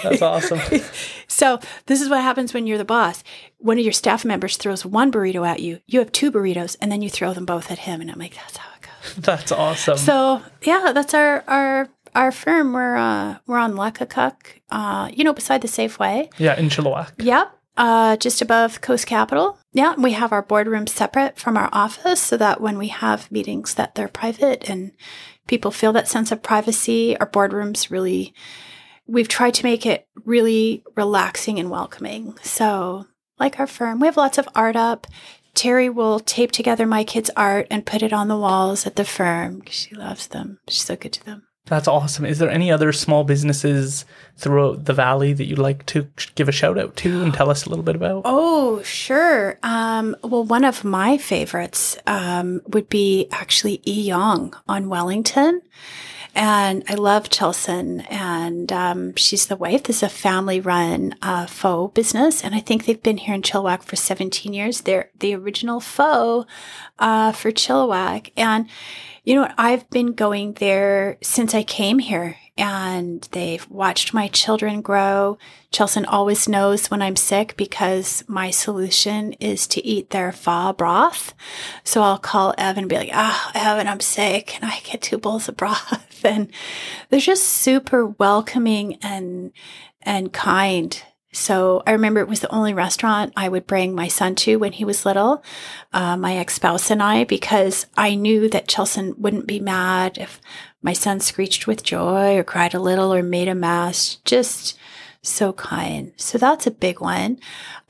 That's 0.04 0.22
awesome. 0.22 0.60
so 1.26 1.58
this 1.86 2.00
is 2.00 2.08
what 2.08 2.22
happens 2.22 2.54
when 2.54 2.68
you're 2.68 2.78
the 2.78 2.84
boss. 2.84 3.24
One 3.58 3.78
of 3.78 3.84
your 3.84 3.92
staff 3.92 4.24
members 4.24 4.56
throws 4.56 4.86
one 4.86 5.10
burrito 5.10 5.44
at 5.46 5.58
you. 5.58 5.80
You 5.88 5.98
have 5.98 6.12
two 6.12 6.30
burritos, 6.30 6.76
and 6.80 6.92
then 6.92 7.02
you 7.02 7.10
throw 7.10 7.34
them 7.34 7.46
both 7.46 7.72
at 7.72 7.80
him. 7.80 8.00
And 8.00 8.10
I'm 8.10 8.18
like, 8.20 8.36
That's 8.36 8.56
how. 8.56 8.77
That's 9.18 9.52
awesome. 9.52 9.98
So 9.98 10.42
yeah, 10.62 10.92
that's 10.94 11.14
our 11.14 11.44
our 11.46 11.88
our 12.14 12.32
firm. 12.32 12.72
We're 12.72 12.96
uh, 12.96 13.38
we're 13.46 13.58
on 13.58 13.74
Luckakuck, 13.74 14.34
uh, 14.70 15.10
you 15.12 15.24
know, 15.24 15.32
beside 15.32 15.62
the 15.62 15.68
Safeway. 15.68 16.32
Yeah, 16.38 16.58
in 16.58 16.68
Chilliwack. 16.68 17.12
Yep. 17.18 17.52
Uh, 17.76 18.16
just 18.16 18.42
above 18.42 18.80
Coast 18.80 19.06
Capital. 19.06 19.56
Yeah, 19.72 19.94
we 19.96 20.12
have 20.12 20.32
our 20.32 20.42
boardroom 20.42 20.88
separate 20.88 21.38
from 21.38 21.56
our 21.56 21.68
office 21.72 22.20
so 22.20 22.36
that 22.36 22.60
when 22.60 22.76
we 22.76 22.88
have 22.88 23.30
meetings 23.30 23.74
that 23.74 23.94
they're 23.94 24.08
private 24.08 24.68
and 24.68 24.90
people 25.46 25.70
feel 25.70 25.92
that 25.92 26.08
sense 26.08 26.32
of 26.32 26.42
privacy, 26.42 27.16
our 27.18 27.28
boardrooms 27.28 27.88
really 27.88 28.34
we've 29.08 29.28
tried 29.28 29.54
to 29.54 29.64
make 29.64 29.86
it 29.86 30.06
really 30.24 30.84
relaxing 30.94 31.58
and 31.58 31.70
welcoming. 31.70 32.38
So, 32.42 33.06
like 33.40 33.58
our 33.58 33.66
firm, 33.66 33.98
we 33.98 34.06
have 34.06 34.16
lots 34.16 34.38
of 34.38 34.48
art 34.54 34.76
up. 34.76 35.06
Terry 35.58 35.90
will 35.90 36.20
tape 36.20 36.52
together 36.52 36.86
my 36.86 37.02
kids' 37.02 37.32
art 37.36 37.66
and 37.68 37.84
put 37.84 38.04
it 38.04 38.12
on 38.12 38.28
the 38.28 38.36
walls 38.36 38.86
at 38.86 38.94
the 38.94 39.04
firm 39.04 39.58
because 39.58 39.74
she 39.74 39.92
loves 39.96 40.28
them. 40.28 40.60
She's 40.68 40.84
so 40.84 40.94
good 40.94 41.12
to 41.14 41.26
them. 41.26 41.48
That's 41.66 41.88
awesome. 41.88 42.24
Is 42.24 42.38
there 42.38 42.48
any 42.48 42.70
other 42.70 42.92
small 42.92 43.24
businesses 43.24 44.04
throughout 44.36 44.84
the 44.84 44.92
valley 44.92 45.32
that 45.32 45.46
you'd 45.46 45.58
like 45.58 45.84
to 45.86 46.08
give 46.36 46.48
a 46.48 46.52
shout 46.52 46.78
out 46.78 46.94
to 46.98 47.22
and 47.22 47.34
tell 47.34 47.50
us 47.50 47.66
a 47.66 47.70
little 47.70 47.82
bit 47.82 47.96
about? 47.96 48.22
Oh, 48.24 48.80
sure. 48.84 49.58
Um, 49.64 50.14
well, 50.22 50.44
one 50.44 50.64
of 50.64 50.84
my 50.84 51.18
favorites 51.18 51.98
um, 52.06 52.62
would 52.68 52.88
be 52.88 53.26
actually 53.32 53.82
E 53.84 54.00
Young 54.00 54.54
on 54.68 54.88
Wellington. 54.88 55.60
And 56.34 56.84
I 56.88 56.94
love 56.94 57.30
Chelson, 57.30 58.06
and 58.10 58.70
um, 58.72 59.16
she's 59.16 59.46
the 59.46 59.56
wife. 59.56 59.84
This 59.84 59.96
is 59.96 60.02
a 60.04 60.08
family-run 60.08 61.16
uh, 61.20 61.46
pho 61.46 61.88
business, 61.88 62.44
and 62.44 62.54
I 62.54 62.60
think 62.60 62.84
they've 62.84 63.02
been 63.02 63.16
here 63.16 63.34
in 63.34 63.42
Chilliwack 63.42 63.82
for 63.82 63.96
17 63.96 64.52
years. 64.52 64.82
They're 64.82 65.10
the 65.18 65.34
original 65.34 65.80
pho 65.80 66.46
uh, 66.98 67.32
for 67.32 67.50
Chilliwack, 67.50 68.30
and 68.36 68.68
you 69.24 69.34
know, 69.34 69.42
what? 69.42 69.54
I've 69.58 69.90
been 69.90 70.12
going 70.12 70.54
there 70.54 71.18
since 71.22 71.54
I 71.54 71.62
came 71.62 71.98
here 71.98 72.36
and 72.58 73.28
they've 73.32 73.68
watched 73.70 74.12
my 74.12 74.28
children 74.28 74.82
grow. 74.82 75.38
Chelson 75.70 76.04
always 76.04 76.48
knows 76.48 76.90
when 76.90 77.00
I'm 77.00 77.16
sick 77.16 77.56
because 77.56 78.24
my 78.26 78.50
solution 78.50 79.32
is 79.34 79.66
to 79.68 79.84
eat 79.86 80.10
their 80.10 80.32
pho 80.32 80.72
broth. 80.72 81.34
So 81.84 82.02
I'll 82.02 82.18
call 82.18 82.54
Evan 82.58 82.84
and 82.84 82.90
be 82.90 82.96
like, 82.96 83.10
ah, 83.12 83.52
oh, 83.54 83.72
Evan, 83.72 83.86
I'm 83.86 84.00
sick. 84.00 84.48
Can 84.48 84.64
I 84.64 84.80
get 84.82 85.02
two 85.02 85.18
bowls 85.18 85.48
of 85.48 85.56
broth? 85.56 86.04
And 86.24 86.50
they're 87.08 87.20
just 87.20 87.44
super 87.44 88.04
welcoming 88.04 88.98
and, 89.02 89.52
and 90.02 90.32
kind. 90.32 91.00
So 91.32 91.82
I 91.86 91.92
remember 91.92 92.20
it 92.20 92.28
was 92.28 92.40
the 92.40 92.52
only 92.52 92.74
restaurant 92.74 93.32
I 93.36 93.48
would 93.48 93.66
bring 93.66 93.94
my 93.94 94.08
son 94.08 94.34
to 94.36 94.56
when 94.56 94.72
he 94.72 94.84
was 94.84 95.06
little, 95.06 95.44
uh, 95.92 96.16
my 96.16 96.36
ex 96.36 96.54
spouse 96.54 96.90
and 96.90 97.02
I, 97.02 97.24
because 97.24 97.86
I 97.96 98.16
knew 98.16 98.48
that 98.48 98.66
Chelson 98.66 99.14
wouldn't 99.18 99.46
be 99.46 99.60
mad 99.60 100.18
if 100.18 100.40
my 100.82 100.92
son 100.92 101.20
screeched 101.20 101.66
with 101.66 101.82
joy 101.82 102.36
or 102.36 102.44
cried 102.44 102.74
a 102.74 102.80
little 102.80 103.12
or 103.12 103.22
made 103.22 103.48
a 103.48 103.54
mess. 103.54 104.16
Just 104.24 104.78
so 105.22 105.52
kind. 105.52 106.12
So 106.16 106.38
that's 106.38 106.66
a 106.66 106.70
big 106.70 107.00
one. 107.00 107.38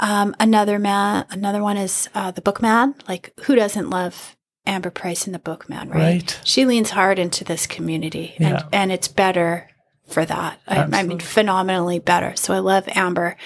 Um, 0.00 0.34
another 0.40 0.78
man, 0.78 1.26
another 1.30 1.62
one 1.62 1.76
is 1.76 2.08
uh, 2.14 2.30
the 2.30 2.40
Bookman. 2.40 2.94
Like, 3.06 3.32
who 3.44 3.54
doesn't 3.54 3.90
love 3.90 4.36
Amber 4.66 4.90
Price 4.90 5.26
in 5.26 5.32
the 5.32 5.38
Bookman, 5.38 5.90
right? 5.90 5.96
Right. 6.22 6.40
She 6.44 6.64
leans 6.64 6.90
hard 6.90 7.18
into 7.18 7.44
this 7.44 7.66
community, 7.66 8.34
and 8.38 8.48
Yeah. 8.56 8.68
and 8.72 8.90
it's 8.92 9.08
better 9.08 9.68
for 10.08 10.24
that. 10.24 10.60
I, 10.66 10.82
I 10.82 11.02
mean, 11.02 11.20
phenomenally 11.20 11.98
better. 11.98 12.34
So 12.36 12.54
I 12.54 12.58
love 12.58 12.88
Amber. 12.88 13.36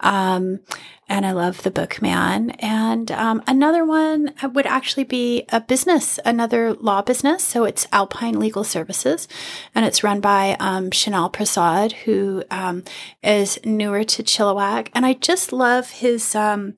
Um, 0.00 0.60
and 1.08 1.24
I 1.24 1.32
love 1.32 1.62
the 1.62 1.70
Bookman. 1.70 2.50
And 2.58 3.10
um, 3.12 3.42
another 3.46 3.84
one 3.84 4.34
would 4.42 4.66
actually 4.66 5.04
be 5.04 5.44
a 5.50 5.60
business, 5.60 6.18
another 6.24 6.74
law 6.74 7.02
business. 7.02 7.44
So 7.44 7.64
it's 7.64 7.86
Alpine 7.92 8.40
Legal 8.40 8.64
Services, 8.64 9.28
and 9.74 9.86
it's 9.86 10.02
run 10.02 10.20
by 10.20 10.56
um, 10.58 10.90
Chanel 10.90 11.30
Prasad, 11.30 11.92
who 11.92 12.42
um, 12.50 12.82
is 13.22 13.58
newer 13.64 14.02
to 14.04 14.22
Chilliwack. 14.22 14.88
And 14.94 15.06
I 15.06 15.12
just 15.14 15.52
love 15.52 15.90
his. 15.90 16.34
Um, 16.34 16.76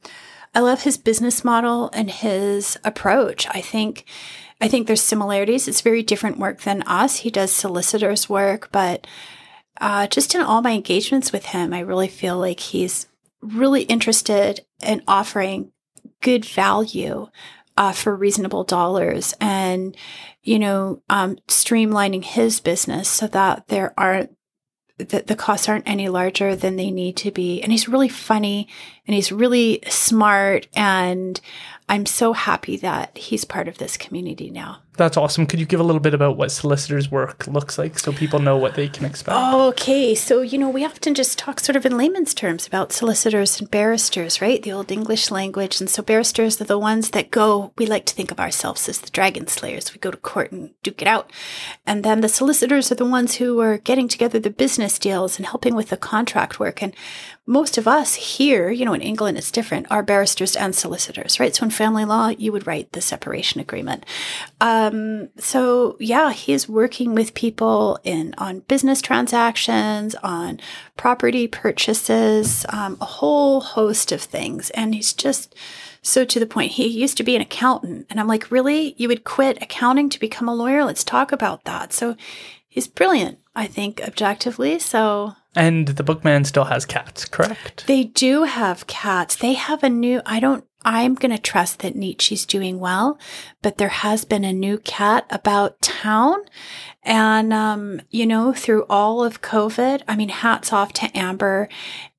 I 0.55 0.61
love 0.61 0.83
his 0.83 0.97
business 0.97 1.45
model 1.45 1.91
and 1.93 2.11
his 2.11 2.79
approach. 2.83 3.47
I 3.51 3.61
think 3.61 4.05
I 4.61 4.69
think 4.69 4.87
there's 4.87 5.03
similarities. 5.03 5.69
It's 5.69 5.81
very 5.81 6.03
different 6.03 6.39
work 6.39 6.63
than 6.63 6.83
us. 6.83 7.19
He 7.19 7.31
does 7.31 7.53
solicitors 7.53 8.29
work, 8.29 8.71
but 8.73 9.07
uh, 9.81 10.09
just 10.09 10.35
in 10.35 10.41
all 10.41 10.63
my 10.63 10.73
engagements 10.73 11.33
with 11.33 11.47
him, 11.47 11.73
I 11.73 11.81
really 11.81 12.09
feel 12.09 12.37
like 12.39 12.61
he's 12.61 13.07
really 13.41 13.83
interested 13.83 14.65
in 14.83 15.03
offering 15.07 15.71
good 16.21 16.45
value 16.45 17.29
uh, 17.77 17.93
for 17.93 18.17
reasonable 18.17 18.65
dollars 18.65 19.35
and, 19.41 19.97
you 20.43 20.59
know, 20.59 21.01
um, 21.09 21.37
streamlining 21.47 22.25
his 22.25 22.59
business 22.59 23.09
so 23.09 23.29
that 23.29 23.69
there 23.69 23.95
aren't 23.97 24.35
that 24.99 25.29
the 25.29 25.37
costs 25.37 25.69
aren't 25.69 25.89
any 25.89 26.09
larger 26.09 26.57
than 26.57 26.75
they 26.75 26.91
need 26.91 27.17
to 27.17 27.31
be. 27.31 27.63
And 27.63 27.71
he's 27.71 27.89
really 27.89 28.09
funny 28.09 28.67
and 29.07 29.15
he's 29.15 29.31
really 29.31 29.81
smart. 29.87 30.67
And 30.75 31.41
I'm 31.89 32.07
so 32.07 32.33
happy 32.33 32.77
that 32.79 33.17
he's 33.17 33.45
part 33.45 33.67
of 33.69 33.79
this 33.79 33.97
community 33.97 34.51
now. 34.51 34.83
That's 34.99 35.17
awesome. 35.17 35.47
Could 35.47 35.61
you 35.61 35.65
give 35.65 35.79
a 35.79 35.85
little 35.85 36.01
bit 36.01 36.13
about 36.13 36.37
what 36.37 36.51
solicitors' 36.51 37.09
work 37.09 37.47
looks 37.47 37.79
like 37.79 38.01
so 38.01 38.13
people 38.13 38.41
know 38.41 38.57
what 38.57 38.75
they 38.75 38.89
can 38.89 39.05
expect? 39.05 39.39
Okay, 39.55 40.13
so 40.17 40.43
you 40.43 40.59
know, 40.59 40.69
we 40.69 40.85
often 40.85 41.15
just 41.15 41.39
talk 41.39 41.61
sort 41.61 41.77
of 41.77 41.87
in 41.87 41.97
layman's 41.97 42.35
terms 42.35 42.67
about 42.67 42.93
solicitors 42.93 43.61
and 43.61 43.71
barristers, 43.71 44.43
right? 44.43 44.61
The 44.61 44.73
old 44.73 44.91
English 44.91 45.31
language. 45.31 45.81
And 45.81 45.89
so 45.89 46.03
barristers 46.03 46.61
are 46.61 46.65
the 46.65 46.79
ones 46.79 47.11
that 47.11 47.31
go, 47.31 47.73
we 47.79 47.87
like 47.87 48.07
to 48.07 48.15
think 48.15 48.33
of 48.33 48.41
ourselves 48.41 48.89
as 48.89 49.01
the 49.01 49.11
dragon 49.11 49.47
slayers. 49.47 49.95
We 49.95 50.01
go 50.01 50.11
to 50.11 50.17
court 50.17 50.51
and 50.51 50.71
duke 50.83 51.01
it 51.01 51.09
out. 51.09 51.33
And 51.87 52.05
then 52.05 52.21
the 52.21 52.29
solicitors 52.29 52.91
are 52.91 52.97
the 52.97 53.05
ones 53.05 53.37
who 53.37 53.61
are 53.61 53.79
getting 53.79 54.09
together 54.09 54.41
the 54.41 54.51
business 54.51 54.99
deals 54.99 55.39
and 55.39 55.47
helping 55.47 55.77
with 55.77 55.91
the 55.91 55.97
contract 55.97 56.59
work. 56.59 56.83
And 56.83 56.93
most 57.49 57.79
of 57.79 57.89
us 57.89 58.15
here, 58.15 58.69
you 58.69 58.85
know, 58.85 58.93
in 58.93 59.01
England, 59.01 59.39
it's 59.39 59.51
different, 59.51 59.91
are 59.91 60.03
barristers 60.03 60.55
and 60.55 60.75
solicitors, 60.75 61.41
right? 61.41 61.55
So 61.55 61.65
in 61.65 61.71
family 61.71 62.05
law, 62.05 62.29
you 62.29 62.53
would 62.53 62.67
write 62.67 62.93
the 62.93 63.01
separation 63.01 63.59
agreement. 63.59 64.05
Um, 64.61 65.31
so 65.39 65.97
yeah, 65.99 66.33
he's 66.33 66.69
working 66.69 67.15
with 67.15 67.33
people 67.33 67.99
in 68.05 68.35
on 68.37 68.61
business 68.61 69.01
transactions, 69.01 70.15
on 70.17 70.61
property 70.99 71.49
purchases, 71.49 72.67
um, 72.69 72.99
a 73.01 73.07
whole 73.07 73.63
host 73.63 74.13
of 74.13 74.21
things, 74.21 74.69
and 74.71 74.95
he's 74.95 75.15
just 75.15 75.55
so 76.03 76.27
to 76.27 76.39
the 76.39 76.47
point. 76.47 76.73
He 76.73 76.87
used 76.87 77.17
to 77.17 77.25
be 77.25 77.35
an 77.35 77.41
accountant, 77.41 78.07
and 78.11 78.21
I'm 78.21 78.29
like, 78.29 78.51
really? 78.51 78.95
You 78.99 79.09
would 79.09 79.25
quit 79.25 79.63
accounting 79.63 80.11
to 80.11 80.21
become 80.21 80.51
a 80.51 80.55
lawyer? 80.55 80.85
Let's 80.85 81.03
talk 81.03 81.33
about 81.33 81.65
that. 81.65 81.95
So 81.95 82.15
he's 82.69 82.87
brilliant, 82.87 83.39
I 83.57 83.67
think, 83.67 84.03
objectively. 84.03 84.79
So 84.79 85.35
And 85.59 85.89
the 85.89 86.05
bookman 86.05 86.45
still 86.45 86.67
has 86.67 86.87
cats, 86.87 87.25
correct? 87.25 87.89
they 87.89 88.05
do 88.05 88.45
have 88.45 88.87
cats. 88.87 89.35
They 89.35 89.55
have 89.55 89.83
a 89.83 89.89
new, 89.89 90.23
I 90.25 90.39
don't, 90.39 90.65
I'm 90.85 91.17
going 91.17 91.33
to 91.33 91.43
trust 91.43 91.81
that 91.81 91.97
Nietzsche's 91.97 92.47
doing 92.47 92.79
well, 92.79 93.19
but 93.61 93.77
there 93.77 93.89
has 93.89 94.25
been 94.25 94.45
a 94.45 94.53
new 94.53 94.79
cat 94.79 95.27
about 95.31 95.81
town. 95.81 96.37
And, 97.03 97.53
um, 97.53 98.03
you 98.09 98.25
know, 98.25 98.53
through 98.53 98.85
all 98.89 99.25
of 99.25 99.43
COVID, 99.43 100.03
I 100.07 100.15
mean, 100.15 100.29
hats 100.29 100.73
off 100.73 100.93
to 100.95 101.19
Amber 101.19 101.69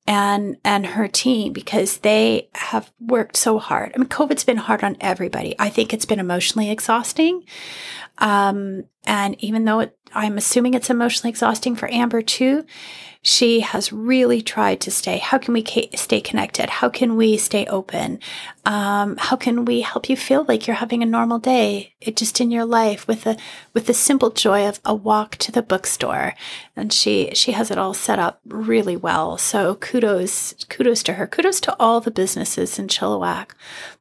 and, 0.06 0.58
and 0.62 0.88
her 0.88 1.08
team 1.08 1.54
because 1.54 1.98
they 1.98 2.50
have 2.54 2.92
worked 3.00 3.38
so 3.38 3.58
hard. 3.58 3.92
I 3.94 3.98
mean, 3.98 4.08
COVID's 4.08 4.44
been 4.44 4.58
hard 4.58 4.84
on 4.84 4.98
everybody. 5.00 5.56
I 5.58 5.70
think 5.70 5.94
it's 5.94 6.04
been 6.04 6.20
emotionally 6.20 6.70
exhausting. 6.70 7.44
Um, 8.18 8.84
and 9.10 9.34
even 9.42 9.64
though 9.64 9.80
it, 9.80 9.98
I'm 10.14 10.38
assuming 10.38 10.74
it's 10.74 10.88
emotionally 10.88 11.30
exhausting 11.30 11.74
for 11.74 11.92
Amber 11.92 12.22
too, 12.22 12.64
she 13.22 13.58
has 13.58 13.92
really 13.92 14.40
tried 14.40 14.80
to 14.82 14.90
stay. 14.92 15.18
How 15.18 15.36
can 15.36 15.52
we 15.52 15.64
ca- 15.66 15.90
stay 15.96 16.20
connected? 16.20 16.70
How 16.70 16.88
can 16.88 17.16
we 17.16 17.36
stay 17.36 17.66
open? 17.66 18.20
Um, 18.64 19.16
how 19.16 19.34
can 19.34 19.64
we 19.64 19.80
help 19.80 20.08
you 20.08 20.16
feel 20.16 20.44
like 20.46 20.66
you're 20.66 20.76
having 20.76 21.02
a 21.02 21.06
normal 21.06 21.40
day, 21.40 21.96
it 22.00 22.16
just 22.16 22.40
in 22.40 22.52
your 22.52 22.64
life 22.64 23.08
with 23.08 23.24
the 23.24 23.36
with 23.74 23.86
the 23.86 23.94
simple 23.94 24.30
joy 24.30 24.66
of 24.68 24.80
a 24.84 24.94
walk 24.94 25.36
to 25.38 25.50
the 25.50 25.60
bookstore? 25.60 26.34
And 26.76 26.92
she 26.92 27.32
she 27.34 27.50
has 27.50 27.72
it 27.72 27.78
all 27.78 27.94
set 27.94 28.20
up 28.20 28.40
really 28.46 28.96
well. 28.96 29.38
So 29.38 29.74
kudos 29.74 30.54
kudos 30.68 31.02
to 31.02 31.14
her. 31.14 31.26
Kudos 31.26 31.60
to 31.62 31.76
all 31.80 32.00
the 32.00 32.12
businesses 32.12 32.78
in 32.78 32.86
Chilliwack 32.86 33.50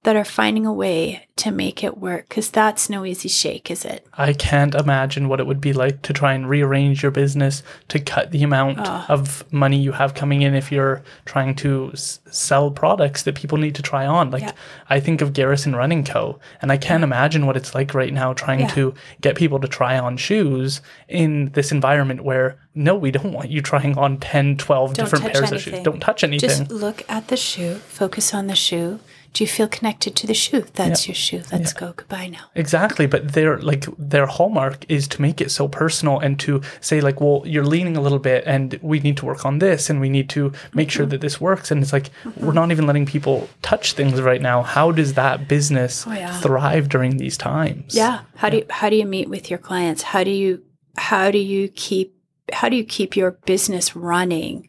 that 0.04 0.16
are 0.16 0.24
finding 0.24 0.66
a 0.66 0.72
way 0.72 1.28
to 1.36 1.52
make 1.52 1.84
it 1.84 1.98
work 1.98 2.30
because 2.30 2.50
that's 2.50 2.90
no 2.90 3.06
easy 3.06 3.28
shake, 3.28 3.70
is 3.70 3.84
it? 3.84 4.06
I 4.14 4.32
can't 4.32 4.74
imagine 4.74 5.28
what 5.28 5.42
it 5.42 5.48
would 5.48 5.60
be 5.60 5.74
like 5.74 6.02
to 6.04 6.14
try 6.14 6.34
and 6.34 6.50
rearrange 6.50 7.04
your 7.04 7.12
business 7.12 7.64
to 7.90 8.00
cut 8.00 8.32
the 8.32 8.44
amount 8.44 8.80
oh. 8.80 9.06
of 9.10 9.44
money 9.52 9.78
you 9.78 9.92
have 9.92 10.14
coming 10.14 10.42
in 10.42 10.56
if 10.56 10.72
you're 10.72 11.04
trying 11.26 11.54
to 11.56 11.92
s- 11.94 12.22
sell 12.32 12.72
products 12.72 13.24
that 13.24 13.36
people 13.36 13.58
need 13.58 13.76
to 13.76 13.82
try 13.82 14.06
on. 14.06 14.32
Like, 14.32 14.44
yeah. 14.44 14.54
I 14.90 15.02
think 15.02 15.22
of 15.22 15.34
Garrison 15.34 15.76
Running 15.76 16.06
Co., 16.06 16.40
and 16.62 16.72
I 16.72 16.78
can't 16.78 17.04
imagine 17.04 17.46
what 17.46 17.58
it's 17.58 17.76
like 17.76 17.94
right 17.94 18.14
now 18.14 18.32
trying 18.32 18.62
yeah. 18.62 18.68
to 18.70 18.94
get 19.20 19.36
people 19.36 19.60
to 19.60 19.68
try 19.68 20.00
on 20.00 20.16
shoes 20.16 20.82
in 21.10 21.52
this 21.52 21.74
environment 21.74 22.24
where 22.24 22.58
no, 22.74 22.96
we 22.96 23.12
don't 23.12 23.34
want 23.34 23.50
you 23.50 23.62
trying 23.62 23.98
on 23.98 24.18
10, 24.18 24.58
12 24.58 24.94
don't 24.94 25.06
different 25.06 25.26
pairs 25.26 25.52
anything. 25.52 25.56
of 25.56 25.62
shoes. 25.62 25.84
Don't 25.84 26.00
touch 26.00 26.24
anything. 26.24 26.50
Just 26.50 26.72
look 26.72 27.04
at 27.10 27.28
the 27.28 27.36
shoe, 27.36 27.76
focus 27.76 28.34
on 28.34 28.48
the 28.48 28.56
shoe, 28.56 29.00
do 29.34 29.44
you 29.44 29.48
feel 29.48 29.68
connected 29.68 30.16
to 30.16 30.28
the 30.28 30.34
shoe? 30.34 30.66
That's 30.74 31.06
yeah. 31.06 31.10
your 31.10 31.16
shoe. 31.16 31.44
Let's 31.52 31.74
yeah. 31.74 31.80
go. 31.80 31.94
Goodbye 31.94 32.28
now. 32.28 32.46
Exactly. 32.56 33.06
But 33.06 33.34
their 33.34 33.60
like 33.60 33.86
their 33.98 34.26
hallmark 34.26 34.86
is 34.90 35.08
to 35.10 35.22
make 35.22 35.40
it 35.40 35.52
so 35.52 35.68
personal 35.68 36.20
and 36.20 36.40
to 36.42 36.62
say 36.82 37.02
like, 37.02 37.22
well, 37.22 37.44
you're 37.46 37.66
leaning 37.66 37.96
a 37.96 38.02
little 38.02 38.20
bit 38.20 38.44
and 38.46 38.80
we 38.82 39.00
need 39.00 39.18
to 39.18 39.26
work 39.26 39.46
on 39.46 39.60
this 39.60 39.90
and 39.90 40.02
we 40.02 40.10
need 40.10 40.30
to 40.30 40.52
make 40.74 40.88
mm-hmm. 40.90 40.98
sure 40.98 41.06
that 41.06 41.22
this 41.22 41.40
works. 41.40 41.70
And 41.70 41.82
it's 41.82 41.94
like 41.94 42.10
mm-hmm. 42.24 42.46
we're 42.46 42.54
not 42.54 42.72
even 42.72 42.88
letting 42.88 43.06
people 43.06 43.50
touch 43.62 43.94
things 43.94 44.22
right 44.22 44.42
now. 44.42 44.64
How 44.64 44.92
does 44.92 45.14
that 45.14 45.48
business 45.48 46.06
oh, 46.08 46.14
yeah. 46.14 46.40
thrive 46.40 46.90
during 46.90 47.18
these 47.18 47.38
times? 47.38 47.96
Yeah. 47.96 48.22
How 48.36 48.50
do 48.50 48.58
you 48.58 48.66
how 48.70 48.90
do 48.90 48.96
you 48.96 49.06
meet 49.06 49.30
with 49.30 49.50
your 49.50 49.60
clients? 49.60 50.02
How 50.02 50.24
do 50.24 50.32
you 50.32 50.64
how 50.98 51.32
do 51.32 51.38
you 51.38 51.68
keep 51.70 52.16
how 52.52 52.68
do 52.68 52.76
you 52.76 52.84
keep 52.84 53.16
your 53.16 53.32
business 53.32 53.96
running 53.96 54.68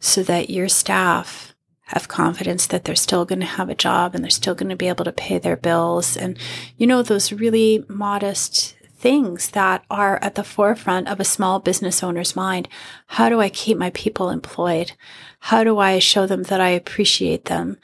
so 0.00 0.22
that 0.24 0.50
your 0.50 0.68
staff 0.68 1.53
have 1.86 2.08
confidence 2.08 2.66
that 2.66 2.84
they're 2.84 2.94
still 2.94 3.24
going 3.24 3.40
to 3.40 3.46
have 3.46 3.68
a 3.68 3.74
job 3.74 4.14
and 4.14 4.24
they're 4.24 4.30
still 4.30 4.54
going 4.54 4.70
to 4.70 4.76
be 4.76 4.88
able 4.88 5.04
to 5.04 5.12
pay 5.12 5.38
their 5.38 5.56
bills. 5.56 6.16
And, 6.16 6.38
you 6.76 6.86
know, 6.86 7.02
those 7.02 7.32
really 7.32 7.84
modest 7.88 8.74
things 8.96 9.50
that 9.50 9.84
are 9.90 10.18
at 10.22 10.34
the 10.34 10.42
forefront 10.42 11.08
of 11.08 11.20
a 11.20 11.24
small 11.24 11.60
business 11.60 12.02
owner's 12.02 12.34
mind. 12.34 12.68
How 13.08 13.28
do 13.28 13.38
I 13.38 13.50
keep 13.50 13.76
my 13.76 13.90
people 13.90 14.30
employed? 14.30 14.92
How 15.40 15.62
do 15.62 15.78
I 15.78 15.98
show 15.98 16.26
them 16.26 16.44
that 16.44 16.58
I 16.58 16.70
appreciate 16.70 17.44
them 17.44 17.76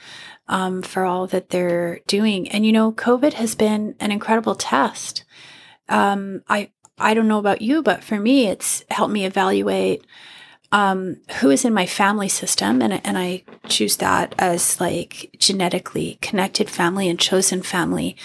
um, 0.48 0.80
for 0.80 1.04
all 1.04 1.26
that 1.26 1.50
they're 1.50 2.00
doing? 2.06 2.48
And, 2.48 2.64
you 2.64 2.72
know, 2.72 2.92
COVID 2.92 3.34
has 3.34 3.54
been 3.54 3.96
an 4.00 4.10
incredible 4.10 4.54
test. 4.54 5.24
Um, 5.90 6.42
I, 6.48 6.70
I 6.98 7.12
don't 7.12 7.28
know 7.28 7.38
about 7.38 7.60
you, 7.60 7.82
but 7.82 8.02
for 8.02 8.18
me, 8.18 8.46
it's 8.46 8.82
helped 8.88 9.12
me 9.12 9.26
evaluate 9.26 10.06
um, 10.72 11.16
who 11.40 11.50
is 11.50 11.64
in 11.64 11.74
my 11.74 11.86
family 11.86 12.28
system, 12.28 12.80
and 12.80 13.04
and 13.04 13.18
I 13.18 13.42
choose 13.68 13.96
that 13.96 14.34
as 14.38 14.80
like 14.80 15.34
genetically 15.38 16.18
connected 16.22 16.70
family 16.70 17.08
and 17.08 17.18
chosen 17.18 17.62
family, 17.62 18.16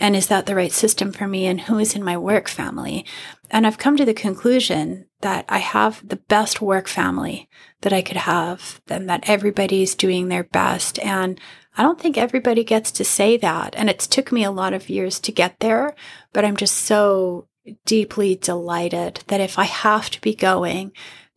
and 0.00 0.16
is 0.16 0.26
that 0.26 0.46
the 0.46 0.56
right 0.56 0.72
system 0.72 1.12
for 1.12 1.28
me? 1.28 1.46
And 1.46 1.62
who 1.62 1.78
is 1.78 1.94
in 1.94 2.02
my 2.02 2.16
work 2.16 2.48
family? 2.48 3.06
And 3.50 3.66
I've 3.66 3.78
come 3.78 3.96
to 3.96 4.04
the 4.04 4.14
conclusion 4.14 5.06
that 5.20 5.44
I 5.48 5.58
have 5.58 6.06
the 6.06 6.16
best 6.16 6.60
work 6.60 6.88
family 6.88 7.48
that 7.82 7.92
I 7.92 8.02
could 8.02 8.16
have, 8.16 8.80
and 8.88 9.08
that 9.08 9.28
everybody's 9.28 9.94
doing 9.94 10.28
their 10.28 10.44
best. 10.44 10.98
And 10.98 11.38
I 11.76 11.82
don't 11.82 12.00
think 12.00 12.18
everybody 12.18 12.64
gets 12.64 12.90
to 12.92 13.04
say 13.04 13.36
that. 13.36 13.74
And 13.76 13.88
it's 13.88 14.06
took 14.06 14.32
me 14.32 14.42
a 14.42 14.50
lot 14.50 14.74
of 14.74 14.90
years 14.90 15.20
to 15.20 15.32
get 15.32 15.60
there, 15.60 15.94
but 16.32 16.44
I'm 16.44 16.56
just 16.56 16.76
so 16.76 17.46
deeply 17.86 18.34
delighted 18.34 19.22
that 19.28 19.40
if 19.40 19.58
I 19.58 19.64
have 19.64 20.10
to 20.10 20.20
be 20.20 20.34
going 20.34 20.92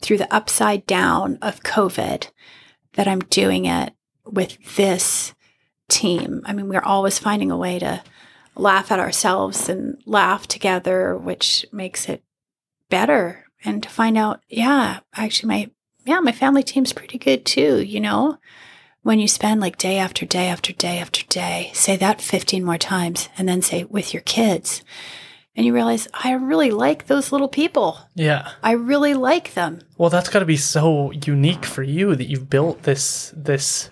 through 0.05 0.17
the 0.17 0.33
upside 0.33 0.85
down 0.85 1.37
of 1.41 1.63
COVID 1.63 2.29
that 2.93 3.07
I'm 3.07 3.19
doing 3.19 3.65
it 3.65 3.93
with 4.25 4.57
this 4.75 5.33
team. 5.89 6.41
I 6.45 6.53
mean, 6.53 6.69
we're 6.69 6.81
always 6.81 7.19
finding 7.19 7.51
a 7.51 7.57
way 7.57 7.79
to 7.79 8.03
laugh 8.55 8.91
at 8.91 8.99
ourselves 8.99 9.67
and 9.67 10.01
laugh 10.05 10.47
together, 10.47 11.17
which 11.17 11.65
makes 11.71 12.07
it 12.07 12.23
better. 12.89 13.45
And 13.63 13.81
to 13.83 13.89
find 13.89 14.17
out, 14.17 14.41
yeah, 14.47 14.99
actually, 15.15 15.49
my 15.49 15.71
yeah, 16.05 16.19
my 16.19 16.31
family 16.31 16.61
team's 16.61 16.93
pretty 16.93 17.17
good 17.17 17.45
too. 17.45 17.81
You 17.81 17.99
know, 17.99 18.37
when 19.01 19.19
you 19.19 19.27
spend 19.27 19.59
like 19.59 19.77
day 19.77 19.97
after 19.97 20.23
day 20.23 20.47
after 20.47 20.71
day 20.71 20.99
after 20.99 21.25
day, 21.25 21.71
say 21.73 21.97
that 21.97 22.21
15 22.21 22.63
more 22.63 22.77
times, 22.77 23.27
and 23.37 23.49
then 23.49 23.63
say 23.63 23.85
with 23.85 24.13
your 24.13 24.21
kids 24.21 24.83
and 25.55 25.65
you 25.65 25.73
realize 25.73 26.07
I 26.13 26.33
really 26.33 26.71
like 26.71 27.07
those 27.07 27.31
little 27.31 27.47
people. 27.47 27.99
Yeah. 28.13 28.51
I 28.61 28.71
really 28.71 29.13
like 29.13 29.53
them. 29.53 29.81
Well, 29.97 30.09
that's 30.09 30.29
got 30.29 30.39
to 30.39 30.45
be 30.45 30.57
so 30.57 31.11
unique 31.11 31.65
for 31.65 31.83
you 31.83 32.15
that 32.15 32.29
you've 32.29 32.49
built 32.49 32.83
this 32.83 33.33
this 33.35 33.89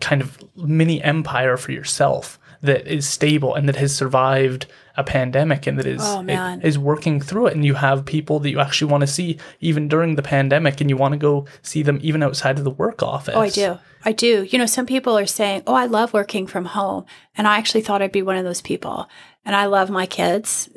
kind 0.00 0.22
of 0.22 0.38
mini 0.56 1.02
empire 1.02 1.56
for 1.56 1.72
yourself 1.72 2.38
that 2.62 2.86
is 2.86 3.08
stable 3.08 3.54
and 3.54 3.68
that 3.68 3.76
has 3.76 3.94
survived 3.94 4.66
a 4.96 5.04
pandemic 5.04 5.66
and 5.66 5.78
that 5.78 5.86
is 5.86 6.00
oh, 6.02 6.20
is 6.62 6.78
working 6.78 7.20
through 7.20 7.46
it 7.46 7.54
and 7.54 7.64
you 7.64 7.74
have 7.74 8.04
people 8.04 8.38
that 8.40 8.50
you 8.50 8.60
actually 8.60 8.90
want 8.90 9.00
to 9.00 9.06
see 9.06 9.38
even 9.60 9.88
during 9.88 10.14
the 10.14 10.22
pandemic 10.22 10.80
and 10.80 10.90
you 10.90 10.96
want 10.96 11.12
to 11.12 11.18
go 11.18 11.46
see 11.62 11.82
them 11.82 11.98
even 12.02 12.22
outside 12.22 12.58
of 12.58 12.64
the 12.64 12.70
work 12.70 13.02
office. 13.02 13.34
Oh, 13.34 13.40
I 13.40 13.48
do. 13.48 13.78
I 14.04 14.12
do. 14.12 14.44
You 14.44 14.58
know, 14.58 14.66
some 14.66 14.86
people 14.86 15.16
are 15.16 15.26
saying, 15.26 15.62
"Oh, 15.66 15.74
I 15.74 15.86
love 15.86 16.12
working 16.12 16.46
from 16.46 16.64
home." 16.66 17.04
And 17.36 17.46
I 17.46 17.58
actually 17.58 17.82
thought 17.82 18.02
I'd 18.02 18.12
be 18.12 18.22
one 18.22 18.36
of 18.36 18.44
those 18.44 18.62
people. 18.62 19.08
And 19.44 19.54
I 19.54 19.66
love 19.66 19.90
my 19.90 20.06
kids. 20.06 20.70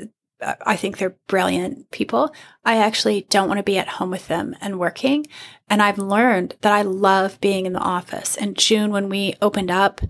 I 0.65 0.75
think 0.75 0.97
they're 0.97 1.15
brilliant 1.27 1.89
people. 1.91 2.33
I 2.65 2.77
actually 2.77 3.25
don't 3.30 3.47
want 3.47 3.59
to 3.59 3.63
be 3.63 3.77
at 3.77 3.88
home 3.88 4.11
with 4.11 4.27
them 4.27 4.55
and 4.61 4.80
working. 4.80 5.27
And 5.69 5.81
I've 5.81 5.97
learned 5.97 6.55
that 6.61 6.73
I 6.73 6.81
love 6.81 7.39
being 7.41 7.65
in 7.65 7.73
the 7.73 7.80
office. 7.80 8.35
And 8.38 8.57
June, 8.57 8.91
when 8.91 9.09
we 9.09 9.35
opened 9.41 9.72
up, 9.72 10.01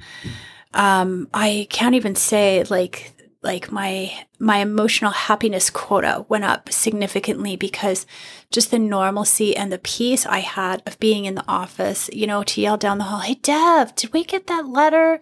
um, 0.73 1.27
I 1.33 1.67
can't 1.69 1.95
even 1.95 2.15
say 2.15 2.63
like 2.63 3.12
like 3.43 3.71
my 3.71 4.25
my 4.39 4.57
emotional 4.57 5.11
happiness 5.11 5.69
quota 5.69 6.25
went 6.29 6.45
up 6.45 6.71
significantly 6.71 7.55
because 7.55 8.05
just 8.51 8.71
the 8.71 8.79
normalcy 8.79 9.55
and 9.55 9.71
the 9.71 9.79
peace 9.79 10.25
I 10.25 10.39
had 10.39 10.81
of 10.85 10.99
being 10.99 11.25
in 11.25 11.35
the 11.35 11.47
office, 11.47 12.09
you 12.13 12.25
know, 12.25 12.43
to 12.43 12.61
yell 12.61 12.77
down 12.77 12.97
the 12.97 13.05
hall, 13.05 13.19
"Hey 13.19 13.35
Dev, 13.35 13.93
did 13.95 14.13
we 14.13 14.23
get 14.23 14.47
that 14.47 14.67
letter?" 14.67 15.19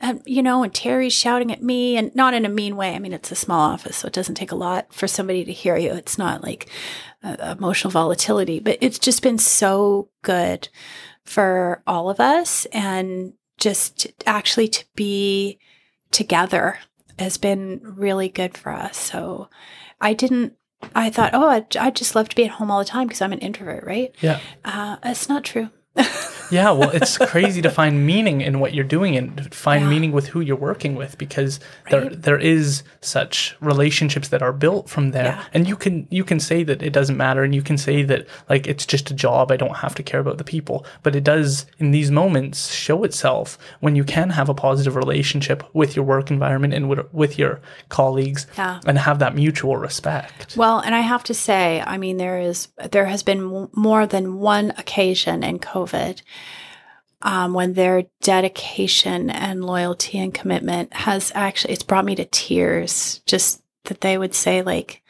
And 0.00 0.22
you 0.24 0.42
know, 0.42 0.62
and 0.62 0.72
Terry's 0.72 1.12
shouting 1.12 1.50
at 1.52 1.62
me 1.62 1.96
and 1.96 2.14
not 2.14 2.34
in 2.34 2.44
a 2.44 2.48
mean 2.48 2.76
way. 2.76 2.94
I 2.94 2.98
mean, 2.98 3.12
it's 3.12 3.32
a 3.32 3.36
small 3.36 3.72
office, 3.72 3.98
so 3.98 4.06
it 4.06 4.14
doesn't 4.14 4.36
take 4.36 4.52
a 4.52 4.56
lot 4.56 4.92
for 4.92 5.08
somebody 5.08 5.44
to 5.44 5.52
hear 5.52 5.76
you. 5.76 5.92
It's 5.92 6.18
not 6.18 6.42
like 6.42 6.68
uh, 7.22 7.54
emotional 7.58 7.90
volatility, 7.90 8.60
but 8.60 8.78
it's 8.80 8.98
just 8.98 9.22
been 9.22 9.38
so 9.38 10.08
good 10.22 10.68
for 11.24 11.82
all 11.86 12.08
of 12.08 12.20
us 12.20 12.66
and 12.66 13.32
just 13.56 14.06
actually 14.26 14.68
to 14.68 14.84
be 14.94 15.58
together 16.10 16.78
has 17.18 17.36
been 17.36 17.80
really 17.82 18.28
good 18.28 18.56
for 18.56 18.72
us. 18.72 18.96
So 18.96 19.48
I 20.00 20.14
didn't, 20.14 20.54
I 20.94 21.10
thought, 21.10 21.30
oh, 21.34 21.48
I'd 21.48 21.96
just 21.96 22.14
love 22.14 22.28
to 22.28 22.36
be 22.36 22.44
at 22.44 22.52
home 22.52 22.70
all 22.70 22.78
the 22.78 22.84
time 22.84 23.06
because 23.06 23.22
I'm 23.22 23.32
an 23.32 23.38
introvert, 23.38 23.84
right? 23.84 24.14
Yeah. 24.20 24.40
Uh, 24.64 24.96
it's 25.04 25.28
not 25.28 25.44
true. 25.44 25.70
yeah, 26.54 26.70
well, 26.70 26.90
it's 26.90 27.18
crazy 27.18 27.60
to 27.62 27.70
find 27.70 28.06
meaning 28.06 28.40
in 28.40 28.60
what 28.60 28.74
you're 28.74 28.84
doing 28.84 29.16
and 29.16 29.52
find 29.52 29.84
yeah. 29.84 29.90
meaning 29.90 30.12
with 30.12 30.28
who 30.28 30.40
you're 30.40 30.56
working 30.56 30.94
with 30.94 31.18
because 31.18 31.58
right. 31.84 31.90
there 31.90 32.10
there 32.10 32.38
is 32.38 32.84
such 33.00 33.56
relationships 33.60 34.28
that 34.28 34.42
are 34.42 34.52
built 34.52 34.88
from 34.88 35.10
there. 35.10 35.24
Yeah. 35.24 35.44
And 35.52 35.68
you 35.68 35.76
can 35.76 36.06
you 36.10 36.24
can 36.24 36.38
say 36.40 36.62
that 36.62 36.82
it 36.82 36.92
doesn't 36.92 37.16
matter 37.16 37.42
and 37.42 37.54
you 37.54 37.62
can 37.62 37.76
say 37.76 38.02
that 38.04 38.26
like 38.48 38.66
it's 38.66 38.86
just 38.86 39.10
a 39.10 39.14
job, 39.14 39.50
I 39.50 39.56
don't 39.56 39.76
have 39.76 39.94
to 39.96 40.02
care 40.02 40.20
about 40.20 40.38
the 40.38 40.44
people, 40.44 40.86
but 41.02 41.16
it 41.16 41.24
does 41.24 41.66
in 41.78 41.90
these 41.90 42.10
moments 42.10 42.72
show 42.72 43.04
itself 43.04 43.58
when 43.80 43.96
you 43.96 44.04
can 44.04 44.30
have 44.30 44.48
a 44.48 44.54
positive 44.54 44.96
relationship 44.96 45.62
with 45.74 45.96
your 45.96 46.04
work 46.04 46.30
environment 46.30 46.72
and 46.74 46.88
with, 46.88 47.12
with 47.12 47.38
your 47.38 47.60
colleagues 47.88 48.46
yeah. 48.56 48.80
and 48.86 48.98
have 48.98 49.18
that 49.18 49.34
mutual 49.34 49.76
respect. 49.76 50.56
Well, 50.56 50.78
and 50.78 50.94
I 50.94 51.00
have 51.00 51.24
to 51.24 51.34
say, 51.34 51.82
I 51.84 51.98
mean 51.98 52.16
there 52.16 52.38
is 52.38 52.68
there 52.90 53.06
has 53.06 53.22
been 53.22 53.68
more 53.72 54.06
than 54.06 54.38
one 54.38 54.70
occasion 54.78 55.42
in 55.42 55.58
COVID 55.58 56.22
um, 57.24 57.54
when 57.54 57.72
their 57.72 58.04
dedication 58.20 59.30
and 59.30 59.64
loyalty 59.64 60.18
and 60.18 60.32
commitment 60.32 60.92
has 60.92 61.32
actually, 61.34 61.72
it's 61.72 61.82
brought 61.82 62.04
me 62.04 62.14
to 62.14 62.26
tears 62.26 63.22
just 63.26 63.62
that 63.84 64.02
they 64.02 64.16
would 64.16 64.34
say, 64.34 64.62
like, 64.62 65.02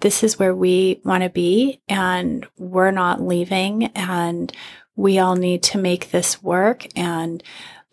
this 0.00 0.22
is 0.22 0.38
where 0.38 0.54
we 0.54 1.00
want 1.04 1.22
to 1.22 1.30
be 1.30 1.80
and 1.88 2.46
we're 2.58 2.90
not 2.90 3.22
leaving 3.22 3.86
and 3.94 4.52
we 4.96 5.18
all 5.18 5.36
need 5.36 5.62
to 5.62 5.78
make 5.78 6.10
this 6.10 6.42
work 6.42 6.86
and 6.96 7.42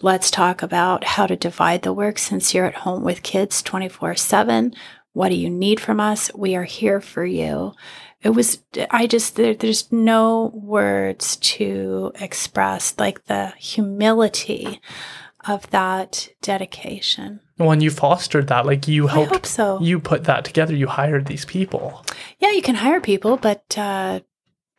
let's 0.01 0.31
talk 0.31 0.61
about 0.61 1.03
how 1.03 1.27
to 1.27 1.35
divide 1.35 1.83
the 1.83 1.93
work 1.93 2.17
since 2.17 2.53
you're 2.53 2.65
at 2.65 2.73
home 2.73 3.03
with 3.03 3.21
kids 3.21 3.61
24 3.61 4.15
7 4.15 4.73
what 5.13 5.29
do 5.29 5.35
you 5.35 5.49
need 5.49 5.79
from 5.79 5.99
us? 5.99 6.31
We 6.35 6.55
are 6.55 6.63
here 6.63 7.01
for 7.01 7.25
you 7.25 7.73
it 8.21 8.29
was 8.29 8.59
i 8.91 9.07
just 9.07 9.35
there, 9.35 9.53
there's 9.53 9.91
no 9.91 10.51
words 10.53 11.37
to 11.37 12.11
express 12.19 12.93
like 12.97 13.25
the 13.25 13.53
humility 13.57 14.81
of 15.47 15.69
that 15.69 16.29
dedication. 16.41 17.39
When 17.57 17.81
you 17.81 17.91
fostered 17.91 18.47
that 18.47 18.65
like 18.65 18.87
you 18.87 19.07
helped 19.07 19.31
I 19.31 19.35
hope 19.35 19.45
so. 19.45 19.79
you 19.81 19.99
put 19.99 20.25
that 20.25 20.45
together. 20.45 20.75
You 20.75 20.87
hired 20.87 21.25
these 21.25 21.45
people. 21.45 22.05
Yeah 22.39 22.51
you 22.51 22.61
can 22.61 22.75
hire 22.75 23.01
people 23.01 23.37
but 23.37 23.77
uh 23.77 24.21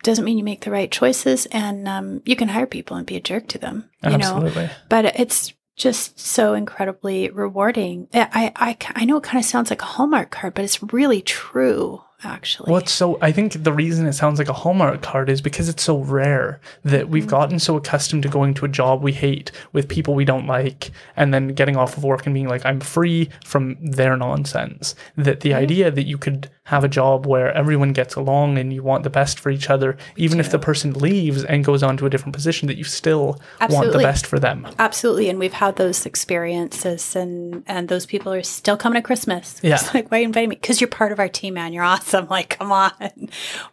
doesn't 0.02 0.24
mean 0.24 0.38
you 0.38 0.44
make 0.44 0.62
the 0.62 0.70
right 0.70 0.90
choices 0.90 1.46
and 1.46 1.86
um, 1.86 2.22
you 2.24 2.34
can 2.34 2.48
hire 2.48 2.66
people 2.66 2.96
and 2.96 3.06
be 3.06 3.16
a 3.16 3.20
jerk 3.20 3.48
to 3.48 3.58
them 3.58 3.90
you 4.02 4.10
absolutely. 4.10 4.64
Know 4.64 4.70
but 4.88 5.04
it's 5.20 5.52
just 5.76 6.18
so 6.18 6.54
incredibly 6.54 7.30
rewarding. 7.30 8.08
I 8.14 8.52
i, 8.56 8.76
I 8.94 9.04
know 9.04 9.18
it 9.18 9.22
kind 9.22 9.38
of 9.38 9.48
sounds 9.48 9.70
like 9.70 9.82
a 9.82 9.86
hallmark 9.86 10.30
card 10.30 10.54
but 10.54 10.64
it's 10.64 10.82
really 10.82 11.22
true 11.22 12.02
actually. 12.24 12.70
What's 12.70 12.92
so 12.92 13.18
I 13.20 13.32
think 13.32 13.62
the 13.64 13.72
reason 13.72 14.06
it 14.06 14.12
sounds 14.14 14.38
like 14.38 14.48
a 14.48 14.52
Hallmark 14.52 15.02
card 15.02 15.28
is 15.30 15.40
because 15.40 15.68
it's 15.68 15.82
so 15.82 15.98
rare 15.98 16.60
that 16.84 17.08
we've 17.08 17.20
Mm-hmm. 17.20 17.30
gotten 17.30 17.58
so 17.58 17.76
accustomed 17.76 18.22
to 18.24 18.28
going 18.28 18.54
to 18.54 18.64
a 18.64 18.68
job 18.68 19.02
we 19.02 19.12
hate 19.12 19.52
with 19.72 19.88
people 19.88 20.14
we 20.14 20.24
don't 20.24 20.46
like 20.46 20.90
and 21.16 21.32
then 21.34 21.48
getting 21.48 21.76
off 21.76 21.96
of 21.96 22.02
work 22.04 22.26
and 22.26 22.34
being 22.34 22.48
like 22.48 22.64
I'm 22.64 22.80
free 22.80 23.28
from 23.44 23.76
their 23.80 24.16
nonsense 24.16 24.94
that 25.16 25.40
the 25.40 25.54
idea 25.54 25.90
that 25.90 26.04
you 26.04 26.16
could 26.18 26.50
have 26.64 26.82
a 26.84 26.88
job 26.88 27.26
where 27.26 27.52
everyone 27.52 27.92
gets 27.92 28.14
along 28.14 28.56
and 28.58 28.72
you 28.72 28.82
want 28.82 29.02
the 29.04 29.10
best 29.10 29.38
for 29.38 29.50
each 29.50 29.68
other 29.68 29.96
even 30.16 30.40
if 30.40 30.50
the 30.50 30.58
person 30.58 30.92
leaves 30.94 31.44
and 31.44 31.64
goes 31.64 31.82
on 31.82 31.96
to 31.98 32.06
a 32.06 32.10
different 32.10 32.34
position 32.34 32.66
that 32.68 32.76
you 32.76 32.84
still 32.84 33.40
want 33.68 33.92
the 33.92 33.98
best 33.98 34.26
for 34.26 34.38
them. 34.38 34.66
Absolutely, 34.78 35.28
and 35.28 35.38
we've 35.38 35.52
had 35.52 35.76
those 35.76 36.06
experiences, 36.06 37.14
and 37.16 37.62
and 37.66 37.88
those 37.88 38.06
people 38.06 38.32
are 38.32 38.42
still 38.42 38.76
coming 38.76 39.00
to 39.00 39.06
Christmas. 39.06 39.60
Yeah. 39.62 39.74
It's 39.74 39.92
like, 39.94 40.10
why 40.10 40.18
are 40.18 40.20
you 40.20 40.26
inviting 40.26 40.50
me? 40.50 40.56
Because 40.56 40.80
you're 40.80 40.88
part 40.88 41.12
of 41.12 41.18
our 41.18 41.28
team, 41.28 41.54
man. 41.54 41.72
You're 41.72 41.84
awesome. 41.84 42.09
Like, 42.30 42.58
come 42.58 42.72
on. 42.72 42.92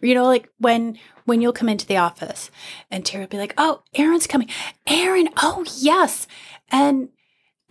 you 0.00 0.14
know, 0.14 0.24
like 0.24 0.48
when 0.58 0.98
when 1.24 1.40
you'll 1.42 1.52
come 1.52 1.68
into 1.68 1.86
the 1.86 1.96
office, 1.98 2.50
and 2.90 3.04
Terry 3.04 3.24
will 3.24 3.28
be 3.28 3.38
like, 3.38 3.54
"Oh, 3.58 3.82
Aaron's 3.94 4.26
coming. 4.26 4.48
Aaron. 4.86 5.28
Oh, 5.42 5.64
yes." 5.78 6.26
And 6.70 7.10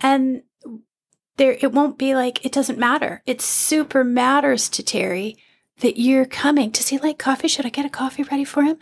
and 0.00 0.42
there, 1.36 1.56
it 1.60 1.72
won't 1.72 1.98
be 1.98 2.14
like 2.14 2.44
it 2.44 2.52
doesn't 2.52 2.78
matter. 2.78 3.22
It 3.26 3.40
super 3.40 4.04
matters 4.04 4.68
to 4.70 4.82
Terry 4.82 5.36
that 5.80 5.98
you're 6.00 6.26
coming. 6.26 6.70
Does 6.70 6.88
he 6.88 6.98
like 6.98 7.18
coffee? 7.18 7.48
Should 7.48 7.66
I 7.66 7.70
get 7.70 7.86
a 7.86 7.90
coffee 7.90 8.24
ready 8.24 8.44
for 8.44 8.62
him? 8.62 8.78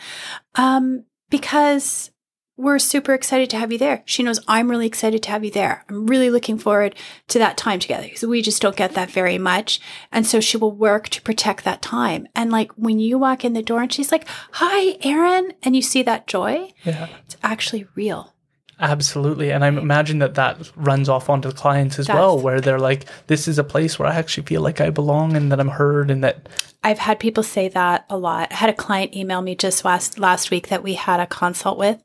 Um, 0.55 1.05
because 1.31 2.11
we're 2.57 2.79
super 2.79 3.13
excited 3.15 3.51
to 3.51 3.59
have 3.59 3.71
you 3.73 3.79
there. 3.79 4.03
She 4.07 4.23
knows 4.23 4.41
I'm 4.49 4.71
really 4.71 4.87
excited 4.87 5.23
to 5.25 5.31
have 5.31 5.45
you 5.45 5.51
there. 5.51 5.85
I'm 5.89 6.07
really 6.07 6.31
looking 6.31 6.59
forward 6.59 6.95
to 7.29 7.39
that 7.39 7.57
time 7.57 7.79
together 7.81 8.05
because 8.05 8.23
we 8.25 8.41
just 8.43 8.63
don't 8.63 8.77
get 8.77 8.93
that 8.95 9.11
very 9.11 9.37
much. 9.39 9.79
And 10.11 10.27
so 10.27 10.41
she 10.41 10.57
will 10.57 10.73
work 10.73 11.09
to 11.11 11.23
protect 11.23 11.65
that 11.65 11.83
time. 11.83 12.27
And 12.35 12.51
like 12.51 12.73
when 12.73 12.99
you 12.99 13.19
walk 13.19 13.45
in 13.45 13.53
the 13.53 13.63
door 13.63 13.83
and 13.83 13.93
she's 13.93 14.11
like, 14.11 14.27
Hi, 14.53 14.97
Aaron, 15.03 15.53
and 15.63 15.77
you 15.77 15.83
see 15.83 16.03
that 16.05 16.27
joy, 16.27 16.73
Yeah. 16.85 17.09
it's 17.25 17.37
actually 17.43 17.87
real. 17.95 18.33
Absolutely. 18.79 19.51
And 19.51 19.65
I 19.65 19.69
imagine 19.69 20.19
that 20.19 20.35
that 20.35 20.71
runs 20.77 21.09
off 21.09 21.31
onto 21.31 21.49
the 21.49 21.55
clients 21.55 21.99
as 21.99 22.07
Does. 22.07 22.15
well, 22.15 22.39
where 22.39 22.61
they're 22.61 22.79
like, 22.79 23.07
this 23.27 23.49
is 23.49 23.59
a 23.59 23.65
place 23.65 23.99
where 23.99 24.07
I 24.07 24.15
actually 24.15 24.47
feel 24.47 24.61
like 24.61 24.83
I 24.83 24.91
belong 24.91 25.35
and 25.35 25.51
that 25.51 25.61
I'm 25.61 25.69
heard 25.69 26.11
and 26.11 26.23
that, 26.23 26.49
I've 26.85 26.99
had 26.99 27.19
people 27.19 27.43
say 27.43 27.69
that 27.69 28.05
a 28.09 28.17
lot. 28.17 28.53
I 28.53 28.55
had 28.55 28.71
a 28.71 28.75
client 28.75 29.17
email 29.17 29.43
me 29.43 29.57
just 29.57 29.85
last 29.85 30.21
last 30.21 30.53
week 30.53 30.69
that 30.69 30.85
we 30.85 30.95
had 30.95 31.19
a 31.19 31.27
consult 31.27 31.79
with, 31.79 32.01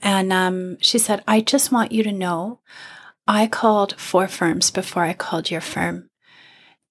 and 0.00 0.32
um, 0.32 0.78
she 0.80 0.98
said, 0.98 1.22
"I 1.28 1.42
just 1.42 1.70
want 1.70 1.92
you 1.92 2.02
to 2.04 2.12
know, 2.12 2.60
I 3.28 3.46
called 3.46 4.00
four 4.00 4.28
firms 4.28 4.70
before 4.70 5.02
I 5.02 5.12
called 5.12 5.50
your 5.50 5.60
firm, 5.60 6.08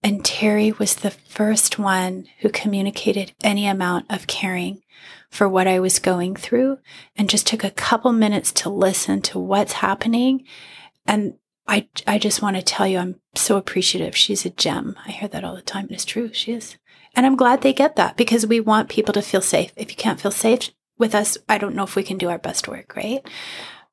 and 0.03 0.23
Terry 0.23 0.71
was 0.71 0.93
the 0.93 1.09
first 1.09 1.79
one 1.79 2.27
who 2.41 2.49
communicated 2.49 3.33
any 3.43 3.65
amount 3.65 4.05
of 4.09 4.27
caring 4.27 4.83
for 5.31 5.49
what 5.49 5.65
I 5.65 5.79
was 5.79 5.97
going 5.97 6.35
through, 6.35 6.77
and 7.15 7.27
just 7.29 7.47
took 7.47 7.63
a 7.63 7.71
couple 7.71 8.11
minutes 8.11 8.51
to 8.51 8.69
listen 8.69 9.21
to 9.23 9.39
what's 9.39 9.73
happening, 9.73 10.43
and." 11.05 11.33
I, 11.67 11.87
I 12.05 12.17
just 12.17 12.41
want 12.41 12.57
to 12.57 12.61
tell 12.61 12.87
you, 12.87 12.97
I'm 12.97 13.21
so 13.35 13.55
appreciative. 13.55 14.17
She's 14.17 14.45
a 14.45 14.49
gem. 14.49 14.97
I 15.05 15.11
hear 15.11 15.29
that 15.29 15.43
all 15.45 15.55
the 15.55 15.61
time. 15.61 15.85
and 15.85 15.91
It's 15.91 16.03
true. 16.03 16.33
She 16.33 16.51
is. 16.51 16.75
And 17.15 17.25
I'm 17.25 17.37
glad 17.37 17.61
they 17.61 17.71
get 17.71 17.95
that 17.95 18.17
because 18.17 18.45
we 18.45 18.59
want 18.59 18.89
people 18.89 19.13
to 19.13 19.21
feel 19.21 19.41
safe. 19.41 19.71
If 19.77 19.89
you 19.91 19.95
can't 19.95 20.19
feel 20.19 20.31
safe 20.31 20.71
with 20.97 21.13
us, 21.15 21.37
I 21.47 21.57
don't 21.59 21.75
know 21.75 21.83
if 21.83 21.95
we 21.95 22.03
can 22.03 22.17
do 22.17 22.29
our 22.29 22.39
best 22.39 22.67
work, 22.67 22.95
right? 22.97 23.25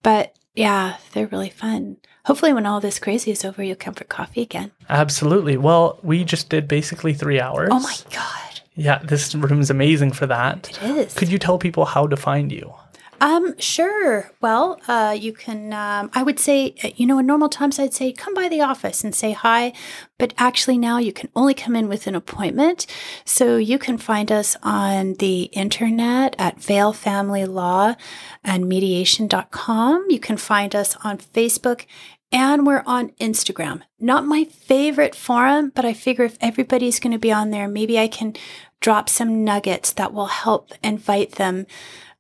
But 0.03 0.37
yeah, 0.55 0.97
they're 1.13 1.29
really 1.29 1.51
fun. 1.51 1.99
Hopefully, 2.25 2.53
when 2.53 2.67
all 2.67 2.81
this 2.81 2.99
crazy 2.99 3.31
is 3.31 3.45
over, 3.45 3.63
you'll 3.63 3.77
come 3.77 3.95
for 3.95 4.05
coffee 4.05 4.43
again. 4.43 4.73
absolutely. 4.89 5.57
Well, 5.57 6.01
we 6.03 6.25
just 6.25 6.49
did 6.49 6.67
basically 6.69 7.13
three 7.15 7.41
hours. 7.41 7.69
Oh 7.71 7.81
my 7.81 7.97
God. 8.13 8.48
Yeah, 8.79 9.01
this 9.03 9.35
room's 9.35 9.71
amazing 9.71 10.13
for 10.13 10.27
that. 10.27 10.71
It 10.71 10.83
is. 10.83 11.15
Could 11.15 11.31
you 11.31 11.39
tell 11.39 11.59
people 11.59 11.85
how 11.85 12.07
to 12.07 12.17
find 12.17 12.53
you? 12.53 12.73
Um, 13.21 13.59
sure. 13.59 14.31
Well, 14.41 14.81
uh, 14.87 15.17
you 15.19 15.33
can, 15.33 15.73
um, 15.73 16.09
I 16.15 16.23
would 16.23 16.39
say, 16.39 16.77
uh, 16.85 16.91
you 16.95 17.05
know, 17.05 17.19
in 17.19 17.27
normal 17.27 17.49
times, 17.49 17.81
I'd 17.81 17.93
say 17.93 18.13
come 18.13 18.35
by 18.35 18.49
the 18.49 18.61
office 18.61 19.03
and 19.03 19.13
say 19.13 19.33
hi. 19.33 19.73
But 20.17 20.33
actually, 20.39 20.79
now 20.79 20.99
you 20.99 21.13
can 21.13 21.29
only 21.35 21.55
come 21.55 21.75
in 21.75 21.89
with 21.89 22.07
an 22.07 22.15
appointment. 22.15 22.87
So 23.25 23.57
you 23.57 23.77
can 23.77 23.99
find 23.99 24.31
us 24.31 24.57
on 24.63 25.15
the 25.15 25.43
internet 25.53 26.37
at 26.39 26.63
Vale 26.63 26.93
Family 26.93 27.45
Law 27.45 27.97
and 28.45 28.69
Mediation.com. 28.69 30.07
You 30.09 30.21
can 30.21 30.37
find 30.37 30.77
us 30.77 30.97
on 31.03 31.19
Facebook 31.19 31.87
and 32.31 32.67
we're 32.67 32.83
on 32.87 33.11
Instagram. 33.21 33.83
Not 33.99 34.27
my 34.27 34.45
favorite 34.45 35.15
forum, 35.15 35.73
but 35.75 35.85
I 35.85 35.95
figure 35.95 36.25
if 36.25 36.37
everybody's 36.41 37.01
going 37.01 37.13
to 37.13 37.19
be 37.19 37.33
on 37.33 37.51
there, 37.51 37.67
maybe 37.67 37.99
I 37.99 38.07
can 38.07 38.35
drop 38.81 39.09
some 39.09 39.45
nuggets 39.45 39.93
that 39.93 40.13
will 40.13 40.27
help 40.27 40.73
invite 40.83 41.33
them 41.33 41.67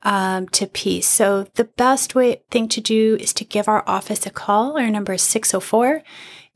um, 0.03 0.49
to 0.49 0.67
peace. 0.67 1.07
So 1.07 1.49
the 1.55 1.65
best 1.65 2.15
way 2.15 2.43
thing 2.51 2.69
to 2.69 2.81
do 2.81 3.17
is 3.20 3.33
to 3.35 3.45
give 3.45 3.69
our 3.69 3.85
office 3.87 4.27
a 4.27 4.31
call. 4.31 4.78
Our 4.78 4.91
number 4.91 5.15
is 5.15 5.23
604 5.23 6.03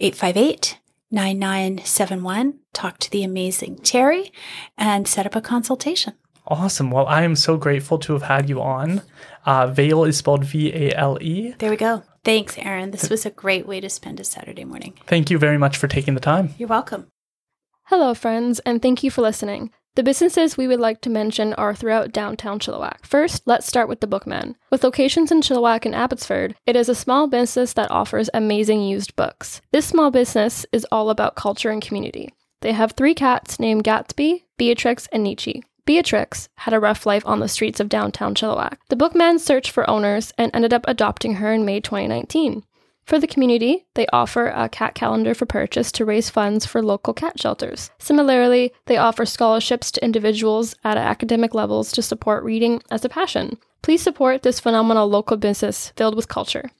858 0.00 0.78
9971. 1.10 2.58
Talk 2.72 2.98
to 2.98 3.10
the 3.10 3.22
amazing 3.22 3.76
Terry 3.76 4.32
and 4.78 5.06
set 5.06 5.26
up 5.26 5.36
a 5.36 5.40
consultation. 5.40 6.14
Awesome. 6.46 6.90
Well, 6.90 7.06
I 7.06 7.22
am 7.22 7.36
so 7.36 7.56
grateful 7.56 7.98
to 7.98 8.14
have 8.14 8.22
had 8.22 8.48
you 8.48 8.60
on. 8.60 9.02
Uh, 9.46 9.68
Vale 9.68 10.04
is 10.04 10.16
spelled 10.16 10.44
V 10.44 10.72
A 10.72 10.94
L 10.94 11.18
E. 11.20 11.54
There 11.58 11.70
we 11.70 11.76
go. 11.76 12.02
Thanks, 12.24 12.56
Aaron. 12.58 12.90
This 12.90 13.10
was 13.10 13.26
a 13.26 13.30
great 13.30 13.66
way 13.66 13.80
to 13.80 13.88
spend 13.88 14.20
a 14.20 14.24
Saturday 14.24 14.64
morning. 14.64 14.94
Thank 15.06 15.30
you 15.30 15.38
very 15.38 15.58
much 15.58 15.76
for 15.76 15.88
taking 15.88 16.14
the 16.14 16.20
time. 16.20 16.54
You're 16.58 16.68
welcome. 16.68 17.08
Hello, 17.84 18.14
friends, 18.14 18.58
and 18.60 18.80
thank 18.80 19.02
you 19.02 19.10
for 19.10 19.22
listening. 19.22 19.70
The 19.94 20.02
businesses 20.02 20.56
we 20.56 20.66
would 20.66 20.80
like 20.80 21.02
to 21.02 21.10
mention 21.10 21.52
are 21.54 21.74
throughout 21.74 22.12
downtown 22.12 22.58
Chilliwack. 22.58 23.04
First, 23.04 23.42
let's 23.44 23.66
start 23.66 23.90
with 23.90 24.00
the 24.00 24.06
Bookman. 24.06 24.56
With 24.70 24.84
locations 24.84 25.30
in 25.30 25.42
Chilliwack 25.42 25.84
and 25.84 25.94
Abbotsford, 25.94 26.54
it 26.66 26.76
is 26.76 26.88
a 26.88 26.94
small 26.94 27.26
business 27.26 27.74
that 27.74 27.90
offers 27.90 28.30
amazing 28.32 28.84
used 28.84 29.14
books. 29.16 29.60
This 29.70 29.84
small 29.84 30.10
business 30.10 30.64
is 30.72 30.86
all 30.90 31.10
about 31.10 31.36
culture 31.36 31.68
and 31.68 31.82
community. 31.82 32.32
They 32.62 32.72
have 32.72 32.92
three 32.92 33.14
cats 33.14 33.60
named 33.60 33.84
Gatsby, 33.84 34.44
Beatrix, 34.56 35.08
and 35.08 35.22
Nietzsche. 35.22 35.62
Beatrix 35.84 36.48
had 36.56 36.72
a 36.72 36.80
rough 36.80 37.04
life 37.04 37.26
on 37.26 37.40
the 37.40 37.48
streets 37.48 37.78
of 37.78 37.90
downtown 37.90 38.34
Chilliwack. 38.34 38.78
The 38.88 38.96
bookman 38.96 39.40
searched 39.40 39.72
for 39.72 39.88
owners 39.90 40.32
and 40.38 40.50
ended 40.54 40.72
up 40.72 40.86
adopting 40.88 41.34
her 41.34 41.52
in 41.52 41.66
May 41.66 41.80
2019. 41.80 42.64
For 43.04 43.18
the 43.18 43.26
community, 43.26 43.86
they 43.94 44.06
offer 44.12 44.46
a 44.46 44.68
cat 44.68 44.94
calendar 44.94 45.34
for 45.34 45.44
purchase 45.44 45.92
to 45.92 46.04
raise 46.04 46.30
funds 46.30 46.64
for 46.64 46.82
local 46.82 47.12
cat 47.12 47.38
shelters. 47.40 47.90
Similarly, 47.98 48.72
they 48.86 48.96
offer 48.96 49.26
scholarships 49.26 49.90
to 49.92 50.04
individuals 50.04 50.74
at 50.84 50.96
academic 50.96 51.54
levels 51.54 51.92
to 51.92 52.02
support 52.02 52.44
reading 52.44 52.80
as 52.90 53.04
a 53.04 53.08
passion. 53.08 53.58
Please 53.82 54.02
support 54.02 54.42
this 54.42 54.60
phenomenal 54.60 55.08
local 55.08 55.36
business 55.36 55.92
filled 55.96 56.14
with 56.14 56.28
culture. 56.28 56.70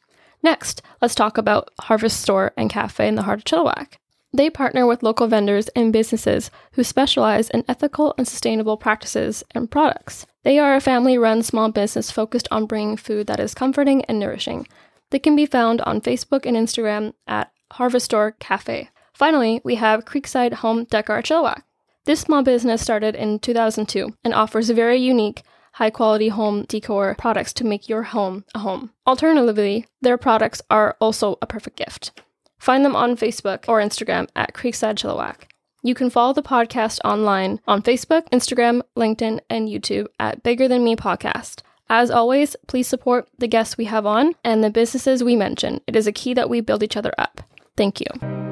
Next, 0.43 0.83
let's 1.01 1.15
talk 1.15 1.39
about 1.39 1.71
Harvest 1.81 2.21
Store 2.21 2.53
and 2.57 2.71
Cafe 2.71 3.07
in 3.07 3.17
the 3.17 3.23
heart 3.23 3.41
of 3.41 3.45
Chilliwack. 3.45 3.95
They 4.35 4.49
partner 4.49 4.87
with 4.87 5.03
local 5.03 5.27
vendors 5.27 5.69
and 5.77 5.93
businesses 5.93 6.51
who 6.73 6.85
specialize 6.85 7.51
in 7.51 7.65
ethical 7.69 8.15
and 8.17 8.27
sustainable 8.27 8.79
practices 8.79 9.45
and 9.51 9.71
products. 9.71 10.27
They 10.43 10.59
are 10.59 10.75
a 10.75 10.81
family 10.81 11.19
run 11.19 11.43
small 11.43 11.71
business 11.71 12.11
focused 12.11 12.49
on 12.51 12.67
bringing 12.67 12.97
food 12.97 13.27
that 13.27 13.41
is 13.41 13.55
comforting 13.55 14.05
and 14.07 14.19
nourishing. 14.19 14.67
They 15.13 15.19
can 15.19 15.37
be 15.37 15.45
found 15.45 15.83
on 15.83 16.01
Facebook 16.01 16.47
and 16.47 16.57
Instagram 16.57 17.13
at 17.27 17.53
Harvestor 17.75 18.33
Cafe. 18.39 18.89
Finally, 19.13 19.61
we 19.63 19.75
have 19.75 20.07
Creekside 20.07 20.55
Home 20.55 20.85
Decor 20.85 21.21
Chilliwack. 21.21 21.65
This 22.07 22.23
small 22.23 22.43
business 22.43 22.81
started 22.81 23.15
in 23.15 23.39
2002 23.39 24.17
and 24.25 24.33
offers 24.33 24.71
very 24.71 24.97
unique, 24.97 25.43
high 25.75 25.91
quality 25.91 26.29
home 26.29 26.65
decor 26.65 27.15
products 27.19 27.53
to 27.53 27.65
make 27.65 27.91
your 27.91 28.05
home 28.05 28.47
a 28.55 28.61
home. 28.61 28.91
Alternatively, 29.07 29.87
their 30.01 30.17
products 30.17 30.63
are 30.71 30.97
also 30.99 31.37
a 31.43 31.47
perfect 31.47 31.77
gift. 31.77 32.19
Find 32.59 32.83
them 32.83 32.97
on 32.97 33.15
Facebook 33.15 33.69
or 33.69 33.81
Instagram 33.81 34.29
at 34.35 34.55
Creekside 34.55 34.95
Chilliwack. 34.95 35.43
You 35.83 35.95
can 35.95 36.09
follow 36.09 36.33
the 36.33 36.43
podcast 36.43 37.01
online 37.05 37.61
on 37.69 37.83
Facebook, 37.83 38.31
Instagram, 38.31 38.81
LinkedIn, 38.97 39.41
and 39.51 39.69
YouTube 39.69 40.07
at 40.19 40.43
Bigger 40.43 40.69
Than 40.69 40.85
Me 40.85 40.97
Podcast. 40.97 41.61
As 41.95 42.11
always, 42.11 42.57
please 42.69 42.89
support 42.89 43.29
the 43.37 43.47
guests 43.47 43.77
we 43.77 43.85
have 43.85 44.07
on 44.07 44.33
and 44.43 44.65
the 44.65 44.71
businesses 44.71 45.23
we 45.23 45.37
mention. 45.37 45.83
It 45.87 45.95
is 45.95 46.07
a 46.07 46.13
key 46.13 46.33
that 46.33 46.49
we 46.49 46.63
build 46.63 46.83
each 46.83 46.97
other 46.97 47.13
up. 47.19 47.43
Thank 47.77 48.01
you. 48.01 48.52